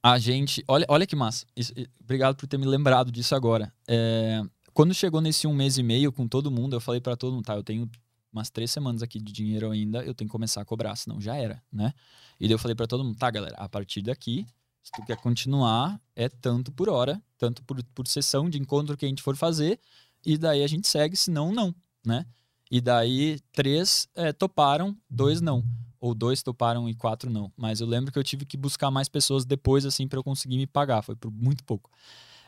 a 0.00 0.16
gente. 0.16 0.62
Olha, 0.68 0.86
olha 0.88 1.04
que 1.08 1.16
massa. 1.16 1.44
Isso- 1.56 1.72
obrigado 2.00 2.36
por 2.36 2.46
ter 2.46 2.56
me 2.56 2.64
lembrado 2.64 3.10
disso 3.10 3.34
agora. 3.34 3.74
É, 3.88 4.40
quando 4.72 4.94
chegou 4.94 5.20
nesse 5.20 5.48
um 5.48 5.52
mês 5.52 5.76
e 5.76 5.82
meio 5.82 6.12
com 6.12 6.28
todo 6.28 6.52
mundo, 6.52 6.76
eu 6.76 6.80
falei 6.80 7.00
pra 7.00 7.16
todo 7.16 7.32
mundo, 7.34 7.44
tá, 7.44 7.56
eu 7.56 7.64
tenho 7.64 7.90
umas 8.32 8.48
três 8.48 8.70
semanas 8.70 9.02
aqui 9.02 9.18
de 9.18 9.32
dinheiro 9.32 9.72
ainda, 9.72 10.04
eu 10.04 10.14
tenho 10.14 10.28
que 10.28 10.32
começar 10.32 10.60
a 10.60 10.64
cobrar, 10.64 10.94
senão 10.94 11.20
já 11.20 11.34
era, 11.34 11.60
né? 11.72 11.92
E 12.38 12.46
daí 12.46 12.54
eu 12.54 12.58
falei 12.58 12.76
pra 12.76 12.86
todo 12.86 13.02
mundo, 13.02 13.16
tá, 13.18 13.28
galera, 13.32 13.56
a 13.56 13.68
partir 13.68 14.02
daqui, 14.02 14.46
se 14.84 14.92
tu 14.92 15.04
quer 15.04 15.16
continuar, 15.16 16.00
é 16.14 16.28
tanto 16.28 16.70
por 16.70 16.88
hora, 16.88 17.20
tanto 17.38 17.60
por, 17.64 17.82
por 17.92 18.06
sessão 18.06 18.48
de 18.48 18.56
encontro 18.56 18.96
que 18.96 19.04
a 19.04 19.08
gente 19.08 19.20
for 19.22 19.34
fazer, 19.36 19.80
e 20.24 20.38
daí 20.38 20.62
a 20.62 20.66
gente 20.68 20.86
segue, 20.86 21.16
senão 21.16 21.52
não, 21.52 21.74
né? 22.06 22.24
E 22.70 22.80
daí 22.80 23.38
três 23.52 24.08
é, 24.14 24.32
toparam, 24.32 24.96
dois 25.08 25.40
não. 25.40 25.64
Ou 26.00 26.14
dois 26.14 26.42
toparam 26.42 26.88
e 26.88 26.94
quatro 26.94 27.30
não. 27.30 27.52
Mas 27.56 27.80
eu 27.80 27.86
lembro 27.86 28.12
que 28.12 28.18
eu 28.18 28.24
tive 28.24 28.44
que 28.44 28.56
buscar 28.56 28.90
mais 28.90 29.08
pessoas 29.08 29.44
depois, 29.44 29.86
assim, 29.86 30.06
para 30.06 30.18
eu 30.18 30.24
conseguir 30.24 30.56
me 30.56 30.66
pagar. 30.66 31.02
Foi 31.02 31.16
por 31.16 31.30
muito 31.30 31.64
pouco. 31.64 31.90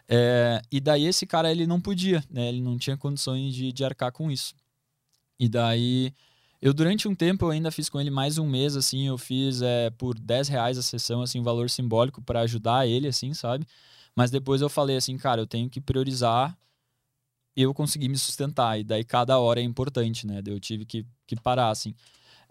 É, 0.09 0.60
e 0.70 0.80
daí 0.80 1.06
esse 1.06 1.26
cara, 1.26 1.51
ele 1.51 1.66
não 1.66 1.80
podia, 1.80 2.22
né? 2.30 2.48
Ele 2.48 2.60
não 2.60 2.76
tinha 2.78 2.97
condições 2.97 3.55
de, 3.55 3.72
de 3.72 3.84
arcar 3.84 4.12
com 4.12 4.30
isso. 4.30 4.55
E 5.38 5.48
daí, 5.48 6.14
eu 6.60 6.72
durante 6.72 7.09
um 7.09 7.14
tempo, 7.14 7.44
eu 7.47 7.51
ainda 7.51 7.70
fiz 7.70 7.88
com 7.88 8.01
ele 8.01 8.10
mais 8.10 8.38
um 8.38 8.48
mês, 8.48 8.76
assim, 8.76 9.06
eu 9.06 9.18
fiz 9.18 9.62
é, 9.62 9.90
por 9.90 10.18
10 10.18 10.48
reais 10.48 10.78
a 10.78 10.82
sessão, 10.82 11.22
assim, 11.22 11.40
um 11.40 11.43
valor 11.43 11.68
simbólico 11.68 12.22
para 12.22 12.40
ajudar 12.40 12.86
ele, 12.86 13.09
assim, 13.09 13.34
sabe? 13.34 13.66
Mas 14.14 14.30
depois 14.30 14.62
eu 14.62 14.68
falei 14.68 14.97
assim, 14.97 15.16
cara, 15.18 15.43
eu 15.43 15.47
tenho 15.47 15.68
que 15.68 15.80
priorizar 15.80 16.56
eu 17.56 17.72
conseguir 17.72 18.08
me 18.08 18.18
sustentar. 18.18 18.78
E 18.78 18.84
daí 18.84 19.04
cada 19.04 19.38
hora 19.38 19.60
é 19.60 19.62
importante, 19.64 20.26
né? 20.26 20.42
Eu 20.46 20.60
tive 20.60 20.84
que, 20.84 21.06
que 21.26 21.36
parar, 21.36 21.70
assim. 21.70 21.94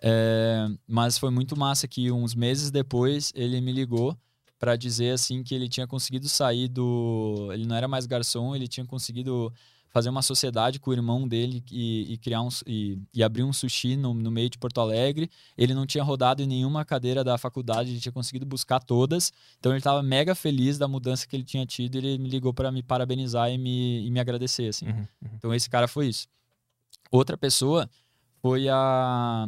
É, 0.01 0.67
mas 0.87 1.17
foi 1.17 1.29
muito 1.29 1.57
massa 1.57 1.87
que 1.87 2.11
uns 2.11 2.35
meses 2.35 2.69
depois 2.71 3.31
ele 3.35 3.61
me 3.61 3.71
ligou 3.71 4.17
para 4.59 4.75
dizer 4.75 5.11
assim 5.11 5.43
que 5.43 5.53
ele 5.53 5.69
tinha 5.69 5.87
conseguido 5.87 6.27
sair 6.27 6.67
do. 6.67 7.49
Ele 7.53 7.65
não 7.65 7.75
era 7.75 7.87
mais 7.87 8.05
garçom, 8.05 8.55
ele 8.55 8.67
tinha 8.67 8.85
conseguido 8.85 9.53
fazer 9.95 10.09
uma 10.09 10.21
sociedade 10.21 10.77
com 10.77 10.89
o 10.89 10.93
irmão 10.93 11.25
dele 11.25 11.63
e, 11.71 12.11
e 12.11 12.17
criar 12.17 12.41
um, 12.41 12.49
e, 12.67 12.99
e 13.13 13.23
abrir 13.23 13.43
um 13.43 13.53
sushi 13.53 13.95
no, 13.95 14.13
no 14.13 14.29
meio 14.29 14.49
de 14.49 14.57
Porto 14.57 14.81
Alegre. 14.81 15.31
Ele 15.57 15.73
não 15.73 15.85
tinha 15.85 16.03
rodado 16.03 16.43
em 16.43 16.45
nenhuma 16.45 16.83
cadeira 16.83 17.23
da 17.23 17.37
faculdade, 17.37 17.91
ele 17.91 18.01
tinha 18.01 18.11
conseguido 18.11 18.45
buscar 18.45 18.81
todas. 18.81 19.31
Então 19.57 19.71
ele 19.71 19.77
estava 19.77 20.03
mega 20.03 20.35
feliz 20.35 20.77
da 20.77 20.85
mudança 20.85 21.25
que 21.25 21.33
ele 21.33 21.45
tinha 21.45 21.65
tido. 21.65 21.95
E 21.95 21.99
ele 21.99 22.17
me 22.17 22.27
ligou 22.27 22.53
para 22.53 22.73
me 22.73 22.83
parabenizar 22.83 23.49
e 23.49 23.57
me, 23.57 24.05
e 24.05 24.11
me 24.11 24.19
agradecer, 24.19 24.67
assim. 24.67 24.85
Uhum, 24.85 24.97
uhum. 24.97 25.29
Então 25.37 25.53
esse 25.53 25.69
cara 25.69 25.87
foi 25.87 26.07
isso. 26.07 26.27
Outra 27.09 27.37
pessoa 27.37 27.89
foi 28.41 28.67
a 28.67 29.47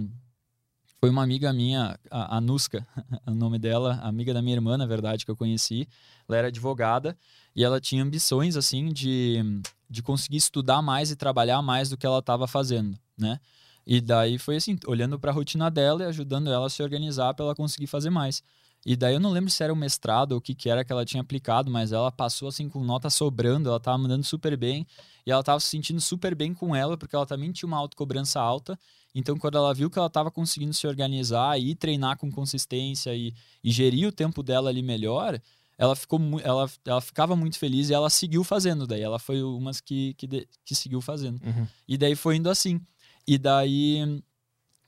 foi 1.02 1.10
uma 1.10 1.24
amiga 1.24 1.52
minha, 1.52 1.99
a, 2.10 2.38
a 2.38 2.41
Nuska, 2.41 2.88
o 3.28 3.32
nome 3.32 3.60
dela, 3.60 3.99
amiga 4.02 4.34
da 4.34 4.41
minha 4.41 4.56
irmã, 4.56 4.78
na 4.78 4.86
verdade, 4.86 5.26
que 5.26 5.32
eu 5.32 5.36
conheci. 5.36 5.90
Ela 6.26 6.38
era 6.38 6.48
advogada 6.48 7.18
e 7.53 7.65
ela 7.65 7.82
tinha 7.82 8.02
ambições 8.02 8.56
assim 8.56 8.94
de, 8.94 9.44
de 9.89 10.01
conseguir 10.01 10.38
estudar 10.38 10.81
mais 10.81 11.11
e 11.11 11.15
trabalhar 11.15 11.61
mais 11.61 11.89
do 11.89 11.97
que 11.97 12.05
ela 12.05 12.19
estava 12.19 12.47
fazendo, 12.47 12.97
né? 13.18 13.39
E 13.85 14.01
daí 14.01 14.38
foi 14.38 14.57
assim, 14.57 14.77
olhando 14.85 15.18
para 15.18 15.31
a 15.31 15.34
rotina 15.34 15.72
dela 15.72 16.03
e 16.03 16.05
ajudando 16.07 16.51
ela 16.51 16.68
a 16.68 16.69
se 16.69 16.84
organizar 16.84 17.34
para 17.34 17.45
ela 17.45 17.55
conseguir 17.55 17.88
fazer 17.88 18.09
mais. 18.09 18.43
E 18.85 18.95
daí 18.95 19.14
eu 19.14 19.19
não 19.19 19.31
lembro 19.31 19.49
se 19.49 19.64
era 19.64 19.73
um 19.73 19.77
mestrado 19.77 20.34
ou 20.34 20.38
o 20.38 20.41
que, 20.41 20.53
que 20.53 20.69
era 20.69 20.84
que 20.84 20.91
ela 20.91 21.05
tinha 21.05 21.22
aplicado, 21.22 21.69
mas 21.72 21.91
ela 21.91 22.11
passou 22.11 22.47
assim 22.47 22.69
com 22.69 22.84
nota 22.84 23.09
sobrando, 23.09 23.69
ela 23.69 23.80
tava 23.80 23.97
mandando 23.97 24.23
super 24.23 24.55
bem 24.57 24.85
e 25.26 25.31
ela 25.31 25.43
tava 25.43 25.59
se 25.59 25.68
sentindo 25.68 25.99
super 25.99 26.35
bem 26.35 26.53
com 26.53 26.76
ela, 26.76 26.97
porque 26.97 27.15
ela 27.15 27.26
também 27.26 27.51
tinha 27.51 27.68
uma 27.68 27.77
autocobrança 27.77 28.39
alta. 28.39 28.77
Então, 29.15 29.38
quando 29.38 29.57
ela 29.57 29.73
viu 29.73 29.89
que 29.89 29.97
ela 29.97 30.09
tava 30.09 30.30
conseguindo 30.30 30.73
se 30.73 30.85
organizar 30.85 31.59
e 31.59 31.73
treinar 31.76 32.18
com 32.18 32.31
consistência 32.31 33.15
e, 33.15 33.34
e 33.64 33.72
gerir 33.72 34.07
o 34.07 34.11
tempo 34.11 34.43
dela 34.43 34.69
ali 34.69 34.81
melhor, 34.81 35.41
ela 35.77 35.95
ficou 35.95 36.19
ela, 36.43 36.69
ela 36.85 37.01
ficava 37.01 37.35
muito 37.35 37.59
feliz 37.59 37.89
e 37.89 37.93
ela 37.93 38.09
seguiu 38.09 38.43
fazendo 38.43 38.87
daí. 38.87 39.01
Ela 39.01 39.19
foi 39.19 39.43
umas 39.43 39.79
que, 39.79 40.13
que, 40.15 40.25
de- 40.27 40.47
que 40.65 40.73
seguiu 40.73 41.01
fazendo. 41.01 41.39
Uhum. 41.45 41.67
E 41.87 41.97
daí 41.97 42.15
foi 42.15 42.37
indo 42.37 42.49
assim. 42.49 42.81
E 43.27 43.37
daí 43.37 44.21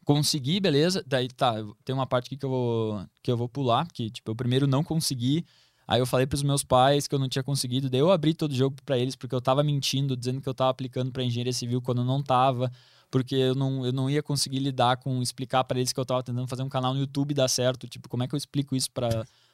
consegui, 0.03 0.59
beleza? 0.59 1.03
Daí 1.05 1.27
tá, 1.27 1.55
tem 1.85 1.93
uma 1.93 2.07
parte 2.07 2.27
aqui 2.27 2.37
que 2.37 2.45
eu 2.45 2.49
vou 2.49 3.05
que 3.21 3.31
eu 3.31 3.37
vou 3.37 3.47
pular, 3.49 3.87
que 3.91 4.09
tipo, 4.09 4.31
eu 4.31 4.35
primeiro 4.35 4.65
não 4.67 4.83
consegui. 4.83 5.45
Aí 5.87 5.99
eu 5.99 6.05
falei 6.05 6.27
pros 6.27 6.43
meus 6.43 6.63
pais 6.63 7.07
que 7.07 7.15
eu 7.15 7.19
não 7.19 7.27
tinha 7.27 7.41
conseguido, 7.43 7.89
daí 7.89 7.99
eu 7.99 8.11
abri 8.11 8.35
todo 8.35 8.51
o 8.51 8.55
jogo 8.55 8.75
pra 8.85 8.95
eles 8.95 9.15
porque 9.15 9.33
eu 9.33 9.41
tava 9.41 9.63
mentindo, 9.63 10.15
dizendo 10.15 10.39
que 10.39 10.47
eu 10.47 10.53
tava 10.53 10.69
aplicando 10.69 11.11
pra 11.11 11.23
engenharia 11.23 11.51
civil 11.51 11.81
quando 11.81 12.01
eu 12.01 12.05
não 12.05 12.21
tava, 12.21 12.71
porque 13.09 13.33
eu 13.33 13.55
não, 13.55 13.83
eu 13.83 13.91
não 13.91 14.07
ia 14.07 14.21
conseguir 14.21 14.59
lidar 14.59 14.97
com 14.97 15.19
explicar 15.19 15.63
pra 15.63 15.79
eles 15.79 15.91
que 15.91 15.99
eu 15.99 16.05
tava 16.05 16.21
tentando 16.21 16.47
fazer 16.47 16.61
um 16.61 16.69
canal 16.69 16.93
no 16.93 16.99
YouTube 16.99 17.33
dar 17.33 17.47
certo, 17.47 17.87
tipo, 17.87 18.07
como 18.07 18.21
é 18.21 18.27
que 18.27 18.35
eu 18.35 18.37
explico 18.37 18.75
isso 18.75 18.91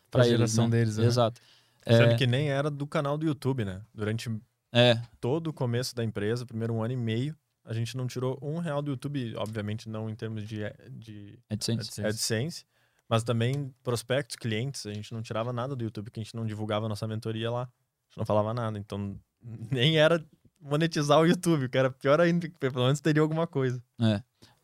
pra 0.10 0.22
eles, 0.22 0.32
geração 0.32 0.66
né? 0.66 0.78
deles, 0.78 0.98
né? 0.98 1.06
Exato. 1.06 1.42
Sendo 1.88 2.14
É, 2.14 2.16
que 2.16 2.26
nem 2.26 2.50
era 2.50 2.72
do 2.72 2.88
canal 2.88 3.18
do 3.18 3.26
YouTube, 3.26 3.64
né? 3.64 3.82
Durante 3.94 4.30
é, 4.74 5.00
todo 5.22 5.48
o 5.48 5.54
começo 5.54 5.96
da 5.96 6.04
empresa, 6.04 6.46
primeiro 6.46 6.74
um 6.74 6.84
ano 6.84 6.94
e 6.94 6.98
meio, 6.98 7.36
a 7.64 7.74
gente 7.74 7.96
não 7.98 8.08
tirou 8.08 8.38
um 8.42 8.60
real 8.60 8.82
do 8.82 8.92
YouTube, 8.92 9.36
obviamente 9.38 9.90
não 9.90 10.10
em 10.10 10.16
termos 10.16 10.48
de, 10.48 10.62
de 10.92 11.40
AdSense. 11.50 12.06
AdSense. 12.06 12.66
Mas 13.08 13.24
também 13.24 13.74
prospectos, 13.84 14.36
clientes, 14.36 14.86
a 14.86 14.94
gente 14.94 15.14
não 15.14 15.22
tirava 15.22 15.54
nada 15.54 15.76
do 15.76 15.84
YouTube, 15.84 16.06
porque 16.06 16.20
a 16.20 16.24
gente 16.24 16.36
não 16.36 16.46
divulgava 16.46 16.88
a 16.88 16.90
nossa 16.90 17.08
mentoria 17.08 17.52
lá. 17.52 17.64
A 17.64 18.10
gente 18.10 18.18
não 18.18 18.26
falava 18.26 18.54
nada, 18.54 18.80
então 18.80 19.20
nem 19.72 19.98
era 19.98 20.24
monetizar 20.60 21.20
o 21.20 21.26
YouTube, 21.26 21.70
que 21.70 21.78
era 21.78 21.92
pior 21.92 22.20
ainda, 22.20 22.50
que 22.50 22.58
pelo 22.58 22.86
menos 22.86 23.00
teria 23.00 23.22
alguma 23.22 23.46
coisa. 23.46 23.82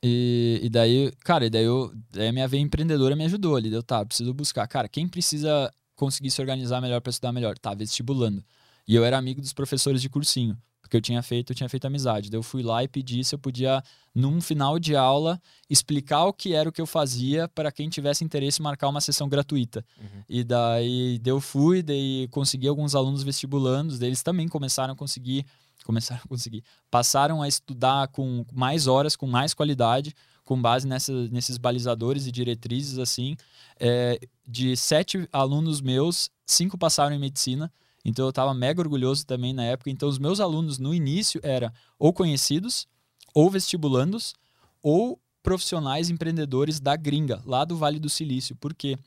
E, 0.03 0.59
e 0.63 0.69
daí, 0.69 1.11
cara, 1.23 1.45
e 1.45 1.49
daí, 1.49 1.63
eu, 1.63 1.91
daí 2.11 2.29
a 2.29 2.31
minha 2.31 2.47
veia 2.47 2.61
empreendedora 2.61 3.15
me 3.15 3.25
ajudou 3.25 3.55
ali. 3.55 3.69
Deu, 3.69 3.83
tá, 3.83 4.03
preciso 4.05 4.33
buscar. 4.33 4.67
Cara, 4.67 4.87
quem 4.87 5.07
precisa 5.07 5.71
conseguir 5.95 6.31
se 6.31 6.41
organizar 6.41 6.81
melhor 6.81 7.01
para 7.01 7.11
estudar 7.11 7.31
melhor? 7.31 7.57
Tá, 7.57 7.73
vestibulando. 7.75 8.43
E 8.87 8.95
eu 8.95 9.05
era 9.05 9.17
amigo 9.17 9.39
dos 9.39 9.53
professores 9.53 10.01
de 10.01 10.09
cursinho, 10.09 10.57
porque 10.81 10.97
eu 10.97 11.01
tinha 11.01 11.21
feito, 11.21 11.51
eu 11.51 11.55
tinha 11.55 11.69
feito 11.69 11.85
amizade. 11.85 12.31
Daí 12.31 12.39
eu 12.39 12.43
fui 12.43 12.63
lá 12.63 12.83
e 12.83 12.87
pedi 12.87 13.23
se 13.23 13.35
eu 13.35 13.39
podia, 13.39 13.83
num 14.13 14.41
final 14.41 14.79
de 14.79 14.95
aula, 14.95 15.39
explicar 15.69 16.25
o 16.25 16.33
que 16.33 16.53
era 16.53 16.67
o 16.67 16.71
que 16.71 16.81
eu 16.81 16.87
fazia 16.87 17.47
para 17.47 17.71
quem 17.71 17.87
tivesse 17.87 18.23
interesse 18.23 18.59
em 18.59 18.63
marcar 18.63 18.89
uma 18.89 18.99
sessão 18.99 19.29
gratuita. 19.29 19.85
Uhum. 19.99 20.23
E 20.27 20.43
daí, 20.43 21.19
daí 21.19 21.31
eu 21.31 21.39
fui, 21.39 21.83
daí 21.83 22.27
consegui 22.31 22.67
alguns 22.67 22.95
alunos 22.95 23.21
vestibulandos, 23.21 23.99
daí 23.99 24.09
eles 24.09 24.23
também 24.23 24.47
começaram 24.47 24.93
a 24.93 24.97
conseguir, 24.97 25.45
começaram 25.85 26.21
a 26.23 26.27
conseguir, 26.27 26.63
passaram 26.89 27.41
a 27.41 27.47
estudar 27.47 28.07
com 28.09 28.45
mais 28.51 28.87
horas, 28.87 29.15
com 29.15 29.27
mais 29.27 29.53
qualidade, 29.53 30.15
com 30.43 30.61
base 30.61 30.87
nessa, 30.87 31.13
nesses 31.29 31.57
balizadores 31.57 32.27
e 32.27 32.31
diretrizes, 32.31 32.97
assim. 32.99 33.35
É, 33.79 34.19
de 34.45 34.75
sete 34.75 35.27
alunos 35.31 35.81
meus, 35.81 36.29
cinco 36.45 36.77
passaram 36.77 37.15
em 37.15 37.19
medicina, 37.19 37.71
então 38.03 38.25
eu 38.25 38.29
estava 38.29 38.53
mega 38.53 38.81
orgulhoso 38.81 39.25
também 39.25 39.53
na 39.53 39.63
época. 39.63 39.89
Então 39.89 40.09
os 40.09 40.19
meus 40.19 40.39
alunos 40.39 40.77
no 40.77 40.93
início 40.93 41.39
era 41.43 41.73
ou 41.97 42.11
conhecidos, 42.11 42.87
ou 43.33 43.49
vestibulandos, 43.49 44.33
ou 44.81 45.19
profissionais 45.43 46.09
empreendedores 46.09 46.79
da 46.79 46.95
gringa, 46.95 47.41
lá 47.45 47.63
do 47.65 47.77
Vale 47.77 47.99
do 47.99 48.09
Silício. 48.09 48.55
Por 48.55 48.73
quê? 48.73 48.97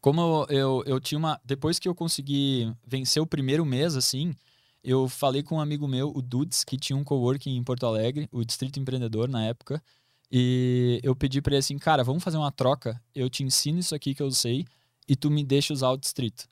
Como 0.00 0.20
eu, 0.20 0.46
eu, 0.48 0.82
eu 0.86 1.00
tinha 1.00 1.18
uma. 1.18 1.40
Depois 1.44 1.78
que 1.78 1.86
eu 1.86 1.94
consegui 1.94 2.72
vencer 2.86 3.22
o 3.22 3.26
primeiro 3.26 3.64
mês, 3.66 3.96
assim, 3.96 4.34
eu 4.82 5.08
falei 5.08 5.42
com 5.42 5.56
um 5.56 5.60
amigo 5.60 5.86
meu, 5.86 6.12
o 6.14 6.22
Dudes, 6.22 6.64
que 6.64 6.76
tinha 6.76 6.96
um 6.96 7.04
coworking 7.04 7.56
em 7.56 7.62
Porto 7.62 7.86
Alegre, 7.86 8.28
o 8.32 8.44
Distrito 8.44 8.80
Empreendedor 8.80 9.28
na 9.28 9.44
época. 9.44 9.82
E 10.30 11.00
eu 11.02 11.14
pedi 11.14 11.42
pra 11.42 11.52
ele 11.52 11.58
assim, 11.58 11.78
cara, 11.78 12.04
vamos 12.04 12.22
fazer 12.22 12.36
uma 12.36 12.52
troca. 12.52 13.00
Eu 13.14 13.28
te 13.28 13.42
ensino 13.42 13.78
isso 13.78 13.94
aqui 13.94 14.14
que 14.14 14.22
eu 14.22 14.30
sei 14.30 14.64
e 15.08 15.16
tu 15.16 15.30
me 15.30 15.44
deixa 15.44 15.72
usar 15.72 15.90
o 15.90 15.96
distrito. 15.96 16.48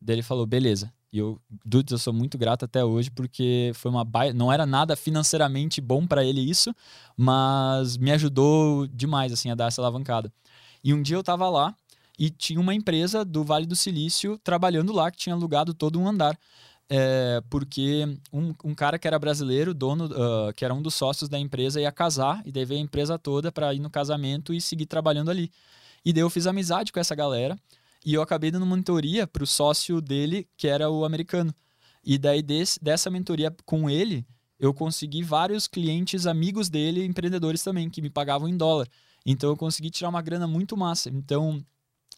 Daí 0.00 0.16
ele 0.16 0.22
falou, 0.22 0.44
beleza. 0.44 0.92
E 1.12 1.18
eu, 1.18 1.40
Dudes, 1.64 1.92
eu 1.92 1.98
sou 1.98 2.12
muito 2.12 2.36
grato 2.36 2.64
até 2.64 2.84
hoje 2.84 3.10
porque 3.10 3.70
foi 3.74 3.90
uma 3.90 4.04
baia... 4.04 4.32
não 4.32 4.52
era 4.52 4.66
nada 4.66 4.96
financeiramente 4.96 5.80
bom 5.80 6.06
pra 6.06 6.24
ele 6.24 6.40
isso, 6.40 6.74
mas 7.16 7.96
me 7.96 8.10
ajudou 8.10 8.86
demais 8.88 9.32
assim 9.32 9.50
a 9.50 9.54
dar 9.54 9.66
essa 9.66 9.80
alavancada. 9.80 10.32
E 10.82 10.92
um 10.92 11.02
dia 11.02 11.16
eu 11.16 11.22
tava 11.22 11.48
lá 11.48 11.76
e 12.18 12.30
tinha 12.30 12.58
uma 12.58 12.74
empresa 12.74 13.24
do 13.24 13.44
Vale 13.44 13.66
do 13.66 13.76
Silício 13.76 14.38
trabalhando 14.42 14.92
lá 14.92 15.10
que 15.10 15.18
tinha 15.18 15.34
alugado 15.34 15.74
todo 15.74 16.00
um 16.00 16.08
andar. 16.08 16.36
É, 16.88 17.42
porque 17.48 18.04
um, 18.32 18.54
um 18.64 18.74
cara 18.74 18.98
que 18.98 19.06
era 19.06 19.18
brasileiro, 19.18 19.72
dono, 19.72 20.10
ah, 20.14 20.52
que 20.52 20.64
era 20.64 20.74
um 20.74 20.82
dos 20.82 20.94
sócios 20.94 21.28
da 21.28 21.38
empresa, 21.38 21.80
ia 21.80 21.90
casar 21.90 22.42
e 22.44 22.52
daí 22.52 22.66
a 22.70 22.76
empresa 22.76 23.18
toda 23.18 23.50
para 23.50 23.72
ir 23.72 23.80
no 23.80 23.88
casamento 23.88 24.52
e 24.52 24.60
seguir 24.60 24.86
trabalhando 24.86 25.30
ali. 25.30 25.50
E 26.04 26.12
daí 26.12 26.22
eu 26.22 26.30
fiz 26.30 26.46
amizade 26.46 26.92
com 26.92 27.00
essa 27.00 27.14
galera 27.14 27.58
e 28.04 28.14
eu 28.14 28.22
acabei 28.22 28.50
dando 28.50 28.66
mentoria 28.66 29.26
pro 29.26 29.46
sócio 29.46 30.00
dele, 30.00 30.48
que 30.56 30.68
era 30.68 30.90
o 30.90 31.04
americano. 31.04 31.54
E 32.04 32.18
daí 32.18 32.42
desse, 32.42 32.82
dessa 32.82 33.08
mentoria 33.10 33.54
com 33.64 33.88
ele, 33.88 34.26
eu 34.58 34.74
consegui 34.74 35.22
vários 35.22 35.66
clientes 35.66 36.26
amigos 36.26 36.68
dele, 36.68 37.04
empreendedores 37.04 37.62
também, 37.62 37.88
que 37.88 38.02
me 38.02 38.10
pagavam 38.10 38.48
em 38.48 38.56
dólar. 38.56 38.88
Então 39.24 39.50
eu 39.50 39.56
consegui 39.56 39.90
tirar 39.90 40.08
uma 40.08 40.20
grana 40.20 40.46
muito 40.46 40.76
massa. 40.76 41.10
Então, 41.10 41.64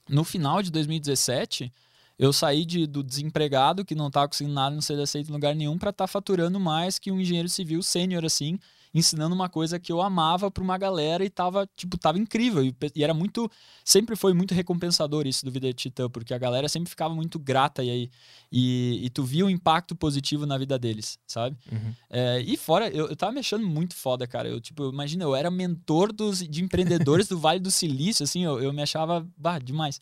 no 0.09 0.25
final 0.25 0.63
de 0.63 0.71
2017, 0.71 1.73
eu 2.19 2.33
saí 2.33 2.65
de, 2.65 2.87
do 2.87 3.03
desempregado, 3.03 3.85
que 3.85 3.95
não 3.95 4.09
estava 4.09 4.29
conseguindo 4.29 4.55
nada, 4.55 4.75
não 4.75 4.83
ser 4.83 4.99
aceito 5.01 5.31
em 5.31 5.33
lugar 5.33 5.55
nenhum, 5.55 5.77
para 5.77 5.91
estar 5.91 6.07
faturando 6.07 6.61
mais 6.61 6.99
que 6.99 7.11
um 7.11 7.21
engenheiro 7.21 7.49
civil 7.49 7.83
sênior, 7.83 8.25
assim, 8.25 8.59
ensinando 8.95 9.35
uma 9.35 9.49
coisa 9.49 9.81
que 9.81 9.91
eu 9.91 10.01
amava 10.01 10.49
pra 10.49 10.63
uma 10.63 10.79
galera 10.79 11.25
e 11.25 11.29
tava, 11.29 11.69
tipo, 11.77 11.99
tava 11.99 12.17
incrível. 12.17 12.65
E, 12.65 12.73
e 12.95 13.03
era 13.03 13.13
muito. 13.13 13.51
Sempre 13.85 14.15
foi 14.15 14.33
muito 14.33 14.55
recompensador 14.55 15.27
isso 15.27 15.45
do 15.45 15.51
Vida 15.51 15.67
de 15.67 15.75
Titã, 15.75 16.09
porque 16.09 16.33
a 16.33 16.39
galera 16.39 16.69
sempre 16.69 16.89
ficava 16.89 17.13
muito 17.13 17.37
grata 17.37 17.83
e 17.83 17.91
aí. 17.91 18.11
E, 18.53 19.01
e 19.05 19.11
tu 19.11 19.25
via 19.25 19.45
o 19.45 19.51
impacto 19.51 19.97
positivo 19.97 20.47
na 20.47 20.57
vida 20.57 20.79
deles, 20.79 21.19
sabe? 21.27 21.57
Uhum. 21.71 21.93
É, 22.09 22.41
e 22.47 22.57
fora, 22.57 22.89
eu, 22.89 23.09
eu 23.09 23.17
tava 23.17 23.33
me 23.33 23.41
achando 23.41 23.67
muito 23.67 23.97
foda, 23.97 24.29
cara. 24.29 24.49
Eu, 24.49 24.61
tipo, 24.61 24.89
imagina, 24.89 25.25
eu 25.25 25.35
era 25.35 25.51
mentor 25.51 26.13
dos, 26.13 26.39
de 26.39 26.63
empreendedores 26.63 27.27
do 27.27 27.37
Vale 27.37 27.59
do 27.59 27.73
Silício, 27.73 28.23
assim, 28.23 28.45
eu, 28.45 28.63
eu 28.63 28.73
me 28.73 28.83
achava 28.83 29.27
bah, 29.37 29.59
demais. 29.59 30.01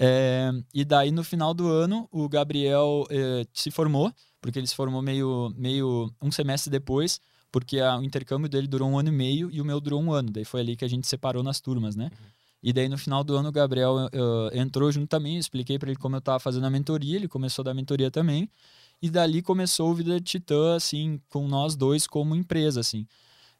É, 0.00 0.50
e 0.72 0.84
daí, 0.84 1.10
no 1.10 1.24
final 1.24 1.52
do 1.52 1.66
ano, 1.68 2.08
o 2.12 2.28
Gabriel 2.28 3.04
é, 3.10 3.44
se 3.52 3.70
formou, 3.70 4.12
porque 4.40 4.58
ele 4.58 4.66
se 4.66 4.74
formou 4.76 5.02
meio, 5.02 5.52
meio 5.56 6.12
um 6.22 6.30
semestre 6.30 6.70
depois, 6.70 7.20
porque 7.50 7.80
a- 7.80 7.98
o 7.98 8.04
intercâmbio 8.04 8.48
dele 8.48 8.68
durou 8.68 8.88
um 8.88 8.98
ano 8.98 9.08
e 9.08 9.12
meio 9.12 9.50
e 9.50 9.60
o 9.60 9.64
meu 9.64 9.80
durou 9.80 10.00
um 10.00 10.12
ano. 10.12 10.30
Daí 10.30 10.44
foi 10.44 10.60
ali 10.60 10.76
que 10.76 10.84
a 10.84 10.88
gente 10.88 11.06
separou 11.08 11.42
nas 11.42 11.60
turmas, 11.60 11.96
né? 11.96 12.10
E 12.62 12.72
daí, 12.72 12.88
no 12.88 12.98
final 12.98 13.22
do 13.24 13.36
ano, 13.36 13.48
o 13.48 13.52
Gabriel 13.52 14.08
eh, 14.12 14.58
entrou 14.60 14.90
junto 14.92 15.06
também, 15.08 15.34
eu 15.34 15.40
expliquei 15.40 15.78
pra 15.78 15.90
ele 15.90 15.98
como 15.98 16.16
eu 16.16 16.20
tava 16.20 16.40
fazendo 16.40 16.66
a 16.66 16.70
mentoria, 16.70 17.16
ele 17.16 17.28
começou 17.28 17.62
a 17.62 17.66
dar 17.66 17.74
mentoria 17.74 18.10
também. 18.10 18.48
E 19.00 19.08
dali 19.10 19.42
começou 19.42 19.90
o 19.90 19.94
Vida 19.94 20.18
de 20.20 20.26
Titã, 20.26 20.74
assim, 20.76 21.20
com 21.28 21.46
nós 21.48 21.76
dois 21.76 22.06
como 22.06 22.34
empresa, 22.34 22.80
assim. 22.80 23.06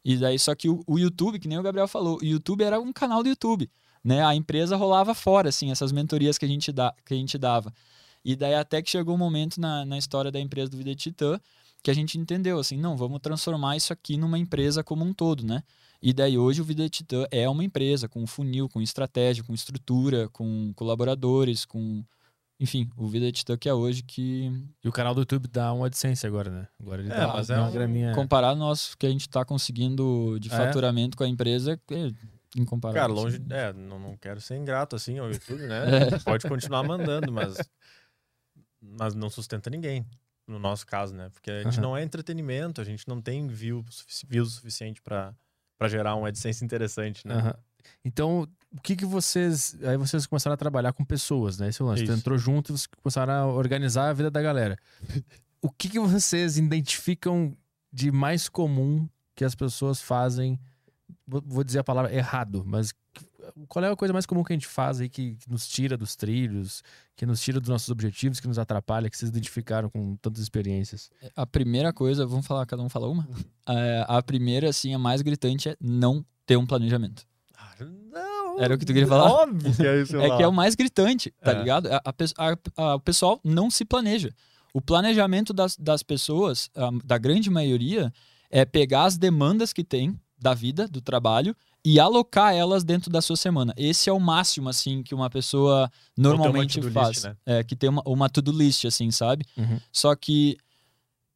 E 0.03 0.17
daí, 0.17 0.39
só 0.39 0.55
que 0.55 0.69
o, 0.69 0.83
o 0.87 0.99
YouTube, 0.99 1.39
que 1.39 1.47
nem 1.47 1.57
o 1.59 1.63
Gabriel 1.63 1.87
falou, 1.87 2.19
o 2.21 2.25
YouTube 2.25 2.63
era 2.63 2.79
um 2.79 2.91
canal 2.93 3.23
do 3.23 3.29
YouTube, 3.29 3.69
né? 4.03 4.23
A 4.25 4.35
empresa 4.35 4.75
rolava 4.75 5.13
fora, 5.13 5.49
assim, 5.49 5.71
essas 5.71 5.91
mentorias 5.91 6.37
que 6.37 6.45
a 6.45 6.47
gente, 6.47 6.71
dá, 6.71 6.93
que 7.05 7.13
a 7.13 7.17
gente 7.17 7.37
dava. 7.37 7.73
E 8.23 8.35
daí 8.35 8.55
até 8.55 8.81
que 8.81 8.89
chegou 8.89 9.15
um 9.15 9.17
momento 9.17 9.59
na, 9.59 9.85
na 9.85 9.97
história 9.97 10.31
da 10.31 10.39
empresa 10.39 10.69
do 10.69 10.77
Vida 10.77 10.89
de 10.91 10.95
Titã 10.97 11.39
que 11.81 11.89
a 11.89 11.93
gente 11.93 12.17
entendeu, 12.17 12.59
assim, 12.59 12.75
não, 12.77 12.97
vamos 12.97 13.21
transformar 13.21 13.77
isso 13.77 13.93
aqui 13.93 14.17
numa 14.17 14.37
empresa 14.37 14.83
como 14.83 15.05
um 15.05 15.13
todo, 15.13 15.45
né? 15.45 15.63
E 16.01 16.11
daí 16.11 16.37
hoje 16.37 16.59
o 16.61 16.63
Vida 16.65 16.83
de 16.83 16.89
Titã 16.89 17.25
é 17.31 17.47
uma 17.47 17.63
empresa 17.63 18.07
com 18.09 18.27
funil, 18.27 18.67
com 18.67 18.81
estratégia, 18.81 19.43
com 19.45 19.53
estrutura, 19.53 20.27
com 20.29 20.73
colaboradores, 20.75 21.63
com... 21.65 22.03
Enfim, 22.59 22.89
o 22.97 23.07
Vida 23.07 23.27
de 23.27 23.31
Titã 23.31 23.55
que 23.57 23.69
é 23.69 23.73
hoje 23.73 24.03
que 24.03 24.51
E 24.83 24.89
o 24.89 24.91
canal 24.91 25.15
do 25.15 25.21
YouTube 25.21 25.47
dá 25.47 25.71
uma 25.71 25.85
AdSense 25.85 26.27
agora, 26.27 26.51
né? 26.51 26.67
Agora 26.81 27.01
ele 27.01 27.09
É, 27.13 27.15
dá 27.15 27.27
mas 27.29 27.49
é 27.49 27.57
uma 27.57 27.69
um- 27.69 27.71
graninha. 27.71 28.13
comparado 28.13 28.59
nosso 28.59 28.97
que 28.97 29.05
a 29.05 29.09
gente 29.09 29.21
está 29.21 29.45
conseguindo 29.45 30.37
de 30.41 30.49
É? 30.49 30.57
faturamento 30.57 31.15
com 31.15 31.23
a 31.23 31.27
empresa, 31.29 31.79
é 31.91 32.11
incomparável. 32.57 33.01
Cara, 33.01 33.13
longe. 33.13 33.37
assim. 33.37 33.45
É, 33.51 33.73
não, 33.73 33.99
não 33.99 34.17
quero 34.17 34.39
ser 34.41 34.55
ingrato 34.57 34.95
assim 34.95 35.17
ao 35.19 35.29
YouTube, 35.31 35.63
né? 35.67 35.79
É. 36.15 36.19
Pode 36.19 36.47
continuar 36.47 36.83
mandando, 36.83 37.31
mas. 37.31 37.57
Mas 38.81 39.13
não 39.15 39.29
sustenta 39.29 39.69
ninguém. 39.69 40.05
No 40.47 40.57
nosso 40.57 40.85
caso, 40.87 41.13
né? 41.13 41.29
Porque 41.29 41.51
a 41.51 41.63
gente 41.63 41.73
Aham. 41.79 41.81
não 41.81 41.97
é 41.97 42.01
entretenimento, 42.03 42.81
a 42.81 42.83
gente 42.83 43.07
não 43.07 43.21
tem 43.21 43.47
view, 43.47 43.85
sufici- 43.89 44.25
views 44.27 44.53
suficiente 44.53 45.01
pra 45.01 45.33
pra 45.77 45.87
gerar 45.87 46.15
um 46.17 46.25
AdSense 46.25 46.65
interessante, 46.65 47.25
né? 47.25 47.35
Aham. 47.35 47.55
Então, 48.03 48.47
o 48.75 48.81
que 48.81 48.95
que 48.95 49.05
vocês. 49.05 49.77
Aí 49.83 49.95
vocês 49.95 50.25
começaram 50.27 50.53
a 50.53 50.57
trabalhar 50.57 50.91
com 50.91 51.05
pessoas, 51.05 51.57
né? 51.59 51.69
Esse 51.69 51.81
é 51.81 51.85
o 51.85 51.87
lance. 51.87 52.03
Tu 52.03 52.11
Isso. 52.11 52.19
entrou 52.19 52.37
junto 52.37 52.71
e 52.71 52.77
vocês 52.77 52.87
começaram 53.01 53.31
a 53.33 53.45
organizar 53.47 54.09
a 54.09 54.13
vida 54.13 54.29
da 54.29 54.41
galera. 54.41 54.77
O 55.61 55.69
que 55.71 55.87
que 55.89 55.99
vocês 55.99 56.57
identificam 56.57 57.55
de 57.93 58.11
mais 58.11 58.49
comum 58.49 59.07
que 59.35 59.45
as 59.45 59.55
pessoas 59.55 60.01
fazem? 60.01 60.59
Vou 61.45 61.63
dizer 61.63 61.79
a 61.79 61.83
palavra 61.83 62.13
errado, 62.13 62.63
mas 62.65 62.93
qual 63.67 63.83
é 63.85 63.89
a 63.91 63.95
coisa 63.95 64.13
mais 64.13 64.25
comum 64.25 64.43
que 64.43 64.53
a 64.53 64.55
gente 64.55 64.67
faz 64.67 64.99
aí 65.01 65.09
que, 65.09 65.35
que 65.35 65.49
nos 65.51 65.67
tira 65.67 65.97
dos 65.97 66.15
trilhos, 66.15 66.81
que 67.15 67.25
nos 67.25 67.41
tira 67.41 67.59
dos 67.59 67.69
nossos 67.69 67.89
objetivos, 67.89 68.39
que 68.39 68.47
nos 68.47 68.57
atrapalha, 68.59 69.09
que 69.09 69.17
vocês 69.17 69.29
identificaram 69.29 69.89
com 69.89 70.15
tantas 70.17 70.41
experiências? 70.41 71.09
A 71.35 71.45
primeira 71.45 71.91
coisa, 71.93 72.25
vamos 72.25 72.45
falar, 72.47 72.65
cada 72.65 72.81
um 72.83 72.89
fala 72.89 73.07
uma? 73.07 73.27
É, 73.71 74.03
a 74.07 74.19
primeira, 74.23 74.67
assim, 74.69 74.95
a 74.95 74.97
mais 74.97 75.21
gritante 75.21 75.69
é 75.69 75.77
não 75.79 76.25
ter 76.43 76.57
um 76.57 76.65
planejamento. 76.65 77.23
Ah, 77.55 77.75
Não, 78.11 78.59
Era 78.59 78.73
o 78.73 78.77
que 78.79 78.83
tu 78.85 78.93
queria 78.93 79.07
falar? 79.07 79.29
Óbvio 79.29 79.75
que 79.75 79.85
é 79.85 80.01
isso. 80.01 80.17
É 80.17 80.35
que 80.37 80.41
é 80.41 80.47
o 80.47 80.51
mais 80.51 80.73
gritante, 80.73 81.31
tá 81.43 81.51
É. 81.51 81.59
ligado? 81.59 81.87
A- 81.93 82.01
a 82.03 82.13
a- 82.83 82.95
o 82.95 82.99
pessoal 82.99 83.39
não 83.43 83.69
se 83.69 83.85
planeja. 83.85 84.31
O 84.73 84.81
planejamento 84.81 85.53
das, 85.53 85.77
das 85.77 86.01
pessoas, 86.01 86.71
da 87.05 87.19
grande 87.19 87.47
maioria, 87.51 88.11
é 88.49 88.65
pegar 88.65 89.03
as 89.05 89.17
demandas 89.19 89.71
que 89.71 89.83
tem 89.83 90.19
da 90.39 90.53
vida, 90.53 90.87
do 90.87 91.01
trabalho, 91.01 91.55
e 91.83 91.99
alocar 91.99 92.53
elas 92.53 92.83
dentro 92.83 93.09
da 93.09 93.21
sua 93.21 93.35
semana. 93.35 93.73
Esse 93.77 94.09
é 94.09 94.13
o 94.13 94.19
máximo, 94.19 94.69
assim, 94.69 95.01
que 95.01 95.15
uma 95.15 95.29
pessoa 95.29 95.89
normalmente 96.17 96.79
to-do 96.79 96.91
faz. 96.91 97.09
list, 97.09 97.23
né? 97.23 97.35
É, 97.45 97.63
que 97.63 97.75
tem 97.75 97.89
uma, 97.89 98.03
uma 98.05 98.29
to-do 98.29 98.51
list, 98.51 98.85
assim, 98.85 99.11
sabe? 99.11 99.45
Uhum. 99.57 99.79
Só 99.91 100.13
que, 100.15 100.57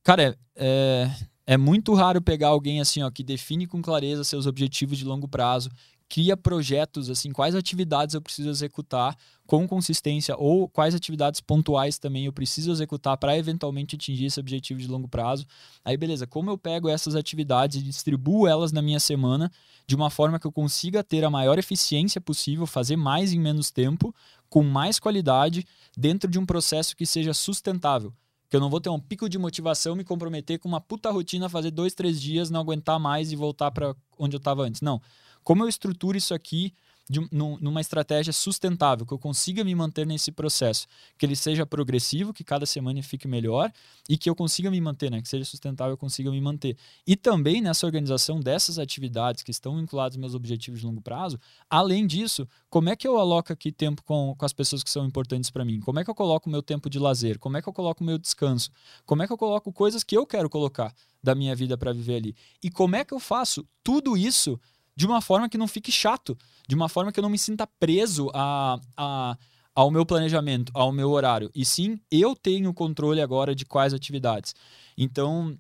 cara, 0.04 0.24
é, 0.24 0.36
é, 0.56 1.12
é 1.46 1.58
muito 1.58 1.94
raro 1.94 2.22
pegar 2.22 2.50
alguém 2.50 2.82
assim, 2.82 3.02
ó, 3.04 3.10
que 3.10 3.24
define 3.24 3.68
com 3.68 3.82
clareza 3.82 4.24
seus 4.24 4.46
objetivos 4.46 4.98
de 4.98 5.06
longo 5.06 5.28
prazo, 5.28 5.70
cria 6.14 6.38
projetos, 6.38 7.10
assim, 7.10 7.32
quais 7.32 7.56
atividades 7.56 8.14
eu 8.14 8.22
preciso 8.22 8.48
executar 8.48 9.18
com 9.48 9.68
consistência 9.68 10.36
ou 10.38 10.70
quais 10.70 10.94
atividades 10.94 11.42
pontuais 11.42 11.98
também 11.98 12.26
eu 12.26 12.32
preciso 12.32 12.72
executar 12.72 13.18
para 13.18 13.36
eventualmente 13.36 13.96
atingir 13.96 14.26
esse 14.26 14.40
objetivo 14.40 14.80
de 14.80 14.88
longo 14.88 15.08
prazo. 15.08 15.44
Aí, 15.84 15.98
beleza, 15.98 16.28
como 16.28 16.52
eu 16.52 16.58
pego 16.58 16.88
essas 16.88 17.16
atividades 17.16 17.82
e 17.82 17.84
distribuo 17.84 18.48
elas 18.48 18.72
na 18.72 18.80
minha 18.80 19.00
semana 19.00 19.52
de 19.88 19.96
uma 19.96 20.12
forma 20.12 20.38
que 20.38 20.46
eu 20.46 20.52
consiga 20.52 21.04
ter 21.04 21.26
a 21.26 21.32
maior 21.32 21.58
eficiência 21.58 22.22
possível, 22.22 22.68
fazer 22.68 22.96
mais 22.96 23.34
em 23.34 23.40
menos 23.40 23.72
tempo, 23.72 24.14
com 24.48 24.62
mais 24.62 25.00
qualidade, 25.00 25.66
dentro 25.98 26.30
de 26.30 26.38
um 26.38 26.46
processo 26.46 26.96
que 26.96 27.08
seja 27.08 27.34
sustentável. 27.34 28.14
Que 28.52 28.56
eu 28.56 28.62
não 28.62 28.70
vou 28.70 28.80
ter 28.80 28.90
um 28.90 29.00
pico 29.00 29.28
de 29.28 29.40
motivação, 29.40 29.96
me 29.96 30.04
comprometer 30.04 30.60
com 30.60 30.68
uma 30.68 30.80
puta 30.80 31.10
rotina, 31.10 31.50
fazer 31.50 31.72
dois, 31.72 31.96
três 31.96 32.22
dias, 32.22 32.52
não 32.52 32.60
aguentar 32.60 33.00
mais 33.00 33.32
e 33.32 33.36
voltar 33.36 33.72
para 33.72 33.96
onde 34.16 34.36
eu 34.36 34.38
estava 34.38 34.62
antes. 34.62 34.80
Não. 34.80 35.02
Como 35.44 35.64
eu 35.64 35.70
estruturo 35.70 36.18
isso 36.18 36.34
aqui 36.34 36.74
de 37.10 37.20
um- 37.20 37.28
num- 37.32 37.58
numa 37.60 37.82
estratégia 37.82 38.32
sustentável, 38.32 39.06
que 39.06 39.14
eu 39.14 39.20
consiga 39.20 39.62
me 39.64 39.76
manter 39.76 40.08
nesse 40.08 40.32
processo, 40.32 40.88
que 41.18 41.26
ele 41.26 41.36
seja 41.36 41.66
progressivo, 41.66 42.34
que 42.34 42.46
cada 42.46 42.66
semana 42.66 43.04
fique 43.04 43.28
melhor 43.28 43.70
e 44.08 44.18
que 44.18 44.30
eu 44.30 44.36
consiga 44.36 44.72
me 44.72 44.80
manter, 44.80 45.12
né? 45.12 45.22
Que 45.22 45.28
seja 45.28 45.44
sustentável, 45.44 45.94
eu 45.94 45.98
consiga 45.98 46.32
me 46.32 46.40
manter. 46.40 46.78
E 47.06 47.18
também 47.18 47.62
nessa 47.62 47.86
organização 47.86 48.40
dessas 48.40 48.80
atividades 48.80 49.44
que 49.44 49.52
estão 49.52 49.76
vinculadas 49.76 50.16
aos 50.16 50.22
meus 50.22 50.34
objetivos 50.34 50.80
de 50.80 50.86
longo 50.86 51.02
prazo, 51.02 51.38
além 51.70 52.08
disso, 52.08 52.48
como 52.70 52.90
é 52.90 52.96
que 52.96 53.06
eu 53.08 53.18
aloco 53.18 53.52
aqui 53.52 53.70
tempo 53.72 54.02
com, 54.04 54.34
com 54.38 54.46
as 54.46 54.54
pessoas 54.54 54.82
que 54.82 54.90
são 54.90 55.06
importantes 55.06 55.50
para 55.50 55.66
mim? 55.66 55.82
Como 55.82 56.00
é 56.00 56.06
que 56.06 56.10
eu 56.10 56.16
coloco 56.16 56.48
o 56.48 56.52
meu 56.52 56.64
tempo 56.64 56.90
de 56.90 57.00
lazer? 57.00 57.38
Como 57.38 57.58
é 57.58 57.62
que 57.62 57.68
eu 57.68 57.74
coloco 57.74 58.02
o 58.02 58.08
meu 58.08 58.18
descanso? 58.18 58.72
Como 59.06 59.22
é 59.22 59.28
que 59.28 59.34
eu 59.34 59.38
coloco 59.38 59.74
coisas 59.74 60.06
que 60.06 60.16
eu 60.18 60.26
quero 60.26 60.50
colocar 60.50 60.94
da 61.22 61.36
minha 61.36 61.54
vida 61.54 61.78
para 61.78 61.92
viver 61.92 62.16
ali? 62.16 62.36
E 62.64 62.70
como 62.70 62.96
é 62.96 63.04
que 63.04 63.14
eu 63.14 63.20
faço 63.20 63.68
tudo 63.84 64.16
isso 64.16 64.58
de 64.96 65.06
uma 65.06 65.22
forma 65.22 65.50
que 65.50 65.58
não 65.58 65.68
fique 65.68 65.92
chato, 65.92 66.38
de 66.68 66.76
uma 66.76 66.88
forma 66.88 67.12
que 67.12 67.20
eu 67.20 67.24
não 67.24 67.30
me 67.30 67.38
sinta 67.38 67.68
preso 67.80 68.30
a, 68.34 68.80
a, 68.96 69.38
ao 69.76 69.90
meu 69.90 70.06
planejamento, 70.06 70.72
ao 70.76 70.92
meu 70.92 71.10
horário. 71.10 71.50
E 71.54 71.66
sim, 71.66 72.00
eu 72.12 72.36
tenho 72.36 72.74
controle 72.74 73.22
agora 73.22 73.56
de 73.56 73.66
quais 73.66 73.94
atividades. 73.94 74.54
Então, 74.98 75.58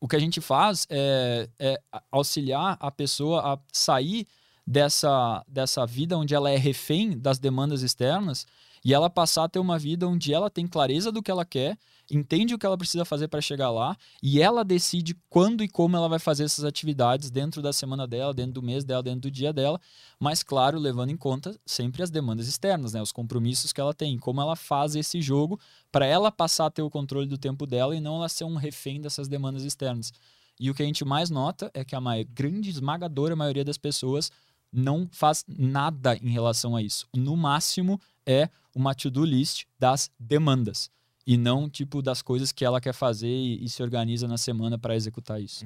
o 0.00 0.08
que 0.08 0.16
a 0.16 0.20
gente 0.20 0.40
faz 0.40 0.86
é, 0.90 1.48
é 1.58 1.80
auxiliar 2.10 2.76
a 2.80 2.90
pessoa 2.90 3.54
a 3.54 3.58
sair 3.72 4.26
dessa, 4.66 5.44
dessa 5.46 5.86
vida 5.86 6.18
onde 6.18 6.34
ela 6.34 6.50
é 6.50 6.56
refém 6.56 7.18
das 7.18 7.38
demandas 7.38 7.82
externas 7.82 8.46
e 8.84 8.92
ela 8.92 9.08
passar 9.08 9.44
a 9.44 9.48
ter 9.48 9.58
uma 9.58 9.78
vida 9.78 10.06
onde 10.06 10.32
ela 10.32 10.50
tem 10.50 10.66
clareza 10.66 11.10
do 11.10 11.22
que 11.22 11.30
ela 11.30 11.44
quer, 11.44 11.78
entende 12.10 12.54
o 12.54 12.58
que 12.58 12.66
ela 12.66 12.76
precisa 12.76 13.04
fazer 13.04 13.28
para 13.28 13.40
chegar 13.40 13.70
lá 13.70 13.96
e 14.22 14.40
ela 14.40 14.64
decide 14.64 15.14
quando 15.28 15.64
e 15.64 15.68
como 15.68 15.96
ela 15.96 16.08
vai 16.08 16.18
fazer 16.18 16.44
essas 16.44 16.64
atividades 16.64 17.30
dentro 17.30 17.62
da 17.62 17.72
semana 17.72 18.06
dela, 18.06 18.34
dentro 18.34 18.52
do 18.52 18.62
mês 18.62 18.84
dela, 18.84 19.02
dentro 19.02 19.22
do 19.22 19.30
dia 19.30 19.52
dela, 19.52 19.80
mas 20.18 20.42
claro, 20.42 20.78
levando 20.78 21.10
em 21.10 21.16
conta 21.16 21.58
sempre 21.64 22.02
as 22.02 22.10
demandas 22.10 22.46
externas, 22.46 22.92
né, 22.92 23.00
os 23.00 23.12
compromissos 23.12 23.72
que 23.72 23.80
ela 23.80 23.94
tem, 23.94 24.18
como 24.18 24.40
ela 24.40 24.56
faz 24.56 24.94
esse 24.94 25.20
jogo 25.22 25.58
para 25.90 26.06
ela 26.06 26.30
passar 26.30 26.66
a 26.66 26.70
ter 26.70 26.82
o 26.82 26.90
controle 26.90 27.26
do 27.26 27.38
tempo 27.38 27.66
dela 27.66 27.96
e 27.96 28.00
não 28.00 28.16
ela 28.16 28.28
ser 28.28 28.44
um 28.44 28.56
refém 28.56 29.00
dessas 29.00 29.28
demandas 29.28 29.64
externas. 29.64 30.12
E 30.60 30.70
o 30.70 30.74
que 30.74 30.82
a 30.82 30.86
gente 30.86 31.04
mais 31.04 31.30
nota 31.30 31.70
é 31.74 31.84
que 31.84 31.96
a 31.96 32.00
mai- 32.00 32.24
grande 32.24 32.70
esmagadora 32.70 33.34
maioria 33.34 33.64
das 33.64 33.78
pessoas 33.78 34.30
não 34.72 35.08
faz 35.10 35.44
nada 35.48 36.16
em 36.16 36.30
relação 36.30 36.76
a 36.76 36.82
isso. 36.82 37.06
No 37.14 37.36
máximo 37.36 38.00
é 38.26 38.48
uma 38.74 38.94
to-do 38.94 39.24
list 39.24 39.64
das 39.78 40.10
demandas 40.18 40.90
e 41.26 41.36
não 41.36 41.68
tipo 41.68 42.02
das 42.02 42.20
coisas 42.22 42.52
que 42.52 42.64
ela 42.64 42.80
quer 42.80 42.92
fazer 42.92 43.28
e, 43.28 43.64
e 43.64 43.68
se 43.68 43.82
organiza 43.82 44.28
na 44.28 44.36
semana 44.36 44.78
para 44.78 44.94
executar 44.94 45.40
isso. 45.40 45.64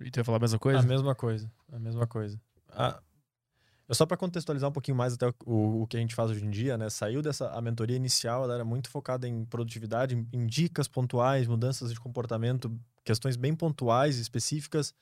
E 0.00 0.10
tu 0.10 0.18
ia 0.18 0.24
falar 0.24 0.38
a 0.38 0.40
mesma 0.40 0.56
A 0.56 0.60
coisa? 0.60 0.82
mesma 0.82 1.14
coisa. 1.14 1.50
A 1.72 1.78
mesma 1.78 2.06
coisa. 2.06 2.40
Ah, 2.70 3.00
é 3.88 3.94
só 3.94 4.04
para 4.04 4.16
contextualizar 4.16 4.68
um 4.68 4.72
pouquinho 4.72 4.96
mais 4.96 5.14
até 5.14 5.28
o, 5.28 5.34
o, 5.46 5.82
o 5.82 5.86
que 5.86 5.96
a 5.96 6.00
gente 6.00 6.14
faz 6.14 6.30
hoje 6.30 6.44
em 6.44 6.50
dia, 6.50 6.76
né? 6.76 6.90
Saiu 6.90 7.22
dessa 7.22 7.50
a 7.50 7.60
mentoria 7.60 7.96
inicial, 7.96 8.44
ela 8.44 8.54
era 8.54 8.64
muito 8.64 8.90
focada 8.90 9.28
em 9.28 9.44
produtividade, 9.44 10.14
em, 10.14 10.28
em 10.32 10.46
dicas 10.46 10.88
pontuais, 10.88 11.46
mudanças 11.46 11.92
de 11.92 12.00
comportamento, 12.00 12.76
questões 13.04 13.36
bem 13.36 13.54
pontuais, 13.54 14.18
específicas, 14.18 14.92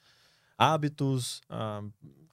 hábitos, 0.59 1.41
ah, 1.49 1.83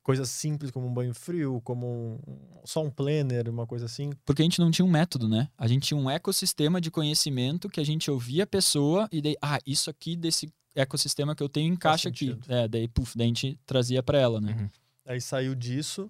coisas 0.04 0.30
simples 0.30 0.72
como 0.72 0.88
um 0.88 0.94
banho 0.94 1.14
frio, 1.14 1.62
como 1.64 2.22
um, 2.28 2.40
só 2.66 2.84
um 2.84 2.90
planner, 2.90 3.50
uma 3.50 3.68
coisa 3.68 3.86
assim. 3.86 4.12
Porque 4.26 4.42
a 4.42 4.46
gente 4.46 4.60
não 4.60 4.72
tinha 4.72 4.86
um 4.86 4.90
método, 4.90 5.28
né? 5.28 5.50
A 5.58 5.68
gente 5.68 5.88
tinha 5.88 6.00
um 6.00 6.10
ecossistema 6.10 6.82
de 6.82 6.90
conhecimento 6.90 7.70
que 7.70 7.80
a 7.80 7.86
gente 7.86 8.10
ouvia 8.10 8.44
a 8.44 8.48
pessoa 8.48 9.08
e 9.12 9.22
daí, 9.22 9.36
ah, 9.42 9.60
isso 9.66 9.90
aqui 9.90 10.16
desse 10.16 10.52
ecossistema 10.76 11.36
que 11.36 11.44
eu 11.44 11.50
tenho 11.50 11.74
encaixa 11.74 12.10
aqui. 12.10 12.38
É, 12.48 12.68
daí, 12.68 12.88
puf, 12.88 13.18
daí 13.18 13.26
a 13.26 13.28
gente 13.28 13.60
trazia 13.66 14.02
para 14.02 14.20
ela, 14.20 14.42
né? 14.42 14.56
Uhum. 14.60 14.70
Aí 15.06 15.22
saiu 15.22 15.54
disso 15.54 16.10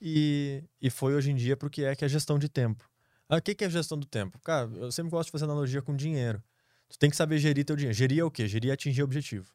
e, 0.00 0.62
e 0.80 0.90
foi 0.90 1.14
hoje 1.14 1.30
em 1.30 1.34
dia 1.34 1.56
pro 1.56 1.70
que 1.70 1.84
é 1.84 1.94
que 1.94 2.04
é 2.04 2.08
gestão 2.08 2.38
de 2.38 2.48
tempo. 2.48 2.88
Ah, 3.28 3.36
o 3.36 3.42
que, 3.42 3.54
que 3.54 3.64
é 3.64 3.70
gestão 3.70 3.98
do 3.98 4.06
tempo? 4.06 4.38
Cara, 4.40 4.70
eu 4.76 4.92
sempre 4.92 5.10
gosto 5.10 5.26
de 5.26 5.32
fazer 5.32 5.44
analogia 5.44 5.82
com 5.82 5.96
dinheiro. 5.96 6.42
Tu 6.88 6.98
tem 6.98 7.10
que 7.10 7.16
saber 7.16 7.38
gerir 7.38 7.64
teu 7.64 7.74
dinheiro. 7.74 7.96
Gerir 7.96 8.20
é 8.20 8.24
o 8.24 8.30
quê? 8.30 8.46
Gerir 8.46 8.70
é 8.70 8.74
atingir 8.74 9.02
objetivo. 9.02 9.52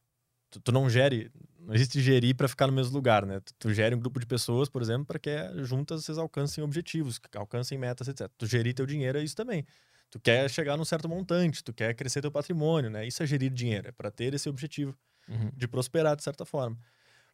Tu, 0.52 0.60
tu 0.62 0.72
não 0.72 0.90
gere, 0.90 1.32
não 1.60 1.74
existe 1.74 2.02
gerir 2.02 2.36
para 2.36 2.48
ficar 2.48 2.68
no 2.68 2.74
mesmo 2.74 2.94
lugar, 2.94 3.26
né? 3.26 3.40
Tu, 3.40 3.54
tu 3.60 3.74
gere 3.74 3.96
um 3.96 4.00
grupo 4.00 4.20
de 4.20 4.26
pessoas, 4.28 4.70
por 4.70 4.82
exemplo, 4.82 5.06
para 5.06 5.20
que 5.20 5.32
juntas 5.64 6.04
vocês 6.06 6.18
alcancem 6.18 6.64
objetivos, 6.64 7.18
que 7.20 7.38
alcancem 7.38 7.78
metas, 7.78 8.08
etc. 8.08 8.32
Tu 8.38 8.46
gerir 8.46 8.74
teu 8.76 8.86
dinheiro 8.86 9.18
é 9.18 9.24
isso 9.24 9.36
também. 9.36 9.66
Tu 10.10 10.20
quer 10.20 10.50
chegar 10.50 10.78
num 10.78 10.86
certo 10.86 11.08
montante, 11.10 11.64
tu 11.64 11.74
quer 11.74 11.94
crescer 11.96 12.22
teu 12.22 12.32
patrimônio, 12.32 12.90
né? 12.90 13.08
Isso 13.08 13.24
é 13.24 13.26
gerir 13.26 13.52
dinheiro, 13.52 13.88
é 13.90 13.92
para 13.92 14.12
ter 14.12 14.34
esse 14.34 14.50
objetivo 14.50 14.96
Uhum. 15.28 15.52
de 15.56 15.68
prosperar 15.68 16.16
de 16.16 16.24
certa 16.24 16.46
forma. 16.46 16.78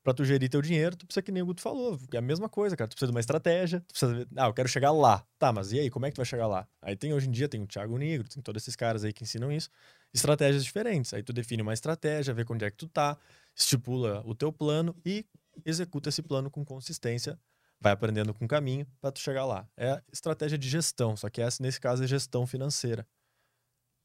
Pra 0.04 0.14
tu 0.14 0.24
gerir 0.24 0.50
teu 0.50 0.62
dinheiro, 0.62 0.96
tu 0.96 1.06
precisa 1.06 1.22
que 1.22 1.32
nem 1.32 1.44
o 1.44 1.46
Guto 1.48 1.62
falou, 1.62 2.00
é 2.14 2.18
a 2.18 2.22
mesma 2.22 2.48
coisa, 2.48 2.78
cara. 2.78 2.88
Tu 2.88 2.94
precisa 2.94 3.08
de 3.12 3.16
uma 3.16 3.20
estratégia, 3.20 3.82
tu 3.82 3.92
precisa, 3.94 4.14
ver, 4.14 4.28
ah, 4.38 4.48
eu 4.48 4.54
quero 4.54 4.70
chegar 4.70 4.92
lá. 4.92 5.26
Tá, 5.38 5.52
mas 5.52 5.74
e 5.74 5.80
aí, 5.80 5.90
como 5.90 6.06
é 6.06 6.10
que 6.10 6.16
tu 6.16 6.20
vai 6.20 6.26
chegar 6.26 6.48
lá? 6.48 6.68
Aí 6.82 6.96
tem 6.96 7.14
hoje 7.14 7.28
em 7.28 7.32
dia 7.32 7.50
tem 7.50 7.62
o 7.62 7.68
Thiago 7.68 7.98
Negro, 7.98 8.28
tem 8.30 8.42
todos 8.42 8.62
esses 8.64 8.76
caras 8.76 9.04
aí 9.04 9.12
que 9.12 9.24
ensinam 9.24 9.52
isso, 9.52 9.70
estratégias 10.14 10.64
diferentes. 10.64 11.14
Aí 11.14 11.24
tu 11.24 11.34
define 11.34 11.62
uma 11.62 11.74
estratégia, 11.74 12.34
vê 12.34 12.46
onde 12.50 12.66
é 12.66 12.72
que 12.72 12.78
tu 12.78 12.88
tá, 12.88 13.18
estipula 13.56 14.22
o 14.26 14.34
teu 14.36 14.52
plano 14.52 14.96
e 15.06 15.26
executa 15.66 16.10
esse 16.10 16.22
plano 16.22 16.50
com 16.50 16.64
consistência, 16.64 17.40
vai 17.80 17.92
aprendendo 17.92 18.34
com 18.34 18.46
o 18.46 18.48
caminho 18.48 18.88
pra 19.02 19.12
tu 19.12 19.20
chegar 19.20 19.46
lá. 19.46 19.68
É 19.76 20.02
estratégia 20.12 20.58
de 20.58 20.70
gestão, 20.70 21.16
só 21.16 21.30
que 21.30 21.42
essa 21.42 21.62
nesse 21.62 21.80
caso 21.80 22.04
é 22.04 22.08
gestão 22.08 22.46
financeira. 22.46 23.08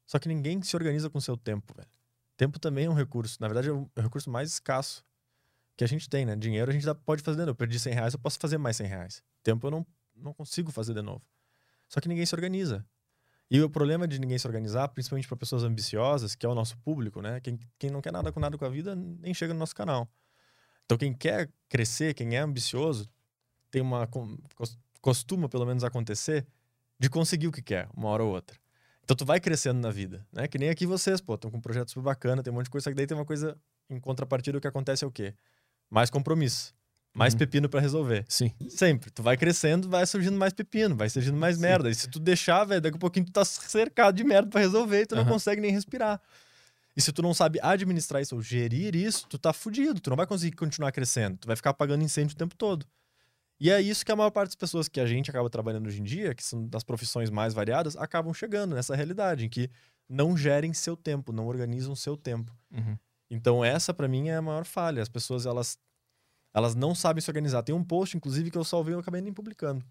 Só 0.05 0.19
que 0.19 0.27
ninguém 0.27 0.61
se 0.61 0.75
organiza 0.75 1.09
com 1.09 1.19
seu 1.19 1.37
tempo, 1.37 1.73
velho. 1.75 1.89
Tempo 2.35 2.59
também 2.59 2.85
é 2.85 2.89
um 2.89 2.93
recurso. 2.93 3.37
Na 3.39 3.47
verdade, 3.47 3.69
é 3.69 3.71
o 3.71 3.89
é 3.95 3.99
o 3.99 4.03
recurso 4.03 4.29
mais 4.29 4.51
escasso 4.51 5.05
que 5.75 5.83
a 5.83 5.87
gente 5.87 6.09
tem, 6.09 6.25
né? 6.25 6.35
Dinheiro 6.35 6.69
a 6.69 6.73
gente 6.73 6.85
pode 7.05 7.23
fazer 7.23 7.37
de 7.37 7.41
novo. 7.41 7.51
Eu 7.51 7.55
perdi 7.55 7.79
100 7.79 7.93
reais, 7.93 8.13
eu 8.13 8.19
posso 8.19 8.37
fazer 8.39 8.57
mais 8.57 8.77
100 8.77 8.87
reais. 8.87 9.23
Tempo 9.41 9.67
eu 9.67 9.71
não, 9.71 9.85
não 10.15 10.33
consigo 10.33 10.71
fazer 10.71 10.93
de 10.93 11.01
novo. 11.01 11.21
Só 11.87 11.99
que 11.99 12.07
ninguém 12.07 12.25
se 12.25 12.35
organiza. 12.35 12.85
E 13.53 13.61
o 13.61 13.69
problema 13.69 14.07
de 14.07 14.17
ninguém 14.17 14.39
se 14.39 14.47
organizar, 14.47 14.87
principalmente 14.87 15.27
para 15.27 15.37
pessoas 15.37 15.61
ambiciosas, 15.61 16.33
que 16.33 16.43
é 16.43 16.49
o 16.49 16.55
nosso 16.55 16.75
público, 16.79 17.21
né? 17.21 17.39
Quem, 17.39 17.59
quem 17.77 17.91
não 17.91 18.01
quer 18.01 18.11
nada 18.11 18.31
com 18.31 18.39
nada 18.39 18.57
com 18.57 18.65
a 18.65 18.69
vida, 18.69 18.95
nem 18.95 19.31
chega 19.31 19.53
no 19.53 19.59
nosso 19.59 19.75
canal. 19.75 20.09
Então, 20.85 20.97
quem 20.97 21.13
quer 21.13 21.51
crescer, 21.69 22.15
quem 22.15 22.35
é 22.35 22.39
ambicioso, 22.39 23.07
tem 23.69 23.79
uma. 23.79 24.09
costuma, 24.99 25.47
pelo 25.47 25.67
menos, 25.67 25.83
acontecer 25.83 26.47
de 26.97 27.11
conseguir 27.11 27.47
o 27.47 27.51
que 27.51 27.61
quer, 27.61 27.87
uma 27.95 28.09
hora 28.09 28.23
ou 28.23 28.33
outra. 28.33 28.57
Então, 29.03 29.15
tu 29.15 29.23
vai 29.23 29.39
crescendo 29.39 29.79
na 29.79 29.91
vida, 29.91 30.25
né? 30.31 30.47
Que 30.47 30.57
nem 30.57 30.69
aqui 30.69 30.87
vocês, 30.87 31.21
pô, 31.21 31.35
estão 31.35 31.51
com 31.51 31.57
um 31.57 31.61
projeto 31.61 31.89
super 31.89 32.05
bacana, 32.05 32.41
tem 32.41 32.51
um 32.51 32.55
monte 32.55 32.65
de 32.65 32.71
coisa, 32.71 32.85
só 32.85 32.89
que 32.89 32.95
daí 32.95 33.05
tem 33.05 33.15
uma 33.15 33.25
coisa 33.25 33.55
em 33.87 33.99
contrapartida, 33.99 34.57
o 34.57 34.61
que 34.61 34.67
acontece 34.67 35.03
é 35.03 35.07
o 35.07 35.11
quê? 35.11 35.35
Mais 35.91 36.09
compromisso. 36.09 36.73
Mais 37.15 37.33
Uhum. 37.33 37.39
pepino 37.39 37.69
para 37.69 37.79
resolver. 37.79 38.25
Sim. 38.27 38.51
Sempre. 38.69 39.11
Tu 39.11 39.21
vai 39.21 39.37
crescendo, 39.37 39.87
vai 39.87 40.05
surgindo 40.05 40.37
mais 40.37 40.51
pepino, 40.51 40.95
vai 40.95 41.09
surgindo 41.09 41.37
mais 41.37 41.57
merda. 41.59 41.89
E 41.89 41.93
se 41.95 42.09
tu 42.09 42.19
deixar, 42.19 42.63
velho, 42.65 42.81
daqui 42.81 42.97
a 42.97 42.99
pouquinho 42.99 43.25
tu 43.27 43.31
tá 43.31 43.45
cercado 43.45 44.15
de 44.15 44.23
merda 44.23 44.49
pra 44.49 44.59
resolver 44.59 45.01
e 45.01 45.05
tu 45.05 45.15
não 45.15 45.21
Aham. 45.21 45.31
consegue 45.33 45.61
nem 45.61 45.69
respirar. 45.71 46.19
E 46.95 47.01
se 47.01 47.11
tu 47.11 47.21
não 47.21 47.33
sabe 47.33 47.59
administrar 47.61 48.21
isso 48.21 48.35
ou 48.35 48.41
gerir 48.41 48.95
isso, 48.95 49.27
tu 49.27 49.37
tá 49.37 49.53
fudido. 49.53 49.99
Tu 49.99 50.09
não 50.09 50.17
vai 50.17 50.25
conseguir 50.25 50.55
continuar 50.55 50.91
crescendo. 50.91 51.37
Tu 51.37 51.45
vai 51.47 51.55
ficar 51.55 51.69
apagando 51.69 52.03
incêndio 52.03 52.33
o 52.33 52.37
tempo 52.37 52.55
todo. 52.55 52.85
E 53.59 53.69
é 53.69 53.79
isso 53.79 54.03
que 54.05 54.11
a 54.11 54.15
maior 54.15 54.31
parte 54.31 54.49
das 54.49 54.55
pessoas 54.55 54.87
que 54.87 54.99
a 54.99 55.05
gente 55.05 55.29
acaba 55.29 55.49
trabalhando 55.49 55.87
hoje 55.87 56.01
em 56.01 56.03
dia, 56.03 56.33
que 56.33 56.43
são 56.43 56.67
das 56.67 56.83
profissões 56.83 57.29
mais 57.29 57.53
variadas, 57.53 57.95
acabam 57.95 58.33
chegando 58.33 58.75
nessa 58.75 58.95
realidade, 58.95 59.45
em 59.45 59.49
que 59.49 59.69
não 60.09 60.35
gerem 60.35 60.73
seu 60.73 60.97
tempo, 60.97 61.31
não 61.31 61.45
organizam 61.47 61.95
seu 61.95 62.17
tempo. 62.17 62.51
Uhum. 62.71 62.97
Então 63.29 63.63
essa 63.63 63.93
pra 63.93 64.07
mim 64.07 64.29
é 64.29 64.35
a 64.35 64.41
maior 64.41 64.65
falha. 64.65 65.01
As 65.01 65.09
pessoas 65.09 65.45
elas 65.45 65.77
elas 66.53 66.75
não 66.75 66.93
sabem 66.93 67.21
se 67.21 67.29
organizar. 67.29 67.63
Tem 67.63 67.73
um 67.73 67.83
post 67.83 68.15
inclusive 68.15 68.51
que 68.51 68.57
eu 68.57 68.63
salvei 68.63 68.93
e 68.93 68.95
eu 68.95 68.99
acabei 68.99 69.21
nem 69.21 69.33
publicando. 69.33 69.83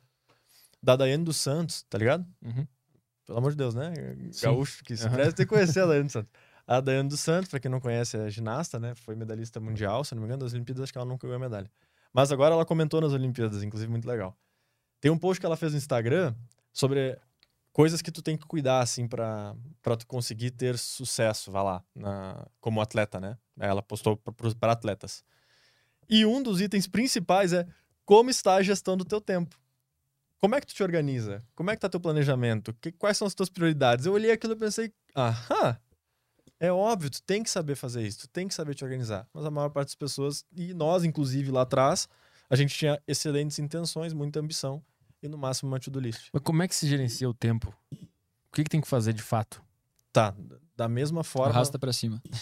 Da 0.83 0.97
Daiane 0.97 1.25
dos 1.25 1.37
Santos, 1.37 1.83
tá 1.89 1.99
ligado? 1.99 2.27
Uhum. 2.43 2.67
Pelo 3.27 3.39
amor 3.39 3.53
de 3.53 3.57
Deus, 3.57 3.75
né? 3.75 3.93
Sim. 4.33 4.47
Gaúcho 4.47 4.83
que 4.85 4.97
se 4.97 5.07
Aham. 5.07 5.15
presta 5.15 5.33
tem 5.35 5.47
que 5.47 5.51
conhecer 5.51 5.81
a 5.81 5.87
Daiane 5.87 6.05
dos 6.05 6.13
Santos. 6.13 6.31
A 6.67 6.81
Daiane 6.81 7.09
dos 7.09 7.21
Santos, 7.21 7.51
pra 7.51 7.61
quem 7.61 7.71
não 7.71 7.81
conhece, 7.81 8.17
é 8.17 8.31
ginasta, 8.31 8.79
né? 8.79 8.95
Foi 8.95 9.15
medalhista 9.15 9.61
mundial, 9.61 10.05
se 10.05 10.15
não 10.15 10.23
me 10.23 10.27
engano, 10.27 10.45
das 10.45 10.53
Olimpíadas, 10.53 10.85
acho 10.85 10.93
que 10.93 10.99
ela 10.99 11.07
nunca 11.07 11.27
ganhou 11.27 11.37
a 11.37 11.41
medalha. 11.41 11.71
Mas 12.13 12.31
agora 12.31 12.55
ela 12.55 12.65
comentou 12.65 13.01
nas 13.01 13.13
Olimpíadas, 13.13 13.63
inclusive 13.63 13.91
muito 13.91 14.07
legal. 14.07 14.37
Tem 15.01 15.11
um 15.11 15.19
post 15.19 15.41
que 15.41 15.47
ela 15.47 15.57
fez 15.57 15.73
no 15.73 15.79
Instagram 15.79 16.35
sobre 16.73 17.19
coisas 17.73 18.03
que 18.03 18.13
tu 18.13 18.23
tem 18.23 18.37
que 18.37 18.47
cuidar, 18.47 18.81
assim, 18.81 19.09
pra, 19.09 19.57
pra 19.81 19.97
tu 19.97 20.07
conseguir 20.07 20.51
ter 20.51 20.79
sucesso, 20.79 21.51
vai 21.51 21.65
lá, 21.65 21.85
na, 21.95 22.47
como 22.61 22.81
atleta, 22.81 23.21
né? 23.21 23.37
Ela 23.59 23.83
postou 23.83 24.17
para 24.17 24.73
atletas. 24.73 25.25
E 26.13 26.27
um 26.27 26.43
dos 26.43 26.61
itens 26.61 26.87
principais 26.87 27.55
é 27.55 27.67
como 28.05 28.29
está 28.29 28.57
a 28.57 28.63
gestão 28.63 28.99
do 28.99 29.05
teu 29.05 29.19
tempo. 29.19 29.59
Como 30.39 30.55
é 30.55 30.61
que 30.61 30.67
tu 30.67 30.75
te 30.75 30.83
organiza? 30.83 31.43
Como 31.55 31.71
é 31.71 31.75
que 31.75 31.81
tá 31.81 31.89
teu 31.89 31.99
planejamento? 31.99 32.75
Que- 32.83 32.93
quais 32.93 33.17
são 33.17 33.27
as 33.27 33.33
tuas 33.35 33.49
prioridades? 33.49 34.05
Eu 34.05 34.13
olhei 34.13 34.31
aquilo 34.31 34.53
e 34.53 34.57
pensei, 34.57 34.93
aham, 35.17 35.75
é 36.61 36.71
óbvio, 36.71 37.09
tu 37.09 37.23
tem 37.23 37.43
que 37.43 37.49
saber 37.49 37.77
fazer 37.77 38.07
isso, 38.07 38.19
tu 38.19 38.29
tem 38.29 38.47
que 38.47 38.53
saber 38.53 38.75
te 38.75 38.85
organizar. 38.85 39.27
Mas 39.33 39.47
a 39.47 39.51
maior 39.51 39.71
parte 39.71 39.89
das 39.89 39.95
pessoas, 39.95 40.45
e 40.55 40.75
nós, 40.75 41.03
inclusive, 41.03 41.51
lá 41.51 41.63
atrás, 41.63 42.07
a 42.51 42.57
gente 42.57 42.75
tinha 42.77 43.01
excelentes 43.09 43.59
intenções, 43.59 44.13
muita 44.13 44.39
ambição 44.39 44.85
e 45.23 45.29
no 45.29 45.39
máximo 45.39 45.71
uma 45.71 45.81
to-do 45.81 45.99
list. 45.99 46.29
Mas 46.31 46.43
como 46.43 46.63
é 46.63 46.69
que 46.69 46.75
se 46.75 46.87
gerencia 46.87 47.27
o 47.27 47.33
tempo? 47.33 47.75
O 47.91 48.53
que, 48.55 48.65
que 48.65 48.71
tem 48.71 48.83
que 48.83 48.89
fazer 48.89 49.15
de 49.15 49.23
fato? 49.23 49.63
Tá, 50.13 50.35
da 50.77 50.91
mesma 50.91 51.25
forma. 51.25 51.55
Arrasta 51.55 51.79
pra 51.79 51.91
cima. 51.91 52.23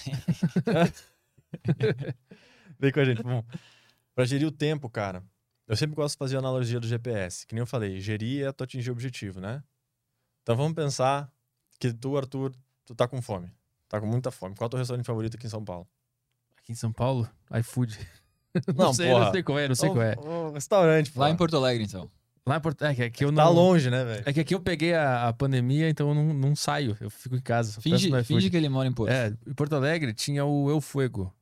Vem 2.81 2.91
com 2.93 3.01
a 3.01 3.05
gente. 3.05 3.23
Bom, 3.23 3.45
pra 4.15 4.25
gerir 4.25 4.47
o 4.49 4.51
tempo, 4.51 4.89
cara, 4.89 5.23
eu 5.69 5.77
sempre 5.77 5.95
gosto 5.95 6.15
de 6.15 6.19
fazer 6.19 6.37
a 6.37 6.39
analogia 6.39 6.81
do 6.81 6.87
GPS. 6.87 7.47
Que 7.47 7.55
nem 7.55 7.61
eu 7.61 7.67
falei, 7.67 8.01
gerir 8.01 8.47
é 8.47 8.53
tu 8.53 8.65
atingir 8.65 8.91
o 8.91 8.93
objetivo, 8.93 9.41
né? 9.41 9.63
Então 10.43 10.57
vamos 10.57 10.73
pensar 10.73 11.31
que 11.79 11.93
tu, 11.93 12.17
Arthur, 12.17 12.53
tu 12.87 12.95
tá 12.95 13.07
com 13.07 13.21
fome. 13.21 13.51
Tá 13.89 14.01
com 14.01 14.07
muita 14.07 14.31
fome. 14.31 14.55
Qual 14.55 14.67
é 14.67 14.69
o 14.69 14.71
teu 14.71 14.79
restaurante 14.79 15.05
favorito 15.07 15.37
aqui 15.37 15.47
em 15.47 15.51
São 15.51 15.65
Paulo? 15.65 15.87
Aqui 16.59 16.73
em 16.73 16.75
São 16.77 16.93
Paulo? 16.93 17.29
iFood. 17.59 17.99
Não, 18.75 18.93
sei, 18.93 19.09
porra. 19.09 19.25
não 19.27 19.33
sei 19.33 19.43
qual 19.45 19.59
é, 19.61 19.69
não 19.69 19.75
sei 19.77 19.89
qual 19.91 20.03
é. 20.03 20.17
O, 20.17 20.49
o 20.49 20.53
restaurante, 20.53 21.13
Lá 21.17 21.27
pô. 21.29 21.33
em 21.33 21.37
Porto 21.37 21.57
Alegre, 21.57 21.85
então. 21.85 22.11
Lá 22.45 22.57
em 22.57 22.61
Porto... 22.61 22.85
É 22.85 22.93
que 22.97 23.03
aqui 23.05 23.25
eu 23.25 23.33
Tá 23.33 23.45
não... 23.45 23.53
longe, 23.53 23.89
né, 23.91 24.05
velho? 24.05 24.23
É 24.27 24.33
que 24.33 24.41
aqui 24.41 24.55
eu 24.57 24.61
peguei 24.61 24.93
a, 24.93 25.29
a 25.29 25.33
pandemia, 25.33 25.89
então 25.89 26.09
eu 26.09 26.15
não, 26.17 26.35
não 26.35 26.57
saio. 26.57 26.97
Eu 27.01 27.09
fico 27.11 27.37
em 27.37 27.41
casa. 27.41 27.81
Finge, 27.81 28.11
finge 28.25 28.51
que 28.51 28.57
ele 28.57 28.69
mora 28.69 28.89
em 28.89 28.93
Porto. 28.93 29.13
É, 29.13 29.33
em 29.47 29.55
Porto 29.55 29.77
Alegre 29.77 30.13
tinha 30.13 30.45
o 30.45 30.69
Eu 30.69 30.81
Fuego. 30.81 31.33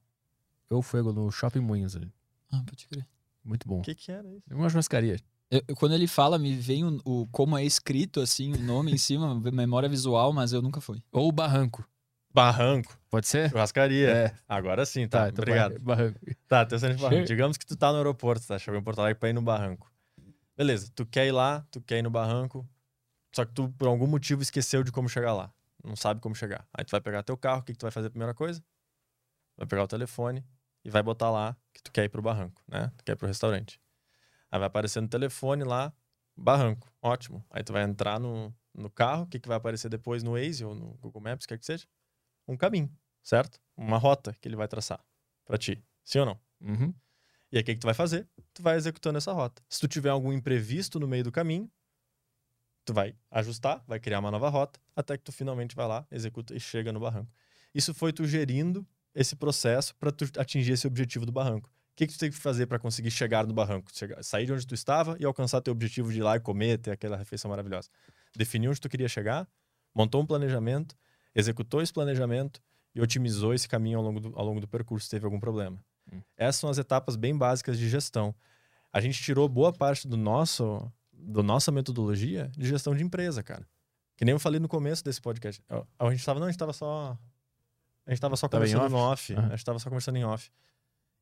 Eu 0.71 0.83
Fuego 0.83 1.13
no 1.13 1.31
Shopping 1.31 1.61
Moinhos 1.61 1.97
ali. 1.97 2.13
Ah, 2.53 2.63
pode 2.67 2.87
crer. 2.87 3.07
Muito 3.45 3.67
bom. 3.67 3.79
O 3.81 3.83
que 3.83 3.95
que 3.95 4.11
era 4.13 4.29
isso? 4.29 4.43
Uma 4.51 4.69
churrascaria. 4.69 5.17
Eu- 5.51 5.63
quando 5.77 5.95
ele 5.95 6.07
fala, 6.07 6.39
me 6.39 6.55
vem 6.55 6.85
o, 6.85 7.01
o- 7.05 7.27
como 7.29 7.57
é 7.57 7.65
escrito, 7.65 8.21
assim, 8.21 8.53
o 8.53 8.59
nome 8.59 8.93
em 8.93 8.99
cima, 8.99 9.35
memória 9.53 9.89
visual, 9.89 10.33
mas 10.33 10.53
eu 10.53 10.61
nunca 10.61 10.81
fui. 10.81 11.03
Ou 11.13 11.29
o 11.29 11.33
Barranco. 11.33 11.89
Barranco. 12.35 12.99
Pode 13.09 13.27
ser? 13.27 13.49
Churrascaria. 13.51 14.11
É. 14.11 14.35
Agora 14.47 14.85
sim, 14.85 15.09
tá. 15.09 15.29
então 15.29 15.43
Obrigado. 15.43 15.79
Bar- 15.81 15.97
Barranco. 15.97 16.21
Tá, 16.47 16.67
teu 16.67 16.77
restaurante 16.77 17.01
Barranco. 17.01 17.27
Digamos 17.27 17.57
que 17.57 17.65
tu 17.67 17.75
tá 17.77 17.91
no 17.91 17.97
aeroporto, 17.97 18.47
tá? 18.47 18.59
Chegou 18.59 18.79
em 18.79 18.83
Porto 18.83 18.99
Alegre 19.01 19.19
pra 19.19 19.31
ir 19.31 19.33
no 19.33 19.41
Barranco. 19.43 19.91
Beleza, 20.57 20.91
tu 20.95 21.07
quer 21.07 21.27
ir 21.27 21.33
lá, 21.33 21.67
tu 21.71 21.81
quer 21.81 21.99
ir 21.99 22.03
no 22.03 22.11
Barranco, 22.11 22.69
só 23.35 23.45
que 23.45 23.53
tu, 23.53 23.71
por 23.71 23.87
algum 23.89 24.07
motivo, 24.09 24.43
esqueceu 24.43 24.83
de 24.83 24.91
como 24.93 25.09
chegar 25.09 25.33
lá. 25.33 25.53
Não 25.85 25.95
sabe 25.97 26.21
como 26.21 26.35
chegar. 26.35 26.67
Aí 26.75 26.85
tu 26.85 26.91
vai 26.91 27.01
pegar 27.01 27.23
teu 27.23 27.37
carro, 27.37 27.61
o 27.61 27.63
que, 27.63 27.73
que 27.73 27.79
tu 27.79 27.83
vai 27.85 27.93
fazer 27.93 28.09
a 28.09 28.11
primeira 28.11 28.35
coisa? 28.35 28.63
Vai 29.57 29.67
pegar 29.67 29.85
o 29.85 29.89
telefone 29.89 30.45
e 30.85 30.91
vai 30.91 31.03
botar 31.03 31.31
lá 31.31 31.57
que 31.73 31.83
tu 31.83 31.93
quer 31.93 32.05
ir 32.05 32.09
pro 32.09 32.23
Barranco, 32.23 32.63
né? 32.67 32.93
Tu 32.97 33.05
quer 33.05 33.13
ir 33.13 33.17
pro 33.17 33.27
restaurante. 33.27 33.81
Aí 34.51 34.59
vai 34.59 34.67
aparecer 34.67 35.01
no 35.01 35.09
telefone 35.09 35.65
lá, 35.65 35.93
Barranco. 36.37 36.91
Ótimo. 37.03 37.45
Aí 37.51 37.63
tu 37.63 37.73
vai 37.73 37.83
entrar 37.83 38.19
no, 38.19 38.55
no 38.75 38.91
carro, 38.91 39.25
o 39.25 39.27
que, 39.27 39.39
que 39.39 39.49
vai 39.49 39.57
aparecer 39.57 39.89
depois 39.89 40.23
no 40.23 40.33
Waze 40.33 40.65
ou 40.65 40.75
no 40.75 40.95
Google 40.95 41.21
Maps, 41.23 41.47
quer 41.47 41.59
que 41.59 41.67
seja? 41.67 41.87
Um 42.47 42.57
caminho, 42.57 42.91
certo? 43.23 43.61
Uma 43.77 43.99
rota 43.99 44.35
que 44.41 44.49
ele 44.49 44.57
vai 44.57 44.69
traçar 44.69 45.05
pra 45.45 45.59
ti. 45.59 45.85
Sim 46.05 46.21
ou 46.21 46.27
não? 46.27 46.41
Uhum. 46.61 46.95
E 47.51 47.57
aí, 47.57 47.63
o 47.63 47.65
que, 47.65 47.75
que 47.75 47.81
tu 47.81 47.87
vai 47.87 47.95
fazer? 47.95 48.29
Tu 48.53 48.63
vai 48.63 48.77
executando 48.77 49.19
essa 49.19 49.33
rota. 49.33 49.63
Se 49.69 49.81
tu 49.81 49.89
tiver 49.89 50.11
algum 50.11 50.33
imprevisto 50.33 51.01
no 51.01 51.09
meio 51.09 51.25
do 51.25 51.33
caminho, 51.33 51.71
tu 52.85 52.93
vai 52.93 53.15
ajustar, 53.31 53.83
vai 53.87 53.99
criar 54.01 54.19
uma 54.19 54.31
nova 54.31 54.49
rota, 54.49 54.81
até 54.97 55.17
que 55.17 55.25
tu 55.25 55.33
finalmente 55.33 55.75
vai 55.75 55.87
lá, 55.87 56.07
executa 56.11 56.55
e 56.55 56.61
chega 56.61 56.93
no 56.93 57.01
barranco. 57.01 57.31
Isso 57.75 57.93
foi 57.93 58.13
tu 58.13 58.27
gerindo 58.27 58.87
esse 59.19 59.35
processo 59.35 59.95
para 59.97 60.13
atingir 60.39 60.73
esse 60.73 60.87
objetivo 60.87 61.27
do 61.27 61.33
barranco. 61.33 61.69
O 61.69 61.97
que, 61.97 62.07
que 62.07 62.13
tu 62.13 62.19
tem 62.21 62.31
que 62.31 62.37
fazer 62.37 62.67
para 62.67 62.79
conseguir 62.79 63.11
chegar 63.11 63.45
no 63.45 63.53
barranco? 63.53 63.91
Chegar, 63.93 64.23
sair 64.23 64.47
de 64.47 64.53
onde 64.53 64.65
tu 64.65 64.75
estava 64.75 65.17
e 65.19 65.25
alcançar 65.25 65.61
teu 65.61 65.73
objetivo 65.73 66.13
de 66.13 66.19
ir 66.19 66.23
lá 66.23 66.37
e 66.37 66.41
comer, 66.41 66.79
ter 66.79 66.93
aquela 66.93 67.17
refeição 67.17 67.51
maravilhosa. 67.51 67.89
Definir 68.37 68.69
onde 68.69 68.81
tu 68.81 68.89
queria 68.89 69.09
chegar, 69.09 69.49
montou 69.93 70.23
um 70.23 70.27
planejamento, 70.27 70.97
executou 71.35 71.83
esse 71.83 71.93
planejamento 71.93 72.61
e 72.95 73.01
otimizou 73.01 73.53
esse 73.53 73.69
caminho 73.69 73.99
ao 73.99 74.05
longo 74.05 74.21
do, 74.21 74.39
ao 74.39 74.45
longo 74.45 74.61
do 74.61 74.69
percurso 74.69 75.07
se 75.07 75.11
teve 75.11 75.25
algum 75.25 75.41
problema. 75.41 75.85
Hum. 76.13 76.21
Essas 76.37 76.61
são 76.61 76.71
as 76.71 76.79
etapas 76.79 77.17
bem 77.17 77.37
básicas 77.37 77.77
de 77.77 77.89
gestão. 77.89 78.33
A 78.93 79.01
gente 79.01 79.21
tirou 79.21 79.49
boa 79.49 79.73
parte 79.73 80.07
do 80.07 80.17
nosso 80.17 80.91
da 81.13 81.43
nossa 81.43 81.73
metodologia 81.73 82.49
de 82.57 82.69
gestão 82.69 82.95
de 82.95 83.03
empresa, 83.03 83.43
cara. 83.43 83.67
Que 84.17 84.25
nem 84.25 84.33
eu 84.33 84.39
falei 84.39 84.61
no 84.61 84.69
começo 84.69 85.05
desse 85.05 85.21
podcast. 85.21 85.61
A- 85.69 86.11
gente 86.13 86.25
tava, 86.25 86.39
não, 86.39 86.47
a 86.47 86.51
gente 86.51 86.59
tava 86.59 86.73
só 86.73 87.19
A 88.09 88.11
gente 88.11 88.21
tava 88.21 88.37
só 88.37 88.49
Tava 88.49 88.67
em 88.67 88.73
conversando 88.73 88.97
em 88.97 89.01
off. 89.01 89.35
Aham. 89.35 89.47
A 89.47 89.51
gente 89.51 89.65
tava 89.65 89.79
só 89.79 89.91
conversando 89.91 90.17
em 90.17 90.25
off. 90.25 90.51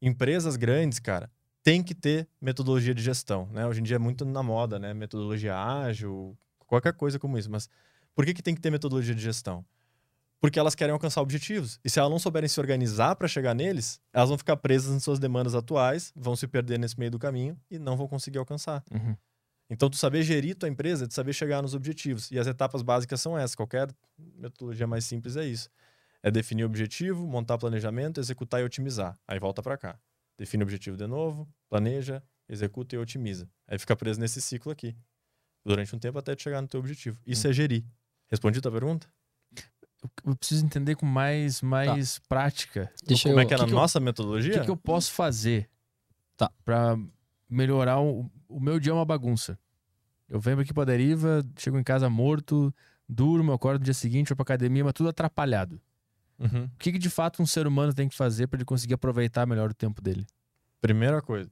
Empresas 0.00 0.54
grandes, 0.56 1.00
cara, 1.00 1.28
tem 1.64 1.82
que 1.82 1.94
ter 1.94 2.28
metodologia 2.40 2.94
de 2.94 3.02
gestão, 3.02 3.48
né? 3.50 3.66
Hoje 3.66 3.80
em 3.80 3.82
dia 3.82 3.96
é 3.96 3.98
muito 3.98 4.24
na 4.24 4.40
moda, 4.40 4.78
né? 4.78 4.94
Metodologia 4.94 5.58
ágil, 5.58 6.38
qualquer 6.60 6.92
coisa 6.92 7.18
como 7.18 7.36
isso. 7.36 7.50
Mas 7.50 7.68
por 8.14 8.24
que, 8.24 8.32
que 8.32 8.42
tem 8.42 8.54
que 8.54 8.60
ter 8.60 8.70
metodologia 8.70 9.16
de 9.16 9.20
gestão? 9.20 9.64
Porque 10.40 10.60
elas 10.60 10.76
querem 10.76 10.92
alcançar 10.92 11.22
objetivos. 11.22 11.80
E 11.84 11.90
se 11.90 11.98
elas 11.98 12.10
não 12.10 12.20
souberem 12.20 12.48
se 12.48 12.60
organizar 12.60 13.16
para 13.16 13.26
chegar 13.26 13.52
neles, 13.52 14.00
elas 14.12 14.28
vão 14.28 14.38
ficar 14.38 14.56
presas 14.56 14.94
em 14.94 15.00
suas 15.00 15.18
demandas 15.18 15.56
atuais, 15.56 16.12
vão 16.14 16.36
se 16.36 16.46
perder 16.46 16.78
nesse 16.78 16.96
meio 16.96 17.10
do 17.10 17.18
caminho 17.18 17.58
e 17.68 17.80
não 17.80 17.96
vão 17.96 18.06
conseguir 18.06 18.38
alcançar. 18.38 18.84
Uhum. 18.92 19.16
Então, 19.68 19.90
tu 19.90 19.96
saber 19.96 20.22
gerir 20.22 20.54
tua 20.54 20.68
empresa 20.68 21.04
é 21.04 21.08
tu 21.08 21.14
saber 21.14 21.32
chegar 21.32 21.62
nos 21.62 21.74
objetivos. 21.74 22.30
E 22.30 22.38
as 22.38 22.46
etapas 22.46 22.82
básicas 22.82 23.20
são 23.20 23.36
essas. 23.36 23.56
Qualquer 23.56 23.88
metodologia 24.36 24.86
mais 24.86 25.04
simples 25.04 25.36
é 25.36 25.44
isso. 25.44 25.68
É 26.26 26.30
definir 26.30 26.64
o 26.64 26.66
objetivo, 26.66 27.24
montar 27.24 27.56
planejamento, 27.56 28.18
executar 28.18 28.60
e 28.60 28.64
otimizar. 28.64 29.16
Aí 29.28 29.38
volta 29.38 29.62
para 29.62 29.76
cá. 29.76 29.96
Define 30.36 30.64
o 30.64 30.66
objetivo 30.66 30.96
de 30.96 31.06
novo, 31.06 31.48
planeja, 31.68 32.20
executa 32.48 32.96
e 32.96 32.98
otimiza. 32.98 33.48
Aí 33.68 33.78
fica 33.78 33.94
preso 33.94 34.18
nesse 34.18 34.40
ciclo 34.40 34.72
aqui. 34.72 34.96
Durante 35.64 35.94
um 35.94 35.98
tempo 36.00 36.18
até 36.18 36.36
chegar 36.36 36.60
no 36.60 36.66
teu 36.66 36.80
objetivo. 36.80 37.16
Isso 37.24 37.46
é 37.46 37.52
gerir. 37.52 37.84
Respondi 38.28 38.60
tua 38.60 38.72
pergunta? 38.72 39.06
Eu- 40.24 40.34
preciso 40.36 40.64
entender 40.64 40.96
com 40.96 41.06
mais, 41.06 41.62
mais 41.62 42.18
prática. 42.28 42.92
Deixa 43.06 43.28
Como 43.28 43.38
eu. 43.40 43.44
é 43.44 43.46
que 43.46 43.54
é 43.54 43.56
na 43.56 43.62
que 43.64 43.68
que 43.70 43.74
eu- 43.74 43.78
nossa 43.80 43.98
O 44.00 44.02
metodologia? 44.02 44.52
que, 44.58 44.64
que 44.64 44.70
eu 44.70 44.76
posso 44.76 45.12
fazer 45.12 45.70
Tá. 46.36 46.50
pra 46.64 46.96
melhorar 47.48 48.00
o, 48.00 48.28
o 48.48 48.58
meu 48.60 48.80
dia 48.80 48.90
é 48.90 48.94
uma 48.94 49.04
bagunça. 49.04 49.56
Eu 50.28 50.40
venho 50.40 50.58
aqui 50.58 50.74
pra 50.74 50.84
deriva, 50.84 51.44
chego 51.56 51.78
em 51.78 51.84
casa 51.84 52.10
morto, 52.10 52.74
durmo, 53.08 53.52
acordo 53.52 53.78
no 53.78 53.84
dia 53.84 53.94
seguinte, 53.94 54.28
vou 54.30 54.36
pra 54.36 54.42
academia, 54.42 54.82
mas 54.84 54.92
tudo 54.92 55.08
atrapalhado. 55.08 55.80
Uhum. 56.38 56.64
O 56.64 56.78
que, 56.78 56.92
que 56.92 56.98
de 56.98 57.08
fato 57.10 57.42
um 57.42 57.46
ser 57.46 57.66
humano 57.66 57.94
tem 57.94 58.08
que 58.08 58.14
fazer 58.14 58.46
pra 58.46 58.58
ele 58.58 58.64
conseguir 58.64 58.94
aproveitar 58.94 59.46
melhor 59.46 59.70
o 59.70 59.74
tempo 59.74 60.00
dele? 60.02 60.26
Primeira 60.80 61.20
coisa. 61.22 61.50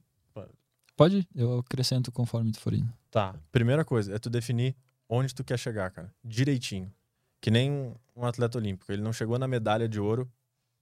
Pode? 0.95 1.17
ir, 1.17 1.27
Eu 1.35 1.59
acrescento 1.59 2.11
conforme 2.11 2.51
tu 2.51 2.59
for 2.59 2.73
indo. 2.73 2.91
Tá. 3.11 3.35
Primeira 3.51 3.83
coisa 3.83 4.15
é 4.15 4.19
tu 4.19 4.29
definir 4.29 4.75
onde 5.09 5.35
tu 5.35 5.43
quer 5.43 5.59
chegar, 5.59 5.91
cara. 5.91 6.13
Direitinho. 6.23 6.93
Que 7.41 7.51
nem 7.51 7.69
um- 8.15 8.25
atleta 8.25 8.57
olímpico. 8.57 8.91
Ele 8.91 9.01
não 9.01 9.11
chegou 9.11 9.37
na 9.37 9.47
medalha 9.47 9.89
de 9.89 9.99
ouro 9.99 10.31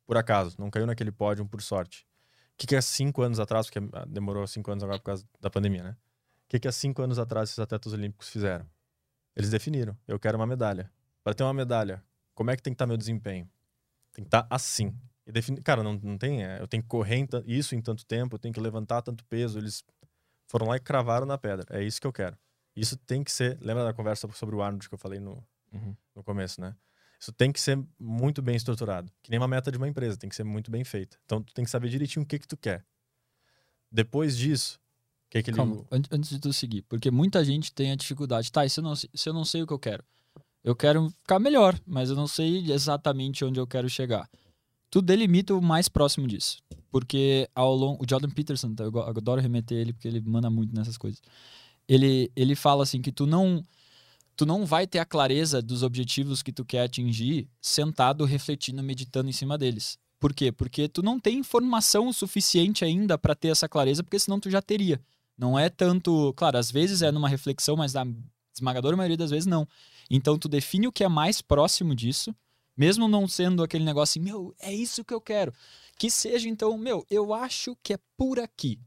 por 0.06 0.15
acaso. 0.17 0.56
Não 0.59 0.69
caiu 0.69 0.85
naquele 0.85 1.11
pódio 1.11 1.45
por 1.48 1.61
sorte. 1.61 2.06
O 2.53 2.57
que, 2.57 2.67
que 2.67 2.75
há 2.75 2.82
cinco 2.82 3.23
anos 3.23 3.40
atrás, 3.40 3.65
porque 3.65 3.80
ah, 3.93 4.06
demorou 4.06 4.45
cinco 4.45 4.69
anos 4.72 4.83
agora 4.83 4.99
por 4.99 5.06
causa 5.06 5.25
da 5.41 5.49
pandemia, 5.49 5.82
né? 5.83 5.91
O 6.45 6.49
que, 6.49 6.59
que 6.59 6.67
há 6.67 6.72
cinco 6.72 7.01
anos 7.01 7.17
atrás 7.17 7.49
esses 7.49 7.59
atletas 7.59 7.91
olímpicos 7.93 8.30
fizeram? 8.30 8.67
Eles 9.35 9.49
definiram. 9.49 9.98
Eu 10.07 10.19
quero 10.19 10.38
uma 10.38 10.45
medalha. 10.45 10.91
Para 11.23 11.33
ter 11.33 11.41
uma 11.43 11.53
medalha, 11.53 12.03
como 12.35 12.51
é 12.51 12.56
que 12.56 12.61
tem 12.61 12.72
que 12.72 12.75
estar 12.75 12.85
meu 12.85 12.98
desempenho? 12.98 13.49
Tem 14.14 14.24
que 14.24 14.27
estar 14.27 14.48
assim. 14.50 14.95
E 15.25 15.32
defini... 15.32 15.61
Cara, 15.61 15.82
não, 15.83 15.93
não 15.93 16.17
tem. 16.17 16.43
é, 16.43 16.61
eu 16.61 16.67
tenho 16.67 16.83
que 16.83 16.90
correr 16.90 17.16
em 17.17 17.27
isso 17.45 17.75
em 17.75 17.82
tanto 17.82 18.06
tempo, 18.06 18.35
eu 18.35 18.40
tenho 18.40 18.53
que 18.53 18.59
levantar 18.59 19.01
tanto 19.01 19.25
peso. 19.25 19.58
Eles 19.58 19.83
foram 20.48 20.67
lá 20.67 20.75
e 20.77 20.80
cravaram 20.80 21.25
na 21.25 21.38
pedra. 21.38 21.66
É 21.77 21.83
isso 21.83 22.00
que 22.00 22.08
eu 22.08 22.14
quero. 22.14 22.38
Isso 22.75 22.95
tem 22.98 23.24
que 23.24 23.32
ser. 23.32 23.58
Lembra 23.61 23.83
da 23.83 23.93
conversa 23.93 24.27
sobre 24.33 24.56
o 24.56 24.61
Arnold 24.61 24.88
que 24.88 24.93
eu 24.95 25.00
falei 25.00 25.19
no, 25.19 25.43
Uhum. 25.72 25.95
no 26.16 26.24
começo, 26.24 26.61
né? 26.61 26.75
Isso 27.19 27.32
tem 27.32 27.51
que 27.51 27.59
ser 27.61 27.82
muito 27.98 28.42
bem 28.42 28.56
estruturado. 28.56 29.11
Que 29.24 29.32
nem 29.32 29.40
uma 29.40 29.48
meta 29.48 29.72
de 29.72 29.77
uma 29.77 29.88
empresa, 29.88 30.17
tem 30.17 30.30
que 30.30 30.35
ser 30.35 30.43
muito 30.43 30.69
bem 30.69 30.83
feita. 30.83 31.17
Então, 31.25 31.42
tu 31.42 31.53
tem 31.53 31.64
que 31.66 31.72
saber 31.72 31.90
direitinho 31.90 32.24
o 32.24 32.27
que 32.27 32.38
que 32.38 32.48
tu 32.48 32.58
quer. 32.58 32.85
Depois 33.92 34.35
disso, 34.38 34.80
o 35.27 35.30
que 35.30 35.42
que 35.43 35.50
ele... 35.51 35.58
Calma, 35.58 35.85
an- 35.92 36.01
antes 36.11 36.30
de 36.30 36.40
tu 36.40 36.51
seguir. 36.51 36.82
Porque 36.83 37.09
muita 37.11 37.43
gente 37.45 37.72
tem 37.72 37.92
a 37.92 37.95
dificuldade. 37.95 38.51
Tá, 38.51 38.66
e 38.66 38.69
se 38.69 38.80
eu, 38.80 38.83
não, 38.83 38.95
se 38.95 39.09
eu 39.25 39.33
não 39.33 39.45
sei 39.45 39.61
o 39.64 39.67
que 39.67 39.74
eu 39.74 39.80
quero? 39.80 40.03
Eu 40.64 40.75
quero 40.75 41.09
ficar 41.09 41.40
melhor, 41.40 41.77
mas 41.85 42.09
eu 42.09 42.16
não 42.16 42.27
sei 42.27 42.72
exatamente 42.72 43.43
onde 43.43 43.59
eu 43.59 43.67
quero 43.67 43.90
chegar. 43.90 44.30
Tu 44.90 45.01
delimita 45.01 45.53
o 45.53 45.61
mais 45.61 45.90
próximo 45.90 46.27
disso. 46.27 46.59
Porque 46.90 47.50
ao 47.56 47.75
longo. 47.75 48.03
O 48.03 48.08
Jordan 48.08 48.30
Peterson, 48.30 48.74
eu 48.77 49.00
adoro 49.01 49.42
remeter 49.42 49.77
ele 49.77 49.92
porque 49.92 50.08
ele 50.08 50.22
manda 50.22 50.50
muito 50.50 50.74
nessas 50.75 50.98
coisas. 50.98 51.19
Ele, 51.88 52.32
ele 52.35 52.56
fala 52.56 52.83
assim 52.83 53.01
que 53.01 53.11
tu 53.11 53.25
não. 53.25 53.64
Tu 54.35 54.45
não 54.45 54.66
vai 54.66 54.88
ter 54.88 55.00
a 55.00 55.06
clareza 55.06 55.61
dos 55.61 55.83
objetivos 55.83 56.42
que 56.42 56.51
tu 56.51 56.64
quer 56.64 56.83
atingir 56.83 57.48
sentado, 57.61 58.24
refletindo, 58.25 58.82
meditando 58.82 59.30
em 59.30 59.33
cima 59.33 59.58
deles. 59.58 59.98
Por 60.19 60.33
quê? 60.33 60.51
Porque 60.51 60.88
tu 60.88 61.03
não 61.03 61.19
tem 61.19 61.40
informação 61.40 62.14
suficiente 62.14 62.85
ainda 62.85 63.17
para 63.17 63.35
ter 63.35 63.50
essa 63.50 63.67
clareza, 63.67 64.03
porque 64.03 64.17
senão 64.17 64.40
tu 64.40 64.50
já 64.50 64.61
teria. 64.61 65.01
Não 65.38 65.58
é 65.58 65.69
tanto. 65.69 66.33
Claro, 66.35 66.58
às 66.58 66.72
vezes 66.72 67.01
é 67.01 67.11
numa 67.11 67.27
reflexão, 67.27 67.75
mas 67.75 67.93
na 67.93 68.06
esmagadora 68.53 68.95
maioria 68.95 69.17
das 69.17 69.32
vezes 69.32 69.45
não. 69.45 69.67
Então 70.16 70.38
tu 70.38 70.48
define 70.48 70.88
o 70.88 70.92
que 70.92 71.03
é 71.03 71.08
mais 71.08 71.42
próximo 71.42 71.95
disso, 71.95 72.35
mesmo 72.77 73.08
não 73.08 73.27
sendo 73.27 73.64
aquele 73.64 73.83
negócio 73.83 74.19
assim, 74.19 74.19
meu, 74.19 74.53
é 74.59 74.72
isso 74.72 75.03
que 75.03 75.14
eu 75.14 75.19
quero. 75.19 75.51
Que 75.98 76.09
seja 76.11 76.48
então, 76.48 76.77
meu, 76.77 77.03
eu 77.09 77.33
acho 77.33 77.75
que 77.82 77.93
é 77.93 78.00
por 78.16 78.40
aqui. 78.40 78.80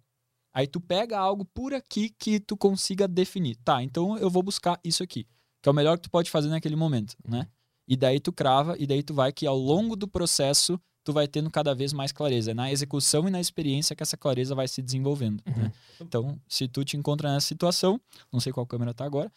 Aí 0.54 0.68
tu 0.68 0.80
pega 0.80 1.18
algo 1.18 1.44
por 1.44 1.74
aqui 1.74 2.10
que 2.16 2.38
tu 2.38 2.56
consiga 2.56 3.08
definir. 3.08 3.56
Tá, 3.56 3.82
então 3.82 4.16
eu 4.18 4.30
vou 4.30 4.40
buscar 4.42 4.78
isso 4.84 5.02
aqui. 5.02 5.26
Que 5.60 5.68
é 5.68 5.72
o 5.72 5.74
melhor 5.74 5.96
que 5.96 6.04
tu 6.04 6.10
pode 6.10 6.30
fazer 6.30 6.48
naquele 6.48 6.76
momento, 6.76 7.16
né? 7.28 7.48
E 7.88 7.96
daí 7.96 8.20
tu 8.20 8.32
crava, 8.32 8.76
e 8.78 8.86
daí 8.86 9.02
tu 9.02 9.12
vai 9.12 9.32
que 9.32 9.46
ao 9.46 9.58
longo 9.58 9.96
do 9.96 10.06
processo 10.06 10.80
tu 11.02 11.12
vai 11.12 11.26
tendo 11.26 11.50
cada 11.50 11.74
vez 11.74 11.92
mais 11.92 12.12
clareza. 12.12 12.52
É 12.52 12.54
na 12.54 12.70
execução 12.70 13.26
e 13.26 13.30
na 13.32 13.40
experiência 13.40 13.96
que 13.96 14.02
essa 14.02 14.16
clareza 14.16 14.54
vai 14.54 14.68
se 14.68 14.80
desenvolvendo. 14.80 15.42
né? 15.44 15.72
Então, 16.00 16.40
se 16.48 16.68
tu 16.68 16.84
te 16.84 16.96
encontra 16.96 17.32
nessa 17.32 17.48
situação, 17.48 18.00
não 18.32 18.38
sei 18.38 18.52
qual 18.52 18.64
câmera 18.64 18.94
tá 18.94 19.04
agora, 19.04 19.30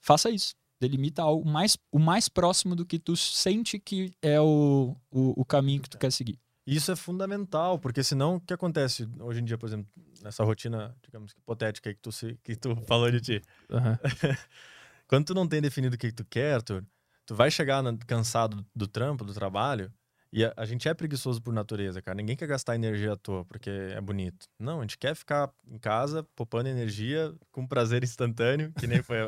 faça 0.00 0.28
isso. 0.30 0.54
Delimita 0.80 1.22
algo 1.22 1.48
mais, 1.48 1.76
o 1.90 1.98
mais 1.98 2.28
próximo 2.28 2.74
do 2.76 2.84
que 2.84 2.98
tu 2.98 3.16
sente 3.16 3.78
que 3.78 4.12
é 4.20 4.40
o, 4.40 4.94
o, 5.10 5.40
o 5.40 5.44
caminho 5.44 5.80
que 5.82 5.88
tu 5.88 5.98
quer 5.98 6.12
seguir. 6.12 6.38
Isso 6.66 6.90
é 6.90 6.96
fundamental, 6.96 7.78
porque 7.78 8.02
senão 8.02 8.36
o 8.36 8.40
que 8.40 8.52
acontece 8.52 9.08
hoje 9.20 9.40
em 9.40 9.44
dia, 9.44 9.56
por 9.56 9.66
exemplo, 9.66 9.86
nessa 10.20 10.42
rotina, 10.44 10.94
digamos 11.02 11.32
que 11.32 11.38
hipotética 11.38 11.94
que 11.94 12.00
tu, 12.00 12.10
se- 12.10 12.36
que 12.42 12.56
tu 12.56 12.74
falou 12.86 13.10
de 13.10 13.20
ti? 13.20 13.42
Aham. 13.70 13.98
Quando 15.06 15.26
tu 15.26 15.34
não 15.34 15.46
tem 15.46 15.62
definido 15.62 15.94
o 15.94 15.98
que, 15.98 16.10
tu 16.10 16.24
quer, 16.24 16.54
Arthur, 16.54 16.84
tu 17.24 17.34
vai 17.34 17.50
chegar 17.50 17.82
cansado 18.06 18.66
do 18.74 18.88
trampo, 18.88 19.24
do 19.24 19.32
trabalho, 19.32 19.92
e 20.32 20.44
a, 20.44 20.52
a 20.56 20.64
gente 20.66 20.88
é 20.88 20.92
preguiçoso 20.94 21.40
por 21.40 21.52
natureza, 21.54 22.02
cara. 22.02 22.16
Ninguém 22.16 22.36
quer 22.36 22.46
gastar 22.46 22.74
energia 22.74 23.12
à 23.12 23.16
toa 23.16 23.44
porque 23.44 23.70
é 23.70 24.00
bonito. 24.00 24.46
Não, 24.58 24.78
a 24.78 24.82
gente 24.82 24.98
quer 24.98 25.14
ficar 25.14 25.50
em 25.66 25.78
casa, 25.78 26.22
poupando 26.34 26.68
energia, 26.68 27.32
com 27.52 27.66
prazer 27.66 28.02
instantâneo, 28.04 28.72
que 28.78 28.86
nem 28.86 29.02
foi 29.02 29.18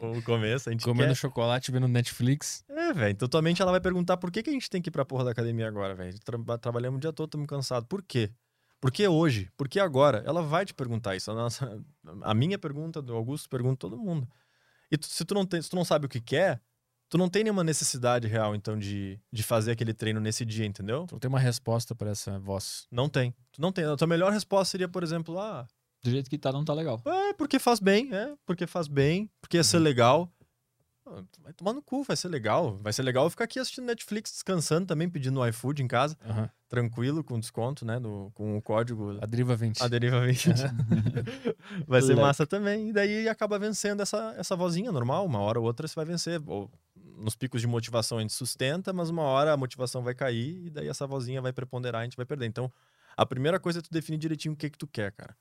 o 0.00 0.22
começo. 0.24 0.68
A 0.68 0.72
gente 0.72 0.84
Comendo 0.84 1.08
quer... 1.08 1.14
chocolate, 1.16 1.70
vendo 1.70 1.88
Netflix. 1.88 2.64
É, 2.68 2.92
velho. 2.92 3.12
Então 3.12 3.28
tua 3.28 3.40
mente 3.42 3.62
ela 3.62 3.70
vai 3.70 3.80
perguntar 3.80 4.16
por 4.16 4.30
que, 4.30 4.42
que 4.42 4.50
a 4.50 4.52
gente 4.52 4.68
tem 4.68 4.82
que 4.82 4.88
ir 4.88 4.92
pra 4.92 5.04
porra 5.04 5.24
da 5.24 5.30
academia 5.30 5.68
agora, 5.68 5.94
velho. 5.94 6.18
Tra 6.20 6.58
trabalhamos 6.58 6.98
o 6.98 7.00
dia 7.00 7.12
todo, 7.12 7.28
estamos 7.28 7.46
cansados. 7.46 7.86
Por 7.88 8.02
quê? 8.02 8.30
Por 8.80 8.90
que 8.90 9.06
hoje? 9.06 9.50
Por 9.56 9.68
que 9.68 9.78
agora? 9.78 10.22
Ela 10.26 10.42
vai 10.42 10.64
te 10.64 10.72
perguntar 10.72 11.14
isso. 11.14 11.30
A, 11.30 11.34
nossa, 11.34 11.82
a 12.22 12.34
minha 12.34 12.58
pergunta, 12.58 13.02
do 13.02 13.14
Augusto 13.14 13.48
pergunta 13.48 13.76
todo 13.78 13.96
mundo. 13.98 14.26
E 14.90 14.96
tu- 14.96 15.06
se, 15.06 15.24
tu 15.24 15.34
não 15.34 15.44
tem, 15.44 15.60
se 15.60 15.68
tu 15.70 15.76
não 15.76 15.84
sabe 15.84 16.06
o 16.06 16.08
que 16.08 16.20
quer, 16.20 16.60
tu 17.10 17.18
não 17.18 17.28
tem 17.28 17.42
nenhuma 17.44 17.62
necessidade 17.64 18.26
real, 18.26 18.54
então, 18.54 18.78
de, 18.78 19.20
de 19.30 19.42
fazer 19.42 19.72
aquele 19.72 19.92
treino 19.92 20.20
nesse 20.20 20.44
dia, 20.44 20.64
entendeu? 20.64 21.04
Tu 21.06 21.12
não 21.12 21.18
tem 21.18 21.28
uma 21.28 21.38
resposta 21.40 21.94
pra 21.94 22.10
essa 22.10 22.38
voz. 22.38 22.86
Não 22.90 23.08
tem. 23.08 23.34
Tu 23.52 23.60
não 23.60 23.70
tem. 23.72 23.84
A 23.84 23.96
tua 23.96 24.06
melhor 24.06 24.32
resposta 24.32 24.70
seria, 24.70 24.88
por 24.88 25.02
exemplo, 25.02 25.38
ah, 25.38 25.66
Do 26.02 26.10
jeito 26.10 26.30
que 26.30 26.38
tá, 26.38 26.50
não 26.52 26.64
tá 26.64 26.72
legal. 26.72 27.02
é 27.04 27.34
porque 27.34 27.58
faz 27.58 27.80
bem, 27.80 28.08
é, 28.14 28.32
porque 28.46 28.66
faz 28.66 28.88
bem, 28.88 29.28
porque 29.40 29.56
ia 29.58 29.64
ser 29.64 29.80
legal. 29.80 30.32
Ah, 31.06 31.22
Vai 31.42 31.52
tomar 31.52 31.72
no 31.72 31.82
cu, 31.82 32.04
vai 32.04 32.16
ser 32.16 32.28
legal. 32.28 32.76
Vai 32.76 32.92
ser 32.92 33.02
legal 33.02 33.24
eu 33.24 33.30
ficar 33.30 33.44
aqui 33.44 33.58
assistindo 33.58 33.86
Netflix, 33.86 34.30
descansando 34.30 34.86
também, 34.86 35.08
pedindo 35.10 35.44
iFood 35.48 35.82
em 35.82 35.88
casa, 35.88 36.16
Aham. 36.24 36.48
tranquilo, 36.68 37.24
com 37.24 37.40
desconto, 37.40 37.84
né? 37.84 37.98
do- 37.98 38.30
com 38.34 38.56
o 38.56 38.62
código 38.62 39.18
A 39.20 39.26
Driva 39.26 39.56
20. 39.56 39.82
a 39.82 39.88
deriva 39.88 40.20
20. 40.24 40.46
vai 41.88 42.00
ser 42.02 42.08
Leque. 42.08 42.20
massa 42.20 42.46
também. 42.46 42.90
E 42.90 42.92
daí 42.92 43.28
acaba 43.28 43.58
vencendo 43.58 44.00
essa, 44.02 44.34
essa 44.36 44.54
vozinha 44.54 44.92
normal. 44.92 45.24
Uma 45.26 45.40
hora 45.40 45.58
ou 45.58 45.66
outra 45.66 45.88
você 45.88 45.94
vai 45.96 46.04
vencer. 46.04 46.40
Ou 46.46 46.70
nos 47.20 47.36
picos 47.36 47.60
de 47.60 47.66
motivação 47.66 48.18
a 48.18 48.20
gente 48.20 48.32
sustenta, 48.32 48.92
mas 48.92 49.10
uma 49.10 49.22
hora 49.22 49.52
a 49.52 49.56
motivação 49.56 50.02
vai 50.02 50.14
cair 50.14 50.66
e 50.66 50.70
daí 50.70 50.88
essa 50.88 51.06
vozinha 51.06 51.40
vai 51.40 51.52
preponderar 51.52 52.00
a 52.00 52.04
gente 52.04 52.16
vai 52.16 52.26
perder. 52.26 52.46
Então, 52.46 52.72
a 53.16 53.26
primeira 53.26 53.60
coisa 53.60 53.78
é 53.80 53.82
tu 53.82 53.90
definir 53.90 54.18
direitinho 54.18 54.54
o 54.54 54.56
que 54.56 54.70
que 54.70 54.78
tu 54.78 54.86
quer, 54.86 55.12
cara. 55.12 55.36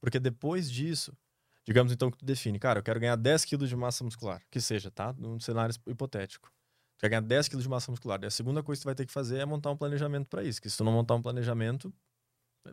Porque 0.00 0.20
depois 0.20 0.70
disso, 0.70 1.16
digamos 1.64 1.92
então 1.92 2.10
que 2.10 2.16
tu 2.16 2.24
define, 2.24 2.58
cara, 2.58 2.78
eu 2.78 2.82
quero 2.82 3.00
ganhar 3.00 3.16
10 3.16 3.44
quilos 3.44 3.68
de 3.68 3.76
massa 3.76 4.04
muscular, 4.04 4.42
que 4.50 4.60
seja, 4.60 4.90
tá? 4.90 5.12
Num 5.18 5.40
cenário 5.40 5.74
hipotético. 5.86 6.50
Tu 6.96 7.00
quer 7.00 7.08
ganhar 7.08 7.22
10 7.22 7.48
quilos 7.48 7.64
de 7.64 7.68
massa 7.68 7.90
muscular. 7.90 8.18
E 8.22 8.26
a 8.26 8.30
segunda 8.30 8.62
coisa 8.62 8.78
que 8.78 8.84
tu 8.84 8.86
vai 8.86 8.94
ter 8.94 9.04
que 9.04 9.12
fazer 9.12 9.38
é 9.38 9.44
montar 9.44 9.70
um 9.70 9.76
planejamento 9.76 10.28
para 10.28 10.42
isso. 10.42 10.62
Que 10.62 10.70
se 10.70 10.78
tu 10.78 10.84
não 10.84 10.92
montar 10.92 11.14
um 11.14 11.20
planejamento, 11.20 11.92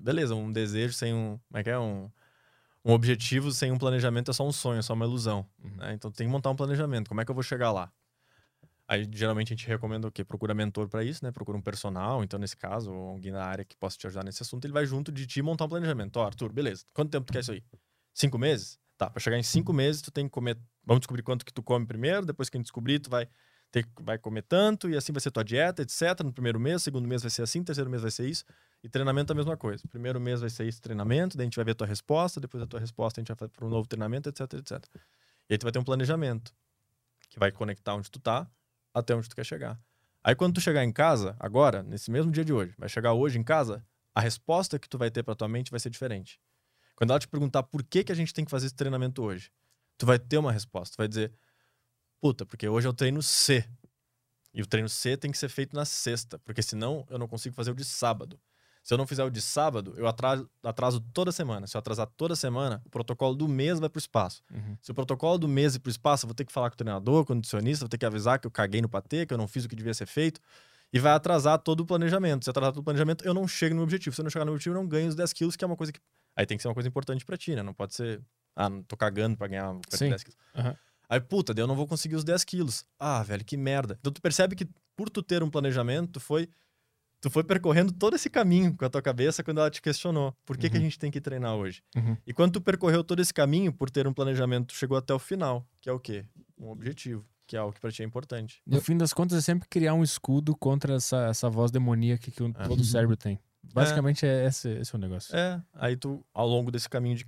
beleza, 0.01 0.33
um 0.33 0.51
desejo 0.51 0.93
sem 0.93 1.13
um. 1.13 1.39
Como 1.49 1.59
é 1.59 1.63
que 1.63 1.69
é? 1.69 1.77
Um, 1.77 2.09
um 2.85 2.91
objetivo 2.93 3.51
sem 3.51 3.71
um 3.71 3.77
planejamento 3.77 4.31
é 4.31 4.33
só 4.33 4.47
um 4.47 4.51
sonho, 4.51 4.79
é 4.79 4.81
só 4.81 4.93
uma 4.93 5.05
ilusão. 5.05 5.45
Uhum. 5.61 5.75
né? 5.75 5.93
Então 5.93 6.11
tem 6.11 6.27
que 6.27 6.31
montar 6.31 6.49
um 6.51 6.55
planejamento. 6.55 7.09
Como 7.09 7.19
é 7.19 7.25
que 7.25 7.31
eu 7.31 7.35
vou 7.35 7.43
chegar 7.43 7.71
lá? 7.71 7.91
Aí 8.93 9.09
geralmente 9.11 9.51
a 9.51 9.55
gente 9.55 9.67
recomenda 9.67 10.07
o 10.07 10.11
quê? 10.11 10.23
Procura 10.23 10.53
mentor 10.53 10.87
para 10.87 11.03
isso, 11.03 11.25
né? 11.25 11.31
Procura 11.31 11.57
um 11.57 11.61
personal, 11.61 12.23
então 12.23 12.39
nesse 12.39 12.55
caso, 12.55 12.91
alguém 12.91 13.31
da 13.31 13.43
área 13.43 13.65
que 13.65 13.75
possa 13.75 13.97
te 13.97 14.05
ajudar 14.05 14.23
nesse 14.23 14.43
assunto, 14.43 14.65
ele 14.65 14.73
vai 14.73 14.85
junto 14.85 15.11
de 15.11 15.25
ti 15.25 15.41
montar 15.41 15.65
um 15.65 15.69
planejamento. 15.69 16.17
Ó, 16.17 16.25
Arthur, 16.27 16.53
beleza. 16.53 16.85
Quanto 16.93 17.09
tempo 17.09 17.25
tu 17.25 17.33
quer 17.33 17.39
isso 17.39 17.51
aí? 17.51 17.63
Cinco 18.13 18.37
meses? 18.37 18.77
Tá, 18.95 19.09
para 19.09 19.19
chegar 19.19 19.39
em 19.39 19.41
cinco 19.41 19.73
meses, 19.73 19.99
tu 19.99 20.11
tem 20.11 20.25
que 20.25 20.29
comer. 20.31 20.59
Vamos 20.85 20.99
descobrir 21.01 21.23
quanto 21.23 21.43
que 21.43 21.51
tu 21.51 21.63
come 21.63 21.87
primeiro, 21.87 22.23
depois 22.23 22.51
que 22.51 22.57
a 22.57 22.59
gente 22.59 22.65
descobrir, 22.65 22.99
tu 22.99 23.09
vai 23.09 23.27
ter, 23.71 23.83
vai 23.99 24.19
comer 24.19 24.43
tanto 24.43 24.87
e 24.87 24.95
assim 24.95 25.11
vai 25.11 25.21
ser 25.21 25.31
tua 25.31 25.43
dieta, 25.43 25.81
etc. 25.81 26.21
No 26.23 26.31
primeiro 26.31 26.59
mês, 26.59 26.83
segundo 26.83 27.07
mês 27.07 27.23
vai 27.23 27.31
ser 27.31 27.41
assim, 27.41 27.63
terceiro 27.63 27.89
mês 27.89 28.03
vai 28.03 28.11
ser 28.11 28.29
isso. 28.29 28.45
E 28.83 28.89
treinamento 28.89 29.31
é 29.31 29.33
a 29.33 29.35
mesma 29.35 29.57
coisa. 29.57 29.81
Primeiro 29.87 30.21
mês 30.21 30.39
vai 30.41 30.51
ser 30.51 30.67
esse 30.67 30.79
treinamento, 30.79 31.35
daí 31.35 31.45
a 31.45 31.47
gente 31.47 31.55
vai 31.55 31.65
ver 31.65 31.71
a 31.71 31.75
tua 31.75 31.87
resposta, 31.87 32.39
depois 32.39 32.61
da 32.61 32.67
tua 32.67 32.79
resposta 32.79 33.19
a 33.19 33.21
gente 33.21 33.29
vai 33.29 33.37
fazer 33.37 33.53
para 33.53 33.65
um 33.65 33.69
novo 33.69 33.87
treinamento, 33.87 34.29
etc, 34.29 34.53
etc. 34.53 34.85
E 35.49 35.53
aí 35.53 35.57
tu 35.57 35.63
vai 35.63 35.71
ter 35.71 35.79
um 35.79 35.83
planejamento 35.83 36.53
que 37.27 37.39
vai 37.39 37.51
conectar 37.51 37.95
onde 37.95 38.11
tu 38.11 38.19
tá 38.19 38.47
até 38.93 39.15
onde 39.15 39.29
tu 39.29 39.35
quer 39.35 39.45
chegar. 39.45 39.79
Aí 40.23 40.35
quando 40.35 40.55
tu 40.55 40.61
chegar 40.61 40.83
em 40.83 40.91
casa, 40.91 41.35
agora, 41.39 41.83
nesse 41.83 42.09
mesmo 42.09 42.31
dia 42.31 42.45
de 42.45 42.53
hoje, 42.53 42.73
vai 42.77 42.87
chegar 42.87 43.13
hoje 43.13 43.37
em 43.37 43.43
casa, 43.43 43.85
a 44.15 44.21
resposta 44.21 44.79
que 44.79 44.87
tu 44.87 44.97
vai 44.97 45.11
ter 45.11 45.23
para 45.23 45.35
tua 45.35 45.47
mente 45.47 45.71
vai 45.71 45.79
ser 45.79 45.89
diferente. 45.89 46.39
Quando 46.95 47.09
ela 47.09 47.19
te 47.19 47.27
perguntar 47.27 47.63
por 47.63 47.83
que, 47.83 48.03
que 48.03 48.11
a 48.11 48.15
gente 48.15 48.33
tem 48.33 48.45
que 48.45 48.51
fazer 48.51 48.67
esse 48.67 48.75
treinamento 48.75 49.23
hoje, 49.23 49.51
tu 49.97 50.05
vai 50.05 50.19
ter 50.19 50.37
uma 50.37 50.51
resposta. 50.51 50.95
Tu 50.95 50.97
vai 50.97 51.07
dizer, 51.07 51.33
puta, 52.21 52.45
porque 52.45 52.67
hoje 52.67 52.87
eu 52.87 52.93
treino 52.93 53.21
C. 53.21 53.67
E 54.53 54.61
o 54.61 54.67
treino 54.67 54.87
C 54.87 55.17
tem 55.17 55.31
que 55.31 55.37
ser 55.37 55.49
feito 55.49 55.75
na 55.75 55.83
sexta, 55.83 56.37
porque 56.39 56.61
senão 56.61 57.05
eu 57.09 57.17
não 57.17 57.27
consigo 57.27 57.55
fazer 57.55 57.71
o 57.71 57.75
de 57.75 57.83
sábado. 57.83 58.39
Se 58.83 58.93
eu 58.93 58.97
não 58.97 59.07
fizer 59.07 59.23
o 59.23 59.29
de 59.29 59.41
sábado, 59.41 59.93
eu 59.95 60.05
atraso, 60.05 60.49
atraso 60.61 60.99
toda 61.13 61.31
semana. 61.31 61.65
Se 61.65 61.77
eu 61.77 61.79
atrasar 61.79 62.05
toda 62.17 62.35
semana, 62.35 62.81
o 62.85 62.89
protocolo 62.89 63.33
do 63.33 63.47
mês 63.47 63.79
vai 63.79 63.87
para 63.87 63.97
o 63.97 63.99
espaço. 63.99 64.43
Uhum. 64.53 64.77
Se 64.81 64.91
o 64.91 64.93
protocolo 64.93 65.37
do 65.37 65.47
mês 65.47 65.75
ir 65.75 65.79
para 65.79 65.87
o 65.87 65.91
espaço, 65.91 66.25
eu 66.25 66.27
vou 66.27 66.35
ter 66.35 66.43
que 66.43 66.51
falar 66.51 66.69
com 66.69 66.73
o 66.73 66.77
treinador, 66.77 67.23
com 67.23 67.31
o 67.31 67.35
nutricionista, 67.37 67.85
vou 67.85 67.89
ter 67.89 67.97
que 67.97 68.05
avisar 68.05 68.39
que 68.39 68.45
eu 68.45 68.51
caguei 68.51 68.81
no 68.81 68.89
patê, 68.89 69.25
que 69.25 69.33
eu 69.33 69.37
não 69.37 69.47
fiz 69.47 69.63
o 69.63 69.69
que 69.69 69.75
devia 69.75 69.93
ser 69.93 70.05
feito. 70.05 70.41
E 70.91 70.99
vai 70.99 71.13
atrasar 71.13 71.57
todo 71.59 71.79
o 71.79 71.85
planejamento. 71.85 72.43
Se 72.43 72.49
atrasar 72.49 72.73
todo 72.73 72.81
o 72.81 72.83
planejamento, 72.83 73.25
eu 73.25 73.33
não 73.33 73.47
chego 73.47 73.73
no 73.73 73.77
meu 73.77 73.83
objetivo. 73.85 74.13
Se 74.13 74.21
eu 74.21 74.23
não 74.23 74.29
chegar 74.29 74.43
no 74.43 74.51
meu 74.51 74.55
objetivo, 74.55 74.75
eu 74.75 74.81
não 74.81 74.87
ganho 74.87 75.07
os 75.07 75.15
10 75.15 75.31
quilos, 75.31 75.55
que 75.55 75.63
é 75.63 75.67
uma 75.67 75.77
coisa 75.77 75.93
que. 75.93 75.99
Aí 76.35 76.45
tem 76.45 76.57
que 76.57 76.61
ser 76.61 76.67
uma 76.67 76.73
coisa 76.73 76.89
importante 76.89 77.25
para 77.25 77.37
ti, 77.37 77.55
né? 77.55 77.63
Não 77.63 77.73
pode 77.73 77.95
ser. 77.95 78.21
Ah, 78.53 78.69
não 78.69 78.83
tô 78.83 78.97
cagando 78.97 79.37
para 79.37 79.47
ganhar 79.47 79.73
Sim. 79.89 80.09
10 80.09 80.23
quilos. 80.23 80.37
Uhum. 80.55 80.75
Aí, 81.09 81.21
puta, 81.21 81.53
daí 81.53 81.63
eu 81.63 81.67
não 81.67 81.75
vou 81.75 81.87
conseguir 81.87 82.15
os 82.15 82.23
10 82.23 82.43
quilos. 82.43 82.85
Ah, 82.99 83.23
velho, 83.23 83.45
que 83.45 83.55
merda. 83.55 83.97
Então 83.99 84.11
tu 84.11 84.21
percebe 84.21 84.55
que 84.55 84.67
por 84.95 85.09
tu 85.09 85.23
ter 85.23 85.41
um 85.41 85.49
planejamento, 85.49 86.13
tu 86.13 86.19
foi, 86.19 86.47
tu 87.23 87.29
foi 87.29 87.41
percorrendo 87.43 87.93
todo 87.93 88.15
esse 88.17 88.29
caminho 88.29 88.75
com 88.75 88.83
a 88.83 88.89
tua 88.89 89.01
cabeça 89.01 89.41
quando 89.41 89.59
ela 89.59 89.71
te 89.71 89.81
questionou. 89.81 90.35
Por 90.45 90.57
que, 90.57 90.69
que 90.69 90.75
a 90.75 90.79
Uhum. 90.79 90.83
gente 90.85 90.99
tem 90.99 91.09
que 91.09 91.21
treinar 91.21 91.55
hoje? 91.55 91.81
Uhum. 91.95 92.17
E 92.27 92.33
quando 92.33 92.51
tu 92.51 92.61
percorreu 92.61 93.01
todo 93.01 93.21
esse 93.21 93.33
caminho 93.33 93.71
por 93.71 93.89
ter 93.89 94.05
um 94.05 94.13
planejamento, 94.13 94.67
tu 94.67 94.73
chegou 94.75 94.97
até 94.97 95.13
o 95.13 95.19
final, 95.19 95.65
que 95.79 95.87
é 95.89 95.93
o 95.93 95.99
quê? 95.99 96.25
Um 96.59 96.69
objetivo, 96.69 97.25
que 97.47 97.55
é 97.55 97.59
algo 97.59 97.71
que 97.73 97.79
pra 97.79 97.89
ti 97.91 98.03
é 98.03 98.05
importante. 98.05 98.61
No 98.67 98.81
fim 98.81 98.97
das 98.97 99.13
contas, 99.13 99.37
é 99.37 99.41
sempre 99.41 99.69
criar 99.69 99.93
um 99.93 100.03
escudo 100.03 100.53
contra 100.53 100.95
essa, 100.95 101.27
essa 101.27 101.49
voz 101.49 101.71
demoníaca 101.71 102.29
que 102.29 102.43
o- 102.43 102.53
É. 102.59 102.67
todo 102.67 102.83
cérebro 102.83 103.15
tem. 103.15 103.39
Basicamente, 103.73 104.25
é. 104.25 104.45
esse, 104.45 104.67
esse 104.69 104.93
é 104.93 104.97
o 104.97 104.99
negócio. 105.01 105.33
É, 105.33 105.61
aí 105.75 105.95
tu, 105.95 106.25
ao 106.33 106.45
longo 106.47 106.69
desse 106.69 106.89
caminho 106.89 107.15
de. 107.15 107.25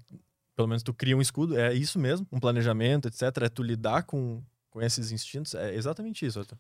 Pelo 0.58 0.68
menos 0.68 0.84
tu 0.84 0.94
cria 0.94 1.16
um 1.16 1.22
escudo, 1.22 1.58
é 1.58 1.74
isso 1.74 1.98
mesmo, 1.98 2.28
um 2.32 2.40
planejamento, 2.40 3.08
etc. 3.08 3.22
É 3.44 3.50
tu 3.50 3.64
lidar 3.64 4.04
com, 4.04 4.42
com 4.70 4.82
esses 4.82 5.12
instintos, 5.12 5.54
é 5.54 5.74
exatamente 5.74 6.26
isso. 6.26 6.40
Arthur. 6.40 6.58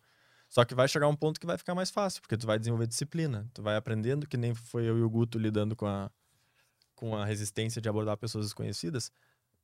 Só 0.56 0.64
que 0.64 0.74
vai 0.74 0.88
chegar 0.88 1.09
um 1.09 1.16
ponto 1.17 1.38
que 1.38 1.45
vai 1.45 1.58
ficar 1.58 1.75
mais 1.75 1.90
fácil, 1.90 2.22
porque 2.22 2.38
tu 2.38 2.48
vai 2.48 2.58
desenvolver 2.58 2.88
disciplina, 2.88 3.45
tu 3.53 3.61
vai 3.61 3.75
aprendendo, 3.75 4.25
que 4.25 4.38
nem 4.38 4.56
foi 4.56 4.85
eu 4.85 4.98
e 4.98 5.01
o 5.01 5.09
Guto 5.09 5.38
lidando 5.38 5.75
com 5.75 5.85
a, 5.85 6.09
com 6.95 7.14
a 7.14 7.25
resistência 7.25 7.82
de 7.82 7.90
abordar 7.90 8.16
pessoas 8.16 8.45
desconhecidas, 8.45 9.11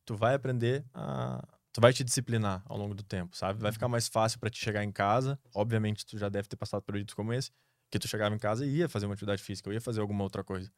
tu 0.04 0.18
vai 0.18 0.36
aprender 0.36 0.84
a. 0.94 1.48
Tu 1.72 1.80
vai 1.80 1.94
te 1.94 2.04
disciplinar 2.04 2.62
ao 2.66 2.78
longo 2.78 2.94
do 2.94 3.04
tempo, 3.04 3.38
sabe? 3.38 3.62
Vai 3.62 3.72
ficar 3.72 3.88
mais 3.88 4.10
fácil 4.10 4.38
para 4.38 4.50
te 4.50 4.60
chegar 4.60 4.84
em 4.84 4.92
casa. 4.92 5.40
Obviamente, 5.56 6.06
tu 6.06 6.18
já 6.18 6.28
deve 6.28 6.50
ter 6.50 6.58
passado 6.58 6.82
por 6.82 6.92
períodos 6.92 7.14
como 7.14 7.32
esse, 7.32 7.52
que 7.90 7.98
tu 7.98 8.10
chegava 8.10 8.36
em 8.36 8.38
casa 8.38 8.66
e 8.66 8.80
ia 8.80 8.90
fazer 8.90 9.06
uma 9.06 9.14
atividade 9.14 9.42
física, 9.42 9.70
ou 9.70 9.74
ia 9.74 9.80
fazer 9.80 10.02
alguma 10.02 10.26
outra 10.26 10.44
coisa. 10.44 10.70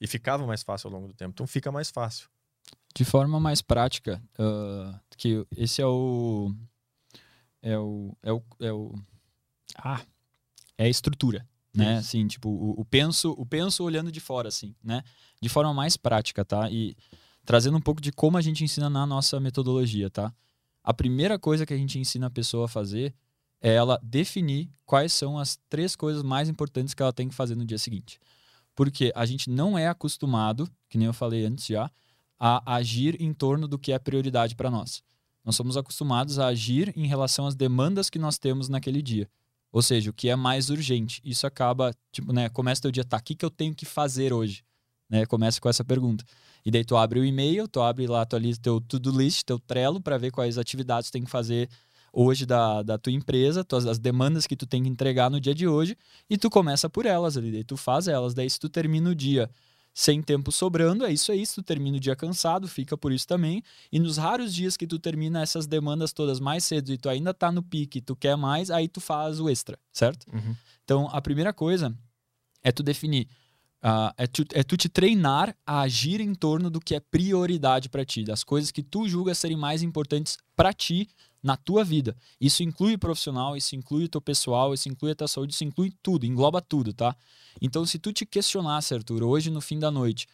E 0.00 0.06
ficava 0.06 0.46
mais 0.46 0.62
fácil 0.62 0.86
ao 0.86 0.94
longo 0.94 1.08
do 1.08 1.14
tempo. 1.14 1.32
Então 1.32 1.48
fica 1.48 1.72
mais 1.72 1.90
fácil. 1.90 2.28
de 2.94 3.04
forma 3.04 3.40
mais 3.40 3.60
prática, 3.60 4.22
ah, 4.38 5.00
que 5.16 5.44
esse 5.56 5.82
é 5.82 5.86
o 5.86 6.54
é 7.60 7.76
o 7.76 8.16
é 8.22 8.32
o, 8.32 8.42
é 8.60 8.72
o 8.72 8.94
ah, 9.76 10.00
é 10.76 10.84
a 10.84 10.88
estrutura, 10.88 11.46
né? 11.74 11.98
Isso. 11.98 12.08
Assim, 12.08 12.26
tipo, 12.26 12.48
o, 12.48 12.80
o 12.80 12.84
penso, 12.84 13.32
o 13.32 13.44
penso 13.44 13.84
olhando 13.84 14.10
de 14.10 14.20
fora 14.20 14.48
assim, 14.48 14.74
né? 14.82 15.02
De 15.40 15.48
forma 15.48 15.72
mais 15.74 15.96
prática, 15.96 16.44
tá? 16.44 16.70
E 16.70 16.96
trazendo 17.44 17.76
um 17.76 17.80
pouco 17.80 18.00
de 18.00 18.12
como 18.12 18.36
a 18.36 18.40
gente 18.40 18.64
ensina 18.64 18.90
na 18.90 19.06
nossa 19.06 19.40
metodologia, 19.40 20.10
tá? 20.10 20.32
A 20.82 20.94
primeira 20.94 21.38
coisa 21.38 21.66
que 21.66 21.74
a 21.74 21.76
gente 21.76 21.98
ensina 21.98 22.26
a 22.26 22.30
pessoa 22.30 22.66
a 22.66 22.68
fazer 22.68 23.14
é 23.60 23.74
ela 23.74 23.98
definir 24.02 24.70
quais 24.86 25.12
são 25.12 25.38
as 25.38 25.58
três 25.68 25.96
coisas 25.96 26.22
mais 26.22 26.48
importantes 26.48 26.94
que 26.94 27.02
ela 27.02 27.12
tem 27.12 27.28
que 27.28 27.34
fazer 27.34 27.54
no 27.54 27.64
dia 27.64 27.78
seguinte. 27.78 28.18
Porque 28.74 29.12
a 29.14 29.26
gente 29.26 29.50
não 29.50 29.76
é 29.76 29.88
acostumado, 29.88 30.70
que 30.88 30.96
nem 30.96 31.06
eu 31.06 31.12
falei 31.12 31.44
antes 31.44 31.66
já, 31.66 31.90
a 32.38 32.76
agir 32.76 33.20
em 33.20 33.32
torno 33.32 33.66
do 33.66 33.78
que 33.78 33.92
é 33.92 33.98
prioridade 33.98 34.54
para 34.54 34.70
nós. 34.70 35.02
Nós 35.44 35.56
somos 35.56 35.76
acostumados 35.76 36.38
a 36.38 36.46
agir 36.46 36.92
em 36.96 37.06
relação 37.06 37.46
às 37.46 37.54
demandas 37.54 38.08
que 38.08 38.18
nós 38.18 38.38
temos 38.38 38.68
naquele 38.68 39.02
dia. 39.02 39.28
Ou 39.72 39.82
seja, 39.82 40.10
o 40.10 40.12
que 40.12 40.28
é 40.28 40.36
mais 40.36 40.70
urgente. 40.70 41.20
Isso 41.24 41.46
acaba, 41.46 41.92
tipo, 42.10 42.32
né, 42.32 42.48
começa 42.48 42.82
teu 42.82 42.90
dia, 42.90 43.04
tá, 43.04 43.18
o 43.18 43.22
que, 43.22 43.34
que 43.34 43.44
eu 43.44 43.50
tenho 43.50 43.74
que 43.74 43.84
fazer 43.84 44.32
hoje? 44.32 44.64
Né, 45.08 45.26
começa 45.26 45.60
com 45.60 45.68
essa 45.68 45.84
pergunta. 45.84 46.24
E 46.64 46.70
daí 46.70 46.84
tu 46.84 46.96
abre 46.96 47.20
o 47.20 47.24
e-mail, 47.24 47.68
tu 47.68 47.80
abre 47.80 48.06
lá 48.06 48.24
tu 48.26 48.36
ali 48.36 48.56
teu 48.56 48.80
to-do 48.80 49.10
list, 49.10 49.44
teu 49.44 49.58
Trello, 49.58 50.00
para 50.00 50.18
ver 50.18 50.30
quais 50.30 50.58
atividades 50.58 51.10
tu 51.10 51.12
tem 51.12 51.24
que 51.24 51.30
fazer 51.30 51.68
hoje 52.12 52.46
da, 52.46 52.82
da 52.82 52.98
tua 52.98 53.12
empresa, 53.12 53.62
tuas, 53.62 53.86
as 53.86 53.98
demandas 53.98 54.46
que 54.46 54.56
tu 54.56 54.66
tem 54.66 54.82
que 54.82 54.88
entregar 54.88 55.30
no 55.30 55.40
dia 55.40 55.54
de 55.54 55.68
hoje, 55.68 55.96
e 56.28 56.36
tu 56.36 56.50
começa 56.50 56.88
por 56.88 57.06
elas 57.06 57.36
ali, 57.36 57.52
daí 57.52 57.64
tu 57.64 57.76
faz 57.76 58.08
elas. 58.08 58.34
Daí 58.34 58.48
se 58.48 58.58
tu 58.58 58.68
termina 58.68 59.10
o 59.10 59.14
dia 59.14 59.50
sem 59.98 60.22
tempo 60.22 60.52
sobrando, 60.52 61.04
é 61.04 61.12
isso 61.12 61.32
aí. 61.32 61.44
Se 61.44 61.56
tu 61.56 61.62
termina 61.64 61.96
o 61.96 62.00
dia 62.00 62.14
cansado, 62.14 62.68
fica 62.68 62.96
por 62.96 63.10
isso 63.10 63.26
também. 63.26 63.64
E 63.90 63.98
nos 63.98 64.16
raros 64.16 64.54
dias 64.54 64.76
que 64.76 64.86
tu 64.86 64.96
termina 64.96 65.42
essas 65.42 65.66
demandas 65.66 66.12
todas 66.12 66.38
mais 66.38 66.62
cedo 66.62 66.92
e 66.92 66.96
tu 66.96 67.08
ainda 67.08 67.34
tá 67.34 67.50
no 67.50 67.64
pique, 67.64 68.00
tu 68.00 68.14
quer 68.14 68.36
mais, 68.36 68.70
aí 68.70 68.86
tu 68.86 69.00
faz 69.00 69.40
o 69.40 69.50
extra, 69.50 69.76
certo? 69.92 70.24
Uhum. 70.32 70.54
Então, 70.84 71.08
a 71.10 71.20
primeira 71.20 71.52
coisa 71.52 71.92
é 72.62 72.70
tu 72.70 72.84
definir, 72.84 73.26
ah, 73.82 74.14
é, 74.16 74.28
tu, 74.28 74.44
é 74.52 74.62
tu 74.62 74.76
te 74.76 74.88
treinar 74.88 75.52
a 75.66 75.80
agir 75.80 76.20
em 76.20 76.32
torno 76.32 76.70
do 76.70 76.78
que 76.78 76.94
é 76.94 77.00
prioridade 77.00 77.88
para 77.88 78.04
ti, 78.04 78.22
das 78.22 78.44
coisas 78.44 78.70
que 78.70 78.84
tu 78.84 79.08
julga 79.08 79.34
serem 79.34 79.56
mais 79.56 79.82
importantes 79.82 80.38
para 80.54 80.72
ti 80.72 81.08
na 81.48 81.56
tua 81.56 81.82
vida. 81.82 82.14
Isso 82.38 82.62
inclui 82.62 82.94
o 82.94 82.98
profissional, 82.98 83.56
isso 83.56 83.74
inclui 83.74 84.04
o 84.04 84.08
teu 84.08 84.20
pessoal, 84.20 84.74
isso 84.74 84.86
inclui 84.86 85.12
a 85.12 85.14
tua 85.14 85.26
saúde, 85.26 85.54
isso 85.54 85.64
inclui 85.64 85.90
tudo, 86.02 86.26
engloba 86.26 86.60
tudo, 86.60 86.92
tá? 86.92 87.16
Então, 87.58 87.86
se 87.86 87.98
tu 87.98 88.12
te 88.12 88.26
questionasse, 88.26 88.92
Arthur, 88.92 89.22
hoje 89.22 89.50
no 89.50 89.62
fim 89.62 89.78
da 89.78 89.90
noite, 89.90 90.26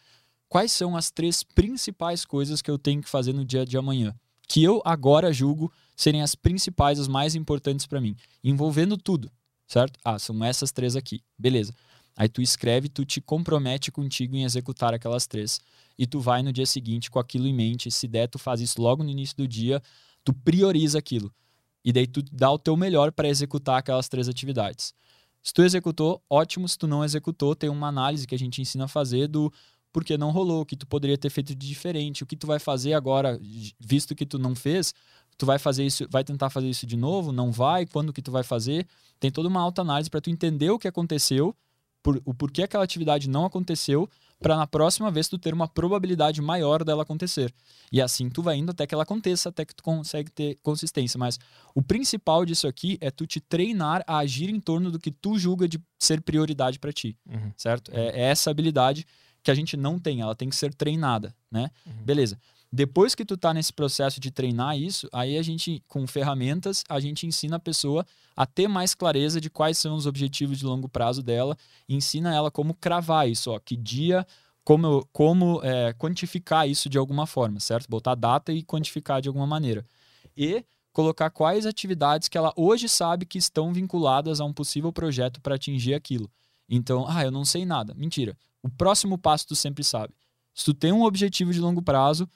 quais 0.49 0.73
são 0.73 0.97
as 0.97 1.09
três 1.09 1.41
principais 1.41 2.25
coisas 2.25 2.61
que 2.61 2.69
eu 2.69 2.77
tenho 2.77 3.01
que 3.01 3.07
fazer 3.07 3.31
no 3.31 3.45
dia 3.45 3.65
de 3.65 3.77
amanhã? 3.77 4.13
Que 4.45 4.61
eu 4.61 4.81
agora 4.83 5.31
julgo 5.31 5.71
serem 5.95 6.21
as 6.21 6.35
principais, 6.35 6.99
as 6.99 7.07
mais 7.07 7.33
importantes 7.33 7.85
para 7.85 8.01
mim, 8.01 8.13
envolvendo 8.43 8.97
tudo, 8.97 9.31
certo? 9.65 9.97
Ah, 10.03 10.19
são 10.19 10.43
essas 10.43 10.69
três 10.69 10.97
aqui. 10.97 11.23
Beleza. 11.39 11.73
Aí 12.13 12.27
tu 12.27 12.41
escreve, 12.41 12.89
tu 12.89 13.05
te 13.05 13.21
compromete 13.21 13.89
contigo 13.89 14.35
em 14.35 14.43
executar 14.43 14.93
aquelas 14.93 15.25
três. 15.25 15.61
E 15.97 16.05
tu 16.05 16.19
vai 16.19 16.43
no 16.43 16.51
dia 16.51 16.65
seguinte 16.65 17.09
com 17.09 17.19
aquilo 17.19 17.47
em 17.47 17.53
mente. 17.53 17.89
Se 17.89 18.05
der, 18.05 18.27
tu 18.27 18.37
faz 18.37 18.59
isso 18.59 18.81
logo 18.81 19.01
no 19.01 19.09
início 19.09 19.37
do 19.37 19.47
dia, 19.47 19.81
tu 20.25 20.33
prioriza 20.33 20.99
aquilo. 20.99 21.33
E 21.85 21.93
daí 21.93 22.07
tu 22.07 22.21
dá 22.31 22.51
o 22.51 22.59
teu 22.59 22.75
melhor 22.75 23.11
para 23.11 23.29
executar 23.29 23.77
aquelas 23.77 24.09
três 24.09 24.27
atividades. 24.27 24.93
Se 25.41 25.53
tu 25.53 25.61
executou, 25.61 26.21
ótimo. 26.27 26.67
Se 26.67 26.77
tu 26.77 26.87
não 26.87 27.05
executou, 27.05 27.55
tem 27.55 27.69
uma 27.69 27.87
análise 27.87 28.25
que 28.25 28.33
a 28.33 28.39
gente 28.39 28.59
ensina 28.59 28.85
a 28.85 28.87
fazer 28.87 29.27
do 29.27 29.53
porque 29.93 30.17
não 30.17 30.31
rolou, 30.31 30.59
o 30.59 30.65
que 30.65 30.75
tu 30.75 30.85
poderia 30.85 31.17
ter 31.17 31.29
feito 31.29 31.55
de 31.55 31.67
diferente, 31.67 32.21
o 32.21 32.25
que 32.25 32.35
tu 32.35 32.45
vai 32.45 32.59
fazer 32.59 32.91
agora, 32.91 33.39
visto 33.79 34.13
que 34.13 34.25
tu 34.25 34.37
não 34.37 34.53
fez, 34.53 34.93
tu 35.37 35.45
vai 35.45 35.57
fazer 35.57 35.85
isso, 35.85 36.05
vai 36.09 36.21
tentar 36.21 36.49
fazer 36.49 36.69
isso 36.69 36.85
de 36.85 36.97
novo, 36.97 37.31
não 37.31 37.49
vai, 37.49 37.85
quando 37.85 38.11
que 38.11 38.21
tu 38.21 38.29
vai 38.29 38.43
fazer? 38.43 38.85
Tem 39.21 39.31
toda 39.31 39.47
uma 39.47 39.61
alta 39.61 39.83
análise 39.83 40.09
para 40.09 40.19
tu 40.19 40.29
entender 40.29 40.69
o 40.69 40.77
que 40.77 40.89
aconteceu, 40.89 41.55
por, 42.05 42.21
o 42.23 42.35
porquê 42.35 42.61
aquela 42.61 42.83
atividade 42.83 43.27
não 43.27 43.45
aconteceu, 43.45 44.07
para 44.39 44.55
na 44.55 44.67
próxima 44.67 45.09
vez 45.09 45.27
tu 45.27 45.39
ter 45.39 45.55
uma 45.55 45.67
probabilidade 45.67 46.39
maior 46.39 46.83
dela 46.83 47.01
acontecer. 47.01 47.51
E 47.91 47.99
assim 47.99 48.29
tu 48.29 48.43
vai 48.43 48.57
indo 48.57 48.69
até 48.69 48.85
que 48.85 48.93
ela 48.93 49.01
aconteça, 49.01 49.49
até 49.49 49.65
que 49.65 49.73
tu 49.73 49.81
consegue 49.81 50.29
ter 50.29 50.55
consistência. 50.61 51.17
Mas 51.17 51.39
o 51.73 51.81
principal 51.81 52.45
disso 52.45 52.67
aqui 52.67 52.99
é 53.01 53.09
tu 53.09 53.25
te 53.25 53.39
treinar 53.39 54.03
a 54.05 54.19
agir 54.19 54.51
em 54.51 54.59
torno 54.59 54.91
do 54.91 54.99
que 54.99 55.09
tu 55.09 55.39
julga 55.39 55.67
de 55.67 55.81
ser 55.97 56.21
prioridade 56.21 56.77
para 56.77 56.93
ti, 56.93 57.17
Uhum. 57.27 57.51
certo? 57.57 57.89
É, 57.91 58.09
é 58.09 58.21
essa 58.25 58.51
habilidade 58.51 59.03
que 59.41 59.49
a 59.49 59.55
gente 59.55 59.75
não 59.75 59.97
tem, 59.97 60.21
ela 60.21 60.35
tem 60.35 60.47
que 60.49 60.55
ser 60.55 60.75
treinada, 60.75 61.33
né? 61.51 61.71
Uhum. 61.87 62.03
Beleza. 62.05 62.37
Depois 62.75 63.15
que 63.15 63.23
tu 63.23 63.37
tá 63.37 63.53
nesse 63.53 63.71
processo 63.71 64.19
de 64.19 64.29
treinar 64.29 64.77
isso, 64.77 65.07
aí 65.13 65.37
a 65.37 65.41
gente, 65.41 65.81
com 65.87 66.05
ferramentas, 66.05 66.83
a 66.89 66.99
gente 66.99 67.25
ensina 67.25 67.55
a 67.55 67.59
pessoa 67.59 68.05
a 68.35 68.45
ter 68.45 68.67
mais 68.67 68.93
clareza 68.93 69.39
de 69.39 69.49
quais 69.49 69.77
são 69.77 69.95
os 69.95 70.05
objetivos 70.05 70.59
de 70.59 70.65
longo 70.65 70.89
prazo 70.89 71.23
dela, 71.23 71.57
ensina 71.87 72.35
ela 72.35 72.51
como 72.51 72.73
cravar 72.73 73.29
isso, 73.29 73.49
ó, 73.49 73.59
que 73.59 73.77
dia, 73.77 74.27
como, 74.61 75.07
como 75.13 75.61
é, 75.63 75.93
quantificar 75.93 76.67
isso 76.67 76.89
de 76.89 76.97
alguma 76.97 77.25
forma, 77.25 77.61
certo? 77.61 77.87
Botar 77.89 78.13
data 78.13 78.51
e 78.51 78.61
quantificar 78.61 79.21
de 79.21 79.29
alguma 79.29 79.47
maneira. 79.47 79.85
E 80.35 80.65
colocar 80.91 81.29
quais 81.29 81.65
atividades 81.65 82.27
que 82.27 82.37
ela 82.37 82.51
hoje 82.57 82.89
sabe 82.89 83.25
que 83.25 83.37
estão 83.37 83.71
vinculadas 83.71 84.41
a 84.41 84.43
um 84.43 84.51
possível 84.51 84.91
projeto 84.91 85.39
para 85.39 85.55
atingir 85.55 85.93
aquilo. 85.93 86.29
Então, 86.67 87.05
ah, 87.07 87.23
eu 87.23 87.31
não 87.31 87.45
sei 87.45 87.65
nada. 87.65 87.93
Mentira. 87.93 88.37
O 88.61 88.69
próximo 88.69 89.17
passo 89.17 89.47
tu 89.47 89.55
sempre 89.55 89.81
sabe. 89.81 90.13
Se 90.53 90.65
tu 90.65 90.73
tem 90.73 90.91
um 90.91 91.03
objetivo 91.03 91.53
de 91.53 91.61
longo 91.61 91.81
prazo, 91.81 92.27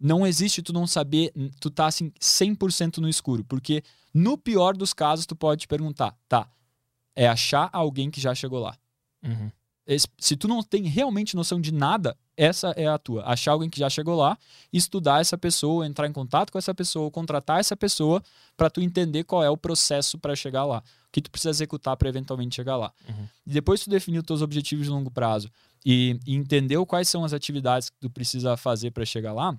não 0.00 0.26
existe 0.26 0.62
tu 0.62 0.72
não 0.72 0.86
saber, 0.86 1.32
tu 1.60 1.70
tá 1.70 1.86
assim 1.86 2.10
100% 2.20 2.98
no 2.98 3.08
escuro, 3.08 3.44
porque 3.44 3.82
no 4.12 4.36
pior 4.36 4.76
dos 4.76 4.92
casos 4.92 5.26
tu 5.26 5.34
pode 5.36 5.62
te 5.62 5.68
perguntar, 5.68 6.16
tá, 6.28 6.48
é 7.16 7.26
achar 7.28 7.70
alguém 7.72 8.10
que 8.10 8.20
já 8.20 8.34
chegou 8.34 8.58
lá. 8.60 8.76
Uhum. 9.22 9.50
Esse- 9.86 10.08
se 10.18 10.36
tu 10.36 10.48
não 10.48 10.62
tem 10.62 10.84
realmente 10.84 11.36
noção 11.36 11.60
de 11.60 11.72
nada, 11.72 12.16
essa 12.36 12.70
é 12.70 12.86
a 12.86 12.98
tua. 12.98 13.22
Achar 13.24 13.52
alguém 13.52 13.68
que 13.70 13.78
já 13.78 13.88
chegou 13.90 14.16
lá, 14.16 14.36
estudar 14.72 15.20
essa 15.20 15.36
pessoa, 15.38 15.86
entrar 15.86 16.06
em 16.08 16.12
contato 16.12 16.50
com 16.50 16.58
essa 16.58 16.74
pessoa, 16.74 17.10
contratar 17.10 17.60
essa 17.60 17.76
pessoa 17.76 18.22
para 18.56 18.68
tu 18.70 18.80
entender 18.80 19.24
qual 19.24 19.44
é 19.44 19.50
o 19.50 19.56
processo 19.56 20.18
para 20.18 20.34
chegar 20.34 20.64
lá, 20.64 20.78
o 20.78 21.12
que 21.12 21.20
tu 21.20 21.30
precisa 21.30 21.50
executar 21.50 21.96
para 21.96 22.08
eventualmente 22.08 22.56
chegar 22.56 22.76
lá. 22.76 22.92
Uhum. 23.08 23.28
E 23.46 23.50
depois 23.50 23.82
tu 23.84 23.90
definiu 23.90 24.22
teus 24.22 24.42
objetivos 24.42 24.86
de 24.86 24.90
longo 24.90 25.10
prazo 25.10 25.48
e, 25.84 26.18
e 26.26 26.34
entendeu 26.34 26.84
quais 26.86 27.08
são 27.08 27.24
as 27.24 27.32
atividades 27.32 27.90
que 27.90 27.96
tu 28.00 28.10
precisa 28.10 28.56
fazer 28.56 28.90
para 28.90 29.04
chegar 29.04 29.32
lá, 29.34 29.56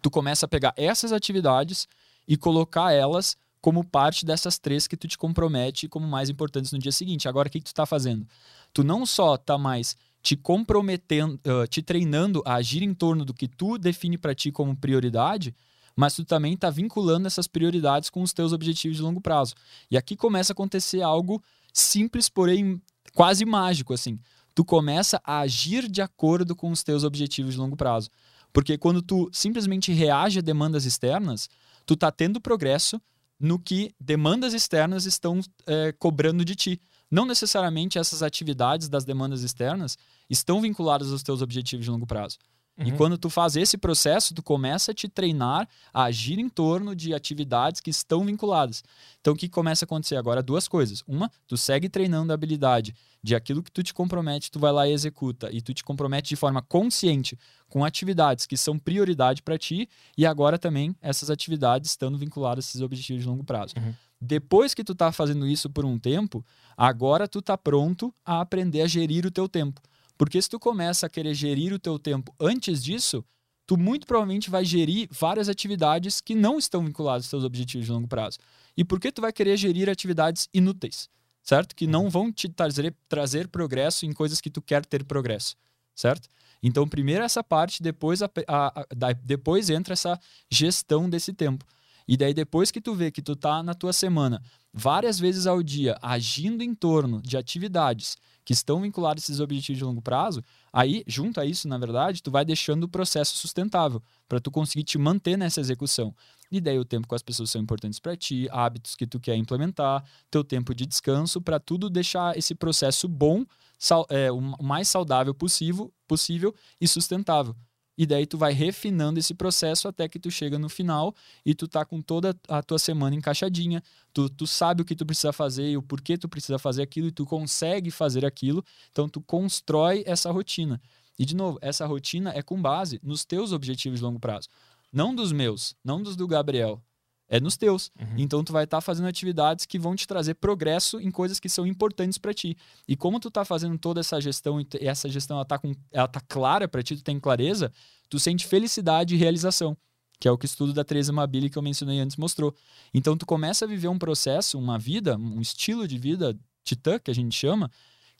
tu 0.00 0.10
começa 0.10 0.46
a 0.46 0.48
pegar 0.48 0.72
essas 0.76 1.12
atividades 1.12 1.86
e 2.26 2.36
colocar 2.36 2.92
elas 2.92 3.36
como 3.60 3.84
parte 3.84 4.24
dessas 4.24 4.58
três 4.58 4.86
que 4.86 4.96
tu 4.96 5.06
te 5.06 5.18
compromete 5.18 5.88
como 5.88 6.06
mais 6.06 6.30
importantes 6.30 6.72
no 6.72 6.78
dia 6.78 6.92
seguinte. 6.92 7.28
Agora, 7.28 7.48
o 7.48 7.50
que, 7.50 7.60
que 7.60 7.66
tu 7.66 7.74
tá 7.74 7.84
fazendo? 7.84 8.26
Tu 8.72 8.82
não 8.82 9.04
só 9.04 9.36
tá 9.36 9.58
mais 9.58 9.96
te 10.22 10.36
comprometendo, 10.36 11.38
ah, 11.44 11.66
te 11.66 11.82
treinando 11.82 12.42
a 12.46 12.54
agir 12.54 12.82
em 12.82 12.94
torno 12.94 13.24
do 13.24 13.34
que 13.34 13.48
tu 13.48 13.78
define 13.78 14.16
para 14.16 14.34
ti 14.34 14.50
como 14.50 14.76
prioridade, 14.76 15.54
mas 15.96 16.14
tu 16.14 16.24
também 16.24 16.56
tá 16.56 16.70
vinculando 16.70 17.26
essas 17.26 17.46
prioridades 17.46 18.10
com 18.10 18.22
os 18.22 18.32
teus 18.32 18.52
objetivos 18.52 18.96
de 18.96 19.02
longo 19.02 19.20
prazo. 19.20 19.54
E 19.90 19.96
aqui 19.96 20.16
começa 20.16 20.52
a 20.52 20.54
acontecer 20.54 21.02
algo 21.02 21.42
simples, 21.72 22.28
porém 22.28 22.80
quase 23.14 23.44
mágico, 23.44 23.92
assim. 23.92 24.18
Tu 24.54 24.64
começa 24.64 25.20
a 25.24 25.40
agir 25.40 25.88
de 25.88 26.02
acordo 26.02 26.56
com 26.56 26.70
os 26.70 26.82
teus 26.82 27.04
objetivos 27.04 27.54
de 27.54 27.58
longo 27.58 27.76
prazo. 27.76 28.08
Porque 28.52 28.76
quando 28.76 29.02
tu 29.02 29.28
simplesmente 29.32 29.92
reage 29.92 30.38
a 30.38 30.42
demandas 30.42 30.84
externas, 30.84 31.48
tu 31.86 31.96
tá 31.96 32.10
tendo 32.10 32.40
progresso 32.40 33.00
no 33.38 33.58
que 33.58 33.94
demandas 33.98 34.52
externas 34.52 35.06
estão 35.06 35.40
eh, 35.66 35.94
cobrando 35.98 36.44
de 36.44 36.54
ti. 36.54 36.80
Não 37.10 37.24
necessariamente 37.24 37.98
essas 37.98 38.22
atividades 38.22 38.88
das 38.88 39.04
demandas 39.04 39.42
externas 39.42 39.96
estão 40.28 40.60
vinculadas 40.60 41.10
aos 41.10 41.22
teus 41.22 41.40
objetivos 41.40 41.84
de 41.84 41.90
longo 41.90 42.06
prazo. 42.06 42.38
E 42.82 42.90
Uhum. 42.90 42.96
quando 42.96 43.18
tu 43.18 43.28
faz 43.28 43.56
esse 43.56 43.76
processo, 43.76 44.34
tu 44.34 44.42
começa 44.42 44.92
a 44.92 44.94
te 44.94 45.08
treinar 45.08 45.68
a 45.92 46.04
agir 46.04 46.38
em 46.38 46.48
torno 46.48 46.96
de 46.96 47.12
atividades 47.12 47.80
que 47.80 47.90
estão 47.90 48.24
vinculadas. 48.24 48.82
Então, 49.20 49.34
o 49.34 49.36
que 49.36 49.48
começa 49.48 49.84
a 49.84 49.86
acontecer 49.86 50.16
agora? 50.16 50.42
Duas 50.42 50.66
coisas. 50.66 51.02
Uma, 51.06 51.30
tu 51.46 51.56
segue 51.56 51.88
treinando 51.88 52.32
a 52.32 52.34
habilidade 52.34 52.94
de 53.22 53.34
aquilo 53.34 53.62
que 53.62 53.70
tu 53.70 53.82
te 53.82 53.92
compromete, 53.92 54.50
tu 54.50 54.58
vai 54.58 54.72
lá 54.72 54.88
e 54.88 54.92
executa. 54.92 55.50
E 55.52 55.60
tu 55.60 55.74
te 55.74 55.84
compromete 55.84 56.30
de 56.30 56.36
forma 56.36 56.62
consciente 56.62 57.38
com 57.68 57.84
atividades 57.84 58.46
que 58.46 58.56
são 58.56 58.78
prioridade 58.78 59.42
para 59.42 59.58
ti. 59.58 59.86
E 60.16 60.24
agora 60.24 60.58
também 60.58 60.96
essas 61.02 61.28
atividades 61.28 61.90
estando 61.90 62.16
vinculadas 62.16 62.64
a 62.64 62.68
esses 62.68 62.80
objetivos 62.80 63.22
de 63.22 63.28
longo 63.28 63.44
prazo. 63.44 63.74
Uhum. 63.76 63.94
Depois 64.18 64.74
que 64.74 64.84
tu 64.84 64.94
tá 64.94 65.12
fazendo 65.12 65.46
isso 65.46 65.68
por 65.68 65.84
um 65.84 65.98
tempo, 65.98 66.44
agora 66.76 67.28
tu 67.28 67.42
tá 67.42 67.56
pronto 67.58 68.12
a 68.24 68.40
aprender 68.40 68.82
a 68.82 68.86
gerir 68.86 69.26
o 69.26 69.30
teu 69.30 69.48
tempo. 69.48 69.80
Porque 70.20 70.42
se 70.42 70.50
tu 70.50 70.60
começa 70.60 71.06
a 71.06 71.08
querer 71.08 71.32
gerir 71.32 71.72
o 71.72 71.78
teu 71.78 71.98
tempo 71.98 72.34
antes 72.38 72.84
disso, 72.84 73.24
tu 73.66 73.78
muito 73.78 74.06
provavelmente 74.06 74.50
vai 74.50 74.66
gerir 74.66 75.08
várias 75.10 75.48
atividades 75.48 76.20
que 76.20 76.34
não 76.34 76.58
estão 76.58 76.84
vinculadas 76.84 77.24
aos 77.24 77.30
teus 77.30 77.42
objetivos 77.42 77.86
de 77.86 77.92
longo 77.92 78.06
prazo. 78.06 78.36
E 78.76 78.84
por 78.84 79.00
que 79.00 79.10
tu 79.10 79.22
vai 79.22 79.32
querer 79.32 79.56
gerir 79.56 79.88
atividades 79.88 80.46
inúteis, 80.52 81.08
certo? 81.42 81.74
Que 81.74 81.86
não 81.86 82.10
vão 82.10 82.30
te 82.30 82.50
trazer, 82.50 82.94
trazer 83.08 83.48
progresso 83.48 84.04
em 84.04 84.12
coisas 84.12 84.42
que 84.42 84.50
tu 84.50 84.60
quer 84.60 84.84
ter 84.84 85.04
progresso, 85.04 85.56
certo? 85.94 86.28
Então, 86.62 86.86
primeiro 86.86 87.24
essa 87.24 87.42
parte, 87.42 87.82
depois, 87.82 88.20
a, 88.22 88.30
a- 88.46 88.80
a- 88.82 88.86
da- 88.94 89.12
depois 89.12 89.70
entra 89.70 89.94
essa 89.94 90.20
gestão 90.50 91.08
desse 91.08 91.32
tempo. 91.32 91.64
E 92.06 92.14
daí, 92.14 92.34
depois 92.34 92.70
que 92.70 92.82
tu 92.82 92.94
vê 92.94 93.10
que 93.10 93.22
tu 93.22 93.34
tá 93.34 93.62
na 93.62 93.72
tua 93.72 93.94
semana 93.94 94.42
várias 94.70 95.18
vezes 95.18 95.46
ao 95.46 95.62
dia 95.62 95.96
agindo 96.02 96.62
em 96.62 96.74
torno 96.74 97.22
de 97.22 97.38
atividades 97.38 98.18
que 98.44 98.52
estão 98.52 98.80
vinculadas 98.80 99.22
a 99.22 99.26
esses 99.26 99.40
objetivos 99.40 99.78
de 99.78 99.84
longo 99.84 100.02
prazo, 100.02 100.42
aí, 100.72 101.02
junto 101.06 101.40
a 101.40 101.44
isso, 101.46 101.68
na 101.68 101.78
verdade, 101.78 102.22
tu 102.22 102.30
vai 102.30 102.44
deixando 102.44 102.84
o 102.84 102.88
processo 102.88 103.36
sustentável 103.36 104.02
para 104.28 104.40
tu 104.40 104.50
conseguir 104.50 104.84
te 104.84 104.98
manter 104.98 105.36
nessa 105.36 105.60
execução. 105.60 106.14
E 106.50 106.60
daí 106.60 106.78
o 106.78 106.84
tempo 106.84 107.06
com 107.06 107.14
as 107.14 107.22
pessoas 107.22 107.50
são 107.50 107.60
importantes 107.60 107.98
para 108.00 108.16
ti, 108.16 108.48
hábitos 108.50 108.96
que 108.96 109.06
tu 109.06 109.20
quer 109.20 109.36
implementar, 109.36 110.04
teu 110.30 110.42
tempo 110.42 110.74
de 110.74 110.84
descanso, 110.86 111.40
para 111.40 111.60
tudo 111.60 111.88
deixar 111.88 112.36
esse 112.36 112.54
processo 112.54 113.06
bom, 113.08 113.44
sal- 113.78 114.06
é, 114.10 114.32
o 114.32 114.40
mais 114.62 114.88
saudável 114.88 115.32
possível, 115.34 115.92
possível 116.08 116.54
e 116.80 116.88
sustentável. 116.88 117.54
E 118.00 118.06
daí 118.06 118.24
tu 118.24 118.38
vai 118.38 118.54
refinando 118.54 119.18
esse 119.18 119.34
processo 119.34 119.86
até 119.86 120.08
que 120.08 120.18
tu 120.18 120.30
chega 120.30 120.58
no 120.58 120.70
final 120.70 121.14
e 121.44 121.54
tu 121.54 121.68
tá 121.68 121.84
com 121.84 122.00
toda 122.00 122.34
a 122.48 122.62
tua 122.62 122.78
semana 122.78 123.14
encaixadinha, 123.14 123.82
tu, 124.10 124.26
tu 124.30 124.46
sabe 124.46 124.80
o 124.80 124.86
que 124.86 124.96
tu 124.96 125.04
precisa 125.04 125.34
fazer 125.34 125.68
e 125.68 125.76
o 125.76 125.82
porquê 125.82 126.16
tu 126.16 126.26
precisa 126.26 126.58
fazer 126.58 126.80
aquilo 126.80 127.08
e 127.08 127.12
tu 127.12 127.26
consegue 127.26 127.90
fazer 127.90 128.24
aquilo, 128.24 128.64
então 128.90 129.06
tu 129.06 129.20
constrói 129.20 130.02
essa 130.06 130.30
rotina. 130.30 130.80
E 131.18 131.26
de 131.26 131.36
novo, 131.36 131.58
essa 131.60 131.84
rotina 131.84 132.32
é 132.34 132.40
com 132.40 132.58
base 132.62 132.98
nos 133.02 133.22
teus 133.26 133.52
objetivos 133.52 133.98
de 133.98 134.04
longo 134.06 134.18
prazo, 134.18 134.48
não 134.90 135.14
dos 135.14 135.30
meus, 135.30 135.76
não 135.84 136.02
dos 136.02 136.16
do 136.16 136.26
Gabriel, 136.26 136.82
é 137.30 137.38
nos 137.38 137.56
teus. 137.56 137.92
Uhum. 137.98 138.14
Então 138.18 138.42
tu 138.42 138.52
vai 138.52 138.64
estar 138.64 138.80
fazendo 138.80 139.06
atividades 139.06 139.64
que 139.64 139.78
vão 139.78 139.94
te 139.94 140.06
trazer 140.06 140.34
progresso 140.34 141.00
em 141.00 141.12
coisas 141.12 141.38
que 141.38 141.48
são 141.48 141.64
importantes 141.64 142.18
para 142.18 142.34
ti. 142.34 142.56
E 142.88 142.96
como 142.96 143.20
tu 143.20 143.30
tá 143.30 143.44
fazendo 143.44 143.78
toda 143.78 144.00
essa 144.00 144.20
gestão 144.20 144.60
e 144.60 144.66
essa 144.80 145.08
gestão 145.08 145.36
ela 145.36 145.44
tá 145.44 145.56
com 145.56 145.72
ela 145.92 146.08
tá 146.08 146.20
clara 146.20 146.66
para 146.66 146.82
ti, 146.82 146.96
tu 146.96 147.04
tem 147.04 147.20
clareza, 147.20 147.72
tu 148.08 148.18
sente 148.18 148.44
felicidade 148.46 149.14
e 149.14 149.18
realização, 149.18 149.76
que 150.18 150.26
é 150.26 150.30
o 150.30 150.36
que 150.36 150.44
o 150.44 150.46
estudo 150.46 150.72
da 150.72 150.82
Teresa 150.82 151.12
Mabili 151.12 151.48
que 151.48 151.56
eu 151.56 151.62
mencionei 151.62 152.00
antes 152.00 152.16
mostrou. 152.16 152.52
Então 152.92 153.16
tu 153.16 153.24
começa 153.24 153.64
a 153.64 153.68
viver 153.68 153.88
um 153.88 153.98
processo, 153.98 154.58
uma 154.58 154.76
vida, 154.76 155.16
um 155.16 155.40
estilo 155.40 155.86
de 155.86 155.96
vida 155.96 156.36
titã 156.64 156.98
que 156.98 157.12
a 157.12 157.14
gente 157.14 157.34
chama, 157.34 157.70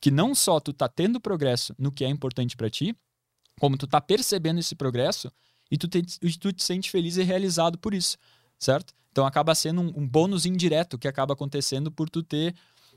que 0.00 0.10
não 0.10 0.36
só 0.36 0.60
tu 0.60 0.72
tá 0.72 0.88
tendo 0.88 1.20
progresso 1.20 1.74
no 1.76 1.90
que 1.90 2.04
é 2.04 2.08
importante 2.08 2.56
para 2.56 2.70
ti, 2.70 2.96
como 3.58 3.76
tu 3.76 3.88
tá 3.88 4.00
percebendo 4.00 4.60
esse 4.60 4.76
progresso 4.76 5.32
e 5.68 5.76
tu 5.76 5.88
te, 5.88 5.98
e 6.22 6.32
tu 6.38 6.52
te 6.52 6.62
sente 6.62 6.90
feliz 6.90 7.16
e 7.16 7.22
realizado 7.24 7.76
por 7.76 7.92
isso, 7.92 8.16
certo? 8.56 8.94
Então 9.12 9.26
acaba 9.26 9.54
sendo 9.54 9.80
um, 9.80 9.92
um 10.02 10.08
bônus 10.08 10.46
indireto 10.46 10.98
que 10.98 11.08
acaba 11.08 11.34
acontecendo 11.34 11.90
por 11.90 12.08
tu 12.08 12.22
ter 12.22 12.54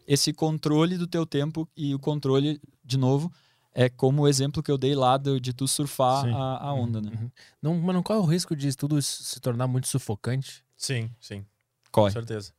esse 0.08 0.32
controle 0.33 0.98
do 0.98 1.08
teu 1.08 1.25
tempo 1.25 1.67
e 1.75 1.95
o 1.95 2.00
controle, 2.00 2.59
de 2.83 2.98
novo, 2.98 3.32
é 3.74 3.90
como 3.90 4.24
o 4.24 4.27
exemplo 4.27 4.61
que 4.61 4.69
eu 4.69 4.77
dei 4.77 4.93
lá 4.93 5.17
do- 5.17 5.40
de 5.40 5.53
tu 5.53 5.67
surfar 5.67 6.25
a, 6.27 6.67
a 6.67 6.74
onda, 6.74 7.01
né? 7.01 7.11
Uhum. 7.19 7.32
Não, 7.61 7.75
mas 7.80 7.95
não 7.95 8.03
corre 8.03 8.19
o 8.19 8.25
risco 8.25 8.56
de 8.56 8.75
tudo 8.75 9.01
se 9.01 9.40
tornar 9.40 9.66
muito 9.67 9.88
sufocante? 9.88 10.64
Sim, 10.77 11.09
sim. 11.19 11.40
Com 11.92 12.01
Corre. 12.01 12.11
certeza. 12.11 12.51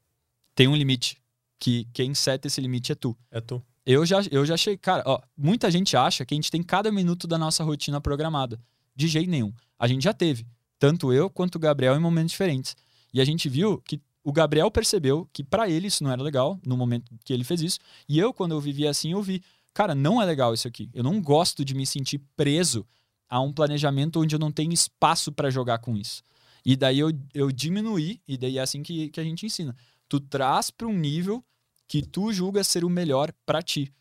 Tem 0.54 0.66
um 0.68 0.74
limite. 0.76 1.18
Que 1.58 1.86
quem 1.92 2.14
seta 2.14 2.46
esse 2.48 2.60
limite 2.60 2.92
é 2.92 2.94
tu. 2.94 3.16
É 3.30 3.40
tu. 3.40 3.62
Eu 3.86 4.04
já, 4.04 4.20
eu 4.30 4.44
já 4.44 4.56
cheguei. 4.56 4.76
Cara, 4.78 5.02
ó, 5.06 5.20
muita 5.36 5.70
gente 5.70 5.96
acha 5.96 6.24
que 6.24 6.34
a 6.34 6.36
gente 6.36 6.50
tem 6.50 6.62
cada 6.62 6.90
minuto 6.90 7.26
da 7.26 7.38
nossa 7.38 7.62
rotina 7.62 8.00
programada. 8.00 8.58
De 8.96 9.06
jeito 9.06 9.30
nenhum. 9.30 9.52
A 9.78 9.86
gente 9.86 10.02
já 10.02 10.12
teve. 10.12 10.46
Tanto 10.78 11.12
eu 11.12 11.30
quanto 11.30 11.56
o 11.56 11.58
Gabriel 11.58 11.94
em 11.94 12.00
momentos 12.00 12.32
diferentes. 12.32 12.76
E 13.14 13.20
a 13.20 13.24
gente 13.24 13.48
viu 13.48 13.80
que 13.80 14.00
o 14.24 14.32
Gabriel 14.32 14.70
percebeu 14.70 15.28
que 15.32 15.44
pra 15.44 15.70
ele 15.70 15.86
isso 15.86 16.02
não 16.02 16.10
era 16.10 16.22
legal 16.22 16.58
no 16.66 16.76
momento 16.76 17.12
que 17.24 17.32
ele 17.32 17.44
fez 17.44 17.62
isso. 17.62 17.78
E 18.08 18.18
eu, 18.18 18.34
quando 18.34 18.52
eu 18.52 18.60
vivia 18.60 18.90
assim, 18.90 19.12
eu 19.12 19.22
vi, 19.22 19.40
cara, 19.72 19.94
não 19.94 20.20
é 20.20 20.24
legal 20.24 20.52
isso 20.52 20.66
aqui. 20.66 20.90
Eu 20.92 21.04
não 21.04 21.22
gosto 21.22 21.64
de 21.64 21.74
me 21.74 21.86
sentir 21.86 22.18
preso 22.34 22.84
a 23.28 23.40
um 23.40 23.52
planejamento 23.52 24.20
onde 24.20 24.34
eu 24.34 24.38
não 24.38 24.50
tenho 24.50 24.72
espaço 24.72 25.30
pra 25.30 25.48
jogar 25.48 25.78
com 25.78 25.96
isso. 25.96 26.22
E 26.64 26.74
daí 26.74 26.98
eu, 26.98 27.12
eu 27.32 27.52
diminuí, 27.52 28.20
e 28.26 28.36
daí 28.36 28.58
é 28.58 28.62
assim 28.62 28.82
que, 28.82 29.10
que 29.10 29.20
a 29.20 29.24
gente 29.24 29.46
ensina. 29.46 29.76
Tu 30.08 30.18
traz 30.18 30.70
pra 30.70 30.88
um 30.88 30.98
nível 30.98 31.44
que 31.86 32.02
tu 32.02 32.32
julga 32.32 32.64
ser 32.64 32.84
o 32.84 32.90
melhor 32.90 33.32
pra 33.44 33.62
ti. 33.62 33.92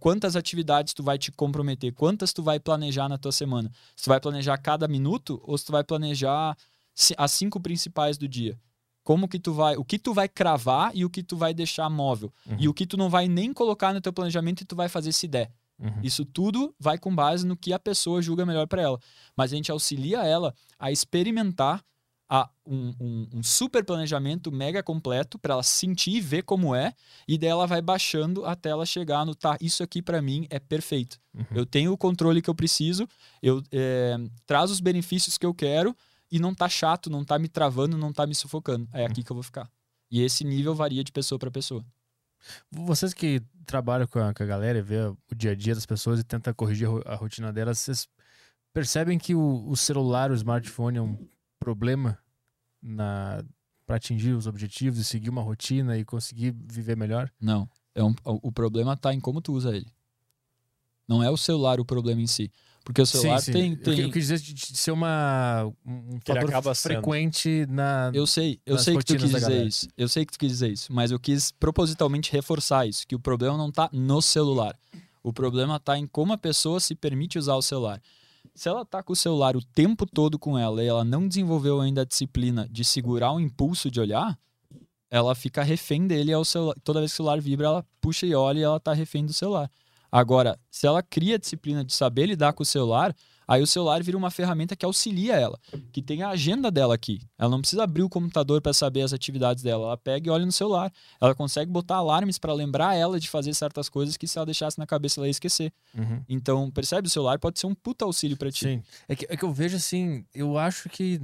Quantas 0.00 0.34
atividades 0.34 0.92
tu 0.92 1.02
vai 1.02 1.18
te 1.18 1.30
comprometer? 1.30 1.92
Quantas 1.92 2.32
tu 2.32 2.42
vai 2.42 2.58
planejar 2.58 3.08
na 3.08 3.18
tua 3.18 3.30
semana? 3.30 3.70
Se 3.94 4.04
tu 4.04 4.08
vai 4.08 4.18
planejar 4.18 4.58
cada 4.58 4.88
minuto 4.88 5.40
ou 5.44 5.56
se 5.56 5.66
tu 5.66 5.72
vai 5.72 5.84
planejar 5.84 6.56
as 7.16 7.32
cinco 7.32 7.60
principais 7.60 8.16
do 8.18 8.28
dia? 8.28 8.58
Como 9.02 9.26
que 9.28 9.38
tu 9.38 9.52
vai, 9.52 9.76
o 9.76 9.84
que 9.84 9.98
tu 9.98 10.12
vai 10.12 10.28
cravar 10.28 10.90
e 10.94 11.04
o 11.04 11.10
que 11.10 11.22
tu 11.22 11.36
vai 11.36 11.54
deixar 11.54 11.88
móvel? 11.88 12.32
Uhum. 12.46 12.56
E 12.60 12.68
o 12.68 12.74
que 12.74 12.86
tu 12.86 12.96
não 12.96 13.08
vai 13.08 13.26
nem 13.28 13.52
colocar 13.52 13.92
no 13.94 14.00
teu 14.00 14.12
planejamento 14.12 14.60
e 14.60 14.64
tu 14.66 14.76
vai 14.76 14.88
fazer 14.88 15.12
se 15.12 15.26
der. 15.26 15.50
Uhum. 15.78 16.00
Isso 16.02 16.24
tudo 16.26 16.74
vai 16.78 16.98
com 16.98 17.14
base 17.14 17.46
no 17.46 17.56
que 17.56 17.72
a 17.72 17.78
pessoa 17.78 18.20
julga 18.20 18.44
melhor 18.44 18.66
para 18.66 18.82
ela. 18.82 18.98
Mas 19.34 19.52
a 19.52 19.56
gente 19.56 19.70
auxilia 19.72 20.18
ela 20.22 20.54
a 20.78 20.92
experimentar 20.92 21.82
a- 22.28 22.48
um, 22.64 22.94
um- 23.00 23.28
um 23.36 23.42
super 23.42 23.82
planejamento 23.84 24.52
mega 24.52 24.82
completo 24.82 25.36
para 25.38 25.54
ela 25.54 25.62
sentir 25.64 26.12
e 26.12 26.20
ver 26.20 26.42
como 26.44 26.74
é, 26.76 26.92
e 27.26 27.36
daí 27.36 27.48
ela 27.50 27.66
vai 27.66 27.82
baixando 27.82 28.44
até 28.44 28.68
ela 28.68 28.86
chegar 28.86 29.26
no 29.26 29.34
tá, 29.34 29.56
isso 29.60 29.82
aqui 29.82 30.00
para 30.00 30.22
mim 30.22 30.46
é 30.50 30.60
perfeito. 30.60 31.18
Uhum. 31.34 31.44
Eu 31.52 31.66
tenho 31.66 31.92
o 31.92 31.96
controle 31.98 32.40
que 32.40 32.48
eu 32.48 32.54
preciso, 32.54 33.08
eu 33.42 33.60
é, 33.72 34.16
traz 34.46 34.70
os 34.70 34.78
benefícios 34.78 35.36
que 35.36 35.44
eu 35.46 35.52
quero 35.52 35.96
e 36.30 36.38
não 36.38 36.54
tá 36.54 36.68
chato, 36.68 37.10
não 37.10 37.24
tá 37.24 37.38
me 37.38 37.48
travando, 37.48 37.96
não 37.98 38.12
tá 38.12 38.26
me 38.26 38.34
sufocando. 38.34 38.88
É 38.92 39.04
aqui 39.04 39.22
que 39.22 39.30
eu 39.32 39.34
vou 39.36 39.42
ficar. 39.42 39.70
E 40.10 40.22
esse 40.22 40.44
nível 40.44 40.74
varia 40.74 41.02
de 41.04 41.12
pessoa 41.12 41.38
para 41.38 41.50
pessoa. 41.50 41.84
Vocês 42.70 43.12
que 43.12 43.42
trabalham 43.66 44.06
com 44.06 44.18
a, 44.18 44.32
com 44.32 44.42
a 44.42 44.46
galera 44.46 44.78
e 44.78 44.82
vê 44.82 44.96
o 45.04 45.16
dia 45.36 45.50
a 45.52 45.54
dia 45.54 45.74
das 45.74 45.86
pessoas 45.86 46.20
e 46.20 46.24
tenta 46.24 46.54
corrigir 46.54 46.86
a 46.88 46.90
ro- 46.90 47.02
a 47.06 47.14
rotina 47.14 47.52
delas, 47.52 47.78
vocês 47.78 48.08
percebem 48.72 49.18
que 49.18 49.34
o, 49.34 49.68
o 49.68 49.76
celular, 49.76 50.30
o 50.30 50.34
smartphone 50.34 50.98
é 50.98 51.02
um 51.02 51.28
problema 51.58 52.18
na 52.82 53.44
para 53.84 53.96
atingir 53.96 54.32
os 54.32 54.46
objetivos 54.46 55.00
e 55.00 55.04
seguir 55.04 55.30
uma 55.30 55.42
rotina 55.42 55.98
e 55.98 56.04
conseguir 56.04 56.52
viver 56.52 56.96
melhor? 56.96 57.28
Não. 57.40 57.68
É 57.92 58.02
um, 58.04 58.14
o 58.24 58.48
o 58.48 58.52
problema 58.52 58.96
tá 58.96 59.12
em 59.12 59.18
como 59.20 59.40
tu 59.42 59.52
usa 59.52 59.74
ele. 59.76 59.90
Não 61.08 61.22
é 61.22 61.28
o 61.28 61.36
celular 61.36 61.80
o 61.80 61.84
problema 61.84 62.20
em 62.20 62.26
si. 62.26 62.52
Porque 62.84 63.02
o 63.02 63.06
celular 63.06 63.36
tem. 63.52 63.72
Eu, 63.72 63.76
tem... 63.78 63.94
que- 63.94 64.00
eu 64.02 64.10
quis 64.10 64.22
dizer 64.26 64.38
de, 64.40 64.54
de 64.54 64.76
ser 64.76 64.90
uma, 64.90 65.70
um 65.86 66.18
fator 66.24 66.74
sendo. 66.74 66.94
frequente 66.94 67.66
na. 67.68 68.10
Eu 68.14 68.26
sei, 68.26 68.58
eu 68.64 68.76
sei 68.78 68.94
que 68.96 69.04
tu 69.04 69.12
quis 69.20 69.30
dizer 69.40 69.66
isso. 69.66 69.88
Eu 69.96 70.08
sei 70.08 70.24
que 70.26 70.32
tu 70.32 70.38
quis 70.38 70.48
dizer 70.50 70.72
isso, 70.72 70.92
mas 70.92 71.10
eu 71.10 71.20
quis 71.20 71.50
propositalmente 71.52 72.32
reforçar 72.32 72.86
isso, 72.86 73.06
que 73.06 73.14
o 73.14 73.20
problema 73.20 73.56
não 73.56 73.70
tá 73.70 73.88
no 73.92 74.20
celular. 74.22 74.76
O 75.22 75.32
problema 75.32 75.78
tá 75.78 75.98
em 75.98 76.06
como 76.06 76.32
a 76.32 76.38
pessoa 76.38 76.80
se 76.80 76.94
permite 76.94 77.38
usar 77.38 77.54
o 77.54 77.62
celular. 77.62 78.00
Se 78.54 78.68
ela 78.68 78.84
tá 78.84 79.02
com 79.02 79.12
o 79.12 79.16
celular 79.16 79.54
o 79.56 79.62
tempo 79.62 80.06
todo 80.06 80.38
com 80.38 80.58
ela 80.58 80.82
e 80.82 80.86
ela 80.86 81.04
não 81.04 81.28
desenvolveu 81.28 81.80
ainda 81.80 82.00
a 82.02 82.04
disciplina 82.06 82.66
de 82.70 82.84
segurar 82.84 83.32
o 83.32 83.38
impulso 83.40 83.90
de 83.90 84.00
olhar, 84.00 84.38
ela 85.10 85.34
fica 85.34 85.62
refém 85.62 86.06
dele 86.06 86.32
ao 86.32 86.44
celular. 86.44 86.74
Toda 86.82 87.00
vez 87.00 87.12
que 87.12 87.16
o 87.16 87.16
celular 87.18 87.40
vibra, 87.40 87.66
ela 87.66 87.86
puxa 88.00 88.24
e 88.26 88.34
olha 88.34 88.58
e 88.58 88.62
ela 88.62 88.80
tá 88.80 88.92
refém 88.94 89.24
do 89.26 89.32
celular. 89.32 89.70
Agora, 90.10 90.58
se 90.70 90.86
ela 90.86 91.02
cria 91.02 91.36
a 91.36 91.38
disciplina 91.38 91.84
de 91.84 91.92
saber 91.94 92.26
lidar 92.26 92.52
com 92.52 92.62
o 92.62 92.66
celular, 92.66 93.14
aí 93.46 93.62
o 93.62 93.66
celular 93.66 94.02
vira 94.02 94.16
uma 94.16 94.30
ferramenta 94.30 94.74
que 94.76 94.84
auxilia 94.84 95.34
ela 95.36 95.58
que 95.92 96.00
tem 96.02 96.22
a 96.22 96.30
agenda 96.30 96.70
dela 96.70 96.94
aqui. 96.94 97.20
Ela 97.38 97.50
não 97.50 97.60
precisa 97.60 97.82
abrir 97.84 98.02
o 98.02 98.08
computador 98.08 98.60
para 98.60 98.72
saber 98.72 99.02
as 99.02 99.12
atividades 99.12 99.62
dela. 99.62 99.86
Ela 99.86 99.96
pega 99.96 100.28
e 100.28 100.30
olha 100.30 100.46
no 100.46 100.52
celular. 100.52 100.92
Ela 101.20 101.34
consegue 101.34 101.70
botar 101.70 101.96
alarmes 101.96 102.38
para 102.38 102.52
lembrar 102.52 102.94
ela 102.94 103.18
de 103.20 103.28
fazer 103.28 103.54
certas 103.54 103.88
coisas 103.88 104.16
que 104.16 104.26
se 104.26 104.38
ela 104.38 104.46
deixasse 104.46 104.78
na 104.78 104.86
cabeça 104.86 105.20
ela 105.20 105.26
ia 105.26 105.32
esquecer. 105.32 105.72
Uhum. 105.96 106.22
Então, 106.28 106.70
percebe? 106.70 107.08
O 107.08 107.10
celular 107.10 107.38
pode 107.38 107.58
ser 107.58 107.66
um 107.66 107.74
puta 107.74 108.04
auxílio 108.04 108.36
para 108.36 108.50
ti. 108.50 108.64
Sim. 108.64 108.82
É 109.08 109.16
que, 109.16 109.26
é 109.28 109.36
que 109.36 109.44
eu 109.44 109.52
vejo 109.52 109.76
assim, 109.76 110.24
eu 110.34 110.56
acho 110.58 110.88
que 110.88 111.20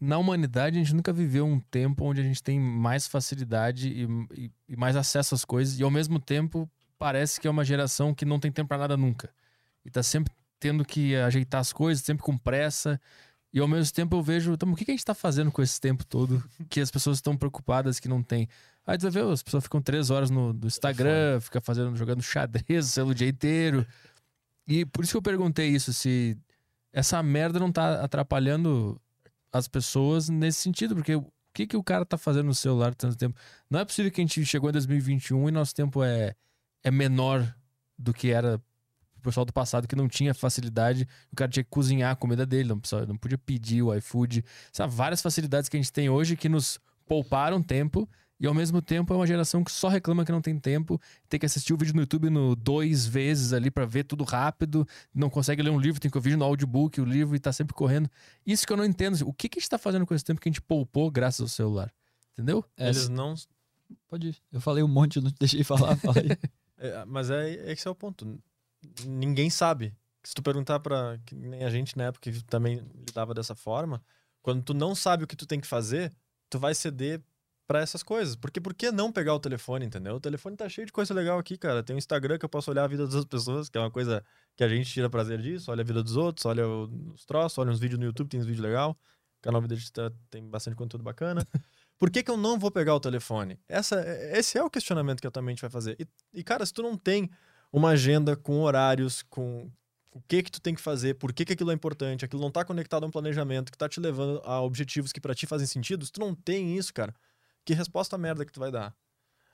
na 0.00 0.18
humanidade 0.18 0.76
a 0.76 0.82
gente 0.82 0.94
nunca 0.94 1.12
viveu 1.12 1.46
um 1.46 1.58
tempo 1.60 2.04
onde 2.04 2.20
a 2.20 2.24
gente 2.24 2.42
tem 2.42 2.58
mais 2.60 3.06
facilidade 3.06 3.88
e, 3.88 4.04
e- 4.44 4.50
e 4.68 4.76
mais 4.76 4.96
acesso 4.96 5.34
às 5.34 5.44
coisas, 5.44 5.78
e 5.78 5.82
ao 5.82 5.90
mesmo 5.90 6.18
tempo 6.18 6.68
parece 7.04 7.38
que 7.38 7.46
é 7.46 7.50
uma 7.50 7.66
geração 7.66 8.14
que 8.14 8.24
não 8.24 8.40
tem 8.40 8.50
tempo 8.50 8.68
pra 8.68 8.78
nada 8.78 8.96
nunca. 8.96 9.28
E 9.84 9.90
tá 9.90 10.02
sempre 10.02 10.32
tendo 10.58 10.86
que 10.86 11.14
ajeitar 11.16 11.60
as 11.60 11.70
coisas, 11.70 12.02
sempre 12.02 12.24
com 12.24 12.34
pressa. 12.38 12.98
E 13.52 13.60
ao 13.60 13.68
mesmo 13.68 13.92
tempo 13.92 14.16
eu 14.16 14.22
vejo, 14.22 14.54
então, 14.54 14.72
o 14.72 14.74
que 14.74 14.86
que 14.86 14.90
a 14.90 14.94
gente 14.94 15.04
tá 15.04 15.12
fazendo 15.12 15.52
com 15.52 15.60
esse 15.60 15.78
tempo 15.78 16.02
todo 16.06 16.42
que 16.70 16.80
as 16.80 16.90
pessoas 16.90 17.18
estão 17.18 17.36
preocupadas 17.36 18.00
que 18.00 18.08
não 18.08 18.22
tem? 18.22 18.48
Aí 18.86 18.96
tu 18.96 19.02
vai 19.02 19.10
ver, 19.10 19.30
as 19.30 19.42
pessoas 19.42 19.64
ficam 19.64 19.82
três 19.82 20.08
horas 20.08 20.30
no, 20.30 20.54
no 20.54 20.66
Instagram, 20.66 21.40
fica 21.42 21.60
fazendo, 21.60 21.94
jogando 21.94 22.22
xadrez 22.22 22.96
o 22.96 23.14
dia 23.14 23.28
inteiro. 23.28 23.86
E 24.66 24.86
por 24.86 25.04
isso 25.04 25.12
que 25.12 25.18
eu 25.18 25.22
perguntei 25.22 25.68
isso, 25.68 25.92
se 25.92 26.38
essa 26.90 27.22
merda 27.22 27.60
não 27.60 27.70
tá 27.70 28.02
atrapalhando 28.02 28.98
as 29.52 29.68
pessoas 29.68 30.30
nesse 30.30 30.62
sentido, 30.62 30.94
porque 30.94 31.16
o 31.16 31.30
que, 31.52 31.66
que 31.66 31.76
o 31.76 31.84
cara 31.84 32.06
tá 32.06 32.16
fazendo 32.16 32.46
no 32.46 32.54
celular 32.54 32.94
tanto 32.94 33.14
tempo? 33.14 33.38
Não 33.68 33.78
é 33.78 33.84
possível 33.84 34.10
que 34.10 34.22
a 34.22 34.24
gente 34.24 34.42
chegou 34.46 34.70
em 34.70 34.72
2021 34.72 35.50
e 35.50 35.52
nosso 35.52 35.74
tempo 35.74 36.02
é, 36.02 36.34
é 36.84 36.90
menor 36.90 37.52
do 37.98 38.12
que 38.14 38.30
era 38.30 38.60
o 39.16 39.20
pessoal 39.22 39.44
do 39.46 39.52
passado 39.52 39.88
que 39.88 39.96
não 39.96 40.06
tinha 40.06 40.34
facilidade, 40.34 41.08
o 41.32 41.36
cara 41.36 41.50
tinha 41.50 41.64
que 41.64 41.70
cozinhar 41.70 42.12
a 42.12 42.16
comida 42.16 42.44
dele, 42.44 42.68
não, 42.68 42.78
precisava- 42.78 43.06
não 43.06 43.16
podia 43.16 43.38
pedir 43.38 43.82
o 43.82 43.94
iFood. 43.94 44.44
Sabe, 44.70 44.94
várias 44.94 45.22
facilidades 45.22 45.68
que 45.68 45.76
a 45.76 45.80
gente 45.80 45.92
tem 45.92 46.10
hoje 46.10 46.36
que 46.36 46.48
nos 46.48 46.78
pouparam 47.06 47.62
tempo 47.62 48.08
e 48.38 48.46
ao 48.46 48.52
mesmo 48.52 48.82
tempo 48.82 49.14
é 49.14 49.16
uma 49.16 49.26
geração 49.26 49.62
que 49.64 49.70
só 49.72 49.88
reclama 49.88 50.24
que 50.24 50.32
não 50.32 50.42
tem 50.42 50.58
tempo, 50.58 51.00
tem 51.28 51.40
que 51.40 51.46
assistir 51.46 51.72
o 51.72 51.76
vídeo 51.78 51.94
no 51.94 52.02
YouTube 52.02 52.28
no 52.28 52.54
dois 52.54 53.06
vezes 53.06 53.52
ali 53.54 53.70
pra 53.70 53.86
ver 53.86 54.04
tudo 54.04 54.24
rápido, 54.24 54.86
não 55.14 55.30
consegue 55.30 55.62
ler 55.62 55.70
um 55.70 55.78
livro, 55.78 56.00
tem 56.00 56.10
que 56.10 56.18
ouvir 56.18 56.36
no 56.36 56.44
audiobook 56.44 57.00
o 57.00 57.04
livro 57.04 57.34
e 57.34 57.38
tá 57.38 57.52
sempre 57.52 57.72
correndo. 57.74 58.10
Isso 58.44 58.66
que 58.66 58.72
eu 58.72 58.76
não 58.76 58.84
entendo. 58.84 59.26
O 59.26 59.32
que, 59.32 59.48
que 59.48 59.58
a 59.58 59.60
gente 59.60 59.70
tá 59.70 59.78
fazendo 59.78 60.04
com 60.04 60.14
esse 60.14 60.24
tempo 60.24 60.40
que 60.40 60.48
a 60.48 60.52
gente 60.52 60.60
poupou 60.60 61.10
graças 61.10 61.40
ao 61.40 61.48
celular? 61.48 61.90
Entendeu? 62.32 62.62
É, 62.76 62.86
Eles 62.88 63.08
não. 63.08 63.34
Pode 64.08 64.28
ir. 64.28 64.36
Eu 64.52 64.60
falei 64.60 64.82
um 64.82 64.88
monte, 64.88 65.20
não 65.20 65.30
te 65.30 65.38
deixei 65.38 65.62
falar. 65.64 65.96
Fala 65.96 66.16
aí. 66.18 66.28
É, 66.78 67.04
mas 67.04 67.30
é, 67.30 67.70
esse 67.70 67.86
é 67.86 67.90
o 67.90 67.94
ponto. 67.94 68.40
Ninguém 69.04 69.50
sabe. 69.50 69.94
Se 70.22 70.34
tu 70.34 70.42
perguntar 70.42 70.80
que 71.26 71.34
nem 71.34 71.64
a 71.64 71.70
gente 71.70 71.96
na 71.96 72.04
época 72.04 72.30
que 72.30 72.44
também 72.44 72.78
lidava 73.06 73.34
dessa 73.34 73.54
forma, 73.54 74.02
quando 74.42 74.62
tu 74.62 74.74
não 74.74 74.94
sabe 74.94 75.24
o 75.24 75.26
que 75.26 75.36
tu 75.36 75.46
tem 75.46 75.60
que 75.60 75.66
fazer, 75.66 76.12
tu 76.48 76.58
vai 76.58 76.74
ceder 76.74 77.22
pra 77.66 77.80
essas 77.80 78.02
coisas. 78.02 78.36
Porque 78.36 78.60
por 78.60 78.74
que 78.74 78.90
não 78.90 79.12
pegar 79.12 79.34
o 79.34 79.40
telefone, 79.40 79.86
entendeu? 79.86 80.16
O 80.16 80.20
telefone 80.20 80.56
tá 80.56 80.68
cheio 80.68 80.86
de 80.86 80.92
coisa 80.92 81.12
legal 81.14 81.38
aqui, 81.38 81.56
cara. 81.56 81.82
Tem 81.82 81.96
o 81.96 81.98
Instagram 81.98 82.38
que 82.38 82.44
eu 82.44 82.48
posso 82.48 82.70
olhar 82.70 82.84
a 82.84 82.86
vida 82.88 83.04
das 83.06 83.14
outras 83.14 83.42
pessoas, 83.42 83.68
que 83.68 83.78
é 83.78 83.80
uma 83.80 83.90
coisa 83.90 84.24
que 84.56 84.64
a 84.64 84.68
gente 84.68 84.90
tira 84.90 85.10
prazer 85.10 85.40
disso. 85.40 85.70
Olha 85.70 85.82
a 85.82 85.84
vida 85.84 86.02
dos 86.02 86.16
outros, 86.16 86.46
olha 86.46 86.66
os 86.66 87.24
troços, 87.24 87.58
olha 87.58 87.70
uns 87.70 87.80
vídeos 87.80 87.98
no 87.98 88.06
YouTube, 88.06 88.28
tem 88.28 88.40
uns 88.40 88.46
vídeos 88.46 88.64
legal. 88.64 88.92
O 89.40 89.42
canal 89.42 89.60
Vida 89.60 89.76
Digital 89.76 90.10
tem 90.30 90.46
bastante 90.48 90.76
conteúdo 90.76 91.02
bacana. 91.02 91.46
Por 92.04 92.10
que, 92.10 92.22
que 92.22 92.30
eu 92.30 92.36
não 92.36 92.58
vou 92.58 92.70
pegar 92.70 92.94
o 92.94 93.00
telefone? 93.00 93.58
Essa, 93.66 93.98
esse 94.36 94.58
é 94.58 94.62
o 94.62 94.68
questionamento 94.68 95.22
que 95.22 95.26
a 95.26 95.30
tua 95.30 95.40
mente 95.40 95.62
vai 95.62 95.70
fazer. 95.70 95.96
E, 95.98 96.06
e, 96.34 96.44
cara, 96.44 96.66
se 96.66 96.70
tu 96.70 96.82
não 96.82 96.98
tem 96.98 97.30
uma 97.72 97.92
agenda 97.92 98.36
com 98.36 98.60
horários, 98.60 99.22
com 99.22 99.72
o 100.12 100.20
que 100.20 100.42
que 100.42 100.52
tu 100.52 100.60
tem 100.60 100.74
que 100.74 100.82
fazer, 100.82 101.14
por 101.14 101.32
que 101.32 101.46
que 101.46 101.54
aquilo 101.54 101.70
é 101.70 101.74
importante, 101.74 102.22
aquilo 102.22 102.42
não 102.42 102.50
tá 102.50 102.62
conectado 102.62 103.04
a 103.04 103.06
um 103.06 103.10
planejamento 103.10 103.72
que 103.72 103.78
tá 103.78 103.88
te 103.88 104.00
levando 104.00 104.42
a 104.44 104.60
objetivos 104.60 105.12
que 105.12 105.20
pra 105.20 105.34
ti 105.34 105.46
fazem 105.46 105.66
sentido, 105.66 106.04
se 106.04 106.12
tu 106.12 106.20
não 106.20 106.34
tem 106.34 106.76
isso, 106.76 106.92
cara, 106.92 107.14
que 107.64 107.72
resposta 107.72 108.18
merda 108.18 108.44
que 108.44 108.52
tu 108.52 108.60
vai 108.60 108.70
dar? 108.70 108.94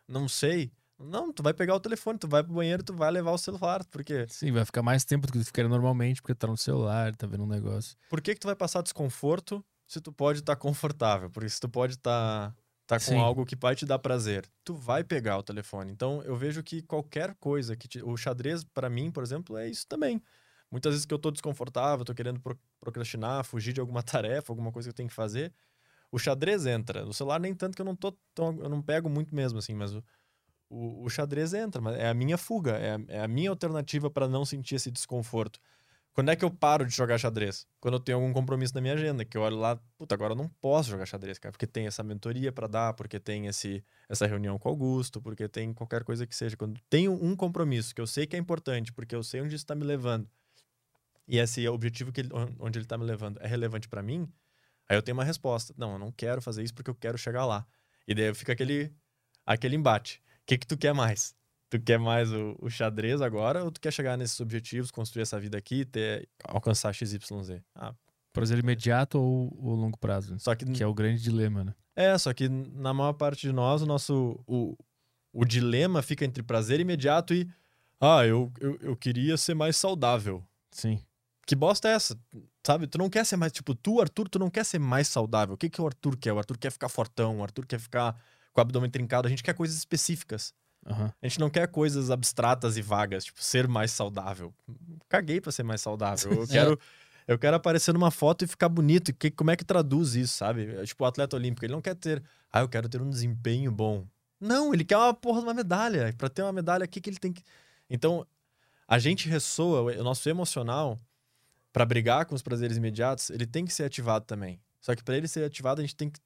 Não 0.08 0.26
sei. 0.26 0.72
Não, 0.98 1.32
tu 1.32 1.44
vai 1.44 1.54
pegar 1.54 1.76
o 1.76 1.80
telefone, 1.80 2.18
tu 2.18 2.26
vai 2.26 2.42
pro 2.42 2.52
banheiro, 2.52 2.82
tu 2.82 2.92
vai 2.92 3.12
levar 3.12 3.30
o 3.30 3.38
celular, 3.38 3.84
por 3.84 4.02
quê? 4.02 4.26
Sim, 4.28 4.50
vai 4.50 4.64
ficar 4.64 4.82
mais 4.82 5.04
tempo 5.04 5.28
do 5.28 5.32
que 5.32 5.38
tu 5.38 5.44
ficaria 5.44 5.68
normalmente, 5.68 6.20
porque 6.20 6.34
tá 6.34 6.48
no 6.48 6.56
celular, 6.56 7.14
tá 7.14 7.28
vendo 7.28 7.44
um 7.44 7.46
negócio. 7.46 7.96
Por 8.08 8.20
que 8.20 8.34
que 8.34 8.40
tu 8.40 8.48
vai 8.48 8.56
passar 8.56 8.82
desconforto 8.82 9.64
se 9.90 10.00
tu 10.00 10.12
pode 10.12 10.38
estar 10.38 10.54
confortável? 10.54 11.28
Porque 11.30 11.48
se 11.48 11.58
tu 11.60 11.68
pode 11.68 11.94
estar 11.94 12.54
tá 12.86 13.00
com 13.00 13.04
Sim. 13.04 13.18
algo 13.18 13.44
que 13.44 13.56
vai 13.56 13.74
te 13.74 13.84
dar 13.84 13.98
prazer, 13.98 14.48
tu 14.62 14.72
vai 14.74 15.02
pegar 15.02 15.36
o 15.38 15.42
telefone. 15.42 15.90
Então, 15.90 16.22
eu 16.22 16.36
vejo 16.36 16.62
que 16.62 16.80
qualquer 16.80 17.34
coisa 17.40 17.76
que 17.76 17.88
te... 17.88 18.00
o 18.00 18.16
xadrez 18.16 18.62
pra 18.62 18.88
mim, 18.88 19.10
por 19.10 19.24
exemplo, 19.24 19.56
é 19.56 19.68
isso 19.68 19.86
também. 19.88 20.22
Muitas 20.70 20.92
vezes 20.92 21.04
que 21.04 21.12
eu 21.12 21.18
tô 21.18 21.32
desconfortável, 21.32 22.04
tô 22.04 22.14
querendo 22.14 22.40
pro- 22.40 22.56
procrastinar, 22.78 23.42
fugir 23.44 23.72
de 23.72 23.80
alguma 23.80 24.00
tarefa, 24.00 24.52
alguma 24.52 24.70
coisa 24.70 24.88
que 24.88 24.92
eu 24.92 24.96
tenho 24.96 25.08
que 25.08 25.14
fazer, 25.14 25.52
o 26.12 26.18
xadrez 26.18 26.66
entra. 26.66 27.04
No 27.04 27.12
celular 27.12 27.40
nem 27.40 27.52
tanto 27.54 27.74
que 27.76 27.82
eu 27.82 27.86
não 27.86 27.96
tô 27.96 28.12
tão- 28.34 28.60
eu 28.62 28.68
não 28.68 28.80
pego 28.82 29.10
muito 29.10 29.34
mesmo 29.34 29.58
assim, 29.58 29.74
mas 29.74 29.92
o, 29.94 30.04
o, 30.68 31.04
o 31.04 31.10
xadrez 31.10 31.54
entra, 31.54 31.80
mas 31.80 31.96
é 31.98 32.08
a 32.08 32.14
minha 32.14 32.38
fuga, 32.38 32.72
é 32.78 32.94
a, 32.96 33.00
é 33.08 33.20
a 33.22 33.28
minha 33.28 33.50
alternativa 33.50 34.10
para 34.10 34.28
não 34.28 34.44
sentir 34.44 34.76
esse 34.76 34.90
desconforto. 34.90 35.60
Quando 36.12 36.30
é 36.30 36.36
que 36.36 36.44
eu 36.44 36.50
paro 36.50 36.84
de 36.84 36.94
jogar 36.94 37.18
xadrez? 37.18 37.66
Quando 37.80 37.94
eu 37.94 38.00
tenho 38.00 38.18
algum 38.18 38.32
compromisso 38.32 38.74
na 38.74 38.80
minha 38.80 38.94
agenda, 38.94 39.24
que 39.24 39.36
eu 39.36 39.42
olho 39.42 39.56
lá, 39.56 39.76
puta, 39.96 40.14
agora 40.14 40.32
eu 40.32 40.36
não 40.36 40.48
posso 40.48 40.90
jogar 40.90 41.06
xadrez, 41.06 41.38
cara, 41.38 41.52
porque 41.52 41.66
tem 41.66 41.86
essa 41.86 42.02
mentoria 42.02 42.50
para 42.52 42.66
dar, 42.66 42.94
porque 42.94 43.20
tem 43.20 43.46
esse, 43.46 43.84
essa 44.08 44.26
reunião 44.26 44.58
com 44.58 44.68
o 44.68 44.72
Augusto, 44.72 45.22
porque 45.22 45.48
tem 45.48 45.72
qualquer 45.72 46.02
coisa 46.02 46.26
que 46.26 46.34
seja. 46.34 46.56
Quando 46.56 46.80
tenho 46.90 47.12
um 47.12 47.36
compromisso 47.36 47.94
que 47.94 48.00
eu 48.00 48.06
sei 48.06 48.26
que 48.26 48.34
é 48.36 48.38
importante, 48.38 48.92
porque 48.92 49.14
eu 49.14 49.22
sei 49.22 49.40
onde 49.40 49.54
isso 49.54 49.62
está 49.64 49.74
me 49.74 49.84
levando, 49.84 50.28
e 51.28 51.38
esse 51.38 51.66
objetivo 51.68 52.12
que 52.12 52.20
ele- 52.22 52.30
onde 52.58 52.78
ele 52.78 52.84
está 52.84 52.98
me 52.98 53.04
levando 53.04 53.38
é 53.40 53.46
relevante 53.46 53.88
para 53.88 54.02
mim, 54.02 54.28
aí 54.88 54.96
eu 54.96 55.02
tenho 55.02 55.16
uma 55.16 55.24
resposta. 55.24 55.72
Não, 55.76 55.92
eu 55.92 55.98
não 55.98 56.10
quero 56.12 56.42
fazer 56.42 56.62
isso 56.64 56.74
porque 56.74 56.90
eu 56.90 56.94
quero 56.94 57.16
chegar 57.16 57.46
lá. 57.46 57.66
E 58.06 58.14
daí 58.14 58.34
fica 58.34 58.52
aquele, 58.52 58.92
aquele 59.46 59.76
embate. 59.76 60.20
O 60.42 60.46
que, 60.46 60.58
que 60.58 60.66
tu 60.66 60.76
quer 60.76 60.92
mais? 60.92 61.36
Tu 61.70 61.80
quer 61.80 61.98
mais 61.98 62.30
o, 62.32 62.56
o 62.60 62.68
xadrez 62.68 63.22
agora 63.22 63.64
ou 63.64 63.70
tu 63.70 63.80
quer 63.80 63.92
chegar 63.92 64.18
nesses 64.18 64.38
objetivos, 64.40 64.90
construir 64.90 65.22
essa 65.22 65.38
vida 65.38 65.56
aqui, 65.56 65.84
ter, 65.84 66.28
alcançar 66.44 66.92
XYZ? 66.92 67.62
Ah, 67.74 67.94
Prazer 68.32 68.58
imediato 68.58 69.18
ou, 69.18 69.56
ou 69.60 69.74
longo 69.74 69.96
prazo? 69.96 70.36
só 70.38 70.54
que, 70.54 70.64
Que 70.64 70.82
é 70.82 70.86
o 70.86 70.92
grande 70.94 71.22
dilema, 71.22 71.64
né? 71.64 71.74
é, 71.96 72.16
só 72.18 72.32
que 72.34 72.48
na 72.48 72.92
maior 72.92 73.12
parte 73.12 73.42
de 73.42 73.52
nós, 73.52 73.82
o 73.82 73.86
nosso 73.86 74.38
o, 74.46 74.76
o 75.32 75.44
dilema 75.44 76.02
fica 76.02 76.24
entre 76.24 76.42
prazer 76.42 76.80
imediato 76.80 77.32
e 77.34 77.48
ah, 78.00 78.26
eu, 78.26 78.50
eu, 78.60 78.78
eu 78.80 78.96
queria 78.96 79.36
ser 79.36 79.54
mais 79.54 79.76
saudável. 79.76 80.42
Sim. 80.72 81.00
Que 81.46 81.54
bosta 81.54 81.88
é 81.88 81.92
essa? 81.92 82.18
Sabe? 82.66 82.86
Tu 82.86 82.96
não 82.96 83.10
quer 83.10 83.26
ser 83.26 83.36
mais. 83.36 83.52
Tipo, 83.52 83.74
tu, 83.74 84.00
Arthur, 84.00 84.28
tu 84.28 84.38
não 84.38 84.48
quer 84.48 84.64
ser 84.64 84.78
mais 84.78 85.06
saudável. 85.08 85.54
O 85.54 85.58
que, 85.58 85.68
que 85.68 85.80
o 85.82 85.86
Arthur 85.86 86.16
quer? 86.16 86.32
O 86.32 86.38
Arthur 86.38 86.56
quer 86.56 86.70
ficar 86.72 86.88
fortão, 86.88 87.38
o 87.38 87.42
Arthur 87.42 87.66
quer 87.66 87.78
ficar 87.78 88.14
com 88.52 88.60
o 88.60 88.62
abdômen 88.62 88.90
trincado. 88.90 89.26
A 89.26 89.30
gente 89.30 89.42
quer 89.42 89.54
coisas 89.54 89.76
específicas. 89.76 90.54
Aham. 90.86 91.12
A 91.20 91.26
gente 91.28 91.38
não 91.38 91.50
quer 91.50 91.68
coisas 91.68 92.10
abstratas 92.10 92.76
e 92.76 92.82
vagas, 92.82 93.24
tipo, 93.24 93.42
ser 93.42 93.68
mais 93.68 93.90
saudável. 93.92 94.52
Caguei 95.08 95.40
pra 95.40 95.52
ser 95.52 95.62
mais 95.62 95.80
saudável. 95.80 96.32
Eu 96.32 96.46
quero. 96.48 96.80
Eu 97.28 97.38
quero 97.38 97.54
aparecer 97.56 97.92
numa 97.94 98.10
foto 98.10 98.44
e 98.44 98.48
ficar 98.48 98.68
bonito. 98.68 99.12
Que, 99.14 99.30
como 99.30 99.50
é 99.50 99.56
que 99.56 99.64
traduz 99.64 100.16
isso, 100.16 100.36
sabe? 100.36 100.74
É 100.74 100.84
Tipo, 100.84 101.04
o 101.04 101.06
atleta 101.06 101.36
olímpico, 101.36 101.64
ele 101.64 101.72
não 101.72 101.80
quer 101.80 101.94
ter. 101.94 102.22
Ah, 102.52 102.60
eu 102.60 102.68
quero 102.68 102.88
ter 102.88 103.00
um 103.00 103.08
desempenho 103.08 103.70
bom. 103.70 104.04
Não, 104.40 104.74
ele 104.74 104.84
quer 104.84 104.96
uma 104.96 105.14
porra 105.14 105.40
de 105.40 105.46
uma 105.46 105.54
medalha. 105.54 106.12
Pra 106.16 106.28
ter 106.28 106.42
uma 106.42 106.52
medalha, 106.52 106.84
o 106.84 106.88
que, 106.88 107.00
que 107.00 107.08
ele 107.10 107.18
tem 107.18 107.32
que. 107.32 107.44
Então, 107.88 108.26
a 108.88 108.98
gente 108.98 109.28
ressoa, 109.28 109.82
o 110.00 110.02
nosso 110.02 110.28
emocional, 110.28 110.98
pra 111.72 111.84
brigar 111.84 112.26
com 112.26 112.34
os 112.34 112.42
prazeres 112.42 112.76
imediatos, 112.76 113.30
ele 113.30 113.46
tem 113.46 113.64
que 113.64 113.72
ser 113.72 113.84
ativado 113.84 114.24
também. 114.24 114.60
Só 114.80 114.96
que 114.96 115.04
pra 115.04 115.16
ele 115.16 115.28
ser 115.28 115.44
ativado, 115.44 115.80
a 115.80 115.84
gente 115.84 115.94
tem 115.94 116.10
que 116.10 116.18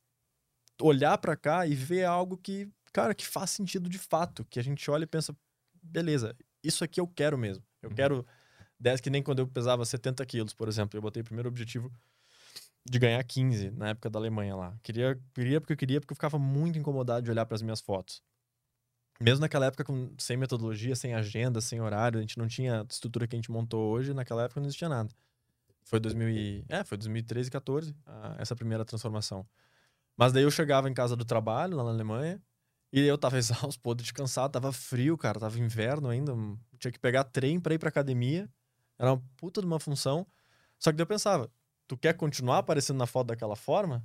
olhar 0.81 1.19
pra 1.19 1.37
cá 1.37 1.67
e 1.67 1.75
ver 1.75 2.05
algo 2.05 2.37
que, 2.37 2.69
cara, 2.95 3.15
que 3.15 3.27
faz 3.27 3.51
sentido 3.51 3.91
de 3.91 3.99
fato. 3.99 4.45
Que 4.47 4.59
a 4.59 4.63
gente 4.63 4.91
olha 4.91 5.05
e 5.05 5.07
pensa, 5.07 5.37
beleza, 5.83 6.35
isso 6.63 6.83
aqui 6.85 7.01
eu 7.01 7.07
quero 7.07 7.37
mesmo. 7.37 7.63
Eu 7.83 7.91
Uhum. 7.91 7.97
quero 7.97 8.27
10 8.81 9.01
que 9.03 9.11
nem 9.11 9.23
quando 9.23 9.41
eu 9.41 9.47
pesava 9.49 9.85
70 9.85 10.25
quilos, 10.25 10.55
por 10.55 10.69
exemplo. 10.69 10.97
Eu 10.97 11.03
botei 11.03 11.21
o 11.21 11.25
primeiro 11.25 11.49
objetivo 11.49 11.93
de 12.89 12.99
ganhar 12.99 13.23
15 13.25 13.71
na 13.73 13.89
época 13.91 14.09
da 14.09 14.19
Alemanha 14.19 14.55
lá. 14.55 14.79
Queria, 14.83 15.21
queria 15.35 15.61
porque 15.61 15.73
eu 15.73 15.77
queria, 15.77 16.01
porque 16.01 16.13
eu 16.13 16.17
ficava 16.17 16.39
muito 16.39 16.79
incomodado 16.79 17.25
de 17.25 17.31
olhar 17.31 17.45
para 17.45 17.57
as 17.57 17.63
minhas 17.63 17.81
fotos. 17.81 18.23
Mesmo 19.21 19.41
naquela 19.41 19.67
época, 19.67 19.85
com, 19.85 20.13
sem 20.19 20.37
metodologia, 20.37 20.95
sem 20.97 21.15
agenda, 21.15 21.61
sem 21.61 21.81
horário, 21.81 22.19
a 22.19 22.21
gente 22.21 22.37
não 22.39 22.47
tinha 22.47 22.83
a 22.83 22.87
estrutura 22.89 23.27
que 23.27 23.35
a 23.37 23.39
gente 23.39 23.51
montou 23.51 23.93
hoje, 23.93 24.13
naquela 24.13 24.45
época 24.45 24.61
não 24.61 24.67
existia 24.67 24.89
nada. 24.89 25.09
Foi 25.85 26.01
2000 26.01 26.29
e, 26.31 26.65
é, 26.69 26.83
foi 26.85 26.97
2013, 26.99 27.51
14, 27.51 27.95
a, 28.07 28.37
essa 28.39 28.57
primeira 28.57 28.85
transformação. 28.85 29.47
Mas 30.17 30.33
daí 30.33 30.43
eu 30.43 30.51
chegava 30.51 30.89
em 30.89 30.95
casa 30.95 31.17
do 31.17 31.25
trabalho, 31.25 31.77
lá 31.77 31.85
na 31.85 31.91
Alemanha, 31.91 32.43
e 33.03 33.07
eu 33.07 33.19
tava 33.19 33.37
exausto, 33.39 33.81
podre 33.81 34.05
de 34.05 34.13
cansado, 34.13 34.53
tava 34.53 34.73
frio, 34.73 35.19
cara, 35.19 35.41
tava 35.41 35.59
inverno 35.59 36.09
ainda, 36.09 36.33
tinha 36.79 36.93
que 36.93 36.99
pegar 36.99 37.25
trem 37.25 37.59
pra 37.59 37.75
ir 37.75 37.79
pra 37.79 37.89
academia, 37.89 38.49
era 38.99 39.13
uma 39.13 39.23
puta 39.37 39.61
de 39.61 39.67
uma 39.67 39.81
função. 39.81 40.25
Só 40.79 40.91
que 40.93 40.97
daí 40.97 41.03
eu 41.03 41.07
pensava, 41.07 41.51
tu 41.89 41.97
quer 41.97 42.15
continuar 42.15 42.59
aparecendo 42.59 42.99
na 42.99 43.07
foto 43.07 43.29
daquela 43.29 43.57
forma? 43.57 44.05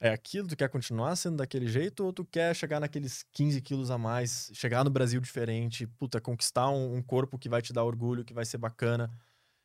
É 0.00 0.10
aquilo? 0.10 0.46
Tu 0.46 0.56
quer 0.56 0.68
continuar 0.68 1.16
sendo 1.16 1.38
daquele 1.38 1.66
jeito? 1.66 2.04
Ou 2.04 2.12
tu 2.12 2.24
quer 2.24 2.54
chegar 2.54 2.78
naqueles 2.80 3.24
15 3.32 3.60
quilos 3.62 3.90
a 3.90 3.98
mais, 3.98 4.50
chegar 4.54 4.84
no 4.84 4.90
Brasil 4.90 5.20
diferente, 5.20 5.86
puta, 5.86 6.20
conquistar 6.20 6.68
um, 6.70 6.96
um 6.96 7.02
corpo 7.02 7.38
que 7.38 7.48
vai 7.48 7.62
te 7.62 7.72
dar 7.72 7.84
orgulho, 7.84 8.24
que 8.24 8.34
vai 8.34 8.44
ser 8.44 8.58
bacana? 8.58 9.10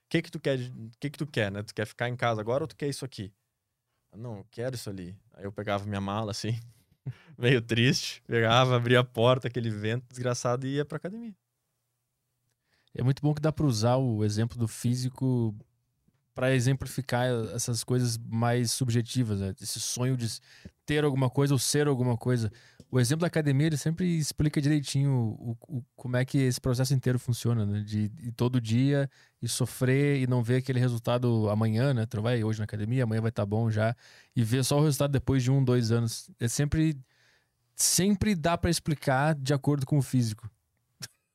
O 0.05 0.09
que 0.09 0.21
que 0.21 0.31
tu 0.31 0.39
quer? 0.39 0.57
Que 0.99 1.09
que 1.09 1.17
tu 1.17 1.27
quer, 1.27 1.51
né? 1.51 1.63
Tu 1.63 1.73
quer 1.73 1.85
ficar 1.85 2.09
em 2.09 2.15
casa 2.15 2.41
agora 2.41 2.63
ou 2.63 2.67
tu 2.67 2.75
quer 2.75 2.87
isso 2.87 3.03
aqui? 3.03 3.33
Não, 4.15 4.37
eu 4.37 4.47
quero 4.49 4.75
isso 4.75 4.89
ali. 4.89 5.17
Aí 5.33 5.43
eu 5.43 5.51
pegava 5.51 5.85
minha 5.85 6.01
mala 6.01 6.31
assim, 6.31 6.57
meio 7.37 7.61
triste, 7.61 8.21
pegava, 8.27 8.75
abria 8.75 8.99
a 8.99 9.03
porta, 9.03 9.47
aquele 9.47 9.69
vento 9.69 10.05
desgraçado 10.09 10.65
e 10.65 10.75
ia 10.75 10.85
pra 10.85 10.97
academia. 10.97 11.35
É 12.95 13.01
muito 13.01 13.21
bom 13.21 13.33
que 13.33 13.41
dá 13.41 13.51
para 13.51 13.65
usar 13.65 13.97
o 13.97 14.23
exemplo 14.23 14.57
do 14.57 14.67
físico 14.67 15.55
para 16.35 16.53
exemplificar 16.53 17.27
essas 17.53 17.83
coisas 17.83 18.17
mais 18.17 18.71
subjetivas, 18.71 19.39
né? 19.39 19.53
esse 19.61 19.79
sonho 19.79 20.17
de 20.17 20.27
ter 20.85 21.03
alguma 21.03 21.29
coisa 21.29 21.53
ou 21.53 21.59
ser 21.59 21.87
alguma 21.87 22.17
coisa. 22.17 22.51
O 22.93 22.99
exemplo 22.99 23.21
da 23.21 23.27
academia 23.27 23.65
ele 23.65 23.75
sempre 23.75 24.05
explica 24.19 24.61
direitinho 24.61 25.35
o, 25.39 25.57
o 25.67 25.83
como 25.95 26.15
é 26.15 26.23
que 26.23 26.37
esse 26.37 26.61
processo 26.61 26.93
inteiro 26.93 27.17
funciona, 27.17 27.65
né? 27.65 27.79
De, 27.79 28.07
de, 28.07 28.31
todo 28.31 28.61
dia 28.61 29.09
e 29.41 29.47
sofrer 29.47 30.21
e 30.21 30.27
não 30.27 30.43
ver 30.43 30.57
aquele 30.57 30.79
resultado 30.79 31.49
amanhã, 31.49 31.91
né? 31.91 32.05
Tu 32.05 32.21
vai 32.21 32.43
hoje 32.43 32.59
na 32.59 32.65
academia, 32.65 33.03
amanhã 33.03 33.19
vai 33.19 33.29
estar 33.29 33.41
tá 33.41 33.47
bom 33.47 33.71
já 33.71 33.95
e 34.35 34.43
ver 34.43 34.63
só 34.63 34.77
o 34.77 34.83
resultado 34.83 35.09
depois 35.09 35.41
de 35.41 35.49
um, 35.49 35.63
dois 35.63 35.91
anos. 35.91 36.29
É 36.39 36.47
sempre 36.47 36.95
sempre 37.75 38.35
dá 38.35 38.55
para 38.55 38.69
explicar 38.69 39.33
de 39.33 39.55
acordo 39.55 39.87
com 39.87 39.97
o 39.97 40.01
físico. 40.03 40.47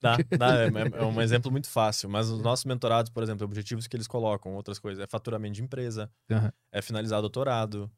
Dá, 0.00 0.16
dá 0.38 0.62
é, 0.62 0.68
é, 0.94 1.04
um 1.04 1.20
exemplo 1.20 1.50
muito 1.50 1.68
fácil. 1.68 2.08
Mas 2.08 2.30
os 2.30 2.40
nossos 2.40 2.66
mentorados, 2.66 3.10
por 3.10 3.20
exemplo, 3.20 3.44
objetivos 3.44 3.88
que 3.88 3.96
eles 3.96 4.06
colocam, 4.06 4.54
outras 4.54 4.78
coisas, 4.78 5.02
é 5.02 5.08
faturamento 5.08 5.54
de 5.54 5.64
empresa, 5.64 6.08
uhum. 6.30 6.52
é 6.70 6.80
finalizar 6.80 7.20
doutorado, 7.20 7.90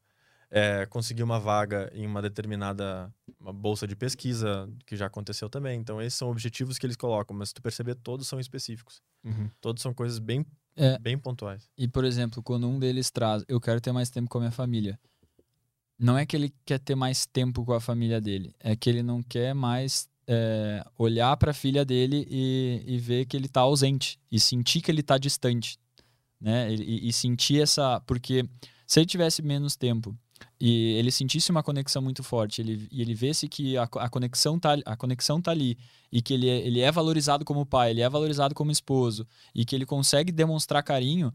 é 0.51 0.85
conseguir 0.85 1.23
uma 1.23 1.39
vaga 1.39 1.89
em 1.95 2.05
uma 2.05 2.21
determinada 2.21 3.11
uma 3.39 3.53
bolsa 3.53 3.87
de 3.87 3.95
pesquisa, 3.95 4.69
que 4.85 4.95
já 4.95 5.07
aconteceu 5.07 5.49
também. 5.49 5.79
Então, 5.79 5.99
esses 6.01 6.19
são 6.19 6.29
objetivos 6.29 6.77
que 6.77 6.85
eles 6.85 6.95
colocam, 6.97 7.35
mas 7.35 7.49
se 7.49 7.55
tu 7.55 7.61
perceber, 7.61 7.95
todos 7.95 8.27
são 8.27 8.39
específicos. 8.39 9.01
Uhum. 9.23 9.49
Todos 9.59 9.81
são 9.81 9.93
coisas 9.93 10.19
bem, 10.19 10.45
É. 10.75 10.99
bem 10.99 11.17
pontuais. 11.17 11.67
E, 11.77 11.87
por 11.87 12.03
exemplo, 12.05 12.43
quando 12.43 12.67
um 12.67 12.77
deles 12.77 13.09
traz, 13.09 13.43
eu 13.47 13.59
quero 13.59 13.81
ter 13.81 13.91
mais 13.91 14.09
tempo 14.11 14.29
com 14.29 14.37
a 14.37 14.41
minha 14.41 14.51
família. 14.51 14.99
Não 15.97 16.17
é 16.17 16.25
que 16.25 16.35
ele 16.35 16.53
quer 16.65 16.79
ter 16.79 16.95
mais 16.95 17.25
tempo 17.25 17.63
com 17.63 17.73
a 17.73 17.79
família 17.79 18.19
dele, 18.19 18.53
é 18.59 18.75
que 18.75 18.89
ele 18.89 19.01
não 19.03 19.23
quer 19.23 19.53
mais 19.55 20.07
é, 20.27 20.83
olhar 20.97 21.35
para 21.37 21.51
a 21.51 21.53
filha 21.53 21.85
dele 21.85 22.27
e, 22.29 22.83
e 22.85 22.97
ver 22.99 23.25
que 23.25 23.37
ele 23.37 23.45
está 23.45 23.61
ausente 23.61 24.19
e 24.31 24.39
sentir 24.39 24.81
que 24.81 24.91
ele 24.91 25.01
está 25.01 25.17
distante, 25.17 25.77
né? 26.39 26.73
E, 26.73 27.07
e 27.07 27.13
sentir 27.13 27.61
essa, 27.61 27.99
porque 28.01 28.47
se 28.87 28.99
ele 28.99 29.05
tivesse 29.05 29.41
menos 29.41 29.75
tempo 29.75 30.17
e 30.59 30.93
ele 30.93 31.11
sentisse 31.11 31.51
uma 31.51 31.63
conexão 31.63 32.01
muito 32.01 32.23
forte, 32.23 32.61
ele, 32.61 32.87
e 32.91 33.01
ele 33.01 33.13
vesse 33.13 33.47
que 33.47 33.77
a, 33.77 33.83
a 33.83 34.09
conexão 34.09 34.59
tá, 34.59 34.77
a 34.85 34.95
conexão 34.95 35.41
tá 35.41 35.51
ali 35.51 35.77
e 36.11 36.21
que 36.21 36.33
ele, 36.33 36.47
é- 36.49 36.65
ele 36.67 36.79
é 36.81 36.91
valorizado 36.91 37.43
como 37.45 37.65
pai, 37.65 37.91
ele 37.91 38.01
é 38.01 38.09
valorizado 38.09 38.53
como 38.53 38.71
esposo 38.71 39.27
e 39.55 39.65
que 39.65 39.75
ele 39.75 39.85
consegue 39.85 40.31
demonstrar 40.31 40.83
carinho, 40.83 41.33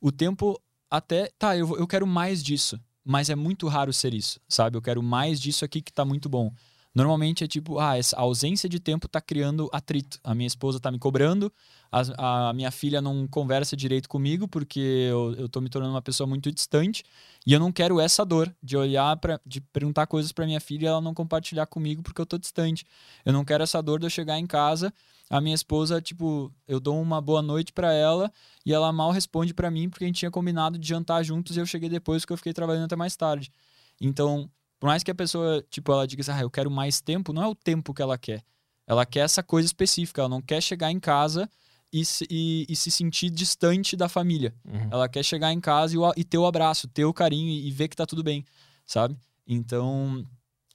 o 0.00 0.12
tempo 0.12 0.60
até 0.90 1.30
tá, 1.38 1.56
eu, 1.56 1.76
eu 1.76 1.86
quero 1.86 2.06
mais 2.06 2.42
disso, 2.42 2.78
mas 3.04 3.30
é 3.30 3.34
muito 3.36 3.68
raro 3.68 3.92
ser 3.92 4.12
isso, 4.14 4.40
sabe? 4.48 4.76
Eu 4.76 4.82
quero 4.82 5.02
mais 5.02 5.40
disso 5.40 5.64
aqui 5.64 5.80
que 5.80 5.92
tá 5.92 6.04
muito 6.04 6.28
bom. 6.28 6.52
Normalmente 6.96 7.44
é 7.44 7.46
tipo, 7.46 7.78
ah, 7.78 7.98
essa 7.98 8.16
ausência 8.16 8.70
de 8.70 8.80
tempo 8.80 9.06
tá 9.06 9.20
criando 9.20 9.68
atrito. 9.70 10.18
A 10.24 10.34
minha 10.34 10.46
esposa 10.46 10.80
tá 10.80 10.90
me 10.90 10.98
cobrando, 10.98 11.52
a, 11.92 12.48
a 12.48 12.52
minha 12.54 12.70
filha 12.70 13.02
não 13.02 13.28
conversa 13.28 13.76
direito 13.76 14.08
comigo 14.08 14.48
porque 14.48 14.80
eu, 14.80 15.34
eu 15.34 15.46
tô 15.46 15.60
me 15.60 15.68
tornando 15.68 15.92
uma 15.92 16.00
pessoa 16.00 16.26
muito 16.26 16.50
distante 16.50 17.04
e 17.46 17.52
eu 17.52 17.60
não 17.60 17.70
quero 17.70 18.00
essa 18.00 18.24
dor 18.24 18.50
de 18.62 18.78
olhar 18.78 19.14
para 19.18 19.38
de 19.44 19.60
perguntar 19.60 20.06
coisas 20.06 20.32
para 20.32 20.46
minha 20.46 20.58
filha 20.58 20.86
e 20.86 20.88
ela 20.88 21.02
não 21.02 21.12
compartilhar 21.12 21.66
comigo 21.66 22.02
porque 22.02 22.18
eu 22.18 22.24
tô 22.24 22.38
distante. 22.38 22.86
Eu 23.26 23.32
não 23.34 23.44
quero 23.44 23.62
essa 23.62 23.82
dor 23.82 24.00
de 24.00 24.06
eu 24.06 24.10
chegar 24.10 24.38
em 24.38 24.46
casa, 24.46 24.90
a 25.28 25.38
minha 25.38 25.54
esposa, 25.54 26.00
tipo, 26.00 26.50
eu 26.66 26.80
dou 26.80 26.98
uma 26.98 27.20
boa 27.20 27.42
noite 27.42 27.74
para 27.74 27.92
ela 27.92 28.32
e 28.64 28.72
ela 28.72 28.90
mal 28.90 29.10
responde 29.10 29.52
para 29.52 29.70
mim 29.70 29.90
porque 29.90 30.04
a 30.04 30.06
gente 30.06 30.20
tinha 30.20 30.30
combinado 30.30 30.78
de 30.78 30.88
jantar 30.88 31.22
juntos 31.22 31.58
e 31.58 31.60
eu 31.60 31.66
cheguei 31.66 31.90
depois 31.90 32.22
porque 32.22 32.32
eu 32.32 32.38
fiquei 32.38 32.54
trabalhando 32.54 32.86
até 32.86 32.96
mais 32.96 33.14
tarde. 33.16 33.52
Então, 34.00 34.50
por 34.78 34.86
mais 34.86 35.02
que 35.02 35.10
a 35.10 35.14
pessoa, 35.14 35.64
tipo, 35.70 35.90
ela 35.92 36.06
diga 36.06 36.20
assim, 36.20 36.32
ah, 36.32 36.42
eu 36.42 36.50
quero 36.50 36.70
mais 36.70 37.00
tempo, 37.00 37.32
não 37.32 37.42
é 37.42 37.46
o 37.46 37.54
tempo 37.54 37.94
que 37.94 38.02
ela 38.02 38.18
quer. 38.18 38.42
Ela 38.86 39.04
quer 39.04 39.20
essa 39.20 39.42
coisa 39.42 39.66
específica, 39.66 40.20
ela 40.20 40.28
não 40.28 40.42
quer 40.42 40.62
chegar 40.62 40.90
em 40.90 41.00
casa 41.00 41.48
e 41.92 42.04
se, 42.04 42.26
e, 42.30 42.66
e 42.68 42.76
se 42.76 42.90
sentir 42.90 43.30
distante 43.30 43.96
da 43.96 44.08
família. 44.08 44.54
Uhum. 44.64 44.88
Ela 44.90 45.08
quer 45.08 45.24
chegar 45.24 45.52
em 45.52 45.60
casa 45.60 45.94
e, 45.94 45.98
o, 45.98 46.12
e 46.16 46.24
ter 46.24 46.38
o 46.38 46.46
abraço, 46.46 46.86
ter 46.88 47.04
o 47.04 47.12
carinho 47.12 47.50
e, 47.50 47.70
ver 47.70 47.88
que 47.88 47.96
tá 47.96 48.06
tudo 48.06 48.22
bem, 48.22 48.44
sabe? 48.84 49.16
Então, 49.46 50.24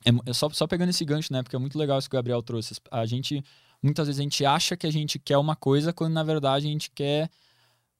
é, 0.06 0.30
é 0.30 0.34
só, 0.34 0.50
só 0.50 0.66
pegando 0.68 0.90
esse 0.90 1.06
gancho, 1.06 1.32
né? 1.32 1.44
Porque 1.44 1.56
é 1.56 1.60
muito 1.60 1.78
legal 1.78 2.00
isso 2.00 2.10
que 2.10 2.16
o 2.16 2.18
Gabriel 2.18 2.42
trouxe. 2.42 2.76
A 2.90 3.06
gente, 3.06 3.44
muitas 3.82 4.08
vezes, 4.08 4.20
a 4.20 4.24
gente 4.24 4.46
acha 4.46 4.76
que 4.76 4.88
a 4.88 4.92
gente 4.92 5.20
quer 5.20 5.38
uma 5.38 5.56
coisa 5.56 5.94
quando 5.94 6.14
na 6.14 6.24
verdade 6.24 6.68
a 6.68 6.72
gente 6.72 6.90
quer. 6.92 7.30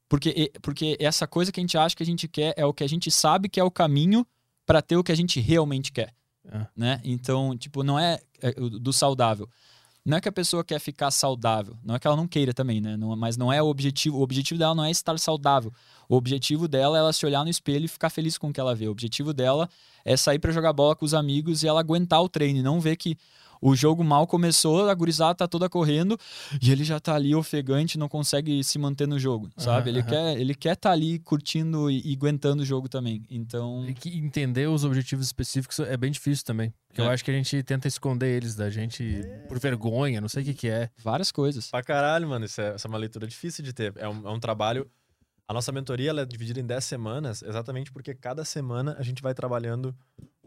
Porque, 0.10 0.52
porque 0.62 0.98
essa 1.00 1.26
coisa 1.26 1.52
que 1.54 1.60
a 1.60 1.64
gente 1.64 1.78
acha 1.78 1.96
que 1.96 2.04
a 2.04 2.06
gente 2.06 2.28
quer 2.28 2.54
é 2.58 2.66
o 2.66 2.74
que 2.74 2.84
a 2.84 2.90
gente 2.90 3.10
sabe 3.10 3.48
que 3.48 3.60
é 3.60 3.64
o 3.64 3.72
caminho 3.72 4.28
para 4.66 4.82
ter 4.82 4.98
o 4.98 5.04
que 5.04 5.12
a 5.12 5.16
gente 5.16 5.40
realmente 5.40 5.92
quer. 5.92 6.14
É. 6.52 6.66
Né? 6.76 7.02
Então, 7.04 7.56
tipo, 7.58 7.84
não 7.84 8.00
é, 8.00 8.20
é 8.42 8.52
do 8.54 8.92
saudável. 8.92 9.48
Não 10.04 10.18
é 10.18 10.22
que 10.22 10.28
a 10.28 10.32
pessoa 10.32 10.64
quer 10.64 10.80
ficar 10.80 11.12
saudável, 11.12 11.78
não 11.84 11.94
é 11.94 12.00
que 12.00 12.08
ela 12.08 12.16
não 12.16 12.28
queira 12.28 12.56
também, 12.56 12.82
né? 12.82 12.98
Não- 12.98 13.16
mas 13.16 13.38
não 13.38 13.54
é 13.54 13.62
o 13.62 13.68
objetivo. 13.68 14.18
O 14.18 14.22
objetivo 14.24 14.58
dela 14.58 14.74
não 14.74 14.84
é 14.84 14.90
estar 14.90 15.18
saudável. 15.20 15.72
O 16.10 16.16
objetivo 16.16 16.68
dela 16.68 16.98
é 16.98 17.00
ela 17.00 17.14
se 17.14 17.24
olhar 17.24 17.44
no 17.44 17.52
espelho 17.52 17.86
e 17.86 17.88
ficar 17.88 18.10
feliz 18.10 18.36
com 18.36 18.50
o 18.50 18.54
que 18.54 18.60
ela 18.60 18.74
vê. 18.74 18.88
O 18.88 18.92
objetivo 18.92 19.32
dela 19.32 19.70
é 20.04 20.18
sair 20.18 20.40
pra 20.40 20.52
jogar 20.52 20.74
bola 20.74 20.96
com 20.96 21.06
os 21.06 21.14
amigos 21.14 21.62
e 21.62 21.68
ela 21.68 21.80
aguentar 21.80 22.20
o 22.24 22.28
treino 22.28 22.58
e 22.60 22.64
não 22.64 22.82
ver 22.82 22.96
que 22.96 23.16
o 23.62 23.76
jogo 23.76 24.04
mal 24.04 24.26
começou, 24.26 24.90
a 24.90 24.94
gurizada 24.94 25.36
tá 25.36 25.48
toda 25.48 25.70
correndo 25.70 26.18
e 26.62 26.72
ele 26.72 26.84
já 26.84 27.00
tá 27.00 27.14
ali 27.16 27.36
ofegante, 27.36 27.98
não 27.98 28.10
consegue 28.10 28.64
se 28.64 28.80
manter 28.80 29.08
no 29.08 29.20
jogo, 29.20 29.50
sabe? 29.56 29.90
ele 29.92 30.00
aham. 30.00 30.08
quer 30.10 30.40
ele 30.40 30.56
quer 30.56 30.76
tá 30.76 30.92
ali 30.92 31.20
curtindo 31.20 31.90
e, 31.92 32.02
e 32.04 32.14
aguentando 32.16 32.64
o 32.64 32.66
jogo 32.66 32.90
também. 32.90 33.24
Então, 33.30 33.86
E 33.88 33.94
que 33.94 34.10
entender 34.18 34.68
os 34.68 34.84
objetivos 34.84 35.26
específicos 35.28 35.80
é 35.80 35.96
bem 35.96 36.12
difícil 36.12 36.44
também. 36.46 36.74
Porque 36.88 37.00
eu 37.02 37.06
É. 37.06 37.14
acho 37.14 37.24
que 37.24 37.32
a 37.32 37.34
gente 37.34 37.62
tenta 37.64 37.88
esconder 37.88 38.28
eles 38.36 38.56
da 38.56 38.70
gente 38.70 39.22
por 39.48 39.58
vergonha, 39.60 40.20
não 40.20 40.28
sei 40.28 40.42
o 40.44 40.46
que, 40.46 40.54
que 40.54 40.68
é. 40.68 40.90
várias 41.04 41.32
coisas. 41.32 41.70
Pra 41.70 41.82
caralho, 41.84 42.28
mano. 42.28 42.46
Isso 42.46 42.60
é, 42.60 42.74
essa 42.76 42.88
é 42.88 42.90
uma 42.90 42.98
leitura 42.98 43.26
difícil 43.28 43.64
de 43.64 43.72
ter. 43.72 43.94
É 43.96 44.10
um, 44.10 44.28
é 44.28 44.32
um 44.32 44.40
trabalho. 44.40 44.90
A 45.52 45.54
nossa 45.54 45.70
mentoria 45.74 46.12
é 46.12 46.26
dividida 46.26 46.62
em 46.62 46.66
10 46.66 46.82
semanas, 46.82 47.42
exatamente 47.42 47.92
porque 47.92 48.16
cada 48.16 48.46
semana 48.46 48.96
a 48.98 49.04
gente 49.04 49.22
vai 49.22 49.34
trabalhando 49.34 49.94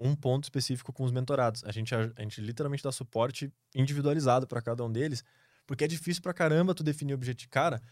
um 0.01 0.17
ponto 0.17 0.45
específico 0.45 0.95
com 0.95 1.05
os 1.05 1.13
mentorados. 1.13 1.63
A 1.67 1.71
gente, 1.71 1.95
a, 1.95 2.11
a 2.17 2.23
gente 2.23 2.41
literalmente 2.41 2.83
dá 2.83 2.91
suporte 2.91 3.53
individualizado 3.75 4.47
para 4.47 4.63
cada 4.63 4.83
um 4.83 4.91
deles, 4.91 5.23
porque 5.67 5.85
é 5.85 5.87
difícil 5.87 6.23
pra 6.23 6.33
caramba 6.33 6.75
tu 6.75 6.83
definir 6.83 7.13
o 7.13 7.17
objetivo. 7.17 7.51
Cara, 7.51 7.83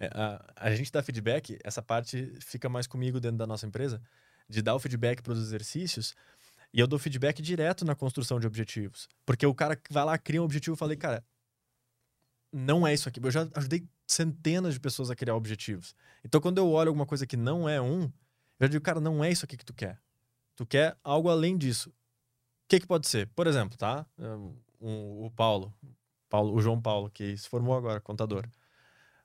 é, 0.00 0.06
a, 0.14 0.52
a 0.56 0.74
gente 0.74 0.90
dá 0.90 1.02
feedback, 1.02 1.58
essa 1.62 1.82
parte 1.82 2.32
fica 2.40 2.70
mais 2.70 2.86
comigo 2.86 3.20
dentro 3.20 3.36
da 3.36 3.46
nossa 3.46 3.66
empresa, 3.66 4.00
de 4.48 4.62
dar 4.62 4.74
o 4.74 4.78
feedback 4.78 5.20
para 5.20 5.34
os 5.34 5.40
exercícios. 5.40 6.14
E 6.72 6.80
eu 6.80 6.86
dou 6.86 6.98
feedback 6.98 7.42
direto 7.42 7.84
na 7.84 7.94
construção 7.94 8.40
de 8.40 8.46
objetivos. 8.46 9.10
Porque 9.26 9.44
o 9.44 9.54
cara 9.54 9.78
vai 9.90 10.06
lá, 10.06 10.16
cria 10.16 10.40
um 10.40 10.46
objetivo, 10.46 10.72
eu 10.72 10.78
falei, 10.78 10.96
cara, 10.96 11.22
não 12.50 12.86
é 12.86 12.94
isso 12.94 13.10
aqui. 13.10 13.20
Eu 13.22 13.30
já 13.30 13.46
ajudei 13.56 13.86
centenas 14.12 14.74
de 14.74 14.80
pessoas 14.80 15.10
a 15.10 15.16
criar 15.16 15.34
objetivos. 15.34 15.94
Então, 16.24 16.40
quando 16.40 16.58
eu 16.58 16.70
olho 16.70 16.88
alguma 16.88 17.06
coisa 17.06 17.26
que 17.26 17.36
não 17.36 17.68
é 17.68 17.80
um, 17.80 18.10
eu 18.60 18.68
digo, 18.68 18.84
cara, 18.84 19.00
não 19.00 19.22
é 19.24 19.30
isso 19.30 19.44
aqui 19.44 19.56
que 19.56 19.64
tu 19.64 19.74
quer. 19.74 20.00
Tu 20.54 20.64
quer 20.66 20.96
algo 21.02 21.28
além 21.28 21.56
disso. 21.56 21.90
O 21.90 21.94
que, 22.68 22.80
que 22.80 22.86
pode 22.86 23.08
ser? 23.08 23.26
Por 23.28 23.46
exemplo, 23.46 23.76
tá? 23.76 24.06
Um, 24.18 24.54
o 25.26 25.30
Paulo, 25.34 25.72
Paulo, 26.28 26.54
o 26.54 26.60
João 26.60 26.80
Paulo, 26.80 27.10
que 27.10 27.36
se 27.36 27.48
formou 27.48 27.74
agora, 27.76 28.00
contador. 28.00 28.48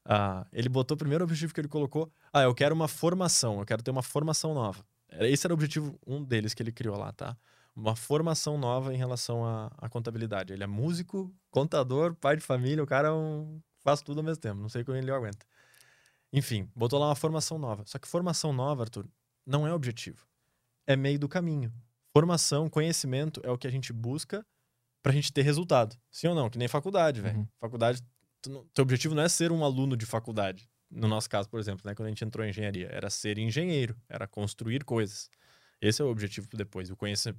Ah, 0.03 0.45
ele 0.53 0.69
botou 0.69 0.95
o 0.95 0.98
primeiro 0.98 1.24
objetivo 1.24 1.53
que 1.53 1.59
ele 1.59 1.67
colocou. 1.67 2.11
Ah, 2.32 2.43
eu 2.43 2.56
quero 2.56 2.74
uma 2.74 2.88
formação, 2.88 3.59
eu 3.59 3.66
quero 3.66 3.83
ter 3.83 3.91
uma 3.91 4.03
formação 4.03 4.53
nova. 4.53 4.85
Esse 5.19 5.48
era 5.48 5.53
o 5.53 5.56
objetivo, 5.56 5.99
um 6.06 6.24
deles 6.24 6.53
que 6.53 6.61
ele 6.61 6.72
criou 6.72 6.98
lá, 6.98 7.11
tá? 7.11 7.38
Uma 7.75 7.95
formação 7.95 8.57
nova 8.57 8.93
em 8.93 8.98
relação 8.98 9.45
à, 9.45 9.72
à 9.77 9.90
contabilidade. 9.90 10.51
Ele 10.53 10.64
é 10.64 10.67
músico, 10.67 11.33
contador, 11.51 12.16
pai 12.16 12.35
de 12.38 12.41
família, 12.41 12.83
o 12.83 12.88
cara 12.88 13.09
é 13.09 13.11
um- 13.11 13.61
faz 13.88 14.01
tudo 14.01 14.17
ao 14.17 14.24
mesmo 14.25 14.41
tempo. 14.41 14.59
Não 14.59 14.67
sei 14.67 14.83
como 14.83 14.98
ele 14.98 15.09
aguenta. 15.09 15.45
Enfim, 16.33 16.69
botou 16.75 16.99
lá 16.99 17.07
uma 17.07 17.16
formação 17.16 17.57
nova. 17.57 17.83
Só 17.85 17.98
que 17.98 18.06
formação 18.06 18.51
nova, 18.51 18.83
Arthur, 18.83 19.07
não 19.45 19.66
é 19.66 19.74
objetivo. 19.74 20.27
É 20.85 20.93
meio 20.98 21.17
do 21.17 21.30
caminho. 21.30 21.72
Formação, 22.11 22.69
conhecimento 22.69 23.40
é 23.45 23.49
o 23.49 23.57
que 23.57 23.66
a 23.66 23.72
gente 23.72 23.93
busca 23.93 24.45
pra 25.01 25.14
gente 25.14 25.32
ter 25.32 25.41
resultado. 25.43 25.95
Sim 26.11 26.27
ou 26.27 26.35
não? 26.35 26.49
Que 26.49 26.57
nem 26.57 26.67
faculdade, 26.67 27.22
velho. 27.22 27.38
Uhum. 27.40 27.48
Faculdade, 27.61 28.01
tu 28.41 28.67
teu 28.74 28.82
objetivo 28.82 29.16
não 29.16 29.24
é 29.24 29.30
ser 29.30 29.53
um 29.53 29.64
aluno 29.64 29.95
de 29.95 30.06
faculdade. 30.06 30.69
No 30.91 31.07
nosso 31.07 31.30
caso, 31.30 31.48
por 31.48 31.57
exemplo, 31.57 31.83
né, 31.85 31.95
quando 31.95 32.07
a 32.07 32.09
gente 32.09 32.25
entrou 32.25 32.45
em 32.45 32.49
engenharia, 32.49 32.90
era 32.91 33.09
ser 33.09 33.38
engenheiro, 33.38 33.95
era 34.09 34.27
construir 34.27 34.83
coisas. 34.83 35.30
Esse 35.80 36.01
é 36.01 36.06
o 36.06 36.09
objetivo 36.09 36.45
depois. 36.53 36.90
O 36.90 36.98
conheci- 36.98 37.33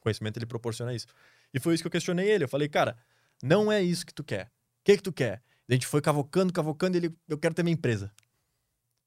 conhecimento 0.00 0.38
ele 0.38 0.46
proporciona 0.46 0.94
isso. 0.94 1.06
E 1.52 1.60
foi 1.60 1.74
isso 1.74 1.82
que 1.82 1.86
eu 1.86 1.90
questionei 1.92 2.30
ele. 2.30 2.44
Eu 2.44 2.48
falei, 2.48 2.68
cara, 2.68 2.96
não 3.42 3.70
é 3.70 3.82
isso 3.82 4.06
que 4.06 4.14
tu 4.14 4.24
quer. 4.24 4.46
O 4.46 4.84
que 4.84 4.96
que 4.96 5.02
tu 5.02 5.12
quer? 5.12 5.42
A 5.68 5.72
gente 5.72 5.86
foi 5.86 6.00
cavocando, 6.00 6.52
cavocando, 6.52 6.96
e 6.96 6.98
ele, 7.00 7.16
eu 7.28 7.38
quero 7.38 7.54
ter 7.54 7.62
minha 7.62 7.74
empresa. 7.74 8.10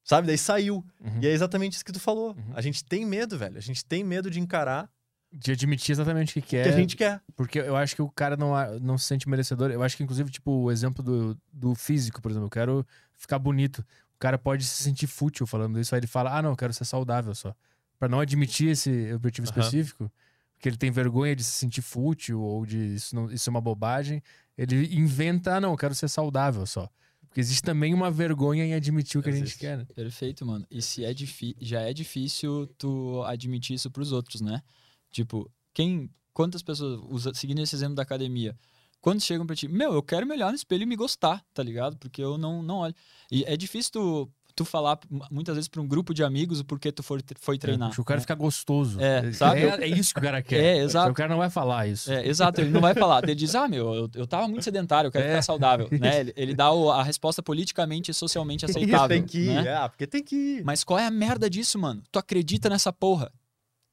Sabe? 0.04 0.26
Daí 0.26 0.38
saiu. 0.38 0.84
Uhum. 1.00 1.20
E 1.20 1.26
é 1.26 1.30
exatamente 1.32 1.74
isso 1.74 1.84
que 1.84 1.92
tu 1.92 2.00
falou. 2.00 2.30
Uhum. 2.30 2.52
A 2.54 2.60
gente 2.60 2.84
tem 2.84 3.04
medo, 3.04 3.36
velho. 3.36 3.58
A 3.58 3.60
gente 3.60 3.84
tem 3.84 4.04
medo 4.04 4.30
de 4.30 4.38
encarar 4.40 4.88
De 5.32 5.50
admitir 5.52 5.92
exatamente 5.92 6.30
o 6.30 6.32
que 6.34 6.38
o 6.38 6.42
quer. 6.42 6.62
que 6.62 6.68
a 6.68 6.76
gente 6.76 6.96
quer. 6.96 7.20
Porque 7.34 7.58
eu 7.58 7.76
acho 7.76 7.94
que 7.96 8.02
o 8.02 8.08
cara 8.08 8.36
não, 8.36 8.52
não 8.80 8.96
se 8.96 9.06
sente 9.06 9.28
merecedor. 9.28 9.70
Eu 9.70 9.82
acho 9.82 9.96
que, 9.96 10.04
inclusive, 10.04 10.30
tipo, 10.30 10.50
o 10.50 10.70
exemplo 10.70 11.02
do, 11.02 11.36
do 11.52 11.74
físico, 11.74 12.22
por 12.22 12.30
exemplo. 12.30 12.46
Eu 12.46 12.50
quero 12.50 12.86
ficar 13.16 13.38
bonito. 13.38 13.80
O 14.14 14.18
cara 14.18 14.38
pode 14.38 14.64
se 14.64 14.82
sentir 14.82 15.08
fútil 15.08 15.44
falando 15.46 15.78
isso. 15.80 15.94
Aí 15.94 15.98
ele 15.98 16.06
fala, 16.06 16.36
ah, 16.38 16.40
não, 16.40 16.50
eu 16.50 16.56
quero 16.56 16.72
ser 16.72 16.84
saudável 16.84 17.34
só. 17.34 17.54
Pra 17.98 18.08
não 18.08 18.20
admitir 18.20 18.68
esse 18.68 19.12
objetivo 19.12 19.48
Aham. 19.48 19.58
específico, 19.58 20.10
porque 20.56 20.68
ele 20.68 20.76
tem 20.76 20.90
vergonha 20.90 21.36
de 21.36 21.44
se 21.44 21.52
sentir 21.52 21.82
fútil 21.82 22.40
ou 22.40 22.64
de 22.66 22.78
isso, 22.94 23.14
não, 23.14 23.30
isso 23.30 23.48
é 23.48 23.50
uma 23.50 23.60
bobagem, 23.60 24.22
ele 24.56 24.94
inventa, 24.96 25.56
ah, 25.56 25.60
não, 25.60 25.70
eu 25.72 25.76
quero 25.76 25.94
ser 25.94 26.08
saudável 26.08 26.66
só. 26.66 26.88
Porque 27.28 27.40
existe 27.40 27.62
também 27.62 27.92
uma 27.92 28.10
vergonha 28.10 28.64
em 28.64 28.72
admitir 28.72 29.18
o 29.18 29.22
que 29.22 29.28
a 29.28 29.32
gente 29.32 29.42
Existe. 29.44 29.60
quer, 29.60 29.76
né? 29.76 29.84
Perfeito, 29.94 30.46
mano. 30.46 30.66
E 30.70 30.80
se 30.80 31.04
é 31.04 31.14
já 31.60 31.82
é 31.82 31.92
difícil 31.92 32.66
tu 32.78 33.22
admitir 33.26 33.74
isso 33.74 33.90
pros 33.90 34.10
outros, 34.10 34.40
né? 34.40 34.62
Tipo, 35.10 35.50
quem, 35.74 36.10
quantas 36.32 36.62
pessoas, 36.62 36.98
usa- 37.10 37.34
seguindo 37.34 37.60
esse 37.60 37.76
exemplo 37.76 37.94
da 37.94 38.02
academia, 38.02 38.56
quando 39.02 39.20
chegam 39.20 39.46
pra 39.46 39.54
ti, 39.54 39.68
meu, 39.68 39.92
eu 39.92 40.02
quero 40.02 40.26
me 40.26 40.32
olhar 40.32 40.48
no 40.48 40.56
espelho 40.56 40.84
e 40.84 40.86
me 40.86 40.96
gostar, 40.96 41.44
tá 41.52 41.62
ligado? 41.62 41.98
Porque 41.98 42.22
eu 42.22 42.38
não, 42.38 42.62
não 42.62 42.76
olho. 42.78 42.94
E 43.30 43.44
é 43.44 43.54
difícil 43.54 43.92
tu, 43.92 44.32
tu 44.56 44.64
falar 44.64 44.98
muitas 45.30 45.54
vezes 45.54 45.68
pra 45.68 45.80
um 45.82 45.86
grupo 45.86 46.12
de 46.14 46.24
amigos 46.24 46.58
o 46.60 46.64
porquê 46.64 46.90
tu 46.90 47.02
foi, 47.02 47.20
foi 47.38 47.58
treinar. 47.58 47.90
Porque 47.90 48.00
o 48.00 48.04
cara 48.04 48.16
né? 48.18 48.22
fica 48.22 48.34
gostoso. 48.34 48.98
É, 49.00 49.30
sabe? 49.32 49.60
É, 49.60 49.82
é 49.84 49.86
isso 49.86 50.12
que 50.14 50.18
o 50.18 50.22
cara 50.22 50.42
quer. 50.42 50.58
É, 50.58 50.78
exato. 50.78 51.10
O 51.10 51.14
cara 51.14 51.28
não 51.28 51.36
vai 51.36 51.50
falar 51.50 51.86
isso. 51.86 52.10
É, 52.10 52.26
exato, 52.26 52.60
ele 52.62 52.70
não 52.70 52.80
vai 52.80 52.94
falar. 52.94 53.22
Ele 53.22 53.34
diz, 53.34 53.54
ah, 53.54 53.68
meu, 53.68 53.94
eu, 53.94 54.10
eu 54.14 54.26
tava 54.26 54.48
muito 54.48 54.64
sedentário, 54.64 55.08
eu 55.08 55.12
quero 55.12 55.24
É. 55.24 55.28
ficar 55.28 55.42
saudável. 55.42 55.88
Né? 55.92 56.16
Ele, 56.20 56.32
ele 56.36 56.54
dá 56.54 56.72
o- 56.72 56.90
a 56.90 57.02
resposta 57.02 57.42
politicamente 57.42 58.10
e 58.10 58.14
socialmente 58.14 58.64
Isso, 58.64 58.76
aceitável. 58.78 59.08
tem 59.08 59.22
que 59.24 59.38
ir. 59.38 59.62
né? 59.62 59.68
É, 59.84 59.88
porque 59.88 60.06
tem 60.06 60.24
que 60.24 60.34
ir. 60.34 60.64
Mas 60.64 60.82
qual 60.82 60.98
é 60.98 61.06
a 61.06 61.10
merda 61.10 61.48
disso, 61.50 61.78
mano? 61.78 62.02
Tu 62.10 62.18
acredita 62.18 62.70
nessa 62.70 62.90
porra. 62.92 63.30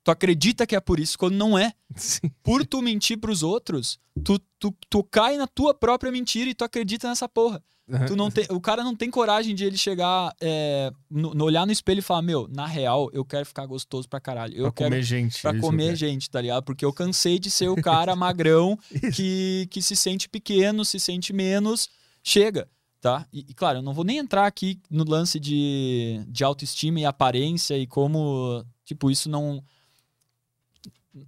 Tu 0.05 0.11
acredita 0.11 0.65
que 0.67 0.75
é 0.75 0.79
por 0.79 0.99
isso 0.99 1.17
quando 1.17 1.35
não 1.35 1.57
é. 1.57 1.73
Sim. 1.95 2.29
Por 2.41 2.65
tu 2.65 2.81
mentir 2.81 3.17
pros 3.19 3.41
outros, 3.43 3.99
tu, 4.23 4.39
tu, 4.59 4.73
tu 4.89 5.03
cai 5.03 5.37
na 5.37 5.47
tua 5.47 5.73
própria 5.73 6.11
mentira 6.11 6.49
e 6.49 6.53
tu 6.53 6.63
acredita 6.63 7.07
nessa 7.07 7.27
porra. 7.27 7.61
Tu 8.07 8.15
não 8.15 8.31
tem, 8.31 8.45
o 8.49 8.61
cara 8.61 8.81
não 8.83 8.95
tem 8.95 9.11
coragem 9.11 9.53
de 9.53 9.65
ele 9.65 9.77
chegar, 9.77 10.33
é, 10.39 10.89
no, 11.09 11.33
no- 11.33 11.43
olhar 11.43 11.65
no 11.65 11.71
espelho 11.71 11.99
e 11.99 12.01
falar: 12.01 12.21
Meu, 12.21 12.47
na 12.49 12.65
real, 12.65 13.09
eu 13.11 13.25
quero 13.25 13.45
ficar 13.45 13.65
gostoso 13.65 14.07
pra 14.07 14.21
caralho. 14.21 14.55
Eu 14.55 14.63
pra 14.63 14.71
quero 14.71 14.89
comer 14.91 15.03
gente. 15.03 15.41
pra 15.41 15.59
comer 15.59 15.95
gente, 15.95 16.29
tá 16.29 16.39
ligado? 16.39 16.63
Porque 16.63 16.85
eu 16.85 16.93
cansei 16.93 17.37
de 17.37 17.51
ser 17.51 17.67
o 17.67 17.75
cara 17.75 18.15
magrão 18.15 18.79
que, 19.13 19.67
que 19.69 19.81
se 19.81 19.95
sente 19.97 20.29
pequeno, 20.29 20.85
se 20.85 20.97
sente 20.99 21.33
menos. 21.33 21.89
Chega, 22.23 22.69
tá? 23.01 23.27
E, 23.33 23.39
e, 23.49 23.53
claro, 23.53 23.79
eu 23.79 23.81
não 23.83 23.93
vou 23.93 24.05
nem 24.05 24.17
entrar 24.17 24.47
aqui 24.47 24.79
no 24.89 25.03
lance 25.03 25.37
de, 25.37 26.23
de 26.29 26.43
autoestima 26.43 27.01
e 27.01 27.05
aparência 27.05 27.77
e 27.77 27.85
como, 27.85 28.63
tipo, 28.85 29.11
isso 29.11 29.29
não. 29.29 29.61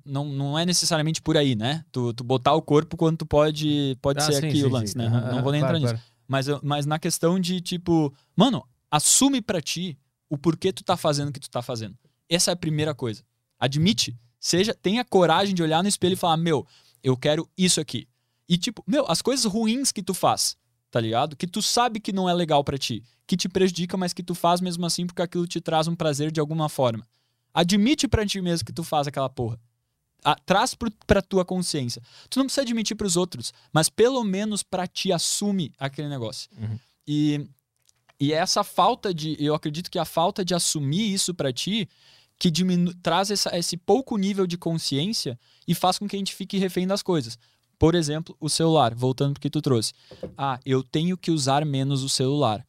Não, 0.04 0.26
não 0.26 0.58
é 0.58 0.66
necessariamente 0.66 1.22
por 1.22 1.38
aí, 1.38 1.56
né? 1.56 1.86
Tu, 1.92 2.12
tu 2.14 2.24
botar 2.24 2.54
o 2.54 2.62
corpo 2.62 2.98
quando 2.98 3.18
tu 3.18 3.26
pode, 3.26 3.96
pode 4.02 4.20
Ah, 4.24 4.26
ser 4.26 4.34
sim, 4.42 4.48
aqui 4.48 4.58
sim, 4.58 4.64
o 4.64 4.70
lance, 4.70 4.94
sim. 4.94 4.98
né? 4.98 5.06
Aham, 5.06 5.22
Não, 5.22 5.32
não 5.36 5.44
vou 5.44 5.52
nem 5.52 5.62
claro, 5.62 5.78
entrar 5.78 5.92
nisso. 5.92 6.02
claro. 6.02 6.15
Mas, 6.28 6.48
mas 6.64 6.86
na 6.86 7.00
questão 7.00 7.40
de, 7.40 7.62
tipo, 7.62 8.14
mano, 8.36 8.68
assume 8.90 9.42
pra 9.42 9.62
ti 9.62 9.98
o 10.30 10.38
porquê 10.38 10.74
tu 10.74 10.84
tá 10.84 10.98
fazendo 10.98 11.30
o 11.30 11.32
que 11.32 11.40
tu 11.40 11.50
tá 11.50 11.62
fazendo. 11.62 11.98
Essa 12.30 12.52
é 12.52 12.54
a 12.54 12.58
primeira 12.58 12.94
coisa. 12.96 13.24
Admite. 13.60 14.18
Seja, 14.40 14.74
tenha 14.74 15.04
coragem 15.04 15.56
de 15.56 15.64
olhar 15.64 15.82
no 15.82 15.90
espelho 15.90 16.14
e 16.14 16.18
falar, 16.18 16.38
meu, 16.38 16.68
eu 17.04 17.16
quero 17.18 17.50
isso 17.58 17.80
aqui. 17.80 18.08
E, 18.48 18.58
tipo, 18.58 18.84
meu, 18.86 19.06
as 19.10 19.22
coisas 19.22 19.46
ruins 19.46 19.92
que 19.92 20.04
tu 20.04 20.14
faz, 20.14 20.56
tá 20.92 21.00
ligado? 21.00 21.36
Que 21.36 21.48
tu 21.48 21.62
sabe 21.62 22.00
que 22.00 22.14
não 22.14 22.30
é 22.30 22.34
legal 22.34 22.64
pra 22.64 22.78
ti, 22.78 23.04
que 23.26 23.36
te 23.36 23.50
prejudica, 23.50 23.98
mas 23.98 24.14
que 24.14 24.22
tu 24.22 24.36
faz 24.36 24.62
mesmo 24.62 24.86
assim 24.86 25.06
porque 25.08 25.22
aquilo 25.22 25.48
te 25.48 25.60
traz 25.60 25.88
um 25.88 25.96
prazer 25.96 26.32
de 26.32 26.40
alguma 26.40 26.70
forma. 26.70 27.08
Admite 27.54 28.08
pra 28.08 28.26
ti 28.26 28.42
mesmo 28.42 28.66
que 28.66 28.74
tu 28.74 28.84
faz 28.84 29.08
aquela 29.08 29.30
porra. 29.30 29.60
Ah, 30.28 30.36
traz 30.46 30.74
pro, 30.74 30.90
pra 31.06 31.22
tua 31.22 31.46
consciência. 31.46 32.02
Tu 32.30 32.40
não 32.40 32.46
precisa 32.48 32.64
admitir 32.64 32.96
pros 32.96 33.16
outros, 33.16 33.54
mas 33.72 33.90
pelo 33.90 34.24
menos 34.24 34.64
pra 34.64 34.88
ti 34.88 35.12
assume 35.12 35.72
aquele 35.78 36.10
negócio. 36.10 36.50
Uhum. 36.58 36.80
E, 37.08 37.48
e 38.20 38.34
é 38.34 38.38
essa 38.38 38.64
falta 38.64 39.14
de. 39.14 39.38
Eu 39.40 39.54
acredito 39.54 39.92
que 39.92 40.00
a 40.00 40.06
falta 40.06 40.44
de 40.44 40.56
assumir 40.56 41.14
isso 41.14 41.34
pra 41.34 41.54
ti 41.54 41.88
que 42.40 42.50
diminu, 42.50 42.94
traz 42.96 43.30
essa- 43.32 43.56
esse 43.58 43.78
pouco 43.78 44.18
nível 44.18 44.46
de 44.48 44.58
consciência 44.58 45.40
e 45.68 45.74
faz 45.76 45.98
com 46.00 46.08
que 46.08 46.16
a 46.16 46.20
gente 46.20 46.34
fique 46.36 46.58
refém 46.58 46.86
das 46.88 47.04
coisas. 47.04 47.38
Por 47.78 47.94
exemplo, 47.94 48.36
o 48.40 48.50
celular, 48.50 48.96
voltando 48.96 49.34
pro 49.34 49.42
que 49.42 49.50
tu 49.50 49.62
trouxe. 49.62 49.94
Ah, 50.38 50.60
eu 50.66 50.82
tenho 50.82 51.16
que 51.18 51.30
usar 51.30 51.66
menos 51.66 52.04
o 52.04 52.10
celular. 52.10 52.66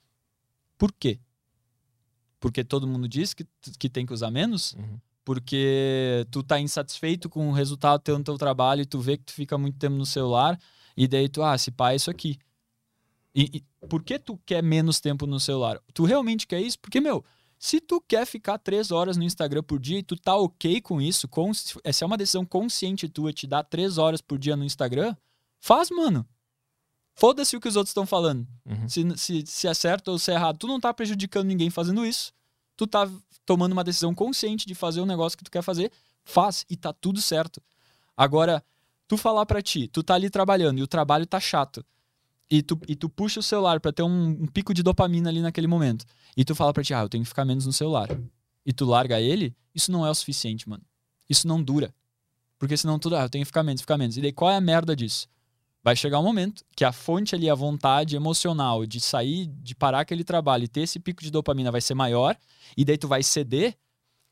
Por 0.77 0.93
quê? 0.93 1.19
Porque 2.39 2.63
todo 2.63 2.87
mundo 2.87 3.09
diz 3.09 3.33
que, 3.35 3.47
que 3.79 3.89
tem 3.89 4.05
que 4.05 4.13
usar 4.13 4.31
menos? 4.31 4.75
Uhum. 4.75 5.01
Porque 5.27 6.25
tu 6.31 6.41
tá 6.41 6.61
insatisfeito 6.61 7.29
com 7.29 7.49
o 7.49 7.53
resultado 7.53 8.01
teu 8.01 8.17
no 8.17 8.23
teu 8.23 8.39
trabalho 8.39 8.83
e 8.83 8.87
tu 8.87 9.01
vê 9.01 9.17
que 9.17 9.25
tu 9.25 9.33
fica 9.33 9.59
muito 9.59 9.77
tempo 9.77 9.97
no 9.97 10.07
celular 10.07 10.57
e 10.97 11.09
daí 11.09 11.29
tu, 11.29 11.43
ah, 11.43 11.59
se 11.59 11.73
pá, 11.73 11.91
é 11.93 11.97
isso 11.97 12.09
aqui. 12.09 12.39
E, 13.35 13.59
e 13.83 13.87
por 13.89 14.05
que 14.05 14.21
tu 14.21 14.39
quer 14.47 14.63
menos 14.63 15.01
tempo 15.01 15.27
no 15.27 15.41
celular? 15.41 15.81
Tu 15.93 16.05
realmente 16.05 16.47
quer 16.47 16.61
isso? 16.61 16.79
Porque, 16.79 17.01
meu, 17.01 17.25
se 17.59 17.81
tu 17.81 18.01
quer 18.01 18.25
ficar 18.25 18.57
três 18.57 18.93
horas 18.93 19.17
no 19.17 19.25
Instagram 19.25 19.65
por 19.65 19.81
dia 19.81 19.99
e 19.99 20.03
tu 20.03 20.17
tá 20.17 20.37
ok 20.37 20.81
com 20.81 21.03
isso, 21.03 21.27
cons- 21.27 21.77
essa 21.83 22.05
é 22.05 22.07
uma 22.07 22.17
decisão 22.17 22.47
consciente 22.47 23.09
tua, 23.09 23.33
te 23.33 23.49
dar 23.49 23.65
três 23.65 23.99
horas 23.99 24.21
por 24.21 24.39
dia 24.39 24.55
no 24.57 24.65
Instagram, 24.65 25.15
faz, 25.59 25.91
mano. 25.91 26.25
Foda-se 27.17 27.57
o 27.57 27.61
que 27.61 27.67
os 27.69 27.75
outros 27.77 27.91
estão 27.91 28.07
falando. 28.07 28.47
Uhum. 28.65 28.89
Se, 28.89 29.19
se, 29.19 29.45
se 29.45 29.67
é 29.67 29.75
certo 29.75 30.09
ou 30.13 30.19
se 30.21 30.31
é 30.31 30.35
errado. 30.35 30.59
Tu 30.59 30.67
não 30.69 30.79
tá 30.79 30.95
prejudicando 30.95 31.49
ninguém 31.49 31.69
fazendo 31.69 32.07
isso. 32.07 32.33
Tu 32.77 32.87
tá 32.87 33.09
tomando 33.45 33.73
uma 33.73 33.85
decisão 33.85 34.15
consciente 34.15 34.67
de 34.67 34.75
fazer 34.75 35.01
o 35.01 35.07
negócio 35.07 35.39
que 35.39 35.45
tu 35.45 35.51
quer 35.51 35.63
fazer. 35.63 35.91
Faz 36.25 36.67
e 36.69 36.77
tá 36.77 36.93
tudo 36.93 37.21
certo. 37.21 37.63
Agora, 38.17 38.65
tu 39.07 39.17
falar 39.17 39.47
pra 39.47 39.63
ti, 39.63 39.89
tu 39.89 40.03
tá 40.03 40.15
ali 40.15 40.29
trabalhando 40.29 40.79
e 40.79 40.83
o 40.83 40.87
trabalho 40.87 41.27
tá 41.27 41.39
chato. 41.39 41.85
E 42.51 42.63
tu, 42.63 42.79
e 42.87 42.95
tu 42.95 43.09
puxa 43.09 43.41
o 43.41 43.43
celular 43.43 43.81
pra 43.81 43.93
ter 43.93 44.03
um, 44.03 44.29
um 44.29 44.47
pico 44.47 44.73
de 44.73 44.83
dopamina 44.83 45.29
ali 45.29 45.41
naquele 45.41 45.67
momento. 45.67 46.05
E 46.37 46.45
tu 46.45 46.55
fala 46.55 46.73
pra 46.73 46.83
ti, 46.83 46.95
ah, 46.95 47.03
eu 47.03 47.09
tenho 47.09 47.25
que 47.25 47.29
ficar 47.29 47.45
menos 47.45 47.67
no 47.67 47.73
celular. 47.73 48.09
E 48.65 48.73
tu 48.73 48.85
larga 48.85 49.21
ele, 49.21 49.55
isso 49.75 49.91
não 49.91 50.07
é 50.07 50.11
o 50.11 50.15
suficiente, 50.15 50.69
mano. 50.69 50.83
Isso 51.29 51.47
não 51.47 51.63
dura. 51.63 51.95
Porque 52.59 52.77
senão 52.77 52.99
tudo, 52.99 53.17
ah, 53.17 53.23
eu 53.23 53.29
tenho 53.29 53.43
que 53.43 53.47
ficar 53.47 53.63
menos, 53.63 53.81
ficar 53.81 53.99
menos. 53.99 54.17
E 54.17 54.21
daí 54.21 54.33
qual 54.33 54.51
é 54.51 54.57
a 54.57 54.61
merda 54.61 54.95
disso? 54.95 55.29
Vai 55.87 55.95
chegar 55.95 56.19
um 56.19 56.25
momento 56.25 56.65
que 56.75 56.85
a 56.85 56.91
fonte 56.91 57.33
ali, 57.33 57.49
a 57.49 57.55
vontade 57.55 58.17
emocional 58.17 58.85
de 58.85 59.01
sair, 59.01 59.47
de 59.47 59.73
parar 59.73 60.01
aquele 60.01 60.25
trabalho 60.25 60.65
e 60.65 60.69
ter 60.69 60.81
esse 60.81 60.99
pico 60.99 61.23
de 61.23 61.31
dopamina 61.31 61.71
vai 61.71 61.81
ser 61.81 61.95
maior, 61.95 62.37
e 62.77 62.85
daí 62.85 62.99
tu 62.99 63.07
vai 63.07 63.23
ceder, 63.23 63.79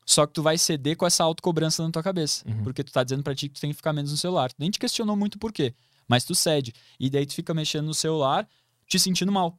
só 0.05 0.27
que 0.27 0.33
tu 0.33 0.43
vai 0.43 0.57
ceder 0.57 0.97
com 0.97 1.07
essa 1.07 1.23
autocobrança 1.23 1.81
na 1.81 1.89
tua 1.89 2.03
cabeça. 2.03 2.43
Uhum. 2.45 2.61
Porque 2.61 2.83
tu 2.83 2.91
tá 2.91 3.05
dizendo 3.05 3.23
pra 3.23 3.33
ti 3.33 3.47
que 3.47 3.55
tu 3.55 3.61
tem 3.61 3.69
que 3.69 3.77
ficar 3.77 3.93
menos 3.93 4.11
no 4.11 4.17
celular. 4.17 4.51
Tu 4.51 4.57
nem 4.59 4.69
te 4.69 4.77
questionou 4.77 5.15
muito 5.15 5.39
por 5.39 5.53
quê, 5.53 5.73
mas 6.09 6.25
tu 6.25 6.35
cede. 6.35 6.73
E 6.99 7.09
daí 7.09 7.25
tu 7.25 7.33
fica 7.33 7.53
mexendo 7.53 7.85
no 7.85 7.93
celular, 7.93 8.45
te 8.85 8.99
sentindo 8.99 9.31
mal. 9.31 9.57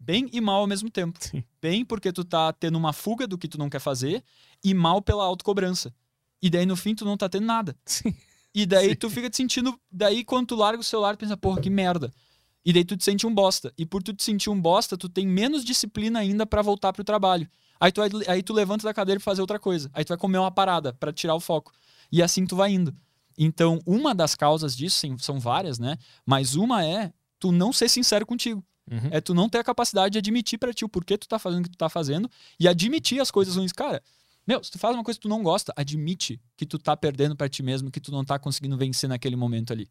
Bem 0.00 0.30
e 0.32 0.40
mal 0.40 0.62
ao 0.62 0.66
mesmo 0.66 0.88
tempo. 0.88 1.18
Sim. 1.20 1.44
Bem 1.60 1.84
porque 1.84 2.10
tu 2.10 2.24
tá 2.24 2.54
tendo 2.54 2.78
uma 2.78 2.94
fuga 2.94 3.26
do 3.26 3.36
que 3.36 3.48
tu 3.48 3.58
não 3.58 3.68
quer 3.68 3.80
fazer, 3.80 4.24
e 4.64 4.72
mal 4.72 5.02
pela 5.02 5.22
autocobrança. 5.22 5.94
E 6.40 6.48
daí 6.48 6.64
no 6.64 6.74
fim 6.74 6.94
tu 6.94 7.04
não 7.04 7.18
tá 7.18 7.28
tendo 7.28 7.44
nada. 7.44 7.76
Sim. 7.84 8.14
E 8.54 8.64
daí 8.64 8.90
Sim. 8.90 8.94
tu 8.94 9.10
fica 9.10 9.28
te 9.28 9.36
sentindo. 9.36 9.78
Daí 9.90 10.24
quando 10.24 10.48
tu 10.48 10.56
larga 10.56 10.80
o 10.80 10.84
celular, 10.84 11.16
tu 11.16 11.20
pensa, 11.20 11.36
porra, 11.36 11.60
que 11.60 11.68
merda. 11.68 12.12
E 12.64 12.72
daí 12.72 12.84
tu 12.84 12.96
te 12.96 13.04
sente 13.04 13.26
um 13.26 13.34
bosta. 13.34 13.72
E 13.76 13.84
por 13.84 14.02
tu 14.02 14.14
te 14.14 14.22
sentir 14.22 14.48
um 14.48 14.60
bosta, 14.60 14.96
tu 14.96 15.08
tem 15.08 15.26
menos 15.26 15.64
disciplina 15.64 16.20
ainda 16.20 16.46
pra 16.46 16.62
voltar 16.62 16.92
pro 16.92 17.04
trabalho. 17.04 17.48
Aí 17.78 17.92
tu, 17.92 18.00
aí 18.28 18.42
tu 18.42 18.52
levanta 18.52 18.84
da 18.84 18.94
cadeira 18.94 19.18
e 19.18 19.22
fazer 19.22 19.40
outra 19.40 19.58
coisa. 19.58 19.90
Aí 19.92 20.04
tu 20.04 20.08
vai 20.08 20.18
comer 20.18 20.38
uma 20.38 20.50
parada 20.50 20.92
pra 20.94 21.12
tirar 21.12 21.34
o 21.34 21.40
foco. 21.40 21.72
E 22.10 22.22
assim 22.22 22.46
tu 22.46 22.56
vai 22.56 22.72
indo. 22.72 22.94
Então, 23.36 23.80
uma 23.84 24.14
das 24.14 24.34
causas 24.34 24.76
disso, 24.76 24.98
sim, 24.98 25.18
são 25.18 25.40
várias, 25.40 25.78
né? 25.78 25.98
Mas 26.24 26.54
uma 26.54 26.84
é 26.84 27.12
tu 27.38 27.50
não 27.50 27.72
ser 27.72 27.88
sincero 27.88 28.24
contigo. 28.24 28.64
Uhum. 28.90 29.08
É 29.10 29.20
tu 29.20 29.34
não 29.34 29.48
ter 29.48 29.58
a 29.58 29.64
capacidade 29.64 30.12
de 30.12 30.18
admitir 30.18 30.58
pra 30.58 30.72
ti 30.72 30.84
o 30.84 30.88
porquê 30.88 31.18
tu 31.18 31.26
tá 31.26 31.38
fazendo 31.38 31.60
o 31.60 31.62
que 31.64 31.70
tu 31.70 31.78
tá 31.78 31.88
fazendo 31.88 32.30
e 32.60 32.68
admitir 32.68 33.20
as 33.20 33.30
coisas 33.30 33.56
ruins. 33.56 33.72
Cara, 33.72 34.02
meu, 34.46 34.62
se 34.62 34.70
tu 34.70 34.78
faz 34.78 34.94
uma 34.94 35.02
coisa 35.04 35.18
que 35.18 35.22
tu 35.22 35.28
não 35.28 35.42
gosta, 35.42 35.72
admite 35.76 36.40
que 36.56 36.66
tu 36.66 36.78
tá 36.78 36.96
perdendo 36.96 37.34
pra 37.36 37.48
ti 37.48 37.62
mesmo, 37.62 37.90
que 37.90 38.00
tu 38.00 38.10
não 38.12 38.24
tá 38.24 38.38
conseguindo 38.38 38.76
vencer 38.76 39.08
naquele 39.08 39.36
momento 39.36 39.72
ali. 39.72 39.88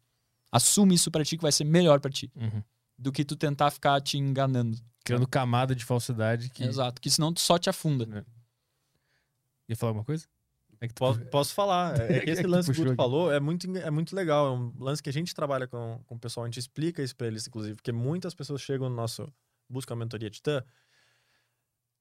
Assume 0.52 0.94
isso 0.94 1.10
pra 1.10 1.24
ti 1.24 1.36
que 1.36 1.42
vai 1.42 1.52
ser 1.52 1.64
melhor 1.64 2.00
pra 2.00 2.10
ti 2.10 2.30
Uhum. 2.36 2.62
do 2.96 3.10
que 3.10 3.24
tu 3.24 3.34
tentar 3.36 3.70
ficar 3.70 4.00
te 4.00 4.16
enganando. 4.18 4.78
Criando 5.04 5.26
camada 5.28 5.74
de 5.74 5.84
falsidade 5.84 6.48
que. 6.50 6.62
Exato, 6.64 7.00
que 7.00 7.10
senão 7.10 7.32
tu 7.32 7.40
só 7.40 7.58
te 7.58 7.68
afunda. 7.68 8.24
Ia 9.68 9.76
falar 9.76 9.90
alguma 9.90 10.04
coisa? 10.04 10.26
É 10.80 10.88
que 10.88 10.94
tu- 10.94 10.98
Posso, 10.98 11.20
posso 11.26 11.54
falar. 11.54 11.98
É, 12.00 12.18
é 12.18 12.20
que 12.20 12.30
É 12.30 12.32
esse 12.32 12.42
que 12.42 12.48
tu 12.48 12.50
lance 12.50 12.66
que 12.66 12.72
o 12.72 12.74
puxou 12.74 12.84
Guto 12.84 12.92
aqui. 12.92 12.96
falou 12.96 13.32
é 13.32 13.40
muito, 13.40 13.76
é 13.78 13.90
muito 13.90 14.14
legal. 14.14 14.46
É 14.46 14.50
um 14.58 14.72
lance 14.78 15.02
que 15.02 15.08
a 15.08 15.12
gente 15.12 15.34
trabalha 15.34 15.66
com, 15.66 16.00
com 16.06 16.14
o 16.14 16.18
pessoal, 16.18 16.44
a 16.44 16.46
gente 16.48 16.58
explica 16.58 17.02
isso 17.02 17.16
pra 17.16 17.26
eles, 17.26 17.46
inclusive, 17.46 17.74
porque 17.76 17.92
muitas 17.92 18.34
pessoas 18.34 18.60
chegam 18.60 18.88
no 18.88 18.94
nosso 18.96 19.30
Busca 19.68 19.94
a 19.94 19.96
Mentoria 19.96 20.30
Titã 20.30 20.62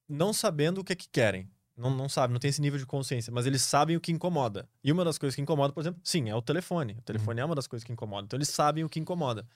não 0.08 0.34
sabendo 0.34 0.82
o 0.82 0.84
que 0.84 0.94
é 0.94 0.96
que 0.96 1.08
querem. 1.10 1.50
Não, 1.76 1.90
não 1.90 2.08
sabem, 2.08 2.34
não 2.34 2.40
tem 2.40 2.50
esse 2.50 2.62
nível 2.62 2.78
de 2.78 2.86
consciência, 2.86 3.34
mas 3.34 3.48
eles 3.48 3.62
sabem 3.64 3.98
o 3.98 4.02
que 4.02 4.12
incomoda. 4.12 4.70
E 4.84 4.92
uma 4.92 5.04
das 5.04 5.18
coisas 5.18 5.36
que 5.36 5.42
incomoda, 5.42 5.74
por 5.74 5.82
exemplo, 5.82 6.00
sim, 6.04 6.30
é 6.30 6.36
o 6.36 6.42
telefone. 6.42 6.94
O 7.00 7.02
telefone 7.02 7.42
é 7.42 7.46
uma 7.46 7.56
das 7.56 7.66
coisas 7.66 7.84
que 7.84 7.92
incomoda. 7.92 8.26
Então 8.26 8.38
eles 8.38 8.50
sabem 8.50 8.84
o 8.84 8.90
que 8.90 9.00
incomoda. 9.00 9.48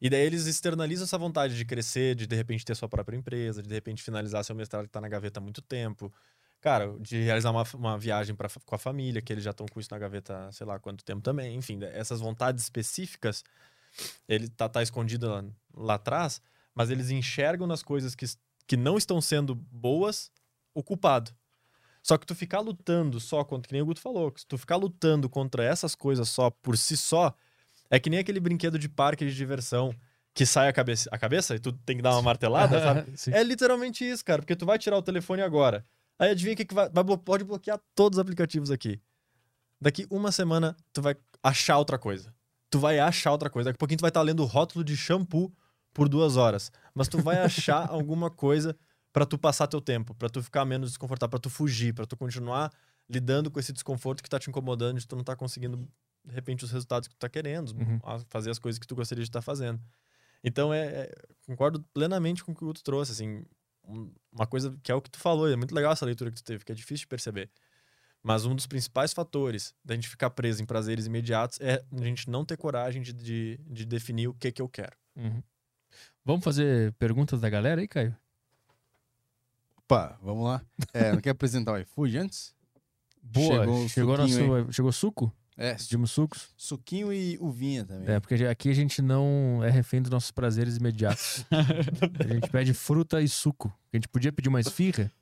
E 0.00 0.10
daí 0.10 0.20
eles 0.20 0.46
externalizam 0.46 1.04
essa 1.04 1.16
vontade 1.16 1.56
de 1.56 1.64
crescer, 1.64 2.14
de 2.14 2.26
de 2.26 2.36
repente 2.36 2.64
ter 2.64 2.74
sua 2.74 2.88
própria 2.88 3.16
empresa, 3.16 3.62
de 3.62 3.68
de 3.68 3.74
repente 3.74 4.02
finalizar 4.02 4.44
seu 4.44 4.54
mestrado 4.54 4.84
que 4.84 4.90
tá 4.90 5.00
na 5.00 5.08
gaveta 5.08 5.40
há 5.40 5.42
muito 5.42 5.62
tempo. 5.62 6.12
Cara, 6.60 6.94
de 7.00 7.22
realizar 7.22 7.50
uma, 7.50 7.64
uma 7.74 7.98
viagem 7.98 8.34
pra, 8.34 8.48
com 8.64 8.74
a 8.74 8.78
família, 8.78 9.22
que 9.22 9.32
eles 9.32 9.42
já 9.42 9.50
estão 9.50 9.66
com 9.66 9.80
isso 9.80 9.88
na 9.90 9.98
gaveta, 9.98 10.50
sei 10.52 10.66
lá 10.66 10.78
quanto 10.78 11.04
tempo 11.04 11.22
também. 11.22 11.56
Enfim, 11.56 11.78
essas 11.82 12.20
vontades 12.20 12.62
específicas, 12.62 13.42
ele 14.28 14.48
tá, 14.48 14.68
tá 14.68 14.82
escondido 14.82 15.28
lá, 15.28 15.44
lá 15.74 15.94
atrás, 15.94 16.42
mas 16.74 16.90
eles 16.90 17.10
enxergam 17.10 17.66
nas 17.66 17.82
coisas 17.82 18.14
que, 18.14 18.26
que 18.66 18.76
não 18.76 18.98
estão 18.98 19.20
sendo 19.20 19.54
boas 19.54 20.30
o 20.74 20.82
culpado. 20.82 21.32
Só 22.02 22.18
que 22.18 22.26
tu 22.26 22.34
ficar 22.34 22.60
lutando 22.60 23.20
só 23.20 23.44
contra, 23.44 23.68
que 23.68 23.72
nem 23.72 23.82
o 23.82 23.86
Guto 23.86 24.00
falou, 24.00 24.32
que 24.32 24.40
se 24.40 24.46
tu 24.46 24.58
ficar 24.58 24.76
lutando 24.76 25.28
contra 25.28 25.62
essas 25.62 25.94
coisas 25.94 26.28
só 26.28 26.50
por 26.50 26.76
si 26.76 26.96
só, 26.96 27.32
é 27.88 28.00
que 28.00 28.10
nem 28.10 28.18
aquele 28.18 28.40
brinquedo 28.40 28.78
de 28.78 28.88
parque 28.88 29.24
de 29.24 29.34
diversão 29.34 29.94
que 30.34 30.44
sai 30.44 30.68
a 30.68 30.72
cabeça, 30.72 31.08
a 31.12 31.18
cabeça 31.18 31.54
e 31.54 31.58
tu 31.58 31.72
tem 31.72 31.96
que 31.96 32.02
dar 32.02 32.12
uma 32.12 32.22
martelada, 32.22 32.80
sabe? 32.80 33.12
É 33.30 33.42
literalmente 33.44 34.04
isso, 34.08 34.24
cara, 34.24 34.42
porque 34.42 34.56
tu 34.56 34.66
vai 34.66 34.78
tirar 34.78 34.96
o 34.96 35.02
telefone 35.02 35.42
agora. 35.42 35.84
Aí 36.18 36.30
adivinha 36.30 36.54
o 36.54 36.56
que, 36.56 36.64
que 36.64 36.74
vai, 36.74 36.88
vai 36.88 37.04
Pode 37.18 37.44
bloquear 37.44 37.78
todos 37.94 38.18
os 38.18 38.20
aplicativos 38.20 38.70
aqui. 38.70 39.00
Daqui 39.80 40.06
uma 40.10 40.32
semana, 40.32 40.76
tu 40.92 41.02
vai 41.02 41.16
achar 41.42 41.78
outra 41.78 41.98
coisa. 41.98 42.34
Tu 42.70 42.78
vai 42.78 42.98
achar 42.98 43.32
outra 43.32 43.50
coisa. 43.50 43.68
Daqui 43.68 43.76
a 43.76 43.78
pouquinho 43.78 43.98
tu 43.98 44.02
vai 44.02 44.10
estar 44.10 44.22
lendo 44.22 44.40
o 44.42 44.46
rótulo 44.46 44.84
de 44.84 44.96
shampoo 44.96 45.52
por 45.92 46.08
duas 46.08 46.36
horas. 46.36 46.72
Mas 46.94 47.08
tu 47.08 47.18
vai 47.18 47.38
achar 47.38 47.86
alguma 47.90 48.30
coisa 48.30 48.76
pra 49.12 49.26
tu 49.26 49.36
passar 49.38 49.66
teu 49.66 49.80
tempo, 49.80 50.14
pra 50.14 50.28
tu 50.28 50.42
ficar 50.42 50.64
menos 50.64 50.90
desconfortável, 50.90 51.30
pra 51.30 51.38
tu 51.38 51.50
fugir, 51.50 51.92
pra 51.94 52.06
tu 52.06 52.16
continuar 52.16 52.72
lidando 53.08 53.50
com 53.50 53.60
esse 53.60 53.72
desconforto 53.72 54.22
que 54.22 54.30
tá 54.30 54.38
te 54.38 54.48
incomodando, 54.48 54.98
de 54.98 55.06
tu 55.06 55.14
não 55.16 55.24
tá 55.24 55.36
conseguindo, 55.36 55.76
de 56.24 56.34
repente, 56.34 56.64
os 56.64 56.70
resultados 56.70 57.08
que 57.08 57.14
tu 57.14 57.18
tá 57.18 57.28
querendo, 57.28 57.70
Uhum. 57.76 58.00
fazer 58.28 58.50
as 58.50 58.58
coisas 58.58 58.78
que 58.78 58.86
tu 58.86 58.94
gostaria 58.94 59.22
de 59.22 59.28
estar 59.28 59.42
fazendo. 59.42 59.80
Então, 60.42 60.72
é, 60.72 60.86
é- 60.86 61.14
concordo 61.46 61.82
plenamente 61.92 62.42
com 62.42 62.52
o 62.52 62.54
que 62.54 62.64
o 62.64 62.68
Guto 62.68 62.82
trouxe, 62.82 63.12
assim, 63.12 63.44
um- 63.86 64.10
uma 64.32 64.46
coisa 64.46 64.76
que 64.82 64.90
é 64.90 64.94
o 64.94 65.02
que 65.02 65.10
tu 65.10 65.18
falou, 65.18 65.48
é 65.48 65.56
muito 65.56 65.74
legal 65.74 65.92
essa 65.92 66.06
leitura 66.06 66.30
que 66.30 66.36
tu 66.36 66.44
teve, 66.44 66.64
que 66.64 66.72
é 66.72 66.74
difícil 66.74 67.04
de 67.04 67.08
perceber. 67.08 67.50
Mas 68.22 68.44
um 68.46 68.54
dos 68.54 68.66
principais 68.66 69.12
fatores 69.12 69.74
da 69.84 69.94
gente 69.94 70.08
ficar 70.08 70.30
preso 70.30 70.62
em 70.62 70.66
prazeres 70.66 71.06
imediatos 71.06 71.60
é 71.60 71.84
a 71.92 72.04
gente 72.04 72.30
não 72.30 72.44
ter 72.44 72.56
coragem 72.56 73.02
de, 73.02 73.12
de, 73.12 73.58
de 73.66 73.84
definir 73.84 74.28
o 74.28 74.34
que 74.34 74.50
que 74.52 74.62
eu 74.62 74.68
quero. 74.68 74.96
Uhum. 75.16 75.42
Vamos 76.24 76.44
fazer 76.44 76.92
perguntas 76.94 77.40
da 77.40 77.50
galera 77.50 77.80
aí, 77.80 77.88
Caio? 77.88 78.16
Opa, 79.84 80.18
vamos 80.22 80.44
lá. 80.44 80.62
É, 80.92 81.12
não 81.12 81.20
quer 81.20 81.30
apresentar 81.30 81.72
o 81.72 81.78
iFood 81.78 82.18
antes? 82.18 82.54
Boa, 83.22 83.60
Chegou 83.60 83.88
chegou, 83.88 84.16
suquinho 84.16 84.46
nosso, 84.56 84.72
chegou 84.72 84.92
suco? 84.92 85.32
É, 85.56 85.74
Pedimos 85.74 86.10
sucos? 86.10 86.48
suquinho 86.56 87.12
e 87.12 87.36
uvinha 87.38 87.84
também. 87.84 88.08
É, 88.08 88.18
porque 88.18 88.34
aqui 88.46 88.70
a 88.70 88.74
gente 88.74 89.02
não 89.02 89.60
é 89.62 89.70
refém 89.70 90.00
dos 90.00 90.10
nossos 90.10 90.30
prazeres 90.30 90.76
imediatos. 90.76 91.44
a 92.18 92.26
gente 92.26 92.48
pede 92.50 92.72
fruta 92.72 93.20
e 93.20 93.28
suco. 93.28 93.72
A 93.92 93.96
gente 93.96 94.08
podia 94.08 94.32
pedir 94.32 94.48
uma 94.48 94.60
esfirra? 94.60 95.12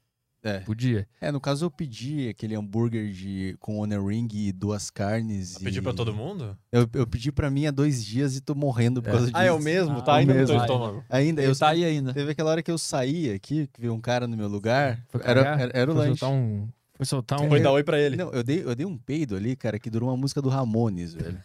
É. 0.42 0.60
Podia. 0.60 1.06
É, 1.20 1.30
no 1.30 1.38
caso 1.38 1.66
eu 1.66 1.70
pedi 1.70 2.28
aquele 2.30 2.54
hambúrguer 2.54 3.12
de, 3.12 3.54
com 3.60 3.78
onion 3.78 4.06
ring 4.06 4.28
e 4.32 4.50
duas 4.52 4.88
carnes. 4.90 5.56
e... 5.56 5.64
Pedir 5.64 5.82
pra 5.82 5.92
todo 5.92 6.14
mundo? 6.14 6.56
Eu, 6.72 6.88
eu 6.94 7.06
pedi 7.06 7.30
pra 7.30 7.50
mim 7.50 7.66
há 7.66 7.70
dois 7.70 8.02
dias 8.02 8.36
e 8.36 8.40
tô 8.40 8.54
morrendo 8.54 9.02
por 9.02 9.08
É. 9.08 9.12
causa 9.12 9.26
disso. 9.26 9.36
Ah, 9.36 9.44
é 9.44 9.52
o 9.52 9.60
mesmo? 9.60 9.98
Ah, 9.98 10.02
tá 10.02 10.12
o 10.12 10.14
ainda 10.14 10.32
no 10.32 10.38
mesmo. 10.40 10.54
teu 10.56 10.62
estômago. 10.62 11.04
Ainda, 11.10 11.42
eu 11.42 11.54
tá 11.54 11.68
aí 11.68 11.84
ainda. 11.84 12.14
Teve 12.14 12.30
aquela 12.30 12.50
hora 12.52 12.62
que 12.62 12.70
eu 12.70 12.78
saí 12.78 13.30
aqui, 13.30 13.66
que 13.72 13.80
veio 13.82 13.92
um 13.92 14.00
cara 14.00 14.26
no 14.26 14.34
meu 14.36 14.48
lugar. 14.48 15.04
Foi 15.10 15.20
Era, 15.24 15.40
era, 15.40 15.70
era 15.74 15.90
o 15.90 15.94
Foi 15.94 16.06
lanche. 16.08 16.18
soltar 16.20 16.34
um... 16.38 16.68
Foi 16.94 17.06
soltar 17.06 17.40
um... 17.42 17.48
Foi 17.48 17.60
dar 17.60 17.72
oi 17.72 17.84
pra 17.84 17.98
ele. 18.00 18.16
Não, 18.16 18.30
eu 18.32 18.42
dei, 18.42 18.62
eu 18.64 18.74
dei 18.74 18.86
um 18.86 18.96
peido 18.96 19.36
ali, 19.36 19.54
cara, 19.56 19.78
que 19.78 19.90
durou 19.90 20.08
uma 20.08 20.16
música 20.16 20.40
do 20.40 20.48
Ramones, 20.48 21.12
velho. 21.12 21.38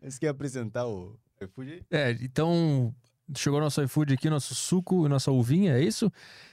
Você 0.03 0.19
quer 0.19 0.29
apresentar 0.29 0.87
o 0.87 1.17
iFood? 1.41 1.85
É, 1.91 2.11
então 2.21 2.95
chegou 3.37 3.61
nosso 3.61 3.83
iFood 3.83 4.15
aqui, 4.15 4.29
nosso 4.31 4.55
suco 4.55 5.07
e 5.07 5.09
nossa 5.09 5.31
uvinha, 5.31 5.73
é 5.75 5.83
isso? 5.85 6.11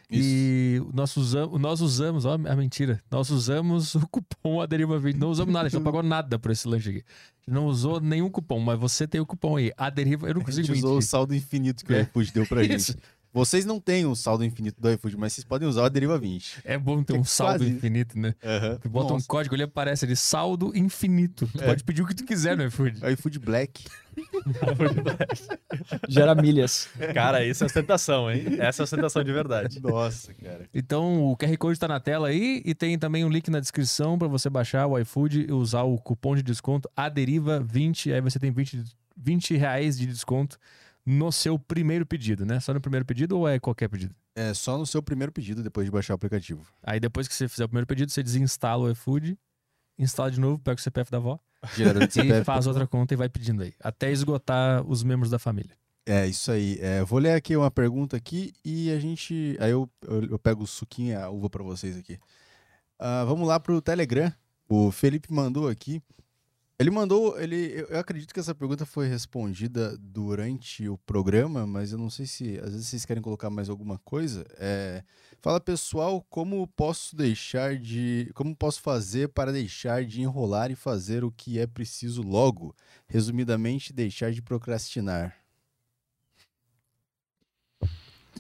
E 0.10 0.82
nós 0.94 1.16
usamos, 1.18 1.60
nós 1.60 1.82
usamos, 1.82 2.24
ó, 2.26 2.36
a 2.36 2.56
mentira, 2.56 3.02
nós 3.12 3.30
usamos 3.30 3.94
o 3.96 4.08
cupom 4.08 4.62
Aderiva 4.62 4.98
20, 4.98 5.18
não 5.18 5.30
usamos 5.30 5.54
nada, 5.54 5.66
a 5.66 5.70
gente 5.70 5.78
não 5.80 5.84
pagou 5.84 6.02
nada 6.02 6.40
por 6.40 6.50
esse 6.52 6.66
lanche 6.66 6.90
aqui. 6.90 7.04
A 7.46 7.52
não 7.52 7.66
usou 7.66 8.00
nenhum 8.00 8.30
cupom, 8.30 8.60
mas 8.60 8.80
você 8.80 9.06
tem 9.06 9.20
o 9.20 9.26
cupom 9.26 9.58
aí, 9.58 9.72
Aderiva, 9.78 10.28
eu 10.30 10.36
não 10.36 10.42
A 10.42 10.46
consigo 10.46 10.66
gente 10.68 10.78
usou 10.78 10.92
o 10.92 10.94
mentir. 10.96 11.10
saldo 11.10 11.36
infinito 11.36 11.84
que 11.86 11.94
É. 11.94 11.98
o 12.00 12.02
iFood 12.04 12.32
deu 12.32 12.46
pra 12.46 12.62
Isso. 12.64 12.94
gente. 12.94 13.00
Vocês 13.38 13.66
não 13.66 13.80
têm 13.80 14.04
o 14.08 14.16
saldo 14.16 14.44
infinito 14.44 14.82
do 14.82 14.92
iFood, 14.92 15.16
mas 15.16 15.34
vocês 15.34 15.46
podem 15.46 15.68
usar 15.68 15.84
o 15.84 15.90
Deriva 15.92 16.18
20. 16.18 16.58
É 16.66 16.76
bom 16.76 17.04
ter 17.04 17.16
É 17.16 17.20
um 17.20 17.24
saldo 17.24 17.60
quase- 17.60 17.70
infinito, 17.72 18.18
né? 18.18 18.34
Aham. 18.44 18.80
Tu 18.82 18.90
bota 18.90 19.12
um 19.12 19.18
Nossa. 19.18 19.28
código 19.28 19.54
ali, 19.54 19.64
aparece 19.64 20.06
ali, 20.06 20.16
saldo 20.16 20.72
infinito. 20.76 21.48
Tu 21.56 21.62
É. 21.64 21.68
pode 21.68 21.84
pedir 21.84 22.02
o 22.02 22.08
que 22.08 22.16
tu 22.16 22.26
quiser 22.26 22.58
no 22.58 22.64
iFood. 22.66 23.00
iFood 23.14 23.38
Black. 23.38 23.86
Gera 26.10 26.34
milhas. 26.34 26.90
Cara, 27.14 27.46
isso 27.46 27.64
é 27.64 27.68
ostentação, 27.68 28.32
hein? 28.32 28.44
Essa 28.58 28.82
é 28.82 28.84
ostentação 28.84 29.24
de 29.24 29.32
verdade. 29.32 29.80
Nossa, 29.82 30.34
cara. 30.34 30.68
Então 30.74 31.24
o 31.32 31.38
QR 31.38 31.56
Code 31.58 31.80
tá 31.80 31.88
na 31.88 32.00
tela 32.00 32.30
aí 32.30 32.62
e 32.66 32.74
tem 32.74 32.98
também 32.98 33.24
um 33.24 33.30
link 33.30 33.50
na 33.52 33.60
descrição 33.60 34.18
para 34.18 34.28
você 34.28 34.50
baixar 34.50 34.88
o 34.88 34.98
iFood 35.00 35.46
e 35.48 35.52
usar 35.52 35.84
o 35.84 35.98
cupom 36.00 36.36
de 36.36 36.42
desconto 36.42 36.90
ADERIVA20. 36.98 38.14
Aí 38.14 38.22
você 38.22 38.40
tem 38.40 38.52
20, 38.52 38.84
20 39.16 39.56
reais 39.56 39.98
de 39.98 40.08
desconto 40.08 40.58
no 41.08 41.32
seu 41.32 41.58
primeiro 41.58 42.06
pedido, 42.06 42.46
né? 42.46 42.60
Só 42.60 42.74
no 42.74 42.82
primeiro 42.82 43.06
pedido 43.06 43.40
ou 43.40 43.48
é 43.48 43.58
qualquer 43.58 43.88
pedido? 43.88 44.14
É 44.36 44.54
só 44.54 44.78
no 44.78 44.86
seu 44.86 45.02
primeiro 45.02 45.32
pedido 45.32 45.64
depois 45.64 45.86
de 45.86 45.92
baixar 45.92 46.14
o 46.14 46.16
aplicativo. 46.16 46.68
Aí 46.84 47.00
depois 47.00 47.30
que 47.30 47.34
você 47.34 47.48
fizer 47.48 47.64
o 47.64 47.70
primeiro 47.70 47.88
pedido, 47.88 48.12
você 48.12 48.22
desinstala 48.22 48.84
o 48.84 48.92
iFood, 48.92 49.40
instala 49.98 50.30
de 50.30 50.38
novo, 50.38 50.60
pega 50.60 50.78
o 50.78 50.84
CPF 50.84 51.10
da 51.10 51.16
avó 51.16 51.40
e 51.80 52.44
faz 52.44 52.68
outra 52.68 52.86
conta 52.86 53.14
e 53.14 53.18
vai 53.18 53.30
pedindo 53.30 53.64
aí. 53.64 53.74
Até 53.80 54.12
esgotar 54.12 54.86
os 54.86 55.02
membros 55.02 55.32
da 55.32 55.40
família. 55.40 55.78
É, 56.06 56.28
isso 56.28 56.52
aí. 56.52 56.78
É, 56.82 57.02
vou 57.06 57.20
ler 57.20 57.36
aqui 57.36 57.56
uma 57.56 57.72
pergunta 57.72 58.18
aqui 58.18 58.54
e 58.64 58.92
a 58.92 59.00
gente. 59.00 59.56
Aí 59.62 59.72
eu, 59.72 59.90
eu, 60.06 60.24
eu 60.32 60.40
pego 60.40 60.64
o 60.64 60.68
suquinho 60.68 61.12
e 61.12 61.16
a 61.16 61.30
uva 61.30 61.50
pra 61.50 61.64
vocês 61.64 61.98
aqui. 61.98 62.20
Ah, 63.00 63.24
vamos 63.24 63.48
lá 63.48 63.62
pro 63.62 63.82
Telegram. 63.82 64.32
O 64.68 64.92
Felipe 64.92 65.32
mandou 65.32 65.70
aqui. 65.70 66.02
Ele 66.80 66.92
mandou. 66.92 67.40
Ele, 67.40 67.86
eu, 67.90 68.00
acredito 68.00 68.32
que 68.32 68.40
essa 68.40 68.54
pergunta 68.54 68.86
foi 68.86 69.08
respondida 69.08 69.98
durante 69.98 70.88
o 70.88 70.96
programa, 70.96 71.66
mas 71.66 71.92
eu 71.92 71.98
não 71.98 72.10
sei 72.10 72.28
se. 72.28 72.60
Às 72.60 72.72
vezes 72.72 72.88
vocês 72.88 73.06
querem 73.06 73.22
colocar 73.22 73.50
mais 73.50 73.68
alguma 73.68 73.98
coisa. 73.98 74.46
É, 74.60 75.04
fala 75.42 75.60
pessoal, 75.60 76.24
como 76.30 76.68
posso 76.68 77.16
deixar 77.16 77.76
de. 77.78 78.30
Como 78.36 78.56
posso 78.56 78.80
fazer 78.82 79.30
para 79.30 79.52
deixar 79.52 80.06
de 80.06 80.22
enrolar 80.22 80.70
e 80.70 80.76
fazer 80.76 81.24
o 81.24 81.32
que 81.32 81.58
é 81.58 81.66
preciso 81.66 82.22
logo? 82.22 82.76
Resumidamente, 83.08 83.92
deixar 83.92 84.32
de 84.32 84.42
procrastinar. 84.44 85.36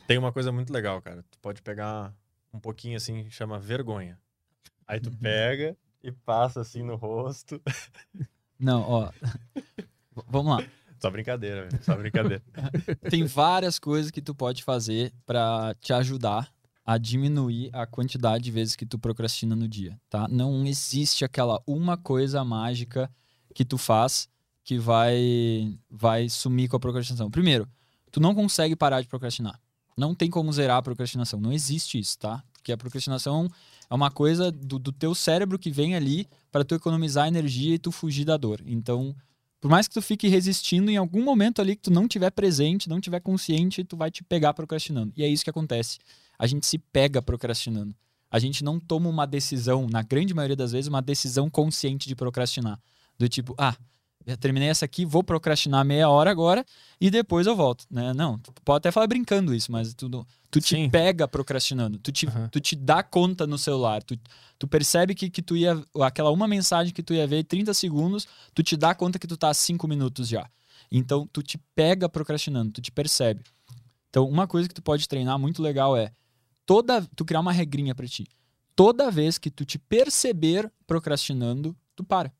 Tem 0.05 0.17
uma 0.17 0.31
coisa 0.31 0.51
muito 0.51 0.71
legal, 0.71 1.01
cara. 1.01 1.23
Tu 1.31 1.39
pode 1.39 1.63
pegar 1.63 2.15
um 2.53 2.59
pouquinho 2.59 2.97
assim, 2.97 3.27
chama 3.31 3.59
vergonha. 3.59 4.19
Aí 4.87 4.99
tu 4.99 5.11
pega 5.17 5.75
e 6.03 6.11
passa 6.11 6.61
assim 6.61 6.83
no 6.83 6.95
rosto. 6.95 7.61
Não, 8.59 8.81
ó. 8.81 9.11
Vamos 10.27 10.57
lá. 10.57 10.67
Só 10.99 11.11
brincadeira, 11.11 11.67
velho. 11.67 11.83
Só 11.83 11.95
brincadeira. 11.95 12.43
Tem 13.09 13.25
várias 13.25 13.77
coisas 13.77 14.11
que 14.11 14.21
tu 14.21 14.33
pode 14.33 14.63
fazer 14.63 15.13
pra 15.25 15.75
te 15.79 15.93
ajudar 15.93 16.51
a 16.85 16.97
diminuir 16.97 17.69
a 17.73 17.85
quantidade 17.85 18.45
de 18.45 18.51
vezes 18.51 18.75
que 18.75 18.85
tu 18.85 18.97
procrastina 18.97 19.55
no 19.55 19.67
dia, 19.67 19.99
tá? 20.09 20.27
Não 20.29 20.65
existe 20.65 21.25
aquela 21.25 21.61
uma 21.67 21.97
coisa 21.97 22.43
mágica 22.43 23.11
que 23.53 23.65
tu 23.65 23.77
faz 23.77 24.29
que 24.63 24.79
vai 24.79 25.77
vai 25.89 26.29
sumir 26.29 26.69
com 26.69 26.77
a 26.77 26.79
procrastinação. 26.79 27.29
Primeiro, 27.29 27.67
tu 28.11 28.19
não 28.19 28.33
consegue 28.33 28.75
parar 28.75 29.01
de 29.01 29.07
procrastinar. 29.07 29.59
Não 29.97 30.13
tem 30.13 30.29
como 30.29 30.53
zerar 30.53 30.77
a 30.77 30.81
procrastinação. 30.81 31.39
Não 31.39 31.51
existe 31.51 31.99
isso, 31.99 32.17
tá? 32.19 32.43
Porque 32.53 32.71
a 32.71 32.77
procrastinação 32.77 33.49
é 33.89 33.95
uma 33.95 34.11
coisa 34.11 34.51
do, 34.51 34.77
do 34.77 34.91
teu 34.91 35.15
cérebro 35.15 35.57
que 35.57 35.71
vem 35.71 35.95
ali 35.95 36.27
para 36.51 36.65
tu 36.65 36.75
economizar 36.75 37.27
energia 37.27 37.75
e 37.75 37.79
tu 37.79 37.91
fugir 37.91 38.25
da 38.25 38.35
dor. 38.35 38.61
Então, 38.65 39.15
por 39.59 39.71
mais 39.71 39.87
que 39.87 39.93
tu 39.93 40.01
fique 40.01 40.27
resistindo, 40.27 40.91
em 40.91 40.97
algum 40.97 41.23
momento 41.23 41.61
ali 41.61 41.75
que 41.75 41.83
tu 41.83 41.91
não 41.91 42.07
tiver 42.07 42.29
presente, 42.31 42.89
não 42.89 43.01
tiver 43.01 43.19
consciente, 43.19 43.83
tu 43.83 43.97
vai 43.97 44.11
te 44.11 44.23
pegar 44.23 44.53
procrastinando. 44.53 45.13
E 45.15 45.23
é 45.23 45.27
isso 45.27 45.43
que 45.43 45.49
acontece. 45.49 45.99
A 46.37 46.45
gente 46.45 46.65
se 46.67 46.77
pega 46.77 47.21
procrastinando. 47.21 47.95
A 48.29 48.39
gente 48.39 48.63
não 48.63 48.79
toma 48.79 49.09
uma 49.09 49.25
decisão, 49.25 49.87
na 49.89 50.01
grande 50.03 50.33
maioria 50.33 50.55
das 50.55 50.73
vezes, 50.73 50.87
uma 50.87 51.01
decisão 51.01 51.49
consciente 51.49 52.07
de 52.07 52.15
procrastinar. 52.15 52.79
Do 53.17 53.27
tipo, 53.27 53.55
ah, 53.57 53.75
já 54.27 54.35
terminei 54.35 54.67
essa 54.67 54.83
aqui, 54.83 55.05
vou 55.05 55.23
procrastinar 55.23 55.85
meia 55.85 56.09
hora 56.09 56.29
agora 56.29 56.65
e 56.99 57.09
depois 57.09 57.47
eu 57.47 57.55
volto, 57.55 57.85
né? 57.89 58.13
Não, 58.13 58.37
tu 58.37 58.51
pode 58.65 58.79
até 58.79 58.91
falar 58.91 59.07
brincando 59.07 59.55
isso, 59.55 59.71
mas 59.71 59.93
tu, 59.93 60.09
não- 60.09 60.25
tu 60.51 60.59
te 60.59 60.75
Sim. 60.75 60.89
pega 60.89 61.27
procrastinando, 61.27 61.97
tu 61.97 62.11
te, 62.11 62.27
Aham. 62.27 62.49
tu 62.49 62.59
te 62.59 62.75
dá 62.75 63.01
conta 63.01 63.47
no 63.47 63.57
celular, 63.57 64.03
tu, 64.03 64.19
tu 64.59 64.67
percebe 64.67 65.15
que, 65.15 65.29
que 65.29 65.41
tu 65.41 65.55
ia, 65.55 65.81
aquela 66.01 66.29
uma 66.29 66.47
mensagem 66.47 66.93
que 66.93 67.01
tu 67.01 67.13
ia 67.13 67.25
ver 67.25 67.39
em 67.39 67.43
30 67.43 67.73
segundos, 67.73 68.27
tu 68.53 68.61
te 68.61 68.75
dá 68.75 68.93
conta 68.93 69.17
que 69.17 69.27
tu 69.27 69.37
tá 69.37 69.47
a 69.49 69.53
5 69.53 69.87
minutos 69.87 70.27
já. 70.27 70.49
Então, 70.91 71.25
tu 71.31 71.41
te 71.41 71.57
pega 71.73 72.09
procrastinando, 72.09 72.71
tu 72.73 72.81
te 72.81 72.91
percebe. 72.91 73.41
Então, 74.09 74.27
uma 74.27 74.45
coisa 74.45 74.67
que 74.67 74.73
tu 74.75 74.81
pode 74.81 75.07
treinar 75.07 75.39
muito 75.39 75.61
legal 75.61 75.95
é 75.95 76.11
toda 76.65 77.01
tu 77.15 77.23
criar 77.23 77.39
uma 77.39 77.51
regrinha 77.51 77.95
pra 77.95 78.07
ti. 78.07 78.27
Toda 78.75 79.09
vez 79.09 79.37
que 79.37 79.49
tu 79.49 79.65
te 79.65 79.79
perceber 79.79 80.71
procrastinando, 80.85 81.75
tu 81.95 82.03
para. 82.03 82.31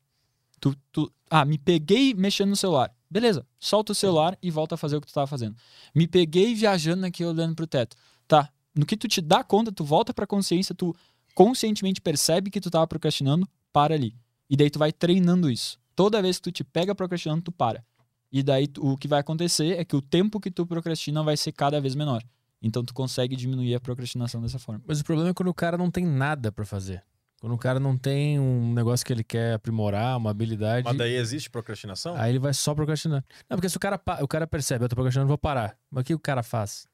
Tu, 0.60 0.74
tu, 0.92 1.12
ah, 1.30 1.44
me 1.44 1.58
peguei 1.58 2.14
mexendo 2.14 2.50
no 2.50 2.56
celular. 2.56 2.94
Beleza, 3.10 3.46
solta 3.58 3.92
o 3.92 3.94
celular 3.94 4.36
e 4.42 4.50
volta 4.50 4.74
a 4.74 4.78
fazer 4.78 4.96
o 4.96 5.00
que 5.00 5.06
tu 5.06 5.14
tava 5.14 5.26
fazendo. 5.26 5.56
Me 5.94 6.06
peguei 6.06 6.54
viajando 6.54 7.06
aqui 7.06 7.24
olhando 7.24 7.54
pro 7.54 7.66
teto. 7.66 7.96
Tá, 8.26 8.50
no 8.74 8.84
que 8.84 8.96
tu 8.96 9.08
te 9.08 9.20
dá 9.20 9.42
conta, 9.42 9.72
tu 9.72 9.84
volta 9.84 10.12
pra 10.12 10.26
consciência, 10.26 10.74
tu 10.74 10.94
conscientemente 11.34 12.00
percebe 12.00 12.50
que 12.50 12.60
tu 12.60 12.70
tava 12.70 12.86
procrastinando, 12.86 13.48
para 13.72 13.94
ali. 13.94 14.14
E 14.50 14.56
daí 14.56 14.68
tu 14.70 14.78
vai 14.78 14.92
treinando 14.92 15.50
isso. 15.50 15.78
Toda 15.94 16.20
vez 16.22 16.36
que 16.36 16.42
tu 16.44 16.52
te 16.52 16.64
pega 16.64 16.94
procrastinando, 16.94 17.42
tu 17.42 17.52
para. 17.52 17.84
E 18.30 18.42
daí 18.42 18.66
tu- 18.66 18.84
o 18.86 18.96
que 18.96 19.08
vai 19.08 19.20
acontecer 19.20 19.78
é 19.78 19.84
que 19.84 19.96
o 19.96 20.02
tempo 20.02 20.38
que 20.38 20.50
tu 20.50 20.66
procrastina 20.66 21.22
vai 21.22 21.36
ser 21.36 21.52
cada 21.52 21.80
vez 21.80 21.94
menor. 21.94 22.22
Então 22.60 22.84
tu 22.84 22.92
consegue 22.92 23.36
diminuir 23.36 23.74
a 23.74 23.80
procrastinação 23.80 24.42
dessa 24.42 24.58
forma. 24.58 24.82
Mas 24.86 25.00
o 25.00 25.04
problema 25.04 25.30
é 25.30 25.34
quando 25.34 25.48
o 25.48 25.54
cara 25.54 25.78
não 25.78 25.90
tem 25.90 26.04
nada 26.04 26.50
pra 26.52 26.66
fazer. 26.66 27.02
Quando 27.40 27.54
o 27.54 27.58
cara 27.58 27.78
não 27.78 27.96
tem 27.96 28.38
um 28.38 28.74
negócio 28.74 29.06
que 29.06 29.12
ele 29.12 29.22
quer 29.22 29.54
aprimorar, 29.54 30.16
uma 30.16 30.30
habilidade, 30.30 30.84
Mas 30.84 30.96
daí 30.96 31.14
existe 31.14 31.48
procrastinação? 31.48 32.16
aí 32.16 32.32
ele 32.32 32.38
vai 32.38 32.52
só 32.52 32.74
procrastinando. 32.74 33.24
Não, 33.48 33.56
porque 33.56 33.68
se 33.68 33.76
o 33.76 33.80
cara, 33.80 34.00
o 34.20 34.26
cara 34.26 34.46
percebe, 34.46 34.84
eu 34.84 34.88
tô 34.88 34.96
procrastinando, 34.96 35.28
vou 35.28 35.38
parar. 35.38 35.76
Mas 35.90 36.02
o 36.02 36.04
que 36.04 36.14
o 36.14 36.18
cara 36.18 36.42
faz? 36.42 36.86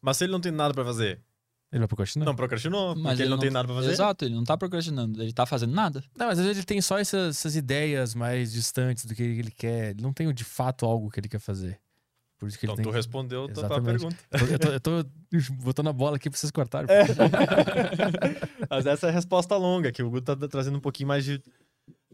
Mas 0.00 0.16
se 0.16 0.24
ele 0.24 0.32
não 0.32 0.40
tem 0.40 0.50
nada 0.50 0.74
pra 0.74 0.84
fazer? 0.84 1.20
Ele 1.70 1.78
vai 1.78 1.88
procrastinar? 1.88 2.26
Não 2.26 2.36
procrastinou, 2.36 2.94
porque 2.94 3.22
ele 3.22 3.30
não 3.30 3.38
tem 3.38 3.50
nada 3.50 3.66
pra 3.66 3.76
fazer? 3.76 3.92
Exato, 3.92 4.24
ele 4.26 4.34
não 4.34 4.44
tá 4.44 4.58
procrastinando, 4.58 5.22
ele 5.22 5.32
tá 5.32 5.46
fazendo 5.46 5.72
nada. 5.72 6.04
Não, 6.14 6.26
mas 6.26 6.38
às 6.38 6.44
vezes 6.44 6.58
ele 6.58 6.66
tem 6.66 6.82
só 6.82 6.98
essas, 6.98 7.36
essas 7.36 7.56
ideias 7.56 8.14
mais 8.14 8.52
distantes 8.52 9.06
do 9.06 9.14
que 9.14 9.22
ele 9.22 9.50
quer. 9.50 9.90
Ele 9.90 10.02
não 10.02 10.12
tem 10.12 10.30
de 10.34 10.44
fato 10.44 10.84
algo 10.84 11.10
que 11.10 11.18
ele 11.18 11.28
quer 11.28 11.38
fazer. 11.38 11.80
Por 12.42 12.48
isso 12.48 12.58
que 12.58 12.66
Então 12.66 12.74
ele 12.74 12.82
tu 12.82 12.86
tem. 12.86 12.92
respondeu 12.92 13.44
a 13.44 13.48
tua 13.48 13.64
Exatamente. 13.66 14.00
pergunta. 14.00 14.16
Eu 14.50 14.80
tô, 14.80 14.92
eu 14.96 15.04
tô, 15.04 15.10
botando 15.62 15.90
a 15.90 15.92
bola 15.92 16.16
aqui 16.16 16.28
pra 16.28 16.36
vocês 16.36 16.50
cortarem. 16.50 16.88
É. 16.90 17.04
Mas 18.68 18.84
essa 18.84 19.06
é 19.06 19.10
a 19.10 19.12
resposta 19.12 19.56
longa, 19.56 19.92
que 19.92 20.02
o 20.02 20.10
Guto 20.10 20.36
tá 20.36 20.48
trazendo 20.48 20.76
um 20.76 20.80
pouquinho 20.80 21.06
mais 21.06 21.24
de 21.24 21.40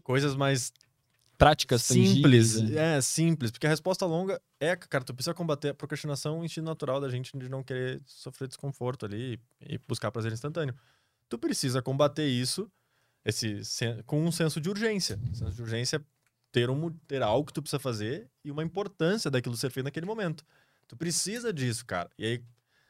coisas 0.03 0.35
mais 0.35 0.71
Práticas 1.35 1.81
simples. 1.81 2.53
tangíveis, 2.53 2.61
né? 2.69 2.97
É, 2.97 3.01
simples. 3.01 3.49
Porque 3.49 3.65
a 3.65 3.69
resposta 3.71 4.05
longa 4.05 4.39
é, 4.59 4.75
cara, 4.75 5.03
tu 5.03 5.15
precisa 5.15 5.33
combater 5.33 5.69
a 5.69 5.73
procrastinação, 5.73 6.41
o 6.41 6.45
instinto 6.45 6.65
natural 6.65 7.01
da 7.01 7.09
gente 7.09 7.35
de 7.35 7.49
não 7.49 7.63
querer 7.63 7.99
sofrer 8.05 8.47
desconforto 8.47 9.07
ali 9.07 9.39
e 9.67 9.79
buscar 9.87 10.11
prazer 10.11 10.31
instantâneo. 10.31 10.75
Tu 11.27 11.39
precisa 11.39 11.81
combater 11.81 12.27
isso 12.27 12.69
esse, 13.25 13.61
com 14.05 14.23
um 14.23 14.31
senso 14.31 14.61
de 14.61 14.69
urgência. 14.69 15.19
O 15.31 15.35
senso 15.35 15.53
de 15.55 15.61
urgência 15.63 15.97
é 15.97 16.01
ter, 16.51 16.69
um, 16.69 16.89
ter 17.07 17.21
algo 17.21 17.47
que 17.47 17.53
tu 17.53 17.61
precisa 17.61 17.79
fazer 17.79 18.29
e 18.43 18.51
uma 18.51 18.63
importância 18.63 19.29
daquilo 19.29 19.55
ser 19.55 19.69
feito 19.69 19.85
naquele 19.85 20.05
momento. 20.05 20.45
Tu 20.87 20.95
precisa 20.95 21.53
disso, 21.53 21.85
cara. 21.85 22.09
E 22.17 22.25
aí, 22.25 22.43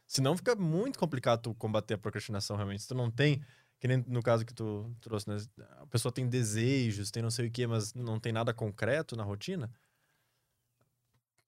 senão 0.08 0.36
fica 0.38 0.56
muito 0.56 0.98
complicado 0.98 1.42
tu 1.42 1.54
combater 1.56 1.96
a 1.96 1.98
procrastinação 1.98 2.56
realmente. 2.56 2.84
Se 2.84 2.88
tu 2.88 2.96
não 2.96 3.12
tem, 3.12 3.44
que 3.80 3.88
nem 3.88 4.04
no 4.08 4.22
caso 4.24 4.46
que 4.46 4.54
tu 4.54 4.96
trouxe, 5.02 5.30
né? 5.30 5.38
A 5.80 5.88
pessoa 5.88 6.12
tem 6.12 6.28
desejos, 6.28 7.12
tem 7.12 7.22
não 7.22 7.32
sei 7.32 7.48
o 7.48 7.52
quê, 7.52 7.68
mas 7.68 7.94
não 7.94 8.20
tem 8.20 8.32
nada 8.32 8.54
concreto 8.54 9.16
na 9.16 9.24
rotina. 9.24 9.72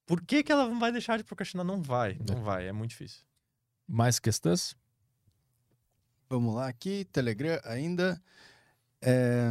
Por 0.06 0.22
que, 0.22 0.44
que 0.44 0.52
ela 0.52 0.68
não 0.68 0.80
vai 0.80 0.92
deixar 0.92 1.18
de 1.18 1.24
procrastinar? 1.24 1.66
Não 1.66 1.82
vai, 1.82 2.20
não 2.28 2.44
vai, 2.44 2.68
é 2.68 2.72
muito 2.72 2.92
difícil. 2.92 3.24
Mais 3.88 4.20
questões? 4.20 4.76
Vamos 6.30 6.56
lá 6.56 6.68
aqui, 6.68 7.06
Telegram 7.06 7.60
ainda. 7.64 8.22
É, 9.02 9.50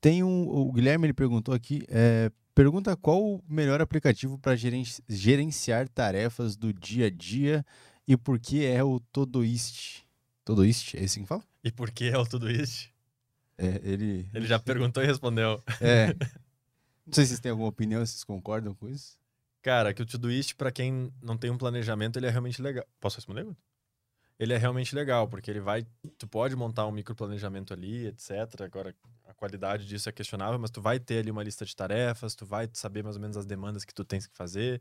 tem 0.00 0.22
um, 0.22 0.48
o 0.48 0.72
Guilherme 0.72 1.06
ele 1.06 1.14
perguntou 1.14 1.54
aqui, 1.54 1.82
é, 1.88 2.30
pergunta 2.54 2.96
qual 2.96 3.22
o 3.22 3.44
melhor 3.48 3.80
aplicativo 3.80 4.38
para 4.38 4.56
gerenciar 4.56 5.88
tarefas 5.88 6.56
do 6.56 6.72
dia 6.72 7.06
a 7.06 7.10
dia 7.10 7.64
e 8.06 8.16
por 8.16 8.38
que 8.38 8.64
é 8.64 8.82
o 8.82 9.00
Todoist. 9.12 10.04
Todoist, 10.44 10.96
é 10.96 11.04
assim 11.04 11.22
que 11.22 11.28
fala? 11.28 11.44
E 11.62 11.70
por 11.70 11.90
que 11.90 12.08
é 12.08 12.18
o 12.18 12.26
tudo 12.26 12.50
isso? 12.50 12.88
É, 13.56 13.80
ele, 13.82 14.28
Ele 14.32 14.46
já 14.46 14.58
perguntou 14.58 15.02
e 15.02 15.06
respondeu. 15.06 15.62
é. 15.80 16.14
Não 17.06 17.14
sei 17.14 17.24
se 17.24 17.28
vocês 17.30 17.40
têm 17.40 17.50
alguma 17.50 17.70
opinião, 17.70 18.04
se 18.04 18.12
vocês 18.12 18.24
concordam 18.24 18.74
com 18.74 18.86
isso. 18.86 19.18
Cara, 19.62 19.94
que 19.94 20.02
o 20.02 20.06
Todoist, 20.06 20.54
pra 20.54 20.70
quem 20.70 21.10
não 21.22 21.38
tem 21.38 21.50
um 21.50 21.56
planejamento, 21.56 22.18
ele 22.18 22.26
é 22.26 22.30
realmente 22.30 22.60
legal. 22.60 22.84
Posso 23.00 23.16
responder? 23.16 23.46
Ele 24.38 24.52
é 24.52 24.56
realmente 24.56 24.94
legal, 24.94 25.26
porque 25.28 25.50
ele 25.50 25.60
vai. 25.60 25.84
Tu 26.16 26.26
pode 26.28 26.54
montar 26.54 26.86
um 26.86 26.92
microplanejamento 26.92 27.72
ali, 27.72 28.06
etc. 28.06 28.30
Agora, 28.60 28.94
a 29.26 29.34
qualidade 29.34 29.86
disso 29.86 30.08
é 30.08 30.12
questionável, 30.12 30.58
mas 30.58 30.70
tu 30.70 30.80
vai 30.80 31.00
ter 31.00 31.18
ali 31.18 31.30
uma 31.30 31.42
lista 31.42 31.64
de 31.64 31.74
tarefas, 31.74 32.34
tu 32.34 32.46
vai 32.46 32.68
saber 32.72 33.02
mais 33.02 33.16
ou 33.16 33.22
menos 33.22 33.36
as 33.36 33.44
demandas 33.44 33.84
que 33.84 33.92
tu 33.92 34.04
tens 34.04 34.26
que 34.26 34.36
fazer. 34.36 34.80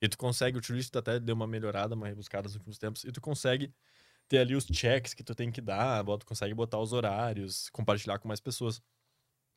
E 0.00 0.08
tu 0.08 0.18
consegue, 0.18 0.58
o 0.58 0.60
Todoist 0.60 0.94
até 0.96 1.18
deu 1.18 1.34
uma 1.34 1.46
melhorada, 1.46 1.94
uma 1.94 2.06
rebuscada 2.06 2.44
nos 2.44 2.54
últimos 2.54 2.78
tempos, 2.78 3.02
e 3.04 3.10
tu 3.10 3.20
consegue 3.20 3.72
ter 4.28 4.38
ali 4.38 4.54
os 4.54 4.64
checks 4.64 5.14
que 5.14 5.24
tu 5.24 5.34
tem 5.34 5.50
que 5.50 5.60
dar, 5.60 6.04
tu 6.04 6.26
consegue 6.26 6.54
botar 6.54 6.78
os 6.78 6.92
horários, 6.92 7.70
compartilhar 7.70 8.18
com 8.18 8.28
mais 8.28 8.40
pessoas. 8.40 8.80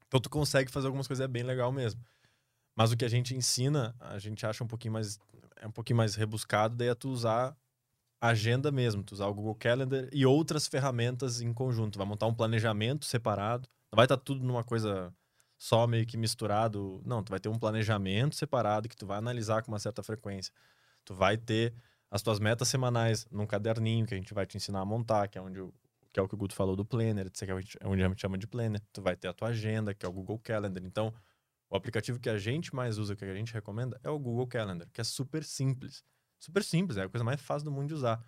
Então 0.08 0.20
tu 0.20 0.30
consegue 0.30 0.72
fazer 0.72 0.88
algumas 0.88 1.08
coisas, 1.08 1.24
é 1.24 1.28
bem 1.28 1.44
legal 1.44 1.72
mesmo. 1.72 2.02
Mas 2.76 2.92
o 2.92 2.98
que 2.98 3.06
a 3.06 3.10
gente 3.10 3.36
ensina, 3.36 3.94
a 4.00 4.18
gente 4.18 4.46
acha 4.46 4.64
um 4.64 4.68
pouquinho 4.68 4.94
mais 4.94 5.20
é 5.58 5.68
um 5.68 5.72
pouquinho 5.72 5.98
mais 5.98 6.16
rebuscado, 6.16 6.76
daí 6.76 6.88
é 6.88 6.96
tu 6.96 7.10
usar 7.10 7.56
agenda 8.22 8.72
mesmo, 8.72 9.04
tu 9.04 9.14
usar 9.14 9.26
o 9.26 9.34
Google 9.34 9.56
Calendar 9.56 10.08
e 10.14 10.26
outras 10.26 10.68
ferramentas 10.68 11.42
em 11.42 11.52
conjunto, 11.52 11.98
vai 11.98 12.08
montar 12.08 12.28
um 12.28 12.34
planejamento 12.34 13.06
separado. 13.06 13.68
Não 13.92 13.98
vai 13.98 14.06
estar 14.06 14.18
tudo 14.18 14.46
numa 14.46 14.64
coisa 14.64 15.12
só 15.58 15.88
meio 15.88 16.06
que 16.06 16.16
misturado. 16.18 17.02
Não, 17.04 17.24
tu 17.24 17.32
vai 17.32 17.40
ter 17.40 17.50
um 17.50 17.58
planejamento 17.58 18.36
separado 18.36 18.88
que 18.88 18.96
tu 18.96 19.06
vai 19.08 19.18
analisar 19.18 19.64
com 19.64 19.72
uma 19.72 19.80
certa 19.80 20.04
frequência. 20.04 20.54
Tu 21.04 21.16
vai 21.16 21.36
ter 21.36 21.74
as 22.12 22.22
tuas 22.22 22.40
metas 22.40 22.68
semanais 22.68 23.26
num 23.32 23.48
caderninho 23.48 24.06
que 24.06 24.14
a 24.14 24.18
gente 24.18 24.34
vai 24.34 24.46
te 24.46 24.56
ensinar 24.56 24.82
a 24.82 24.86
montar, 24.86 25.28
que 25.28 25.38
é 25.38 25.42
onde 25.42 25.60
o, 25.60 25.74
que 26.14 26.20
é 26.20 26.24
o 26.24 26.28
que 26.28 26.36
o 26.36 26.38
Guto 26.38 26.54
falou 26.54 26.76
do 26.76 26.86
Planner, 26.86 27.32
que 27.32 27.46
é 27.46 27.88
onde 27.88 28.04
a 28.04 28.08
gente 28.08 28.22
chama 28.22 28.38
de 28.38 28.46
Planner. 28.46 28.82
Tu 28.94 29.02
vai 29.02 29.16
ter 29.16 29.30
a 29.30 29.34
tua 29.34 29.48
agenda, 29.48 29.94
que 29.94 30.06
é 30.06 30.10
o 30.10 30.12
Google 30.12 30.38
Calendar. 30.40 30.84
Então, 30.86 31.14
o 31.70 31.76
aplicativo 31.76 32.20
que 32.20 32.30
a 32.30 32.38
gente 32.38 32.76
mais 32.76 32.98
usa, 32.98 33.16
que 33.16 33.24
a 33.24 33.34
gente 33.34 33.54
recomenda, 33.54 34.00
é 34.04 34.10
o 34.10 34.20
Google 34.20 34.46
Calendar, 34.46 34.88
que 34.92 35.00
é 35.00 35.04
super 35.04 35.44
simples. 35.44 36.04
Super 36.42 36.64
simples, 36.64 36.98
é 36.98 37.04
a 37.04 37.10
coisa 37.10 37.24
mais 37.24 37.40
fácil 37.40 37.66
do 37.66 37.72
mundo 37.72 37.90
de 37.90 37.94
usar. 37.94 38.20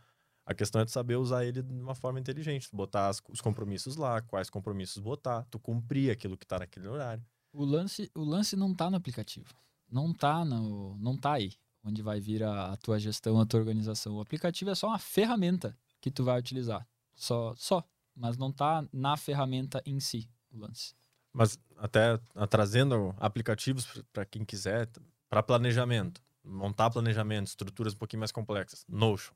A 0.45 0.53
questão 0.53 0.79
é 0.81 0.85
tu 0.85 0.91
saber 0.91 1.15
usar 1.15 1.43
ele 1.45 1.63
de 1.63 1.73
uma 1.73 1.95
forma 1.95 2.19
inteligente, 2.19 2.69
tu 2.69 2.75
botar 2.75 3.07
as- 3.07 3.21
os 3.27 3.41
compromissos 3.41 3.95
lá, 3.95 4.21
quais 4.21 4.51
compromissos 4.51 5.01
botar, 5.01 5.43
tu 5.49 5.57
cumprir 5.59 6.11
aquilo 6.11 6.37
que 6.37 6.45
tá 6.45 6.59
naquele 6.59 6.87
horário. 6.87 7.25
O 7.51 7.65
lance, 7.65 8.11
o 8.13 8.23
lance 8.23 8.55
não 8.55 8.73
tá 8.73 8.87
no 8.89 8.97
aplicativo. 8.97 9.47
Não 9.89 10.13
tá 10.13 10.45
no, 10.45 10.95
não 10.97 11.17
tá 11.17 11.33
aí, 11.33 11.53
onde 11.83 12.03
vai 12.03 12.19
vir 12.19 12.43
a, 12.43 12.73
a 12.73 12.77
tua 12.77 12.99
gestão, 12.99 13.39
a 13.39 13.45
tua 13.47 13.59
organização. 13.59 14.15
O 14.15 14.21
aplicativo 14.21 14.69
é 14.69 14.75
só 14.75 14.87
uma 14.89 14.99
ferramenta 14.99 15.75
que 15.99 16.11
tu 16.11 16.23
vai 16.23 16.37
utilizar. 16.39 16.87
Só, 17.15 17.55
só, 17.55 17.83
mas 18.15 18.37
não 18.37 18.51
tá 18.51 18.85
na 18.93 19.17
ferramenta 19.17 19.81
em 19.85 19.99
si, 19.99 20.29
o 20.51 20.59
lance. 20.59 20.93
Mas 21.31 21.57
até 21.77 22.19
trazendo 22.49 23.15
aplicativos 23.17 24.03
para 24.11 24.23
quem 24.25 24.45
quiser, 24.45 24.87
para 25.29 25.41
planejamento, 25.41 26.21
montar 26.43 26.89
planejamento, 26.89 27.47
estruturas 27.47 27.93
um 27.93 27.97
pouquinho 27.97 28.19
mais 28.19 28.31
complexas. 28.31 28.85
Notion. 28.87 29.33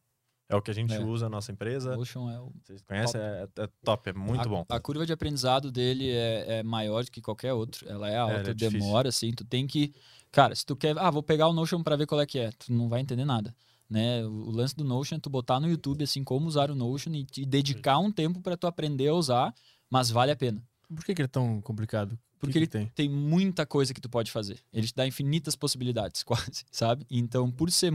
É 0.49 0.55
o 0.55 0.61
que 0.61 0.71
a 0.71 0.73
gente 0.73 0.93
É. 0.93 1.03
usa 1.03 1.25
na 1.25 1.31
nossa 1.37 1.51
empresa. 1.51 1.95
Notion 1.95 2.29
é 2.29 2.39
o 2.39 2.53
Vocês 2.63 2.81
conhecem? 2.81 3.19
É, 3.19 3.47
é 3.57 3.69
top, 3.83 4.09
é 4.09 4.13
muito 4.13 4.41
a, 4.41 4.49
bom. 4.49 4.65
A 4.69 4.79
curva 4.79 5.05
de 5.05 5.11
aprendizado 5.11 5.69
dele 5.69 6.09
é, 6.09 6.59
é 6.59 6.63
maior 6.63 7.03
do 7.03 7.11
que 7.11 7.21
qualquer 7.21 7.53
outro. 7.53 7.87
Ela 7.89 8.09
é 8.09 8.17
alta, 8.17 8.51
é 8.51 8.53
demora, 8.53 9.09
assim. 9.09 9.31
Tu 9.31 9.43
tem 9.43 9.67
que. 9.67 9.93
Cara, 10.31 10.55
se 10.55 10.65
tu 10.65 10.75
quer. 10.75 10.97
Ah, 10.97 11.11
vou 11.11 11.21
pegar 11.21 11.49
o 11.49 11.53
Notion 11.53 11.83
pra 11.83 11.97
ver 11.97 12.05
qual 12.05 12.21
é 12.21 12.25
que 12.25 12.39
é. 12.39 12.51
Tu 12.51 12.71
não 12.71 12.87
vai 12.87 13.01
entender 13.01 13.25
nada. 13.25 13.53
Né? 13.89 14.25
O, 14.25 14.51
lance 14.51 14.75
do 14.75 14.85
Notion 14.85 15.17
é 15.17 15.19
tu 15.19 15.29
botar 15.29 15.59
no 15.59 15.69
YouTube, 15.69 16.03
assim, 16.03 16.23
como 16.23 16.47
usar 16.47 16.71
o 16.71 16.75
Notion 16.75 17.13
e, 17.13 17.27
e 17.37 17.45
dedicar 17.45 17.99
um 17.99 18.11
tempo 18.11 18.41
pra 18.41 18.55
tu 18.55 18.67
aprender 18.67 19.07
a 19.09 19.13
usar, 19.13 19.53
mas 19.89 20.09
vale 20.09 20.31
a 20.31 20.35
pena. 20.35 20.63
Por 20.93 21.03
que, 21.03 21.13
que 21.13 21.21
ele 21.21 21.25
é 21.25 21.29
tão 21.29 21.61
complicado? 21.61 22.17
Porque 22.39 22.53
que 22.53 22.59
ele 22.59 22.65
que 22.67 22.71
tem. 22.71 22.87
tem 22.95 23.09
muita 23.09 23.65
coisa 23.65 23.93
que 23.93 23.99
tu 24.01 24.09
pode 24.09 24.31
fazer. 24.31 24.59
Ele 24.71 24.87
te 24.87 24.93
dá 24.95 25.05
infinitas 25.07 25.55
possibilidades, 25.55 26.21
quase, 26.23 26.65
sabe? 26.71 27.05
Então, 27.09 27.51
por 27.51 27.71
ser 27.71 27.91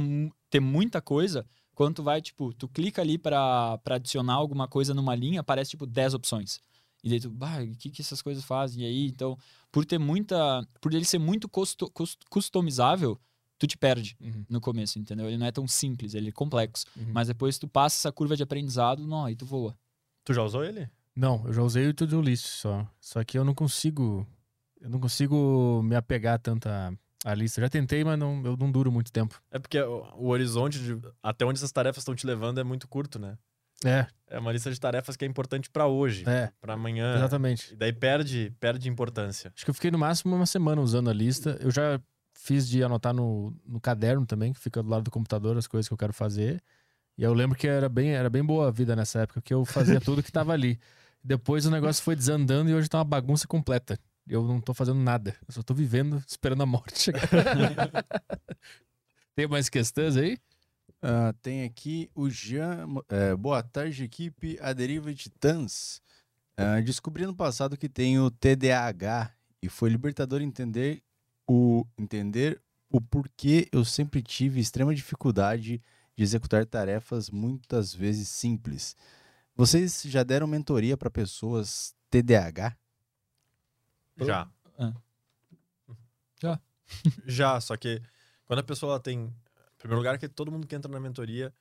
ter 0.50 0.60
muita 0.60 1.00
coisa, 1.00 1.46
quando 1.74 1.96
tu 1.96 2.02
vai, 2.02 2.20
tipo, 2.20 2.52
tu 2.52 2.68
clica 2.68 3.00
ali 3.00 3.16
pra 3.18 3.78
pra 3.78 3.94
adicionar 3.96 4.34
alguma 4.34 4.66
coisa 4.68 4.92
numa 4.92 5.14
linha, 5.14 5.40
aparece, 5.40 5.70
tipo, 5.70 5.86
10 5.86 6.12
opções. 6.14 6.60
E 7.04 7.08
daí 7.08 7.20
tu, 7.20 7.30
bah, 7.30 7.62
o 7.62 7.76
que 7.76 7.90
que 7.90 8.00
essas 8.02 8.20
coisas 8.22 8.44
fazem? 8.44 8.82
E 8.82 8.86
aí, 8.86 9.06
então, 9.06 9.36
por 9.72 9.84
ter 9.84 9.98
muita... 9.98 10.64
Por 10.80 10.92
ele 10.94 11.04
ser 11.04 11.18
muito 11.18 11.48
custo, 11.48 11.90
cus- 11.90 12.16
customizável, 12.30 13.18
tu 13.58 13.66
te 13.66 13.76
perde 13.76 14.16
Uhum, 14.20 14.44
no 14.48 14.60
começo, 14.60 14.98
entendeu? 15.00 15.26
Ele 15.26 15.36
não 15.38 15.46
é 15.46 15.50
tão 15.52 15.66
simples, 15.66 16.14
ele 16.14 16.28
é 16.28 16.32
complexo. 16.32 16.84
uhum. 16.96 17.10
Mas 17.12 17.26
depois 17.28 17.58
tu 17.58 17.66
passa 17.66 17.96
essa 17.96 18.12
curva 18.12 18.36
de 18.36 18.42
aprendizado, 18.44 19.04
não, 19.06 19.24
aí 19.24 19.34
tu 19.34 19.44
voa. 19.46 19.76
Tu 20.24 20.32
já 20.34 20.42
usou 20.44 20.62
ele? 20.64 20.88
Não, 21.15 21.42
eu 21.47 21.52
já 21.52 21.62
usei 21.62 21.89
o 21.89 21.94
To-Do 21.94 22.20
List 22.23 22.47
só. 22.47 22.86
Só 23.00 23.23
que 23.23 23.39
eu 23.39 23.44
não 23.44 23.55
consigo 23.55 24.26
Eu 24.81 24.91
não 24.91 24.99
consigo 24.99 25.82
me 25.84 25.94
apegar 25.94 26.39
tanto 26.39 26.68
à, 26.68 27.34
lista. 27.34 27.60
Já 27.60 27.68
tentei, 27.68 28.02
mas 28.02 28.18
não, 28.18 28.42
eu 28.44 28.57
não 28.57 28.70
duro 28.70 28.91
muito 28.91 29.12
tempo. 29.12 29.41
É 29.50 29.58
porque 29.58 29.81
o, 29.81 30.05
o 30.16 30.28
horizonte 30.28 30.78
de 30.78 30.99
até 31.23 31.44
onde 31.44 31.58
essas 31.58 31.70
tarefas 31.70 32.02
estão 32.02 32.15
te 32.15 32.26
levando 32.26 32.58
é 32.58 32.65
muito 32.65 32.89
curto, 32.89 33.18
né? 33.18 33.36
É, 33.84 34.07
É 34.28 34.39
uma 34.39 34.52
lista 34.52 34.70
de 34.70 34.78
tarefas 34.78 35.16
que 35.16 35.24
é 35.24 35.28
importante 35.28 35.68
pra 35.68 35.86
hoje, 35.86 36.24
é, 36.28 36.50
pra 36.60 36.74
amanhã. 36.74 37.16
exatamente. 37.16 37.73
E 37.73 37.76
daí 37.76 37.92
perde, 37.92 38.52
perde 38.60 38.89
importância. 38.89 39.52
Acho 39.55 39.65
que 39.65 39.70
eu 39.70 39.74
fiquei 39.74 39.91
no 39.91 39.99
máximo 39.99 40.34
uma 40.34 40.47
semana 40.47 40.81
usando 40.81 41.10
a 41.10 41.12
lista. 41.12 41.58
Eu 41.60 41.70
já 41.70 42.00
fiz 42.32 42.68
de 42.68 42.82
anotar 42.82 43.12
no, 43.12 43.55
no 43.66 43.81
caderno 43.81 44.24
também, 44.24 44.52
que 44.52 44.60
fica 44.60 44.82
do 44.82 44.89
lado 44.89 45.02
do 45.05 45.10
computador 45.10 45.57
as 45.57 45.66
coisas 45.66 45.89
que 45.89 45.94
eu 45.94 45.99
quero 45.99 46.12
fazer. 46.12 46.62
E 47.18 47.23
eu 47.23 47.34
lembro 47.34 47.58
que 47.58 47.66
era 47.66 47.89
bem, 47.89 48.10
era 48.10 48.31
bem 48.31 48.44
boa 48.44 48.68
a 48.68 48.70
vida 48.70 48.97
nessa 48.97 49.20
época, 49.20 49.41
porque 49.41 49.52
eu 49.55 49.65
fazia 49.65 50.00
tudo 50.00 50.23
que 50.23 50.32
tava 50.32 50.52
ali. 50.52 50.78
Depois 51.23 51.67
o 51.67 51.70
negócio 51.70 52.02
foi 52.02 52.17
desandando 52.17 52.70
e 52.70 52.75
hoje 52.75 52.89
tá 52.89 52.99
uma 52.99 53.05
bagunça 53.05 53.47
completa. 53.47 53.99
Eu 54.26 54.44
não 54.44 54.60
tô 54.60 54.75
fazendo 54.75 55.01
nada. 55.01 55.36
Eu 55.47 55.55
só 55.55 55.62
tô 55.62 55.75
vivendo, 55.75 56.23
esperando 56.26 56.62
a 56.62 56.67
morte. 56.67 57.12
Tem 59.34 59.47
mais 59.47 59.68
questões 59.68 60.17
aí? 60.17 60.39
Ah, 61.01 61.34
tem 61.42 61.65
aqui 61.65 62.10
o 62.15 62.31
Jean. 62.31 62.86
é, 63.09 63.34
boa 63.34 63.62
tarde, 63.62 64.05
equipe. 64.05 64.59
A 64.60 64.73
Deriva 64.73 65.12
Titãs. 65.12 66.01
Ah, 66.57 66.81
descobri 66.81 67.26
no 67.26 67.34
passado 67.34 67.76
que 67.76 67.89
tenho 67.89 68.31
TDAH 68.31 69.33
e 69.62 69.68
foi 69.68 69.91
libertador 69.91 70.42
entender 70.42 71.02
o, 71.49 71.84
entender 71.99 72.60
o 72.91 73.01
porquê 73.01 73.68
eu 73.73 73.84
sempre 73.84 74.23
tive 74.23 74.60
extrema 74.60 74.94
dificuldade 74.94 75.83
de 76.15 76.23
executar 76.23 76.67
tarefas 76.67 77.31
muitas 77.31 77.94
vezes 77.94 78.28
simples. 78.28 78.94
Vocês 79.55 80.02
já 80.02 80.22
deram 80.22 80.47
mentoria 80.47 80.97
para 80.97 81.10
pessoas 81.10 81.94
TDAH? 82.10 82.76
Já. 84.18 84.50
É. 84.78 84.92
Já. 86.40 86.60
Já, 87.26 87.60
só 87.60 87.76
que 87.76 88.02
quando 88.47 88.58
a 88.58 88.64
pessoa 88.64 89.00
tem. 89.00 89.24
Em 89.24 89.78
primeiro 89.78 89.98
lugar, 89.98 90.18
que 90.18 90.28
todo 90.28 90.52
mundo 90.52 90.66
que 90.66 90.74
entra 90.74 90.90
na 90.90 91.00
mentoria 91.00 91.52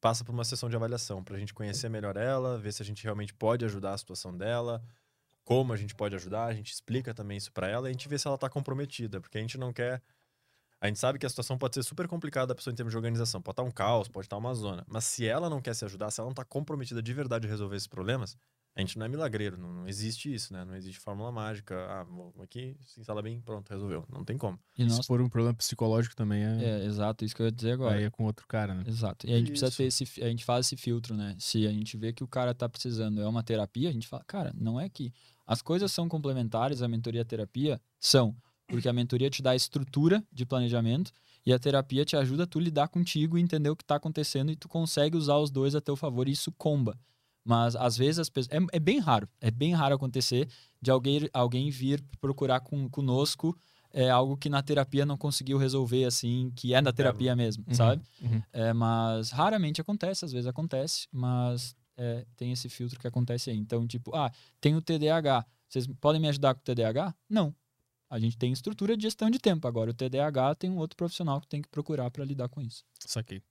passa 0.00 0.24
por 0.24 0.32
uma 0.32 0.44
sessão 0.44 0.70
de 0.70 0.76
avaliação 0.76 1.22
pra 1.22 1.38
gente 1.38 1.52
conhecer 1.52 1.88
melhor 1.88 2.16
ela, 2.16 2.58
ver 2.58 2.72
se 2.72 2.82
a 2.82 2.84
gente 2.84 3.02
realmente 3.02 3.34
pode 3.34 3.64
ajudar 3.64 3.92
a 3.92 3.98
situação 3.98 4.36
dela, 4.36 4.82
como 5.44 5.72
a 5.72 5.76
gente 5.76 5.94
pode 5.94 6.14
ajudar, 6.14 6.44
a 6.44 6.54
gente 6.54 6.72
explica 6.72 7.12
também 7.12 7.36
isso 7.36 7.52
pra 7.52 7.68
ela 7.68 7.88
e 7.88 7.90
a 7.90 7.92
gente 7.92 8.08
vê 8.08 8.18
se 8.18 8.26
ela 8.26 8.38
tá 8.38 8.48
comprometida, 8.48 9.20
porque 9.20 9.38
a 9.38 9.40
gente 9.40 9.58
não 9.58 9.72
quer. 9.72 10.02
A 10.80 10.86
gente 10.86 10.98
sabe 10.98 11.18
que 11.18 11.26
a 11.26 11.28
situação 11.28 11.58
pode 11.58 11.74
ser 11.74 11.82
super 11.82 12.06
complicada 12.06 12.48
da 12.48 12.54
pessoa 12.54 12.72
em 12.72 12.76
termos 12.76 12.92
de 12.92 12.96
organização, 12.96 13.42
pode 13.42 13.54
estar 13.54 13.62
um 13.64 13.70
caos, 13.70 14.08
pode 14.08 14.26
estar 14.26 14.36
uma 14.36 14.54
zona, 14.54 14.84
mas 14.86 15.04
se 15.04 15.26
ela 15.26 15.50
não 15.50 15.60
quer 15.60 15.74
se 15.74 15.84
ajudar, 15.84 16.10
se 16.10 16.20
ela 16.20 16.28
não 16.28 16.34
tá 16.34 16.44
comprometida 16.44 17.02
de 17.02 17.12
verdade 17.12 17.46
a 17.46 17.50
resolver 17.50 17.76
esses 17.76 17.88
problemas, 17.88 18.36
a 18.78 18.80
gente 18.80 18.96
não 18.96 19.04
é 19.04 19.08
milagreiro, 19.08 19.58
não, 19.58 19.72
não 19.72 19.88
existe 19.88 20.32
isso, 20.32 20.52
né? 20.52 20.64
Não 20.64 20.76
existe 20.76 21.00
fórmula 21.00 21.32
mágica. 21.32 21.74
Ah, 21.90 22.04
vou 22.04 22.32
aqui, 22.40 22.76
se 22.86 23.00
instala 23.00 23.20
bem, 23.20 23.40
pronto, 23.40 23.68
resolveu. 23.68 24.04
Não 24.08 24.24
tem 24.24 24.38
como. 24.38 24.56
E 24.78 24.88
Se 24.88 25.02
for 25.02 25.20
um 25.20 25.28
problema 25.28 25.52
psicológico 25.52 26.14
também 26.14 26.44
é, 26.44 26.62
é, 26.62 26.84
exato, 26.84 27.24
isso 27.24 27.34
que 27.34 27.42
eu 27.42 27.46
ia 27.46 27.52
dizer 27.52 27.72
agora. 27.72 27.96
aí 27.96 28.04
é 28.04 28.10
com 28.10 28.22
outro 28.22 28.46
cara, 28.46 28.74
né? 28.74 28.84
Exato. 28.86 29.26
E 29.26 29.34
a 29.34 29.36
gente 29.36 29.50
precisa 29.50 29.66
Isso. 29.68 29.76
ter 29.78 29.84
esse, 29.84 30.22
a 30.22 30.28
gente 30.28 30.44
faz 30.44 30.66
esse 30.66 30.76
filtro, 30.76 31.16
né? 31.16 31.34
Se 31.40 31.66
a 31.66 31.72
gente 31.72 31.96
vê 31.96 32.12
que 32.12 32.22
o 32.22 32.28
cara 32.28 32.54
tá 32.54 32.68
precisando 32.68 33.20
é 33.20 33.26
uma 33.26 33.42
terapia, 33.42 33.88
a 33.88 33.92
gente 33.92 34.06
fala, 34.06 34.22
cara, 34.24 34.54
não 34.56 34.78
é 34.78 34.88
que 34.88 35.12
as 35.44 35.60
coisas 35.60 35.90
são 35.90 36.08
complementares, 36.08 36.80
a 36.80 36.86
mentoria 36.86 37.20
e 37.20 37.22
a 37.22 37.24
terapia 37.24 37.80
são, 37.98 38.36
porque 38.68 38.88
a 38.88 38.92
mentoria 38.92 39.30
te 39.30 39.42
dá 39.42 39.50
a 39.50 39.56
estrutura 39.56 40.22
de 40.32 40.44
planejamento 40.46 41.10
e 41.44 41.52
a 41.52 41.58
terapia 41.58 42.04
te 42.04 42.16
ajuda 42.16 42.44
a 42.44 42.46
tu 42.46 42.60
lidar 42.60 42.88
contigo 42.88 43.38
e 43.38 43.40
entender 43.40 43.70
o 43.70 43.76
que 43.76 43.84
tá 43.84 43.96
acontecendo 43.96 44.50
e 44.52 44.56
tu 44.56 44.68
consegue 44.68 45.16
usar 45.16 45.36
os 45.38 45.50
dois 45.50 45.74
a 45.74 45.80
teu 45.80 45.96
favor 45.96 46.28
e 46.28 46.32
isso 46.32 46.52
comba. 46.52 46.98
Mas 47.44 47.74
às 47.74 47.96
vezes 47.96 48.18
as 48.18 48.28
pessoas. 48.28 48.54
É, 48.72 48.76
é 48.76 48.78
bem 48.80 48.98
raro, 48.98 49.26
é 49.40 49.50
bem 49.50 49.72
raro 49.72 49.94
acontecer 49.94 50.48
de 50.82 50.90
alguém, 50.90 51.28
alguém 51.32 51.70
vir 51.70 52.04
procurar 52.20 52.60
com, 52.60 52.88
conosco 52.90 53.56
é, 53.90 54.10
algo 54.10 54.36
que 54.36 54.50
na 54.50 54.62
terapia 54.62 55.06
não 55.06 55.16
conseguiu 55.16 55.56
resolver, 55.56 56.04
assim, 56.04 56.52
que 56.54 56.74
é 56.74 56.82
da 56.82 56.92
terapia 56.92 57.34
mesmo, 57.34 57.64
Uhum, 57.66 57.74
sabe? 57.74 58.02
uhum. 58.20 58.42
É, 58.52 58.72
mas 58.74 59.30
raramente 59.30 59.80
acontece, 59.80 60.26
às 60.26 60.32
vezes 60.32 60.46
acontece, 60.46 61.08
mas 61.10 61.74
é, 61.96 62.26
tem 62.36 62.52
esse 62.52 62.68
filtro 62.68 63.00
que 63.00 63.06
acontece 63.06 63.48
aí. 63.48 63.56
Então, 63.56 63.86
tipo, 63.86 64.14
ah, 64.14 64.30
tenho 64.60 64.82
TDAH. 64.82 65.46
Vocês 65.68 65.86
podem 66.00 66.20
me 66.20 66.28
ajudar 66.28 66.54
com 66.54 66.60
o 66.60 66.64
TDAH? 66.64 67.14
Não. 67.30 67.54
A 68.10 68.18
gente 68.18 68.38
tem 68.38 68.52
estrutura 68.52 68.96
de 68.96 69.02
gestão 69.02 69.30
de 69.30 69.38
tempo. 69.38 69.68
Agora, 69.68 69.90
o 69.90 69.94
TDAH 69.94 70.54
tem 70.54 70.70
um 70.70 70.78
outro 70.78 70.96
profissional 70.96 71.40
que 71.40 71.46
tem 71.46 71.60
que 71.60 71.68
procurar 71.68 72.10
para 72.10 72.24
lidar 72.24 72.48
com 72.48 72.60
isso. 72.60 72.84
Saquei. 73.00 73.42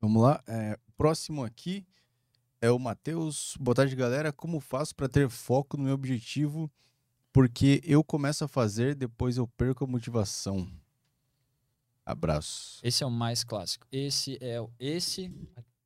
Vamos 0.00 0.22
lá. 0.22 0.42
é, 0.46 0.78
o 0.86 0.92
próximo 0.92 1.42
aqui 1.42 1.86
é 2.60 2.70
o 2.70 2.78
Matheus. 2.78 3.56
Boa 3.58 3.74
tarde, 3.74 3.96
galera. 3.96 4.32
Como 4.32 4.60
faço 4.60 4.94
para 4.94 5.08
ter 5.08 5.28
foco 5.28 5.76
no 5.76 5.84
meu 5.84 5.94
objetivo? 5.94 6.70
Porque 7.32 7.80
eu 7.84 8.04
começo 8.04 8.44
a 8.44 8.48
fazer, 8.48 8.94
depois 8.94 9.36
eu 9.36 9.46
perco 9.46 9.84
a 9.84 9.86
motivação. 9.86 10.68
Abraço. 12.04 12.80
Esse 12.82 13.02
é 13.02 13.06
o 13.06 13.10
mais 13.10 13.44
clássico. 13.44 13.86
Esse 13.92 14.38
é 14.40 14.60
o 14.60 14.70
esse 14.78 15.30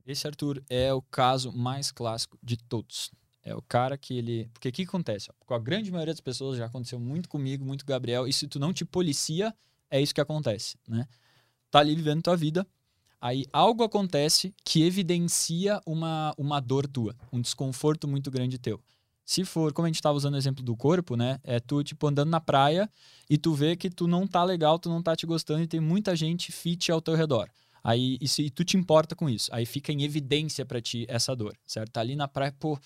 esse 0.07 0.27
Arthur 0.27 0.63
é 0.69 0.93
o 0.93 1.01
caso 1.03 1.53
mais 1.53 1.91
clássico 1.93 2.39
de 2.43 2.57
todos. 2.57 3.11
É 3.43 3.55
o 3.55 3.63
cara 3.63 3.99
que 3.99 4.17
ele, 4.17 4.49
porque 4.53 4.69
o 4.69 4.73
que 4.73 4.83
acontece? 4.83 5.31
ó? 5.31 5.35
Com 5.45 5.55
a 5.55 5.59
grande 5.59 5.91
maioria 5.91 6.13
das 6.15 6.21
pessoas 6.21 6.59
já 6.59 6.67
aconteceu 6.67 7.01
muito 7.01 7.29
comigo, 7.29 7.65
muito 7.65 7.85
com 7.85 7.93
Gabriel, 7.93 8.27
e 8.29 8.33
se 8.33 8.47
tu 8.47 8.59
não 8.59 8.73
te 8.73 8.85
policia, 8.85 9.55
é 9.91 10.01
isso 10.01 10.15
que 10.15 10.21
acontece, 10.21 10.77
né? 10.89 11.09
Tá 11.71 11.81
ali 11.81 11.95
vivendo 11.95 12.23
tua 12.23 12.37
vida, 12.37 12.67
aí 13.21 13.47
algo 13.53 13.83
acontece 13.83 14.55
que 14.65 14.85
evidencia 14.85 15.81
uma 15.85 16.33
uma 16.39 16.61
dor 16.61 16.87
tua, 16.87 17.17
um 17.33 17.41
desconforto 17.41 18.07
muito 18.07 18.31
grande 18.31 18.59
teu. 18.59 18.81
Se 19.25 19.45
for, 19.45 19.73
como 19.73 19.87
a 19.87 19.89
gente 19.89 19.97
estava 19.97 20.17
usando 20.17 20.35
o 20.35 20.37
exemplo 20.37 20.65
do 20.65 20.77
corpo, 20.77 21.17
né? 21.17 21.39
É 21.45 21.61
tu, 21.61 21.83
tipo, 21.83 22.07
andando 22.07 22.31
na 22.31 22.41
praia 22.41 22.91
e 23.31 23.39
tu 23.39 23.55
vê 23.55 23.77
que 23.77 23.89
tu 23.89 24.07
não 24.07 24.27
tá 24.27 24.43
legal, 24.45 24.79
tu 24.79 24.89
não 24.89 25.03
tá 25.03 25.15
te 25.17 25.27
gostando 25.27 25.63
e 25.63 25.67
tem 25.67 25.81
muita 25.81 26.15
gente 26.15 26.53
fit 26.53 26.91
ao 26.91 27.01
teu 27.01 27.15
redor. 27.15 27.49
Aí, 27.85 28.17
e 28.21 28.29
se 28.29 28.51
tu 28.51 28.65
te 28.65 28.77
importa 28.77 29.17
com 29.17 29.29
isso, 29.29 29.53
aí 29.53 29.67
fica 29.67 29.93
em 29.93 30.03
evidência 30.03 30.65
pra 30.65 30.81
ti 30.81 31.05
essa 31.09 31.35
dor, 31.35 31.57
certo? 31.67 31.93
Tá 31.93 32.01
ali 32.01 32.15
na 32.15 32.29
praia, 32.29 32.55
pô, 32.59 32.79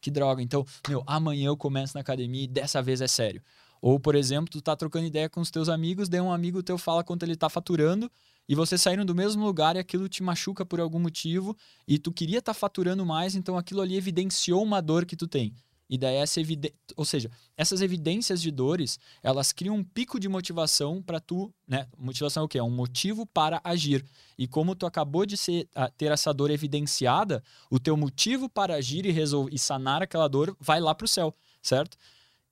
que 0.00 0.10
droga. 0.10 0.42
Então, 0.42 0.64
meu, 0.88 1.02
amanhã 1.06 1.48
eu 1.48 1.56
começo 1.56 1.94
na 1.94 2.00
academia 2.00 2.44
e 2.44 2.48
dessa 2.48 2.82
vez 2.82 3.00
é 3.00 3.08
sério. 3.08 3.42
Ou, 3.80 3.98
por 3.98 4.14
exemplo, 4.14 4.50
tu 4.50 4.60
tá 4.60 4.76
trocando 4.76 5.06
ideia 5.06 5.28
com 5.28 5.40
os 5.40 5.50
teus 5.50 5.68
amigos, 5.68 6.08
daí 6.08 6.20
um 6.20 6.32
amigo 6.32 6.62
teu 6.62 6.76
fala 6.76 7.02
quanto 7.02 7.22
ele 7.22 7.34
tá 7.34 7.48
faturando 7.48 8.10
e 8.48 8.54
vocês 8.54 8.80
saíram 8.82 9.04
do 9.04 9.14
mesmo 9.14 9.44
lugar 9.44 9.76
e 9.76 9.78
aquilo 9.78 10.08
te 10.08 10.22
machuca 10.22 10.66
por 10.66 10.80
algum 10.80 10.98
motivo 10.98 11.56
e 11.86 11.98
tu 11.98 12.12
queria 12.12 12.40
estar 12.40 12.52
faturando 12.52 13.06
mais, 13.06 13.34
então 13.34 13.56
aquilo 13.56 13.80
ali 13.80 13.96
evidenciou 13.96 14.62
uma 14.62 14.82
dor 14.82 15.06
que 15.06 15.16
tu 15.16 15.26
tem. 15.26 15.54
E 15.90 15.98
daí 15.98 16.14
essa 16.14 16.40
evidência, 16.40 16.76
ou 16.96 17.04
seja, 17.04 17.28
essas 17.56 17.82
evidências 17.82 18.40
de 18.40 18.52
dores, 18.52 18.96
elas 19.24 19.50
criam 19.50 19.74
um 19.74 19.82
pico 19.82 20.20
de 20.20 20.28
motivação 20.28 21.02
para 21.02 21.18
tu, 21.18 21.52
né? 21.66 21.88
Motivação 21.98 22.44
é 22.44 22.46
o 22.46 22.48
quê? 22.48 22.58
É 22.58 22.62
um 22.62 22.70
motivo 22.70 23.26
para 23.26 23.60
agir. 23.64 24.06
E 24.38 24.46
como 24.46 24.76
tu 24.76 24.86
acabou 24.86 25.26
de 25.26 25.36
ser, 25.36 25.68
ter 25.98 26.12
essa 26.12 26.32
dor 26.32 26.48
evidenciada, 26.48 27.42
o 27.68 27.80
teu 27.80 27.96
motivo 27.96 28.48
para 28.48 28.76
agir 28.76 29.04
e 29.04 29.10
resolver 29.10 29.52
e 29.52 29.58
sanar 29.58 30.00
aquela 30.00 30.28
dor 30.28 30.56
vai 30.60 30.80
lá 30.80 30.94
pro 30.94 31.08
céu, 31.08 31.34
certo? 31.60 31.98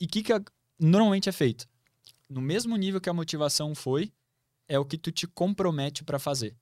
E 0.00 0.06
o 0.06 0.08
que, 0.08 0.24
que 0.24 0.32
normalmente 0.76 1.28
é 1.28 1.32
feito? 1.32 1.68
No 2.28 2.40
mesmo 2.40 2.76
nível 2.76 3.00
que 3.00 3.08
a 3.08 3.14
motivação 3.14 3.72
foi, 3.72 4.12
é 4.66 4.80
o 4.80 4.84
que 4.84 4.98
tu 4.98 5.12
te 5.12 5.28
compromete 5.28 6.02
para 6.02 6.18
fazer. 6.18 6.56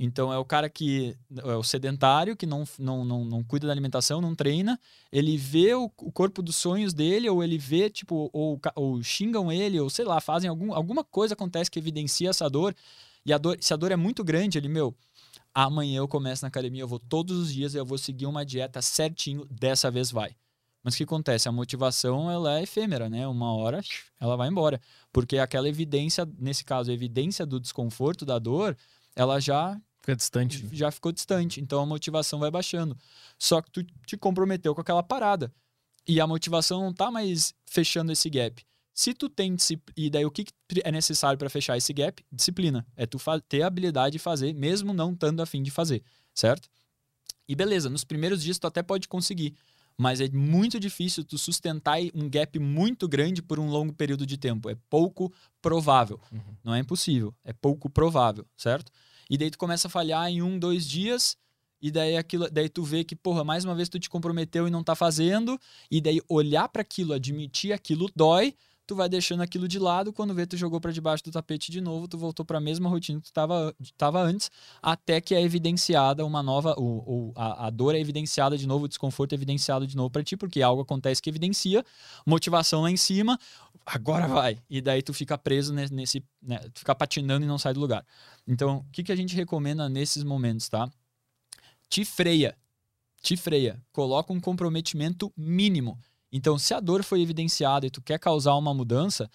Então 0.00 0.32
é 0.32 0.38
o 0.38 0.44
cara 0.44 0.70
que 0.70 1.16
é 1.36 1.56
o 1.56 1.62
sedentário, 1.64 2.36
que 2.36 2.46
não, 2.46 2.62
não, 2.78 3.04
não, 3.04 3.24
não 3.24 3.42
cuida 3.42 3.66
da 3.66 3.72
alimentação, 3.72 4.20
não 4.20 4.32
treina, 4.32 4.78
ele 5.10 5.36
vê 5.36 5.74
o, 5.74 5.90
o 5.98 6.12
corpo 6.12 6.40
dos 6.40 6.54
sonhos 6.54 6.94
dele, 6.94 7.28
ou 7.28 7.42
ele 7.42 7.58
vê, 7.58 7.90
tipo, 7.90 8.30
ou, 8.32 8.60
ou 8.76 9.02
xingam 9.02 9.50
ele, 9.50 9.80
ou 9.80 9.90
sei 9.90 10.04
lá, 10.04 10.20
fazem 10.20 10.48
algum, 10.48 10.72
alguma 10.72 11.02
coisa 11.02 11.34
acontece 11.34 11.68
que 11.68 11.80
evidencia 11.80 12.30
essa 12.30 12.48
dor. 12.48 12.76
E 13.26 13.32
a 13.32 13.38
dor, 13.38 13.58
se 13.60 13.74
a 13.74 13.76
dor 13.76 13.90
é 13.90 13.96
muito 13.96 14.22
grande, 14.22 14.56
ele, 14.56 14.68
meu, 14.68 14.94
amanhã 15.52 15.98
eu 15.98 16.06
começo 16.06 16.44
na 16.44 16.48
academia, 16.48 16.82
eu 16.82 16.88
vou 16.88 17.00
todos 17.00 17.36
os 17.36 17.52
dias, 17.52 17.74
eu 17.74 17.84
vou 17.84 17.98
seguir 17.98 18.26
uma 18.26 18.46
dieta 18.46 18.80
certinho, 18.80 19.44
dessa 19.50 19.90
vez 19.90 20.12
vai. 20.12 20.36
Mas 20.80 20.94
o 20.94 20.96
que 20.96 21.02
acontece? 21.02 21.48
A 21.48 21.52
motivação, 21.52 22.30
ela 22.30 22.60
é 22.60 22.62
efêmera, 22.62 23.10
né? 23.10 23.26
Uma 23.26 23.52
hora, 23.52 23.80
ela 24.20 24.36
vai 24.36 24.48
embora. 24.48 24.80
Porque 25.12 25.38
aquela 25.38 25.68
evidência, 25.68 26.26
nesse 26.38 26.64
caso, 26.64 26.92
a 26.92 26.94
evidência 26.94 27.44
do 27.44 27.58
desconforto, 27.58 28.24
da 28.24 28.38
dor, 28.38 28.76
ela 29.16 29.40
já 29.40 29.76
Fica 30.08 30.16
distante. 30.16 30.64
né? 30.64 30.70
já 30.72 30.90
ficou 30.90 31.12
distante. 31.12 31.60
Então 31.60 31.80
a 31.80 31.86
motivação 31.86 32.38
vai 32.38 32.50
baixando. 32.50 32.96
Só 33.38 33.60
que 33.60 33.70
tu 33.70 33.84
te 34.06 34.16
comprometeu 34.16 34.74
com 34.74 34.80
aquela 34.80 35.02
parada. 35.02 35.52
E 36.06 36.20
a 36.20 36.26
motivação 36.26 36.80
não 36.80 36.92
tá 36.92 37.10
mais 37.10 37.54
fechando 37.66 38.10
esse 38.10 38.30
gap. 38.30 38.64
Se 38.94 39.12
tu 39.12 39.28
tem 39.28 39.54
disciplina. 39.54 39.94
E 39.96 40.08
daí 40.08 40.24
o 40.24 40.30
que 40.30 40.46
é 40.82 40.90
necessário 40.90 41.38
para 41.38 41.50
fechar 41.50 41.76
esse 41.76 41.92
gap? 41.92 42.24
Disciplina. 42.32 42.86
É 42.96 43.06
tu 43.06 43.18
ter 43.46 43.62
a 43.62 43.66
habilidade 43.66 44.12
de 44.12 44.18
fazer, 44.18 44.54
mesmo 44.54 44.94
não 44.94 45.12
estando 45.12 45.42
afim 45.42 45.62
de 45.62 45.70
fazer. 45.70 46.02
Certo? 46.34 46.68
E 47.46 47.54
beleza, 47.54 47.90
nos 47.90 48.04
primeiros 48.04 48.42
dias 48.42 48.58
tu 48.58 48.66
até 48.66 48.82
pode 48.82 49.08
conseguir. 49.08 49.54
Mas 49.96 50.20
é 50.20 50.28
muito 50.28 50.78
difícil 50.78 51.24
tu 51.24 51.36
sustentar 51.36 51.98
um 52.14 52.30
gap 52.30 52.58
muito 52.58 53.08
grande 53.08 53.42
por 53.42 53.58
um 53.58 53.68
longo 53.68 53.92
período 53.92 54.24
de 54.24 54.38
tempo. 54.38 54.70
É 54.70 54.76
pouco 54.88 55.32
provável. 55.60 56.20
Uhum. 56.30 56.40
Não 56.64 56.74
é 56.74 56.78
impossível. 56.78 57.34
É 57.44 57.52
pouco 57.52 57.90
provável, 57.90 58.46
certo? 58.56 58.92
E 59.28 59.36
daí 59.36 59.50
tu 59.50 59.58
começa 59.58 59.88
a 59.88 59.90
falhar 59.90 60.28
em 60.28 60.42
um, 60.42 60.58
dois 60.58 60.86
dias, 60.86 61.36
e 61.80 61.90
daí 61.90 62.16
aquilo, 62.16 62.50
daí 62.50 62.68
tu 62.68 62.82
vê 62.82 63.04
que, 63.04 63.14
porra, 63.14 63.44
mais 63.44 63.64
uma 63.64 63.74
vez 63.74 63.88
tu 63.88 63.98
te 63.98 64.10
comprometeu 64.10 64.66
e 64.66 64.70
não 64.70 64.82
tá 64.82 64.94
fazendo, 64.94 65.58
e 65.90 66.00
daí 66.00 66.20
olhar 66.28 66.68
para 66.68 66.82
aquilo, 66.82 67.12
admitir 67.12 67.72
aquilo 67.72 68.10
dói, 68.14 68.54
tu 68.88 68.96
vai 68.96 69.06
deixando 69.06 69.42
aquilo 69.42 69.68
de 69.68 69.78
lado, 69.78 70.14
quando 70.14 70.32
vê 70.32 70.46
tu 70.46 70.56
jogou 70.56 70.80
para 70.80 70.90
debaixo 70.90 71.22
do 71.22 71.30
tapete 71.30 71.70
de 71.70 71.78
novo, 71.78 72.08
tu 72.08 72.16
voltou 72.16 72.42
para 72.42 72.56
a 72.56 72.60
mesma 72.60 72.88
rotina 72.88 73.20
que 73.20 73.26
tu 73.26 73.32
tava, 73.34 73.76
tava 73.98 74.22
antes, 74.22 74.50
até 74.82 75.20
que 75.20 75.34
é 75.34 75.42
evidenciada 75.42 76.24
uma 76.24 76.42
nova, 76.42 76.74
ou, 76.78 77.04
ou 77.06 77.32
a, 77.36 77.66
a, 77.66 77.70
dor 77.70 77.94
é 77.94 78.00
evidenciada 78.00 78.56
de 78.56 78.66
novo, 78.66 78.86
o 78.86 78.88
desconforto 78.88 79.32
é 79.32 79.34
evidenciado 79.34 79.86
de 79.86 79.94
novo 79.94 80.08
para 80.08 80.24
ti, 80.24 80.38
porque 80.38 80.62
algo 80.62 80.80
acontece 80.80 81.20
que 81.20 81.28
evidencia, 81.28 81.84
motivação 82.24 82.80
lá 82.80 82.90
em 82.90 82.96
cima, 82.96 83.38
agora 83.84 84.26
vai. 84.26 84.58
E 84.70 84.80
daí 84.80 85.02
tu 85.02 85.12
fica 85.12 85.36
preso 85.36 85.70
nesse, 85.74 86.24
né, 86.42 86.58
tu 86.72 86.78
fica 86.78 86.94
patinando 86.94 87.44
e 87.44 87.48
não 87.48 87.58
sai 87.58 87.74
do 87.74 87.80
lugar. 87.80 88.06
Então, 88.46 88.78
o 88.78 88.90
que, 88.90 89.02
que 89.02 89.12
a 89.12 89.16
gente 89.16 89.36
recomenda 89.36 89.86
nesses 89.90 90.24
momentos, 90.24 90.66
tá? 90.66 90.90
Te 91.90 92.06
freia. 92.06 92.56
Te 93.20 93.36
freia. 93.36 93.82
Coloca 93.92 94.32
um 94.32 94.40
comprometimento 94.40 95.30
mínimo. 95.36 95.98
Então, 96.30 96.58
se 96.58 96.74
a 96.74 96.80
dor 96.80 97.02
foi 97.02 97.22
evidenciada 97.22 97.86
e 97.86 97.90
tu 97.90 98.02
quer 98.02 98.18
causar 98.18 98.54
uma 98.56 98.74
mudança, 98.74 99.30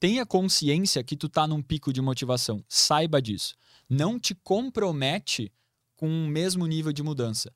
tenha 0.00 0.24
consciência 0.24 1.04
que 1.04 1.16
tu 1.16 1.28
tá 1.28 1.46
num 1.46 1.62
pico 1.62 1.92
de 1.92 2.00
motivação. 2.00 2.64
Saiba 2.68 3.20
disso. 3.20 3.54
Não 3.88 4.18
te 4.18 4.34
compromete 4.34 5.52
com 5.96 6.08
o 6.08 6.28
mesmo 6.28 6.66
nível 6.66 6.92
de 6.92 7.02
mudança. 7.02 7.52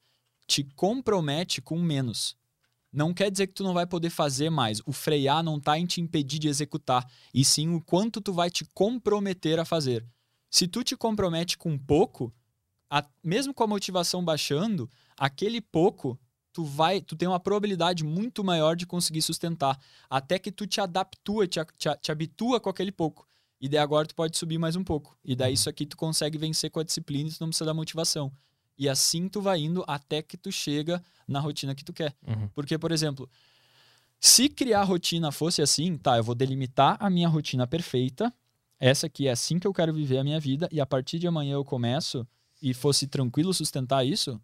Te 0.47 0.65
compromete 0.77 1.63
com 1.63 1.79
menos. 1.79 2.37
Não 2.93 3.15
quer 3.15 3.31
dizer 3.31 3.47
que 3.47 3.55
tu 3.55 3.63
não 3.63 3.73
vai 3.73 3.87
poder 3.87 4.11
fazer 4.11 4.51
mais. 4.51 4.83
O 4.85 4.93
frear 4.93 5.43
não 5.43 5.59
tá 5.59 5.79
em 5.79 5.87
te 5.87 6.01
impedir 6.01 6.39
de 6.39 6.49
executar, 6.49 7.09
e 7.33 7.43
sim 7.43 7.75
o 7.75 7.81
quanto 7.81 8.21
tu 8.21 8.33
vai 8.35 8.51
te 8.51 8.67
comprometer 8.75 9.59
a 9.59 9.65
fazer. 9.65 10.05
Se 10.51 10.69
tu 10.69 10.85
te 10.85 10.95
compromete 10.95 11.57
com 11.57 11.79
pouco, 11.79 12.31
a, 12.91 13.03
mesmo 13.25 13.55
com 13.55 13.65
a 13.65 13.67
motivação 13.67 14.23
baixando, 14.23 14.91
aquele 15.17 15.63
pouco 15.63 16.19
tu 16.53 16.65
vai, 16.65 17.01
tu 17.01 17.17
tem 17.17 17.27
uma 17.27 17.41
probabilidade 17.41 18.05
muito 18.05 18.45
maior 18.45 18.77
de 18.77 18.87
conseguir 18.87 19.23
sustentar, 19.23 19.79
até 20.09 20.39
que 20.39 20.53
tu 20.53 20.67
te 20.67 20.81
adaptua, 20.81 21.47
te, 21.47 21.59
te, 21.79 21.89
te 22.01 22.13
habitua 22.13 22.61
com 22.61 22.69
aquele 22.69 22.93
pouco. 22.93 23.27
E 23.61 23.69
daí 23.69 23.79
agora 23.79 24.07
tu 24.07 24.15
pode 24.15 24.37
subir 24.37 24.59
mais 24.59 24.75
um 24.75 24.83
pouco. 24.83 25.17
E 25.25 25.37
daí 25.37 25.51
uhum. 25.51 25.55
isso 25.55 25.71
aqui 25.71 25.87
tu 25.87 25.97
consegue 25.97 26.37
vencer 26.37 26.71
com 26.71 26.81
a 26.81 26.83
disciplina 26.83 27.31
e 27.31 27.33
tu 27.33 27.41
não 27.41 27.49
precisa 27.49 27.65
da 27.65 27.73
motivação. 27.73 28.33
E 28.77 28.89
assim 28.89 29.29
tu 29.29 29.41
vai 29.41 29.61
indo 29.61 29.85
até 29.87 30.21
que 30.21 30.37
tu 30.37 30.51
chega 30.51 31.03
na 31.29 31.39
rotina 31.39 31.75
que 31.75 31.85
tu 31.85 31.93
quer. 31.93 32.15
Uhum. 32.27 32.49
Porque, 32.49 32.77
por 32.77 32.91
exemplo, 32.91 33.31
se 34.19 34.49
criar 34.49 34.83
rotina 34.83 35.31
fosse 35.31 35.63
assim, 35.63 35.97
tá, 35.97 36.17
eu 36.17 36.25
vou 36.25 36.35
delimitar 36.35 36.97
a 37.01 37.09
minha 37.09 37.29
rotina 37.29 37.67
perfeita, 37.67 38.33
essa 38.79 39.07
aqui 39.07 39.29
é 39.29 39.31
assim 39.31 39.61
que 39.61 39.67
eu 39.67 39.73
quero 39.73 39.93
viver 39.95 40.19
a 40.19 40.25
minha 40.25 40.41
vida, 40.41 40.69
e 40.73 40.81
a 40.81 40.87
partir 40.87 41.19
de 41.21 41.29
amanhã 41.29 41.55
eu 41.55 41.65
começo 41.65 42.27
e 42.61 42.75
fosse 42.75 43.07
tranquilo 43.07 43.55
sustentar 43.55 44.05
isso, 44.05 44.41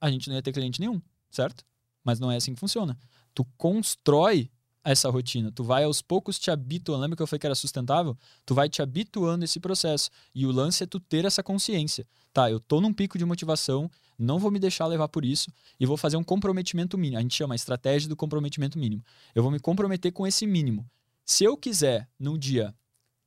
a 0.00 0.10
gente 0.10 0.28
não 0.28 0.36
ia 0.36 0.42
ter 0.42 0.52
cliente 0.52 0.80
nenhum, 0.80 1.02
certo? 1.30 1.64
Mas 2.04 2.18
não 2.18 2.30
é 2.30 2.36
assim 2.36 2.54
que 2.54 2.60
funciona. 2.60 2.98
Tu 3.34 3.44
constrói 3.56 4.50
essa 4.84 5.10
rotina, 5.10 5.52
tu 5.52 5.62
vai 5.62 5.84
aos 5.84 6.00
poucos 6.00 6.38
te 6.38 6.50
habituando. 6.50 7.02
Lembra 7.02 7.16
que 7.16 7.22
eu 7.22 7.26
falei 7.26 7.40
que 7.40 7.46
era 7.46 7.54
sustentável? 7.54 8.16
Tu 8.46 8.54
vai 8.54 8.68
te 8.68 8.80
habituando 8.80 9.42
a 9.42 9.44
esse 9.44 9.60
processo. 9.60 10.10
E 10.34 10.46
o 10.46 10.50
lance 10.50 10.82
é 10.82 10.86
tu 10.86 10.98
ter 10.98 11.24
essa 11.24 11.42
consciência. 11.42 12.06
Tá, 12.32 12.50
eu 12.50 12.58
tô 12.58 12.80
num 12.80 12.92
pico 12.92 13.18
de 13.18 13.24
motivação, 13.24 13.90
não 14.18 14.38
vou 14.38 14.50
me 14.50 14.58
deixar 14.58 14.86
levar 14.86 15.08
por 15.08 15.24
isso 15.24 15.50
e 15.78 15.84
vou 15.84 15.96
fazer 15.96 16.16
um 16.16 16.24
comprometimento 16.24 16.96
mínimo. 16.96 17.18
A 17.18 17.22
gente 17.22 17.34
chama 17.34 17.54
a 17.54 17.56
estratégia 17.56 18.08
do 18.08 18.16
comprometimento 18.16 18.78
mínimo. 18.78 19.04
Eu 19.34 19.42
vou 19.42 19.52
me 19.52 19.60
comprometer 19.60 20.12
com 20.12 20.26
esse 20.26 20.46
mínimo. 20.46 20.88
Se 21.24 21.44
eu 21.44 21.56
quiser, 21.56 22.08
num 22.18 22.38
dia, 22.38 22.74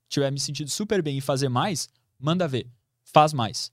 tiver 0.10 0.32
me 0.32 0.40
sentido 0.40 0.70
super 0.70 1.02
bem 1.04 1.18
e 1.18 1.22
fazer 1.22 1.50
mais, 1.50 1.88
manda 2.20 2.48
ver. 2.48 2.68
Faz 3.04 3.34
mais. 3.34 3.72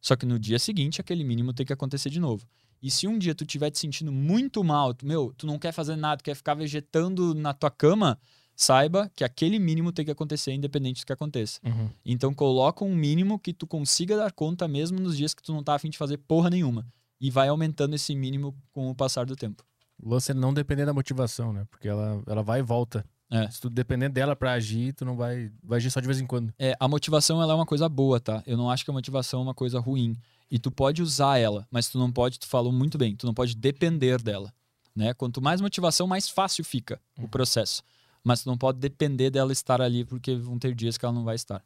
Só 0.00 0.16
que 0.16 0.26
no 0.26 0.38
dia 0.38 0.58
seguinte, 0.58 1.00
aquele 1.00 1.24
mínimo 1.24 1.52
tem 1.52 1.64
que 1.64 1.72
acontecer 1.72 2.10
de 2.10 2.20
novo. 2.20 2.46
E 2.82 2.90
se 2.90 3.06
um 3.06 3.18
dia 3.18 3.34
tu 3.34 3.44
estiver 3.44 3.70
te 3.70 3.78
sentindo 3.78 4.12
muito 4.12 4.62
mal, 4.62 4.94
tu, 4.94 5.06
meu, 5.06 5.32
tu 5.36 5.46
não 5.46 5.58
quer 5.58 5.72
fazer 5.72 5.96
nada, 5.96 6.18
tu 6.18 6.24
quer 6.24 6.34
ficar 6.34 6.54
vegetando 6.54 7.34
na 7.34 7.52
tua 7.52 7.70
cama, 7.70 8.18
saiba 8.54 9.10
que 9.14 9.22
aquele 9.22 9.58
mínimo 9.58 9.92
tem 9.92 10.04
que 10.04 10.10
acontecer 10.10 10.52
independente 10.52 11.02
do 11.02 11.06
que 11.06 11.12
aconteça. 11.12 11.60
Uhum. 11.64 11.90
Então 12.04 12.34
coloca 12.34 12.84
um 12.84 12.94
mínimo 12.94 13.38
que 13.38 13.52
tu 13.52 13.66
consiga 13.66 14.16
dar 14.16 14.32
conta 14.32 14.66
mesmo 14.66 14.98
nos 15.00 15.16
dias 15.16 15.34
que 15.34 15.42
tu 15.42 15.52
não 15.52 15.62
tá 15.62 15.74
afim 15.74 15.90
de 15.90 15.98
fazer 15.98 16.18
porra 16.18 16.50
nenhuma. 16.50 16.86
E 17.20 17.30
vai 17.30 17.48
aumentando 17.48 17.94
esse 17.94 18.14
mínimo 18.14 18.54
com 18.72 18.90
o 18.90 18.94
passar 18.94 19.26
do 19.26 19.34
tempo. 19.34 19.64
O 20.00 20.10
lance 20.10 20.30
é 20.30 20.34
não 20.34 20.54
depender 20.54 20.86
da 20.86 20.94
motivação, 20.94 21.52
né? 21.52 21.66
Porque 21.70 21.88
ela, 21.88 22.22
ela 22.26 22.42
vai 22.42 22.60
e 22.60 22.62
volta. 22.62 23.04
É. 23.30 23.50
Se 23.50 23.60
tu 23.60 23.68
depender 23.68 24.08
dela 24.08 24.34
para 24.34 24.52
agir, 24.52 24.92
tu 24.94 25.04
não 25.04 25.16
vai, 25.16 25.50
vai 25.62 25.76
agir 25.78 25.90
só 25.90 26.00
de 26.00 26.06
vez 26.06 26.20
em 26.20 26.26
quando. 26.26 26.52
É, 26.58 26.74
a 26.80 26.88
motivação 26.88 27.42
ela 27.42 27.52
é 27.52 27.56
uma 27.56 27.66
coisa 27.66 27.88
boa, 27.88 28.18
tá? 28.18 28.42
Eu 28.46 28.56
não 28.56 28.70
acho 28.70 28.84
que 28.84 28.90
a 28.90 28.94
motivação 28.94 29.40
é 29.40 29.42
uma 29.42 29.54
coisa 29.54 29.78
ruim. 29.78 30.16
E 30.50 30.58
tu 30.58 30.70
pode 30.70 31.02
usar 31.02 31.38
ela, 31.38 31.66
mas 31.70 31.88
tu 31.88 31.98
não 31.98 32.10
pode, 32.10 32.38
tu 32.38 32.46
falou 32.46 32.72
muito 32.72 32.96
bem, 32.96 33.14
tu 33.14 33.26
não 33.26 33.34
pode 33.34 33.54
depender 33.54 34.22
dela. 34.22 34.52
Né? 34.94 35.14
Quanto 35.14 35.40
mais 35.40 35.60
motivação, 35.60 36.06
mais 36.06 36.28
fácil 36.28 36.64
fica 36.64 37.00
o 37.16 37.22
uhum. 37.22 37.28
processo. 37.28 37.82
Mas 38.24 38.42
tu 38.42 38.48
não 38.48 38.58
pode 38.58 38.78
depender 38.78 39.30
dela 39.30 39.52
estar 39.52 39.80
ali, 39.80 40.04
porque 40.04 40.34
vão 40.34 40.58
ter 40.58 40.74
dias 40.74 40.98
que 40.98 41.04
ela 41.04 41.14
não 41.14 41.24
vai 41.24 41.36
estar. 41.36 41.64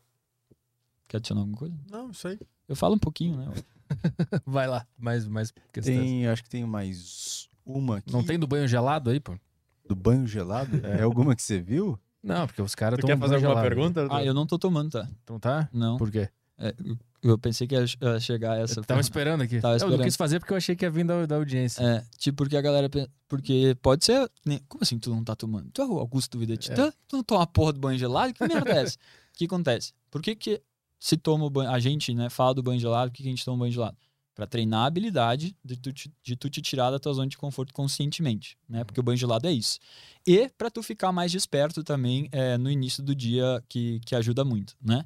Quer 1.09 1.19
adicionar 1.19 1.41
alguma 1.43 1.57
coisa? 1.57 1.75
Não, 1.91 2.11
isso 2.11 2.28
aí. 2.28 2.39
Eu 2.69 2.77
falo 2.77 2.94
um 2.94 2.99
pouquinho, 2.99 3.36
né? 3.36 3.52
vai 4.47 4.67
lá, 4.67 4.86
mais, 4.99 5.27
mais 5.27 5.52
questões. 5.73 5.99
Tem, 5.99 6.27
acho 6.27 6.43
que 6.43 6.51
tem 6.51 6.65
mais 6.65 7.49
uma 7.65 7.99
aqui. 7.99 8.12
Não 8.12 8.25
tem 8.25 8.39
do 8.39 8.47
banho 8.47 8.67
gelado 8.67 9.11
aí, 9.11 9.20
pô? 9.20 9.39
Do 9.86 9.94
banho 9.94 10.27
gelado? 10.27 10.85
É 10.86 11.02
alguma 11.02 11.35
que 11.35 11.43
você 11.43 11.61
viu? 11.61 11.99
Não, 12.23 12.47
porque 12.47 12.62
os 12.62 12.75
caras 12.75 12.99
estão. 12.99 13.09
Quer 13.09 13.19
fazer 13.19 13.35
alguma 13.35 13.55
gelado. 13.55 13.69
pergunta? 13.69 14.09
Ah, 14.11 14.25
eu 14.25 14.33
não 14.33 14.47
tô 14.47 14.59
tomando, 14.59 14.91
tá? 14.91 15.09
Então 15.25 15.41
tá? 15.41 15.69
Não. 15.73 15.99
Por 15.99 16.11
quê? 16.11 16.28
É, 16.63 16.75
eu 17.23 17.37
pensei 17.37 17.67
que 17.67 17.75
ia 17.75 17.87
chegar 18.21 18.59
essa. 18.59 18.81
Eu 18.81 18.85
tava 18.85 19.01
esperando 19.01 19.43
aqui. 19.43 19.61
Tava 19.61 19.77
esperando. 19.77 19.95
Eu 19.95 19.99
não 19.99 20.05
quis 20.05 20.17
fazer 20.17 20.39
porque 20.39 20.53
eu 20.53 20.57
achei 20.57 20.77
que 20.77 20.85
ia 20.85 20.91
vir 20.91 21.05
da, 21.05 21.27
da 21.27 21.37
audiência. 21.37 21.83
É, 21.83 22.05
tipo, 22.17 22.39
porque 22.39 22.57
a 22.57 22.61
galera. 22.61 22.89
Porque 23.29 23.77
pode 23.83 24.05
ser. 24.05 24.31
Como 24.69 24.83
assim 24.83 24.99
tu 24.99 25.11
não 25.11 25.25
tá 25.25 25.35
tomando? 25.35 25.71
Tu 25.73 25.83
é 25.83 25.87
o 25.87 25.99
Augusto 25.99 26.39
Vida 26.39 26.57
Titã? 26.57 26.87
É. 26.89 26.93
Tu 27.09 27.17
não 27.17 27.25
toma 27.25 27.47
porra 27.47 27.73
do 27.73 27.81
banho 27.81 27.99
gelado? 27.99 28.33
Que 28.33 28.47
merda 28.47 28.71
é 28.71 28.83
essa? 28.83 28.97
O 28.97 29.39
que 29.39 29.47
acontece? 29.47 29.93
Por 30.11 30.23
que, 30.23 30.37
que 30.37 30.63
se 31.03 31.17
toma 31.17 31.45
o 31.45 31.51
banho. 31.51 31.69
A 31.69 31.81
gente, 31.81 32.15
né, 32.15 32.31
fala 32.31 32.55
do 32.55 32.63
banho 32.63 32.79
gelado, 32.79 33.11
por 33.11 33.17
que, 33.17 33.23
que 33.25 33.29
a 33.29 33.33
gente 33.33 33.45
toma 33.45 33.59
banho 33.59 33.73
gelado? 33.73 33.97
para 34.35 34.47
treinar 34.47 34.85
a 34.85 34.87
habilidade 34.87 35.55
de 35.63 35.77
tu, 35.77 35.93
te, 35.93 36.11
de 36.23 36.37
tu 36.37 36.49
te 36.49 36.63
tirar 36.63 36.91
da 36.91 36.99
tua 36.99 37.13
zona 37.13 37.29
de 37.29 37.37
conforto 37.37 37.73
conscientemente, 37.73 38.57
né? 38.67 38.83
Porque 38.83 38.99
o 38.99 39.03
banho 39.03 39.19
gelado 39.19 39.47
é 39.47 39.53
isso. 39.53 39.79
E 40.27 40.49
para 40.57 40.71
tu 40.71 40.83
ficar 40.83 41.13
mais 41.13 41.31
desperto 41.31 41.85
também 41.85 42.29
é, 42.33 42.57
no 42.57 42.71
início 42.71 43.03
do 43.03 43.15
dia, 43.15 43.63
que, 43.69 44.01
que 44.01 44.15
ajuda 44.15 44.45
muito, 44.45 44.75
né? 44.83 45.05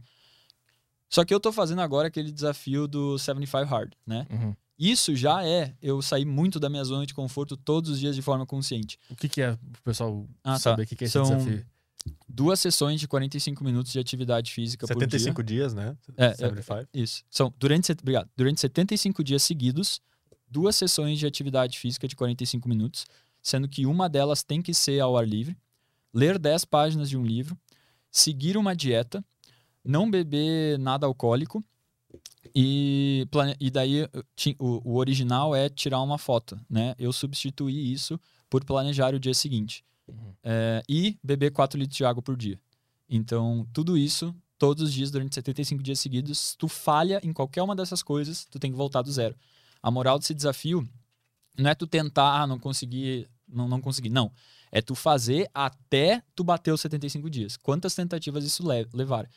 Só 1.08 1.24
que 1.24 1.32
eu 1.32 1.40
tô 1.40 1.52
fazendo 1.52 1.80
agora 1.80 2.08
aquele 2.08 2.32
desafio 2.32 2.86
do 2.86 3.18
75 3.18 3.64
Hard, 3.64 3.92
né? 4.06 4.26
Uhum. 4.30 4.54
Isso 4.78 5.16
já 5.16 5.46
é 5.46 5.74
eu 5.80 6.02
sair 6.02 6.24
muito 6.26 6.60
da 6.60 6.68
minha 6.68 6.84
zona 6.84 7.06
de 7.06 7.14
conforto 7.14 7.56
todos 7.56 7.90
os 7.90 7.98
dias 7.98 8.14
de 8.14 8.20
forma 8.20 8.44
consciente. 8.44 8.98
O 9.08 9.16
que, 9.16 9.28
que 9.28 9.40
é, 9.40 9.52
o 9.52 9.82
pessoal 9.82 10.26
ah, 10.44 10.58
saber 10.58 10.82
tá. 10.82 10.82
o 10.82 10.86
que, 10.86 10.96
que 10.96 11.04
é 11.04 11.06
esse 11.06 11.12
São 11.12 11.24
desafio? 11.24 11.64
duas 12.28 12.60
sessões 12.60 13.00
de 13.00 13.08
45 13.08 13.64
minutos 13.64 13.92
de 13.92 13.98
atividade 13.98 14.52
física 14.52 14.86
75 14.86 15.34
por 15.34 15.42
dia. 15.42 15.58
dias, 15.58 15.74
né? 15.74 15.96
É, 16.16 16.30
75. 16.34 16.74
É, 16.74 16.86
isso. 16.92 17.24
São 17.30 17.52
durante, 17.58 17.92
obrigado, 17.92 18.28
durante 18.36 18.60
75 18.60 19.24
dias 19.24 19.42
seguidos, 19.42 20.00
duas 20.48 20.76
sessões 20.76 21.18
de 21.18 21.26
atividade 21.26 21.78
física 21.78 22.06
de 22.06 22.14
45 22.14 22.68
minutos, 22.68 23.06
sendo 23.42 23.68
que 23.68 23.86
uma 23.86 24.08
delas 24.08 24.42
tem 24.42 24.60
que 24.60 24.74
ser 24.74 25.00
ao 25.00 25.16
ar 25.16 25.26
livre, 25.26 25.56
ler 26.12 26.38
10 26.38 26.64
páginas 26.66 27.08
de 27.08 27.16
um 27.16 27.24
livro, 27.24 27.56
seguir 28.10 28.56
uma 28.56 28.74
dieta, 28.74 29.24
não 29.86 30.10
beber 30.10 30.78
nada 30.78 31.06
alcoólico 31.06 31.64
e, 32.54 33.26
e 33.60 33.70
daí 33.70 34.08
o, 34.58 34.92
o 34.92 34.96
original 34.96 35.54
é 35.54 35.68
tirar 35.68 36.00
uma 36.00 36.18
foto, 36.18 36.58
né? 36.68 36.94
Eu 36.98 37.12
substituí 37.12 37.92
isso 37.92 38.18
por 38.48 38.64
planejar 38.64 39.14
o 39.14 39.20
dia 39.20 39.34
seguinte. 39.34 39.84
Uhum. 40.08 40.34
É, 40.42 40.82
e 40.88 41.18
beber 41.22 41.50
4 41.50 41.78
litros 41.78 41.96
de 41.96 42.04
água 42.04 42.22
por 42.22 42.36
dia. 42.36 42.58
Então, 43.08 43.66
tudo 43.72 43.96
isso, 43.96 44.34
todos 44.58 44.84
os 44.84 44.92
dias, 44.92 45.10
durante 45.10 45.34
75 45.34 45.82
dias 45.82 46.00
seguidos, 46.00 46.38
se 46.38 46.56
tu 46.56 46.68
falha 46.68 47.20
em 47.22 47.32
qualquer 47.32 47.62
uma 47.62 47.76
dessas 47.76 48.02
coisas, 48.02 48.44
tu 48.44 48.58
tem 48.58 48.70
que 48.70 48.76
voltar 48.76 49.02
do 49.02 49.12
zero. 49.12 49.36
A 49.82 49.90
moral 49.90 50.18
desse 50.18 50.34
desafio 50.34 50.88
não 51.58 51.70
é 51.70 51.74
tu 51.74 51.86
tentar, 51.86 52.40
ah, 52.40 52.46
não 52.46 52.58
conseguir, 52.58 53.28
não, 53.48 53.68
não 53.68 53.80
conseguir. 53.80 54.10
Não. 54.10 54.32
É 54.72 54.82
tu 54.82 54.94
fazer 54.94 55.48
até 55.54 56.22
tu 56.34 56.42
bater 56.42 56.72
os 56.72 56.80
75 56.80 57.30
dias. 57.30 57.56
Quantas 57.56 57.94
tentativas 57.94 58.44
isso 58.44 58.66
levar? 58.92 59.28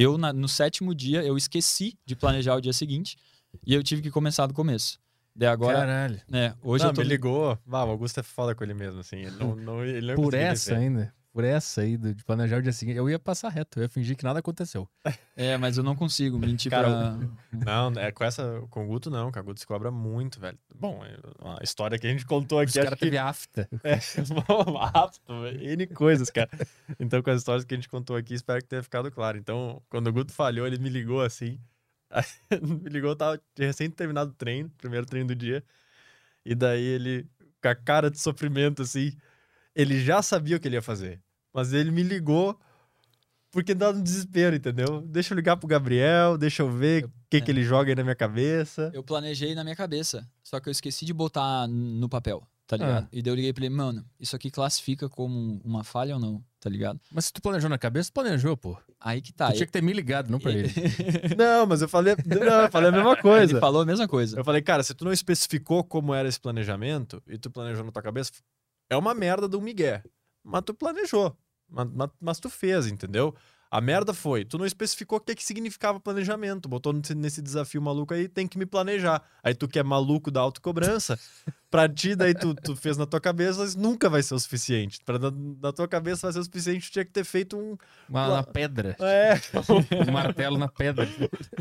Eu, 0.00 0.16
na, 0.16 0.32
no 0.32 0.48
sétimo 0.48 0.94
dia, 0.94 1.24
eu 1.24 1.36
esqueci 1.36 1.98
de 2.06 2.14
planejar 2.14 2.54
o 2.54 2.60
dia 2.60 2.72
seguinte 2.72 3.16
e 3.66 3.74
eu 3.74 3.82
tive 3.82 4.00
que 4.00 4.12
começar 4.12 4.46
do 4.46 4.54
começo. 4.54 5.00
De 5.34 5.44
agora. 5.44 5.78
Caralho. 5.78 6.20
É, 6.32 6.54
hoje 6.62 6.84
não, 6.84 6.90
eu 6.90 6.94
tô... 6.94 7.00
me 7.00 7.08
ligou. 7.08 7.58
Ah, 7.68 7.84
o 7.84 7.90
Augusto 7.90 8.20
é 8.20 8.22
foda 8.22 8.54
com 8.54 8.62
ele 8.62 8.74
mesmo, 8.74 9.00
assim. 9.00 9.16
Ele 9.16 9.36
não, 9.36 9.56
não, 9.56 9.84
ele 9.84 10.14
não 10.14 10.14
Por 10.14 10.34
essa 10.34 10.76
ainda. 10.76 11.12
Por 11.38 11.44
essa 11.44 11.82
aí, 11.82 11.96
de 11.96 12.24
planejar 12.24 12.58
o 12.58 12.62
dia 12.62 12.72
seguinte. 12.72 12.96
Eu 12.96 13.08
ia 13.08 13.16
passar 13.16 13.48
reto, 13.50 13.78
eu 13.78 13.84
ia 13.84 13.88
fingir 13.88 14.16
que 14.16 14.24
nada 14.24 14.40
aconteceu. 14.40 14.88
É, 15.36 15.56
mas 15.56 15.78
eu 15.78 15.84
não 15.84 15.94
consigo 15.94 16.36
mentir 16.36 16.68
Cara, 16.68 16.88
pra. 16.88 17.28
Não, 17.64 17.92
é 18.00 18.10
com 18.10 18.24
essa. 18.24 18.60
Com 18.70 18.86
o 18.86 18.88
Guto, 18.88 19.08
não. 19.08 19.28
O 19.28 19.30
Guto 19.44 19.60
se 19.60 19.66
cobra 19.68 19.88
muito, 19.88 20.40
velho. 20.40 20.58
Bom, 20.74 21.00
é 21.04 21.16
a 21.60 21.62
história 21.62 21.96
que 21.96 22.08
a 22.08 22.10
gente 22.10 22.26
contou 22.26 22.58
aqui. 22.58 22.70
Os 22.70 22.74
caras 22.74 22.94
que... 22.94 23.04
teve 23.04 23.18
afta. 23.18 23.68
É, 23.84 24.00
afta, 24.92 25.32
N 25.60 25.86
coisas, 25.86 26.28
cara. 26.28 26.50
Então, 26.98 27.22
com 27.22 27.30
as 27.30 27.38
histórias 27.38 27.64
que 27.64 27.72
a 27.72 27.76
gente 27.76 27.88
contou 27.88 28.16
aqui, 28.16 28.34
espero 28.34 28.60
que 28.60 28.66
tenha 28.66 28.82
ficado 28.82 29.08
claro. 29.12 29.38
Então, 29.38 29.80
quando 29.88 30.08
o 30.08 30.12
Guto 30.12 30.32
falhou, 30.32 30.66
ele 30.66 30.78
me 30.78 30.88
ligou 30.88 31.22
assim. 31.22 31.60
Me 32.60 32.90
ligou, 32.90 33.14
tava 33.14 33.40
recém 33.56 33.88
terminado 33.88 34.32
o 34.32 34.34
treino, 34.34 34.68
primeiro 34.76 35.06
treino 35.06 35.28
do 35.28 35.36
dia. 35.36 35.62
E 36.44 36.52
daí 36.52 36.82
ele, 36.82 37.28
com 37.62 37.68
a 37.68 37.76
cara 37.76 38.10
de 38.10 38.18
sofrimento, 38.18 38.82
assim, 38.82 39.16
ele 39.72 40.00
já 40.00 40.20
sabia 40.20 40.56
o 40.56 40.60
que 40.60 40.66
ele 40.66 40.74
ia 40.74 40.82
fazer. 40.82 41.22
Mas 41.58 41.72
ele 41.72 41.90
me 41.90 42.04
ligou 42.04 42.56
porque 43.50 43.74
dá 43.74 43.90
um 43.90 44.00
desespero, 44.00 44.54
entendeu? 44.54 45.00
Deixa 45.00 45.34
eu 45.34 45.36
ligar 45.36 45.56
pro 45.56 45.66
Gabriel, 45.66 46.38
deixa 46.38 46.62
eu 46.62 46.70
ver 46.70 47.06
o 47.06 47.10
que, 47.28 47.40
que 47.40 47.50
é. 47.50 47.52
ele 47.52 47.64
joga 47.64 47.90
aí 47.90 47.96
na 47.96 48.04
minha 48.04 48.14
cabeça. 48.14 48.92
Eu 48.94 49.02
planejei 49.02 49.56
na 49.56 49.64
minha 49.64 49.74
cabeça, 49.74 50.24
só 50.40 50.60
que 50.60 50.68
eu 50.68 50.70
esqueci 50.70 51.04
de 51.04 51.12
botar 51.12 51.66
no 51.66 52.08
papel, 52.08 52.46
tá 52.64 52.76
ligado? 52.76 53.08
E 53.10 53.20
daí 53.20 53.32
eu 53.32 53.34
liguei 53.34 53.52
pra 53.52 53.64
ele, 53.64 53.74
mano, 53.74 54.04
isso 54.20 54.36
aqui 54.36 54.52
classifica 54.52 55.08
como 55.08 55.60
uma 55.64 55.82
falha 55.82 56.14
ou 56.14 56.20
não, 56.20 56.44
tá 56.60 56.70
ligado? 56.70 57.00
Mas 57.10 57.24
se 57.24 57.32
tu 57.32 57.42
planejou 57.42 57.68
na 57.68 57.76
cabeça, 57.76 58.08
tu 58.08 58.14
planejou, 58.14 58.56
pô. 58.56 58.78
Aí 59.00 59.20
que 59.20 59.32
tá. 59.32 59.48
tu 59.48 59.54
tinha 59.54 59.66
que 59.66 59.72
ter 59.72 59.82
me 59.82 59.92
ligado, 59.92 60.30
não 60.30 60.38
pra 60.38 60.52
ele. 60.52 60.72
Não, 61.36 61.66
mas 61.66 61.82
eu 61.82 61.88
falei, 61.88 62.14
não, 62.24 62.62
eu 62.62 62.70
falei 62.70 62.90
a 62.90 62.92
mesma 62.92 63.16
coisa. 63.16 63.52
Ele 63.54 63.60
falou 63.60 63.82
a 63.82 63.84
mesma 63.84 64.06
coisa. 64.06 64.38
Eu 64.38 64.44
falei, 64.44 64.62
cara, 64.62 64.84
se 64.84 64.94
tu 64.94 65.04
não 65.04 65.12
especificou 65.12 65.82
como 65.82 66.14
era 66.14 66.28
esse 66.28 66.38
planejamento 66.38 67.20
e 67.26 67.36
tu 67.36 67.50
planejou 67.50 67.84
na 67.84 67.90
tua 67.90 68.02
cabeça, 68.02 68.30
é 68.88 68.96
uma 68.96 69.14
merda 69.14 69.48
do 69.48 69.60
Miguel. 69.60 70.00
Mas 70.44 70.62
tu 70.64 70.72
planejou. 70.74 71.36
Mas, 71.68 71.88
mas, 72.20 72.40
tu 72.40 72.48
fez, 72.48 72.86
entendeu? 72.86 73.34
A 73.70 73.82
merda 73.82 74.14
foi, 74.14 74.46
tu 74.46 74.56
não 74.56 74.64
especificou 74.64 75.18
o 75.18 75.20
que, 75.20 75.34
que 75.34 75.44
significava 75.44 76.00
planejamento. 76.00 76.68
Botou 76.68 76.92
nesse, 76.92 77.42
desafio 77.42 77.82
maluco 77.82 78.14
aí, 78.14 78.26
tem 78.26 78.48
que 78.48 78.56
me 78.58 78.64
planejar. 78.64 79.22
Aí 79.42 79.54
tu 79.54 79.68
que 79.68 79.78
é 79.78 79.82
maluco 79.82 80.30
da 80.30 80.40
autocobrança, 80.40 81.18
pra 81.70 81.86
ti, 81.86 82.16
daí 82.16 82.32
tu, 82.32 82.54
tu 82.54 82.74
fez 82.74 82.96
na 82.96 83.04
tua 83.04 83.20
cabeça, 83.20 83.60
mas 83.60 83.74
nunca 83.74 84.08
vai 84.08 84.22
ser 84.22 84.34
o 84.34 84.38
suficiente. 84.38 85.00
Pra, 85.04 85.18
na, 85.18 85.30
na 85.60 85.70
tua 85.70 85.86
cabeça 85.86 86.26
vai 86.26 86.32
ser 86.32 86.38
o 86.38 86.44
suficiente, 86.44 86.88
tu 86.88 86.92
tinha 86.92 87.04
que 87.04 87.10
ter 87.10 87.24
feito 87.24 87.58
um. 87.58 87.76
Uma 88.08 88.28
na 88.36 88.42
pedra. 88.42 88.96
É, 89.00 89.34
Um 90.08 90.12
martelo 90.12 90.56
na 90.56 90.68
pedra. 90.68 91.06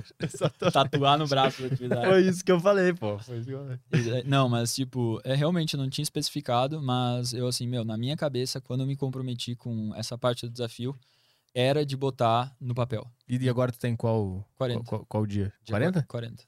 Tatuar 0.72 1.18
no 1.18 1.28
braço. 1.28 1.68
Da... 1.90 2.06
Foi 2.06 2.22
isso 2.22 2.44
que 2.44 2.52
eu 2.54 2.60
falei, 2.62 2.94
pô. 2.94 3.20
Foi 3.20 3.38
isso 3.38 3.48
que 3.48 3.54
eu 3.54 3.60
falei. 3.60 3.80
E, 3.94 4.10
é, 4.12 4.24
Não, 4.24 4.48
mas 4.48 4.74
tipo, 4.74 5.20
é 5.26 5.36
realmente 5.36 5.74
eu 5.74 5.80
não 5.80 5.90
tinha 5.90 6.04
especificado, 6.04 6.82
mas 6.82 7.34
eu 7.34 7.48
assim, 7.48 7.68
meu, 7.68 7.84
na 7.84 7.98
minha 7.98 8.16
cabeça, 8.16 8.62
quando 8.62 8.82
eu 8.82 8.88
me 8.88 8.96
comprometi 8.96 9.56
com 9.56 9.94
essa 9.94 10.18
parte 10.18 10.46
do 10.46 10.52
desafio, 10.54 10.96
era 11.60 11.84
de 11.84 11.98
botar 11.98 12.56
no 12.62 12.76
papel. 12.76 13.10
E 13.28 13.36
e 13.38 13.50
agora 13.50 13.72
tu 13.72 13.80
tem 13.80 13.96
qual, 13.96 14.48
40. 14.56 14.84
qual, 14.84 14.86
qual, 14.86 15.06
qual 15.08 15.26
dia? 15.26 15.52
De 15.64 15.72
40? 15.72 16.04
40. 16.04 16.44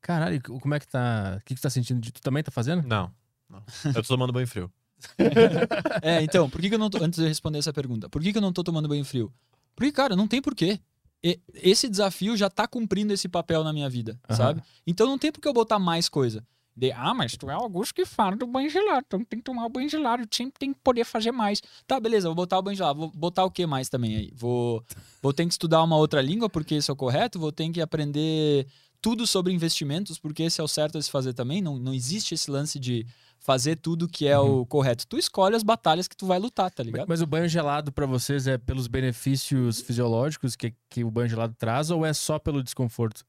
Caralho, 0.00 0.42
como 0.42 0.74
é 0.74 0.80
que 0.80 0.88
tá? 0.88 1.36
O 1.40 1.44
que, 1.44 1.54
que 1.54 1.60
tu 1.60 1.62
tá 1.62 1.70
sentindo? 1.70 2.00
Tu 2.10 2.20
também 2.20 2.42
tá 2.42 2.50
fazendo? 2.50 2.82
Não, 2.86 3.12
não. 3.48 3.62
Eu 3.84 3.94
tô 3.94 4.02
tomando 4.02 4.32
banho 4.32 4.46
frio. 4.48 4.70
É, 6.02 6.20
então, 6.22 6.50
por 6.50 6.60
que, 6.60 6.68
que 6.68 6.74
eu 6.74 6.78
não 6.78 6.90
tô. 6.90 7.02
Antes 7.02 7.18
de 7.18 7.24
eu 7.24 7.28
responder 7.28 7.58
essa 7.58 7.72
pergunta, 7.72 8.08
por 8.08 8.20
que, 8.20 8.32
que 8.32 8.38
eu 8.38 8.42
não 8.42 8.52
tô 8.52 8.64
tomando 8.64 8.88
banho 8.88 9.04
frio? 9.04 9.32
Porque, 9.76 9.92
cara, 9.92 10.16
não 10.16 10.26
tem 10.26 10.42
porquê. 10.42 10.80
E- 11.22 11.40
Esse 11.54 11.88
desafio 11.88 12.36
já 12.36 12.50
tá 12.50 12.66
cumprindo 12.66 13.12
esse 13.12 13.28
papel 13.28 13.62
na 13.62 13.72
minha 13.72 13.88
vida, 13.88 14.18
Aham. 14.28 14.36
sabe? 14.36 14.62
Então 14.86 15.06
não 15.06 15.18
tem 15.18 15.30
por 15.30 15.40
que 15.40 15.46
eu 15.48 15.52
botar 15.52 15.78
mais 15.78 16.08
coisa. 16.08 16.44
De, 16.78 16.92
ah, 16.92 17.12
mas 17.12 17.36
tu 17.36 17.50
é 17.50 17.56
o 17.56 17.60
Augusto 17.60 17.92
que 17.92 18.06
fala 18.06 18.36
do 18.36 18.46
banho 18.46 18.70
gelado, 18.70 19.04
então 19.04 19.24
tem 19.24 19.40
que 19.40 19.44
tomar 19.44 19.66
o 19.66 19.68
banho 19.68 19.88
gelado, 19.88 20.24
sempre 20.30 20.54
tem 20.60 20.72
que 20.72 20.78
poder 20.78 21.04
fazer 21.04 21.32
mais. 21.32 21.60
Tá, 21.88 21.98
beleza, 21.98 22.28
vou 22.28 22.36
botar 22.36 22.56
o 22.56 22.62
banho 22.62 22.76
gelado, 22.76 23.00
vou 23.00 23.10
botar 23.10 23.44
o 23.44 23.50
que 23.50 23.66
mais 23.66 23.88
também 23.88 24.14
aí? 24.14 24.32
Vou, 24.32 24.84
vou 25.20 25.32
ter 25.32 25.44
que 25.44 25.50
estudar 25.50 25.82
uma 25.82 25.96
outra 25.96 26.22
língua, 26.22 26.48
porque 26.48 26.76
isso 26.76 26.92
é 26.92 26.94
o 26.94 26.96
correto, 26.96 27.36
vou 27.36 27.50
ter 27.50 27.68
que 27.70 27.80
aprender 27.80 28.64
tudo 29.00 29.26
sobre 29.26 29.52
investimentos, 29.52 30.20
porque 30.20 30.44
esse 30.44 30.60
é 30.60 30.64
o 30.64 30.68
certo 30.68 30.98
a 30.98 31.02
se 31.02 31.10
fazer 31.10 31.32
também. 31.32 31.60
Não, 31.60 31.76
não 31.76 31.92
existe 31.92 32.34
esse 32.34 32.48
lance 32.48 32.78
de 32.78 33.04
fazer 33.40 33.74
tudo 33.74 34.08
que 34.08 34.28
é 34.28 34.38
o 34.38 34.64
correto. 34.64 35.04
Tu 35.08 35.18
escolhe 35.18 35.56
as 35.56 35.64
batalhas 35.64 36.06
que 36.06 36.16
tu 36.16 36.26
vai 36.26 36.38
lutar, 36.38 36.70
tá 36.70 36.84
ligado? 36.84 37.08
Mas 37.08 37.20
o 37.20 37.26
banho 37.26 37.48
gelado 37.48 37.90
pra 37.90 38.06
vocês 38.06 38.46
é 38.46 38.56
pelos 38.56 38.86
benefícios 38.86 39.80
fisiológicos 39.80 40.54
que, 40.54 40.72
que 40.88 41.02
o 41.02 41.10
banho 41.10 41.28
gelado 41.28 41.56
traz 41.58 41.90
ou 41.90 42.06
é 42.06 42.12
só 42.12 42.38
pelo 42.38 42.62
desconforto? 42.62 43.24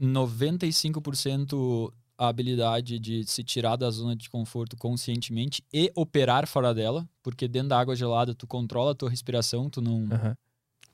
95% 0.00 1.92
a 2.18 2.28
habilidade 2.28 2.98
de 2.98 3.24
se 3.26 3.42
tirar 3.44 3.76
da 3.76 3.90
zona 3.90 4.16
de 4.16 4.28
conforto 4.30 4.76
conscientemente 4.76 5.62
e 5.72 5.90
operar 5.94 6.46
fora 6.46 6.72
dela, 6.74 7.08
porque 7.22 7.46
dentro 7.46 7.68
da 7.70 7.78
água 7.78 7.94
gelada 7.96 8.34
tu 8.34 8.46
controla 8.46 8.92
a 8.92 8.94
tua 8.94 9.10
respiração, 9.10 9.68
tu 9.68 9.80
não 9.80 10.04
Aham. 10.10 10.36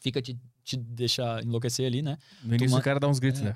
fica 0.00 0.20
te, 0.20 0.36
te 0.64 0.76
deixa 0.76 1.40
enlouquecer 1.42 1.86
ali, 1.86 2.02
né? 2.02 2.18
No 2.42 2.54
início 2.54 2.78
o 2.78 2.82
cara 2.82 2.98
dá 2.98 3.08
uns 3.08 3.18
gritos, 3.18 3.40
né? 3.40 3.54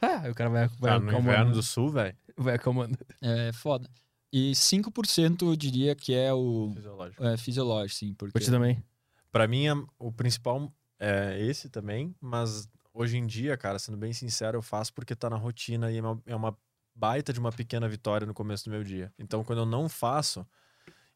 Ah, 0.00 0.20
Aí 0.22 0.30
o 0.30 0.34
cara 0.34 0.50
vai, 0.50 0.68
vai 0.68 0.90
Cara, 0.92 1.00
no 1.00 1.18
inverno 1.18 1.52
do 1.52 1.62
sul, 1.62 1.90
velho. 1.90 2.14
Vai 2.36 2.54
acalmando. 2.56 2.98
É 3.22 3.50
foda. 3.52 3.88
E 4.30 4.54
5% 4.54 5.46
eu 5.46 5.56
diria 5.56 5.94
que 5.94 6.12
é 6.12 6.32
o 6.34 6.70
Fisiológico. 6.74 7.24
é, 7.24 7.36
fisiológico, 7.38 7.98
sim, 7.98 8.12
porque 8.14 8.32
Pra 8.32 8.42
ti 8.44 8.50
também. 8.50 8.82
Pra 9.32 9.48
mim, 9.48 9.64
o 9.98 10.12
principal 10.12 10.70
é 10.98 11.40
esse 11.40 11.70
também, 11.70 12.14
mas 12.20 12.68
hoje 12.92 13.16
em 13.16 13.26
dia, 13.26 13.56
cara, 13.56 13.78
sendo 13.78 13.96
bem 13.96 14.12
sincero, 14.12 14.58
eu 14.58 14.62
faço 14.62 14.92
porque 14.92 15.14
tá 15.16 15.30
na 15.30 15.36
rotina 15.36 15.90
e 15.90 15.96
é 15.98 16.02
uma, 16.02 16.22
é 16.26 16.36
uma 16.36 16.56
baita 16.96 17.32
de 17.32 17.38
uma 17.38 17.52
pequena 17.52 17.86
vitória 17.86 18.26
no 18.26 18.32
começo 18.32 18.64
do 18.64 18.70
meu 18.70 18.82
dia. 18.82 19.12
Então, 19.18 19.44
quando 19.44 19.60
eu 19.60 19.66
não 19.66 19.88
faço, 19.88 20.46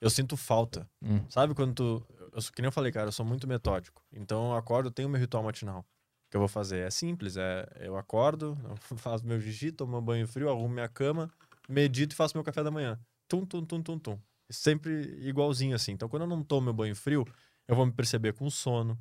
eu 0.00 0.10
sinto 0.10 0.36
falta. 0.36 0.89
Hum. 1.02 1.25
Sabe 1.28 1.55
quando 1.55 1.75
tu. 1.75 2.07
Eu, 2.33 2.42
que 2.52 2.60
nem 2.60 2.68
eu 2.68 2.73
falei, 2.73 2.92
cara, 2.92 3.09
eu 3.09 3.12
sou 3.12 3.25
muito 3.25 3.49
metódico. 3.49 4.02
Então, 4.12 4.50
eu 4.50 4.57
acordo, 4.57 4.89
eu 4.89 4.92
tenho 4.92 5.09
meu 5.09 5.20
ritual 5.20 5.42
matinal. 5.42 5.81
O 5.81 6.31
que 6.31 6.36
eu 6.36 6.41
vou 6.41 6.49
fazer 6.49 6.86
é 6.86 6.91
simples: 6.91 7.36
é 7.36 7.67
eu 7.81 7.97
acordo, 7.97 8.57
eu 8.65 8.76
faço 8.99 9.26
meu 9.26 9.41
xixi, 9.41 9.73
tomo 9.73 9.92
meu 9.92 10.02
banho 10.02 10.28
frio, 10.28 10.50
arrumo 10.50 10.68
minha 10.68 10.89
cama, 10.89 11.31
medito 11.68 12.15
e 12.15 12.17
faço 12.17 12.36
meu 12.36 12.44
café 12.44 12.62
da 12.62 12.70
manhã. 12.70 12.99
Tum, 13.26 13.47
tum, 13.47 13.65
tum, 13.65 13.83
tum, 13.83 13.99
tum. 13.99 14.18
Sempre 14.50 14.92
igualzinho 15.20 15.75
assim. 15.75 15.92
Então, 15.92 16.09
quando 16.09 16.23
eu 16.23 16.28
não 16.28 16.42
tomo 16.42 16.67
meu 16.67 16.75
banho 16.75 16.94
frio, 16.94 17.25
eu 17.67 17.75
vou 17.75 17.86
me 17.86 17.92
perceber 17.92 18.33
com 18.34 18.50
sono. 18.50 18.99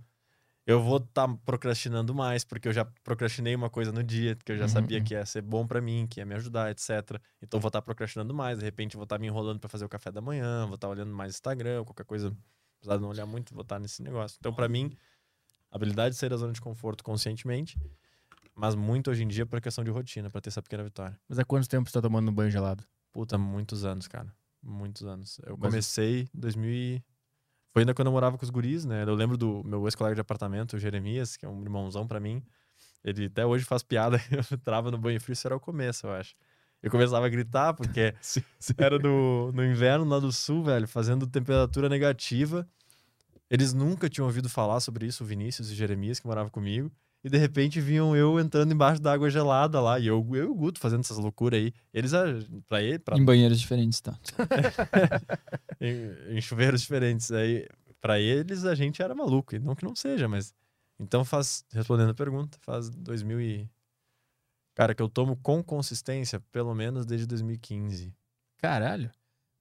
Eu 0.69 0.83
vou 0.83 0.97
estar 0.97 1.27
procrastinando 1.45 2.13
mais, 2.13 2.43
porque 2.43 2.67
eu 2.67 2.73
já 2.73 2.85
procrastinei 3.03 3.55
uma 3.55 3.71
coisa 3.71 3.91
no 3.91 4.03
dia, 4.03 4.35
que 4.35 4.51
eu 4.51 4.57
já 4.57 4.65
Uhum, 4.65 4.69
sabia 4.69 5.01
que 5.03 5.15
ia 5.15 5.25
ser 5.25 5.41
bom 5.41 5.65
pra 5.65 5.81
mim, 5.81 6.05
que 6.07 6.19
ia 6.19 6.25
me 6.25 6.35
ajudar, 6.35 6.69
etc. 6.69 7.19
Então, 7.41 7.57
eu 7.57 7.61
vou 7.61 7.69
estar 7.69 7.81
procrastinando 7.81 8.35
mais. 8.35 8.59
De 8.59 8.65
repente, 8.65 8.95
vou 8.95 9.03
estar 9.03 9.17
me 9.17 9.25
enrolando 9.25 9.59
pra 9.59 9.67
fazer 9.67 9.83
o 9.85 9.89
café 9.89 10.11
da 10.11 10.21
manhã, 10.21 10.67
vou 10.67 10.75
estar 10.75 10.87
olhando 10.87 11.11
mais 11.11 11.33
Instagram, 11.33 11.83
qualquer 11.85 12.05
coisa. 12.05 12.35
Apesar 12.77 12.97
de 12.97 13.01
não 13.01 13.09
olhar 13.09 13.25
muito, 13.25 13.51
vou 13.51 13.63
estar 13.63 13.79
nesse 13.79 14.03
negócio. 14.03 14.37
Então, 14.39 14.53
pra 14.53 14.69
mim, 14.69 14.95
habilidade 15.71 16.13
de 16.13 16.19
sair 16.19 16.29
da 16.29 16.37
zona 16.37 16.53
de 16.53 16.61
conforto 16.61 17.03
conscientemente, 17.03 17.75
mas 18.53 18.75
muito 18.75 19.09
hoje 19.09 19.23
em 19.23 19.27
dia 19.27 19.47
por 19.47 19.59
questão 19.59 19.83
de 19.83 19.89
rotina, 19.89 20.29
pra 20.29 20.39
ter 20.39 20.49
essa 20.49 20.61
pequena 20.61 20.83
vitória. 20.83 21.19
Mas 21.27 21.39
há 21.39 21.43
quanto 21.43 21.67
tempo 21.67 21.89
você 21.89 21.93
tá 21.93 22.01
tomando 22.01 22.31
banho 22.31 22.51
gelado? 22.51 22.83
Puta, 23.11 23.39
muitos 23.39 23.85
anos, 23.85 24.07
cara. 24.07 24.31
Muitos 24.61 25.03
anos. 25.03 25.39
Eu 25.45 25.57
comecei 25.57 26.29
em 26.33 26.39
2000 26.39 26.69
e... 26.71 27.03
Foi 27.79 27.83
ainda 27.83 27.93
quando 27.93 28.07
eu 28.07 28.11
morava 28.11 28.37
com 28.37 28.43
os 28.43 28.49
guris, 28.49 28.83
né? 28.83 29.03
Eu 29.03 29.15
lembro 29.15 29.37
do 29.37 29.63
meu 29.63 29.85
ex-colega 29.85 30.13
de 30.13 30.19
apartamento, 30.19 30.75
o 30.75 30.79
Jeremias, 30.79 31.37
que 31.37 31.45
é 31.45 31.49
um 31.49 31.61
irmãozão 31.61 32.05
pra 32.05 32.19
mim. 32.19 32.43
Ele 33.05 33.27
até 33.27 33.45
hoje 33.45 33.63
faz 33.63 33.81
piada, 33.81 34.19
eu 34.51 34.57
trava 34.57 34.91
no 34.91 34.97
banho 34.97 35.21
frio, 35.21 35.31
isso 35.31 35.47
era 35.47 35.55
o 35.55 35.61
começo, 35.61 36.05
eu 36.05 36.11
acho. 36.11 36.35
Eu 36.83 36.91
começava 36.91 37.25
a 37.25 37.29
gritar, 37.29 37.73
porque 37.73 38.13
era 38.77 38.99
no, 38.99 39.53
no 39.53 39.63
inverno 39.63 40.03
lá 40.03 40.19
do 40.19 40.29
sul, 40.29 40.61
velho, 40.61 40.89
fazendo 40.89 41.25
temperatura 41.25 41.87
negativa. 41.87 42.67
Eles 43.49 43.71
nunca 43.71 44.09
tinham 44.09 44.27
ouvido 44.27 44.49
falar 44.49 44.81
sobre 44.81 45.05
isso, 45.05 45.23
o 45.23 45.27
Vinícius 45.27 45.71
e 45.71 45.73
Jeremias, 45.73 46.19
que 46.19 46.27
moravam 46.27 46.49
comigo. 46.49 46.91
E 47.23 47.29
de 47.29 47.37
repente 47.37 47.81
vinham 47.81 48.15
eu 48.15 48.39
entrando 48.39 48.71
embaixo 48.71 49.01
da 49.01 49.11
água 49.11 49.29
gelada 49.29 49.81
lá. 49.81 49.99
E 49.99 50.07
eu, 50.07 50.25
eu 50.31 50.45
e 50.45 50.47
o 50.47 50.55
Guto 50.55 50.79
fazendo 50.79 51.01
essas 51.01 51.17
loucuras 51.17 51.59
aí. 51.59 51.73
Eles, 51.93 52.13
ah, 52.13 52.25
pra 52.67 52.81
ele, 52.81 52.99
pra, 52.99 53.17
em 53.17 53.25
banheiros 53.25 53.59
diferentes, 53.59 53.99
tá? 53.99 54.17
em, 55.81 56.37
em 56.37 56.41
chuveiros 56.41 56.81
diferentes. 56.81 57.31
Aí, 57.31 57.67
pra 57.99 58.19
eles, 58.19 58.63
a 58.63 58.73
gente 58.73 59.01
era 59.01 59.13
maluco. 59.13 59.55
E 59.55 59.59
não 59.59 59.75
que 59.75 59.83
não 59.83 59.95
seja, 59.95 60.27
mas. 60.27 60.53
Então 60.97 61.25
faz. 61.25 61.65
Respondendo 61.73 62.11
a 62.11 62.15
pergunta, 62.15 62.57
faz 62.61 62.89
2000 62.89 63.41
e. 63.41 63.69
Cara, 64.73 64.95
que 64.95 65.01
eu 65.01 65.09
tomo 65.09 65.35
com 65.35 65.61
consistência, 65.61 66.39
pelo 66.51 66.73
menos 66.73 67.05
desde 67.05 67.27
2015. 67.27 68.13
Caralho. 68.57 69.11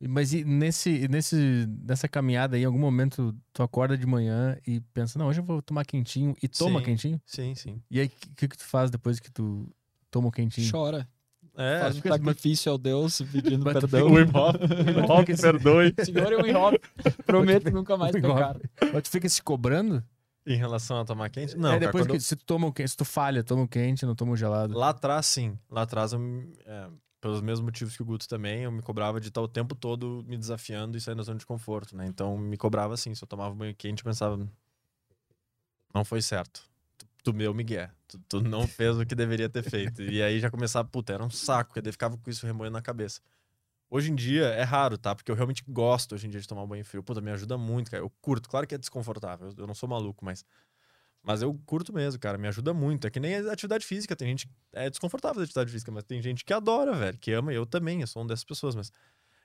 Mas 0.00 0.32
e 0.32 0.44
nesse, 0.44 1.08
nesse, 1.08 1.66
nessa 1.84 2.06
caminhada 2.08 2.54
aí, 2.56 2.62
em 2.62 2.66
algum 2.66 2.78
momento 2.78 3.34
tu 3.52 3.62
acorda 3.64 3.98
de 3.98 4.06
manhã 4.06 4.56
e 4.66 4.80
pensa, 4.94 5.18
não, 5.18 5.26
hoje 5.26 5.40
eu 5.40 5.44
vou 5.44 5.60
tomar 5.60 5.84
quentinho 5.84 6.36
e 6.40 6.46
toma 6.46 6.78
Sim. 6.78 6.84
quentinho? 6.84 7.20
Sim, 7.26 7.54
sim. 7.56 7.82
E 7.90 7.98
aí, 8.00 8.06
o 8.06 8.34
que, 8.36 8.46
que 8.48 8.56
tu 8.56 8.64
faz 8.64 8.90
depois 8.92 9.18
que 9.18 9.30
tu 9.30 9.68
toma 10.10 10.28
o 10.28 10.32
quentinho? 10.32 10.70
Chora. 10.70 11.08
É, 11.56 11.80
Faz 11.80 11.96
um 11.96 12.00
fica- 12.00 12.14
sacrifício 12.14 12.70
ao 12.70 12.78
Deus 12.78 13.20
pedindo 13.32 13.64
perdão. 13.64 14.08
fica- 14.08 14.12
o 14.12 14.20
hip 14.20 14.30
hop, 14.36 14.54
hip 14.54 15.10
hop, 15.10 15.40
perdoe. 15.40 15.92
Senhor, 16.04 16.32
eu 16.32 16.46
enrolo. 16.46 16.78
Prometo 17.26 17.72
nunca 17.72 17.96
mais 17.96 18.12
pecar. 18.22 18.56
Mas 18.92 19.02
tu 19.02 19.10
fica 19.10 19.28
se 19.28 19.42
cobrando? 19.42 20.04
Em 20.46 20.56
relação 20.56 21.00
a 21.00 21.04
tomar 21.04 21.28
quente? 21.28 21.56
Não, 21.58 21.72
é 21.72 21.80
depois 21.80 22.06
que 22.06 22.20
se 22.20 22.36
tu 22.36 22.44
toma 22.44 22.68
o 22.68 22.72
quente, 22.72 22.90
se 22.90 22.96
tu 22.96 23.04
falha, 23.04 23.42
toma 23.42 23.64
o 23.64 23.68
quente, 23.68 24.06
não 24.06 24.14
toma 24.14 24.32
o 24.32 24.36
gelado. 24.36 24.72
Lá 24.78 24.90
atrás, 24.90 25.26
sim. 25.26 25.58
Lá 25.68 25.82
atrás, 25.82 26.12
eu, 26.12 26.20
é, 26.64 26.88
pelos 27.20 27.40
mesmos 27.40 27.64
motivos 27.64 27.96
que 27.96 28.02
o 28.02 28.04
Guto 28.04 28.28
também, 28.28 28.62
eu 28.62 28.72
me 28.72 28.82
cobrava 28.82 29.20
de 29.20 29.28
estar 29.28 29.40
o 29.40 29.48
tempo 29.48 29.74
todo 29.74 30.24
me 30.26 30.36
desafiando 30.36 30.96
e 30.96 31.00
saindo 31.00 31.18
da 31.18 31.24
zona 31.24 31.38
de 31.38 31.46
conforto, 31.46 31.96
né? 31.96 32.06
Então, 32.06 32.36
me 32.38 32.56
cobrava 32.56 32.94
assim. 32.94 33.14
Se 33.14 33.22
eu 33.22 33.28
tomava 33.28 33.54
banho 33.54 33.74
quente, 33.74 34.00
eu 34.00 34.04
pensava... 34.04 34.38
Não 35.94 36.04
foi 36.04 36.22
certo. 36.22 36.62
Tu, 36.96 37.06
tu 37.24 37.34
meu 37.34 37.52
Miguel. 37.52 37.88
Tu, 38.06 38.18
tu 38.28 38.40
não 38.40 38.66
fez 38.66 38.96
o 38.96 39.04
que 39.04 39.14
deveria 39.14 39.48
ter 39.48 39.62
feito. 39.62 40.02
E 40.02 40.22
aí 40.22 40.38
já 40.38 40.50
começava... 40.50 40.86
Puta, 40.88 41.12
era 41.12 41.24
um 41.24 41.30
saco. 41.30 41.80
daí 41.80 41.92
ficava 41.92 42.16
com 42.16 42.30
isso 42.30 42.46
remoendo 42.46 42.74
na 42.74 42.82
cabeça. 42.82 43.20
Hoje 43.90 44.12
em 44.12 44.14
dia, 44.14 44.46
é 44.46 44.62
raro, 44.62 44.98
tá? 44.98 45.14
Porque 45.14 45.30
eu 45.30 45.34
realmente 45.34 45.64
gosto 45.66 46.14
hoje 46.14 46.26
em 46.26 46.30
dia 46.30 46.40
de 46.40 46.46
tomar 46.46 46.66
banho 46.66 46.84
frio. 46.84 47.02
Puta, 47.02 47.20
me 47.20 47.30
ajuda 47.30 47.56
muito, 47.58 47.90
cara. 47.90 48.02
Eu 48.02 48.10
curto. 48.20 48.48
Claro 48.48 48.66
que 48.66 48.74
é 48.74 48.78
desconfortável. 48.78 49.48
Eu, 49.48 49.54
eu 49.58 49.66
não 49.66 49.74
sou 49.74 49.88
maluco, 49.88 50.24
mas... 50.24 50.44
Mas 51.22 51.42
eu 51.42 51.52
curto 51.66 51.92
mesmo, 51.92 52.18
cara. 52.20 52.38
Me 52.38 52.48
ajuda 52.48 52.72
muito. 52.72 53.06
É 53.06 53.10
que 53.10 53.20
nem 53.20 53.34
atividade 53.34 53.84
física. 53.84 54.16
Tem 54.16 54.28
gente. 54.28 54.48
É 54.72 54.88
desconfortável 54.88 55.40
a 55.40 55.44
atividade 55.44 55.70
física, 55.70 55.90
mas 55.92 56.04
tem 56.04 56.22
gente 56.22 56.44
que 56.44 56.52
adora, 56.52 56.92
velho. 56.94 57.18
Que 57.18 57.32
ama. 57.32 57.52
Eu 57.52 57.66
também. 57.66 58.00
Eu 58.00 58.06
sou 58.06 58.22
uma 58.22 58.28
dessas 58.28 58.44
pessoas. 58.44 58.74
Mas 58.74 58.90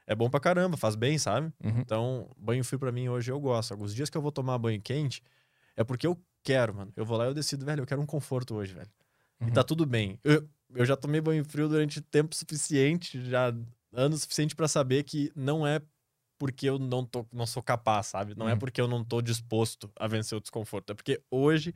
é 0.07 0.15
bom 0.15 0.29
pra 0.29 0.39
caramba. 0.39 0.77
Faz 0.77 0.95
bem, 0.95 1.17
sabe? 1.17 1.47
Uhum. 1.63 1.79
Então, 1.79 2.29
banho 2.37 2.63
frio 2.63 2.79
pra 2.79 2.91
mim 2.91 3.09
hoje 3.09 3.31
eu 3.31 3.39
gosto. 3.39 3.71
Alguns 3.71 3.93
dias 3.93 4.09
que 4.09 4.17
eu 4.17 4.21
vou 4.21 4.31
tomar 4.31 4.57
banho 4.57 4.81
quente 4.81 5.21
é 5.75 5.83
porque 5.83 6.07
eu 6.07 6.17
quero, 6.43 6.73
mano. 6.75 6.93
Eu 6.95 7.05
vou 7.05 7.17
lá 7.17 7.25
e 7.25 7.27
eu 7.29 7.33
decido, 7.33 7.65
velho, 7.65 7.81
eu 7.81 7.85
quero 7.85 8.01
um 8.01 8.05
conforto 8.05 8.55
hoje, 8.55 8.73
velho. 8.73 8.89
E 9.41 9.45
Uhum. 9.45 9.51
tá 9.51 9.63
tudo 9.63 9.85
bem. 9.85 10.19
Eu, 10.23 10.47
eu 10.75 10.85
já 10.85 10.95
tomei 10.95 11.19
banho 11.19 11.43
frio 11.43 11.67
durante 11.67 11.99
tempo 12.01 12.33
suficiente, 12.35 13.19
já 13.29 13.53
anos 13.91 14.21
suficiente 14.21 14.55
pra 14.55 14.67
saber 14.67 15.03
que 15.03 15.31
não 15.35 15.65
é 15.67 15.81
porque 16.37 16.69
eu 16.69 16.77
não, 16.79 17.05
tô, 17.05 17.25
não 17.31 17.45
sou 17.45 17.61
capaz, 17.63 18.07
sabe? 18.07 18.35
Não 18.35 18.47
é 18.49 18.53
Uhum. 18.53 18.59
porque 18.59 18.81
eu 18.81 18.87
não 18.87 19.03
tô 19.03 19.21
disposto 19.21 19.91
a 19.97 20.07
vencer 20.07 20.37
o 20.37 20.41
desconforto. 20.41 20.91
É 20.91 20.93
porque 20.93 21.21
hoje 21.31 21.73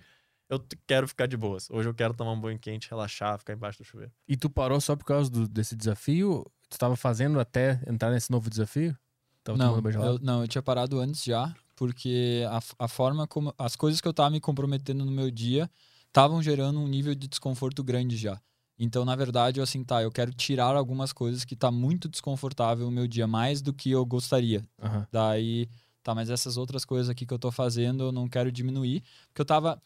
eu 0.50 0.64
quero 0.86 1.08
ficar 1.08 1.26
de 1.27 1.36
boas. 1.38 1.69
Hoje 1.69 1.88
eu 1.90 1.94
quero 1.94 2.14
tomar 2.14 2.32
um 2.34 2.40
banho 2.40 2.58
quente, 2.60 2.90
relaxar, 2.90 3.38
ficar 3.38 3.53
embaixo 3.53 3.80
do 3.80 3.86
chuveiro. 3.86 4.11
E 4.27 4.36
tu 4.38 4.50
parou 4.50 4.80
só 4.82 4.95
por 4.95 5.06
causa 5.06 5.30
do- 5.30 5.48
desse 5.48 5.76
desafio? 5.76 6.45
Tu 6.69 6.77
tava 6.77 6.95
fazendo 6.95 7.40
até 7.40 7.82
entrar 7.88 8.11
nesse 8.11 8.32
novo 8.32 8.50
desafio? 8.50 8.98
Tava 9.44 9.58
não, 9.58 9.77
eu, 9.77 10.19
não, 10.19 10.42
eu 10.42 10.48
tinha 10.48 10.61
parado 10.61 11.00
antes 11.00 11.24
já, 11.24 11.56
porque 11.76 12.44
a, 12.50 12.60
a 12.86 12.88
forma 12.88 13.26
como. 13.27 13.53
As 13.58 13.76
coisas 13.76 14.02
que 14.02 14.08
eu 14.08 14.14
tava 14.14 14.30
me 14.30 14.42
comprometendo 14.42 15.06
no 15.06 15.11
meu 15.11 15.32
dia 15.32 15.69
estavam 16.08 16.42
gerando 16.44 16.80
um 16.80 16.88
nível 16.88 17.16
de 17.16 17.27
desconforto 17.27 17.84
grande 17.84 18.18
já. 18.18 18.42
Então, 18.80 19.03
na 19.03 19.15
verdade, 19.15 19.59
eu 19.59 19.64
assim, 19.64 19.83
tá, 19.83 20.03
eu 20.03 20.11
quero 20.11 20.31
tirar 20.33 20.75
algumas 20.75 21.11
coisas 21.11 21.43
que 21.43 21.56
tá 21.56 21.72
muito 21.72 22.07
desconfortável 22.07 22.88
o 22.88 22.91
meu 22.91 23.07
dia, 23.07 23.25
mais 23.25 23.61
do 23.61 23.73
que 23.73 23.89
eu 23.89 24.06
gostaria. 24.06 24.64
Aham. 24.81 25.07
Daí, 25.11 25.67
tá, 26.03 26.14
mas 26.14 26.30
essas 26.30 26.57
outras 26.57 26.85
coisas 26.85 27.09
aqui 27.09 27.25
que 27.25 27.33
eu 27.33 27.39
tô 27.39 27.51
fazendo, 27.51 28.06
eu 28.06 28.11
não 28.11 28.27
quero 28.27 28.51
diminuir. 28.51 29.03
Porque 29.30 29.41
eu 29.41 29.45
tava. 29.45 29.81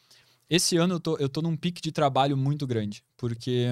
Esse 0.49 0.75
ano 0.75 0.95
eu 0.95 0.99
tô, 0.99 1.17
eu 1.17 1.29
tô 1.29 1.41
num 1.41 1.55
pique 1.55 1.81
de 1.81 1.91
trabalho 1.91 2.35
muito 2.35 2.67
grande. 2.67 3.01
Porque 3.15 3.67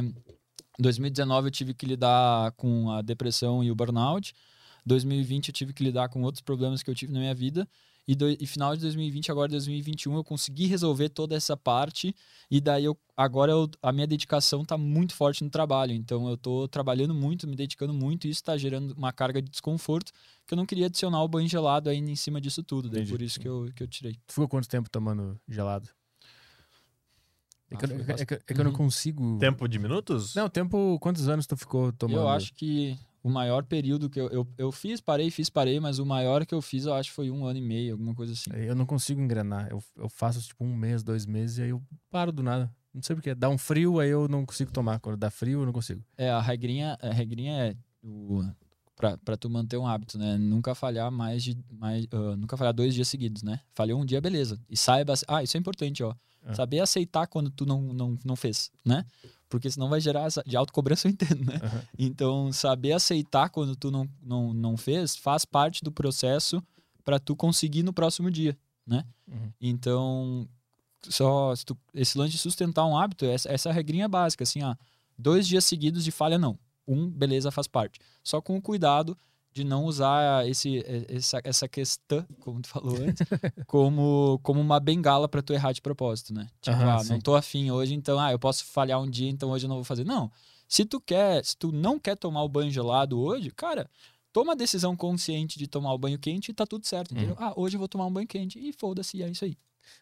em 0.79 0.81
2019 0.81 1.47
eu 1.47 1.51
tive 1.51 1.73
que 1.73 1.85
lidar 1.85 2.53
com 2.53 2.89
a 2.89 3.01
depressão 3.01 3.61
e 3.61 3.69
o 3.69 3.75
burnout. 3.75 4.33
2020 4.85 5.49
eu 5.49 5.53
tive 5.53 5.73
que 5.73 5.83
lidar 5.83 6.07
com 6.07 6.21
outros 6.23 6.41
problemas 6.41 6.81
que 6.81 6.89
eu 6.89 6.95
tive 6.95 7.11
na 7.11 7.19
minha 7.19 7.35
vida. 7.35 7.67
E, 8.11 8.15
do, 8.15 8.27
e 8.27 8.47
final 8.47 8.75
de 8.75 8.81
2020, 8.81 9.29
agora 9.31 9.47
2021, 9.51 10.15
eu 10.15 10.23
consegui 10.23 10.65
resolver 10.65 11.09
toda 11.09 11.35
essa 11.35 11.55
parte. 11.55 12.15
E 12.49 12.59
daí 12.59 12.83
eu, 12.85 12.97
agora 13.15 13.51
eu, 13.51 13.69
a 13.83 13.91
minha 13.91 14.07
dedicação 14.07 14.65
tá 14.65 14.75
muito 14.79 15.13
forte 15.13 15.43
no 15.43 15.49
trabalho. 15.51 15.93
Então 15.93 16.27
eu 16.27 16.35
tô 16.35 16.67
trabalhando 16.67 17.13
muito, 17.13 17.47
me 17.47 17.55
dedicando 17.55 17.93
muito. 17.93 18.25
E 18.25 18.31
isso 18.31 18.43
tá 18.43 18.57
gerando 18.57 18.95
uma 18.97 19.13
carga 19.13 19.39
de 19.39 19.51
desconforto 19.51 20.11
que 20.47 20.55
eu 20.55 20.57
não 20.57 20.65
queria 20.65 20.87
adicionar 20.87 21.21
o 21.21 21.27
banho 21.27 21.47
gelado 21.47 21.87
ainda 21.87 22.09
em 22.09 22.15
cima 22.15 22.41
disso 22.41 22.63
tudo. 22.63 22.89
Daí 22.89 23.01
Entendi. 23.01 23.11
por 23.11 23.21
isso 23.21 23.39
que 23.39 23.47
eu, 23.47 23.69
que 23.75 23.83
eu 23.83 23.87
tirei. 23.87 24.13
Tu 24.25 24.33
ficou 24.33 24.47
quanto 24.47 24.67
tempo 24.67 24.89
tomando 24.89 25.39
gelado? 25.47 25.87
É 27.69 27.75
que, 27.77 27.85
eu- 27.85 27.89
Ah, 27.89 27.93
é 27.93 28.03
que- 28.15 28.21
é 28.21 28.25
que- 28.25 28.33
é 28.33 28.53
que 28.55 28.59
eu 28.59 28.63
não 28.63 28.71
Uhum. 28.71 28.77
consigo. 28.77 29.37
Tempo 29.39 29.67
de 29.67 29.77
minutos? 29.77 30.33
Não, 30.33 30.49
tempo. 30.49 30.97
Quantos 30.99 31.29
anos 31.29 31.45
tu 31.45 31.55
ficou 31.55 31.93
tomando? 31.93 32.21
Eu 32.21 32.27
acho 32.27 32.51
que 32.55 32.97
o 33.23 33.29
maior 33.29 33.63
período 33.63 34.09
que 34.09 34.19
eu, 34.19 34.29
eu, 34.29 34.47
eu 34.57 34.71
fiz, 34.71 35.01
parei, 35.01 35.29
fiz, 35.29 35.49
parei, 35.49 35.79
mas 35.79 35.99
o 35.99 36.05
maior 36.05 36.45
que 36.45 36.53
eu 36.53 36.61
fiz 36.61 36.85
eu 36.85 36.93
acho 36.93 37.11
foi 37.11 37.29
um 37.29 37.45
ano 37.45 37.59
e 37.59 37.61
meio, 37.61 37.93
alguma 37.93 38.15
coisa 38.15 38.33
assim. 38.33 38.49
Eu 38.53 38.75
não 38.75 38.85
consigo 38.85 39.21
engrenar. 39.21 39.67
Eu, 39.69 39.83
eu 39.97 40.09
faço 40.09 40.41
tipo 40.41 40.63
um 40.63 40.75
mês, 40.75 41.03
dois 41.03 41.25
meses 41.25 41.57
e 41.57 41.63
aí 41.63 41.69
eu 41.69 41.81
paro 42.09 42.31
do 42.31 42.41
nada. 42.43 42.71
Não 42.93 43.03
sei 43.03 43.15
porquê. 43.15 43.35
Dá 43.35 43.49
um 43.49 43.57
frio, 43.57 43.99
aí 43.99 44.09
eu 44.09 44.27
não 44.27 44.45
consigo 44.45 44.71
tomar. 44.71 44.99
Quando 44.99 45.17
dá 45.17 45.29
frio, 45.29 45.61
eu 45.61 45.65
não 45.65 45.73
consigo. 45.73 46.03
É, 46.17 46.29
a 46.29 46.41
regrinha, 46.41 46.97
a 47.01 47.11
regrinha 47.11 47.53
é 47.53 47.75
o, 48.01 48.43
pra, 48.95 49.17
pra 49.17 49.37
tu 49.37 49.49
manter 49.49 49.77
um 49.77 49.87
hábito, 49.87 50.17
né? 50.17 50.37
Nunca 50.37 50.73
falhar 50.73 51.11
mais 51.11 51.43
de. 51.43 51.57
Mais, 51.71 52.05
ah, 52.11 52.35
nunca 52.35 52.57
falhar 52.57 52.73
dois 52.73 52.93
dias 52.93 53.07
seguidos, 53.07 53.43
né? 53.43 53.61
Falhou 53.73 54.01
um 54.01 54.05
dia, 54.05 54.19
beleza. 54.19 54.59
E 54.69 54.75
saiba. 54.75 55.13
Ah, 55.27 55.43
isso 55.43 55.55
é 55.55 55.59
importante, 55.59 56.03
ó. 56.03 56.13
É. 56.43 56.53
Saber 56.53 56.79
aceitar 56.79 57.27
quando 57.27 57.49
tu 57.49 57.65
não, 57.65 57.93
não, 57.93 58.17
não 58.23 58.35
fez, 58.35 58.71
né? 58.83 59.05
Porque 59.49 59.69
senão 59.69 59.89
vai 59.89 59.99
gerar 59.99 60.25
essa, 60.27 60.43
de 60.45 60.55
autocobrança, 60.55 61.07
eu 61.07 61.11
entendo, 61.11 61.43
né? 61.43 61.59
Aham. 61.63 61.81
Então, 61.97 62.53
saber 62.53 62.91
aceitar 62.93 63.49
quando 63.49 63.75
tu 63.75 63.89
não, 63.89 64.07
não, 64.21 64.53
não 64.53 64.77
fez 64.77 65.15
faz 65.15 65.43
parte 65.43 65.83
do 65.83 65.91
processo 65.91 66.61
para 67.03 67.19
tu 67.19 67.35
conseguir 67.35 67.81
no 67.81 67.91
próximo 67.91 68.29
dia, 68.29 68.55
né? 68.85 69.03
Uhum. 69.27 69.51
Então, 69.59 70.47
só 71.01 71.53
tu- 71.65 71.77
esse 71.93 72.17
lance 72.17 72.33
de 72.33 72.37
sustentar 72.37 72.85
um 72.85 72.95
hábito, 72.97 73.25
essa, 73.25 73.51
essa 73.51 73.71
regrinha 73.71 74.07
básica, 74.07 74.43
assim, 74.43 74.61
ó, 74.63 74.75
dois 75.17 75.47
dias 75.47 75.65
seguidos 75.65 76.03
de 76.03 76.11
falha 76.11 76.37
não. 76.37 76.57
Um, 76.87 77.09
beleza, 77.09 77.51
faz 77.51 77.67
parte. 77.67 77.99
Só 78.23 78.41
com 78.41 78.57
o 78.57 78.61
cuidado 78.61 79.17
de 79.51 79.63
não 79.63 79.85
usar 79.85 80.47
esse, 80.47 80.83
essa, 81.07 81.41
essa 81.43 81.67
questão, 81.67 82.25
como 82.39 82.61
tu 82.61 82.67
falou 82.67 82.95
antes, 83.01 83.25
como, 83.67 84.39
como 84.43 84.61
uma 84.61 84.79
bengala 84.79 85.27
para 85.27 85.41
tu 85.41 85.53
errar 85.53 85.71
de 85.71 85.81
propósito, 85.81 86.33
né? 86.33 86.47
Tipo, 86.61 86.77
Aham, 86.77 86.95
ah, 86.95 87.03
sim. 87.03 87.13
não 87.13 87.19
tô 87.19 87.35
afim 87.35 87.71
hoje, 87.71 87.93
então, 87.93 88.19
ah, 88.19 88.31
eu 88.31 88.39
posso 88.39 88.65
falhar 88.65 89.01
um 89.01 89.09
dia, 89.09 89.29
então 89.29 89.49
hoje 89.49 89.65
eu 89.65 89.69
não 89.69 89.77
vou 89.77 89.83
fazer. 89.83 90.05
Não. 90.05 90.31
Se 90.67 90.85
tu 90.85 91.01
quer, 91.01 91.43
se 91.43 91.57
tu 91.57 91.71
não 91.71 91.99
quer 91.99 92.15
tomar 92.15 92.43
o 92.43 92.49
banho 92.49 92.69
gelado 92.69 93.19
hoje, 93.19 93.49
cara, 93.51 93.89
toma 94.31 94.51
a 94.53 94.55
decisão 94.55 94.95
consciente 94.95 95.57
de 95.57 95.67
tomar 95.67 95.93
o 95.93 95.97
banho 95.97 96.19
quente 96.19 96.51
e 96.51 96.53
tá 96.53 96.65
tudo 96.65 96.85
certo, 96.85 97.13
entendeu? 97.13 97.35
Ah, 97.39 97.53
hoje 97.55 97.75
eu 97.75 97.79
vou 97.79 97.87
tomar 97.87 98.05
um 98.05 98.13
banho 98.13 98.27
quente 98.27 98.59
e 98.59 98.71
foda-se, 98.71 99.23
é 99.23 99.29
isso 99.29 99.45
aí. 99.45 99.57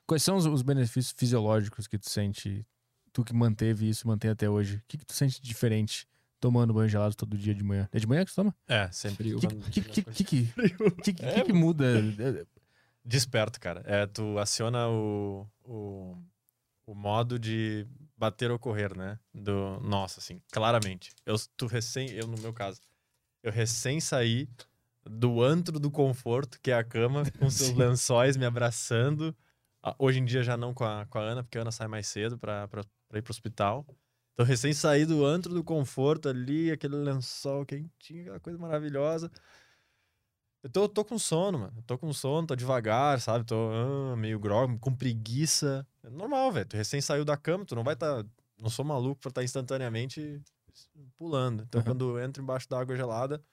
Quais 0.06 0.22
são 0.24 0.36
os, 0.36 0.46
os 0.46 0.62
benefícios 0.62 1.14
fisiológicos 1.18 1.88
que 1.88 1.98
tu 1.98 2.10
sente? 2.10 2.66
Tu 3.14 3.24
que 3.24 3.34
manteve 3.34 3.88
isso, 3.88 4.06
mantém 4.06 4.30
até 4.30 4.50
hoje. 4.50 4.76
O 4.76 4.82
que, 4.88 4.98
que 4.98 5.06
tu 5.06 5.14
sente 5.14 5.42
diferente 5.42 6.06
tomando 6.40 6.74
banho 6.74 6.90
gelado 6.90 7.16
todo 7.16 7.38
dia 7.38 7.54
de 7.54 7.64
manhã? 7.64 7.90
É 7.92 8.00
de 8.00 8.08
manhã 8.08 8.24
que 8.24 8.32
tu 8.32 8.36
toma? 8.36 8.56
É, 8.68 8.90
sempre. 8.92 9.34
O 9.34 9.40
Frio. 9.40 9.62
que, 9.72 9.82
que, 9.82 9.82
que, 9.82 10.02
que, 10.02 10.24
que, 10.24 10.54
que, 11.04 11.14
que, 11.14 11.26
É, 11.26 11.42
que 11.42 11.54
muda? 11.54 11.86
Desperto, 13.04 13.60
cara. 13.60 13.82
É, 13.86 14.06
tu 14.06 14.38
aciona 14.38 14.88
o, 14.90 15.48
o, 15.64 16.18
o 16.86 16.94
modo 16.94 17.40
de 17.40 17.88
bater 18.18 18.52
ou 18.52 18.60
correr, 18.60 18.96
né? 18.96 19.18
Do, 19.34 19.80
nossa, 19.82 20.20
assim, 20.20 20.42
claramente. 20.52 21.12
Eu, 21.26 21.36
tu 21.56 21.68
recém, 21.68 22.10
eu 22.12 22.28
no 22.28 22.38
meu 22.38 22.54
caso, 22.54 22.82
eu 23.42 23.52
recém 23.52 24.00
saí 24.00 24.50
do 25.06 25.42
antro 25.42 25.80
do 25.80 25.90
conforto, 25.90 26.60
que 26.62 26.72
é 26.72 26.74
a 26.76 26.84
cama, 26.84 27.24
com 27.40 27.50
seus 27.50 27.70
Sim. 27.70 27.76
lençóis 27.78 28.36
me 28.36 28.46
abraçando. 28.46 29.36
Ah, 29.82 29.96
Hoje 29.98 30.20
em 30.20 30.26
dia 30.26 30.44
já 30.44 30.58
não 30.58 30.74
com 30.74 30.84
a, 30.84 31.06
com 31.06 31.18
a 31.18 31.22
Ana, 31.22 31.44
porque 31.44 31.58
a 31.58 31.62
Ana 31.62 31.72
sai 31.72 31.88
mais 31.88 32.08
cedo 32.08 32.38
pra 32.38 32.68
ir 33.14 33.22
pro 33.22 33.32
hospital. 33.32 33.86
Então, 34.38 34.46
recém 34.46 34.72
saí 34.72 35.04
do 35.04 35.26
antro 35.26 35.52
do 35.52 35.64
conforto 35.64 36.30
ali, 36.30 36.70
aquele 36.70 36.96
lençol 36.96 37.66
quentinho, 37.66 38.22
aquela 38.26 38.40
coisa 38.40 38.60
maravilhosa. 38.60 39.32
Eu 40.62 40.70
tô, 40.70 40.88
tô 40.88 41.04
com 41.04 41.18
sono, 41.18 41.58
mano. 41.58 41.74
Eu 41.76 41.82
tô 41.82 41.98
com 41.98 42.14
sono, 42.14 42.46
tô 42.46 42.56
devagar, 42.56 43.20
sabe? 43.20 43.44
Tô 43.46 43.56
ah, 43.72 44.16
meio 44.16 44.40
grog, 44.40 44.78
com 44.78 44.94
preguiça. 44.94 45.88
É 46.04 46.10
normal, 46.12 46.52
velho. 46.52 46.68
Tu 46.68 46.78
recém 46.78 47.02
saiu 47.02 47.26
da 47.26 47.36
cama, 47.36 47.66
tu 47.66 47.74
não 47.74 47.84
vai 47.84 47.96
tá. 47.96 48.24
Não 48.60 48.70
sou 48.70 48.86
maluco 48.86 49.20
pra 49.20 49.30
estar 49.30 49.44
instantaneamente 49.44 50.40
pulando. 51.18 51.64
Então, 51.64 51.82
Aham. 51.82 51.90
quando 51.90 52.16
eu 52.20 52.24
entro 52.24 52.44
embaixo 52.44 52.70
da 52.70 52.80
água 52.80 52.96
gelada. 52.96 53.44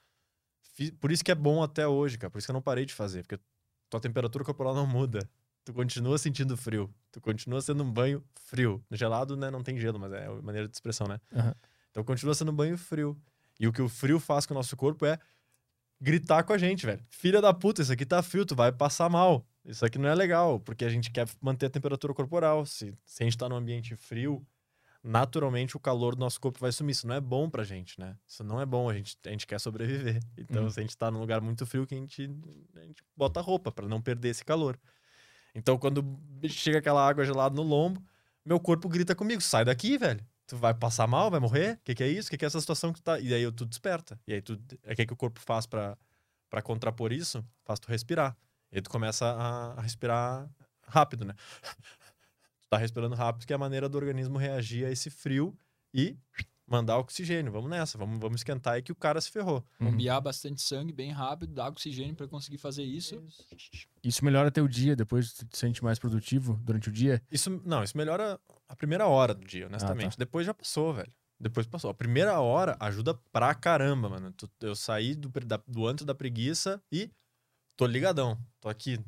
fi- 0.75 0.93
Por 0.93 1.11
isso 1.11 1.25
que 1.25 1.31
é 1.33 1.35
bom 1.35 1.63
até 1.63 1.89
hoje, 1.89 2.19
cara. 2.19 2.31
Por 2.31 2.39
isso 2.39 2.47
que 2.47 2.51
eu 2.51 2.55
não 2.55 2.63
parei 2.63 2.85
de 2.85 2.93
fazer. 2.93 3.23
Porque 3.23 3.43
tua 3.89 4.01
temperatura 4.01 4.45
corporal 4.45 4.75
não 4.75 4.87
muda. 4.87 5.27
Tu 5.65 5.73
continua 5.73 6.18
sentindo 6.18 6.57
frio. 6.57 6.93
Tu 7.10 7.20
continua 7.20 7.60
sendo 7.62 7.83
um 7.83 7.91
banho 7.91 8.23
frio. 8.34 8.84
No 8.91 8.97
gelado, 8.97 9.36
né? 9.36 9.51
Não 9.51 9.62
tem 9.62 9.78
gelo, 9.78 9.99
mas 9.99 10.12
é 10.12 10.26
a 10.26 10.43
maneira 10.43 10.68
de 10.68 10.75
expressão, 10.75 11.07
né? 11.07 11.18
Aham. 11.34 11.55
Então 11.91 12.05
continua 12.05 12.34
sendo 12.34 12.52
um 12.52 12.55
banho 12.57 12.76
frio. 12.76 13.17
E 13.59 13.67
o 13.67 13.73
que 13.73 13.81
o 13.81 13.89
frio 13.89 14.18
faz 14.20 14.44
com 14.47 14.52
o 14.52 14.57
nosso 14.57 14.76
corpo 14.76 15.07
é 15.07 15.18
gritar 16.01 16.43
com 16.43 16.52
a 16.52 16.59
gente, 16.59 16.84
velho. 16.84 17.02
Filha 17.09 17.41
da 17.41 17.55
puta, 17.55 17.81
isso 17.83 17.93
aqui 17.93 18.05
tá 18.05 18.23
frio, 18.23 18.44
tu 18.44 18.55
vai 18.55 18.70
passar 18.73 19.09
mal. 19.09 19.47
Isso 19.65 19.84
aqui 19.86 19.97
não 19.97 20.09
é 20.09 20.15
legal, 20.15 20.60
porque 20.60 20.84
a 20.84 20.89
gente 20.91 21.10
quer 21.10 21.26
manter 21.41 21.67
a 21.67 21.70
temperatura 21.70 22.12
corporal. 22.12 22.67
Se, 22.67 22.93
se 23.07 23.23
a 23.23 23.25
gente 23.25 23.39
tá 23.39 23.49
num 23.49 23.57
ambiente 23.57 23.97
frio, 23.97 24.44
naturalmente 25.02 25.76
o 25.76 25.81
calor 25.81 26.15
do 26.15 26.20
nosso 26.20 26.41
corpo 26.41 26.59
vai 26.59 26.73
sumir. 26.73 26.93
Isso 26.93 27.07
não 27.07 27.15
é 27.15 27.20
bom 27.20 27.49
pra 27.49 27.65
gente, 27.65 27.99
né? 27.99 28.17
Isso 28.26 28.44
não 28.44 28.60
é 28.60 28.67
bom, 28.67 28.91
a 28.91 28.94
gente, 28.94 29.17
a 29.25 29.31
gente 29.31 29.47
quer 29.47 29.59
sobreviver. 29.60 30.20
Então, 30.36 30.65
Uhum. 30.65 30.70
se 30.70 30.81
a 30.81 30.83
gente 30.83 30.97
tá 30.97 31.10
num 31.10 31.20
lugar 31.20 31.41
muito 31.41 31.65
frio, 31.65 31.86
que 31.86 31.94
a 31.94 31.99
gente, 31.99 32.28
a 32.76 32.81
gente 32.81 33.02
bota 33.17 33.41
roupa 33.41 33.70
pra 33.73 33.86
não 33.89 34.02
perder 34.02 34.31
esse 34.31 34.44
calor. 34.44 34.78
Então, 35.55 35.78
quando 35.78 36.05
chega 36.49 36.78
aquela 36.78 37.07
água 37.07 37.24
gelada 37.24 37.55
no 37.55 37.62
lombo, 37.62 38.02
meu 38.44 38.58
corpo 38.60 38.89
grita 38.89 39.15
comigo: 39.15 39.41
sai 39.41 39.65
daqui, 39.65 39.97
velho. 39.97 40.24
Tu 40.47 40.57
vai 40.57 40.74
passar 40.74 41.07
mal, 41.07 41.31
vai 41.31 41.41
morrer? 41.41 41.76
O 41.76 41.81
que, 41.84 41.94
que 41.94 42.02
é 42.05 42.08
isso? 42.08 42.28
O 42.28 42.31
que, 42.31 42.36
que 42.36 42.44
é 42.44 42.49
essa 42.49 42.60
situação 42.60 42.92
que 42.92 43.00
tu 43.00 43.05
tá? 43.05 43.18
E 43.18 43.33
aí 43.33 43.50
tu 43.50 43.65
desperta. 43.65 44.20
E 44.26 44.34
aí 44.34 44.42
tu. 44.42 44.55
O 44.55 44.94
que, 44.94 45.07
que 45.07 45.12
o 45.12 45.16
corpo 45.16 45.41
faz 45.41 45.66
pra 45.66 45.97
contrapor 46.62 47.12
isso? 47.12 47.44
Faz 47.65 47.81
tu 47.81 47.89
respirar. 47.89 48.36
E 48.70 48.76
aí 48.76 48.83
tu 48.83 48.91
começa 48.91 49.24
a, 49.26 49.73
a 49.78 49.81
respirar 49.81 50.50
rápido, 50.83 51.24
né? 51.24 51.34
tu 52.60 52.68
tá 52.68 52.76
respirando 52.76 53.15
rápido, 53.15 53.47
que 53.47 53.52
é 53.52 53.57
a 53.57 53.58
maneira 53.58 53.89
do 53.89 53.97
organismo 53.97 54.36
reagir 54.36 54.84
a 54.84 54.91
esse 54.91 55.08
frio 55.08 55.57
e 55.94 56.16
mandar 56.67 56.99
oxigênio. 56.99 57.52
Vamos 57.52 57.68
nessa, 57.70 57.99
vamos, 57.99 58.18
vamos 58.18 58.41
esquentar 58.41 58.75
aí 58.75 58.83
que 58.83 58.93
o 58.93 58.94
cara 58.97 59.20
se 59.20 59.31
ferrou. 59.31 59.65
Uhum. 59.81 59.91
Bombear 59.93 60.20
bastante 60.20 60.62
sangue 60.62 60.93
bem 60.93 61.10
rápido, 61.10 61.52
dar 61.55 61.68
oxigênio 61.68 62.15
para 62.15 62.26
conseguir 62.28 62.59
fazer 62.59 62.83
isso. 62.84 63.23
Isso 64.02 64.25
melhora 64.25 64.51
teu 64.51 64.67
dia, 64.68 64.94
depois 64.97 65.33
tu 65.33 65.47
te 65.47 65.57
sente 65.59 65.83
mais 65.83 65.99
produtivo 65.99 66.59
durante 66.62 66.89
o 66.89 66.93
dia? 66.93 67.23
Isso, 67.31 67.60
não, 67.65 67.83
isso 67.83 67.97
melhora 67.97 68.39
a 68.68 68.76
primeira 68.76 69.07
hora 69.07 69.34
do 69.34 69.44
dia, 69.44 69.67
honestamente. 69.67 70.18
Depois 70.18 70.47
já 70.47 70.55
passou, 70.55 70.93
velho. 70.94 71.12
Depois 71.39 71.67
passou. 71.67 71.91
A 71.91 71.94
primeira 71.94 72.41
hora 72.41 72.76
ajuda 72.81 73.12
pra 73.33 73.55
caramba, 73.55 74.09
mano. 74.09 74.33
Tu- 74.33 74.49
Eu 74.60 74.75
saí 74.76 75.15
do, 75.15 75.28
da- 75.41 75.60
do 75.67 75.86
antro 75.86 76.07
da 76.07 76.15
preguiça 76.15 76.81
e 76.91 77.10
tô 77.76 77.86
ligadão. 77.86 78.39
Tô 78.60 78.68
aqui. 78.68 78.99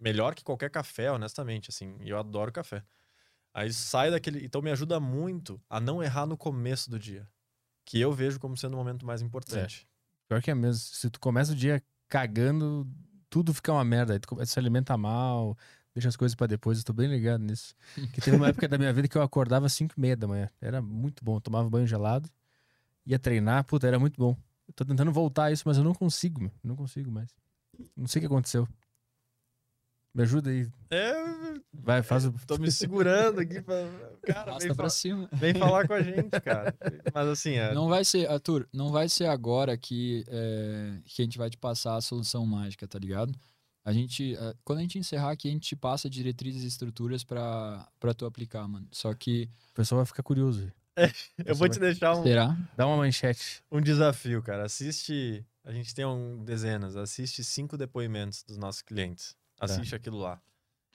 melhor 0.00 0.34
que 0.34 0.42
qualquer 0.44 0.70
café, 0.70 1.10
honestamente, 1.10 1.70
assim. 1.70 1.96
E 2.00 2.08
eu 2.10 2.18
adoro 2.18 2.50
café. 2.52 2.82
Aí 3.56 3.72
sai 3.72 4.10
daquele. 4.10 4.44
Então 4.44 4.60
me 4.60 4.70
ajuda 4.70 5.00
muito 5.00 5.58
a 5.70 5.80
não 5.80 6.02
errar 6.02 6.26
no 6.26 6.36
começo 6.36 6.90
do 6.90 6.98
dia. 6.98 7.26
Que 7.86 7.98
eu 7.98 8.12
vejo 8.12 8.38
como 8.38 8.54
sendo 8.54 8.74
o 8.74 8.76
momento 8.76 9.06
mais 9.06 9.22
importante. 9.22 9.88
Pior 10.28 10.42
que 10.42 10.50
é 10.50 10.54
mesmo. 10.54 10.78
Se 10.78 11.08
tu 11.08 11.18
começa 11.18 11.52
o 11.52 11.56
dia 11.56 11.82
cagando, 12.06 12.86
tudo 13.30 13.54
fica 13.54 13.72
uma 13.72 13.82
merda. 13.82 14.12
Aí 14.12 14.18
tu 14.18 14.28
começa 14.28 14.50
a 14.50 14.52
se 14.52 14.58
alimenta 14.58 14.94
mal, 14.98 15.56
deixa 15.94 16.06
as 16.06 16.16
coisas 16.16 16.34
pra 16.34 16.46
depois. 16.46 16.76
Eu 16.76 16.84
tô 16.84 16.92
bem 16.92 17.08
ligado 17.08 17.42
nisso. 17.42 17.74
Que 18.12 18.20
teve 18.20 18.36
uma 18.36 18.48
época 18.48 18.68
da 18.68 18.76
minha 18.76 18.92
vida 18.92 19.08
que 19.08 19.16
eu 19.16 19.22
acordava 19.22 19.64
às 19.64 19.72
5 19.72 19.94
e 19.96 20.00
meia 20.02 20.14
da 20.14 20.28
manhã. 20.28 20.50
Era 20.60 20.82
muito 20.82 21.24
bom. 21.24 21.36
Eu 21.36 21.40
tomava 21.40 21.70
banho 21.70 21.86
gelado, 21.86 22.28
ia 23.06 23.18
treinar, 23.18 23.64
puta, 23.64 23.86
era 23.86 23.98
muito 23.98 24.18
bom. 24.20 24.36
Eu 24.68 24.74
tô 24.74 24.84
tentando 24.84 25.10
voltar 25.10 25.44
a 25.44 25.52
isso, 25.52 25.62
mas 25.64 25.78
eu 25.78 25.84
não 25.84 25.94
consigo, 25.94 26.42
meu. 26.42 26.52
Não 26.62 26.76
consigo 26.76 27.10
mais. 27.10 27.30
Não 27.96 28.06
sei 28.06 28.20
o 28.20 28.22
que 28.22 28.26
aconteceu. 28.26 28.68
Me 30.16 30.22
ajuda 30.22 30.48
aí. 30.50 30.66
É, 30.90 31.12
Vai, 31.74 32.02
faz 32.02 32.24
o. 32.24 32.32
tô 32.46 32.56
me 32.56 32.70
segurando 32.70 33.38
aqui 33.40 33.60
pra. 33.60 33.74
Cara, 34.26 34.56
vem, 34.58 34.74
pra 34.74 34.84
fa- 34.86 34.90
cima. 34.90 35.28
vem 35.32 35.52
falar 35.54 35.86
com 35.86 35.92
a 35.92 36.02
gente, 36.02 36.30
cara. 36.42 36.74
Mas 37.14 37.28
assim, 37.28 37.52
é. 37.54 37.74
Não 37.74 37.86
vai 37.88 38.02
ser, 38.04 38.28
Arthur, 38.30 38.66
não 38.72 38.90
vai 38.90 39.08
ser 39.10 39.26
agora 39.26 39.76
que, 39.76 40.24
é, 40.28 40.98
que 41.04 41.20
a 41.20 41.24
gente 41.24 41.36
vai 41.36 41.50
te 41.50 41.58
passar 41.58 41.96
a 41.96 42.00
solução 42.00 42.46
mágica, 42.46 42.88
tá 42.88 42.98
ligado? 42.98 43.34
A 43.84 43.92
gente, 43.92 44.34
é, 44.34 44.54
quando 44.64 44.78
a 44.78 44.82
gente 44.82 44.98
encerrar 44.98 45.30
aqui, 45.32 45.48
a 45.48 45.50
gente 45.52 45.68
te 45.68 45.76
passa 45.76 46.08
diretrizes 46.08 46.64
e 46.64 46.66
estruturas 46.66 47.22
pra, 47.22 47.86
pra 48.00 48.14
tu 48.14 48.24
aplicar, 48.24 48.66
mano. 48.66 48.88
Só 48.90 49.12
que, 49.12 49.48
O 49.70 49.74
pessoal 49.74 49.98
vai 49.98 50.06
ficar 50.06 50.22
curioso. 50.22 50.72
eu 51.44 51.54
vou 51.54 51.68
te 51.68 51.78
deixar 51.78 52.14
um, 52.16 52.22
será? 52.22 52.56
Dá 52.74 52.86
uma 52.86 52.96
manchete. 52.96 53.62
um 53.70 53.82
desafio, 53.82 54.42
cara. 54.42 54.64
Assiste. 54.64 55.44
A 55.62 55.70
gente 55.72 55.94
tem 55.94 56.06
um, 56.06 56.42
dezenas. 56.42 56.96
Assiste 56.96 57.44
cinco 57.44 57.76
depoimentos 57.76 58.42
dos 58.42 58.56
nossos 58.56 58.80
clientes. 58.82 59.36
Assiste 59.60 59.94
aquilo 59.94 60.18
lá. 60.18 60.40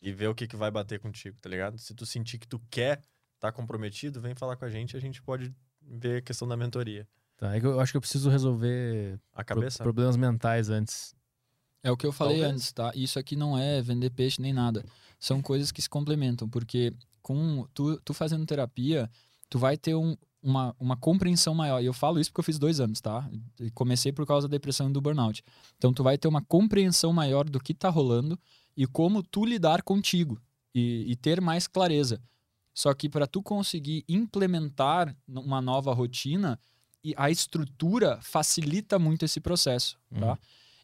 E 0.01 0.11
vê 0.11 0.27
o 0.27 0.35
que, 0.35 0.47
que 0.47 0.55
vai 0.55 0.71
bater 0.71 0.99
contigo, 0.99 1.37
tá 1.41 1.49
ligado? 1.49 1.77
Se 1.77 1.93
tu 1.93 2.05
sentir 2.05 2.37
que 2.39 2.47
tu 2.47 2.59
quer 2.69 3.01
tá 3.39 3.51
comprometido, 3.51 4.19
vem 4.21 4.35
falar 4.35 4.55
com 4.55 4.65
a 4.65 4.69
gente. 4.69 4.95
A 4.95 4.99
gente 4.99 5.21
pode 5.21 5.53
ver 5.81 6.17
a 6.17 6.21
questão 6.21 6.47
da 6.47 6.55
mentoria. 6.57 7.07
Tá, 7.37 7.55
é 7.55 7.59
que 7.59 7.65
eu 7.65 7.79
acho 7.79 7.91
que 7.91 7.97
eu 7.97 8.01
preciso 8.01 8.29
resolver 8.29 9.19
A 9.33 9.37
pro- 9.43 9.55
cabeça. 9.55 9.81
problemas 9.83 10.15
mentais 10.15 10.69
antes. 10.69 11.15
É 11.83 11.89
o 11.91 11.97
que 11.97 12.05
eu 12.05 12.11
falei 12.11 12.35
Talvez. 12.37 12.53
antes, 12.55 12.71
tá? 12.71 12.91
Isso 12.93 13.17
aqui 13.17 13.35
não 13.35 13.57
é 13.57 13.81
vender 13.81 14.11
peixe 14.11 14.39
nem 14.41 14.53
nada. 14.53 14.85
São 15.19 15.41
coisas 15.41 15.71
que 15.71 15.81
se 15.81 15.89
complementam, 15.89 16.47
porque 16.47 16.93
com 17.21 17.65
tu, 17.73 17.99
tu 18.01 18.13
fazendo 18.13 18.45
terapia, 18.45 19.09
tu 19.49 19.57
vai 19.57 19.75
ter 19.77 19.95
um- 19.95 20.15
uma, 20.41 20.75
uma 20.79 20.97
compreensão 20.97 21.53
maior. 21.53 21.81
E 21.81 21.85
eu 21.85 21.93
falo 21.93 22.19
isso 22.19 22.31
porque 22.31 22.39
eu 22.39 22.45
fiz 22.45 22.57
dois 22.57 22.79
anos, 22.79 22.99
tá? 23.01 23.29
E 23.59 23.69
comecei 23.71 24.11
por 24.11 24.25
causa 24.25 24.47
da 24.47 24.51
depressão 24.51 24.89
e 24.89 24.93
do 24.93 25.01
burnout. 25.01 25.43
Então 25.77 25.93
tu 25.93 26.03
vai 26.03 26.17
ter 26.17 26.27
uma 26.27 26.41
compreensão 26.41 27.13
maior 27.13 27.49
do 27.49 27.59
que 27.59 27.73
tá 27.73 27.89
rolando 27.89 28.39
e 28.75 28.87
como 28.87 29.21
tu 29.21 29.45
lidar 29.45 29.81
contigo 29.83 30.41
e, 30.73 31.11
e 31.11 31.15
ter 31.15 31.41
mais 31.41 31.67
clareza. 31.67 32.21
Só 32.73 32.93
que 32.93 33.09
para 33.09 33.27
tu 33.27 33.43
conseguir 33.43 34.03
implementar 34.07 35.15
uma 35.27 35.61
nova 35.61 35.93
rotina, 35.93 36.57
e 37.03 37.13
a 37.17 37.29
estrutura 37.29 38.19
facilita 38.21 38.99
muito 38.99 39.25
esse 39.25 39.39
processo, 39.39 39.97
tá? 40.19 40.31
Uhum. 40.31 40.37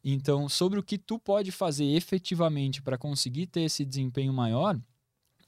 Então, 0.03 0.49
sobre 0.49 0.79
o 0.79 0.83
que 0.83 0.97
tu 0.97 1.19
pode 1.19 1.51
fazer 1.51 1.85
efetivamente 1.85 2.81
para 2.81 2.97
conseguir 2.97 3.47
ter 3.47 3.61
esse 3.61 3.83
desempenho 3.83 4.33
maior, 4.33 4.79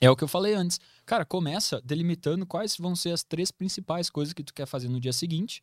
é 0.02 0.10
o 0.10 0.16
que 0.16 0.24
eu 0.24 0.28
falei 0.28 0.54
antes. 0.54 0.80
Cara, 1.06 1.26
começa 1.26 1.82
delimitando 1.84 2.46
quais 2.46 2.78
vão 2.78 2.96
ser 2.96 3.12
as 3.12 3.24
três 3.24 3.52
principais 3.52 4.10
coisas 4.10 4.34
que 4.34 4.44
tu 4.44 4.54
quer 4.54 4.66
fazer 4.66 4.90
no 4.90 5.00
dia 5.00 5.14
seguinte 5.14 5.62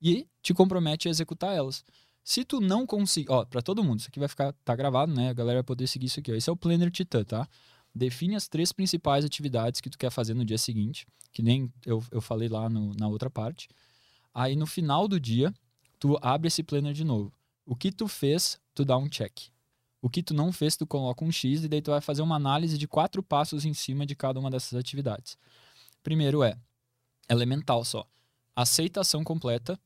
e 0.00 0.26
te 0.42 0.54
compromete 0.54 1.08
a 1.08 1.10
executar 1.10 1.54
elas. 1.54 1.84
Se 2.22 2.44
tu 2.44 2.60
não 2.60 2.86
conseguir, 2.86 3.30
ó, 3.30 3.44
para 3.44 3.60
todo 3.60 3.84
mundo, 3.84 4.00
isso 4.00 4.08
aqui 4.08 4.18
vai 4.18 4.28
ficar 4.28 4.52
tá 4.64 4.74
gravado, 4.74 5.12
né? 5.12 5.28
A 5.30 5.32
galera 5.34 5.58
vai 5.58 5.64
poder 5.64 5.86
seguir 5.86 6.06
isso 6.06 6.20
aqui, 6.20 6.32
ó. 6.32 6.34
Esse 6.34 6.48
é 6.48 6.52
o 6.52 6.56
Planner 6.56 6.90
Titã, 6.90 7.22
tá? 7.24 7.46
Define 7.94 8.34
as 8.34 8.48
três 8.48 8.72
principais 8.72 9.24
atividades 9.24 9.80
que 9.80 9.90
tu 9.90 9.98
quer 9.98 10.10
fazer 10.10 10.34
no 10.34 10.44
dia 10.44 10.58
seguinte, 10.58 11.06
que 11.32 11.42
nem 11.42 11.72
eu, 11.84 12.02
eu 12.10 12.20
falei 12.20 12.48
lá 12.48 12.68
no- 12.68 12.94
na 12.94 13.08
outra 13.08 13.28
parte. 13.30 13.68
Aí 14.32 14.56
no 14.56 14.66
final 14.66 15.06
do 15.06 15.20
dia, 15.20 15.52
tu 15.98 16.18
abre 16.22 16.48
esse 16.48 16.62
planner 16.62 16.92
de 16.92 17.04
novo. 17.04 17.32
O 17.66 17.76
que 17.76 17.92
tu 17.92 18.08
fez, 18.08 18.58
tu 18.74 18.84
dá 18.84 18.96
um 18.96 19.08
check. 19.08 19.32
O 20.04 20.10
que 20.10 20.22
tu 20.22 20.34
não 20.34 20.52
fez, 20.52 20.76
tu 20.76 20.86
coloca 20.86 21.24
um 21.24 21.32
X 21.32 21.64
e 21.64 21.68
daí 21.68 21.80
tu 21.80 21.90
vai 21.90 22.00
fazer 22.02 22.20
uma 22.20 22.36
análise 22.36 22.76
de 22.76 22.86
quatro 22.86 23.22
passos 23.22 23.64
em 23.64 23.72
cima 23.72 24.04
de 24.04 24.14
cada 24.14 24.38
uma 24.38 24.50
dessas 24.50 24.78
atividades. 24.78 25.38
Primeiro 26.02 26.44
é 26.44 26.58
elemental 27.26 27.82
só. 27.86 28.06
Aceitação 28.54 29.24
completa 29.24 29.80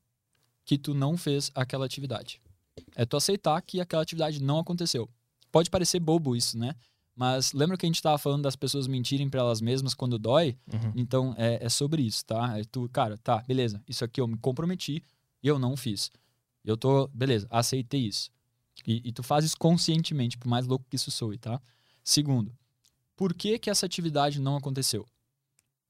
que 0.65 0.77
tu 0.77 0.93
não 0.93 1.15
fez 1.15 1.49
aquela 1.55 1.85
atividade. 1.85 2.41
É 2.97 3.05
tu 3.05 3.15
aceitar 3.15 3.61
que 3.61 3.79
aquela 3.79 4.03
atividade 4.03 4.43
não 4.43 4.59
aconteceu. 4.59 5.09
Pode 5.53 5.69
parecer 5.69 6.01
bobo 6.01 6.35
isso, 6.35 6.57
né? 6.57 6.75
Mas 7.15 7.53
lembra 7.53 7.77
que 7.77 7.85
a 7.85 7.87
gente 7.87 7.95
estava 7.95 8.17
falando 8.17 8.43
das 8.43 8.57
pessoas 8.57 8.87
mentirem 8.87 9.29
para 9.29 9.39
elas 9.39 9.61
mesmas 9.61 9.93
quando 9.93 10.19
dói? 10.19 10.57
Uhum. 10.67 10.91
Então 10.97 11.33
é, 11.37 11.63
é 11.63 11.69
sobre 11.69 12.01
isso, 12.01 12.25
tá? 12.25 12.59
É 12.59 12.65
tu, 12.65 12.89
cara, 12.89 13.17
tá, 13.19 13.41
beleza. 13.47 13.81
Isso 13.87 14.03
aqui 14.03 14.19
eu 14.19 14.27
me 14.27 14.37
comprometi 14.37 15.01
e 15.41 15.47
eu 15.47 15.57
não 15.57 15.77
fiz. 15.77 16.11
Eu 16.65 16.75
tô, 16.75 17.07
beleza, 17.07 17.47
aceitei 17.49 18.01
isso. 18.01 18.29
E, 18.85 19.01
e 19.09 19.11
tu 19.11 19.23
faz 19.23 19.45
isso 19.45 19.57
conscientemente, 19.57 20.37
por 20.37 20.47
mais 20.47 20.65
louco 20.65 20.85
que 20.89 20.95
isso 20.95 21.11
soe, 21.11 21.37
tá? 21.37 21.61
Segundo, 22.03 22.51
por 23.15 23.33
que 23.33 23.59
que 23.59 23.69
essa 23.69 23.85
atividade 23.85 24.39
não 24.39 24.55
aconteceu? 24.55 25.05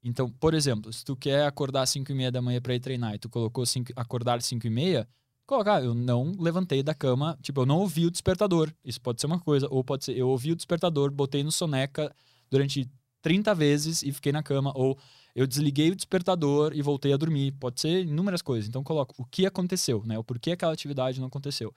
Então, 0.04 0.30
por 0.30 0.54
exemplo, 0.54 0.92
se 0.92 1.04
tu 1.04 1.16
quer 1.16 1.46
acordar 1.46 1.84
às 1.84 1.90
5 1.90 2.12
e 2.12 2.16
meia 2.16 2.32
da 2.32 2.42
manhã 2.42 2.62
para 2.62 2.74
ir 2.74 2.80
treinar 2.80 3.16
e 3.16 3.20
tu 3.20 3.30
colocou 3.30 3.66
cinco, 3.66 3.92
acordar 3.96 4.38
às 4.38 4.46
5 4.46 4.66
e 4.66 4.70
meia, 4.70 5.08
coloca, 5.46 5.76
ah, 5.76 5.82
eu 5.82 5.94
não 5.94 6.32
levantei 6.40 6.82
da 6.82 6.94
cama, 6.94 7.38
tipo, 7.42 7.62
eu 7.62 7.66
não 7.66 7.80
ouvi 7.80 8.06
o 8.06 8.12
despertador. 8.12 8.72
Isso 8.84 9.02
pode 9.02 9.20
ser 9.20 9.28
uma 9.28 9.40
coisa, 9.40 9.68
ou 9.70 9.84
pode 9.84 10.06
ser, 10.06 10.16
eu 10.18 10.30
ouvi 10.30 10.52
o 10.52 10.56
despertador, 10.56 11.12
botei 11.12 11.44
no 11.44 11.52
soneca 11.52 12.14
durante 12.50 12.90
30 13.22 13.54
vezes 13.54 14.02
e 14.04 14.12
fiquei 14.12 14.32
na 14.32 14.42
cama, 14.42 14.72
ou 14.76 14.98
eu 15.36 15.46
desliguei 15.46 15.92
o 15.92 15.96
despertador 15.96 16.72
e 16.74 16.82
voltei 16.82 17.14
a 17.14 17.18
dormir. 17.18 17.52
Pode 17.54 17.82
ser 17.82 18.06
inúmeras 18.06 18.42
coisas. 18.42 18.68
Então 18.68 18.84
coloca 18.84 19.14
o 19.18 19.26
que 19.26 19.46
aconteceu, 19.46 20.04
né? 20.06 20.18
O 20.18 20.24
porquê 20.24 20.52
aquela 20.52 20.74
atividade 20.74 21.20
não 21.20 21.28
aconteceu. 21.28 21.74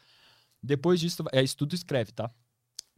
Depois 0.62 1.00
disso, 1.00 1.24
é 1.32 1.42
isso 1.42 1.56
tudo 1.56 1.74
escreve, 1.74 2.12
tá? 2.12 2.30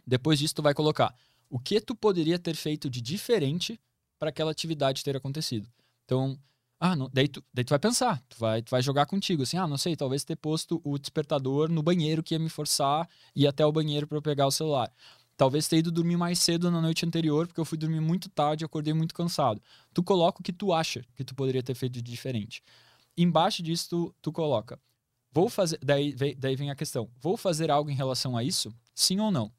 Depois 0.06 0.38
disso 0.38 0.54
tu 0.54 0.62
vai 0.62 0.74
colocar 0.74 1.14
o 1.48 1.58
que 1.58 1.80
tu 1.80 1.94
poderia 1.94 2.38
ter 2.38 2.54
feito 2.54 2.90
de 2.90 3.00
diferente 3.00 3.80
para 4.18 4.30
aquela 4.30 4.50
atividade 4.50 5.04
ter 5.04 5.16
acontecido. 5.16 5.68
Então, 6.04 6.38
ah, 6.78 6.94
não, 6.94 7.08
daí, 7.12 7.28
tu, 7.28 7.42
daí 7.52 7.64
tu 7.64 7.70
vai 7.70 7.78
pensar, 7.78 8.20
tu 8.28 8.36
vai, 8.38 8.60
tu 8.60 8.70
vai 8.70 8.82
jogar 8.82 9.06
contigo, 9.06 9.42
assim, 9.42 9.56
ah, 9.56 9.66
não 9.66 9.78
sei, 9.78 9.96
talvez 9.96 10.24
ter 10.24 10.36
posto 10.36 10.80
o 10.84 10.98
despertador 10.98 11.70
no 11.70 11.82
banheiro 11.82 12.22
que 12.22 12.34
ia 12.34 12.38
me 12.38 12.48
forçar 12.48 13.08
ir 13.34 13.46
até 13.46 13.64
o 13.64 13.72
banheiro 13.72 14.06
para 14.06 14.18
eu 14.18 14.22
pegar 14.22 14.46
o 14.46 14.50
celular. 14.50 14.92
Talvez 15.36 15.66
ter 15.66 15.78
ido 15.78 15.90
dormir 15.90 16.16
mais 16.16 16.38
cedo 16.38 16.70
na 16.70 16.80
noite 16.80 17.04
anterior, 17.04 17.46
porque 17.46 17.60
eu 17.60 17.64
fui 17.64 17.76
dormir 17.76 18.00
muito 18.00 18.28
tarde 18.28 18.64
e 18.64 18.66
acordei 18.66 18.92
muito 18.92 19.14
cansado. 19.14 19.60
Tu 19.92 20.02
coloca 20.02 20.40
o 20.40 20.42
que 20.44 20.52
tu 20.52 20.72
acha 20.72 21.04
que 21.16 21.24
tu 21.24 21.34
poderia 21.34 21.62
ter 21.62 21.74
feito 21.74 21.94
de 21.94 22.02
diferente. 22.02 22.62
Embaixo 23.16 23.62
disso, 23.62 23.88
tu, 23.88 24.14
tu 24.22 24.32
coloca. 24.32 24.78
Vou 25.34 25.48
fazer. 25.48 25.78
Daí, 25.82 26.12
vem- 26.12 26.36
daí 26.38 26.54
vem 26.54 26.70
a 26.70 26.76
questão: 26.76 27.08
vou 27.20 27.36
fazer 27.36 27.70
algo 27.70 27.90
em 27.90 27.94
relação 27.94 28.36
a 28.36 28.44
isso? 28.44 28.72
Sim 28.94 29.18
ou 29.18 29.30
não? 29.32 29.50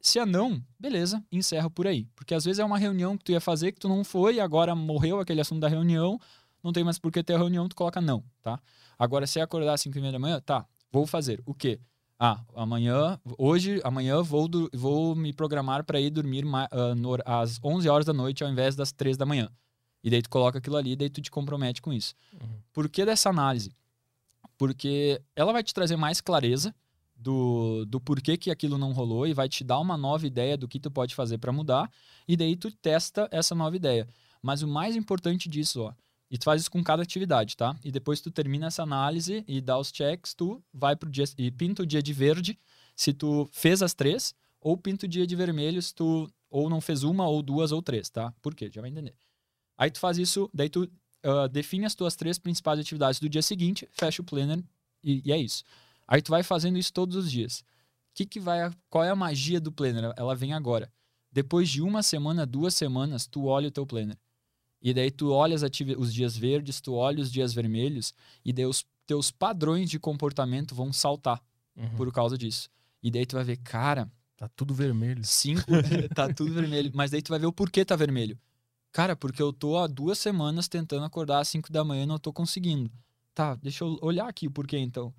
Se 0.00 0.18
é 0.18 0.24
não, 0.24 0.62
beleza, 0.78 1.22
encerra 1.30 1.68
por 1.68 1.86
aí. 1.86 2.06
Porque 2.16 2.34
às 2.34 2.44
vezes 2.46 2.58
é 2.58 2.64
uma 2.64 2.78
reunião 2.78 3.18
que 3.18 3.24
tu 3.24 3.32
ia 3.32 3.40
fazer 3.40 3.70
que 3.72 3.78
tu 3.78 3.86
não 3.88 4.02
foi, 4.02 4.40
agora 4.40 4.74
morreu 4.74 5.20
aquele 5.20 5.42
assunto 5.42 5.60
da 5.60 5.68
reunião, 5.68 6.18
não 6.64 6.72
tem 6.72 6.82
mais 6.82 6.98
por 6.98 7.12
que 7.12 7.22
ter 7.22 7.34
a 7.34 7.38
reunião, 7.38 7.68
tu 7.68 7.76
coloca 7.76 8.00
não, 8.00 8.24
tá? 8.40 8.58
Agora, 8.98 9.26
se 9.26 9.38
acordar 9.38 9.74
às 9.74 9.82
5 9.82 9.98
e 9.98 10.00
meia 10.00 10.12
da 10.12 10.18
manhã, 10.18 10.40
tá, 10.40 10.64
vou 10.90 11.06
fazer. 11.06 11.42
O 11.44 11.52
quê? 11.52 11.78
Ah, 12.18 12.40
amanhã, 12.54 13.20
hoje, 13.36 13.78
amanhã 13.84 14.22
vou, 14.22 14.48
vou 14.72 15.14
me 15.14 15.34
programar 15.34 15.84
para 15.84 16.00
ir 16.00 16.08
dormir 16.08 16.44
ah, 16.70 16.94
no 16.94 17.16
às 17.26 17.58
11 17.62 17.86
horas 17.88 18.06
da 18.06 18.14
noite 18.14 18.42
ao 18.42 18.48
invés 18.50 18.74
das 18.74 18.92
3 18.92 19.18
da 19.18 19.26
manhã. 19.26 19.50
E 20.02 20.08
daí 20.08 20.22
tu 20.22 20.30
coloca 20.30 20.58
aquilo 20.58 20.76
ali, 20.76 20.96
daí 20.96 21.10
tu 21.10 21.20
te 21.20 21.30
compromete 21.30 21.82
com 21.82 21.92
isso. 21.92 22.14
Uhum. 22.32 22.48
Por 22.72 22.88
que 22.88 23.04
dessa 23.04 23.28
análise? 23.28 23.70
Porque 24.60 25.22
ela 25.34 25.54
vai 25.54 25.62
te 25.62 25.72
trazer 25.72 25.96
mais 25.96 26.20
clareza 26.20 26.74
do, 27.16 27.86
do 27.86 27.98
porquê 27.98 28.36
que 28.36 28.50
aquilo 28.50 28.76
não 28.76 28.92
rolou 28.92 29.26
e 29.26 29.32
vai 29.32 29.48
te 29.48 29.64
dar 29.64 29.78
uma 29.78 29.96
nova 29.96 30.26
ideia 30.26 30.54
do 30.54 30.68
que 30.68 30.78
tu 30.78 30.90
pode 30.90 31.14
fazer 31.14 31.38
para 31.38 31.50
mudar. 31.50 31.90
E 32.28 32.36
daí 32.36 32.54
tu 32.54 32.70
testa 32.70 33.26
essa 33.32 33.54
nova 33.54 33.74
ideia. 33.74 34.06
Mas 34.42 34.60
o 34.60 34.68
mais 34.68 34.96
importante 34.96 35.48
disso, 35.48 35.80
ó, 35.80 35.94
e 36.30 36.36
tu 36.36 36.44
faz 36.44 36.60
isso 36.60 36.70
com 36.70 36.84
cada 36.84 37.02
atividade, 37.02 37.56
tá? 37.56 37.74
E 37.82 37.90
depois 37.90 38.20
tu 38.20 38.30
termina 38.30 38.66
essa 38.66 38.82
análise 38.82 39.42
e 39.48 39.62
dá 39.62 39.78
os 39.78 39.88
checks, 39.88 40.34
tu 40.34 40.62
vai 40.74 40.94
pro 40.94 41.08
dia 41.08 41.24
e 41.38 41.50
pinta 41.50 41.82
o 41.82 41.86
dia 41.86 42.02
de 42.02 42.12
verde 42.12 42.58
se 42.94 43.14
tu 43.14 43.48
fez 43.52 43.80
as 43.80 43.94
três, 43.94 44.34
ou 44.60 44.76
pinta 44.76 45.06
o 45.06 45.08
dia 45.08 45.26
de 45.26 45.34
vermelho 45.34 45.80
se 45.80 45.94
tu 45.94 46.30
ou 46.50 46.68
não 46.68 46.82
fez 46.82 47.02
uma, 47.02 47.26
ou 47.26 47.40
duas, 47.40 47.72
ou 47.72 47.80
três, 47.80 48.10
tá? 48.10 48.30
Por 48.42 48.54
quê? 48.54 48.70
Já 48.70 48.82
vai 48.82 48.90
entender. 48.90 49.14
Aí 49.78 49.90
tu 49.90 49.98
faz 49.98 50.18
isso, 50.18 50.50
daí 50.52 50.68
tu 50.68 50.86
ah, 51.22 51.46
define 51.46 51.84
as 51.86 51.94
tuas 51.94 52.16
três 52.16 52.38
principais 52.38 52.78
atividades 52.78 53.20
do 53.20 53.28
dia 53.28 53.42
seguinte, 53.42 53.88
fecha 53.92 54.22
o 54.22 54.24
planner 54.24 54.62
e, 55.02 55.22
e 55.24 55.32
é 55.32 55.38
isso. 55.38 55.64
Aí 56.06 56.20
tu 56.20 56.30
vai 56.30 56.42
fazendo 56.42 56.78
isso 56.78 56.92
todos 56.92 57.16
os 57.16 57.30
dias. 57.30 57.64
Que 58.14 58.26
que 58.26 58.40
vai, 58.40 58.70
qual 58.88 59.04
é 59.04 59.10
a 59.10 59.16
magia 59.16 59.60
do 59.60 59.70
planner? 59.70 60.12
Ela 60.16 60.34
vem 60.34 60.52
agora. 60.52 60.92
Depois 61.32 61.68
de 61.68 61.80
uma 61.80 62.02
semana, 62.02 62.44
duas 62.44 62.74
semanas, 62.74 63.26
tu 63.26 63.44
olha 63.46 63.68
o 63.68 63.70
teu 63.70 63.86
planner. 63.86 64.18
E 64.82 64.92
daí 64.92 65.10
tu 65.10 65.30
olha 65.30 65.56
os 65.98 66.12
dias 66.12 66.36
verdes, 66.36 66.80
tu 66.80 66.94
olha 66.94 67.20
os 67.22 67.30
dias 67.30 67.52
vermelhos, 67.52 68.12
e 68.44 68.52
daí 68.52 68.66
os 68.66 68.84
teus 69.06 69.30
padrões 69.30 69.88
de 69.90 69.98
comportamento 69.98 70.74
vão 70.74 70.92
saltar 70.92 71.40
Uhum. 71.76 71.88
por 71.96 72.12
causa 72.12 72.36
disso. 72.36 72.68
E 73.00 73.10
daí 73.10 73.24
tu 73.24 73.36
vai 73.36 73.44
ver, 73.44 73.56
cara, 73.58 74.10
Tá 74.36 74.48
tudo 74.56 74.72
vermelho. 74.72 75.22
Cinco, 75.22 75.60
tá 76.14 76.32
tudo 76.32 76.54
vermelho. 76.54 76.90
Mas 76.94 77.10
daí 77.10 77.20
tu 77.20 77.28
vai 77.28 77.38
ver 77.38 77.44
o 77.44 77.52
porquê 77.52 77.84
tá 77.84 77.94
vermelho. 77.94 78.38
Cara, 78.92 79.14
porque 79.14 79.40
eu 79.40 79.52
tô 79.52 79.78
há 79.78 79.86
duas 79.86 80.18
semanas 80.18 80.68
tentando 80.68 81.04
acordar 81.04 81.40
às 81.40 81.48
5 81.48 81.72
da 81.72 81.84
manhã 81.84 82.02
e 82.02 82.06
não 82.06 82.18
tô 82.18 82.32
conseguindo. 82.32 82.90
Tá, 83.34 83.54
deixa 83.54 83.84
eu 83.84 83.98
olhar 84.02 84.28
aqui 84.28 84.46
o 84.46 84.50
porquê 84.50 84.78
então. 84.78 85.14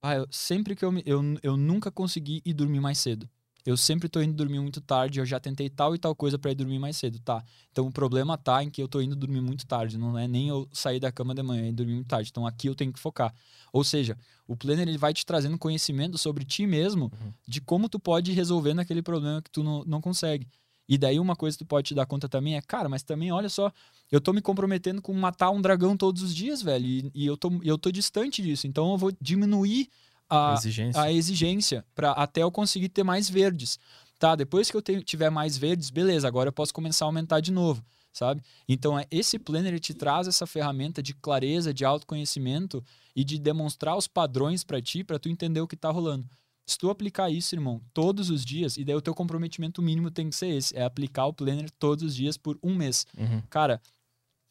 Ah, 0.00 0.14
eu, 0.14 0.26
sempre 0.30 0.76
que 0.76 0.84
eu, 0.84 0.92
me, 0.92 1.02
eu 1.04 1.20
eu 1.42 1.56
nunca 1.56 1.90
consegui 1.90 2.40
ir 2.44 2.54
dormir 2.54 2.80
mais 2.80 2.98
cedo. 2.98 3.28
Eu 3.66 3.76
sempre 3.76 4.08
tô 4.08 4.22
indo 4.22 4.32
dormir 4.32 4.60
muito 4.60 4.80
tarde, 4.80 5.18
eu 5.18 5.26
já 5.26 5.38
tentei 5.38 5.68
tal 5.68 5.94
e 5.94 5.98
tal 5.98 6.14
coisa 6.14 6.38
para 6.38 6.52
ir 6.52 6.54
dormir 6.54 6.78
mais 6.78 6.96
cedo, 6.96 7.18
tá? 7.18 7.44
Então 7.70 7.86
o 7.86 7.92
problema 7.92 8.38
tá 8.38 8.62
em 8.62 8.70
que 8.70 8.80
eu 8.80 8.88
tô 8.88 9.00
indo 9.00 9.14
dormir 9.16 9.40
muito 9.42 9.66
tarde, 9.66 9.98
não 9.98 10.16
é 10.16 10.26
nem 10.28 10.48
eu 10.48 10.66
sair 10.72 11.00
da 11.00 11.10
cama 11.12 11.34
de 11.34 11.42
manhã 11.42 11.68
e 11.68 11.72
dormir 11.72 11.94
muito 11.94 12.06
tarde. 12.06 12.30
Então 12.30 12.46
aqui 12.46 12.68
eu 12.68 12.74
tenho 12.74 12.92
que 12.92 13.00
focar. 13.00 13.34
Ou 13.72 13.82
seja, 13.84 14.16
o 14.46 14.56
planner 14.56 14.88
ele 14.88 14.96
vai 14.96 15.12
te 15.12 15.26
trazendo 15.26 15.58
conhecimento 15.58 16.16
sobre 16.16 16.44
ti 16.44 16.66
mesmo, 16.66 17.06
Uhum. 17.12 17.32
de 17.46 17.60
como 17.60 17.88
tu 17.88 17.98
pode 17.98 18.32
resolver 18.32 18.72
naquele 18.72 19.02
problema 19.02 19.42
que 19.42 19.50
tu 19.50 19.62
não, 19.62 19.84
não 19.84 20.00
consegue. 20.00 20.46
E 20.88 20.96
daí 20.96 21.20
uma 21.20 21.36
coisa 21.36 21.56
que 21.58 21.64
tu 21.64 21.68
pode 21.68 21.88
te 21.88 21.94
dar 21.94 22.06
conta 22.06 22.28
também 22.28 22.56
é, 22.56 22.62
cara, 22.62 22.88
mas 22.88 23.02
também 23.02 23.30
olha 23.30 23.48
só, 23.48 23.70
eu 24.10 24.20
tô 24.20 24.32
me 24.32 24.40
comprometendo 24.40 25.02
com 25.02 25.12
matar 25.12 25.50
um 25.50 25.60
dragão 25.60 25.96
todos 25.96 26.22
os 26.22 26.34
dias, 26.34 26.62
velho, 26.62 26.86
e, 26.86 27.10
e 27.14 27.26
eu, 27.26 27.36
tô, 27.36 27.50
eu 27.62 27.76
tô 27.76 27.90
distante 27.92 28.40
disso. 28.42 28.66
Então 28.66 28.90
eu 28.92 28.96
vou 28.96 29.12
diminuir 29.20 29.88
a, 30.30 30.54
Exigência. 30.54 31.02
a 31.02 31.12
exigência 31.12 31.84
para 31.94 32.12
até 32.12 32.42
eu 32.42 32.50
conseguir 32.50 32.88
ter 32.88 33.02
mais 33.02 33.28
verdes. 33.28 33.78
Tá, 34.18 34.34
depois 34.34 34.70
que 34.70 34.76
eu 34.76 34.82
tenho- 34.82 35.02
tiver 35.02 35.30
mais 35.30 35.56
verdes, 35.56 35.90
beleza, 35.90 36.26
agora 36.26 36.48
eu 36.48 36.52
posso 36.52 36.74
começar 36.74 37.04
a 37.04 37.08
aumentar 37.08 37.38
de 37.40 37.52
novo, 37.52 37.84
sabe? 38.12 38.42
Então, 38.68 38.98
é, 38.98 39.06
esse 39.10 39.38
planner 39.38 39.72
ele 39.72 39.78
te 39.80 39.94
traz 39.94 40.26
essa 40.26 40.44
ferramenta 40.46 41.00
de 41.02 41.14
clareza, 41.14 41.72
de 41.72 41.84
autoconhecimento 41.84 42.82
e 43.14 43.22
de 43.24 43.38
demonstrar 43.38 43.96
os 43.96 44.08
padrões 44.08 44.64
para 44.64 44.82
ti, 44.82 45.04
para 45.04 45.18
tu 45.20 45.28
entender 45.28 45.60
o 45.60 45.68
que 45.68 45.76
tá 45.76 45.90
rolando. 45.90 46.26
Se 46.68 46.76
tu 46.76 46.90
aplicar 46.90 47.30
isso, 47.30 47.54
irmão, 47.54 47.80
todos 47.94 48.28
os 48.28 48.44
dias, 48.44 48.76
e 48.76 48.84
daí 48.84 48.94
o 48.94 49.00
teu 49.00 49.14
comprometimento 49.14 49.80
mínimo 49.80 50.10
tem 50.10 50.28
que 50.28 50.36
ser 50.36 50.48
esse, 50.48 50.76
é 50.76 50.84
aplicar 50.84 51.24
o 51.24 51.32
planner 51.32 51.70
todos 51.70 52.04
os 52.04 52.14
dias 52.14 52.36
por 52.36 52.58
um 52.62 52.74
mês. 52.74 53.06
Uhum. 53.16 53.40
Cara, 53.48 53.80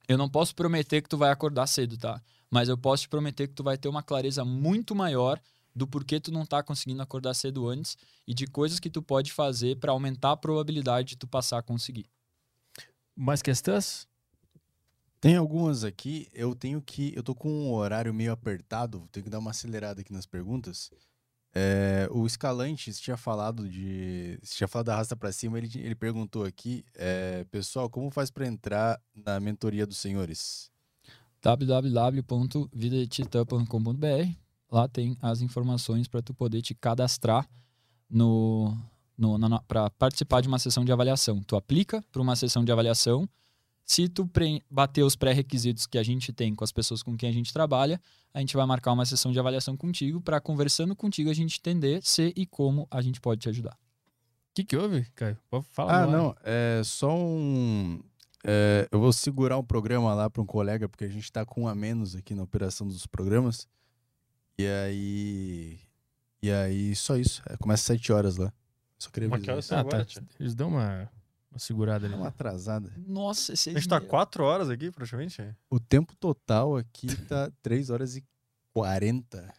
eu 0.07 0.17
não 0.17 0.27
posso 0.27 0.55
prometer 0.55 1.03
que 1.03 1.09
tu 1.09 1.15
vai 1.15 1.29
acordar 1.29 1.67
cedo, 1.67 1.95
tá? 1.95 2.19
Mas 2.49 2.69
eu 2.69 2.77
posso 2.77 3.03
te 3.03 3.09
prometer 3.09 3.47
que 3.47 3.53
tu 3.53 3.63
vai 3.63 3.77
ter 3.77 3.87
uma 3.87 4.01
clareza 4.01 4.43
muito 4.43 4.95
maior 4.95 5.39
do 5.75 5.85
porquê 5.85 6.19
tu 6.19 6.31
não 6.31 6.43
tá 6.43 6.63
conseguindo 6.63 7.03
acordar 7.03 7.35
cedo 7.35 7.67
antes 7.69 7.95
e 8.25 8.33
de 8.33 8.47
coisas 8.47 8.79
que 8.79 8.89
tu 8.89 9.03
pode 9.03 9.31
fazer 9.31 9.77
para 9.77 9.91
aumentar 9.91 10.31
a 10.31 10.37
probabilidade 10.37 11.09
de 11.09 11.17
tu 11.17 11.27
passar 11.27 11.59
a 11.59 11.61
conseguir. 11.61 12.07
Mais 13.15 13.43
questões? 13.43 14.07
Tem 15.21 15.35
algumas 15.35 15.83
aqui, 15.83 16.27
eu 16.33 16.55
tenho 16.55 16.81
que. 16.81 17.13
Eu 17.15 17.21
tô 17.21 17.35
com 17.35 17.49
um 17.49 17.73
horário 17.73 18.11
meio 18.11 18.31
apertado, 18.31 19.07
tenho 19.11 19.23
que 19.23 19.29
dar 19.29 19.37
uma 19.37 19.51
acelerada 19.51 20.01
aqui 20.01 20.11
nas 20.11 20.25
perguntas. 20.25 20.91
É, 21.59 22.07
o 22.11 22.27
Escalante 22.27 22.93
tinha 22.93 23.17
falado 23.17 23.67
de. 23.67 24.37
Tinha 24.43 24.67
falado 24.67 24.85
da 24.85 24.95
rasta 24.95 25.15
pra 25.15 25.31
cima, 25.31 25.57
ele, 25.57 25.67
ele 25.73 25.95
perguntou 25.95 26.45
aqui, 26.45 26.85
é, 26.93 27.45
pessoal, 27.45 27.89
como 27.89 28.11
faz 28.11 28.29
pra 28.29 28.45
entrar 28.45 29.01
na 29.15 29.39
mentoria 29.39 29.87
dos 29.87 29.97
senhores? 29.97 30.69
www.vidadetitan.com.br 31.41 34.35
Lá 34.71 34.87
tem 34.87 35.17
as 35.19 35.41
informações 35.41 36.07
para 36.07 36.21
tu 36.21 36.31
poder 36.31 36.61
te 36.61 36.75
cadastrar 36.75 37.49
no, 38.07 38.77
no, 39.17 39.39
para 39.63 39.89
participar 39.91 40.41
de 40.41 40.47
uma 40.47 40.59
sessão 40.59 40.85
de 40.85 40.91
avaliação. 40.91 41.41
Tu 41.41 41.55
aplica 41.55 42.03
para 42.11 42.21
uma 42.21 42.35
sessão 42.35 42.63
de 42.63 42.71
avaliação. 42.71 43.27
Se 43.87 44.09
tu 44.09 44.29
bater 44.69 45.01
os 45.01 45.15
pré-requisitos 45.15 45.87
que 45.87 45.97
a 45.97 46.03
gente 46.03 46.33
tem 46.33 46.53
com 46.53 46.61
as 46.61 46.73
pessoas 46.73 47.01
com 47.01 47.15
quem 47.15 47.29
a 47.29 47.31
gente 47.31 47.53
trabalha, 47.53 48.01
a 48.33 48.41
gente 48.41 48.53
vai 48.53 48.65
marcar 48.65 48.91
uma 48.91 49.05
sessão 49.05 49.31
de 49.31 49.39
avaliação 49.39 49.77
contigo 49.77 50.19
para 50.19 50.41
conversando 50.41 50.93
contigo 50.93 51.29
a 51.29 51.33
gente 51.33 51.57
entender 51.57 52.01
se 52.03 52.33
e 52.35 52.45
como 52.45 52.85
a 52.91 53.01
gente 53.01 53.21
pode 53.21 53.39
te 53.39 53.47
ajudar. 53.47 53.71
O 53.71 54.55
que, 54.55 54.65
que 54.65 54.75
houve, 54.75 55.05
Caio? 55.15 55.37
Pode 55.49 55.65
falar. 55.69 56.03
Ah, 56.03 56.05
não, 56.05 56.35
é 56.43 56.81
só 56.83 57.15
um. 57.17 58.01
é, 58.45 58.89
eu 58.91 58.99
vou 58.99 59.13
segurar 59.13 59.57
um 59.57 59.63
programa 59.63 60.13
lá 60.13 60.29
para 60.29 60.41
um 60.41 60.45
colega, 60.45 60.89
porque 60.89 61.05
a 61.05 61.09
gente 61.09 61.31
tá 61.31 61.45
com 61.45 61.61
um 61.61 61.67
a 61.69 61.73
menos 61.73 62.13
aqui 62.13 62.35
na 62.35 62.43
operação 62.43 62.85
dos 62.85 63.07
programas. 63.07 63.69
E 64.57 64.67
aí. 64.67 65.79
E 66.43 66.51
aí, 66.51 66.93
só 66.93 67.15
isso. 67.15 67.41
É, 67.47 67.55
começa 67.55 67.93
às 67.93 67.99
7 67.99 68.11
horas 68.11 68.35
lá. 68.35 68.51
Só 68.99 69.09
queria 69.09 69.29
Mas 69.29 69.41
que 69.41 69.49
avisar. 69.49 69.85
horas 69.85 70.17
Ah, 70.17 70.21
tá. 70.21 70.27
Eles 70.39 70.53
dão 70.53 70.69
uma, 70.69 71.09
uma 71.57 71.59
segurada 71.59 72.05
É 72.05 72.09
ali. 72.09 72.15
uma 72.17 72.27
atrasada. 72.27 72.93
Nossa, 73.05 73.53
esse 73.53 73.69
A 73.69 73.73
gente 73.73 73.87
tá 73.87 73.99
quatro 73.99 74.43
horas 74.43 74.69
aqui, 74.69 74.91
praticamente. 74.91 75.41
O 75.69 75.79
tempo 75.79 76.15
total 76.15 76.77
aqui 76.77 77.07
tá 77.25 77.51
3 77.61 77.89
horas 77.89 78.15
e 78.15 78.23
40. 78.73 79.53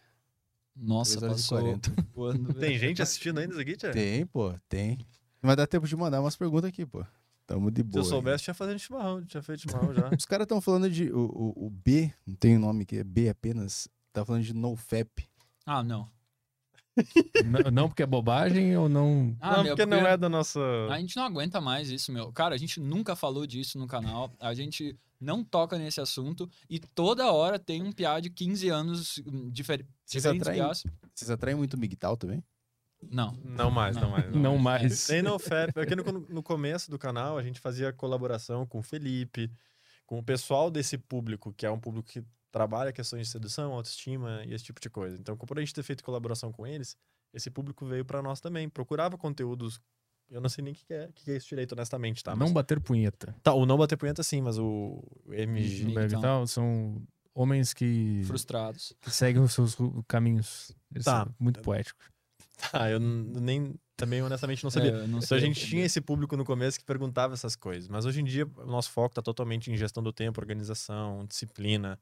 Nossa, 0.75 1.19
3 1.19 1.23
horas 1.23 1.39
e 1.39 1.41
passou 1.43 1.57
40. 1.59 1.91
voando, 2.13 2.43
velho. 2.53 2.59
Tem 2.59 2.77
gente 2.77 3.01
assistindo 3.01 3.39
ainda 3.39 3.51
isso 3.53 3.61
aqui, 3.61 3.75
tia? 3.75 3.91
Tem, 3.91 4.25
pô, 4.25 4.53
tem. 4.67 4.97
Vai 5.41 5.55
dar 5.55 5.67
tempo 5.67 5.87
de 5.87 5.95
mandar 5.95 6.21
umas 6.21 6.35
perguntas 6.35 6.69
aqui, 6.69 6.85
pô. 6.85 7.05
Tamo 7.45 7.71
de 7.71 7.81
Se 7.81 7.83
boa. 7.83 7.99
eu 8.01 8.03
aí. 8.03 8.09
soubesse, 8.09 8.43
tinha 8.43 8.53
fazendo 8.53 8.77
chimarrão. 8.79 9.25
Tinha 9.25 9.41
feito 9.41 9.61
chimarrão 9.63 9.93
já. 9.93 10.09
Os 10.17 10.25
caras 10.25 10.45
estão 10.45 10.61
falando 10.61 10.89
de. 10.89 11.11
O, 11.11 11.25
o, 11.55 11.65
o 11.67 11.69
B, 11.69 12.13
não 12.25 12.35
tem 12.35 12.55
o 12.55 12.59
nome 12.59 12.85
que 12.85 12.97
é 12.97 13.03
B 13.03 13.27
apenas. 13.29 13.87
Tá 14.13 14.23
falando 14.23 14.43
de 14.43 14.53
NoFap. 14.53 15.27
Ah, 15.65 15.83
não. 15.83 16.07
N- 16.97 17.71
não 17.71 17.87
porque 17.87 18.03
é 18.03 18.05
bobagem 18.05 18.75
ou 18.75 18.89
não. 18.89 19.35
Ah, 19.39 19.57
não, 19.57 19.63
meu, 19.63 19.75
porque 19.75 19.85
não 19.89 20.05
é 20.05 20.17
da 20.17 20.27
nossa... 20.29 20.59
A 20.89 20.99
gente 20.99 21.15
não 21.15 21.23
aguenta 21.23 21.61
mais 21.61 21.89
isso, 21.89 22.11
meu. 22.11 22.31
Cara, 22.31 22.55
a 22.55 22.57
gente 22.57 22.79
nunca 22.79 23.15
falou 23.15 23.45
disso 23.47 23.77
no 23.77 23.87
canal. 23.87 24.31
A 24.39 24.53
gente 24.53 24.97
não 25.19 25.43
toca 25.43 25.77
nesse 25.77 26.01
assunto. 26.01 26.49
E 26.69 26.79
toda 26.79 27.31
hora 27.31 27.57
tem 27.59 27.81
um 27.81 27.91
piá 27.91 28.19
de 28.19 28.29
15 28.29 28.69
anos 28.69 29.21
hum, 29.25 29.49
difer 29.51 29.85
Vocês 30.05 30.23
diferentes 30.23 30.47
atraem- 30.47 30.61
piás. 30.61 30.83
Vocês 31.13 31.29
atraem 31.29 31.55
muito 31.57 31.77
MGTOW 31.77 32.17
também? 32.17 32.43
Não. 33.09 33.31
Não 33.43 33.71
mais, 33.71 33.95
não 33.95 34.09
mais. 34.11 34.35
Não 34.35 34.57
mais. 34.57 35.07
Nem 35.09 35.21
no 35.21 35.39
FAP. 35.39 35.71
Porque 35.73 35.95
no, 35.95 36.03
no 36.03 36.43
começo 36.43 36.91
do 36.91 36.99
canal 36.99 37.37
a 37.37 37.43
gente 37.43 37.59
fazia 37.59 37.93
colaboração 37.93 38.65
com 38.65 38.79
o 38.79 38.83
Felipe, 38.83 39.49
com 40.05 40.19
o 40.19 40.23
pessoal 40.23 40.69
desse 40.69 40.97
público, 40.97 41.53
que 41.53 41.65
é 41.65 41.71
um 41.71 41.79
público 41.79 42.09
que 42.09 42.21
trabalha 42.51 42.91
questões 42.91 43.27
de 43.27 43.31
sedução, 43.31 43.73
autoestima 43.73 44.43
e 44.45 44.53
esse 44.53 44.63
tipo 44.63 44.79
de 44.79 44.89
coisa. 44.89 45.17
Então, 45.19 45.35
por 45.37 45.57
a 45.57 45.61
gente 45.61 45.73
ter 45.73 45.83
feito 45.83 46.03
colaboração 46.03 46.51
com 46.51 46.65
eles, 46.65 46.95
esse 47.33 47.49
público 47.49 47.85
veio 47.85 48.03
pra 48.05 48.21
nós 48.21 48.39
também. 48.39 48.67
Procurava 48.69 49.17
conteúdos. 49.17 49.79
Eu 50.29 50.39
não 50.41 50.49
sei 50.49 50.63
nem 50.63 50.73
o 50.73 50.75
que 50.75 50.85
que 50.85 50.93
é, 50.93 51.05
o 51.07 51.13
que 51.13 51.31
é 51.31 51.37
isso 51.37 51.47
direito, 51.49 51.71
honestamente, 51.73 52.23
tá? 52.23 52.31
não 52.31 52.45
Mas, 52.47 52.51
bater 52.51 52.79
punheta. 52.79 53.35
tá, 53.41 53.53
o 53.53 53.65
não 53.65 53.77
bater 53.77 53.97
punheta 53.97 54.21
sim, 54.21 54.41
mas 54.41 54.57
o 54.59 55.03
MG. 55.27 55.83
Então. 55.91 56.03
Então, 56.05 56.21
tal, 56.21 56.47
são 56.47 57.01
homens 57.33 57.73
que, 57.73 58.21
Frustrados. 58.25 58.93
que 59.01 59.09
seguem 59.09 59.41
os 59.41 59.53
seus 59.53 59.75
caminhos. 60.07 60.71
Eles 60.93 61.05
Tá. 61.05 61.27
muito 61.39 61.61
poéticos. 61.61 62.05
Tá, 62.71 62.89
eu 62.91 62.99
nem. 62.99 63.73
Também 63.95 64.21
honestamente 64.21 64.63
não 64.63 64.71
sabia. 64.71 64.91
É, 64.91 65.07
não 65.07 65.19
Então 65.19 65.37
a 65.37 65.41
gente 65.41 65.65
tinha 65.65 65.83
esse 65.85 65.99
público 65.99 66.37
no 66.37 66.45
começo 66.45 66.79
que 66.79 66.85
perguntava 66.85 67.33
essas 67.33 67.53
coisas, 67.55 67.89
mas 67.89 68.05
hoje 68.05 68.21
em 68.21 68.23
dia 68.23 68.45
o 68.45 68.65
nosso 68.65 68.91
foco 68.91 69.09
está 69.11 69.21
totalmente 69.21 69.69
em 69.71 69.75
gestão 69.75 70.01
do 70.01 70.13
tempo, 70.13 70.39
organização, 70.39 71.25
disciplina. 71.25 71.99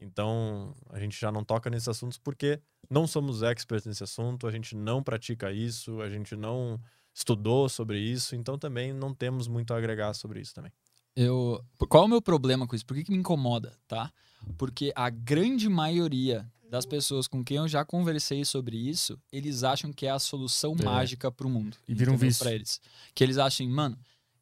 Então 0.00 0.74
a 0.90 0.98
gente 0.98 1.18
já 1.18 1.30
não 1.32 1.44
toca 1.44 1.70
nesses 1.70 1.88
assuntos 1.88 2.18
porque 2.18 2.60
não 2.90 3.06
somos 3.06 3.42
experts 3.42 3.86
nesse 3.86 4.04
assunto, 4.04 4.46
a 4.46 4.50
gente 4.50 4.76
não 4.76 5.02
pratica 5.02 5.52
isso, 5.52 6.00
a 6.00 6.08
gente 6.10 6.36
não 6.36 6.78
estudou 7.12 7.68
sobre 7.68 7.98
isso, 7.98 8.34
então 8.34 8.58
também 8.58 8.92
não 8.92 9.14
temos 9.14 9.46
muito 9.48 9.72
a 9.72 9.78
agregar 9.78 10.12
sobre 10.14 10.40
isso 10.40 10.54
também. 10.54 10.72
Eu, 11.16 11.64
qual 11.88 12.02
é 12.02 12.06
o 12.06 12.08
meu 12.08 12.20
problema 12.20 12.66
com 12.66 12.74
isso? 12.74 12.84
Por 12.84 12.96
que, 12.96 13.04
que 13.04 13.10
me 13.12 13.18
incomoda, 13.18 13.72
tá? 13.86 14.12
Porque 14.58 14.92
a 14.96 15.08
grande 15.08 15.68
maioria 15.68 16.46
das 16.68 16.84
pessoas 16.84 17.28
com 17.28 17.44
quem 17.44 17.58
eu 17.58 17.68
já 17.68 17.84
conversei 17.84 18.44
sobre 18.44 18.76
isso, 18.76 19.16
eles 19.32 19.62
acham 19.62 19.92
que 19.92 20.06
é 20.06 20.10
a 20.10 20.18
solução 20.18 20.74
É. 20.78 20.82
mágica 20.84 21.30
pro 21.30 21.48
mundo. 21.48 21.76
E 21.86 21.94
vira 21.94 22.10
um 22.10 22.16
vício. 22.16 22.42
Pra 22.42 22.52
eles. 22.52 22.80
Que 23.14 23.22
eles 23.22 23.38
acham, 23.38 23.68
mano, 23.68 23.96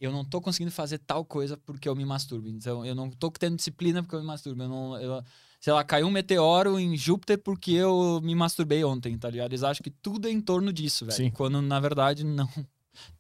eu 0.04 0.12
não 0.12 0.24
tô 0.24 0.40
conseguindo 0.40 0.70
fazer 0.72 0.98
tal 0.98 1.24
coisa 1.24 1.56
porque 1.56 1.88
eu 1.88 1.94
me 1.94 2.04
masturbo. 2.04 2.48
Então, 2.48 2.84
eu 2.84 2.94
não 2.94 3.08
tô 3.10 3.30
tendo 3.30 3.56
disciplina 3.56 4.02
porque 4.02 4.14
eu 4.16 4.20
me 4.20 4.26
masturbo. 4.26 4.62
Eu 4.62 4.68
não, 4.68 5.00
eu- 5.00 5.22
sei 5.60 5.72
lá, 5.72 5.84
caiu 5.84 6.06
um 6.06 6.10
meteoro 6.10 6.78
em 6.78 6.96
Júpiter 6.96 7.38
porque 7.38 7.70
eu 7.72 8.20
me 8.22 8.34
masturbei 8.34 8.82
ontem, 8.84 9.16
tá 9.16 9.30
ligado? 9.30 9.52
Eles 9.52 9.62
acham 9.62 9.82
que 9.82 9.90
tudo 9.90 10.26
é 10.26 10.30
em 10.30 10.40
torno 10.40 10.72
disso, 10.72 11.06
velho. 11.06 11.16
Sim. 11.16 11.30
Quando, 11.30 11.62
na 11.62 11.78
verdade, 11.78 12.24
não. 12.24 12.48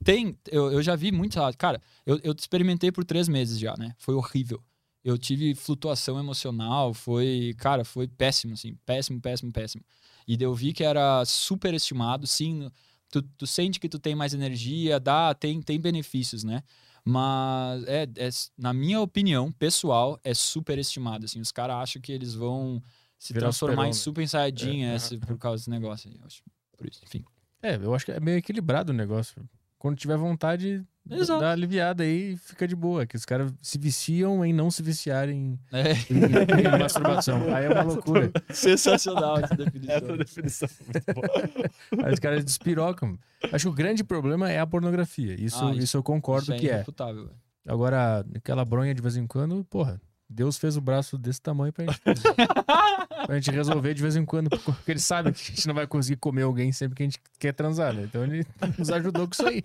Tem, 0.04 0.36
eu, 0.50 0.70
eu 0.72 0.82
já 0.82 0.94
vi 0.96 1.10
muito. 1.12 1.38
Cara, 1.56 1.80
eu, 2.04 2.18
eu 2.22 2.34
experimentei 2.36 2.90
por 2.92 3.04
três 3.04 3.28
meses 3.28 3.58
já, 3.58 3.74
né? 3.78 3.94
Foi 3.98 4.14
horrível. 4.14 4.62
Eu 5.04 5.18
tive 5.18 5.54
flutuação 5.54 6.18
emocional, 6.18 6.94
foi, 6.94 7.54
cara, 7.58 7.84
foi 7.84 8.06
péssimo, 8.06 8.54
assim, 8.54 8.76
péssimo, 8.86 9.20
péssimo, 9.20 9.50
péssimo. 9.50 9.82
E 10.28 10.40
eu 10.40 10.54
vi 10.54 10.72
que 10.72 10.84
era 10.84 11.24
super 11.24 11.74
estimado, 11.74 12.24
sim, 12.26 12.70
tu, 13.12 13.22
tu 13.22 13.46
sente 13.46 13.78
que 13.78 13.88
tu 13.88 13.98
tem 13.98 14.14
mais 14.14 14.32
energia, 14.32 14.98
dá, 14.98 15.34
tem, 15.34 15.60
tem 15.60 15.78
benefícios, 15.78 16.42
né? 16.42 16.62
Mas, 17.04 17.84
é, 17.84 18.08
é, 18.16 18.28
na 18.56 18.72
minha 18.72 19.00
opinião, 19.00 19.52
pessoal, 19.52 20.18
é 20.24 20.32
super 20.32 20.78
estimado, 20.78 21.26
assim, 21.26 21.40
os 21.40 21.52
caras 21.52 21.76
acham 21.76 22.00
que 22.00 22.10
eles 22.10 22.34
vão 22.34 22.82
se 23.18 23.32
Virar 23.32 23.46
transformar 23.46 23.88
em 23.88 23.92
super 23.92 24.26
saiyajin 24.26 24.84
É, 24.84 24.96
esse, 24.96 25.18
por 25.18 25.36
causa 25.38 25.58
desse 25.58 25.70
negócio 25.70 26.10
aí, 26.10 26.16
eu 26.18 26.26
acho. 26.26 26.42
Por 26.76 26.88
isso, 26.88 27.00
enfim. 27.04 27.24
É, 27.62 27.76
eu 27.76 27.94
acho 27.94 28.04
que 28.04 28.12
é 28.12 28.18
meio 28.18 28.38
equilibrado 28.38 28.92
o 28.92 28.94
negócio. 28.94 29.48
Quando 29.78 29.96
tiver 29.96 30.16
vontade, 30.16 30.84
Exato. 31.10 31.40
Dá 31.40 31.50
aliviada 31.50 32.04
aí 32.04 32.32
e 32.32 32.36
fica 32.36 32.66
de 32.66 32.76
boa. 32.76 33.04
Que 33.04 33.16
os 33.16 33.24
caras 33.24 33.52
se 33.60 33.76
viciam 33.76 34.44
em 34.44 34.52
não 34.52 34.70
se 34.70 34.82
viciarem 34.82 35.58
É 35.72 35.92
em, 35.92 36.66
em 36.66 36.78
masturbação. 36.78 37.52
Aí 37.54 37.64
é 37.64 37.68
uma 37.70 37.82
loucura. 37.82 38.30
sensacional 38.50 39.38
essa 39.38 39.54
definição. 39.56 39.94
Essa 39.96 40.16
definição 40.16 40.68
é 40.68 40.82
muito 40.92 41.14
boa. 41.14 42.06
Aí 42.06 42.12
os 42.14 42.20
caras 42.20 42.44
despirocam. 42.44 43.18
Acho 43.52 43.64
que 43.66 43.68
o 43.68 43.74
grande 43.74 44.04
problema 44.04 44.50
é 44.50 44.60
a 44.60 44.66
pornografia. 44.66 45.34
Isso, 45.40 45.64
Ah, 45.64 45.72
isso, 45.72 45.80
isso- 45.82 45.96
eu 45.96 46.02
concordo 46.02 46.52
Isso 46.52 46.60
que 46.60 46.68
é. 46.68 46.74
irrefutável, 46.74 47.24
velho. 47.26 47.36
Agora, 47.66 48.24
aquela 48.34 48.64
bronha 48.64 48.94
de 48.94 49.02
vez 49.02 49.16
em 49.16 49.26
quando, 49.26 49.64
porra, 49.64 50.00
Deus 50.28 50.56
fez 50.56 50.76
o 50.76 50.80
braço 50.80 51.18
desse 51.18 51.40
tamanho 51.42 51.72
pra 51.72 51.84
gente, 51.84 52.00
pra 53.26 53.34
gente 53.38 53.50
resolver 53.50 53.92
de 53.94 54.02
vez 54.02 54.16
em 54.16 54.24
quando, 54.24 54.48
porque 54.50 54.90
ele 54.92 54.98
sabe 55.00 55.30
que 55.32 55.40
a 55.42 55.54
gente 55.54 55.66
não 55.68 55.74
vai 55.74 55.86
conseguir 55.86 56.16
comer 56.18 56.42
alguém 56.42 56.72
sempre 56.72 56.96
que 56.96 57.02
a 57.02 57.06
gente 57.06 57.20
quer 57.38 57.52
transar, 57.52 57.92
né? 57.92 58.02
Então 58.04 58.24
ele 58.24 58.44
nos 58.78 58.90
ajudou 58.90 59.26
com 59.28 59.32
isso 59.34 59.46
aí. 59.46 59.60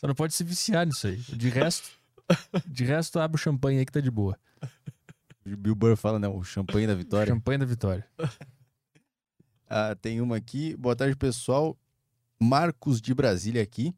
Só 0.00 0.06
não 0.06 0.14
pode 0.14 0.32
se 0.32 0.42
viciar 0.42 0.86
nisso 0.86 1.06
aí. 1.06 1.16
De 1.16 1.50
resto, 1.50 1.90
de 2.66 2.84
resto, 2.84 3.20
abre 3.20 3.34
o 3.36 3.38
champanhe 3.38 3.80
aí 3.80 3.84
que 3.84 3.92
tá 3.92 4.00
de 4.00 4.10
boa. 4.10 4.34
O 5.44 5.56
Bill 5.58 5.74
Burr 5.74 5.94
fala, 5.94 6.18
né? 6.18 6.26
O 6.26 6.42
champanhe 6.42 6.86
da 6.86 6.94
vitória. 6.94 7.30
Champanhe 7.30 7.58
da 7.58 7.66
vitória. 7.66 8.06
Ah, 9.72 9.94
tem 9.94 10.20
uma 10.20 10.36
aqui. 10.36 10.74
Boa 10.74 10.96
tarde, 10.96 11.14
pessoal. 11.14 11.78
Marcos 12.40 13.00
de 13.00 13.14
Brasília 13.14 13.62
aqui. 13.62 13.94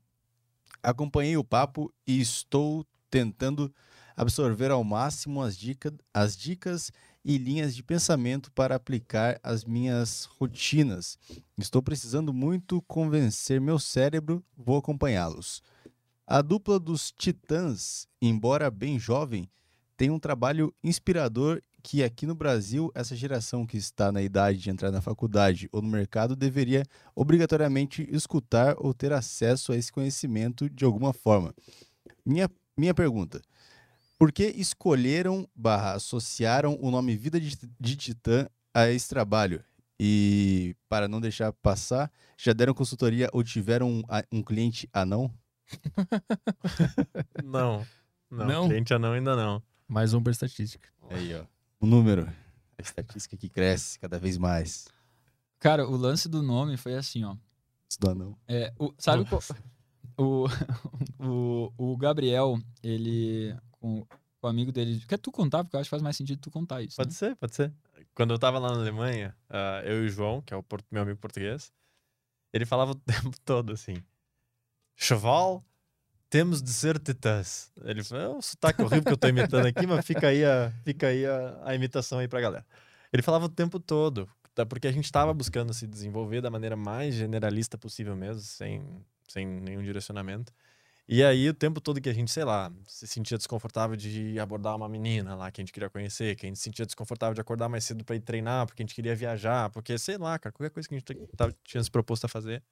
Acompanhei 0.83 1.35
o 1.39 1.43
papo 1.43 1.91
e 2.07 2.21
estou 2.21 2.87
tentando 3.11 3.75
absorver 4.15 4.71
ao 4.71 4.85
máximo 4.85 5.41
as, 5.41 5.57
dica, 5.57 5.91
as 6.13 6.37
dicas 6.37 6.93
e 7.25 7.39
linhas 7.39 7.75
de 7.75 7.83
pensamento 7.83 8.53
para 8.53 8.75
aplicar 8.75 9.41
às 9.43 9.65
minhas 9.65 10.25
rotinas. 10.39 11.19
Estou 11.57 11.83
precisando 11.83 12.35
muito 12.35 12.83
convencer 12.83 13.59
meu 13.59 13.79
cérebro, 13.79 14.45
vou 14.55 14.77
acompanhá-los. 14.77 15.63
A 16.35 16.41
dupla 16.41 16.81
dos 16.81 17.13
Titãs, 17.13 18.09
embora 18.19 18.71
bem 18.71 18.99
jovem, 18.99 19.51
tem 19.99 20.09
um 20.09 20.19
trabalho 20.19 20.75
inspirador 20.83 21.61
que 21.83 22.03
aqui 22.03 22.25
no 22.25 22.35
Brasil, 22.35 22.91
essa 22.95 23.15
geração 23.15 23.67
que 23.67 23.77
está 23.77 24.11
na 24.11 24.23
idade 24.23 24.57
de 24.57 24.71
entrar 24.71 24.91
na 24.91 25.03
faculdade 25.03 25.69
ou 25.71 25.83
no 25.83 25.89
mercado 25.89 26.35
deveria 26.35 26.85
obrigatoriamente 27.15 28.09
escutar 28.11 28.77
ou 28.79 28.95
ter 28.95 29.13
acesso 29.13 29.73
a 29.73 29.77
esse 29.77 29.93
conhecimento 29.93 30.71
de 30.71 30.87
alguma 30.87 31.13
forma. 31.13 31.55
Minha, 32.25 32.51
minha 32.79 32.95
pergunta: 32.95 33.43
por 34.19 34.33
que 34.33 34.45
escolheram 34.57 35.47
barra 35.55 35.93
associaram 35.97 36.79
o 36.81 36.91
nome 36.91 37.15
Vida 37.15 37.39
de, 37.39 37.59
de 37.79 37.95
Titã 37.95 38.49
a 38.73 38.89
esse 38.89 39.07
trabalho? 39.07 39.63
E 40.01 40.75
para 40.89 41.07
não 41.07 41.21
deixar 41.21 41.53
passar, 41.53 42.11
já 42.39 42.55
deram 42.55 42.73
consultoria 42.73 43.29
ou 43.35 43.45
tiveram 43.45 43.91
um, 43.91 44.03
um 44.33 44.43
cliente 44.43 44.89
anão? 44.95 45.31
Não. 47.43 47.87
Não, 48.31 48.47
Não? 48.47 48.69
cliente 48.69 48.95
anão 48.95 49.13
ainda 49.13 49.37
não. 49.37 49.63
Mais 49.87 50.15
um 50.15 50.23
pra 50.23 50.31
estatística. 50.33 50.89
Aí, 51.11 51.35
ó. 51.35 51.45
O 51.81 51.87
número. 51.87 52.27
A 52.79 52.83
estatística 52.83 53.37
que 53.37 53.49
cresce 53.49 53.99
cada 53.99 54.19
vez 54.19 54.39
mais. 54.39 54.89
Cara, 55.59 55.87
o 55.87 55.97
lance 55.97 56.29
do 56.29 56.43
nome 56.43 56.77
foi 56.77 56.95
assim, 56.95 57.25
ó. 57.25 57.37
Isso 57.89 58.01
do 58.01 58.11
anão. 58.11 58.37
É, 58.49 58.73
o, 58.79 58.93
sabe 58.99 59.25
qual- 59.27 59.43
o, 60.19 60.47
o, 61.19 61.73
o 61.77 61.97
Gabriel, 61.97 62.59
ele. 62.83 63.55
Com, 63.73 64.05
com 64.07 64.47
o 64.47 64.51
amigo 64.51 64.73
dele. 64.73 65.05
Quer 65.07 65.19
tu 65.19 65.31
contar? 65.31 65.63
Porque 65.63 65.77
eu 65.77 65.81
acho 65.81 65.89
que 65.89 65.91
faz 65.91 66.03
mais 66.03 66.17
sentido 66.17 66.41
tu 66.41 66.51
contar 66.51 66.81
isso. 66.83 66.97
Pode 66.97 67.11
né? 67.11 67.15
ser, 67.15 67.37
pode 67.37 67.55
ser. 67.55 67.73
Quando 68.15 68.33
eu 68.33 68.39
tava 68.39 68.59
lá 68.59 68.69
na 68.71 68.79
Alemanha, 68.81 69.37
ah, 69.49 69.83
eu 69.85 70.03
e 70.03 70.07
o 70.07 70.09
João, 70.09 70.41
que 70.41 70.53
é 70.55 70.57
o 70.57 70.65
meu 70.91 71.03
amigo 71.03 71.19
português, 71.19 71.73
ele 72.53 72.65
falava 72.67 72.93
o 72.93 72.95
tempo 73.31 73.31
todo 73.45 73.73
assim: 73.73 74.03
Cheval, 74.97 75.65
temos 76.31 76.63
de 76.63 76.73
ser 76.73 76.99
titãs. 76.99 77.71
Ele 77.85 78.03
falou: 78.05 78.25
é 78.25 78.29
um 78.39 78.43
sotaque 78.43 78.83
horrível 78.83 79.05
que 79.05 79.13
eu 79.13 79.17
tô 79.19 79.29
imitando 79.29 79.67
aqui, 79.67 79.87
mas 79.87 80.05
fica 80.07 80.29
aí 80.29 80.45
a, 80.45 80.73
fica 80.85 81.09
aí 81.09 81.27
a, 81.27 81.61
a 81.65 81.75
imitação 81.75 82.19
aí 82.19 82.29
pra 82.29 82.41
galera. 82.41 82.67
Ele 83.13 83.23
falava 83.23 83.47
o 83.47 83.49
tempo 83.49 83.79
todo, 83.79 84.29
tá? 84.55 84.65
porque 84.65 84.87
a 84.87 84.93
gente 84.93 85.11
tava 85.13 85.35
buscando 85.35 85.75
se 85.75 85.87
desenvolver 85.87 86.41
da 86.41 86.51
maneira 86.51 86.77
mais 86.77 87.15
generalista 87.15 87.77
possível 87.77 88.17
mesmo, 88.17 88.41
sem, 88.43 88.83
sem 89.29 89.47
nenhum 89.47 89.83
direcionamento. 89.83 90.53
E 91.09 91.23
aí, 91.23 91.49
o 91.49 91.53
tempo 91.53 91.81
todo 91.81 92.01
que 92.01 92.09
a 92.09 92.15
gente, 92.15 92.31
sei 92.31 92.45
lá, 92.45 92.73
se 92.87 93.07
sentia 93.07 93.37
desconfortável 93.37 93.97
de 93.97 94.39
abordar 94.39 94.75
uma 94.77 94.89
menina 94.89 95.35
lá 95.35 95.51
que 95.51 95.61
a 95.61 95.63
gente 95.63 95.73
queria 95.73 95.91
conhecer, 95.91 96.37
que 96.37 96.47
a 96.47 96.49
gente 96.49 96.57
se 96.59 96.63
sentia 96.63 96.87
desconfortável 96.87 97.35
de 97.35 97.41
acordar 97.41 97.69
mais 97.69 97.85
cedo 97.85 98.05
pra 98.05 98.15
ir 98.17 98.21
treinar, 98.21 98.65
porque 98.67 98.83
a 98.83 98.85
gente 98.87 98.95
queria 98.95 99.15
viajar, 99.15 99.69
porque, 99.71 99.99
sei 99.99 100.17
lá, 100.17 100.39
cara, 100.39 100.53
qualquer 100.53 100.71
coisa 100.73 100.89
que 100.89 100.95
a 100.95 100.99
gente 100.99 101.15
tava- 101.37 101.55
tinha 101.65 101.83
se 101.83 101.91
proposto 101.91 102.25
a 102.25 102.29
fazer, 102.29 102.63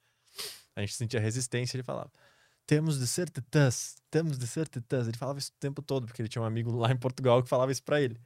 a 0.75 0.81
gente 0.81 0.93
sentia 0.93 1.19
resistência. 1.19 1.75
Ele 1.75 1.83
falava: 1.83 2.11
temos 2.65 2.99
de 2.99 3.07
ser 3.07 3.29
titãs, 3.29 3.95
temos 4.09 4.37
de 4.37 4.47
ser 4.47 4.67
titãs. 4.67 5.07
Ele 5.07 5.17
falava 5.17 5.39
isso 5.39 5.51
o 5.55 5.59
tempo 5.59 5.81
todo, 5.81 6.05
porque 6.05 6.21
ele 6.21 6.29
tinha 6.29 6.41
um 6.41 6.45
amigo 6.45 6.71
lá 6.75 6.91
em 6.91 6.97
Portugal 6.97 7.41
que 7.43 7.49
falava 7.49 7.71
isso 7.71 7.83
pra 7.83 8.01
ele. 8.01 8.19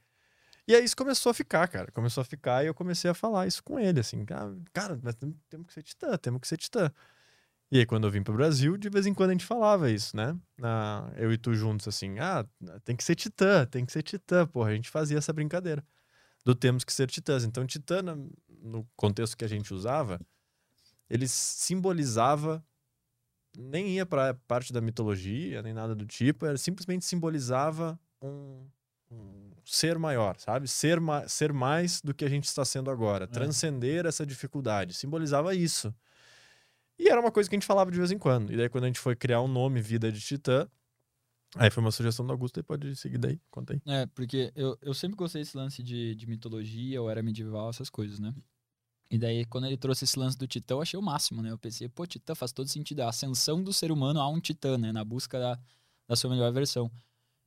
E 0.68 0.74
aí 0.74 0.84
isso 0.84 0.96
começou 0.96 1.30
a 1.30 1.34
ficar, 1.34 1.68
cara. 1.68 1.92
Começou 1.92 2.22
a 2.22 2.24
ficar 2.24 2.64
e 2.64 2.66
eu 2.66 2.74
comecei 2.74 3.08
a 3.10 3.14
falar 3.14 3.46
isso 3.46 3.62
com 3.62 3.78
ele, 3.78 4.00
assim, 4.00 4.24
"Ah, 4.30 4.52
cara, 4.72 4.98
tem- 5.14 5.36
temos 5.48 5.66
que 5.68 5.72
ser 5.72 5.82
titã, 5.82 6.16
temos 6.18 6.40
que 6.40 6.48
ser 6.48 6.56
titã. 6.56 6.90
E 7.70 7.78
aí, 7.78 7.86
quando 7.86 8.06
eu 8.06 8.10
vim 8.10 8.22
pro 8.22 8.34
Brasil, 8.34 8.76
de 8.76 8.88
vez 8.88 9.06
em 9.06 9.14
quando 9.14 9.30
a 9.30 9.32
gente 9.32 9.44
falava 9.44 9.90
isso, 9.90 10.16
né? 10.16 10.36
Na, 10.56 11.10
eu 11.16 11.32
e 11.32 11.38
tu 11.38 11.52
juntos, 11.54 11.88
assim, 11.88 12.16
ah, 12.20 12.46
tem 12.84 12.94
que 12.94 13.02
ser 13.02 13.16
titã, 13.16 13.66
tem 13.66 13.84
que 13.84 13.92
ser 13.92 14.02
titã. 14.02 14.46
Porra, 14.46 14.70
a 14.70 14.74
gente 14.74 14.88
fazia 14.88 15.18
essa 15.18 15.32
brincadeira 15.32 15.84
do 16.44 16.54
temos 16.54 16.84
que 16.84 16.92
ser 16.92 17.08
titãs. 17.08 17.42
Então, 17.44 17.66
titã, 17.66 18.02
no 18.62 18.88
contexto 18.96 19.36
que 19.36 19.44
a 19.44 19.48
gente 19.48 19.74
usava, 19.74 20.20
ele 21.08 21.26
simbolizava, 21.28 22.64
nem 23.56 23.96
ia 23.96 24.06
pra 24.06 24.34
parte 24.34 24.72
da 24.72 24.80
mitologia, 24.80 25.62
nem 25.62 25.72
nada 25.72 25.94
do 25.94 26.06
tipo, 26.06 26.46
era 26.46 26.58
simplesmente 26.58 27.04
simbolizava 27.04 27.98
um, 28.20 28.66
um 29.10 29.50
ser 29.64 29.98
maior, 29.98 30.38
sabe? 30.38 30.68
Ser, 30.68 31.00
ma 31.00 31.26
ser 31.28 31.52
mais 31.52 32.00
do 32.00 32.14
que 32.14 32.24
a 32.24 32.28
gente 32.28 32.44
está 32.44 32.64
sendo 32.64 32.90
agora, 32.90 33.26
transcender 33.26 34.06
essa 34.06 34.24
dificuldade. 34.24 34.94
Simbolizava 34.94 35.54
isso. 35.54 35.94
E 36.98 37.08
era 37.08 37.20
uma 37.20 37.30
coisa 37.30 37.48
que 37.48 37.54
a 37.54 37.58
gente 37.58 37.66
falava 37.66 37.90
de 37.90 37.98
vez 37.98 38.10
em 38.10 38.18
quando. 38.18 38.52
E 38.52 38.56
daí, 38.56 38.68
quando 38.68 38.84
a 38.84 38.86
gente 38.86 39.00
foi 39.00 39.14
criar 39.14 39.42
um 39.42 39.48
nome, 39.48 39.80
Vida 39.80 40.10
de 40.10 40.20
Titã, 40.20 40.66
aí 41.54 41.70
foi 41.70 41.82
uma 41.82 41.90
sugestão 41.90 42.26
do 42.26 42.32
Augusto, 42.32 42.58
e 42.58 42.62
pode 42.62 42.96
seguir 42.96 43.18
daí, 43.18 43.38
conta 43.50 43.74
aí. 43.74 43.82
É, 43.86 44.06
porque 44.06 44.50
eu, 44.54 44.78
eu 44.80 44.94
sempre 44.94 45.16
gostei 45.16 45.42
desse 45.42 45.56
lance 45.56 45.82
de, 45.82 46.14
de 46.14 46.26
mitologia, 46.26 47.00
ou 47.02 47.10
era 47.10 47.22
medieval, 47.22 47.68
essas 47.68 47.90
coisas, 47.90 48.18
né? 48.18 48.34
E 49.10 49.18
daí, 49.18 49.44
quando 49.44 49.66
ele 49.66 49.76
trouxe 49.76 50.04
esse 50.04 50.18
lance 50.18 50.36
do 50.36 50.46
Titã, 50.46 50.74
eu 50.74 50.82
achei 50.82 50.98
o 50.98 51.02
máximo, 51.02 51.40
né? 51.40 51.50
Eu 51.50 51.58
pensei, 51.58 51.88
pô, 51.88 52.06
Titã 52.06 52.34
faz 52.34 52.52
todo 52.52 52.68
sentido. 52.68 53.00
A 53.00 53.08
ascensão 53.08 53.62
do 53.62 53.72
ser 53.72 53.92
humano 53.92 54.20
a 54.20 54.28
um 54.28 54.40
Titã, 54.40 54.76
né? 54.76 54.90
Na 54.92 55.04
busca 55.04 55.38
da, 55.38 55.58
da 56.08 56.16
sua 56.16 56.30
melhor 56.30 56.52
versão. 56.52 56.90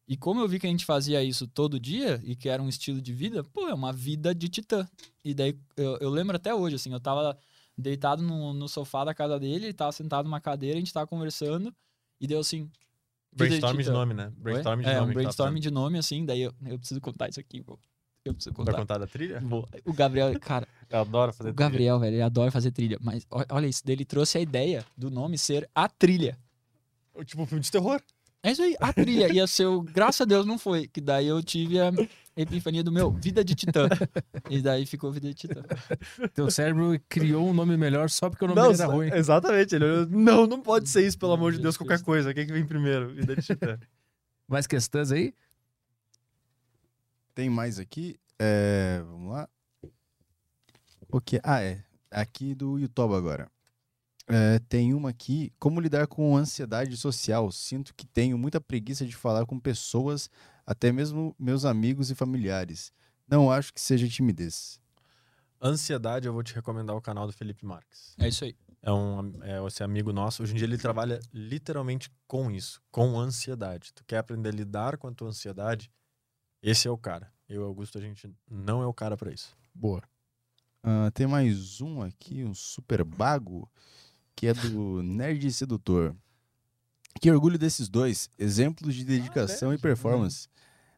E 0.07 0.17
como 0.17 0.39
eu 0.41 0.47
vi 0.47 0.57
que 0.57 0.65
a 0.65 0.69
gente 0.69 0.85
fazia 0.85 1.23
isso 1.23 1.47
todo 1.47 1.79
dia, 1.79 2.19
e 2.23 2.35
que 2.35 2.49
era 2.49 2.63
um 2.63 2.67
estilo 2.67 2.99
de 2.99 3.13
vida, 3.13 3.43
pô, 3.43 3.67
é 3.67 3.73
uma 3.73 3.93
vida 3.93 4.33
de 4.33 4.49
Titã. 4.49 4.87
E 5.23 5.35
daí, 5.35 5.55
eu, 5.77 5.97
eu 5.97 6.09
lembro 6.09 6.35
até 6.35 6.55
hoje, 6.55 6.77
assim, 6.77 6.91
eu 6.91 6.99
tava 6.99 7.37
deitado 7.77 8.23
no, 8.23 8.53
no 8.53 8.67
sofá 8.67 9.05
da 9.05 9.13
casa 9.13 9.39
dele, 9.39 9.67
ele 9.67 9.73
tava 9.73 9.91
sentado 9.91 10.25
numa 10.25 10.41
cadeira, 10.41 10.77
a 10.77 10.79
gente 10.79 10.91
tava 10.91 11.05
conversando, 11.05 11.71
e 12.19 12.25
deu 12.25 12.39
assim... 12.39 12.71
Brainstorm 13.31 13.77
de 13.77 13.91
nome, 13.91 14.13
né? 14.15 14.33
Brainstorm 14.35 14.81
de 14.81 14.87
é, 14.87 14.95
nome. 14.95 15.05
um 15.05 15.07
tá 15.09 15.13
brainstorm 15.13 15.49
fazendo. 15.49 15.61
de 15.61 15.71
nome, 15.71 15.99
assim, 15.99 16.25
daí 16.25 16.41
eu, 16.41 16.55
eu 16.65 16.79
preciso 16.79 16.99
contar 16.99 17.29
isso 17.29 17.39
aqui, 17.39 17.61
pô. 17.61 17.77
Eu 18.29 18.33
preciso 18.35 18.55
Vai 18.55 18.65
contar. 18.65 18.77
contar 18.77 18.97
da 18.99 19.07
trilha? 19.07 19.39
Vou. 19.43 19.67
O 19.83 19.91
Gabriel, 19.91 20.37
cara, 20.39 20.67
Eu 20.89 20.99
adoro 20.99 21.33
fazer 21.33 21.49
o 21.49 21.53
Gabriel, 21.53 21.99
velho, 21.99 22.15
ele 22.15 22.21
adora 22.21 22.51
fazer 22.51 22.71
trilha. 22.71 22.97
Mas 23.01 23.25
olha 23.49 23.67
isso, 23.67 23.81
ele 23.87 24.05
trouxe 24.05 24.37
a 24.37 24.41
ideia 24.41 24.85
do 24.95 25.09
nome 25.09 25.37
ser 25.37 25.67
a 25.73 25.89
trilha. 25.89 26.37
trilha. 27.13 27.25
Tipo 27.25 27.41
um 27.41 27.45
filme 27.45 27.61
de 27.63 27.71
terror. 27.71 27.99
É 28.41 28.51
isso 28.51 28.61
aí, 28.61 28.75
a 28.79 28.93
trilha. 28.93 29.33
Ia 29.33 29.47
ser 29.47 29.65
o. 29.65 29.81
Graças 29.93 30.21
a 30.21 30.25
Deus 30.25 30.45
não 30.45 30.57
foi. 30.57 30.87
Que 30.87 31.01
daí 31.01 31.27
eu 31.27 31.41
tive 31.43 31.79
a 31.79 31.91
epifania 32.37 32.83
do 32.83 32.91
meu 32.91 33.11
Vida 33.11 33.43
de 33.43 33.55
Titã. 33.55 33.89
E 34.49 34.61
daí 34.61 34.85
ficou 34.85 35.11
Vida 35.11 35.27
de 35.27 35.33
Titã. 35.33 35.61
Teu 36.33 36.49
cérebro 36.51 36.97
criou 37.09 37.49
um 37.49 37.53
nome 37.53 37.75
melhor 37.75 38.09
só 38.09 38.29
porque 38.29 38.45
o 38.45 38.47
nome 38.47 38.61
dele 38.61 38.81
era 38.81 38.91
ruim. 38.91 39.09
Exatamente. 39.11 39.75
Ele, 39.75 39.83
olhou, 39.85 40.05
não, 40.05 40.47
não 40.47 40.61
pode 40.61 40.87
ser 40.87 41.05
isso, 41.05 41.17
pelo 41.17 41.33
amor 41.33 41.51
de 41.51 41.59
Deus, 41.59 41.75
qualquer 41.75 42.01
coisa. 42.01 42.29
O 42.29 42.33
que, 42.33 42.41
é 42.41 42.45
que 42.45 42.53
vem 42.53 42.65
primeiro? 42.65 43.09
Vida 43.09 43.35
de 43.35 43.41
Titã. 43.41 43.77
Mais 44.47 44.65
questões 44.65 45.11
aí? 45.11 45.33
Tem 47.39 47.49
mais 47.49 47.79
aqui. 47.79 48.19
É, 48.37 49.01
vamos 49.01 49.31
lá. 49.31 49.47
O 51.09 51.21
que? 51.21 51.39
Ah, 51.41 51.63
é. 51.63 51.81
Aqui 52.11 52.53
do 52.53 52.77
YouTube 52.77 53.13
agora. 53.13 53.49
É, 54.27 54.59
tem 54.67 54.93
uma 54.93 55.11
aqui. 55.11 55.53
Como 55.57 55.79
lidar 55.79 56.05
com 56.07 56.35
ansiedade 56.35 56.97
social? 56.97 57.49
Sinto 57.49 57.95
que 57.95 58.05
tenho 58.05 58.37
muita 58.37 58.59
preguiça 58.59 59.05
de 59.05 59.15
falar 59.15 59.45
com 59.45 59.57
pessoas, 59.57 60.29
até 60.65 60.91
mesmo 60.91 61.33
meus 61.39 61.63
amigos 61.63 62.11
e 62.11 62.15
familiares. 62.15 62.91
Não 63.25 63.49
acho 63.49 63.73
que 63.73 63.79
seja 63.79 64.05
timidez. 64.09 64.77
Ansiedade, 65.61 66.27
eu 66.27 66.33
vou 66.33 66.43
te 66.43 66.53
recomendar 66.53 66.93
o 66.93 67.01
canal 67.01 67.25
do 67.25 67.31
Felipe 67.31 67.65
Marques. 67.65 68.15
É 68.19 68.27
isso 68.27 68.43
aí. 68.43 68.53
É 68.81 68.91
um 68.91 69.31
é 69.43 69.65
esse 69.65 69.81
amigo 69.81 70.11
nosso. 70.11 70.43
Hoje 70.43 70.51
em 70.51 70.57
dia 70.57 70.67
ele 70.67 70.77
trabalha 70.77 71.21
literalmente 71.33 72.11
com 72.27 72.51
isso, 72.51 72.81
com 72.91 73.17
ansiedade. 73.17 73.93
Tu 73.93 74.03
quer 74.03 74.17
aprender 74.17 74.49
a 74.49 74.51
lidar 74.51 74.97
com 74.97 75.07
a 75.07 75.13
tua 75.13 75.29
ansiedade? 75.29 75.89
Esse 76.61 76.87
é 76.87 76.91
o 76.91 76.97
cara. 76.97 77.31
Eu, 77.47 77.63
Augusto, 77.63 77.97
a 77.97 78.01
gente 78.01 78.29
não 78.49 78.81
é 78.81 78.85
o 78.85 78.93
cara 78.93 79.17
pra 79.17 79.31
isso. 79.31 79.55
Boa. 79.73 80.01
Ah, 80.83 81.11
tem 81.13 81.27
mais 81.27 81.81
um 81.81 82.01
aqui, 82.01 82.43
um 82.43 82.53
super 82.53 83.03
bago, 83.03 83.69
que 84.35 84.47
é 84.47 84.53
do 84.53 85.01
Nerd 85.01 85.51
Sedutor. 85.51 86.15
Que 87.19 87.31
orgulho 87.31 87.57
desses 87.57 87.89
dois. 87.89 88.29
Exemplos 88.37 88.95
de 88.95 89.03
dedicação 89.03 89.69
e 89.69 89.71
Nerd. 89.71 89.81
performance. 89.81 90.47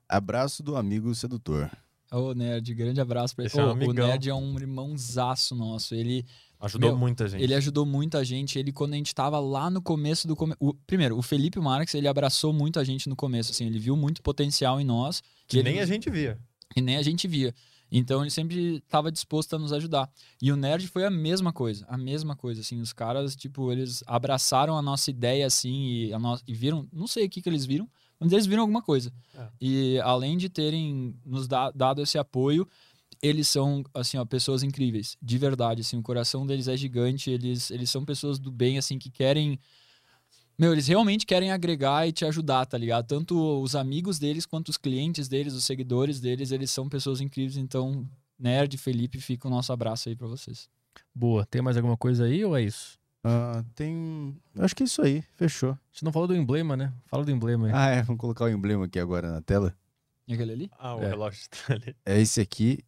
Abraço 0.07 0.61
do 0.61 0.75
amigo 0.75 1.15
sedutor. 1.15 1.71
Ô, 2.11 2.33
Nerd, 2.33 2.73
grande 2.75 2.99
abraço 2.99 3.33
pra 3.33 3.45
ele. 3.45 3.47
Esse 3.47 3.59
é 3.59 3.63
um 3.63 3.69
o. 3.69 4.07
Nerd 4.07 4.29
é 4.29 4.35
um 4.35 4.59
irmãozaço 4.59 5.55
nosso. 5.55 5.95
Ele, 5.95 6.25
Ajudou 6.61 6.91
Meu, 6.91 6.97
muita 6.97 7.27
gente. 7.27 7.43
ele 7.43 7.53
ajudou 7.55 7.85
muita 7.85 8.23
gente. 8.23 8.57
Ele, 8.59 8.71
quando 8.71 8.93
a 8.93 8.97
gente 8.97 9.13
tava 9.15 9.39
lá 9.39 9.69
no 9.69 9.81
começo 9.81 10.27
do... 10.27 10.35
Come... 10.35 10.53
o- 10.59 10.73
primeiro, 10.73 11.17
o 11.17 11.21
Felipe 11.21 11.59
Marques, 11.59 11.95
ele 11.95 12.07
abraçou 12.07 12.53
muito 12.53 12.79
a 12.79 12.83
gente 12.83 13.09
no 13.09 13.15
começo, 13.15 13.51
assim. 13.51 13.65
Ele 13.65 13.79
viu 13.79 13.97
muito 13.97 14.21
potencial 14.21 14.79
em 14.79 14.85
nós. 14.85 15.21
Que 15.47 15.57
ele- 15.57 15.71
nem 15.71 15.79
a 15.81 15.85
gente 15.85 16.09
via. 16.09 16.37
e 16.75 16.81
nem 16.81 16.97
a 16.97 17.01
gente 17.01 17.27
via. 17.27 17.53
Então 17.91 18.21
ele 18.21 18.29
sempre 18.29 18.77
estava 18.77 19.11
disposto 19.11 19.53
a 19.55 19.59
nos 19.59 19.73
ajudar. 19.73 20.09
E 20.41 20.49
o 20.51 20.55
Nerd 20.55 20.87
foi 20.87 21.03
a 21.03 21.09
mesma 21.09 21.51
coisa, 21.51 21.85
a 21.89 21.97
mesma 21.97 22.37
coisa, 22.37 22.61
assim, 22.61 22.79
os 22.79 22.93
caras, 22.93 23.35
tipo, 23.35 23.69
eles 23.69 24.01
abraçaram 24.07 24.77
a 24.77 24.81
nossa 24.81 25.09
ideia, 25.11 25.45
assim, 25.45 25.87
e, 26.05 26.13
a 26.13 26.17
no... 26.19 26.39
e 26.47 26.53
viram, 26.53 26.87
não 26.93 27.05
sei 27.05 27.25
o 27.25 27.29
que 27.29 27.41
que 27.41 27.49
eles 27.49 27.65
viram, 27.65 27.89
mas 28.17 28.31
eles 28.31 28.45
viram 28.45 28.61
alguma 28.61 28.81
coisa. 28.81 29.11
É. 29.37 29.47
E 29.59 29.99
além 30.05 30.37
de 30.37 30.47
terem 30.47 31.13
nos 31.25 31.49
da- 31.49 31.71
dado 31.71 32.01
esse 32.01 32.17
apoio, 32.17 32.65
eles 33.21 33.47
são, 33.47 33.83
assim, 33.93 34.17
ó, 34.17 34.25
pessoas 34.25 34.63
incríveis, 34.63 35.15
de 35.21 35.37
verdade, 35.37 35.81
assim, 35.81 35.97
o 35.97 36.01
coração 36.01 36.45
deles 36.45 36.67
é 36.67 36.75
gigante, 36.75 37.29
eles, 37.29 37.69
eles 37.71 37.89
são 37.91 38.03
pessoas 38.03 38.39
do 38.39 38.51
bem, 38.51 38.77
assim, 38.77 38.97
que 38.97 39.09
querem... 39.09 39.59
Meu, 40.57 40.73
eles 40.73 40.87
realmente 40.87 41.25
querem 41.25 41.51
agregar 41.51 42.07
e 42.07 42.11
te 42.11 42.23
ajudar, 42.25 42.65
tá 42.65 42.77
ligado? 42.77 43.07
Tanto 43.07 43.61
os 43.61 43.75
amigos 43.75 44.19
deles 44.19 44.45
quanto 44.45 44.69
os 44.69 44.77
clientes 44.77 45.27
deles, 45.27 45.53
os 45.53 45.63
seguidores 45.63 46.19
deles, 46.19 46.51
eles 46.51 46.69
são 46.69 46.87
pessoas 46.87 47.19
incríveis. 47.19 47.57
Então, 47.57 48.07
Nerd, 48.37 48.77
Felipe, 48.77 49.19
fica 49.19 49.47
o 49.47 49.51
nosso 49.51 49.73
abraço 49.73 50.07
aí 50.09 50.15
pra 50.15 50.27
vocês. 50.27 50.69
Boa. 51.15 51.45
Tem 51.45 51.61
mais 51.63 51.77
alguma 51.77 51.97
coisa 51.97 52.25
aí 52.25 52.45
ou 52.45 52.55
é 52.55 52.61
isso? 52.61 52.99
Ah, 53.23 53.63
tem. 53.73 54.35
Acho 54.59 54.75
que 54.75 54.83
é 54.83 54.85
isso 54.85 55.01
aí. 55.01 55.23
Fechou. 55.35 55.71
A 55.71 55.79
gente 55.91 56.03
não 56.05 56.11
falou 56.11 56.27
do 56.27 56.35
emblema, 56.35 56.77
né? 56.77 56.93
Fala 57.07 57.23
do 57.25 57.31
emblema 57.31 57.67
aí. 57.67 57.73
Ah, 57.73 57.87
é. 57.87 58.03
Vamos 58.03 58.19
colocar 58.19 58.45
o 58.45 58.49
emblema 58.49 58.85
aqui 58.85 58.99
agora 58.99 59.31
na 59.31 59.41
tela. 59.41 59.75
E 60.27 60.33
aquele 60.33 60.51
ali? 60.51 60.71
Ah, 60.77 60.95
o 60.95 61.01
É. 61.01 61.07
relógio 61.09 61.41
tá 61.49 61.73
ali. 61.73 61.95
É 62.05 62.19
esse 62.19 62.39
aqui. 62.39 62.79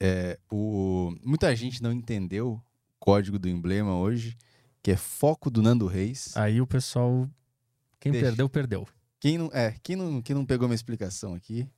É 0.00 0.38
o... 0.50 1.14
Muita 1.24 1.54
gente 1.54 1.82
não 1.82 1.92
entendeu 1.92 2.52
o 2.52 2.62
código 2.98 3.38
do 3.38 3.48
emblema 3.48 3.94
hoje, 3.96 4.36
que 4.82 4.90
é 4.90 4.96
foco 4.96 5.50
do 5.50 5.62
Nando 5.62 5.86
Reis. 5.86 6.34
Aí 6.36 6.60
o 6.60 6.66
pessoal. 6.66 7.28
Quem 7.98 8.12
Deixa. 8.12 8.26
perdeu, 8.28 8.48
perdeu. 8.48 8.88
Quem 9.18 9.36
não, 9.36 9.50
é, 9.52 9.74
quem 9.82 9.94
não, 9.96 10.22
quem 10.22 10.34
não 10.34 10.46
pegou 10.46 10.66
minha 10.66 10.74
explicação 10.74 11.34
aqui, 11.34 11.68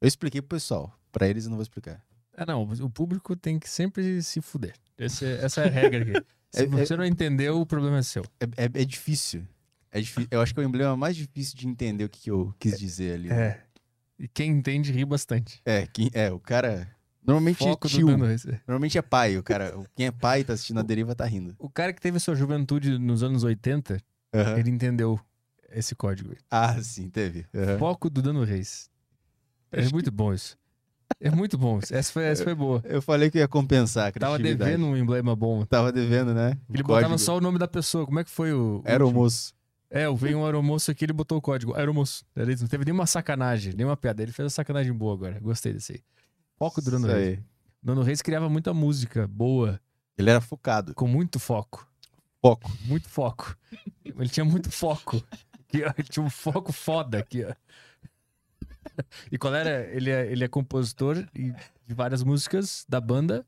eu 0.00 0.08
expliquei 0.08 0.40
pro 0.40 0.56
pessoal. 0.56 0.98
Pra 1.12 1.28
eles 1.28 1.44
eu 1.44 1.50
não 1.50 1.56
vou 1.58 1.62
explicar. 1.62 2.02
Ah, 2.34 2.46
não. 2.46 2.62
O 2.64 2.90
público 2.90 3.36
tem 3.36 3.58
que 3.58 3.68
sempre 3.68 4.22
se 4.22 4.40
fuder. 4.40 4.74
Esse 4.98 5.24
é- 5.26 5.44
essa 5.44 5.60
é 5.62 5.68
a 5.68 5.70
regra 5.70 6.02
aqui. 6.02 6.26
Se 6.52 6.62
É- 6.62 6.66
você 6.66 6.96
não 6.96 7.04
entendeu, 7.04 7.60
o 7.60 7.66
problema 7.66 7.98
é 7.98 8.02
seu. 8.02 8.22
É, 8.40 8.44
é- 8.64 8.82
é 8.82 8.84
difícil. 8.84 9.46
É 9.90 10.00
difí- 10.00 10.28
Eu 10.30 10.40
acho 10.40 10.54
que 10.54 10.60
é 10.60 10.62
o 10.62 10.66
emblema 10.66 10.96
mais 10.96 11.14
difícil 11.16 11.56
de 11.56 11.66
entender 11.68 12.04
o 12.04 12.08
que, 12.08 12.20
que 12.20 12.30
eu 12.30 12.54
quis 12.58 12.78
dizer 12.78 13.14
ali. 13.14 13.28
né? 13.28 13.36
É. 13.48 13.62
E 14.18 14.28
quem 14.28 14.50
entende 14.52 14.92
ri 14.92 15.04
bastante. 15.04 15.60
É, 15.66 15.86
quem, 15.86 16.08
é 16.14 16.30
o 16.30 16.38
cara. 16.40 16.88
Normalmente 17.26 17.58
Foco 17.58 17.86
é 17.86 17.90
tio. 17.90 18.06
Normalmente 18.66 18.98
é 18.98 19.02
pai. 19.02 19.36
O 19.36 19.42
cara, 19.42 19.74
quem 19.94 20.06
é 20.06 20.10
pai 20.10 20.40
e 20.40 20.44
tá 20.44 20.52
assistindo 20.52 20.78
a 20.78 20.82
deriva 20.82 21.14
tá 21.14 21.24
rindo. 21.24 21.54
O 21.58 21.68
cara 21.68 21.92
que 21.92 22.00
teve 22.00 22.18
sua 22.20 22.34
juventude 22.34 22.98
nos 22.98 23.22
anos 23.22 23.42
80, 23.42 24.00
Aham. 24.34 24.58
ele 24.58 24.70
entendeu 24.70 25.18
esse 25.70 25.94
código. 25.94 26.34
Ah, 26.50 26.80
sim, 26.82 27.10
teve. 27.10 27.46
Aham. 27.54 27.78
Foco 27.78 28.08
do 28.08 28.22
Dano 28.22 28.44
Reis. 28.44 28.88
É 29.72 29.80
Acho 29.80 29.92
muito 29.92 30.10
bom 30.12 30.32
isso. 30.32 30.56
É 31.20 31.30
muito 31.30 31.56
bom 31.56 31.78
isso. 31.78 31.94
Essa 31.94 32.12
foi, 32.12 32.24
essa 32.24 32.44
foi 32.44 32.54
boa. 32.54 32.82
Eu 32.84 33.00
falei 33.00 33.30
que 33.30 33.38
ia 33.38 33.48
compensar 33.48 34.08
a 34.08 34.12
Tava 34.12 34.38
devendo 34.38 34.86
um 34.86 34.96
emblema 34.96 35.34
bom. 35.34 35.64
Tava 35.64 35.90
devendo, 35.92 36.34
né? 36.34 36.58
Ele 36.72 36.82
botava 36.82 37.16
só 37.18 37.36
o 37.36 37.40
nome 37.40 37.58
da 37.58 37.68
pessoa. 37.68 38.04
Como 38.04 38.18
é 38.18 38.24
que 38.24 38.30
foi 38.30 38.52
o. 38.52 38.82
Era 38.84 39.06
o 39.06 39.12
moço. 39.12 39.54
É, 39.88 40.12
veio 40.12 40.38
um 40.38 40.44
aeromoço 40.44 40.90
aqui, 40.90 41.04
ele 41.04 41.12
botou 41.12 41.38
o 41.38 41.40
código. 41.40 41.74
Aeromoço. 41.74 42.24
Isso, 42.48 42.62
Não 42.62 42.68
teve 42.68 42.84
nenhuma 42.84 43.06
sacanagem, 43.06 43.72
nenhuma 43.74 43.96
piada. 43.96 44.22
Ele 44.22 44.32
fez 44.32 44.46
a 44.46 44.50
sacanagem 44.50 44.92
boa 44.92 45.14
agora. 45.14 45.38
Gostei 45.40 45.72
desse 45.72 45.92
aí. 45.92 46.00
Foco 46.58 46.80
do 46.80 46.90
Nando 46.92 47.06
Reis. 47.08 47.38
Nando 47.82 48.02
Reis 48.02 48.22
criava 48.22 48.48
muita 48.48 48.72
música 48.74 49.26
boa, 49.26 49.80
Ele 50.16 50.30
era 50.30 50.40
focado. 50.40 50.94
com 50.94 51.06
muito 51.06 51.38
foco. 51.38 51.86
Foco. 52.40 52.70
Muito 52.84 53.08
foco. 53.08 53.56
Ele 54.04 54.28
tinha 54.28 54.44
muito 54.44 54.70
foco. 54.70 55.22
Ele 55.72 56.04
tinha 56.08 56.24
um 56.24 56.30
foco 56.30 56.72
foda 56.72 57.18
aqui, 57.18 57.44
ó. 57.44 57.52
E 59.30 59.36
qual 59.36 59.54
era? 59.54 59.84
Ele 59.94 60.10
é, 60.10 60.30
ele 60.30 60.44
é 60.44 60.48
compositor 60.48 61.16
de 61.34 61.92
várias 61.94 62.22
músicas 62.22 62.86
da 62.88 63.00
banda. 63.00 63.44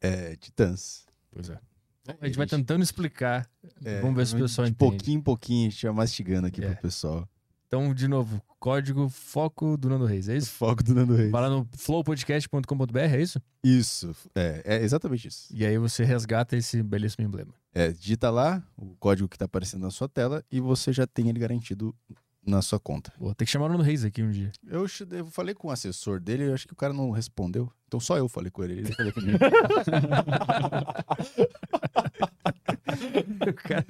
É, 0.00 0.34
Titãs. 0.36 1.04
Pois 1.30 1.50
é. 1.50 1.58
A 2.20 2.26
gente 2.26 2.36
vai 2.38 2.46
tentando 2.46 2.82
explicar. 2.82 3.48
É, 3.84 4.00
Vamos 4.00 4.16
ver 4.16 4.26
se 4.26 4.34
o 4.34 4.38
pessoal 4.38 4.64
de 4.66 4.72
entende. 4.72 4.90
pouquinho 4.90 5.18
em 5.18 5.22
pouquinho 5.22 5.68
a 5.68 5.70
gente 5.70 5.86
vai 5.86 5.94
mastigando 5.94 6.46
aqui 6.46 6.64
É. 6.64 6.72
pro 6.72 6.82
pessoal. 6.82 7.28
Então, 7.66 7.92
de 7.92 8.06
novo, 8.06 8.40
código 8.60 9.08
foco 9.08 9.76
do 9.76 9.88
Nando 9.88 10.04
Reis, 10.06 10.28
é 10.28 10.36
isso? 10.36 10.50
Foco 10.52 10.82
do 10.84 10.94
Nando 10.94 11.14
Reis. 11.14 11.30
Vai 11.32 11.42
lá 11.42 11.50
no 11.50 11.68
flowpodcast.com.br, 11.76 12.98
é 12.98 13.20
isso? 13.20 13.40
Isso. 13.62 14.14
É, 14.34 14.62
é 14.64 14.82
exatamente 14.82 15.26
isso. 15.28 15.48
E 15.52 15.66
aí 15.66 15.76
você 15.76 16.04
resgata 16.04 16.56
esse 16.56 16.82
belíssimo 16.82 17.24
emblema. 17.24 17.52
É, 17.74 17.90
digita 17.90 18.30
lá 18.30 18.62
o 18.76 18.94
código 18.96 19.28
que 19.28 19.36
tá 19.36 19.44
aparecendo 19.46 19.82
na 19.82 19.90
sua 19.90 20.08
tela 20.08 20.44
e 20.50 20.60
você 20.60 20.92
já 20.92 21.06
tem 21.06 21.28
ele 21.28 21.40
garantido 21.40 21.94
na 22.46 22.62
sua 22.62 22.78
conta. 22.78 23.12
Vou 23.18 23.34
ter 23.34 23.44
que 23.44 23.50
chamar 23.50 23.66
o 23.66 23.68
Nando 23.70 23.82
Reis 23.82 24.04
aqui 24.04 24.22
um 24.22 24.30
dia. 24.30 24.52
Eu, 24.68 24.86
eu 25.10 25.26
falei 25.26 25.52
com 25.52 25.66
o 25.66 25.70
assessor 25.72 26.20
dele, 26.20 26.44
eu 26.44 26.54
acho 26.54 26.68
que 26.68 26.72
o 26.72 26.76
cara 26.76 26.92
não 26.92 27.10
respondeu. 27.10 27.68
Então 27.88 27.98
só 27.98 28.16
eu 28.16 28.28
falei 28.28 28.50
com 28.52 28.62
ele. 28.62 28.74
Ele 28.74 28.92
falou 28.92 29.12
comigo. 29.12 29.38
O 33.48 33.52
cara- 33.54 33.86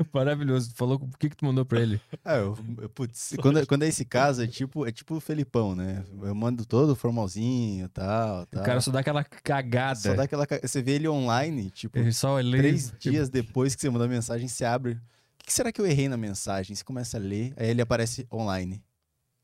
Maravilhoso. 0.12 0.70
Tu 0.70 0.76
Falou 0.76 0.96
o 0.96 1.18
que, 1.18 1.28
que 1.30 1.36
tu 1.36 1.44
mandou 1.44 1.64
pra 1.64 1.80
ele? 1.80 2.00
Ah, 2.24 2.36
eu, 2.36 2.58
eu- 2.78 2.88
putz, 2.88 3.34
quando, 3.40 3.66
quando 3.66 3.82
é 3.82 3.88
esse 3.88 4.04
caso, 4.04 4.42
é 4.42 4.46
tipo, 4.46 4.86
é 4.86 4.92
tipo 4.92 5.16
o 5.16 5.20
Felipão, 5.20 5.74
né? 5.74 6.04
Eu 6.22 6.34
mando 6.34 6.64
todo 6.64 6.94
formalzinho 6.96 7.86
e 7.86 7.88
tal, 7.88 8.46
tal. 8.46 8.62
O 8.62 8.64
cara 8.64 8.80
só 8.80 8.90
dá 8.90 9.00
aquela 9.00 9.24
cagada. 9.24 9.98
Só 10.00 10.14
dá 10.14 10.22
aquela. 10.24 10.46
ca- 10.46 10.60
Você 10.62 10.82
vê 10.82 10.92
ele 10.92 11.08
online, 11.08 11.70
tipo, 11.70 11.98
Ele 11.98 12.12
só 12.12 12.38
lê. 12.38 12.58
três 12.58 12.86
tipo, 12.86 12.98
dias 13.10 13.28
depois 13.28 13.74
que 13.74 13.80
você 13.80 13.90
mandou 13.90 14.06
a 14.06 14.10
mensagem, 14.10 14.48
você 14.48 14.64
abre. 14.64 14.92
O 14.92 14.98
que, 15.38 15.46
que 15.46 15.52
será 15.52 15.72
que 15.72 15.80
eu 15.80 15.86
errei 15.86 16.08
na 16.08 16.16
mensagem? 16.16 16.74
Você 16.76 16.84
começa 16.84 17.16
a 17.16 17.20
ler, 17.20 17.52
aí 17.56 17.68
ele 17.68 17.82
aparece 17.82 18.26
online. 18.32 18.82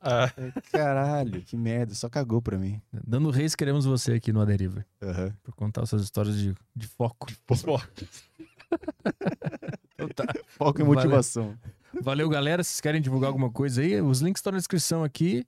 Ah, 0.00 0.30
Caralho, 0.70 1.42
que 1.42 1.56
merda, 1.56 1.94
só 1.94 2.08
cagou 2.08 2.40
pra 2.40 2.56
mim. 2.58 2.80
Dando 3.04 3.30
Reis, 3.30 3.54
queremos 3.56 3.84
você 3.86 4.12
aqui 4.12 4.32
no 4.32 4.40
Aderiva. 4.40 4.84
Aham. 5.02 5.34
Pra 5.42 5.52
contar 5.54 5.82
essas 5.82 6.02
histórias 6.02 6.36
de, 6.38 6.54
de 6.76 6.86
foco. 6.86 7.26
pô, 7.46 7.54
Então 9.98 10.08
tá. 10.08 10.24
Foco 10.46 10.80
e 10.80 10.84
Valeu. 10.84 10.94
motivação. 10.94 11.56
Valeu, 12.02 12.28
galera. 12.28 12.62
Se 12.62 12.70
vocês 12.70 12.80
querem 12.80 13.00
divulgar 13.00 13.28
alguma 13.28 13.50
coisa 13.50 13.80
aí, 13.80 14.00
os 14.00 14.20
links 14.20 14.40
estão 14.40 14.52
na 14.52 14.58
descrição 14.58 15.02
aqui. 15.02 15.44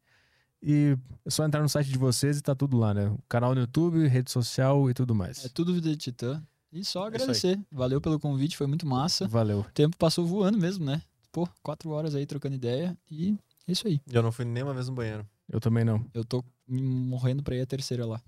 E 0.63 0.97
é 1.25 1.31
só 1.31 1.45
entrar 1.45 1.63
no 1.63 1.69
site 1.69 1.89
de 1.89 1.99
vocês 1.99 2.39
e 2.39 2.43
tá 2.43 2.55
tudo 2.55 2.77
lá, 2.77 2.93
né? 2.93 3.09
O 3.11 3.19
canal 3.29 3.55
no 3.55 3.61
YouTube, 3.61 4.07
rede 4.09 4.31
social 4.31 4.91
e 4.91 4.95
tudo 4.95 5.15
mais. 5.15 5.45
É 5.45 5.49
tudo 5.49 5.73
Vida 5.73 5.91
de 5.91 5.97
Titã. 5.97 6.43
E 6.73 6.85
só 6.85 7.03
aí. 7.03 7.09
agradecer. 7.09 7.61
Valeu 7.71 8.01
pelo 8.01 8.19
convite, 8.19 8.57
foi 8.57 8.67
muito 8.67 8.87
massa. 8.87 9.29
Valeu. 9.29 9.61
O 9.61 9.65
tempo 9.73 9.97
passou 9.97 10.27
voando 10.27 10.59
mesmo, 10.59 10.85
né? 10.85 11.01
Pô, 11.31 11.49
quatro 11.63 11.91
horas 11.91 12.15
aí 12.15 12.27
trocando 12.27 12.57
ideia 12.57 12.97
e 13.11 13.39
é 13.67 13.73
isso 13.73 13.87
aí. 13.87 14.01
eu 14.11 14.23
não 14.23 14.33
fui 14.33 14.45
nem 14.45 14.63
uma 14.63 14.75
vez 14.75 14.89
no 14.89 14.95
banheiro. 14.95 15.25
Eu 15.49 15.61
também 15.61 15.85
não. 15.85 16.05
Eu 16.13 16.25
tô 16.25 16.45
morrendo 16.67 17.43
pra 17.43 17.55
ir 17.55 17.61
a 17.61 17.67
terceira 17.67 18.05
lá, 18.05 18.21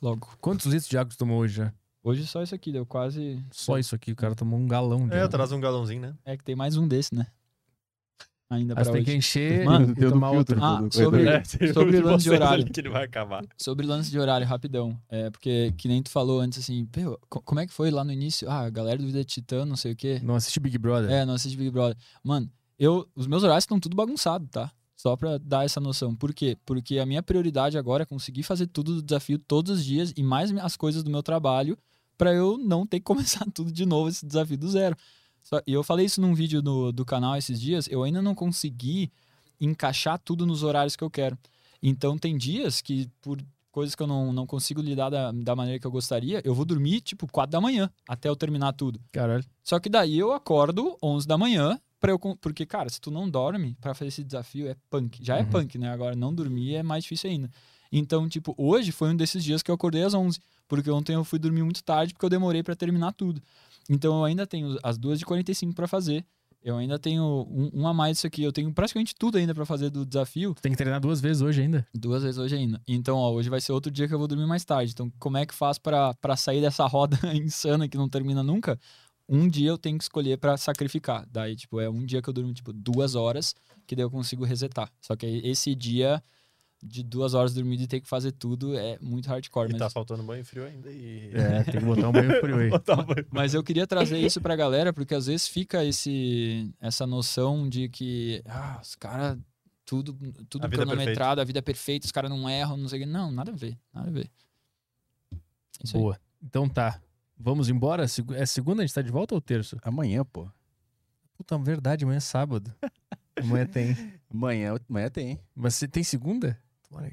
logo. 0.00 0.28
Quantos 0.40 0.66
litros 0.66 0.88
de 0.88 0.96
água 0.96 1.10
tu 1.10 1.18
tomou 1.18 1.38
hoje 1.40 1.56
já? 1.56 1.72
Hoje 2.04 2.26
só 2.26 2.42
isso 2.42 2.54
aqui, 2.54 2.72
deu 2.72 2.84
quase... 2.84 3.40
Só 3.52 3.78
isso 3.78 3.94
aqui. 3.94 4.10
O 4.12 4.16
cara 4.16 4.34
tomou 4.34 4.58
um 4.58 4.66
galão 4.66 5.06
de 5.08 5.14
É, 5.14 5.18
água. 5.18 5.28
traz 5.28 5.52
um 5.52 5.60
galãozinho, 5.60 6.00
né? 6.02 6.14
É 6.24 6.36
que 6.36 6.42
tem 6.44 6.56
mais 6.56 6.76
um 6.76 6.86
desse, 6.88 7.14
né? 7.14 7.26
Ainda 8.50 8.74
Mas 8.74 8.84
pra 8.84 8.92
tem 8.92 9.00
hoje. 9.02 9.10
que 9.12 9.16
encher 9.16 9.64
Mano, 9.64 9.94
e 9.98 10.04
o 10.04 10.10
tomar 10.10 10.30
outra. 10.32 10.58
Ah, 10.60 10.80
sobre, 10.90 11.26
É, 11.26 11.42
sobre 11.72 11.98
um 11.98 12.04
lance 12.04 12.24
de 12.24 12.30
horário. 12.30 12.64
que 12.66 12.80
ele 12.80 12.90
vai 12.90 13.04
acabar. 13.04 13.42
Sobre 13.56 13.86
lance 13.86 14.10
de 14.10 14.18
horário, 14.18 14.46
rapidão. 14.46 14.98
É, 15.08 15.30
porque 15.30 15.72
que 15.78 15.88
nem 15.88 16.02
tu 16.02 16.10
falou 16.10 16.38
antes, 16.38 16.58
assim, 16.58 16.84
"Pô, 16.84 17.18
co- 17.30 17.40
como 17.40 17.60
é 17.60 17.66
que 17.66 17.72
foi 17.72 17.90
lá 17.90 18.04
no 18.04 18.12
início? 18.12 18.50
Ah, 18.50 18.60
a 18.66 18.68
galera 18.70 18.98
do 18.98 19.06
Vida 19.06 19.24
Titã, 19.24 19.64
não 19.64 19.74
sei 19.76 19.92
o 19.92 19.96
quê. 19.96 20.20
Não 20.22 20.34
assiste 20.34 20.60
Big 20.60 20.76
Brother. 20.76 21.10
É, 21.10 21.24
não 21.24 21.32
assiste 21.32 21.56
Big 21.56 21.70
Brother. 21.70 21.96
Mano, 22.22 22.50
eu, 22.78 23.08
os 23.16 23.26
meus 23.26 23.42
horários 23.42 23.62
estão 23.62 23.80
tudo 23.80 23.96
bagunçado, 23.96 24.46
tá? 24.48 24.70
Só 24.94 25.16
pra 25.16 25.38
dar 25.38 25.64
essa 25.64 25.80
noção. 25.80 26.14
Por 26.14 26.34
quê? 26.34 26.54
Porque 26.66 26.98
a 26.98 27.06
minha 27.06 27.22
prioridade 27.22 27.78
agora 27.78 28.02
é 28.02 28.06
conseguir 28.06 28.42
fazer 28.42 28.66
tudo 28.66 28.96
do 28.96 29.02
desafio 29.02 29.38
todos 29.38 29.78
os 29.78 29.84
dias 29.84 30.12
e 30.14 30.22
mais 30.22 30.50
as 30.58 30.76
coisas 30.76 31.02
do 31.02 31.10
meu 31.10 31.22
trabalho 31.22 31.76
pra 32.22 32.32
eu 32.32 32.56
não 32.56 32.86
ter 32.86 33.00
que 33.00 33.04
começar 33.04 33.44
tudo 33.52 33.72
de 33.72 33.84
novo, 33.84 34.08
esse 34.08 34.24
desafio 34.24 34.56
do 34.56 34.68
zero. 34.68 34.96
E 35.66 35.72
eu 35.72 35.82
falei 35.82 36.06
isso 36.06 36.20
num 36.20 36.34
vídeo 36.34 36.62
do, 36.62 36.92
do 36.92 37.04
canal 37.04 37.36
esses 37.36 37.60
dias, 37.60 37.88
eu 37.90 38.04
ainda 38.04 38.22
não 38.22 38.32
consegui 38.32 39.10
encaixar 39.60 40.20
tudo 40.20 40.46
nos 40.46 40.62
horários 40.62 40.94
que 40.94 41.02
eu 41.02 41.10
quero. 41.10 41.36
Então 41.82 42.16
tem 42.16 42.38
dias 42.38 42.80
que, 42.80 43.10
por 43.20 43.42
coisas 43.72 43.96
que 43.96 44.02
eu 44.04 44.06
não, 44.06 44.32
não 44.32 44.46
consigo 44.46 44.80
lidar 44.80 45.10
da, 45.10 45.32
da 45.32 45.56
maneira 45.56 45.80
que 45.80 45.86
eu 45.86 45.90
gostaria, 45.90 46.40
eu 46.44 46.54
vou 46.54 46.64
dormir 46.64 47.00
tipo 47.00 47.26
4 47.26 47.50
da 47.50 47.60
manhã 47.60 47.90
até 48.08 48.28
eu 48.28 48.36
terminar 48.36 48.72
tudo. 48.72 49.00
Caralho. 49.10 49.44
Só 49.64 49.80
que 49.80 49.88
daí 49.88 50.16
eu 50.16 50.32
acordo 50.32 50.96
11 51.02 51.26
da 51.26 51.36
manhã 51.36 51.76
para 51.98 52.12
eu 52.12 52.20
porque 52.40 52.64
cara, 52.64 52.88
se 52.88 53.00
tu 53.00 53.10
não 53.10 53.28
dorme 53.28 53.76
pra 53.80 53.94
fazer 53.94 54.10
esse 54.10 54.22
desafio 54.22 54.68
é 54.68 54.76
punk. 54.88 55.18
Já 55.20 55.38
é 55.38 55.40
Uhum. 55.40 55.48
punk, 55.48 55.76
né? 55.76 55.90
Agora 55.90 56.14
não 56.14 56.32
dormir 56.32 56.76
é 56.76 56.84
mais 56.84 57.02
difícil 57.02 57.30
ainda. 57.30 57.50
Então, 57.90 58.28
tipo, 58.28 58.54
hoje 58.56 58.92
foi 58.92 59.10
um 59.10 59.16
desses 59.16 59.42
dias 59.42 59.60
que 59.60 59.70
eu 59.70 59.74
acordei 59.74 60.02
às 60.04 60.14
11, 60.14 60.38
porque 60.68 60.90
ontem 60.90 61.14
eu 61.14 61.24
fui 61.24 61.38
dormir 61.38 61.62
muito 61.62 61.82
tarde 61.82 62.12
porque 62.12 62.24
eu 62.24 62.30
demorei 62.30 62.62
pra 62.62 62.74
terminar 62.74 63.12
tudo. 63.12 63.42
Então 63.88 64.18
eu 64.18 64.24
ainda 64.24 64.46
tenho 64.46 64.78
as 64.82 64.96
duas 64.96 65.18
de 65.18 65.24
45 65.24 65.74
pra 65.74 65.88
fazer 65.88 66.24
Eu 66.62 66.76
ainda 66.76 66.98
tenho 66.98 67.24
um, 67.50 67.70
um 67.82 67.88
a 67.88 67.92
mais 67.92 68.16
disso 68.16 68.26
aqui. 68.26 68.42
Eu 68.42 68.52
tenho 68.52 68.72
praticamente 68.72 69.14
tudo 69.18 69.36
ainda 69.36 69.54
pra 69.54 69.66
fazer 69.66 69.90
do 69.90 70.06
desafio. 70.06 70.54
Tem 70.62 70.70
que 70.70 70.78
treinar 70.78 71.00
duas 71.00 71.20
vezes 71.20 71.42
hoje 71.42 71.62
ainda. 71.62 71.86
Duas 71.92 72.22
vezes 72.22 72.38
hoje 72.38 72.54
ainda. 72.54 72.80
Então, 72.86 73.16
ó, 73.16 73.32
hoje 73.32 73.50
vai 73.50 73.60
ser 73.60 73.72
outro 73.72 73.90
dia 73.90 74.06
que 74.06 74.14
eu 74.14 74.18
vou 74.18 74.28
dormir 74.28 74.46
mais 74.46 74.64
tarde. 74.64 74.92
Então, 74.92 75.12
como 75.18 75.36
é 75.36 75.44
que 75.44 75.54
faz 75.54 75.78
pra 75.78 76.14
sair 76.36 76.60
dessa 76.60 76.86
roda 76.86 77.18
insana 77.34 77.88
que 77.88 77.96
não 77.96 78.08
termina 78.08 78.42
nunca? 78.42 78.78
Um 79.28 79.48
dia 79.48 79.70
eu 79.70 79.78
tenho 79.78 79.98
que 79.98 80.04
escolher 80.04 80.38
pra 80.38 80.56
sacrificar. 80.56 81.26
Daí, 81.30 81.56
tipo, 81.56 81.80
é 81.80 81.88
um 81.88 82.04
dia 82.04 82.20
que 82.22 82.28
eu 82.28 82.34
durmo, 82.34 82.52
tipo, 82.52 82.72
duas 82.72 83.14
horas, 83.14 83.54
que 83.86 83.96
daí 83.96 84.04
eu 84.04 84.10
consigo 84.10 84.44
resetar. 84.44 84.90
Só 85.00 85.16
que 85.16 85.26
esse 85.26 85.74
dia 85.74 86.22
de 86.82 87.02
duas 87.02 87.32
horas 87.34 87.54
dormindo 87.54 87.80
e 87.82 87.86
ter 87.86 88.00
que 88.00 88.08
fazer 88.08 88.32
tudo 88.32 88.76
é 88.76 88.98
muito 89.00 89.28
hardcore. 89.28 89.68
E 89.68 89.72
Mas, 89.72 89.78
tá 89.78 89.88
faltando 89.88 90.22
banho 90.24 90.44
frio 90.44 90.64
ainda 90.66 90.90
e. 90.90 91.30
É, 91.32 91.62
tem 91.62 91.74
que 91.78 91.84
botar 91.84 92.08
um 92.08 92.12
banho 92.12 92.40
frio 92.40 92.56
aí. 92.58 92.70
Um 92.72 93.04
banho- 93.04 93.26
mas 93.30 93.54
eu 93.54 93.62
queria 93.62 93.86
trazer 93.86 94.18
isso 94.18 94.40
pra 94.40 94.56
galera, 94.56 94.92
porque 94.92 95.14
às 95.14 95.26
vezes 95.26 95.46
fica 95.46 95.84
esse, 95.84 96.74
essa 96.80 97.06
noção 97.06 97.68
de 97.68 97.88
que, 97.88 98.42
ah, 98.46 98.80
os 98.82 98.94
caras, 98.96 99.38
tudo, 99.84 100.12
tudo 100.48 100.64
A 100.64 100.66
é 100.66 100.70
cronometrado, 100.70 101.40
a 101.40 101.44
vida 101.44 101.60
é 101.60 101.62
perfeita, 101.62 102.04
os 102.06 102.12
caras 102.12 102.30
não 102.30 102.48
erram, 102.50 102.76
não 102.76 102.88
sei 102.88 103.00
o 103.00 103.04
quê. 103.04 103.10
Não, 103.10 103.30
nada 103.30 103.52
a 103.52 103.54
ver, 103.54 103.78
nada 103.94 104.08
a 104.08 104.12
ver. 104.12 104.28
Isso 105.82 105.96
aí. 105.96 106.02
Boa. 106.02 106.18
Então 106.42 106.68
tá. 106.68 107.00
Vamos 107.38 107.68
embora? 107.68 108.04
É 108.36 108.46
segunda? 108.46 108.82
A 108.82 108.86
gente 108.86 108.94
tá 108.94 109.02
de 109.02 109.10
volta 109.10 109.34
ou 109.34 109.40
terço? 109.40 109.76
Amanhã, 109.82 110.24
pô. 110.24 110.48
Puta, 111.36 111.58
verdade, 111.58 112.04
amanhã 112.04 112.18
é 112.18 112.20
sábado. 112.20 112.72
Amanhã 113.34 113.66
tem. 113.66 113.96
Amanhã, 114.30 114.74
amanhã 114.88 115.08
tem. 115.08 115.40
Mas 115.54 115.74
se 115.74 115.88
tem 115.88 116.04
segunda? 116.04 116.56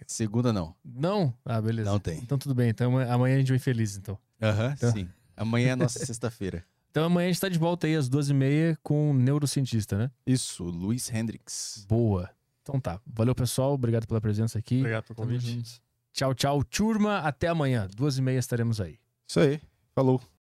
Segunda 0.07 0.51
não. 0.53 0.75
Não? 0.83 1.33
Ah, 1.45 1.61
beleza. 1.61 1.89
Não 1.89 1.99
tem. 1.99 2.19
Então 2.19 2.37
tudo 2.37 2.53
bem. 2.55 2.69
Então 2.69 2.97
amanhã- 2.99 3.35
a 3.35 3.39
gente 3.39 3.49
vai 3.49 3.59
feliz, 3.59 3.97
então. 3.97 4.17
Aham, 4.41 4.73
Então- 4.77 4.91
sim. 4.91 5.07
Amanhã 5.37 5.71
é 5.71 5.75
nossa 5.75 5.99
sexta-feira. 6.05 6.63
Então 6.91 7.03
amanhã 7.05 7.27
a 7.29 7.31
gente 7.31 7.39
tá 7.39 7.47
de 7.47 7.59
volta 7.59 7.85
aí 7.85 7.95
às 7.95 8.09
duas 8.09 8.29
e 8.31 8.33
meia 8.33 8.75
com 8.81 9.11
o 9.11 9.13
neurocientista, 9.13 9.95
né? 9.95 10.09
Isso, 10.25 10.63
Luiz 10.63 11.07
Hendrix. 11.13 11.85
Boa. 11.87 12.27
Então 12.63 12.79
tá. 12.79 12.99
Valeu, 13.05 13.35
pessoal. 13.35 13.73
Obrigado 13.73 14.07
pela 14.07 14.19
presença 14.19 14.57
aqui. 14.57 14.79
Obrigado 14.79 15.03
pelo 15.03 15.15
convite. 15.15 15.79
Tchau, 16.11 16.33
tchau, 16.33 16.63
turma. 16.63 17.19
Até 17.19 17.47
amanhã. 17.47 17.87
Duas 17.95 18.17
e 18.17 18.23
meia 18.23 18.39
estaremos 18.39 18.81
aí. 18.81 18.97
Isso 19.27 19.39
aí. 19.39 19.61
Falou. 19.93 20.19